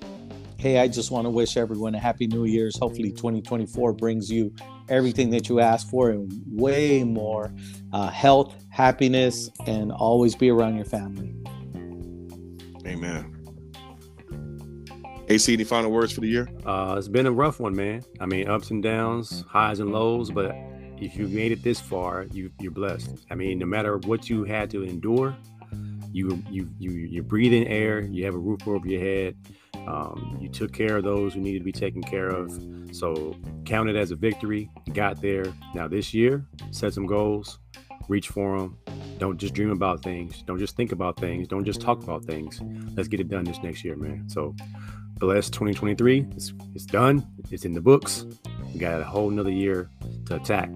Hey, 0.56 0.78
I 0.78 0.89
just 0.89 1.11
want 1.11 1.27
to 1.27 1.31
wish 1.31 1.56
everyone 1.56 1.94
a 1.94 1.98
happy 1.98 2.27
New 2.27 2.44
Year's. 2.44 2.78
Hopefully, 2.78 3.11
2024 3.11 3.93
brings 3.93 4.31
you 4.31 4.55
everything 4.89 5.31
that 5.31 5.48
you 5.48 5.61
asked 5.61 5.90
for 5.90 6.11
and 6.11 6.32
way 6.47 7.05
more 7.05 7.52
uh, 7.93 8.09
health, 8.09 8.55
happiness, 8.70 9.51
and 9.66 9.93
always 9.93 10.35
be 10.35 10.51
around 10.51 10.77
your 10.77 10.85
family. 10.85 11.35
Amen. 12.86 13.31
AC, 15.28 15.52
any 15.52 15.65
final 15.65 15.90
words 15.90 16.12
for 16.12 16.20
the 16.20 16.28
year? 16.28 16.48
Uh, 16.66 16.94
it's 16.98 17.09
been 17.09 17.27
a 17.27 17.32
rough 17.32 17.59
one, 17.61 17.74
man. 17.74 18.02
I 18.20 18.27
mean, 18.27 18.48
ups 18.48 18.70
and 18.70 18.82
downs, 18.82 19.44
highs 19.48 19.81
and 19.81 19.90
lows, 19.90 20.31
but 20.31 20.55
if 21.05 21.16
you 21.16 21.28
made 21.28 21.52
it 21.52 21.62
this 21.62 21.81
far, 21.81 22.24
you 22.32 22.51
you're 22.60 22.72
blessed. 22.72 23.26
I 23.31 23.35
mean, 23.35 23.59
no 23.59 23.66
matter 23.66 23.98
what 23.98 24.31
you 24.31 24.44
had 24.44 24.70
to 24.70 24.82
endure, 24.82 25.36
you 26.12 26.43
you 26.51 26.68
you 26.78 26.90
you're 26.93 27.24
breathing 27.24 27.66
air, 27.66 28.01
you 28.01 28.24
have 28.24 28.35
a 28.35 28.39
roof 28.39 28.66
over 28.66 28.86
your 28.86 29.01
head. 29.01 29.36
Um, 29.86 30.39
you 30.40 30.48
took 30.48 30.72
care 30.72 30.97
of 30.97 31.05
those 31.05 31.35
who 31.35 31.40
needed 31.40 31.59
to 31.59 31.64
be 31.64 31.72
taken 31.72 32.02
care 32.02 32.28
of. 32.28 32.59
So 32.93 33.36
count 33.66 33.90
it 33.90 33.97
as 33.97 34.12
a 34.12 34.16
victory. 34.16 34.70
Got 34.93 35.20
there. 35.20 35.52
Now 35.74 35.89
this 35.89 36.14
year, 36.14 36.47
set 36.70 36.94
some 36.94 37.06
goals, 37.06 37.59
reach 38.09 38.28
for 38.28 38.59
them. 38.59 38.78
Don't 39.18 39.36
just 39.39 39.55
dream 39.55 39.70
about 39.70 40.02
things. 40.02 40.43
Don't 40.43 40.59
just 40.59 40.76
think 40.76 40.93
about 40.93 41.18
things. 41.18 41.48
Don't 41.48 41.64
just 41.64 41.81
talk 41.81 42.02
about 42.02 42.24
things. 42.24 42.60
Let's 42.97 43.09
get 43.09 43.20
it 43.20 43.28
done 43.28 43.44
this 43.44 43.62
next 43.62 43.85
year, 43.85 43.97
man. 43.97 44.28
So 44.28 44.55
blessed 45.18 45.52
2023. 45.52 46.26
It's, 46.35 46.52
it's 46.74 46.85
done. 46.85 47.26
It's 47.51 47.64
in 47.64 47.74
the 47.74 47.81
books. 47.81 48.26
We 48.72 48.81
got 48.81 49.01
a 49.01 49.05
whole 49.05 49.31
nother 49.31 49.51
year 49.51 49.89
to 50.26 50.36
attack, 50.36 50.68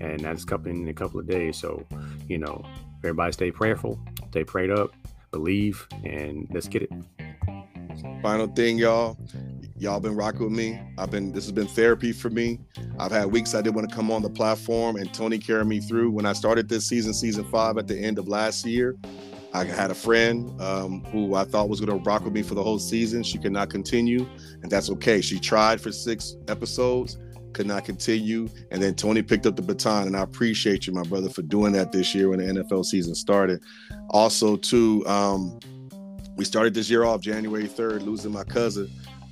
and 0.00 0.20
that's 0.20 0.44
coming 0.44 0.82
in 0.82 0.88
a 0.88 0.94
couple 0.94 1.20
of 1.20 1.26
days. 1.26 1.56
So, 1.56 1.84
you 2.28 2.38
know, 2.38 2.64
everybody 2.98 3.32
stay 3.32 3.50
prayerful, 3.50 3.98
stay 4.30 4.44
prayed 4.44 4.70
up, 4.70 4.92
believe, 5.30 5.86
and 6.04 6.48
let's 6.50 6.68
get 6.68 6.82
it. 6.82 6.90
Final 8.22 8.46
thing, 8.48 8.78
y'all. 8.78 9.16
Y'all 9.76 10.00
been 10.00 10.16
rocking 10.16 10.42
with 10.42 10.52
me. 10.52 10.80
I've 10.98 11.10
been 11.10 11.32
this 11.32 11.44
has 11.44 11.52
been 11.52 11.68
therapy 11.68 12.12
for 12.12 12.30
me. 12.30 12.58
I've 12.98 13.12
had 13.12 13.26
weeks 13.26 13.54
I 13.54 13.62
didn't 13.62 13.76
want 13.76 13.88
to 13.88 13.94
come 13.94 14.10
on 14.10 14.22
the 14.22 14.30
platform 14.30 14.96
and 14.96 15.12
Tony 15.14 15.38
carried 15.38 15.68
me 15.68 15.80
through. 15.80 16.10
When 16.10 16.26
I 16.26 16.32
started 16.32 16.68
this 16.68 16.88
season, 16.88 17.14
season 17.14 17.44
five 17.44 17.78
at 17.78 17.86
the 17.86 17.96
end 17.96 18.18
of 18.18 18.26
last 18.26 18.66
year, 18.66 18.96
I 19.54 19.64
had 19.64 19.90
a 19.90 19.94
friend 19.94 20.60
um, 20.60 21.04
who 21.04 21.34
I 21.34 21.44
thought 21.44 21.68
was 21.68 21.80
gonna 21.80 21.96
rock 22.02 22.24
with 22.24 22.34
me 22.34 22.42
for 22.42 22.54
the 22.54 22.62
whole 22.62 22.78
season. 22.78 23.22
She 23.22 23.38
could 23.38 23.52
not 23.52 23.70
continue, 23.70 24.26
and 24.62 24.70
that's 24.70 24.90
okay. 24.90 25.20
She 25.20 25.38
tried 25.38 25.80
for 25.80 25.92
six 25.92 26.36
episodes, 26.48 27.16
could 27.52 27.66
not 27.66 27.84
continue, 27.84 28.48
and 28.70 28.82
then 28.82 28.94
Tony 28.94 29.22
picked 29.22 29.46
up 29.46 29.56
the 29.56 29.62
baton, 29.62 30.06
and 30.06 30.16
I 30.16 30.22
appreciate 30.22 30.86
you, 30.86 30.92
my 30.92 31.02
brother, 31.02 31.28
for 31.28 31.42
doing 31.42 31.72
that 31.72 31.92
this 31.92 32.14
year 32.14 32.28
when 32.28 32.38
the 32.38 32.62
NFL 32.62 32.84
season 32.84 33.14
started. 33.14 33.60
Also, 34.10 34.56
too, 34.56 35.06
um, 35.06 35.58
we 36.36 36.44
started 36.44 36.74
this 36.74 36.88
year 36.88 37.04
off 37.04 37.20
January 37.20 37.66
3rd, 37.66 38.04
losing 38.04 38.32
my 38.32 38.44
cousin, 38.44 38.90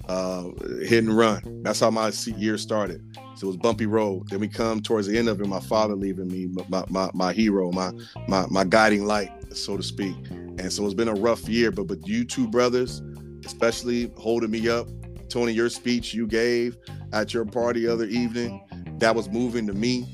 uh, 0.09 0.45
hit 0.83 1.05
and 1.05 1.17
run. 1.17 1.41
That's 1.63 1.81
how 1.81 1.91
my 1.91 2.13
year 2.37 2.59
started. 2.59 3.03
So 3.37 3.47
it 3.47 3.49
was 3.49 3.57
bumpy 3.57 3.87
road. 3.87 4.29
Then 4.29 4.41
we 4.41 4.49
come 4.49 4.81
towards 4.81 5.07
the 5.07 5.19
end 5.19 5.29
of 5.29 5.41
it, 5.41 5.47
my 5.47 5.61
father 5.61 5.95
leaving 5.95 6.29
me, 6.29 6.49
my 6.69 6.85
my, 6.89 7.11
my 7.13 7.33
hero, 7.33 7.71
my, 7.71 7.93
my 8.29 8.47
my 8.51 8.65
guiding 8.65 9.05
light, 9.05 9.31
so 9.55 9.77
to 9.77 9.83
speak. 9.83 10.17
And 10.31 10.73
so 10.73 10.85
it's 10.85 10.95
been 10.95 11.09
a 11.09 11.15
rough 11.15 11.49
year, 11.49 11.71
but 11.71 11.87
but 11.87 12.07
you 12.07 12.25
two 12.25 12.49
brothers, 12.49 13.03
especially 13.45 14.11
holding 14.17 14.51
me 14.51 14.69
up. 14.69 14.89
Tony, 15.29 15.53
your 15.53 15.69
speech 15.69 16.15
you 16.15 16.27
gave 16.27 16.77
at 17.13 17.35
your 17.35 17.45
party 17.45 17.87
the 17.87 17.93
other 17.93 18.07
evening, 18.07 18.63
that 18.99 19.15
was 19.15 19.29
moving 19.29 19.67
to 19.67 19.73
me. 19.73 20.07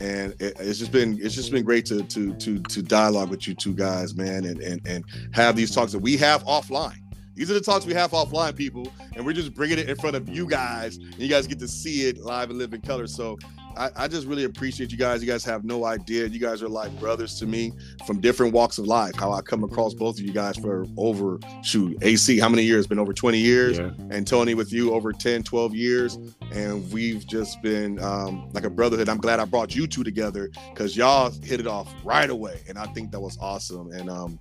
And 0.00 0.32
it, 0.40 0.54
it's 0.60 0.78
just 0.78 0.92
been 0.92 1.18
it's 1.22 1.34
just 1.34 1.50
been 1.50 1.64
great 1.64 1.86
to 1.86 2.02
to 2.02 2.34
to 2.34 2.58
to 2.60 2.82
dialogue 2.82 3.30
with 3.30 3.48
you 3.48 3.54
two 3.54 3.74
guys, 3.74 4.14
man, 4.14 4.44
and 4.44 4.60
and 4.60 4.86
and 4.86 5.04
have 5.32 5.56
these 5.56 5.74
talks 5.74 5.92
that 5.92 6.00
we 6.00 6.18
have 6.18 6.44
offline. 6.44 6.98
These 7.34 7.50
are 7.50 7.54
the 7.54 7.60
talks 7.60 7.84
we 7.84 7.94
have 7.94 8.12
offline, 8.12 8.56
people, 8.56 8.92
and 9.14 9.24
we're 9.24 9.34
just 9.34 9.54
bringing 9.54 9.78
it 9.78 9.88
in 9.88 9.96
front 9.96 10.16
of 10.16 10.28
you 10.28 10.46
guys. 10.46 10.96
And 10.96 11.18
you 11.18 11.28
guys 11.28 11.46
get 11.46 11.58
to 11.60 11.68
see 11.68 12.08
it 12.08 12.18
live 12.18 12.50
and 12.50 12.58
live 12.58 12.72
in 12.74 12.80
color. 12.80 13.06
So 13.06 13.38
I, 13.76 13.90
I 13.96 14.08
just 14.08 14.26
really 14.26 14.44
appreciate 14.44 14.90
you 14.90 14.98
guys. 14.98 15.22
You 15.22 15.28
guys 15.28 15.44
have 15.44 15.64
no 15.64 15.84
idea. 15.84 16.26
You 16.26 16.38
guys 16.38 16.62
are 16.62 16.68
like 16.68 16.98
brothers 16.98 17.38
to 17.40 17.46
me 17.46 17.72
from 18.06 18.20
different 18.20 18.52
walks 18.52 18.78
of 18.78 18.86
life. 18.86 19.14
How 19.16 19.32
I 19.32 19.42
come 19.42 19.64
across 19.64 19.94
both 19.94 20.18
of 20.18 20.24
you 20.24 20.32
guys 20.32 20.56
for 20.56 20.86
over 20.96 21.38
shoot 21.62 21.96
AC. 22.02 22.38
How 22.38 22.48
many 22.48 22.62
years? 22.62 22.86
Been 22.86 22.98
over 22.98 23.12
20 23.12 23.38
years. 23.38 23.78
Yeah. 23.78 23.90
And 24.10 24.26
Tony 24.26 24.54
with 24.54 24.72
you 24.72 24.94
over 24.94 25.12
10, 25.12 25.42
12 25.42 25.74
years. 25.74 26.18
And 26.52 26.90
we've 26.92 27.26
just 27.26 27.60
been 27.62 28.02
um, 28.02 28.50
like 28.52 28.64
a 28.64 28.70
brotherhood. 28.70 29.08
I'm 29.08 29.18
glad 29.18 29.40
I 29.40 29.44
brought 29.44 29.74
you 29.74 29.86
two 29.86 30.04
together 30.04 30.50
because 30.70 30.96
y'all 30.96 31.30
hit 31.30 31.60
it 31.60 31.66
off 31.66 31.92
right 32.04 32.30
away. 32.30 32.62
And 32.68 32.78
I 32.78 32.86
think 32.86 33.10
that 33.12 33.20
was 33.20 33.36
awesome. 33.40 33.92
And 33.92 34.08
um, 34.08 34.38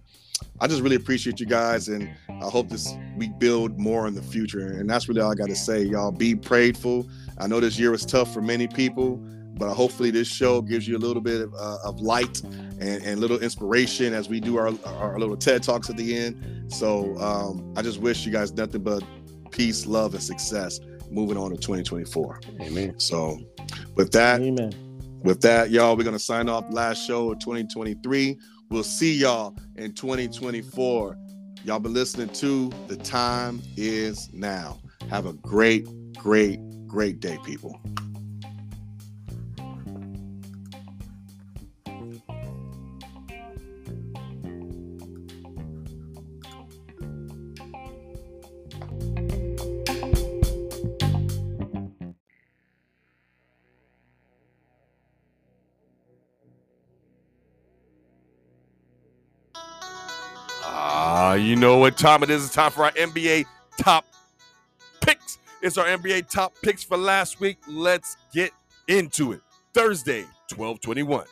I 0.60 0.68
just 0.68 0.82
really 0.82 0.96
appreciate 0.96 1.40
you 1.40 1.46
guys, 1.46 1.90
and 1.90 2.10
I 2.30 2.50
hope 2.50 2.70
this 2.70 2.94
we 3.18 3.30
build 3.30 3.78
more 3.78 4.08
in 4.08 4.16
the 4.16 4.22
future. 4.22 4.68
And 4.68 4.90
that's 4.90 5.08
really 5.08 5.22
all 5.22 5.32
I 5.32 5.36
got 5.36 5.50
to 5.50 5.56
say. 5.56 5.84
Y'all 5.84 6.12
be 6.12 6.36
prayerful. 6.36 7.08
I 7.38 7.48
know 7.48 7.60
this 7.60 7.78
year 7.78 7.92
was 7.92 8.06
tough 8.06 8.34
for 8.34 8.42
many 8.42 8.68
people, 8.68 9.18
but 9.58 9.74
hopefully 9.74 10.12
this 10.12 10.28
show 10.28 10.62
gives 10.62 10.88
you 10.88 10.98
a 10.98 11.00
little 11.00 11.22
bit 11.22 11.42
of, 11.42 11.54
uh, 11.54 11.78
of 11.84 12.02
light 12.02 12.42
and, 12.44 13.04
and 13.04 13.20
little 13.20 13.40
inspiration 13.40 14.14
as 14.14 14.28
we 14.28 14.40
do 14.40 14.58
our, 14.58 14.72
our 14.86 15.18
little 15.18 15.38
TED 15.38 15.64
talks 15.64 15.90
at 15.90 15.98
the 15.98 16.18
end. 16.18 16.72
So 16.72 17.18
um, 17.18 17.74
I 17.78 17.82
just 17.82 18.00
wish 18.00 18.26
you 18.26 18.32
guys 18.32 18.54
nothing 18.54 18.84
but 18.84 19.04
peace, 19.52 19.86
love, 19.86 20.14
and 20.14 20.24
success 20.24 20.80
moving 21.10 21.38
on 21.38 21.52
to 21.52 21.58
2024. 21.58 22.42
Amen. 22.62 23.00
So 23.00 23.40
with 23.96 24.12
that, 24.12 24.42
Amen. 24.42 24.74
with 25.24 25.42
that, 25.42 25.70
y'all, 25.70 25.96
we're 25.96 26.04
gonna 26.04 26.20
sign 26.20 26.50
off 26.50 26.66
last 26.70 27.06
show 27.06 27.32
of 27.32 27.40
2023. 27.40 28.38
We'll 28.70 28.84
see 28.84 29.14
y'all 29.14 29.56
in 29.76 29.94
2024. 29.94 31.18
Y'all 31.64 31.80
been 31.80 31.94
listening 31.94 32.30
to 32.30 32.70
The 32.88 32.98
Time 32.98 33.62
Is 33.78 34.32
Now. 34.34 34.80
Have 35.10 35.26
a 35.26 35.34
great, 35.34 35.88
great, 36.16 36.60
great 36.96 37.20
day, 37.20 37.38
people. 37.44 37.78
Ah, 60.64 61.34
you 61.34 61.58
know 61.58 61.76
what 61.76 61.98
time 61.98 62.24
it 62.24 62.30
is. 62.30 62.46
It's 62.46 62.56
time 62.56 62.72
for 62.72 62.86
our 62.86 62.92
NBA 62.92 63.44
top. 63.78 64.06
It's 65.66 65.80
our 65.80 65.88
NBA 65.88 66.30
top 66.30 66.54
picks 66.62 66.84
for 66.84 66.96
last 66.96 67.40
week. 67.40 67.58
Let's 67.68 68.18
get 68.32 68.52
into 68.88 69.32
it. 69.32 69.42
Thursday, 69.74 70.22
1221 70.56 71.26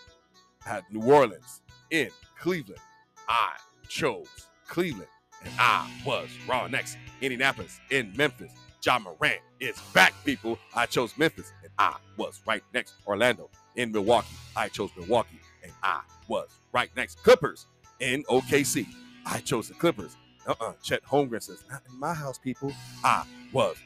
at 0.66 0.92
New 0.92 1.04
Orleans 1.04 1.62
in 1.92 2.10
Cleveland. 2.40 2.82
I 3.30 3.52
chose 3.88 4.26
Cleveland 4.68 5.06
and 5.44 5.54
I 5.60 5.88
was 6.04 6.30
wrong. 6.50 6.72
Next, 6.72 6.98
Indianapolis 7.22 7.80
in 7.92 8.12
Memphis. 8.18 8.52
Ja 8.84 8.98
Morant 8.98 9.40
is 9.60 9.80
back, 9.94 10.16
people. 10.26 10.58
I 10.74 10.88
chose 10.88 11.16
Memphis 11.16 11.54
and 11.62 11.72
I 11.78 11.98
was 12.18 12.42
right 12.48 12.64
next. 12.74 12.96
Orlando 13.06 13.52
in 13.76 13.92
Milwaukee. 13.92 14.36
I 14.56 14.68
chose 14.68 14.90
Milwaukee 14.98 15.42
and 15.62 15.72
I 15.84 16.02
was 16.28 16.50
right 16.72 16.90
next. 16.96 17.22
Clippers 17.22 17.68
in 18.00 18.24
OKC. 18.24 18.88
I 19.28 19.42
chose 19.42 19.68
the 19.68 19.76
Clippers. 19.76 20.18
Uh-uh. 20.48 20.74
Chet 20.82 21.04
Holmgren 21.04 21.44
says, 21.44 21.64
not 21.70 21.84
in 21.88 22.00
my 22.00 22.16
house, 22.16 22.40
people. 22.40 22.74
I 23.04 23.26
was 23.52 23.78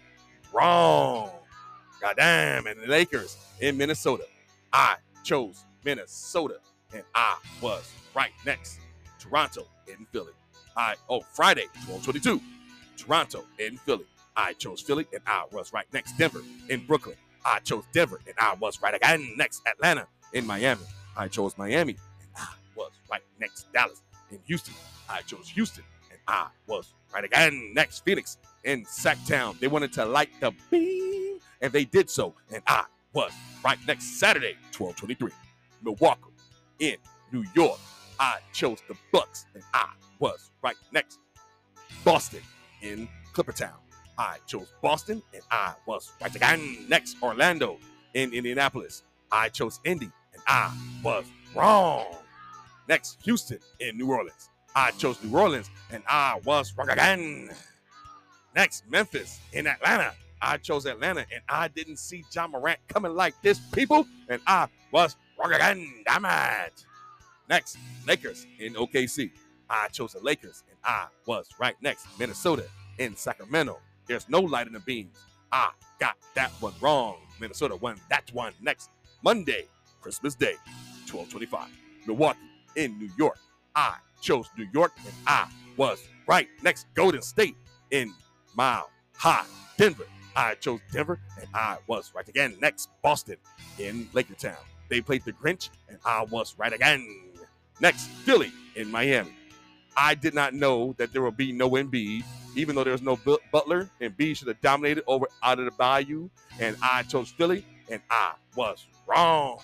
wrong. 0.53 1.31
Goddamn. 2.01 2.67
And 2.67 2.79
the 2.79 2.87
Lakers 2.87 3.37
in 3.59 3.77
Minnesota. 3.77 4.25
I 4.73 4.95
chose 5.23 5.63
Minnesota. 5.83 6.59
And 6.93 7.03
I 7.15 7.37
was 7.61 7.91
right 8.15 8.31
next. 8.45 8.79
Toronto 9.19 9.67
in 9.87 10.05
Philly. 10.11 10.33
I 10.75 10.95
oh 11.09 11.21
Friday, 11.21 11.65
1222. 11.87 12.41
Toronto 12.97 13.43
in 13.59 13.77
Philly. 13.77 14.05
I 14.35 14.53
chose 14.53 14.81
Philly 14.81 15.07
and 15.13 15.21
I 15.25 15.45
was 15.51 15.73
right 15.73 15.87
next. 15.93 16.17
Denver 16.17 16.41
in 16.69 16.85
Brooklyn. 16.85 17.15
I 17.45 17.59
chose 17.59 17.83
Denver 17.91 18.19
and 18.27 18.35
I 18.37 18.53
was 18.55 18.81
right 18.81 18.93
again 18.93 19.33
next. 19.37 19.61
Atlanta 19.67 20.07
in 20.33 20.45
Miami. 20.45 20.83
I 21.15 21.27
chose 21.27 21.57
Miami 21.57 21.97
and 22.21 22.31
I 22.37 22.47
was 22.75 22.91
right 23.09 23.23
next. 23.39 23.71
Dallas 23.73 24.01
in 24.31 24.39
Houston. 24.45 24.73
I 25.09 25.21
chose 25.21 25.49
Houston, 25.49 25.83
I 26.27 26.47
was 26.67 26.93
right 27.13 27.23
again. 27.23 27.71
Next, 27.73 28.03
Phoenix 28.03 28.37
in 28.63 28.85
Sacktown. 28.85 29.59
They 29.59 29.67
wanted 29.67 29.93
to 29.93 30.05
light 30.05 30.29
the 30.39 30.53
beam, 30.69 31.39
and 31.61 31.71
they 31.71 31.85
did 31.85 32.09
so, 32.09 32.33
and 32.53 32.61
I 32.67 32.85
was 33.13 33.31
right 33.63 33.77
next. 33.87 34.19
Saturday, 34.19 34.55
1223. 34.77 35.31
Milwaukee 35.83 36.21
in 36.79 36.95
New 37.31 37.45
York. 37.55 37.79
I 38.19 38.39
chose 38.51 38.79
the 38.87 38.95
Bucks, 39.11 39.45
and 39.53 39.63
I 39.73 39.89
was 40.19 40.51
right 40.61 40.75
next. 40.91 41.19
Boston 42.03 42.41
in 42.81 43.07
Clippertown. 43.33 43.75
I 44.17 44.37
chose 44.47 44.67
Boston, 44.81 45.21
and 45.33 45.43
I 45.51 45.73
was 45.85 46.11
right 46.21 46.35
again. 46.35 46.85
Next, 46.89 47.17
Orlando 47.21 47.77
in 48.13 48.33
Indianapolis. 48.33 49.03
I 49.31 49.49
chose 49.49 49.79
Indy, 49.83 50.09
and 50.33 50.41
I 50.47 50.75
was 51.03 51.25
wrong. 51.55 52.05
Next, 52.87 53.17
Houston 53.23 53.59
in 53.79 53.97
New 53.97 54.09
Orleans. 54.11 54.49
I 54.75 54.91
chose 54.91 55.21
New 55.23 55.37
Orleans, 55.37 55.69
and 55.91 56.03
I 56.07 56.39
was 56.43 56.73
wrong 56.77 56.89
again. 56.89 57.49
Next, 58.55 58.83
Memphis 58.89 59.39
in 59.53 59.67
Atlanta. 59.67 60.13
I 60.41 60.57
chose 60.57 60.85
Atlanta, 60.85 61.25
and 61.31 61.41
I 61.49 61.67
didn't 61.67 61.97
see 61.97 62.23
Ja 62.33 62.47
Morant 62.47 62.79
coming 62.87 63.15
like 63.15 63.33
this, 63.41 63.59
people, 63.71 64.05
and 64.29 64.41
I 64.45 64.67
was 64.91 65.15
wrong 65.39 65.53
again. 65.53 66.03
Damn 66.05 66.25
it. 66.25 66.85
Next, 67.49 67.77
Lakers 68.05 68.45
in 68.59 68.73
OKC. 68.75 69.31
I 69.69 69.87
chose 69.89 70.13
the 70.13 70.19
Lakers, 70.19 70.63
and 70.69 70.77
I 70.83 71.07
was 71.25 71.49
right 71.59 71.75
next. 71.81 72.07
Minnesota 72.19 72.65
in 72.99 73.15
Sacramento. 73.15 73.79
There's 74.05 74.29
no 74.29 74.39
light 74.39 74.67
in 74.67 74.73
the 74.73 74.79
beams. 74.81 75.17
I 75.51 75.71
got 75.99 76.15
that 76.35 76.51
one 76.59 76.73
wrong. 76.81 77.17
Minnesota 77.39 77.75
won 77.75 77.99
that 78.09 78.31
one 78.33 78.53
next. 78.61 78.89
Monday, 79.23 79.65
Christmas 80.01 80.35
Day, 80.35 80.55
1225. 81.11 81.69
Milwaukee 82.05 82.39
in 82.75 82.97
New 82.99 83.09
York. 83.17 83.37
I 83.75 83.95
chose 84.21 84.49
New 84.57 84.67
York 84.73 84.93
and 85.05 85.13
I 85.25 85.47
was 85.77 86.07
right 86.27 86.47
next. 86.63 86.87
Golden 86.93 87.21
State 87.21 87.55
in 87.91 88.13
Mile 88.55 88.89
High. 89.15 89.45
Denver. 89.77 90.05
I 90.35 90.55
chose 90.55 90.79
Denver 90.91 91.19
and 91.39 91.47
I 91.53 91.77
was 91.87 92.11
right 92.15 92.27
again. 92.27 92.55
Next, 92.61 92.89
Boston 93.01 93.37
in 93.79 94.05
Lakertown. 94.13 94.57
They 94.89 95.01
played 95.01 95.23
the 95.25 95.33
Grinch 95.33 95.69
and 95.89 95.97
I 96.05 96.23
was 96.23 96.55
right 96.57 96.73
again. 96.73 97.05
Next, 97.79 98.07
Philly 98.07 98.51
in 98.75 98.89
Miami. 98.91 99.31
I 99.95 100.13
did 100.15 100.33
not 100.35 100.53
know 100.53 100.93
that 100.97 101.11
there 101.11 101.23
would 101.23 101.37
be 101.37 101.51
no 101.51 101.71
Embiid, 101.71 102.23
even 102.55 102.75
though 102.75 102.83
there's 102.83 103.01
no 103.01 103.15
Bu- 103.17 103.39
Butler. 103.51 103.89
Embiid 103.99 104.37
should 104.37 104.47
have 104.47 104.61
dominated 104.61 105.03
over 105.07 105.27
out 105.41 105.57
of 105.57 105.65
the 105.65 105.71
Bayou, 105.71 106.29
and 106.59 106.77
I 106.83 107.01
chose 107.03 107.29
Philly, 107.29 107.65
and 107.89 108.01
I 108.09 108.33
was 108.55 108.85
wrong. 109.07 109.59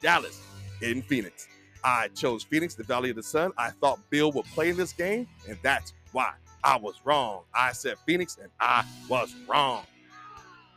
Dallas 0.00 0.40
in 0.82 1.02
Phoenix. 1.02 1.46
I 1.84 2.08
chose 2.08 2.42
Phoenix, 2.44 2.74
the 2.74 2.84
Valley 2.84 3.10
of 3.10 3.16
the 3.16 3.22
Sun. 3.22 3.52
I 3.58 3.70
thought 3.70 3.98
Beal 4.10 4.32
would 4.32 4.46
play 4.46 4.68
in 4.70 4.76
this 4.76 4.92
game, 4.92 5.26
and 5.48 5.58
that's 5.62 5.94
why 6.12 6.32
I 6.62 6.76
was 6.76 7.00
wrong. 7.04 7.42
I 7.54 7.72
said 7.72 7.96
Phoenix, 8.06 8.38
and 8.40 8.50
I 8.60 8.84
was 9.08 9.34
wrong. 9.48 9.84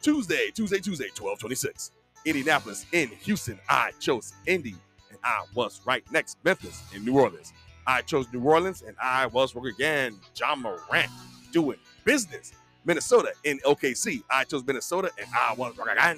Tuesday, 0.01 0.51
Tuesday, 0.53 0.79
Tuesday, 0.79 1.09
1226. 1.09 1.91
Indianapolis 2.25 2.85
in 2.93 3.09
Houston. 3.23 3.59
I 3.69 3.91
chose 3.99 4.33
Indy, 4.47 4.75
and 5.09 5.19
I 5.23 5.43
was 5.53 5.81
right 5.85 6.03
next. 6.11 6.37
Memphis 6.43 6.83
in 6.95 7.03
New 7.05 7.19
Orleans. 7.19 7.53
I 7.85 8.01
chose 8.01 8.27
New 8.33 8.41
Orleans, 8.43 8.81
and 8.81 8.95
I 9.01 9.27
was 9.27 9.55
wrong 9.55 9.67
again. 9.67 10.19
Ja 10.37 10.55
Morant 10.55 11.09
doing 11.51 11.77
business. 12.05 12.53
Minnesota 12.85 13.31
in 13.43 13.59
OKC. 13.59 14.23
I 14.29 14.43
chose 14.45 14.63
Minnesota, 14.65 15.11
and 15.17 15.27
I 15.33 15.53
was 15.53 15.77
wrong 15.77 15.89
again. 15.89 16.17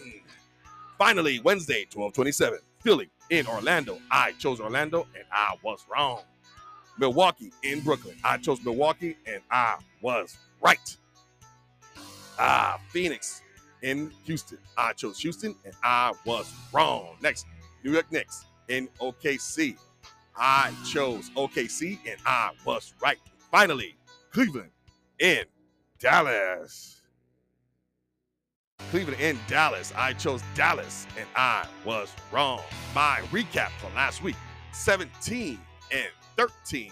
Finally, 0.97 1.39
Wednesday, 1.39 1.85
1227. 1.93 2.59
Philly 2.81 3.09
in 3.30 3.47
Orlando. 3.47 3.99
I 4.11 4.34
chose 4.34 4.60
Orlando, 4.60 5.07
and 5.15 5.26
I 5.31 5.56
was 5.64 5.85
wrong. 5.91 6.22
Milwaukee 6.97 7.52
in 7.64 7.81
Brooklyn. 7.81 8.15
I 8.23 8.38
chose 8.38 8.64
Milwaukee, 8.64 9.18
and 9.26 9.41
I 9.52 9.77
was 10.02 10.38
right. 10.61 10.97
Ah, 12.39 12.80
Phoenix 12.89 13.41
in 13.81 14.11
Houston. 14.23 14.57
I 14.77 14.93
chose 14.93 15.19
Houston, 15.19 15.56
and 15.65 15.73
I 15.84 16.14
was 16.26 16.52
wrong. 16.73 17.15
Next, 17.22 17.45
New 17.84 17.91
York 17.91 18.11
Knicks 18.11 18.45
in 18.68 18.88
OKC. 18.99 19.77
I 20.38 20.73
chose 20.85 21.30
OKC, 21.31 21.99
and 22.07 22.19
I 22.26 22.52
was 22.65 22.93
right. 23.02 23.19
Finally, 23.52 23.95
Cleveland 24.31 24.72
in 25.19 25.45
Dallas. 25.99 27.02
Cleveland 28.95 29.19
in 29.19 29.38
Dallas. 29.49 29.91
I 29.93 30.14
chose 30.14 30.41
Dallas, 30.53 31.06
and 31.18 31.27
I 31.35 31.68
was 31.84 32.14
wrong. 32.31 32.61
My 32.93 33.19
recap 33.30 33.72
for 33.72 33.89
last 33.93 34.23
week 34.23 34.38
17 34.72 35.60
and 35.91 36.07
13. 36.38 36.91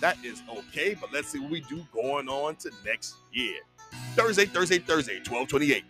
That 0.00 0.16
is 0.24 0.42
okay, 0.48 0.94
but 1.00 1.12
let's 1.12 1.28
see 1.28 1.38
what 1.38 1.52
we 1.52 1.60
do 1.60 1.86
going 1.92 2.28
on 2.28 2.56
to 2.56 2.72
next 2.84 3.14
year. 3.32 3.60
Thursday, 4.16 4.46
Thursday, 4.46 4.78
Thursday, 4.78 5.18
1228. 5.18 5.84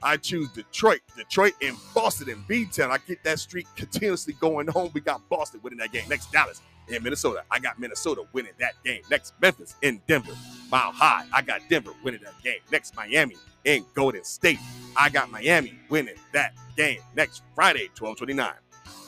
I 0.00 0.16
choose 0.16 0.48
Detroit, 0.52 1.00
Detroit 1.16 1.54
and 1.60 1.76
Boston 1.92 2.30
and 2.30 2.46
B-Town. 2.46 2.92
I 2.92 2.98
get 2.98 3.24
that 3.24 3.40
streak 3.40 3.66
continuously 3.74 4.34
going 4.34 4.68
home. 4.68 4.92
We 4.94 5.00
got 5.00 5.28
Boston 5.28 5.58
winning 5.64 5.80
that 5.80 5.90
game. 5.90 6.08
Next, 6.08 6.30
Dallas 6.30 6.60
in 6.86 7.02
Minnesota. 7.02 7.42
I 7.50 7.58
got 7.58 7.80
Minnesota 7.80 8.22
winning 8.32 8.52
that 8.60 8.74
game. 8.84 9.02
Next, 9.10 9.34
Memphis 9.40 9.74
in 9.82 10.00
Denver. 10.06 10.36
Mile 10.70 10.92
high. 10.92 11.24
I 11.32 11.42
got 11.42 11.62
Denver 11.68 11.92
winning 12.04 12.20
that 12.22 12.40
game. 12.44 12.60
Next, 12.70 12.94
Miami 12.94 13.34
in 13.64 13.84
Golden 13.94 14.24
State. 14.24 14.58
I 14.96 15.08
got 15.10 15.30
Miami 15.30 15.78
winning 15.88 16.16
that 16.32 16.54
game. 16.76 17.00
Next 17.16 17.42
Friday, 17.54 17.88
1229. 17.98 18.52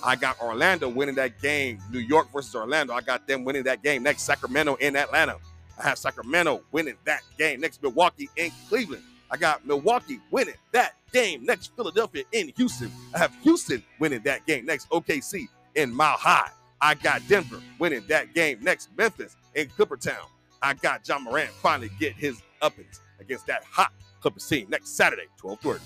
I 0.05 0.17
got 0.17 0.41
Orlando 0.41 0.89
winning 0.89 1.15
that 1.17 1.41
game. 1.41 1.79
New 1.91 1.99
York 1.99 2.33
versus 2.33 2.55
Orlando. 2.55 2.95
I 2.95 3.01
got 3.01 3.27
them 3.27 3.45
winning 3.45 3.65
that 3.65 3.83
game. 3.83 4.03
Next, 4.03 4.23
Sacramento 4.23 4.75
in 4.77 4.97
Atlanta. 4.97 5.39
I 5.79 5.89
have 5.89 5.99
Sacramento 5.99 6.63
winning 6.73 6.97
that 7.05 7.23
game. 7.39 7.61
Next, 7.61 7.83
Milwaukee 7.83 8.29
in 8.37 8.51
Cleveland. 8.69 9.03
I 9.31 9.37
got 9.37 9.67
Milwaukee 9.67 10.21
winning 10.31 10.55
that 10.73 10.95
game. 11.13 11.45
Next, 11.45 11.75
Philadelphia 11.75 12.25
in 12.33 12.53
Houston. 12.57 12.91
I 13.15 13.19
have 13.19 13.35
Houston 13.43 13.83
winning 13.99 14.23
that 14.23 14.47
game. 14.47 14.65
Next, 14.65 14.89
OKC 14.91 15.49
in 15.75 15.93
Mile 15.93 16.17
High. 16.17 16.51
I 16.81 16.95
got 16.95 17.23
Denver 17.29 17.61
winning 17.79 18.05
that 18.09 18.35
game. 18.35 18.59
Next, 18.63 18.91
Memphis 18.97 19.37
in 19.55 19.69
Clippertown. 19.69 20.25
I 20.63 20.75
got 20.75 21.07
Ja 21.09 21.19
Morant 21.19 21.51
finally 21.51 21.91
get 21.99 22.15
his 22.15 22.41
uppings 22.63 23.01
against 23.21 23.47
that 23.47 23.65
hot 23.65 23.93
Clippers 24.27 24.49
team. 24.49 24.67
Next 24.69 24.97
Saturday, 24.97 25.29
12:30. 25.41 25.79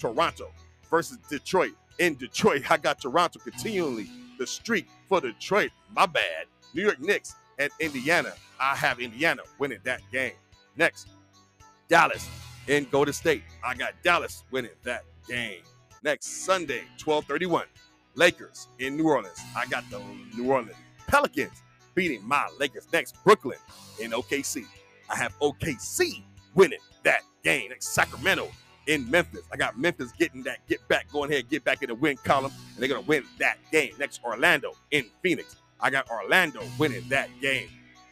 Toronto 0.00 0.50
versus 0.90 1.18
Detroit. 1.30 1.70
In 2.00 2.16
Detroit, 2.16 2.64
I 2.70 2.78
got 2.78 3.00
Toronto 3.00 3.38
continually 3.38 4.08
the 4.40 4.46
streak 4.46 4.88
for 5.08 5.20
Detroit. 5.20 5.70
My 5.94 6.06
bad. 6.06 6.46
New 6.74 6.82
York 6.82 7.00
Knicks 7.00 7.36
and 7.60 7.70
Indiana. 7.78 8.32
I 8.58 8.74
have 8.74 8.98
Indiana 8.98 9.42
winning 9.60 9.78
that 9.84 10.00
game. 10.10 10.32
Next, 10.76 11.06
Dallas 11.86 12.28
in 12.66 12.88
Golden 12.90 13.14
State. 13.14 13.44
I 13.64 13.76
got 13.76 13.92
Dallas 14.02 14.42
winning 14.50 14.72
that 14.82 15.04
game. 15.28 15.62
Next 16.02 16.44
Sunday, 16.44 16.82
1231. 17.04 17.66
Lakers 18.16 18.66
in 18.80 18.96
New 18.96 19.06
Orleans. 19.06 19.38
I 19.56 19.66
got 19.66 19.88
the 19.90 20.00
New 20.36 20.50
Orleans 20.50 20.74
Pelicans 21.06 21.62
beating 21.94 22.26
my 22.26 22.48
Lakers. 22.58 22.88
Next, 22.92 23.14
Brooklyn 23.22 23.58
in 24.00 24.10
OKC. 24.10 24.64
I 25.08 25.16
have 25.16 25.38
OKC 25.38 26.24
winning 26.56 26.80
that 27.06 27.22
game. 27.42 27.70
Next, 27.70 27.94
Sacramento 27.94 28.50
in 28.86 29.08
Memphis. 29.10 29.42
I 29.52 29.56
got 29.56 29.78
Memphis 29.78 30.12
getting 30.18 30.42
that 30.42 30.66
get 30.68 30.86
back, 30.88 31.10
going 31.10 31.32
ahead, 31.32 31.48
get 31.48 31.64
back 31.64 31.82
in 31.82 31.88
the 31.88 31.94
win 31.94 32.16
column, 32.18 32.52
and 32.74 32.82
they're 32.82 32.88
to 33.00 33.08
win 33.08 33.24
that 33.38 33.58
game. 33.72 33.92
Next, 33.98 34.20
Orlando 34.24 34.72
in 34.90 35.06
Phoenix. 35.22 35.56
I 35.80 35.90
got 35.90 36.10
Orlando 36.10 36.62
winning 36.78 37.08
that 37.08 37.28
game. 37.40 37.68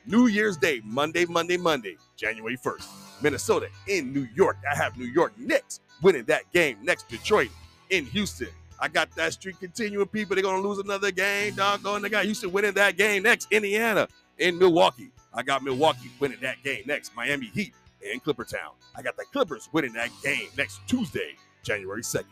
New 0.06 0.26
Year's 0.26 0.56
Day, 0.56 0.80
Monday, 0.84 1.24
Monday, 1.24 1.56
Monday, 1.56 1.96
January 2.16 2.56
1st. 2.56 2.86
Minnesota 3.22 3.68
in 3.88 4.12
New 4.12 4.28
York. 4.34 4.58
I 4.70 4.76
have 4.76 4.98
New 4.98 5.06
York 5.06 5.32
Knicks 5.38 5.80
winning 6.02 6.24
that 6.24 6.50
game. 6.52 6.78
Next, 6.82 7.08
Detroit 7.08 7.50
in 7.90 8.04
Houston. 8.06 8.48
I 8.80 8.88
got 8.88 9.14
that 9.16 9.32
streak 9.32 9.58
continuing, 9.60 10.06
people. 10.06 10.34
They're 10.34 10.44
to 10.44 10.68
lose 10.68 10.78
another 10.78 11.10
game. 11.10 11.54
Doggone, 11.54 12.02
they 12.02 12.10
got 12.10 12.24
Houston 12.26 12.52
winning 12.52 12.74
that 12.74 12.96
game. 12.96 13.22
Next, 13.22 13.48
Indiana 13.50 14.08
in 14.38 14.58
Milwaukee. 14.58 15.10
I 15.32 15.42
got 15.42 15.62
Milwaukee 15.62 16.10
winning 16.20 16.38
that 16.42 16.62
game. 16.62 16.82
Next, 16.86 17.14
Miami 17.16 17.46
Heat 17.46 17.72
in 18.04 18.20
Clippertown. 18.20 18.74
I 18.94 19.02
got 19.02 19.16
the 19.16 19.24
Clippers 19.32 19.68
winning 19.72 19.92
that 19.94 20.10
game 20.22 20.48
next 20.56 20.80
Tuesday, 20.86 21.36
January 21.62 22.02
2nd. 22.02 22.24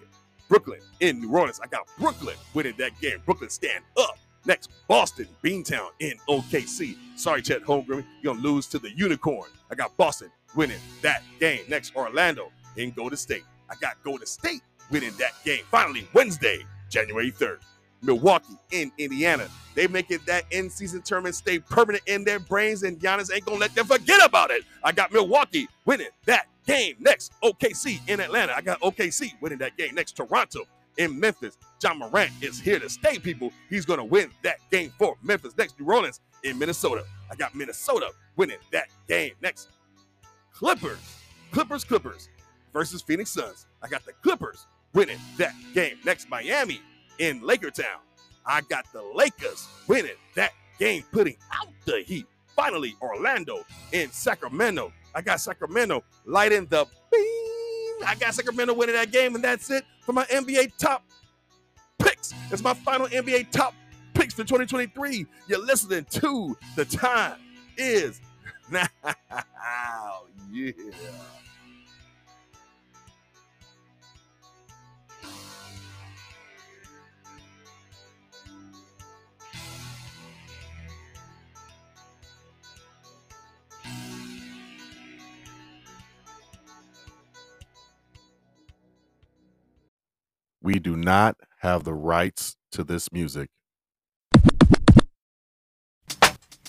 Brooklyn 0.49 0.81
in 1.01 1.21
New 1.21 1.35
Orleans. 1.35 1.61
I 1.63 1.67
got 1.67 1.89
Brooklyn 1.99 2.37
winning 2.55 2.75
that 2.79 2.99
game. 3.01 3.23
Brooklyn 3.25 3.51
stand 3.51 3.85
up. 3.97 4.19
Next, 4.45 4.71
Boston, 4.89 5.29
Beantown 5.43 5.89
in 6.01 6.15
OKC. 6.29 6.97
Sorry, 7.17 7.43
Chet 7.43 7.63
Holmgren, 7.63 8.05
you're 8.23 8.35
to 8.35 8.41
lose 8.41 8.67
to 8.69 8.79
the 8.79 8.91
Unicorn. 8.97 9.49
I 9.71 9.75
got 9.77 9.97
Boston 9.97 10.31
winning 10.57 10.81
that 11.01 11.23
game. 11.39 11.63
Next, 11.69 11.95
Orlando 11.95 12.51
in 12.77 12.91
Golden 12.91 13.17
State. 13.17 13.45
I 13.71 13.75
got 13.81 14.03
Golden 14.03 14.27
State 14.27 14.63
winning 14.91 15.13
that 15.19 15.33
game. 15.45 15.63
Finally, 15.71 16.09
Wednesday, 16.13 16.67
January 16.91 17.31
3rd. 17.31 17.59
Milwaukee 18.03 18.59
in 18.71 18.93
Indiana. 18.99 19.49
They 19.75 19.87
make 19.87 20.11
it 20.11 20.25
that 20.27 20.45
end 20.53 20.71
season 20.71 21.03
tournament 21.03 21.35
stay 21.35 21.59
permanent 21.59 22.05
in 22.07 22.25
their 22.25 22.39
brains, 22.39 22.83
and 22.83 22.99
Giannis 22.99 23.33
ain't 23.35 23.45
gonna 23.45 23.59
let 23.59 23.75
them 23.75 23.87
forget 23.87 24.25
about 24.25 24.51
it. 24.51 24.65
I 24.85 24.93
got 24.93 25.13
Milwaukee 25.13 25.69
winning 25.87 26.09
that 26.27 26.47
game. 26.67 26.97
Next, 26.99 27.33
OKC 27.43 28.01
in 28.09 28.21
Atlanta. 28.21 28.53
I 28.55 28.61
got 28.61 28.81
OKC 28.81 29.41
winning 29.41 29.59
that 29.59 29.77
game. 29.77 29.95
Next, 29.95 30.17
Toronto 30.17 30.61
in 30.99 31.19
Memphis. 31.19 31.57
Ja 31.83 31.95
Morant 31.95 32.31
is 32.43 32.61
here 32.61 32.79
to 32.79 32.89
stay, 32.91 33.19
people. 33.19 33.53
He's 33.71 33.87
gonna 33.87 34.05
win 34.05 34.31
that 34.43 34.59
game 34.71 34.93
for 34.99 35.17
Memphis. 35.23 35.55
Next, 35.57 35.81
New 35.81 35.87
Orleans 35.87 36.21
in 36.45 36.59
Minnesota. 36.59 37.05
I 37.31 37.35
got 37.35 37.55
Minnesota 37.55 38.11
winning 38.37 38.59
that 38.73 38.89
game. 39.09 39.33
Next, 39.41 39.69
Clippers, 40.53 41.19
Clippers, 41.51 41.85
Clippers 41.85 42.29
versus 42.73 43.01
Phoenix 43.01 43.31
Suns. 43.31 43.67
I 43.83 43.89
got 43.89 44.05
the 44.05 44.13
Clippers 44.13 44.67
winning 44.93 45.19
that 45.39 45.55
game. 45.73 45.97
Next, 46.05 46.29
Miami 46.29 46.83
in 47.19 47.41
Lakertown. 47.41 48.01
I 48.45 48.61
got 48.63 48.87
the 48.93 49.03
Lakers 49.15 49.69
winning 49.87 50.17
that 50.35 50.53
game, 50.79 51.05
putting 51.13 51.37
out 51.53 51.69
the 51.85 52.03
Heat. 52.07 52.27
Finally, 52.57 52.95
Orlando 53.01 53.65
in 53.93 54.11
Sacramento. 54.11 54.93
I 55.15 55.23
got 55.23 55.41
Sacramento 55.41 56.05
lighting 56.27 56.67
the 56.67 56.85
beam. 57.11 58.07
I 58.07 58.15
got 58.19 58.35
Sacramento 58.35 58.75
winning 58.75 58.95
that 58.95 59.13
game, 59.13 59.35
and 59.35 59.45
that's 59.45 59.71
it 59.71 59.85
for 60.05 60.13
my 60.13 60.25
NBA 60.25 60.77
top 60.79 61.05
picks. 61.99 62.35
It's 62.51 62.63
my 62.63 62.75
final 62.75 63.07
NBA 63.07 63.51
top 63.51 63.75
picks 64.15 64.35
for 64.35 64.43
2023. 64.43 65.27
You're 65.49 65.65
listening 65.65 66.05
to 66.11 66.57
the 66.77 66.85
time 66.85 67.39
is 67.77 68.21
now. 68.71 68.87
Yeah. 70.53 70.73
We 90.63 90.79
do 90.79 90.97
not 90.97 91.37
have 91.59 91.83
the 91.83 91.93
rights 91.93 92.57
to 92.71 92.85
this 92.85 93.11
music. 93.13 93.49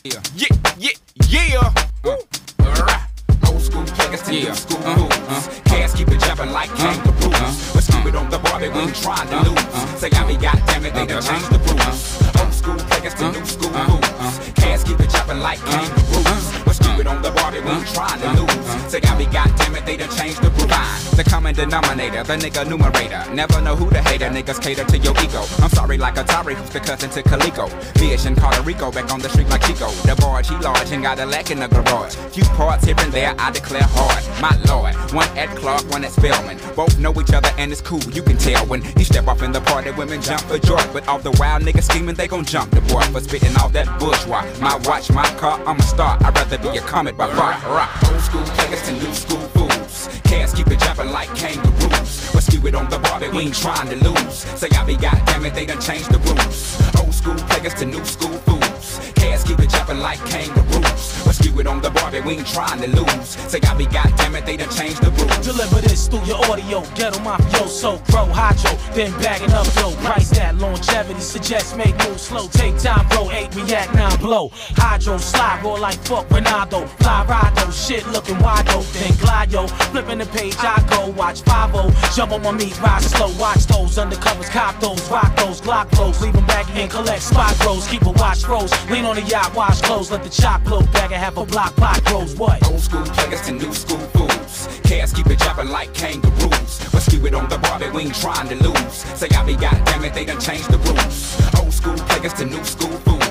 Yeah, 0.03 0.19
yeah, 0.35 0.47
yeah, 0.79 0.89
yeah. 1.29 1.73
Uh, 2.03 2.17
uh, 2.59 3.07
old 3.47 3.61
school 3.61 3.83
players 3.85 4.23
to 4.23 4.33
yeah. 4.33 4.43
new 4.45 4.55
school 4.55 4.83
uh, 4.83 4.97
moves. 4.97 5.17
Uh, 5.17 5.61
Cats 5.65 5.93
keep 5.93 6.07
it 6.07 6.19
jumping 6.21 6.51
like 6.51 6.69
kangaroos. 6.75 7.35
Uh, 7.35 7.71
but 7.75 7.83
stupid 7.83 8.15
on 8.15 8.31
the 8.31 8.39
bar, 8.39 8.59
they 8.59 8.69
when 8.69 8.91
trying 8.93 9.29
to 9.29 9.49
lose. 9.51 9.99
Say, 9.99 10.09
I 10.11 10.27
mean, 10.27 10.41
goddamn 10.41 10.85
it, 10.85 10.93
they 10.95 11.05
done 11.05 11.21
changed 11.21 11.51
the 11.51 11.59
rules. 11.59 12.41
Old 12.41 12.53
school 12.53 12.75
players 12.89 13.13
to 13.13 13.31
new 13.31 13.45
school 13.45 13.69
moves. 13.69 14.51
Cats 14.55 14.83
keep 14.83 14.99
it 14.99 15.09
jumping 15.11 15.39
like 15.39 15.59
kangaroos. 15.59 16.62
But 16.73 16.85
stupid 16.85 17.07
on 17.07 17.21
the 17.21 17.29
bar, 17.29 17.51
they 17.51 17.61
when 17.61 17.85
trying 17.93 18.19
to 18.21 18.41
lose. 18.41 18.91
Say, 18.91 18.99
I 19.03 19.17
mean, 19.17 19.29
goddamn 19.29 19.75
it, 19.75 19.85
they 19.85 19.97
done 19.97 20.09
changed 20.09 20.41
the 20.41 20.49
rules. 20.49 21.13
The 21.15 21.23
common 21.23 21.53
denominator, 21.53 22.23
the 22.23 22.33
nigga 22.33 22.67
numerator. 22.67 23.23
Never 23.31 23.61
know 23.61 23.75
who 23.75 23.89
the 23.89 24.01
hater, 24.01 24.29
niggas 24.29 24.59
cater 24.59 24.83
to 24.83 24.97
your 24.97 25.13
ego. 25.21 25.43
I'm 25.61 25.69
sorry, 25.69 25.97
like 25.99 26.15
Atari, 26.15 26.55
who's 26.55 26.71
the 26.71 26.79
cousin 26.79 27.11
to 27.11 27.21
Calico. 27.21 27.67
Fish 27.99 28.25
in 28.25 28.35
Puerto 28.35 28.61
Rico, 28.63 28.91
back 28.91 29.13
on 29.13 29.19
the 29.19 29.29
street 29.29 29.49
like 29.49 29.61
Chico. 29.61 29.89
The 30.09 30.15
barge, 30.19 30.49
he 30.49 30.55
large 30.57 30.91
and 30.91 31.03
got 31.03 31.19
a 31.19 31.25
lack 31.25 31.51
in 31.51 31.59
the 31.59 31.67
garage. 31.67 32.15
Few 32.33 32.43
parts 32.57 32.85
here 32.85 32.95
and 32.97 33.13
there, 33.13 33.35
I 33.37 33.51
declare 33.51 33.85
hard. 33.85 34.23
My 34.41 34.57
lord, 34.65 34.95
one 35.13 35.29
at 35.37 35.49
Clark, 35.55 35.87
one 35.91 36.03
at 36.03 36.11
Spelman. 36.11 36.57
Both 36.75 36.97
know 36.97 37.13
each 37.21 37.33
other 37.33 37.49
and 37.59 37.71
it's 37.71 37.81
cool, 37.81 38.03
you 38.11 38.23
can 38.23 38.37
tell 38.37 38.65
when 38.65 38.81
he 38.81 39.03
step 39.03 39.27
off 39.27 39.43
in 39.43 39.51
the 39.51 39.61
party, 39.61 39.91
women 39.91 40.21
jump 40.21 40.41
for 40.41 40.57
joy. 40.57 40.81
But 40.91 41.07
all 41.07 41.19
the 41.19 41.35
wild 41.39 41.61
niggas 41.61 41.83
scheming, 41.83 42.15
they 42.15 42.27
gon' 42.27 42.45
jump 42.45 42.71
the 42.71 42.81
boy 42.81 43.01
for 43.13 43.21
spitting 43.21 43.55
all 43.57 43.69
that 43.69 43.87
bourgeois. 43.99 44.43
My 44.59 44.75
watch, 44.85 45.11
my 45.11 45.27
car, 45.37 45.61
I'm 45.67 45.79
a 45.79 45.83
star. 45.83 46.17
I'd 46.21 46.35
rather 46.35 46.57
a 46.69 46.81
comet 46.81 47.17
by 47.17 47.27
far. 47.27 47.51
Rock. 47.75 47.89
Old 48.11 48.21
school 48.21 48.43
players 48.43 48.81
to 48.83 48.93
new 48.93 49.13
school 49.13 49.39
fools. 49.53 50.09
Cats 50.23 50.53
keep 50.53 50.67
it 50.67 50.79
jumping 50.79 51.11
like 51.11 51.33
kangaroos. 51.35 52.09
Skew 52.43 52.67
it 52.67 52.75
on 52.75 52.89
the 52.89 52.99
bar, 52.99 53.19
we 53.31 53.43
ain't 53.43 53.55
trying 53.55 53.89
to 53.89 53.95
lose. 54.09 54.33
Say 54.33 54.69
I 54.75 54.83
be 54.85 54.95
goddamn 54.95 55.45
it, 55.45 55.53
they 55.53 55.65
done 55.65 55.81
changed 55.81 56.11
the 56.11 56.19
rules. 56.19 56.79
Old 56.99 57.13
school 57.13 57.35
players 57.35 57.73
to 57.75 57.85
new 57.85 58.03
school 58.05 58.37
fools. 58.39 58.99
Cats 59.15 59.43
keep 59.43 59.59
it 59.59 59.69
jumping 59.69 59.99
like 59.99 60.19
kangaroos. 60.25 61.12
But 61.33 61.45
skew 61.45 61.59
it 61.61 61.67
on 61.67 61.81
the 61.81 61.89
bar, 61.89 62.11
we 62.25 62.33
ain't 62.33 62.47
trying 62.47 62.81
to 62.81 62.87
lose. 62.87 63.29
Say 63.49 63.59
I 63.61 63.73
be 63.75 63.85
goddamn 63.85 64.35
it, 64.35 64.45
they 64.45 64.57
done 64.57 64.69
changed 64.69 65.01
the 65.01 65.09
rules. 65.11 65.37
Deliver 65.39 65.81
this 65.81 66.07
through 66.07 66.23
your 66.25 66.37
audio, 66.45 66.81
ghetto 66.93 67.17
mafioso, 67.19 67.97
pro 68.09 68.25
hydro, 68.25 68.77
then 68.93 69.11
bagging 69.19 69.51
up 69.51 69.65
yo. 69.77 69.91
Price 70.05 70.29
that 70.31 70.55
longevity, 70.57 71.21
suggest 71.21 71.75
make 71.75 71.97
moves 72.05 72.23
slow. 72.23 72.47
Take 72.49 72.77
time, 72.77 73.07
bro, 73.09 73.31
eight 73.31 73.53
react, 73.55 73.95
nine 73.95 74.17
blow. 74.19 74.49
Hydro 74.77 75.17
slide, 75.17 75.61
roll 75.63 75.79
like 75.79 75.97
fuck 76.05 76.27
Ronaldo. 76.29 76.87
Fly 77.01 77.23
though, 77.55 77.71
shit 77.71 78.05
looking 78.07 78.37
wide 78.39 78.69
open. 78.69 78.85
Then 78.93 79.15
glide 79.17 79.51
yo, 79.51 79.67
Flipping 79.67 80.19
the 80.19 80.25
page, 80.27 80.55
I 80.59 80.85
go 80.89 81.09
watch 81.11 81.41
5 81.41 82.15
Jump 82.15 82.31
on 82.31 82.43
my 82.43 82.51
meat, 82.51 82.79
ride 82.81 83.01
slow. 83.01 83.31
Watch 83.39 83.65
those 83.65 83.97
undercovers, 83.97 84.49
cop 84.51 84.79
those, 84.79 85.01
rock 85.09 85.35
those, 85.35 85.61
Glock 85.61 85.89
those. 85.91 86.21
Leave 86.21 86.33
them 86.33 86.45
back 86.45 86.69
and 86.75 86.89
collect 86.89 87.23
spot 87.23 87.57
grows. 87.59 87.87
Keep 87.87 88.05
a 88.05 88.11
watch 88.11 88.43
froze. 88.43 88.71
Lean 88.89 89.05
on 89.05 89.15
the 89.15 89.21
yacht, 89.23 89.53
wash 89.55 89.81
clothes. 89.81 90.11
Let 90.11 90.23
the 90.23 90.29
chop 90.29 90.63
blow. 90.63 90.81
Bag 90.93 91.11
and 91.11 91.22
half 91.23 91.37
a 91.37 91.45
block, 91.45 91.73
pot 91.77 92.03
grows. 92.03 92.35
What? 92.35 92.61
Old 92.69 92.81
school 92.81 93.05
players 93.05 93.41
to 93.43 93.53
new 93.53 93.73
school 93.73 94.05
fools. 94.13 94.67
Cats 94.83 95.13
keep 95.13 95.27
it 95.27 95.39
jumping 95.39 95.69
like 95.69 95.93
kangaroos. 95.93 96.71
But 96.91 97.01
skew 97.01 97.25
it 97.25 97.33
on 97.33 97.47
the 97.47 97.57
Barbie, 97.59 97.89
we 97.91 98.01
ain't 98.03 98.15
trying 98.15 98.49
to 98.49 98.55
lose. 98.55 98.93
Say 99.19 99.29
I 99.29 99.45
be 99.45 99.55
goddamn 99.55 100.03
it, 100.03 100.13
they 100.13 100.25
done 100.25 100.41
changed 100.41 100.69
the 100.69 100.79
rules. 100.79 101.17
Old 101.59 101.73
school 101.73 101.95
players 102.09 102.33
to 102.33 102.45
new 102.45 102.63
school 102.65 102.97
fools. 103.05 103.22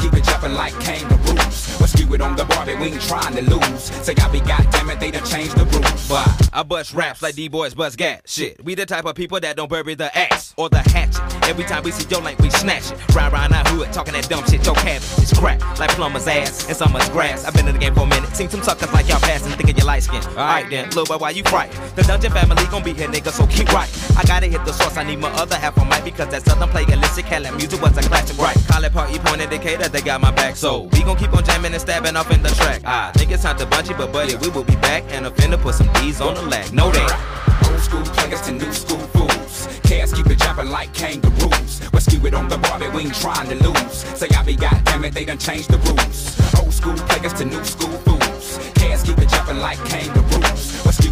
Keep 0.00 0.14
it 0.14 0.24
jumping 0.24 0.54
like 0.54 0.78
kangaroos. 0.80 1.78
But 1.78 1.88
skew 1.88 2.14
it 2.14 2.20
on 2.20 2.36
the 2.36 2.44
Barbie, 2.44 2.76
we 2.76 2.86
ain't 2.88 3.02
trying 3.02 3.34
to 3.36 3.42
lose. 3.42 3.82
Say 4.04 4.14
I 4.20 4.28
be 4.30 4.40
goddamn 4.40 4.90
it, 4.90 5.00
they 5.00 5.10
done 5.10 5.24
changed 5.26 5.56
the 5.56 5.64
rules. 5.64 6.08
Why? 6.08 6.24
I 6.52 6.62
bust 6.62 6.94
raps 6.94 7.22
like 7.22 7.34
D-boys 7.34 7.74
bust 7.74 7.96
gas. 7.96 8.20
Shit, 8.26 8.64
we 8.64 8.74
the 8.74 8.86
type 8.86 9.04
of 9.04 9.14
people 9.14 9.40
that 9.40 9.56
don't 9.56 9.68
bury 9.68 9.94
the 9.94 10.16
axe 10.16 10.54
or 10.56 10.68
the 10.68 10.78
hatchet. 10.78 11.22
Every 11.48 11.64
time 11.64 11.82
we 11.82 11.90
see 11.90 12.06
your 12.10 12.20
link, 12.20 12.38
we 12.40 12.50
snatch 12.50 12.90
it. 12.90 13.14
Ride 13.14 13.32
around 13.32 13.52
our 13.52 13.64
hood, 13.68 13.92
talking 13.92 14.14
that 14.14 14.28
dumb 14.28 14.44
shit. 14.46 14.64
Your 14.64 14.74
cabbage 14.74 15.02
is 15.22 15.32
crack, 15.32 15.60
like 15.78 15.90
plumber's 15.90 16.26
ass 16.26 16.66
and 16.68 16.76
summer's 16.76 17.08
grass. 17.10 17.44
I've 17.44 17.54
been 17.54 17.68
in 17.68 17.74
the 17.74 17.80
game 17.80 17.94
for 17.94 18.02
a 18.02 18.06
minute. 18.06 18.34
Seen 18.34 18.48
some 18.48 18.62
suckers 18.62 18.92
like 18.92 19.08
y'all 19.08 19.20
passing, 19.20 19.52
thinking 19.52 19.76
you 19.76 19.84
light 19.84 20.02
skin. 20.02 20.22
Alright 20.30 20.68
then, 20.70 20.86
little 20.90 21.06
boy, 21.06 21.18
why 21.18 21.30
you 21.30 21.42
frightened? 21.44 21.78
The 21.96 22.02
dungeon 22.02 22.32
family 22.32 22.64
gon' 22.70 22.82
be 22.82 22.92
here, 22.92 23.08
nigga, 23.08 23.30
so 23.30 23.46
keep 23.46 23.72
right. 23.72 23.88
I 24.16 24.24
gotta 24.24 24.46
hit 24.46 24.64
the 24.64 24.72
source, 24.72 24.96
I 24.96 25.04
need 25.04 25.18
my 25.18 25.30
other 25.32 25.56
half 25.56 25.78
on 25.78 25.88
mic 25.88 26.04
because 26.04 26.28
that 26.28 26.44
southern 26.44 26.68
play 26.68 26.84
illicit 26.84 27.24
Cali 27.26 27.50
music 27.52 27.80
was 27.80 27.96
a 27.96 28.02
classic, 28.02 28.38
right? 28.38 28.56
Call 28.68 28.84
it 28.84 28.92
party 28.92 29.18
point 29.18 29.40
indicator, 29.40 29.87
they 29.92 30.00
got 30.00 30.20
my 30.20 30.30
back, 30.30 30.56
so 30.56 30.82
we 30.92 31.02
gon' 31.02 31.16
keep 31.16 31.32
on 31.32 31.44
jamming 31.44 31.72
and 31.72 31.80
stabbing 31.80 32.16
off 32.16 32.30
in 32.30 32.42
the 32.42 32.50
track. 32.50 32.82
I 32.84 33.12
think 33.12 33.30
it's 33.30 33.42
time 33.42 33.58
to 33.58 33.66
bunchy, 33.66 33.94
but 33.94 34.12
buddy, 34.12 34.36
we 34.36 34.48
will 34.48 34.64
be 34.64 34.76
back 34.76 35.04
and 35.08 35.26
offender 35.26 35.56
put 35.56 35.74
some 35.74 35.92
D's 35.94 36.20
on 36.20 36.34
the 36.34 36.42
lag. 36.42 36.72
No 36.72 36.90
that. 36.90 37.68
Old 37.70 37.80
school 37.80 38.02
players 38.14 38.40
to 38.42 38.52
new 38.52 38.72
school 38.72 38.98
fools. 38.98 39.80
Cats 39.82 40.12
keep 40.12 40.26
it 40.26 40.38
jumping 40.38 40.70
like 40.70 40.92
kangaroos. 40.94 41.80
It 42.28 42.34
on 42.34 42.48
the 42.48 42.58
Barbie, 42.58 42.88
we 42.88 43.04
ain't 43.04 43.14
trying 43.14 43.48
to 43.48 43.54
lose. 43.66 43.92
Say 44.18 44.28
I 44.36 44.42
be 44.42 44.54
goddamn 44.54 45.04
it, 45.04 45.14
they 45.14 45.24
done 45.24 45.38
changed 45.38 45.70
the 45.70 45.78
rules. 45.78 46.36
Old 46.60 46.74
school 46.74 46.94
players 46.94 47.32
to 47.34 47.44
new 47.46 47.64
school 47.64 47.96
fools. 48.04 48.58
Cats 48.74 49.04
keep 49.04 49.16
it 49.18 49.28
jumping 49.30 49.58
like 49.58 49.78
kangaroos. 49.86 50.27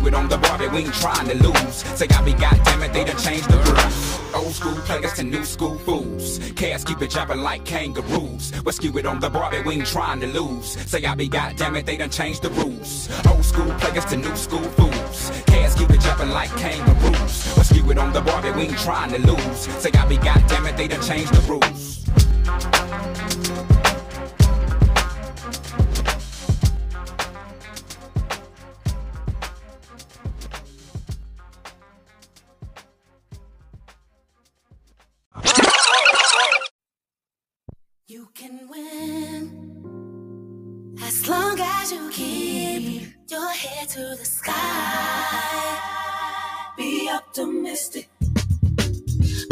It 0.07 0.15
on 0.15 0.29
the 0.29 0.39
Barbie, 0.39 0.69
we 0.69 0.79
ain't 0.83 0.95
trying 0.95 1.27
to 1.29 1.35
lose. 1.35 1.75
Say 1.99 2.07
I 2.11 2.23
be 2.23 2.33
goddamn 2.33 2.83
it, 2.85 2.93
they 2.93 3.03
done 3.03 3.19
changed 3.19 3.51
the 3.51 3.57
rules. 3.57 4.35
Old 4.35 4.53
school 4.53 4.75
players 4.83 5.15
to 5.15 5.25
new 5.25 5.45
school 5.45 5.77
fools. 5.79 6.39
Cats 6.55 6.85
keep 6.85 7.03
it 7.03 7.11
jumping 7.11 7.41
like 7.41 7.65
kangaroos. 7.65 8.53
But 8.63 8.75
skew 8.75 8.97
it 8.99 9.07
on 9.07 9.19
the 9.19 9.29
Barbie, 9.29 9.63
we 9.63 9.75
ain't 9.75 9.87
trying 9.87 10.21
to 10.21 10.29
lose. 10.29 10.79
Say 10.89 11.05
I 11.05 11.17
be 11.17 11.27
goddamn 11.27 11.75
it, 11.75 11.87
they 11.87 11.97
done 11.97 12.11
changed 12.11 12.43
the 12.43 12.51
rules. 12.51 13.09
Old 13.27 13.45
school 13.45 13.73
players 13.81 14.05
to 14.07 14.17
new 14.17 14.37
school 14.37 14.63
fools. 14.79 15.33
Cats 15.47 15.75
keep 15.75 15.91
it 15.91 16.01
jumping 16.01 16.31
like 16.31 16.51
kangaroos. 16.51 17.57
But 17.57 17.65
skew 17.65 17.91
it 17.91 17.99
on 17.99 18.13
the 18.13 18.21
Barbie, 18.21 18.53
we 18.53 18.63
ain't 18.63 18.79
trying 18.79 19.11
to 19.11 19.19
lose. 19.19 19.59
Say 19.83 19.91
I 19.93 20.07
be 20.07 20.19
goddamn 20.19 20.67
it, 20.67 20.77
they 20.77 20.87
done 20.87 21.03
changed 21.03 21.35
the 21.35 21.41
rules. 21.51 22.76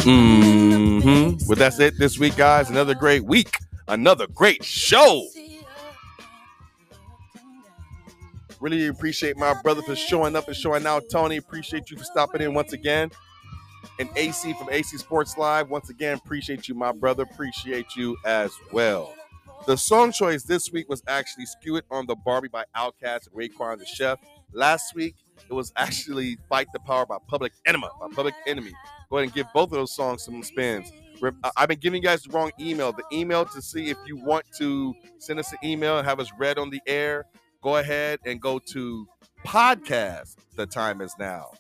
Hmm 0.05 1.31
Well, 1.49 1.57
that's 1.57 1.79
it 1.81 1.95
this 1.99 2.19
week, 2.19 2.37
guys. 2.37 2.69
Another 2.69 2.95
great 2.95 3.25
week. 3.25 3.57
Another 3.89 4.27
great 4.27 4.63
show. 4.63 5.27
Really 8.61 8.87
appreciate 8.87 9.39
my 9.39 9.55
brother 9.63 9.81
for 9.83 9.97
showing 9.97 10.37
up 10.37 10.47
and 10.47 10.57
showing 10.57 10.87
out. 10.87 11.05
Tony, 11.11 11.39
appreciate 11.39 11.91
you 11.91 11.97
for 11.97 12.05
stopping 12.05 12.43
in 12.43 12.53
once 12.53 12.75
again. 12.75 13.11
And 13.99 14.11
AC 14.17 14.53
from 14.55 14.69
AC 14.71 14.97
Sports 14.99 15.39
Live, 15.39 15.71
once 15.71 15.89
again, 15.89 16.19
appreciate 16.23 16.69
you, 16.69 16.75
my 16.75 16.93
brother. 16.93 17.23
Appreciate 17.23 17.97
you 17.97 18.17
as 18.27 18.53
well. 18.73 19.15
The 19.67 19.77
song 19.77 20.13
choice 20.13 20.43
this 20.43 20.71
week 20.71 20.89
was 20.91 21.03
actually 21.07 21.47
Skew 21.47 21.77
It 21.77 21.87
on 21.91 22.07
the 22.07 22.15
Bar-B 22.15 22.49
by 22.49 22.65
Outkast 22.77 23.29
and 23.29 23.35
Raekwon 23.35 23.79
the 23.79 23.87
Chef. 23.87 24.19
Last 24.53 24.95
week, 24.95 25.17
it 25.49 25.53
was 25.53 25.73
actually 25.77 26.39
Fight 26.49 26.69
the 26.73 26.81
Power 26.81 27.07
by 27.07 27.19
Public 27.29 27.53
Enema, 27.67 27.91
by 28.01 28.09
Public 28.15 28.35
Enemy. 28.47 28.73
Go 29.11 29.19
ahead 29.19 29.25
and 29.25 29.35
give 29.35 29.47
both 29.53 29.65
of 29.65 29.73
those 29.73 29.95
songs 29.95 30.23
some 30.23 30.43
spins. 30.43 30.93
I've 31.57 31.69
been 31.69 31.79
giving 31.79 32.03
you 32.03 32.09
guys 32.09 32.23
the 32.23 32.31
wrong 32.31 32.51
email. 32.61 32.93
The 32.93 33.05
email 33.13 33.45
to 33.47 33.63
see 33.63 33.89
if 33.89 33.99
you 34.07 34.17
want 34.17 34.45
to 34.59 34.95
send 35.19 35.39
us 35.39 35.53
an 35.53 35.59
email 35.65 35.99
and 35.99 36.07
have 36.07 36.21
us 36.21 36.31
read 36.39 36.59
on 36.59 36.71
the 36.71 36.81
air, 36.87 37.25
go 37.63 37.77
ahead 37.77 38.21
and 38.27 38.41
go 38.41 38.59
to 38.59 39.07
podcast. 39.47 40.37
The 40.57 40.67
time 40.67 41.01
is 41.01 41.15
now 41.19 41.53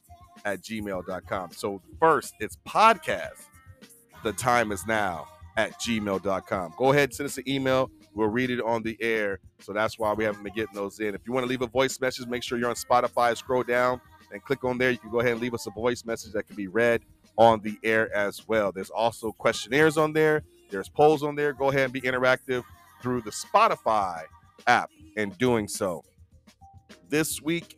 at 0.44 0.60
gmail.com. 0.62 1.52
So 1.52 1.80
first, 2.00 2.34
it's 2.40 2.56
podcast. 2.66 3.46
The 4.22 4.32
time 4.32 4.72
is 4.72 4.86
now 4.86 5.26
at 5.56 5.78
gmail.com. 5.80 6.74
Go 6.76 6.92
ahead 6.92 7.14
send 7.14 7.26
us 7.26 7.38
an 7.38 7.48
email. 7.48 7.90
We'll 8.14 8.28
read 8.28 8.50
it 8.50 8.60
on 8.60 8.82
the 8.82 8.96
air. 9.00 9.40
So 9.60 9.72
that's 9.72 9.98
why 9.98 10.12
we 10.12 10.24
haven't 10.24 10.42
been 10.42 10.54
getting 10.54 10.74
those 10.74 11.00
in. 11.00 11.14
If 11.14 11.22
you 11.26 11.32
want 11.32 11.44
to 11.44 11.48
leave 11.48 11.62
a 11.62 11.66
voice 11.66 12.00
message, 12.00 12.26
make 12.26 12.42
sure 12.42 12.58
you're 12.58 12.68
on 12.68 12.76
Spotify. 12.76 13.36
Scroll 13.36 13.62
down 13.64 14.00
and 14.32 14.42
click 14.42 14.64
on 14.64 14.78
there. 14.78 14.90
You 14.90 14.98
can 14.98 15.10
go 15.10 15.20
ahead 15.20 15.32
and 15.32 15.40
leave 15.40 15.54
us 15.54 15.66
a 15.66 15.70
voice 15.70 16.04
message 16.04 16.32
that 16.32 16.46
can 16.46 16.56
be 16.56 16.68
read 16.68 17.02
on 17.36 17.60
the 17.60 17.76
air 17.82 18.14
as 18.14 18.46
well. 18.46 18.72
There's 18.72 18.90
also 18.90 19.32
questionnaires 19.32 19.96
on 19.96 20.12
there. 20.12 20.44
There's 20.70 20.88
polls 20.88 21.22
on 21.22 21.34
there. 21.34 21.52
Go 21.52 21.70
ahead 21.70 21.84
and 21.84 21.92
be 21.92 22.00
interactive 22.00 22.64
through 23.02 23.22
the 23.22 23.30
Spotify 23.30 24.22
app 24.66 24.90
in 25.16 25.30
doing 25.30 25.68
so. 25.68 26.04
This 27.08 27.42
week, 27.42 27.76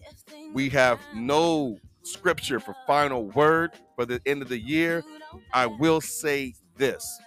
we 0.53 0.69
have 0.71 1.01
no 1.15 1.79
scripture 2.03 2.61
for 2.61 2.75
final 2.87 3.25
word 3.31 3.73
for 3.97 4.07
the 4.07 4.21
end 4.25 4.43
of 4.43 4.49
the 4.49 4.59
year. 4.59 5.03
I 5.53 5.67
will 5.67 6.01
say 6.01 6.55
this 6.77 7.21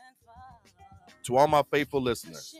to 1.24 1.38
all 1.38 1.48
my 1.48 1.64
faithful 1.72 2.02
listeners, 2.02 2.56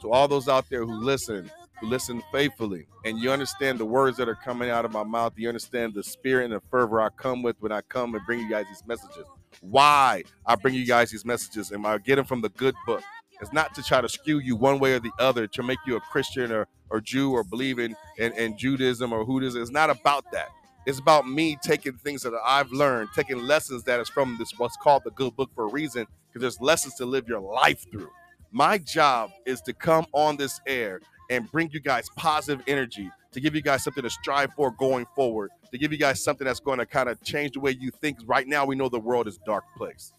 to 0.00 0.10
all 0.10 0.28
those 0.28 0.48
out 0.48 0.68
there 0.70 0.84
who 0.84 1.00
listen, 1.00 1.50
who 1.80 1.88
listen 1.88 2.22
faithfully, 2.32 2.86
and 3.04 3.18
you 3.18 3.30
understand 3.30 3.78
the 3.78 3.84
words 3.84 4.16
that 4.18 4.28
are 4.28 4.34
coming 4.34 4.70
out 4.70 4.84
of 4.84 4.92
my 4.92 5.04
mouth. 5.04 5.32
You 5.36 5.48
understand 5.48 5.94
the 5.94 6.02
spirit 6.02 6.44
and 6.44 6.54
the 6.54 6.62
fervor 6.70 7.00
I 7.00 7.08
come 7.10 7.42
with 7.42 7.56
when 7.60 7.72
I 7.72 7.80
come 7.82 8.14
and 8.14 8.24
bring 8.26 8.40
you 8.40 8.50
guys 8.50 8.66
these 8.68 8.84
messages. 8.86 9.24
Why 9.60 10.24
I 10.46 10.54
bring 10.56 10.74
you 10.74 10.86
guys 10.86 11.10
these 11.10 11.24
messages, 11.24 11.70
and 11.70 11.86
I 11.86 11.98
get 11.98 12.16
them 12.16 12.24
from 12.24 12.40
the 12.40 12.50
good 12.50 12.74
book. 12.86 13.02
It's 13.40 13.52
not 13.52 13.74
to 13.74 13.82
try 13.82 14.00
to 14.00 14.08
skew 14.08 14.38
you 14.38 14.54
one 14.54 14.78
way 14.78 14.92
or 14.92 15.00
the 15.00 15.12
other 15.18 15.46
to 15.46 15.62
make 15.62 15.78
you 15.86 15.96
a 15.96 16.00
Christian 16.00 16.52
or, 16.52 16.68
or 16.90 17.00
Jew 17.00 17.32
or 17.32 17.42
believe 17.42 17.78
in, 17.78 17.96
in, 18.18 18.56
Judaism 18.58 19.12
or 19.12 19.24
Buddhism. 19.24 19.62
It's 19.62 19.70
not 19.70 19.88
about 19.88 20.30
that. 20.32 20.48
It's 20.86 20.98
about 20.98 21.26
me 21.26 21.56
taking 21.62 21.94
things 21.94 22.22
that 22.22 22.34
I've 22.44 22.70
learned, 22.70 23.10
taking 23.14 23.38
lessons 23.38 23.84
that 23.84 24.00
is 24.00 24.08
from 24.08 24.36
this 24.38 24.52
what's 24.58 24.76
called 24.76 25.04
the 25.04 25.10
good 25.12 25.36
book 25.36 25.50
for 25.54 25.64
a 25.64 25.68
reason, 25.68 26.06
because 26.28 26.42
there's 26.42 26.60
lessons 26.60 26.94
to 26.96 27.06
live 27.06 27.28
your 27.28 27.40
life 27.40 27.84
through. 27.90 28.10
My 28.52 28.78
job 28.78 29.30
is 29.46 29.60
to 29.62 29.72
come 29.72 30.06
on 30.12 30.36
this 30.36 30.60
air 30.66 31.00
and 31.30 31.50
bring 31.52 31.70
you 31.72 31.78
guys 31.80 32.08
positive 32.16 32.64
energy, 32.66 33.08
to 33.30 33.40
give 33.40 33.54
you 33.54 33.62
guys 33.62 33.84
something 33.84 34.02
to 34.02 34.10
strive 34.10 34.52
for 34.54 34.72
going 34.72 35.06
forward, 35.14 35.50
to 35.70 35.78
give 35.78 35.92
you 35.92 35.98
guys 35.98 36.22
something 36.22 36.44
that's 36.44 36.58
going 36.58 36.80
to 36.80 36.86
kind 36.86 37.08
of 37.08 37.22
change 37.22 37.52
the 37.52 37.60
way 37.60 37.76
you 37.78 37.90
think. 37.90 38.18
Right 38.26 38.48
now, 38.48 38.66
we 38.66 38.74
know 38.74 38.88
the 38.88 38.98
world 38.98 39.28
is 39.28 39.36
a 39.36 39.44
dark 39.46 39.64
place. 39.76 40.12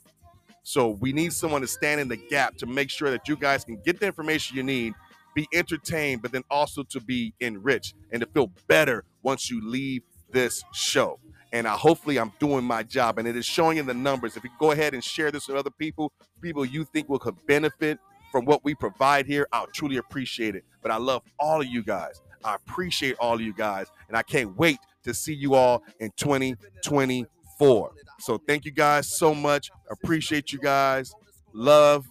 So 0.63 0.91
we 1.01 1.11
need 1.11 1.33
someone 1.33 1.59
to 1.61 1.67
stand 1.67 1.99
in 1.99 2.07
the 2.07 2.15
gap 2.15 2.55
to 2.57 2.65
make 2.65 2.89
sure 2.89 3.11
that 3.11 3.27
you 3.27 3.35
guys 3.35 3.65
can 3.65 3.81
get 3.83 3.99
the 3.99 4.05
information 4.05 4.55
you 4.55 4.63
need, 4.63 4.93
be 5.35 5.47
entertained, 5.53 6.21
but 6.21 6.31
then 6.31 6.43
also 6.49 6.83
to 6.83 7.01
be 7.01 7.33
enriched 7.41 7.95
and 8.11 8.21
to 8.21 8.27
feel 8.27 8.51
better 8.67 9.03
once 9.23 9.49
you 9.49 9.61
leave 9.67 10.03
this 10.31 10.63
show. 10.73 11.19
And 11.51 11.67
I 11.67 11.73
hopefully 11.73 12.17
I'm 12.17 12.31
doing 12.39 12.63
my 12.63 12.83
job, 12.83 13.17
and 13.17 13.27
it 13.27 13.35
is 13.35 13.45
showing 13.45 13.77
in 13.77 13.85
the 13.85 13.93
numbers. 13.93 14.37
If 14.37 14.45
you 14.45 14.51
go 14.57 14.71
ahead 14.71 14.93
and 14.93 15.03
share 15.03 15.31
this 15.31 15.49
with 15.49 15.57
other 15.57 15.69
people, 15.69 16.13
people 16.41 16.63
you 16.63 16.85
think 16.85 17.09
will 17.09 17.19
benefit 17.45 17.99
from 18.31 18.45
what 18.45 18.63
we 18.63 18.73
provide 18.73 19.25
here, 19.25 19.47
I'll 19.51 19.67
truly 19.67 19.97
appreciate 19.97 20.55
it. 20.55 20.63
But 20.81 20.91
I 20.91 20.97
love 20.97 21.23
all 21.39 21.61
of 21.61 21.67
you 21.67 21.83
guys. 21.83 22.21
I 22.43 22.55
appreciate 22.55 23.17
all 23.19 23.35
of 23.35 23.41
you 23.41 23.53
guys, 23.53 23.87
and 24.07 24.17
I 24.17 24.23
can't 24.23 24.57
wait 24.57 24.79
to 25.03 25.13
see 25.13 25.33
you 25.33 25.53
all 25.53 25.83
in 25.99 26.11
2024. 26.17 27.91
So 28.19 28.37
thank 28.47 28.65
you 28.65 28.71
guys 28.71 29.07
so 29.07 29.35
much. 29.35 29.69
Appreciate 29.89 30.51
you 30.51 30.59
guys. 30.59 31.13
Love, 31.53 32.05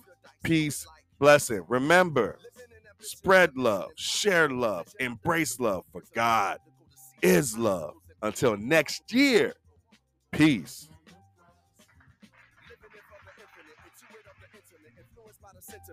peace, 0.44 0.86
blessing. 1.18 1.64
Remember, 1.68 2.38
spread 3.00 3.56
love, 3.56 3.90
share 3.96 4.48
love, 4.48 4.88
embrace 5.00 5.58
love, 5.58 5.84
for 5.92 6.02
God 6.14 6.58
is 7.22 7.56
love. 7.56 7.94
Until 8.22 8.56
next 8.56 9.12
year, 9.12 9.54
peace. 10.32 10.88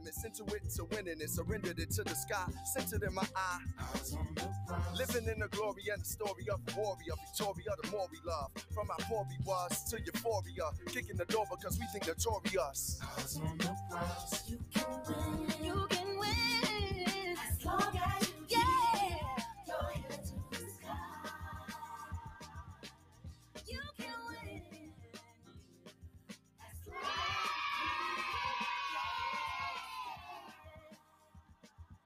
Sentiments 0.06 0.24
into 0.24 0.56
it 0.56 0.70
to 0.76 0.86
winning 0.86 1.22
it. 1.22 1.30
Surrendered 1.30 1.80
it 1.80 1.92
to 1.92 2.04
the 2.04 2.16
sky, 2.16 2.46
centered 2.66 3.04
in 3.04 3.14
my 3.14 3.24
eye. 3.36 3.60
Living 4.98 5.28
in 5.28 5.40
the 5.40 5.48
glory 5.50 5.84
and 5.92 6.02
the 6.02 6.06
story 6.06 6.46
of 6.52 6.60
a 6.68 6.80
warrior. 6.80 7.14
Victoria, 7.28 7.72
the 7.84 7.92
more 7.92 8.08
we 8.12 8.20
love. 8.26 8.52
From 8.74 8.88
how 8.88 8.98
poor 9.08 9.26
we 9.30 9.38
was 9.46 9.84
to 9.90 10.00
euphoria. 10.00 10.70
Kicking 10.88 11.18
the 11.18 11.26
door 11.26 11.46
because 11.50 11.80
we 11.80 11.86
think 11.88 12.08
notorious. 12.08 13.00
You 14.48 14.60
can 14.74 14.88
win. 15.08 15.66
You 15.66 15.88
can 15.90 16.20
win. 16.20 17.08
As 17.52 17.66
long 17.66 18.00
as 18.20 18.32